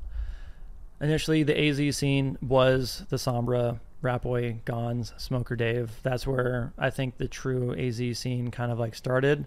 Initially, 1.00 1.44
the 1.44 1.56
AZ 1.68 1.96
scene 1.96 2.36
was 2.42 3.06
the 3.10 3.18
Sombra, 3.18 3.80
Rat 4.02 4.24
Boy, 4.24 4.58
Gons, 4.66 5.14
Smoker 5.18 5.56
Dave. 5.56 5.92
That's 6.02 6.26
where 6.26 6.74
I 6.80 6.90
think 6.90 7.20
the 7.20 7.28
true 7.28 7.76
AZ 7.78 8.18
scene 8.18 8.50
kind 8.50 8.72
of 8.72 8.80
like 8.80 8.96
started, 8.96 9.46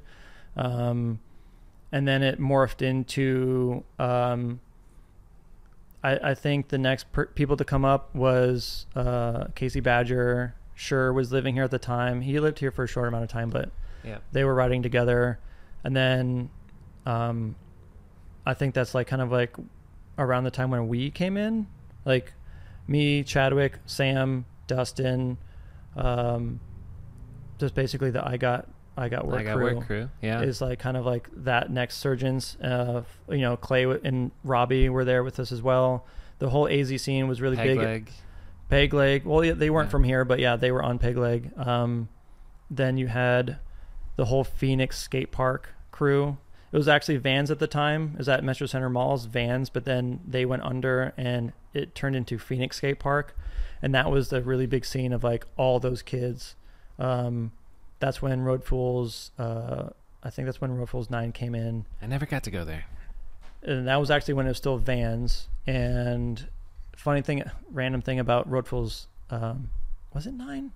um, 0.56 1.18
and 1.90 2.06
then 2.06 2.22
it 2.22 2.38
morphed 2.38 2.80
into. 2.80 3.82
Um, 3.98 4.60
I, 6.04 6.30
I 6.30 6.34
think 6.34 6.68
the 6.68 6.78
next 6.78 7.10
per- 7.10 7.26
people 7.26 7.56
to 7.56 7.64
come 7.64 7.84
up 7.84 8.14
was 8.14 8.86
uh, 8.94 9.46
Casey 9.56 9.80
Badger. 9.80 10.54
Sure 10.74 11.12
was 11.12 11.30
living 11.32 11.54
here 11.54 11.64
at 11.64 11.70
the 11.70 11.78
time. 11.78 12.20
He 12.22 12.38
lived 12.40 12.58
here 12.58 12.70
for 12.70 12.84
a 12.84 12.88
short 12.88 13.08
amount 13.08 13.24
of 13.24 13.30
time, 13.30 13.50
but 13.50 13.70
Yeah. 14.02 14.18
they 14.32 14.44
were 14.44 14.54
riding 14.54 14.82
together. 14.82 15.38
And 15.84 15.94
then 15.96 16.50
um, 17.06 17.54
I 18.46 18.54
think 18.54 18.74
that's 18.74 18.94
like 18.94 19.06
kind 19.06 19.22
of 19.22 19.30
like 19.30 19.54
around 20.18 20.44
the 20.44 20.50
time 20.50 20.70
when 20.70 20.88
we 20.88 21.10
came 21.10 21.36
in. 21.36 21.66
Like 22.04 22.32
me, 22.88 23.22
Chadwick, 23.22 23.78
Sam, 23.86 24.44
Dustin, 24.66 25.38
um, 25.96 26.60
just 27.58 27.74
basically 27.74 28.10
the 28.10 28.26
I 28.26 28.36
got 28.36 28.68
I 28.96 29.08
got 29.08 29.26
work 29.26 29.40
I 29.40 29.44
got 29.44 29.56
crew 29.56 29.76
work 29.76 29.86
crew. 29.86 30.08
Yeah. 30.22 30.42
is 30.42 30.60
like 30.60 30.78
kind 30.78 30.96
of 30.96 31.04
like 31.06 31.28
that 31.44 31.70
next 31.70 31.96
surgeons. 31.98 32.56
Uh, 32.62 33.02
you 33.28 33.38
know, 33.38 33.56
Clay 33.56 33.84
and 33.84 34.30
Robbie 34.42 34.88
were 34.88 35.04
there 35.04 35.22
with 35.24 35.38
us 35.40 35.52
as 35.52 35.62
well. 35.62 36.06
The 36.40 36.50
whole 36.50 36.68
AZ 36.68 37.00
scene 37.02 37.28
was 37.28 37.40
really 37.40 37.56
Peg 37.56 37.66
big. 37.68 37.78
leg. 37.78 38.10
Peg 38.68 38.92
leg. 38.94 39.24
Well, 39.24 39.44
yeah, 39.44 39.52
they 39.52 39.70
weren't 39.70 39.86
Yeah. 39.86 39.90
from 39.90 40.04
here, 40.04 40.24
but 40.24 40.38
yeah, 40.38 40.56
they 40.56 40.70
were 40.72 40.82
on 40.82 40.98
Peg 40.98 41.16
leg. 41.16 41.50
Um, 41.58 42.08
then 42.70 42.96
you 42.96 43.06
had 43.08 43.58
the 44.16 44.26
whole 44.26 44.44
Phoenix 44.44 44.98
skate 44.98 45.30
park 45.32 45.70
crew. 45.90 46.38
It 46.72 46.76
was 46.76 46.88
actually 46.88 47.18
vans 47.18 47.50
at 47.50 47.60
the 47.60 47.66
time. 47.68 48.10
It 48.14 48.18
was 48.18 48.28
at 48.28 48.42
Metro 48.42 48.66
Center 48.66 48.90
Malls, 48.90 49.26
vans, 49.26 49.70
but 49.70 49.84
then 49.84 50.20
they 50.26 50.44
went 50.44 50.62
under 50.62 51.12
and 51.16 51.52
it 51.72 51.94
turned 51.94 52.16
into 52.16 52.36
Phoenix 52.38 52.78
Skate 52.78 52.98
Park. 52.98 53.36
And 53.80 53.94
that 53.94 54.10
was 54.10 54.30
the 54.30 54.42
really 54.42 54.66
big 54.66 54.84
scene 54.84 55.12
of 55.12 55.22
like 55.22 55.46
all 55.56 55.78
those 55.78 56.02
kids. 56.02 56.56
Um, 56.98 57.52
that's 58.00 58.20
when 58.20 58.42
Road 58.42 58.64
Fools, 58.64 59.30
uh, 59.38 59.90
I 60.22 60.30
think 60.30 60.46
that's 60.46 60.60
when 60.60 60.72
Road 60.76 60.88
Fools 60.88 61.10
9 61.10 61.30
came 61.32 61.54
in 61.54 61.84
I 62.02 62.06
never 62.06 62.26
got 62.26 62.42
to 62.44 62.50
go 62.50 62.64
there. 62.64 62.84
and 63.62 63.86
that 63.86 63.96
was 64.00 64.10
actually 64.10 64.34
when 64.34 64.46
it 64.46 64.50
was 64.50 64.56
still 64.58 64.78
vans. 64.78 65.48
And 65.66 66.48
funny 66.96 67.22
thing, 67.22 67.42
random 67.72 68.00
thing 68.02 68.18
about 68.18 68.48
Road 68.50 68.66
Fools, 68.66 69.06
um, 69.30 69.70
was 70.12 70.26
it 70.26 70.34
nine? 70.34 70.72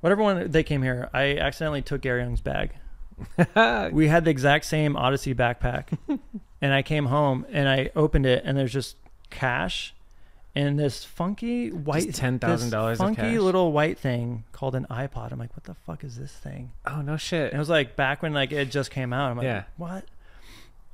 Whatever 0.00 0.22
one 0.22 0.50
they 0.50 0.62
came 0.62 0.82
here, 0.82 1.08
I 1.14 1.36
accidentally 1.38 1.82
took 1.82 2.02
Gary 2.02 2.20
Young's 2.22 2.40
bag. 2.40 2.72
We 3.92 4.08
had 4.08 4.24
the 4.24 4.30
exact 4.30 4.64
same 4.64 4.96
Odyssey 4.96 5.34
backpack, 5.34 5.96
and 6.60 6.74
I 6.74 6.82
came 6.82 7.06
home 7.06 7.46
and 7.50 7.68
I 7.68 7.90
opened 7.94 8.26
it, 8.26 8.42
and 8.44 8.58
there's 8.58 8.72
just 8.72 8.96
cash, 9.30 9.94
and 10.54 10.78
this 10.78 11.04
funky 11.04 11.70
white 11.70 12.06
Just 12.06 12.20
$10,000 12.20 12.92
of 12.92 12.98
funky 12.98 13.16
cash? 13.22 13.36
little 13.38 13.72
white 13.72 13.98
thing 13.98 14.44
called 14.52 14.74
an 14.74 14.86
iPod. 14.90 15.30
I'm 15.32 15.38
like, 15.38 15.54
what 15.56 15.64
the 15.64 15.74
fuck 15.74 16.02
is 16.04 16.16
this 16.18 16.32
thing? 16.32 16.72
oh 16.86 17.02
no 17.02 17.16
shit. 17.16 17.46
And 17.52 17.54
it 17.54 17.58
was 17.58 17.68
like 17.68 17.94
back 17.96 18.20
when 18.22 18.32
like 18.34 18.50
it 18.52 18.70
just 18.70 18.90
came 18.90 19.12
out. 19.12 19.30
I'm 19.30 19.36
like, 19.36 19.44
Yeah. 19.44 19.64
what? 19.76 20.04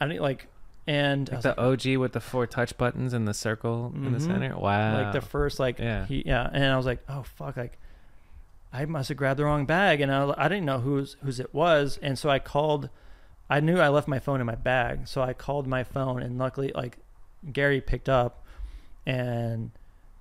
I 0.01 0.07
didn't 0.07 0.23
like, 0.23 0.47
and 0.91 1.31
Like 1.31 1.43
the 1.43 1.61
OG 1.61 1.97
with 1.99 2.13
the 2.13 2.21
four 2.21 2.47
touch 2.47 2.77
buttons 2.77 3.13
and 3.13 3.29
the 3.29 3.35
circle 3.35 3.93
in 3.95 4.13
the 4.13 4.19
Mhm. 4.19 4.27
center. 4.27 4.59
Wow. 4.59 5.03
like 5.03 5.13
the 5.13 5.21
first 5.21 5.61
like 5.61 5.79
Yeah. 5.79 6.05
he 6.07 6.23
yeah 6.27 6.49
and 6.53 6.65
i 6.65 6.77
was 6.77 6.87
like 6.87 7.01
oh 7.09 7.23
fuck 7.23 7.57
like 7.57 7.79
i 8.73 8.85
must 8.87 9.09
have 9.11 9.19
grabbed 9.19 9.39
the 9.39 9.45
wrong 9.45 9.67
bag 9.67 10.01
and 10.01 10.11
i, 10.13 10.35
I 10.37 10.49
didn't 10.49 10.65
know 10.65 10.81
whose 10.81 11.17
whose 11.23 11.39
it 11.41 11.53
was 11.55 11.99
and 12.03 12.19
so 12.19 12.29
i 12.29 12.39
called 12.39 12.89
i 13.49 13.61
knew 13.61 13.79
i 13.79 13.89
left 13.89 14.09
my 14.09 14.19
phone 14.19 14.41
in 14.41 14.47
my 14.47 14.55
bag 14.73 15.07
so 15.07 15.23
i 15.23 15.33
called 15.33 15.67
my 15.67 15.85
phone 15.85 16.23
and 16.23 16.39
luckily 16.39 16.73
like 16.75 16.99
gary 17.53 17.81
picked 17.81 18.09
up 18.09 18.45
and 19.07 19.71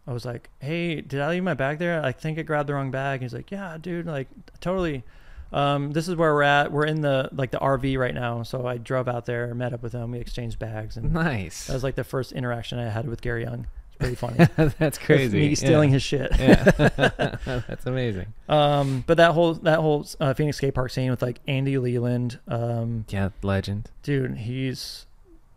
i 0.08 0.14
was 0.14 0.26
like 0.26 0.50
hey 0.60 1.02
did 1.02 1.20
i 1.22 1.30
leave 1.30 1.44
my 1.44 1.54
bag 1.54 1.78
there 1.80 2.04
i 2.04 2.12
think 2.12 2.38
i 2.40 2.42
grabbed 2.44 2.70
the 2.70 2.74
wrong 2.74 2.92
bag 2.92 3.22
he's 3.22 3.34
like 3.34 3.50
yeah 3.52 3.78
dude 3.82 4.06
like 4.06 4.28
totally 4.60 5.04
um, 5.52 5.92
this 5.92 6.08
is 6.08 6.16
where 6.16 6.34
we're 6.34 6.44
at 6.44 6.72
we're 6.72 6.86
in 6.86 7.02
the 7.02 7.30
like 7.32 7.52
the 7.52 7.58
rv 7.58 7.98
right 7.98 8.14
now 8.14 8.44
so 8.44 8.68
i 8.68 8.78
drove 8.78 9.08
out 9.08 9.26
there 9.26 9.54
met 9.56 9.74
up 9.74 9.82
with 9.82 9.94
him 9.94 10.12
we 10.12 10.20
exchanged 10.20 10.60
bags 10.60 10.96
and 10.98 11.12
nice. 11.14 11.68
that 11.68 11.74
was 11.74 11.84
like 11.84 11.96
the 11.96 12.04
first 12.04 12.32
interaction 12.32 12.78
i 12.80 12.90
had 12.90 13.08
with 13.08 13.22
gary 13.22 13.44
young 13.44 13.66
it's 13.88 13.98
pretty 13.98 14.16
funny 14.16 14.38
That's 14.80 14.98
with 14.98 15.00
crazy. 15.02 15.40
me 15.40 15.56
stealing 15.56 15.90
yeah. 15.90 15.94
his 15.94 16.04
shit. 16.04 16.32
yeah. 16.40 16.64
That's 17.68 17.86
amazing. 17.86 18.28
Um, 18.48 19.04
but 19.08 19.18
that 19.18 19.32
whole 19.34 19.56
that 19.56 19.80
whole 19.80 20.06
uh, 20.22 20.34
Phoenix 20.34 20.58
skate 20.58 20.74
park 20.74 20.92
scene 20.92 21.10
with 21.12 21.22
like 21.22 21.40
Andy 21.48 21.78
Leland, 21.78 22.40
um, 22.48 23.04
Yeah, 23.10 23.30
legend. 23.42 23.90
dude, 24.04 24.38
he's 24.38 25.06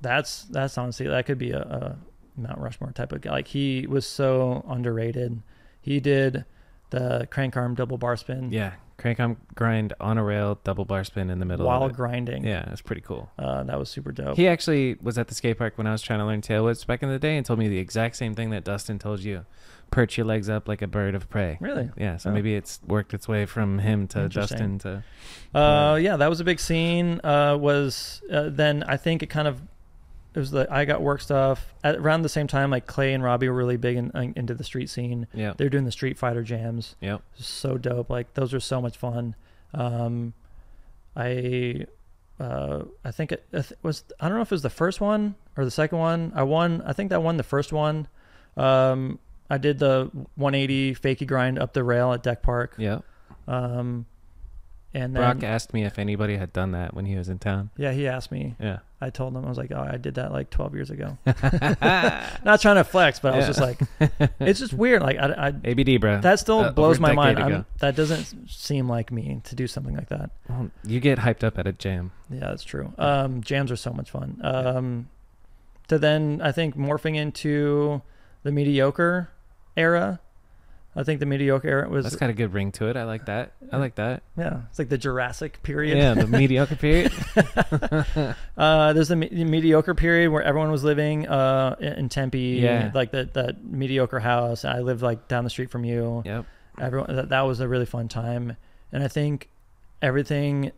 that's 0.01 0.43
that's 0.45 0.77
honestly 0.77 1.07
that 1.07 1.25
could 1.27 1.39
be 1.39 1.53
a, 1.53 1.61
a 1.61 1.97
Mount 2.37 2.59
Rushmore 2.59 2.91
type 2.93 3.13
of 3.13 3.21
guy. 3.21 3.31
Like 3.31 3.49
he 3.49 3.87
was 3.87 4.07
so 4.07 4.65
underrated. 4.69 5.41
He 5.81 6.01
did 6.01 6.45
the 6.91 7.29
crank 7.31 7.57
arm 7.57 7.75
double 7.75 7.99
bar 7.99 8.17
spin 8.17 8.51
Yeah, 8.53 8.73
crank 9.03 9.21
on 9.21 9.37
grind 9.55 9.93
on 10.01 10.17
a 10.17 10.25
rail, 10.25 10.59
double 10.65 10.85
bar 10.87 11.05
spin 11.05 11.29
in 11.29 11.39
the 11.41 11.45
middle. 11.45 11.67
while 11.67 11.89
grinding. 11.91 12.45
Yeah, 12.45 12.71
it's 12.73 12.81
pretty 12.81 13.03
cool. 13.03 13.29
uh, 13.39 13.65
that 13.65 13.79
was 13.79 13.91
super 13.91 14.13
dope. 14.13 14.37
He 14.37 14.49
actually 14.49 14.97
was 15.03 15.19
at 15.19 15.29
the 15.29 15.35
skate 15.35 15.59
park 15.59 15.77
when 15.77 15.87
I 15.87 15.93
was 15.93 16.01
trying 16.01 16.21
to 16.21 16.25
learn 16.25 16.41
tail 16.41 16.65
whips 16.65 16.85
back 16.85 17.03
in 17.03 17.09
the 17.11 17.19
day 17.19 17.37
and 17.37 17.45
told 17.45 17.59
me 17.59 17.69
the 17.69 17.79
exact 17.79 18.17
same 18.17 18.35
thing 18.35 18.51
that 18.51 18.65
Dustin 18.65 18.99
told 18.99 19.21
you. 19.21 19.45
Perch 19.91 20.17
your 20.17 20.25
legs 20.27 20.49
up 20.49 20.69
like 20.69 20.81
a 20.81 20.87
bird 20.87 21.15
of 21.15 21.29
prey. 21.29 21.59
really? 21.61 21.91
Yeah, 21.99 22.17
so 22.17 22.31
Oh. 22.31 22.33
maybe 22.33 22.55
it's 22.55 22.81
worked 22.87 23.13
its 23.13 23.29
way 23.29 23.45
from 23.45 23.79
him 23.81 24.07
to. 24.09 24.27
Dustin 24.29 24.79
to. 24.79 25.03
Uh, 25.55 25.99
yeah, 26.01 26.17
that 26.17 26.31
was 26.31 26.41
a 26.41 26.45
big 26.45 26.59
scene. 26.61 27.21
Uh, 27.23 27.59
was 27.61 28.23
uh, 28.33 28.49
then 28.51 28.85
I 28.85 28.97
think 28.97 29.23
it 29.23 29.27
kind 29.29 29.47
of 29.47 29.61
it 30.35 30.39
was 30.39 30.51
the 30.51 30.67
I 30.71 30.85
got 30.85 31.03
work 31.03 31.21
stuff 31.21 31.75
at 31.85 31.97
around 31.97 32.23
the 32.23 32.29
same 32.29 32.47
time. 32.47 32.71
Like 32.71 32.87
Clay 32.87 33.13
and 33.15 33.23
Robbie 33.23 33.49
were 33.49 33.55
really 33.55 33.77
big 33.77 33.97
in, 33.97 34.11
in- 34.15 34.33
into 34.37 34.55
the 34.55 34.65
street 34.65 34.89
scene. 34.91 35.27
Yeah. 35.35 35.53
They're 35.57 35.69
doing 35.69 35.85
the 35.85 35.93
Street 35.93 36.17
Fighter 36.19 36.43
jams. 36.43 36.97
Yeah, 37.01 37.19
so 37.37 37.77
dope. 37.79 38.09
Like 38.11 38.35
those 38.35 38.55
are 38.55 38.61
so 38.61 38.81
much 38.81 38.97
fun. 38.97 39.35
Um, 39.75 40.33
I 41.17 41.87
uh, 42.41 42.85
I 43.05 43.11
think 43.11 43.33
it, 43.33 43.47
it 43.53 43.73
was 43.83 44.05
I 44.21 44.29
don't 44.29 44.37
know 44.37 44.43
if 44.43 44.49
it 44.49 44.55
was 44.55 44.63
the 44.63 44.71
first 44.71 45.01
one 45.01 45.35
or 45.57 45.65
the 45.65 45.71
second 45.71 45.99
one. 45.99 46.33
I 46.35 46.43
won. 46.45 46.83
I 46.87 46.93
think 46.93 47.13
I 47.13 47.19
won 47.19 47.37
the 47.37 47.43
first 47.43 47.73
one. 47.73 48.09
Um, 48.57 49.19
I 49.51 49.59
did 49.59 49.79
the 49.79 50.11
180 50.37 50.95
fakie 50.95 51.27
grind 51.27 51.59
up 51.59 51.75
the 51.75 51.85
rail 51.85 52.13
at 52.13 52.23
Deck 52.23 52.43
Park. 52.43 52.75
Yeah. 52.79 53.01
Um, 53.47 54.07
and 54.95 55.15
then 55.17 55.23
Brock 55.23 55.43
asked 55.43 55.73
me 55.73 55.85
if 55.85 55.99
anybody 55.99 56.37
had 56.37 56.53
done 56.53 56.73
that 56.73 56.95
when 56.95 57.07
he 57.07 57.17
was 57.17 57.29
in 57.29 57.39
town. 57.39 57.71
yeah, 57.77 57.93
he 57.93 58.07
asked 58.09 58.31
me. 58.31 58.55
Yeah. 58.61 58.79
I 59.01 59.11
told 59.11 59.35
him 59.35 59.45
I 59.45 59.49
was 59.49 59.59
like, 59.59 59.73
oh, 59.73 59.81
I 59.93 59.97
did 59.97 60.15
that 60.15 60.31
like 60.33 60.51
12 60.51 60.75
years 60.75 60.91
ago. 60.91 61.19
Not 61.83 62.61
trying 62.61 62.77
to 62.77 62.85
flex, 62.85 63.19
but 63.19 63.35
I 63.35 63.37
was 63.39 63.45
Yeah. 63.47 63.53
just 63.53 63.61
like, 63.61 64.31
it's 64.41 64.61
just 64.61 64.73
weird. 64.73 65.03
Like 65.03 65.19
I, 65.19 65.49
I 65.49 65.49
ABD, 65.65 66.01
bro. 66.01 66.21
that 66.21 66.39
still 66.39 66.61
Uh, 66.61 66.73
blows 66.73 67.01
my 67.01 67.13
mind. 67.13 67.37
decade 67.39 67.53
I'm, 67.53 67.59
ago. 67.61 67.67
that 67.81 67.97
doesn't 67.97 68.49
seem 68.51 68.89
like 68.89 69.11
me 69.11 69.41
to 69.45 69.55
do 69.55 69.67
something 69.67 69.97
like 69.97 70.09
that. 70.11 70.31
Well, 70.49 70.71
you 70.85 71.01
get 71.01 71.19
hyped 71.19 71.43
up 71.43 71.59
at 71.59 71.67
a 71.67 71.73
jam. 71.73 72.13
Yeah, 72.31 72.41
that's 72.41 72.63
true. 72.65 72.93
Um, 72.99 73.43
jams 73.43 73.71
are 73.73 73.77
so 73.77 73.93
much 73.93 74.11
fun. 74.11 74.41
Um, 74.45 75.09
to 75.89 75.99
then 75.99 76.41
I 76.43 76.53
think 76.53 76.77
morphing 76.77 77.17
into 77.17 78.03
the 78.45 78.53
mediocre 78.53 79.31
era. 79.77 80.21
I 80.95 81.05
think 81.05 81.21
the 81.21 81.27
mediocre 81.27 81.67
era 81.69 81.89
was 81.89 82.05
That's 82.05 82.17
got 82.17 82.29
a 82.29 82.35
good 82.35 82.53
ring 82.53 82.71
to 82.73 82.89
it. 82.89 82.97
I 82.99 83.05
like 83.05 83.25
that. 83.25 83.53
I 83.73 83.79
like 83.79 83.95
that. 83.95 84.23
yeah, 84.37 84.61
it's 84.69 84.79
like 84.79 84.91
the 84.91 84.99
Jurassic 84.99 85.63
period. 85.63 85.97
Yeah, 85.97 86.13
the 86.15 86.27
mediocre 86.27 86.77
period. 86.77 87.13
Uh, 88.57 88.93
there's 88.93 89.09
the 89.09 89.17
me- 89.17 89.45
mediocre 89.45 89.95
period 89.95 90.31
where 90.31 90.43
everyone 90.43 90.71
was 90.71 90.85
living 90.85 91.27
uh, 91.27 91.75
in 91.81 92.09
Tempe, 92.09 92.39
Yeah. 92.63 92.91
like 92.95 93.11
the 93.11 93.29
that 93.33 93.65
mediocre 93.65 94.21
house. 94.21 94.65
I 94.65 94.81
lived 94.81 95.03
like 95.03 95.27
down 95.29 95.45
the 95.45 95.51
street 95.51 95.71
from 95.71 95.85
you. 95.85 96.23
Yep. 96.27 96.45
Everyone 96.81 97.17
that, 97.17 97.29
that 97.31 97.41
was 97.43 97.61
a 97.61 97.69
really 97.69 97.87
fun 97.87 98.09
time, 98.09 98.57
and 98.93 99.03
I 99.03 99.09
think 99.09 99.49
everything 100.03 100.73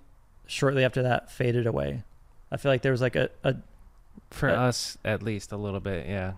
shortly 0.47 0.85
after 0.85 1.03
that 1.03 1.31
faded 1.31 1.67
away. 1.67 2.05
I 2.53 2.57
feel 2.57 2.71
like 2.71 2.83
there 2.83 2.93
was 2.93 3.01
like 3.01 3.17
a, 3.17 3.31
a 3.43 3.57
For 4.31 4.49
Uh, 4.49 4.69
us, 4.69 4.97
at 5.05 5.23
least 5.23 5.51
a 5.53 5.57
little 5.57 5.81
bit, 5.81 6.07
yeah. 6.07 6.35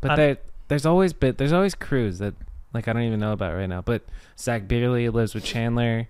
But 0.00 0.16
there, 0.16 0.38
there's 0.68 0.86
always 0.86 1.12
bit, 1.12 1.38
there's 1.38 1.52
always 1.52 1.74
crews 1.74 2.18
that, 2.18 2.34
like, 2.74 2.88
I 2.88 2.92
don't 2.92 3.02
even 3.02 3.20
know 3.20 3.32
about 3.32 3.54
right 3.54 3.68
now. 3.68 3.80
But 3.80 4.02
Zach 4.38 4.62
Beerley 4.68 5.08
lives 5.12 5.34
with 5.34 5.44
Chandler, 5.44 6.08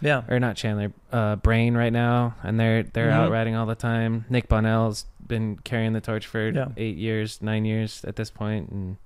yeah 0.00 0.22
or 0.28 0.38
not 0.40 0.56
Chandler, 0.56 0.92
uh, 1.12 1.36
Brain 1.36 1.74
right 1.76 1.92
now, 1.92 2.34
and 2.42 2.58
they're 2.58 2.82
they're 2.84 3.10
out 3.10 3.28
Mhm. 3.28 3.32
riding 3.32 3.54
all 3.56 3.66
the 3.66 3.74
time. 3.74 4.24
Nick 4.30 4.48
Bonnell's 4.48 5.06
been 5.26 5.56
carrying 5.64 5.92
the 5.92 6.00
torch 6.00 6.26
for 6.26 6.48
Yeah. 6.50 6.68
eight 6.76 6.96
years, 6.96 7.40
nine 7.42 7.64
years 7.64 8.04
at 8.04 8.16
this 8.16 8.30
point, 8.30 8.70
and 8.70 8.96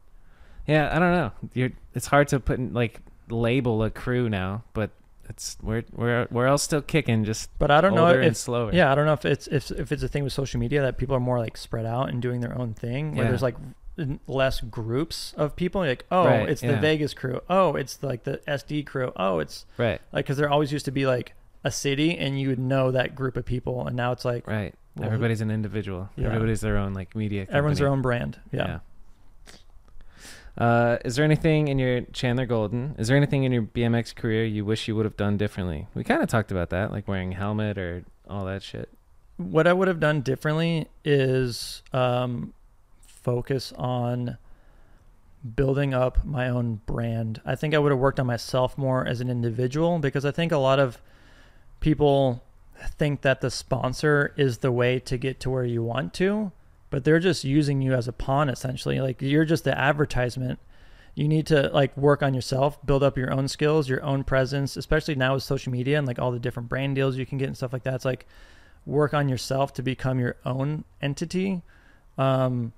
yeah, 0.67 0.91
I 0.95 0.99
don't 0.99 1.13
know. 1.13 1.33
You're, 1.55 1.71
it's 1.95 2.07
hard 2.09 2.29
to 2.29 2.41
put 2.41 2.59
in, 2.59 2.73
like 2.75 3.01
label 3.31 3.83
a 3.83 3.91
crew 3.91 4.29
now, 4.29 4.65
but 4.75 4.91
it's 5.29 5.57
we're 5.63 5.85
we're 5.95 6.27
we're 6.31 6.49
all 6.49 6.57
still 6.59 6.81
kicking, 6.83 7.25
just 7.25 7.51
But 7.59 7.71
I 7.71 7.81
don't 7.83 7.95
know 7.95 8.09
if 8.09 8.37
slower. 8.37 8.73
yeah, 8.73 8.91
I 8.91 8.95
don't 8.95 9.05
know 9.07 9.13
if 9.13 9.25
it's 9.25 9.47
if 9.47 9.71
if 9.71 9.93
it's 9.93 10.03
a 10.03 10.09
thing 10.09 10.25
with 10.25 10.33
social 10.33 10.59
media 10.59 10.81
that 10.83 10.97
people 10.99 11.15
are 11.15 11.21
more 11.21 11.39
like 11.39 11.57
spread 11.57 11.85
out 11.87 12.09
and 12.09 12.21
doing 12.23 12.41
their 12.41 12.57
own 12.59 12.73
thing. 12.75 13.15
Where 13.15 13.25
Yeah. 13.25 13.31
there's 13.31 13.43
like 13.43 13.57
less 14.27 14.61
groups 14.61 15.35
of 15.37 15.57
people. 15.57 15.81
Like 15.81 16.05
oh, 16.11 16.25
Right, 16.27 16.49
it's 16.49 16.61
the. 16.61 16.77
Vegas 16.77 17.15
crew. 17.15 17.41
Oh, 17.49 17.75
it's 17.75 18.03
like 18.03 18.25
the 18.25 18.41
SD 18.47 18.87
crew. 18.87 19.13
Oh, 19.17 19.39
it's 19.39 19.67
right, 19.77 20.01
like 20.13 20.25
because 20.25 20.37
there 20.37 20.49
always 20.49 20.73
used 20.73 20.85
to 20.85 20.91
be 20.91 21.07
like 21.07 21.35
a 21.65 21.71
city 21.71 22.17
and 22.17 22.41
you 22.41 22.49
would 22.49 22.59
know 22.59 22.91
that 22.91 23.15
group 23.15 23.37
of 23.37 23.45
people, 23.45 23.87
and 23.87 23.97
now 23.97 24.13
it's 24.13 24.25
like 24.25 24.47
right. 24.47 24.75
Well, 24.97 25.07
Everybody's 25.07 25.41
an 25.41 25.51
individual. 25.51 26.09
Yeah. 26.17 26.27
Everybody's 26.27 26.61
their 26.61 26.77
own 26.77 26.93
like 26.93 27.15
media. 27.15 27.47
everyone's 27.51 27.79
their 27.79 27.89
own 27.89 28.03
brand. 28.03 28.41
Yeah. 28.53 28.81
Uh, 30.57 30.99
is 31.05 31.15
there 31.15 31.25
anything 31.25 31.69
in 31.69 31.79
your 31.79 32.01
Chandler 32.13 32.45
Golden? 32.45 32.97
Is 32.99 33.07
there 33.07 33.17
anything 33.17 33.45
in 33.45 33.53
your 33.53 33.63
BMX 33.63 34.15
career 34.15 34.45
you 34.45 34.65
wish 34.65 34.89
you 34.89 34.97
would 34.97 35.05
have 35.05 35.17
done 35.17 35.37
differently? 35.37 35.87
We 35.95 36.03
kind 36.03 36.21
of 36.21 36.29
talked 36.29 36.51
about 36.51 36.71
that, 36.71 36.91
like 36.91 37.07
wearing 37.07 37.33
a 37.33 37.37
helmet 37.37 37.79
or 37.79 38.05
all 38.29 38.45
that 38.47 38.65
shit. 38.65 38.89
What 39.37 39.69
I 39.69 39.73
would 39.73 39.87
have 39.87 40.01
done 40.01 40.21
differently 40.23 40.89
is 41.05 41.85
um, 41.93 42.55
focus 43.29 43.75
on 43.77 44.39
building 45.55 45.93
up 45.93 46.25
my 46.25 46.49
own 46.49 46.81
brand. 46.87 47.43
I 47.45 47.57
think 47.57 47.75
I 47.75 47.79
would 47.79 47.93
have 47.93 47.99
worked 47.99 48.19
on 48.19 48.27
myself 48.27 48.79
more 48.79 49.07
as 49.07 49.21
an 49.21 49.29
individual 49.29 49.99
because 49.99 50.25
I 50.25 50.31
think 50.31 50.51
a 50.51 50.57
lot 50.57 50.79
of 50.79 50.99
people 51.81 52.43
think 52.97 53.21
that 53.21 53.43
the 53.43 53.51
sponsor 53.51 54.33
is 54.39 54.59
the 54.59 54.73
way 54.73 54.99
to 55.01 55.19
get 55.19 55.41
to 55.41 55.51
where 55.51 55.67
you 55.67 55.83
want 55.83 56.15
to, 56.15 56.53
but 56.89 57.05
they're 57.05 57.19
just 57.19 57.45
using 57.45 57.83
you 57.83 57.93
as 57.93 58.09
a 58.09 58.15
pawn 58.15 58.49
essentially. 58.49 58.99
Like 58.99 59.21
you're 59.21 59.45
just 59.45 59.65
the 59.65 59.79
advertisement. 59.79 60.59
You 61.15 61.29
need 61.29 61.47
to 61.49 61.69
like 61.69 61.95
work 61.99 62.23
on 62.23 62.33
yourself, 62.33 62.79
build 62.87 63.03
up 63.03 63.19
your 63.19 63.31
own 63.31 63.47
skills, 63.47 63.91
your 63.91 64.03
own 64.03 64.25
presence, 64.25 64.75
especially 64.75 65.17
now 65.17 65.35
with 65.35 65.43
social 65.43 65.71
media 65.71 65.99
and 65.99 66.07
like 66.07 66.19
all 66.19 66.33
the 66.33 66.39
different 66.39 66.71
brand 66.71 66.95
deals 66.95 67.19
you 67.19 67.27
can 67.27 67.37
get 67.37 67.49
and 67.49 67.57
stuff 67.59 67.75
like 67.75 67.83
that. 67.83 67.93
It's 67.93 68.07
like 68.07 68.25
work 68.87 69.13
on 69.13 69.29
yourself 69.29 69.75
to 69.75 69.83
become 69.83 70.19
your 70.19 70.37
own 70.47 70.85
entity 71.03 71.61
um, 72.19 72.73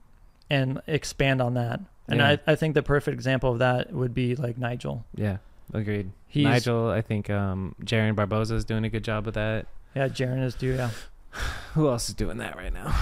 and 0.51 0.81
expand 0.87 1.41
on 1.41 1.55
that. 1.55 1.81
And 2.09 2.19
Yeah. 2.19 2.37
I, 2.47 2.53
I 2.53 2.55
think 2.57 2.75
the 2.75 2.83
perfect 2.83 3.15
example 3.15 3.53
of 3.53 3.61
that 3.61 3.93
would 3.93 4.13
be 4.15 4.35
like 4.37 4.59
Nigel. 4.59 5.05
Yeah, 5.15 5.39
agreed. 5.73 6.11
He's 6.27 6.45
Nigel, 6.45 6.89
I 6.91 7.01
think 7.03 7.31
um, 7.31 7.75
Jaron 7.85 8.15
Barboza 8.17 8.55
is 8.57 8.65
doing 8.65 8.85
a 8.85 8.89
good 8.89 9.05
job 9.05 9.27
with 9.27 9.35
that. 9.35 9.67
yeah, 9.95 10.09
Jaron 10.09 10.43
is 10.45 10.55
due. 10.55 10.75
Yeah, 10.75 10.91
Who 11.75 11.89
else 11.89 12.09
is 12.09 12.15
doing 12.15 12.39
that 12.39 12.57
right 12.57 12.73
now? 12.73 12.95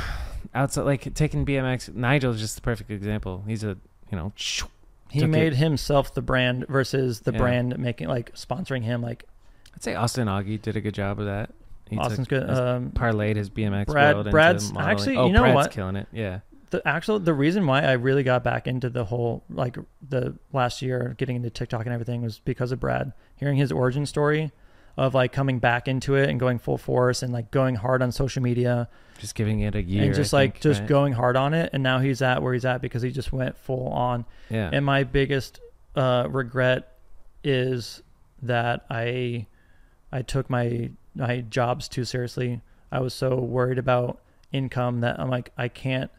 Outside, 0.54 0.82
like 0.82 1.14
taking 1.14 1.44
BMX, 1.46 1.94
Nigel's 1.94 2.38
just 2.40 2.56
the 2.56 2.62
perfect 2.62 2.90
example. 2.90 3.44
He's 3.46 3.64
a, 3.64 3.76
you 4.10 4.16
know, 4.18 4.32
he 5.10 5.20
Took 5.20 5.30
made 5.30 5.54
himself 5.54 6.12
the 6.14 6.22
brand 6.22 6.66
versus 6.68 7.20
the 7.20 7.32
Yeah. 7.32 7.38
brand 7.38 7.78
making 7.78 8.08
like 8.08 8.34
sponsoring 8.34 8.82
him. 8.82 9.00
Like 9.02 9.24
I'd 9.74 9.82
say 9.82 9.94
Austin 9.94 10.28
Augie 10.28 10.60
did 10.60 10.76
a 10.76 10.80
good 10.80 10.94
job 10.94 11.18
of 11.20 11.26
that. 11.26 11.50
He 11.88 11.96
took- 11.96 12.04
Austin's 12.04 12.28
good. 12.28 12.48
Um, 12.50 12.90
parlayed 12.90 13.36
his 13.36 13.48
BMX 13.48 13.86
Brad- 13.86 14.14
world 14.16 14.30
Brad's- 14.30 14.64
into 14.64 14.74
modeling. 14.74 14.92
actually, 14.98 15.16
oh, 15.16 15.26
you 15.26 15.32
know 15.32 15.40
Brad's 15.40 15.54
what? 15.54 15.70
killing 15.70 15.96
it. 15.96 16.06
Yeah, 16.12 16.40
the 16.70 16.86
actual 16.86 17.18
the 17.18 17.34
reason 17.34 17.66
why 17.66 17.82
I 17.82 17.92
really 17.92 18.22
got 18.22 18.44
back 18.44 18.66
into 18.66 18.90
the 18.90 19.04
whole 19.04 19.44
like 19.50 19.76
the 20.06 20.36
last 20.52 20.82
year 20.82 21.14
getting 21.18 21.36
into 21.36 21.50
TikTok 21.50 21.84
and 21.86 21.92
everything 21.92 22.22
was 22.22 22.38
because 22.38 22.72
of 22.72 22.80
Brad. 22.80 23.12
Hearing 23.36 23.56
his 23.56 23.70
origin 23.72 24.04
story 24.06 24.52
of 24.96 25.14
like 25.14 25.32
coming 25.32 25.58
back 25.60 25.86
into 25.86 26.16
it 26.16 26.28
and 26.28 26.40
going 26.40 26.58
full 26.58 26.76
force 26.78 27.22
and 27.22 27.32
like 27.32 27.50
going 27.52 27.76
hard 27.76 28.02
on 28.02 28.10
social 28.10 28.42
media 28.42 28.88
just 29.20 29.34
giving 29.36 29.60
it 29.60 29.74
a 29.76 29.82
year. 29.82 30.04
and 30.04 30.14
just 30.14 30.34
I 30.34 30.38
like 30.38 30.52
think, 30.54 30.62
just 30.62 30.80
right? 30.80 30.88
going 30.88 31.12
hard 31.12 31.36
on 31.36 31.54
it 31.54 31.70
and 31.72 31.82
now 31.82 32.00
he's 32.00 32.20
at 32.20 32.42
where 32.42 32.52
he's 32.52 32.64
at 32.64 32.82
because 32.82 33.02
he 33.02 33.10
just 33.12 33.32
went 33.32 33.56
full 33.56 33.88
on. 33.88 34.24
Yeah, 34.50 34.70
And 34.72 34.84
my 34.84 35.04
biggest 35.04 35.60
uh, 35.94 36.26
regret 36.28 36.98
is 37.44 38.02
that 38.42 38.84
I 38.90 39.46
I 40.12 40.22
took 40.22 40.50
my 40.50 40.90
my 41.14 41.40
jobs 41.42 41.88
too 41.88 42.04
seriously. 42.04 42.60
I 42.90 43.00
was 43.00 43.14
so 43.14 43.36
worried 43.36 43.78
about 43.78 44.20
income 44.52 45.00
that 45.00 45.20
I'm 45.20 45.28
like 45.30 45.52
I 45.56 45.68
can't 45.68 46.10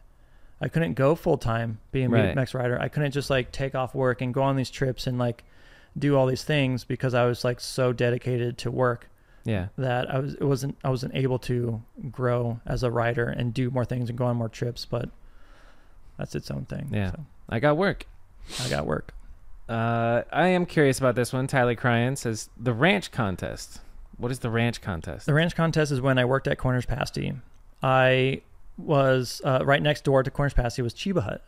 I 0.60 0.68
couldn't 0.68 0.94
go 0.94 1.14
full 1.14 1.38
time 1.38 1.78
being 1.90 2.06
a 2.06 2.10
Right. 2.10 2.36
BMX 2.36 2.54
rider. 2.54 2.78
I 2.80 2.88
couldn't 2.88 3.12
just 3.12 3.30
like 3.30 3.50
take 3.52 3.74
off 3.74 3.94
work 3.94 4.20
and 4.20 4.32
go 4.34 4.42
on 4.42 4.56
these 4.56 4.70
trips 4.70 5.06
and 5.06 5.18
like 5.18 5.44
do 5.98 6.16
all 6.16 6.26
these 6.26 6.44
things 6.44 6.84
because 6.84 7.14
I 7.14 7.24
was 7.24 7.44
like 7.44 7.60
so 7.60 7.92
dedicated 7.92 8.58
to 8.58 8.70
work 8.70 9.08
yeah, 9.44 9.68
that 9.78 10.10
I 10.14 10.18
was 10.18 10.34
it 10.34 10.44
wasn't 10.44 10.76
I 10.84 10.90
wasn't 10.90 11.14
able 11.14 11.38
to 11.40 11.82
grow 12.10 12.60
as 12.66 12.82
a 12.82 12.90
rider 12.90 13.26
and 13.26 13.54
do 13.54 13.70
more 13.70 13.86
things 13.86 14.10
and 14.10 14.18
go 14.18 14.26
on 14.26 14.36
more 14.36 14.50
trips, 14.50 14.84
but 14.84 15.08
that's 16.18 16.34
its 16.34 16.50
own 16.50 16.66
thing. 16.66 16.90
Yeah. 16.92 17.12
So 17.12 17.24
I 17.48 17.58
got 17.58 17.76
work. 17.78 18.06
I 18.62 18.68
got 18.68 18.86
work. 18.86 19.14
Uh, 19.68 20.22
I 20.32 20.48
am 20.48 20.66
curious 20.66 20.98
about 20.98 21.14
this 21.14 21.32
one. 21.32 21.46
Tyler 21.46 21.74
Cryan 21.74 22.16
says 22.16 22.50
the 22.58 22.74
ranch 22.74 23.10
contest. 23.12 23.80
What 24.18 24.30
is 24.30 24.40
the 24.40 24.50
ranch 24.50 24.82
contest? 24.82 25.24
The 25.24 25.32
ranch 25.34 25.56
contest 25.56 25.90
is 25.90 26.00
when 26.02 26.18
I 26.18 26.24
worked 26.26 26.46
at 26.46 26.58
Cornish 26.58 26.86
Pasty. 26.86 27.32
I 27.82 28.42
was 28.80 29.40
uh, 29.44 29.60
right 29.64 29.82
next 29.82 30.04
door 30.04 30.22
to 30.22 30.30
Cornish 30.30 30.54
Pasty 30.54 30.82
was 30.82 30.94
Cheba 30.94 31.22
Hut, 31.22 31.44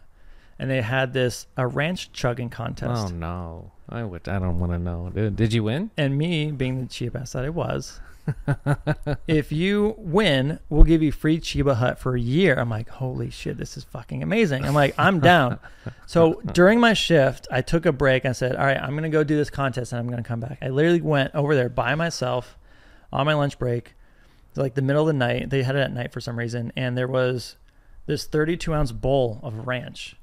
and 0.59 0.70
they 0.70 0.83
had 0.83 1.12
this 1.12 1.47
a 1.57 1.67
ranch 1.67 2.12
chugging 2.12 2.51
contest. 2.51 3.07
Oh 3.07 3.09
no, 3.09 3.73
I 3.89 4.05
would. 4.05 4.28
I 4.28 4.39
don't 4.39 4.59
want 4.59 4.73
to 4.73 4.78
know. 4.78 5.11
Dude, 5.15 5.36
did 5.36 5.52
you 5.52 5.65
win? 5.65 5.91
And 5.97 6.17
me, 6.17 6.51
being 6.51 6.81
the 6.81 6.86
cheap 6.86 7.17
ass 7.17 7.33
that 7.33 7.44
I 7.44 7.51
was, 7.51 8.01
if 9.27 9.52
you 9.52 9.94
win, 9.99 10.59
we'll 10.69 10.85
give 10.85 11.02
you 11.02 11.12
free 11.12 11.41
Cheba 11.41 11.75
Hut 11.75 11.99
for 11.99 12.15
a 12.15 12.20
year. 12.20 12.57
I'm 12.59 12.70
like, 12.70 12.89
holy 12.89 13.31
shit, 13.31 13.57
this 13.57 13.77
is 13.77 13.85
fucking 13.85 14.23
amazing. 14.23 14.65
I'm 14.65 14.75
like, 14.75 14.94
I'm 14.99 15.20
down. 15.20 15.59
so 16.07 16.41
during 16.52 16.81
my 16.81 16.94
shift, 16.94 17.49
I 17.51 17.62
took 17.62 17.86
a 17.86 17.93
break. 17.93 18.25
I 18.25 18.33
said, 18.33 18.57
all 18.57 18.65
right, 18.65 18.81
I'm 18.81 18.94
gonna 18.94 19.09
go 19.09 19.25
do 19.25 19.36
this 19.36 19.51
contest, 19.51 19.93
and 19.93 19.99
I'm 19.99 20.09
gonna 20.09 20.23
come 20.23 20.41
back. 20.41 20.59
I 20.62 20.69
literally 20.69 21.01
went 21.01 21.35
over 21.35 21.55
there 21.55 21.69
by 21.69 21.94
myself 21.94 22.57
on 23.12 23.27
my 23.27 23.35
lunch 23.35 23.59
break, 23.59 23.94
like 24.55 24.74
the 24.74 24.82
middle 24.82 25.02
of 25.02 25.06
the 25.06 25.12
night. 25.12 25.50
They 25.50 25.62
had 25.62 25.76
it 25.76 25.81
at 25.81 25.92
night 25.92 26.12
for 26.12 26.20
some 26.20 26.39
reason, 26.39 26.72
and 26.76 26.97
there 26.97 27.08
was 27.08 27.56
this 28.06 28.24
32 28.24 28.74
ounce 28.74 28.92
bowl 28.92 29.40
of 29.42 29.66
ranch 29.66 30.16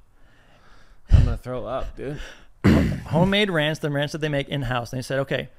I'm 1.11 1.25
gonna 1.25 1.37
throw 1.37 1.65
up, 1.65 1.95
dude. 1.95 2.19
homemade 3.07 3.49
ranch, 3.49 3.79
the 3.79 3.89
ranch 3.89 4.11
that 4.11 4.19
they 4.19 4.29
make 4.29 4.49
in 4.49 4.63
house. 4.63 4.91
And 4.91 4.99
they 4.99 5.03
said, 5.03 5.19
okay, 5.19 5.49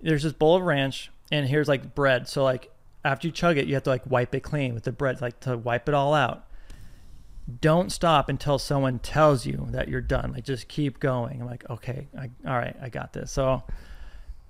there's 0.00 0.22
this 0.22 0.32
bowl 0.32 0.56
of 0.56 0.62
ranch, 0.62 1.10
and 1.32 1.48
here's 1.48 1.68
like 1.68 1.94
bread. 1.94 2.28
So 2.28 2.44
like 2.44 2.70
after 3.04 3.28
you 3.28 3.32
chug 3.32 3.56
it, 3.56 3.66
you 3.66 3.74
have 3.74 3.84
to 3.84 3.90
like 3.90 4.02
wipe 4.06 4.34
it 4.34 4.40
clean 4.40 4.74
with 4.74 4.84
the 4.84 4.92
bread, 4.92 5.20
like 5.20 5.40
to 5.40 5.56
wipe 5.56 5.88
it 5.88 5.94
all 5.94 6.14
out. 6.14 6.44
Don't 7.60 7.92
stop 7.92 8.28
until 8.28 8.58
someone 8.58 8.98
tells 8.98 9.46
you 9.46 9.68
that 9.70 9.88
you're 9.88 10.00
done. 10.00 10.32
Like 10.32 10.44
just 10.44 10.68
keep 10.68 10.98
going. 10.98 11.40
I'm 11.40 11.46
like, 11.46 11.68
okay, 11.70 12.08
I, 12.18 12.30
all 12.46 12.58
right, 12.58 12.76
I 12.82 12.88
got 12.88 13.12
this. 13.12 13.30
So 13.30 13.62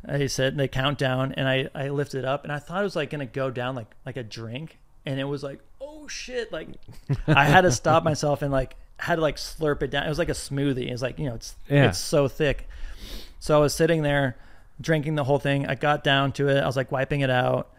they 0.05 0.29
said 0.29 0.57
they 0.57 0.69
count 0.69 0.99
down, 0.99 1.33
and 1.33 1.49
I 1.49 1.69
I 1.75 1.89
lifted 1.89 2.25
up, 2.25 2.45
and 2.45 2.53
I 2.53 2.59
thought 2.59 2.81
it 2.81 2.85
was 2.85 2.97
like 2.97 3.11
gonna 3.11 3.27
go 3.27 3.51
down 3.51 3.75
like 3.75 3.95
like 4.05 4.17
a 4.17 4.23
drink, 4.23 4.79
and 5.05 5.19
it 5.21 5.25
was 5.25 5.43
like, 5.43 5.61
oh 5.81 6.07
shit, 6.09 6.53
like 6.53 6.69
I 7.27 7.45
had 7.45 7.63
to 7.63 7.73
stop 7.73 8.05
myself 8.11 8.43
and 8.43 8.53
like 8.53 8.77
had 8.99 9.17
to 9.17 9.21
like 9.23 9.37
slurp 9.37 9.83
it 9.83 9.91
down. 9.91 10.05
It 10.07 10.09
was 10.09 10.19
like 10.19 10.29
a 10.29 10.33
smoothie. 10.33 10.91
It's 10.91 11.03
like 11.03 11.19
you 11.19 11.27
know, 11.29 11.35
it's 11.35 11.57
Yeah. 11.69 11.89
it's 11.89 11.99
so 11.99 12.29
thick. 12.29 12.69
So 13.41 13.57
I 13.57 13.61
was 13.61 13.75
sitting 13.75 14.03
there 14.03 14.37
drinking 14.81 15.15
the 15.15 15.25
whole 15.25 15.39
thing. 15.39 15.67
I 15.67 15.75
got 15.75 16.03
down 16.05 16.33
to 16.33 16.49
it. 16.49 16.59
I 16.61 16.67
was 16.67 16.77
like 16.77 16.91
wiping 16.93 17.21
it 17.21 17.31
out, 17.31 17.71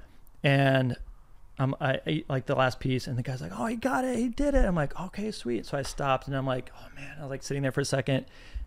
and 0.44 0.96
um, 1.60 1.76
I 1.82 2.00
ate 2.06 2.30
like 2.30 2.46
the 2.46 2.56
last 2.56 2.80
piece, 2.80 3.08
and 3.08 3.18
the 3.18 3.24
guy's 3.24 3.42
like, 3.42 3.52
"Oh, 3.56 3.66
he 3.66 3.76
got 3.76 4.06
it. 4.06 4.18
He 4.18 4.28
did 4.30 4.54
it." 4.54 4.64
I'm 4.66 4.76
like, 4.76 5.00
"Okay, 5.00 5.32
sweet." 5.32 5.66
So 5.66 5.78
I 5.78 5.82
stopped, 5.82 6.28
and 6.28 6.36
I'm 6.36 6.46
like, 6.46 6.72
"Oh 6.78 6.88
man!" 6.96 7.16
I 7.20 7.22
was 7.24 7.30
like 7.32 7.42
sitting 7.44 7.64
there 7.64 7.72
for 7.72 7.82
a 7.82 7.86
second, 7.86 8.26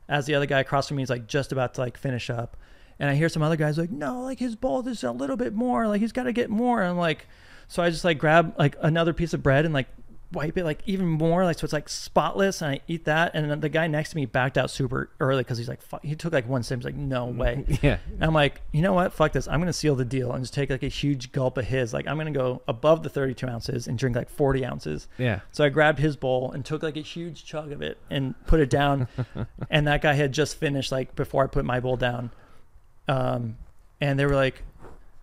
as 0.08 0.26
the 0.26 0.34
other 0.34 0.46
guy 0.46 0.60
across 0.60 0.88
from 0.88 0.96
me 0.96 1.02
is 1.04 1.10
like 1.10 1.26
just 1.28 1.52
about 1.52 1.74
to 1.74 1.80
like 1.82 1.96
finish 1.96 2.28
up, 2.30 2.56
and 3.00 3.10
I 3.10 3.16
hear 3.16 3.28
some 3.28 3.42
other 3.42 3.56
guys 3.56 3.78
like, 3.78 3.90
"No, 3.90 4.20
like 4.20 4.38
his 4.38 4.54
bowl 4.54 4.86
is 4.86 5.02
a 5.02 5.10
little 5.10 5.36
bit 5.36 5.54
more. 5.54 5.88
Like 5.88 6.00
he's 6.00 6.12
got 6.12 6.24
to 6.24 6.32
get 6.32 6.50
more." 6.50 6.82
And 6.82 6.90
I'm 6.90 6.98
like, 6.98 7.26
so 7.66 7.82
I 7.82 7.90
just 7.90 8.04
like 8.04 8.18
grab 8.18 8.54
like 8.58 8.76
another 8.80 9.12
piece 9.12 9.32
of 9.32 9.42
bread 9.42 9.64
and 9.64 9.74
like 9.74 9.88
wipe 10.32 10.56
it 10.56 10.64
like 10.64 10.80
even 10.86 11.06
more 11.08 11.44
like 11.44 11.58
so 11.58 11.64
it's 11.64 11.72
like 11.72 11.88
spotless 11.88 12.62
and 12.62 12.70
I 12.72 12.80
eat 12.86 13.04
that 13.06 13.32
and 13.34 13.50
then 13.50 13.60
the 13.60 13.68
guy 13.68 13.88
next 13.88 14.10
to 14.10 14.16
me 14.16 14.26
backed 14.26 14.56
out 14.56 14.70
super 14.70 15.10
early 15.18 15.42
because 15.42 15.58
he's 15.58 15.68
like 15.68 15.82
fuck, 15.82 16.04
he 16.04 16.14
took 16.14 16.32
like 16.32 16.48
one 16.48 16.62
sip 16.62 16.78
he's 16.78 16.84
like 16.84 16.94
no 16.94 17.26
mm, 17.26 17.36
way 17.36 17.64
Yeah, 17.82 17.98
and 18.06 18.24
I'm 18.24 18.34
like, 18.34 18.60
you 18.72 18.82
know 18.82 18.92
what? 18.92 19.12
Fuck 19.12 19.32
this. 19.32 19.48
I'm 19.48 19.60
gonna 19.60 19.72
seal 19.72 19.96
the 19.96 20.04
deal 20.04 20.32
and 20.32 20.44
just 20.44 20.54
take 20.54 20.70
like 20.70 20.82
a 20.82 20.88
huge 20.88 21.32
gulp 21.32 21.58
of 21.58 21.64
his. 21.64 21.92
Like 21.92 22.06
I'm 22.06 22.16
gonna 22.16 22.30
go 22.30 22.62
above 22.68 23.02
the 23.02 23.08
32 23.08 23.46
ounces 23.46 23.88
and 23.88 23.98
drink 23.98 24.14
like 24.14 24.30
40 24.30 24.64
ounces. 24.64 25.08
yeah. 25.18 25.40
So 25.50 25.64
I 25.64 25.68
grabbed 25.68 25.98
his 25.98 26.16
bowl 26.16 26.52
and 26.52 26.64
took 26.64 26.82
like 26.82 26.96
a 26.96 27.00
huge 27.02 27.44
chug 27.44 27.72
of 27.72 27.82
it 27.82 27.98
and 28.08 28.34
put 28.46 28.60
it 28.60 28.70
down. 28.70 29.08
and 29.70 29.86
that 29.86 30.02
guy 30.02 30.14
had 30.14 30.32
just 30.32 30.56
finished 30.56 30.92
like 30.92 31.16
before 31.16 31.44
I 31.44 31.46
put 31.48 31.64
my 31.64 31.80
bowl 31.80 31.96
down. 31.96 32.30
Um, 33.10 33.56
and 34.00 34.18
they 34.18 34.26
were 34.26 34.34
like, 34.34 34.62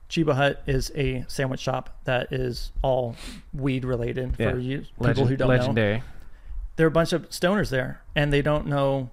Cheba 0.10 0.34
Hut 0.36 0.62
is 0.68 0.92
a 0.96 1.26
sandwich 1.28 1.60
shop 1.60 1.98
that 2.06 2.32
is 2.32 2.72
all 2.82 3.16
weed 3.54 3.84
related 3.86 4.36
Yeah. 4.38 4.52
for 4.52 4.60
you 4.60 4.80
people 4.80 5.06
Legend- 5.08 5.30
who 5.30 5.36
don't 5.38 5.48
know. 5.50 5.54
legendary. 5.56 6.04
there 6.76 6.86
are 6.86 6.88
a 6.88 6.92
bunch 6.92 7.12
of 7.14 7.30
stoners 7.30 7.70
there 7.70 8.02
and 8.16 8.32
they 8.32 8.42
don't 8.42 8.68
know 8.68 9.10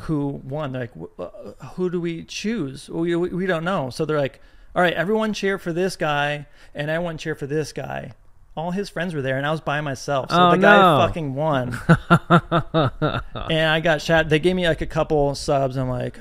who 0.00 0.26
won. 0.44 0.72
They're 0.72 0.82
like 0.82 0.92
"Wh- 0.94 1.20
uh, 1.20 1.66
who 1.74 1.88
do 1.90 2.00
we 2.00 2.22
choose? 2.24 2.88
We, 2.88 3.16
we, 3.16 3.28
we 3.30 3.46
don't 3.46 3.64
know. 3.64 3.90
So 3.90 4.04
they're 4.04 4.20
like 4.20 4.40
all 4.74 4.82
right 4.82 4.92
everyone 4.92 5.32
cheer 5.32 5.56
for 5.58 5.72
this 5.72 5.96
guy 5.96 6.46
and 6.74 6.90
everyone 6.90 7.16
cheer 7.18 7.34
for 7.34 7.46
this 7.46 7.72
guy. 7.72 8.12
All 8.56 8.70
his 8.70 8.88
friends 8.88 9.14
were 9.14 9.22
there 9.22 9.36
and 9.38 9.46
i 9.46 9.50
was 9.50 9.60
by 9.60 9.80
myself. 9.80 10.30
So 10.30 10.36
Oh, 10.38 10.50
the 10.52 10.58
guy 10.58 10.76
no. 11.00 11.06
fucking 11.06 11.34
won. 11.34 11.78
And 13.50 13.68
i 13.70 13.80
got 13.80 14.00
shot 14.02 14.28
they 14.28 14.38
gave 14.38 14.56
me 14.56 14.66
like 14.68 14.80
a 14.80 14.86
couple 14.86 15.34
subs 15.34 15.76
and 15.76 15.84
i'm 15.84 15.90
like 15.90 16.18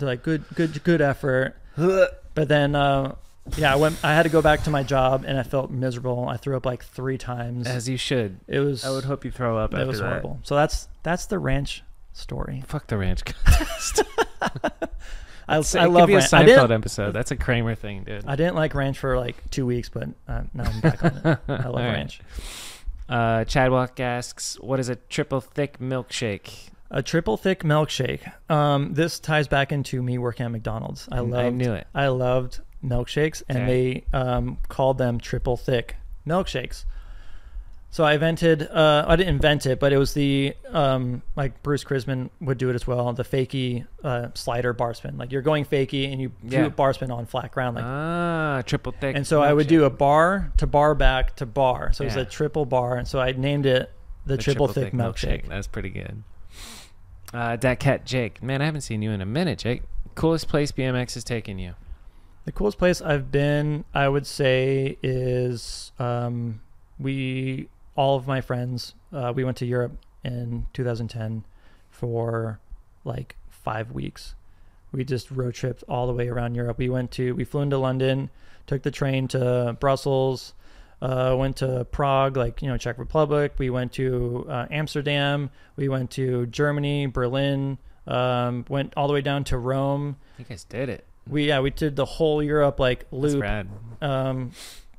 like 0.00 0.22
good 0.22 0.44
good 0.54 0.82
good 0.84 1.00
effort 1.00 1.54
but 1.76 2.48
then 2.48 2.74
uh 2.74 3.14
yeah 3.56 3.72
i 3.72 3.76
went 3.76 3.96
i 4.04 4.12
had 4.14 4.24
to 4.24 4.28
go 4.28 4.42
back 4.42 4.62
to 4.64 4.70
my 4.70 4.82
job 4.82 5.24
and 5.26 5.38
i 5.38 5.42
felt 5.42 5.70
miserable 5.70 6.28
i 6.28 6.36
threw 6.36 6.56
up 6.56 6.66
like 6.66 6.82
three 6.84 7.16
times 7.18 7.66
As 7.66 7.88
you 7.88 7.96
should. 7.96 8.40
it 8.48 8.58
was 8.60 8.84
I 8.84 8.90
would 8.90 9.04
hope 9.04 9.24
you 9.24 9.30
throw 9.30 9.56
up 9.58 9.72
it 9.74 9.86
was 9.86 10.00
that. 10.00 10.06
horrible. 10.08 10.40
So 10.42 10.54
that's 10.56 10.88
that's 11.02 11.26
the 11.26 11.38
ranch 11.38 11.82
story. 12.12 12.64
Fuck 12.66 12.86
the 12.88 12.96
ranch 12.98 13.24
contest. 13.26 14.02
I, 15.48 15.58
It's- 15.58 15.74
I 15.76 15.84
it 15.84 15.88
love 15.90 16.02
could 16.02 16.06
be 16.08 16.12
a 16.14 16.18
ranch. 16.18 16.32
I 16.32 16.42
Seinfeld 16.42 16.46
didn't, 16.46 16.72
episode. 16.72 17.12
That's 17.12 17.30
a 17.30 17.36
Kramer 17.36 17.74
thing, 17.76 18.02
dude. 18.04 18.26
I 18.26 18.34
didn't 18.34 18.56
like 18.56 18.74
ranch 18.74 18.98
for 18.98 19.16
like 19.16 19.36
two 19.50 19.64
weeks, 19.64 19.88
but 19.88 20.08
uh, 20.26 20.42
now 20.52 20.64
I'm 20.64 20.80
back 20.80 21.04
on 21.04 21.12
it. 21.24 21.38
I 21.48 21.52
love 21.52 21.64
All 21.66 21.72
right. 21.74 21.92
ranch. 21.92 22.20
Uh, 23.08 23.44
Chadwick 23.44 24.00
asks, 24.00 24.58
"What 24.60 24.80
is 24.80 24.88
a 24.88 24.96
triple 24.96 25.40
thick 25.40 25.78
milkshake?" 25.78 26.70
A 26.90 27.02
triple 27.02 27.36
thick 27.36 27.62
milkshake. 27.64 28.32
Um, 28.50 28.94
this 28.94 29.18
ties 29.18 29.48
back 29.48 29.72
into 29.72 30.02
me 30.02 30.18
working 30.18 30.46
at 30.46 30.52
McDonald's. 30.52 31.08
I 31.10 31.20
loved, 31.20 31.34
I 31.46 31.50
knew 31.50 31.72
it. 31.72 31.86
I 31.94 32.08
loved 32.08 32.60
milkshakes, 32.84 33.42
and 33.48 33.58
Okay. 33.58 34.04
they 34.12 34.16
um, 34.16 34.58
called 34.68 34.98
them 34.98 35.18
triple 35.18 35.56
thick 35.56 35.96
milkshakes. 36.26 36.84
So 37.90 38.04
I 38.04 38.12
invented. 38.14 38.62
Uh, 38.68 39.04
I 39.08 39.16
didn't 39.16 39.34
invent 39.34 39.64
it, 39.64 39.80
but 39.80 39.92
it 39.92 39.96
was 39.96 40.12
the 40.12 40.54
um, 40.70 41.22
like 41.34 41.62
Bruce 41.62 41.82
Crisman 41.82 42.28
would 42.42 42.58
do 42.58 42.68
it 42.68 42.74
as 42.74 42.86
well. 42.86 43.10
The 43.14 43.22
fakie 43.24 43.86
uh, 44.04 44.28
slider 44.34 44.72
bar 44.74 44.92
spin. 44.92 45.16
Like 45.16 45.32
you're 45.32 45.40
going 45.40 45.64
fakie 45.64 46.12
and 46.12 46.20
you 46.20 46.32
Yeah. 46.44 46.60
do 46.62 46.66
a 46.66 46.70
bar 46.70 46.92
spin 46.92 47.10
on 47.10 47.24
flat 47.26 47.52
ground. 47.52 47.76
Like 47.76 47.84
ah, 47.86 48.62
triple 48.66 48.92
thick. 48.92 49.16
and 49.16 49.26
so 49.26 49.40
I 49.42 49.52
would 49.52 49.66
do 49.66 49.84
a 49.84 49.90
bar 49.90 50.52
to 50.58 50.66
bar 50.66 50.94
back 50.94 51.36
to 51.36 51.46
bar. 51.46 51.92
So 51.94 52.04
it 52.04 52.08
was 52.08 52.16
a 52.16 52.24
triple 52.26 52.66
bar, 52.66 52.96
and 52.96 53.08
so 53.08 53.18
I 53.18 53.32
named 53.32 53.64
it 53.66 53.90
the, 54.26 54.36
triple, 54.36 54.68
thick, 54.68 54.92
milkshake. 54.92 55.48
That's 55.48 55.66
pretty 55.68 55.90
good. 55.90 56.22
Uh, 57.36 57.54
that 57.54 57.78
cat 57.78 58.06
Jake, 58.06 58.42
man, 58.42 58.62
I 58.62 58.64
haven't 58.64 58.80
seen 58.80 59.02
you 59.02 59.10
in 59.10 59.20
a 59.20 59.26
minute, 59.26 59.58
Jake. 59.58 59.82
Coolest 60.14 60.48
place 60.48 60.72
BMX 60.72 61.12
has 61.12 61.22
taken 61.22 61.58
you? 61.58 61.74
The 62.46 62.52
coolest 62.52 62.78
place 62.78 63.02
I've 63.02 63.30
been, 63.30 63.84
I 63.92 64.08
would 64.08 64.26
say, 64.26 64.96
is 65.02 65.92
um, 65.98 66.62
we 66.98 67.68
all 67.94 68.16
of 68.16 68.26
my 68.26 68.40
friends. 68.40 68.94
Uh, 69.12 69.34
we 69.36 69.44
went 69.44 69.58
to 69.58 69.66
Europe 69.66 69.98
in 70.24 70.66
2010 70.72 71.44
for 71.90 72.58
like 73.04 73.36
five 73.50 73.92
weeks. 73.92 74.34
We 74.90 75.04
just 75.04 75.30
road 75.30 75.52
tripped 75.52 75.84
all 75.90 76.06
the 76.06 76.14
way 76.14 76.28
around 76.28 76.54
Europe. 76.54 76.78
We 76.78 76.88
went 76.88 77.10
to, 77.12 77.34
we 77.34 77.44
flew 77.44 77.60
into 77.60 77.76
London, 77.76 78.30
took 78.66 78.82
the 78.82 78.90
train 78.90 79.28
to 79.28 79.76
Brussels, 79.78 80.54
uh, 81.02 81.34
went 81.38 81.56
to 81.58 81.86
Prague, 81.90 82.36
like 82.36 82.62
you 82.62 82.68
know 82.68 82.76
Czech 82.76 82.98
Republic. 82.98 83.54
We 83.58 83.70
went 83.70 83.92
to 83.94 84.46
uh, 84.48 84.66
Amsterdam. 84.70 85.50
We 85.76 85.88
went 85.88 86.10
to 86.12 86.46
Germany, 86.46 87.06
Berlin. 87.06 87.78
Um, 88.06 88.64
went 88.68 88.94
all 88.96 89.08
the 89.08 89.14
way 89.14 89.20
down 89.20 89.44
to 89.44 89.58
Rome. 89.58 90.16
You 90.38 90.44
guys 90.44 90.64
did 90.64 90.88
it. 90.88 91.06
We 91.28 91.48
yeah 91.48 91.60
we 91.60 91.70
did 91.70 91.96
the 91.96 92.04
whole 92.04 92.42
Europe 92.42 92.78
like 92.78 93.00
That's 93.10 93.12
loop. 93.34 93.42
rad. 93.42 93.68
Um, 94.00 94.52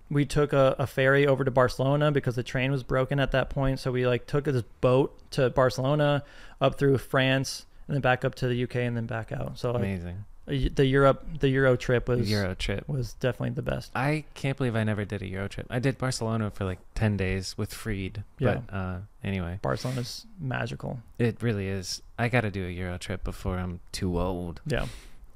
we 0.09 0.25
took 0.25 0.53
a, 0.53 0.75
a 0.79 0.87
ferry 0.87 1.27
over 1.27 1.43
to 1.43 1.51
Barcelona 1.51 2.11
because 2.11 2.35
the 2.35 2.43
train 2.43 2.71
was 2.71 2.83
broken 2.83 3.19
at 3.19 3.31
that 3.31 3.49
point. 3.49 3.79
So 3.79 3.91
we 3.91 4.07
like 4.07 4.25
took 4.25 4.45
this 4.45 4.63
boat 4.81 5.17
to 5.31 5.49
Barcelona, 5.49 6.23
up 6.61 6.77
through 6.77 6.97
France, 6.99 7.65
and 7.87 7.95
then 7.95 8.01
back 8.01 8.23
up 8.23 8.35
to 8.35 8.47
the 8.47 8.63
UK, 8.63 8.77
and 8.77 8.95
then 8.95 9.05
back 9.05 9.31
out. 9.31 9.57
So 9.57 9.71
like, 9.71 9.79
Amazing. 9.81 10.25
The 10.47 10.85
Europe 10.85 11.25
the 11.39 11.49
Euro 11.49 11.75
trip 11.75 12.07
was 12.07 12.29
Euro 12.31 12.55
trip. 12.55 12.87
was 12.87 13.13
definitely 13.13 13.51
the 13.51 13.61
best. 13.61 13.91
I 13.95 14.23
can't 14.33 14.57
believe 14.57 14.75
I 14.75 14.83
never 14.83 15.03
did 15.05 15.21
a 15.21 15.27
Euro 15.27 15.47
trip. 15.47 15.67
I 15.69 15.79
did 15.79 15.97
Barcelona 15.97 16.49
for 16.51 16.63
like 16.63 16.79
10 16.95 17.17
days 17.17 17.57
with 17.57 17.73
Freed. 17.73 18.23
Yeah. 18.39 18.59
But 18.69 18.73
uh, 18.75 18.97
anyway, 19.23 19.59
Barcelona's 19.61 20.25
magical. 20.39 20.99
it 21.19 21.41
really 21.41 21.67
is. 21.67 22.01
I 22.17 22.29
got 22.29 22.41
to 22.41 22.51
do 22.51 22.65
a 22.65 22.69
Euro 22.69 22.97
trip 22.97 23.23
before 23.23 23.57
I'm 23.57 23.81
too 23.91 24.19
old. 24.19 24.61
Yeah. 24.65 24.85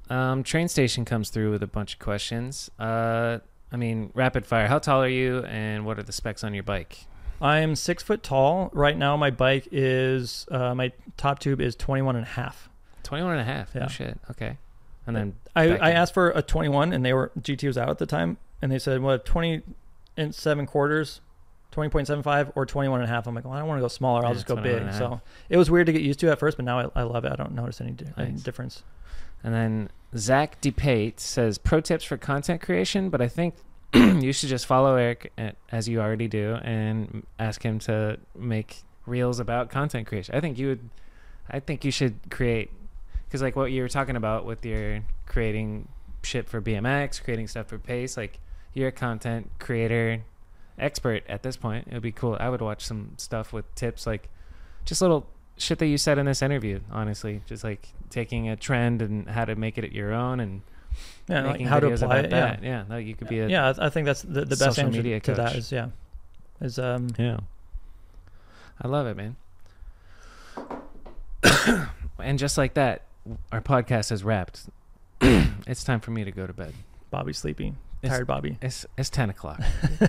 Um, 0.08 0.42
train 0.42 0.68
station 0.68 1.04
comes 1.04 1.30
through 1.30 1.50
with 1.52 1.62
a 1.62 1.66
bunch 1.66 1.94
of 1.94 1.98
questions. 1.98 2.70
Uh, 2.78 3.38
I 3.70 3.76
mean, 3.76 4.10
rapid 4.14 4.44
fire. 4.46 4.66
How 4.66 4.78
tall 4.78 5.02
are 5.02 5.08
you, 5.08 5.44
and 5.44 5.86
what 5.86 5.98
are 5.98 6.02
the 6.02 6.12
specs 6.12 6.42
on 6.44 6.52
your 6.54 6.62
bike? 6.64 7.06
I'm 7.40 7.74
six 7.76 8.02
foot 8.02 8.22
tall. 8.22 8.70
Right 8.72 8.96
now, 8.96 9.16
my 9.16 9.30
bike 9.30 9.68
is, 9.72 10.46
uh, 10.50 10.74
my 10.74 10.92
top 11.16 11.38
tube 11.38 11.60
is 11.60 11.74
21 11.76 12.16
and 12.16 12.24
a 12.24 12.28
half. 12.28 12.68
21 13.04 13.32
and 13.32 13.40
a 13.40 13.44
half. 13.44 13.74
Yeah. 13.74 13.84
Oh, 13.84 13.88
shit. 13.88 14.18
Okay. 14.30 14.58
And 15.06 15.16
then 15.16 15.34
I, 15.56 15.76
I 15.76 15.90
asked 15.90 16.14
for 16.14 16.30
a 16.30 16.42
21 16.42 16.92
and 16.92 17.04
they 17.04 17.12
were, 17.12 17.32
GT 17.40 17.66
was 17.66 17.76
out 17.76 17.88
at 17.88 17.98
the 17.98 18.06
time. 18.06 18.36
And 18.60 18.70
they 18.70 18.78
said, 18.78 19.02
well, 19.02 19.18
20 19.18 19.62
and 20.16 20.34
seven 20.34 20.66
quarters, 20.66 21.20
20.75 21.72 22.52
or 22.54 22.66
21 22.66 23.00
and 23.00 23.10
a 23.10 23.12
half. 23.12 23.26
I'm 23.26 23.34
like, 23.34 23.44
well, 23.44 23.54
I 23.54 23.58
don't 23.58 23.66
want 23.68 23.78
to 23.78 23.82
go 23.82 23.88
smaller. 23.88 24.24
I'll 24.24 24.30
Yeah, 24.30 24.34
just 24.34 24.46
go 24.46 24.56
big. 24.56 24.92
So 24.92 25.20
it 25.48 25.56
was 25.56 25.70
weird 25.70 25.86
to 25.86 25.92
get 25.92 26.02
used 26.02 26.20
to 26.20 26.30
at 26.30 26.38
first, 26.38 26.56
but 26.56 26.64
now 26.64 26.78
I, 26.78 27.00
I 27.00 27.02
love 27.02 27.24
it. 27.24 27.32
I 27.32 27.36
don't 27.36 27.52
notice 27.52 27.80
any, 27.80 27.92
di- 27.92 28.12
any 28.16 28.32
difference. 28.32 28.84
And 29.42 29.52
then 29.52 29.88
Zach 30.16 30.60
DePate 30.60 31.18
says 31.18 31.58
pro 31.58 31.80
tips 31.80 32.04
for 32.04 32.16
content 32.16 32.60
creation, 32.62 33.10
but 33.10 33.20
I 33.20 33.26
think 33.28 33.54
you 33.94 34.32
should 34.32 34.48
just 34.50 34.66
follow 34.66 34.94
Eric 34.96 35.32
uh, 35.36 35.50
as 35.72 35.88
you 35.88 36.00
already 36.00 36.28
do 36.28 36.54
and 36.62 37.26
ask 37.38 37.62
him 37.62 37.78
to 37.80 38.18
make 38.36 38.82
reels 39.06 39.40
about 39.40 39.68
content 39.70 40.06
creation. 40.06 40.34
I 40.34 40.40
think 40.40 40.58
you 40.58 40.68
would. 40.68 40.90
I 41.50 41.58
think 41.58 41.84
you 41.84 41.90
should 41.90 42.30
create 42.30 42.70
because 43.32 43.40
like 43.40 43.56
what 43.56 43.72
you 43.72 43.80
were 43.80 43.88
talking 43.88 44.14
about 44.14 44.44
with 44.44 44.62
your 44.62 45.00
creating 45.24 45.88
shit 46.22 46.46
for 46.50 46.60
BMX, 46.60 47.24
creating 47.24 47.48
stuff 47.48 47.66
for 47.66 47.78
Pace. 47.78 48.14
Like 48.14 48.38
you're 48.74 48.88
a 48.88 48.92
content 48.92 49.50
creator 49.58 50.22
expert 50.78 51.24
at 51.30 51.42
this 51.42 51.56
point. 51.56 51.88
It 51.88 51.94
would 51.94 52.02
be 52.02 52.12
cool. 52.12 52.36
I 52.38 52.50
would 52.50 52.60
watch 52.60 52.84
some 52.84 53.12
stuff 53.16 53.50
with 53.50 53.74
tips 53.74 54.06
like 54.06 54.28
just 54.84 55.00
little 55.00 55.26
shit 55.56 55.78
that 55.78 55.86
you 55.86 55.96
said 55.96 56.18
in 56.18 56.26
this 56.26 56.42
interview 56.42 56.80
honestly 56.90 57.40
just 57.46 57.62
like 57.62 57.88
taking 58.10 58.48
a 58.48 58.56
trend 58.56 59.00
and 59.00 59.28
how 59.28 59.44
to 59.46 59.54
make 59.54 59.78
it 59.78 59.92
your 59.92 60.12
own 60.12 60.38
and 60.38 60.60
Yeah. 61.26 61.46
Like 61.46 61.62
how 61.62 61.80
to 61.80 61.86
apply 61.86 62.18
about 62.18 62.24
it. 62.26 62.30
Yeah. 62.30 62.40
that 62.40 62.62
yeah 62.62 62.84
no, 62.86 62.98
you 62.98 63.14
could 63.14 63.28
be 63.28 63.40
a 63.40 63.48
yeah. 63.48 63.72
I 63.78 63.88
think 63.88 64.04
that's 64.04 64.20
the, 64.20 64.44
the 64.44 64.56
best 64.56 64.60
social 64.60 64.84
answer 64.88 64.98
media 64.98 65.20
to 65.20 65.34
that 65.36 65.48
coach. 65.52 65.56
is, 65.56 65.72
yeah, 65.72 65.88
is, 66.60 66.78
um, 66.78 67.08
yeah 67.18 67.38
i 68.82 68.88
love 68.88 69.06
it 69.06 69.16
man 69.16 69.36
and 72.18 72.38
just 72.38 72.58
like 72.58 72.74
that 72.74 73.06
our 73.52 73.60
podcast 73.60 74.10
is 74.12 74.24
wrapped 74.24 74.68
it's 75.20 75.84
time 75.84 76.00
for 76.00 76.10
me 76.10 76.24
to 76.24 76.32
go 76.32 76.46
to 76.46 76.52
bed 76.52 76.74
Bobby 77.10 77.32
sleepy, 77.32 77.74
It's- 78.02 78.10
tired 78.16 78.26
Bobby. 78.26 78.58
it's 78.62 78.84
it's 78.98 79.10
10 79.10 79.30
o'clock 79.30 79.60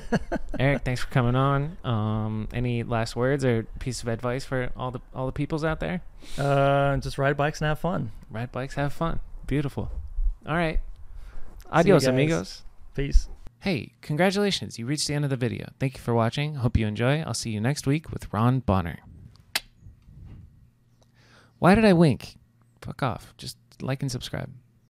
eric 0.59 0.83
thanks 0.83 1.01
for 1.01 1.07
coming 1.11 1.35
on 1.35 1.77
um 1.83 2.47
any 2.53 2.83
last 2.83 3.15
words 3.15 3.43
or 3.45 3.63
piece 3.79 4.01
of 4.01 4.07
advice 4.07 4.45
for 4.45 4.69
all 4.75 4.91
the 4.91 4.99
all 5.13 5.25
the 5.25 5.31
peoples 5.31 5.63
out 5.63 5.79
there 5.79 6.01
Uh, 6.37 6.97
just 6.97 7.17
ride 7.17 7.37
bikes 7.37 7.61
and 7.61 7.67
have 7.67 7.79
fun. 7.79 8.11
ride 8.31 8.51
bikes 8.51 8.75
have 8.75 8.93
fun 8.93 9.19
beautiful 9.47 9.91
all 10.47 10.55
right 10.55 10.79
adios 11.71 12.05
amigos 12.05 12.63
Peace. 12.95 13.27
Hey, 13.61 13.93
congratulations. 14.01 14.77
You 14.77 14.85
reached 14.85 15.07
the 15.07 15.15
end 15.15 15.23
of 15.23 15.31
the 15.31 15.35
video. 15.37 15.69
Thank 15.79 15.95
you 15.95 15.99
for 15.99 16.13
watching. 16.13 16.55
Hope 16.55 16.77
you 16.77 16.85
enjoy. 16.85 17.21
I'll 17.21 17.33
see 17.33 17.49
you 17.49 17.59
next 17.59 17.87
week 17.87 18.11
with 18.11 18.31
Ron 18.31 18.59
Bonner. 18.59 18.99
Why 21.59 21.73
did 21.73 21.85
I 21.85 21.93
wink? 21.93 22.35
Fuck 22.83 23.01
off. 23.01 23.33
Just 23.37 23.57
like 23.81 24.01
and 24.01 24.11
subscribe. 24.11 24.49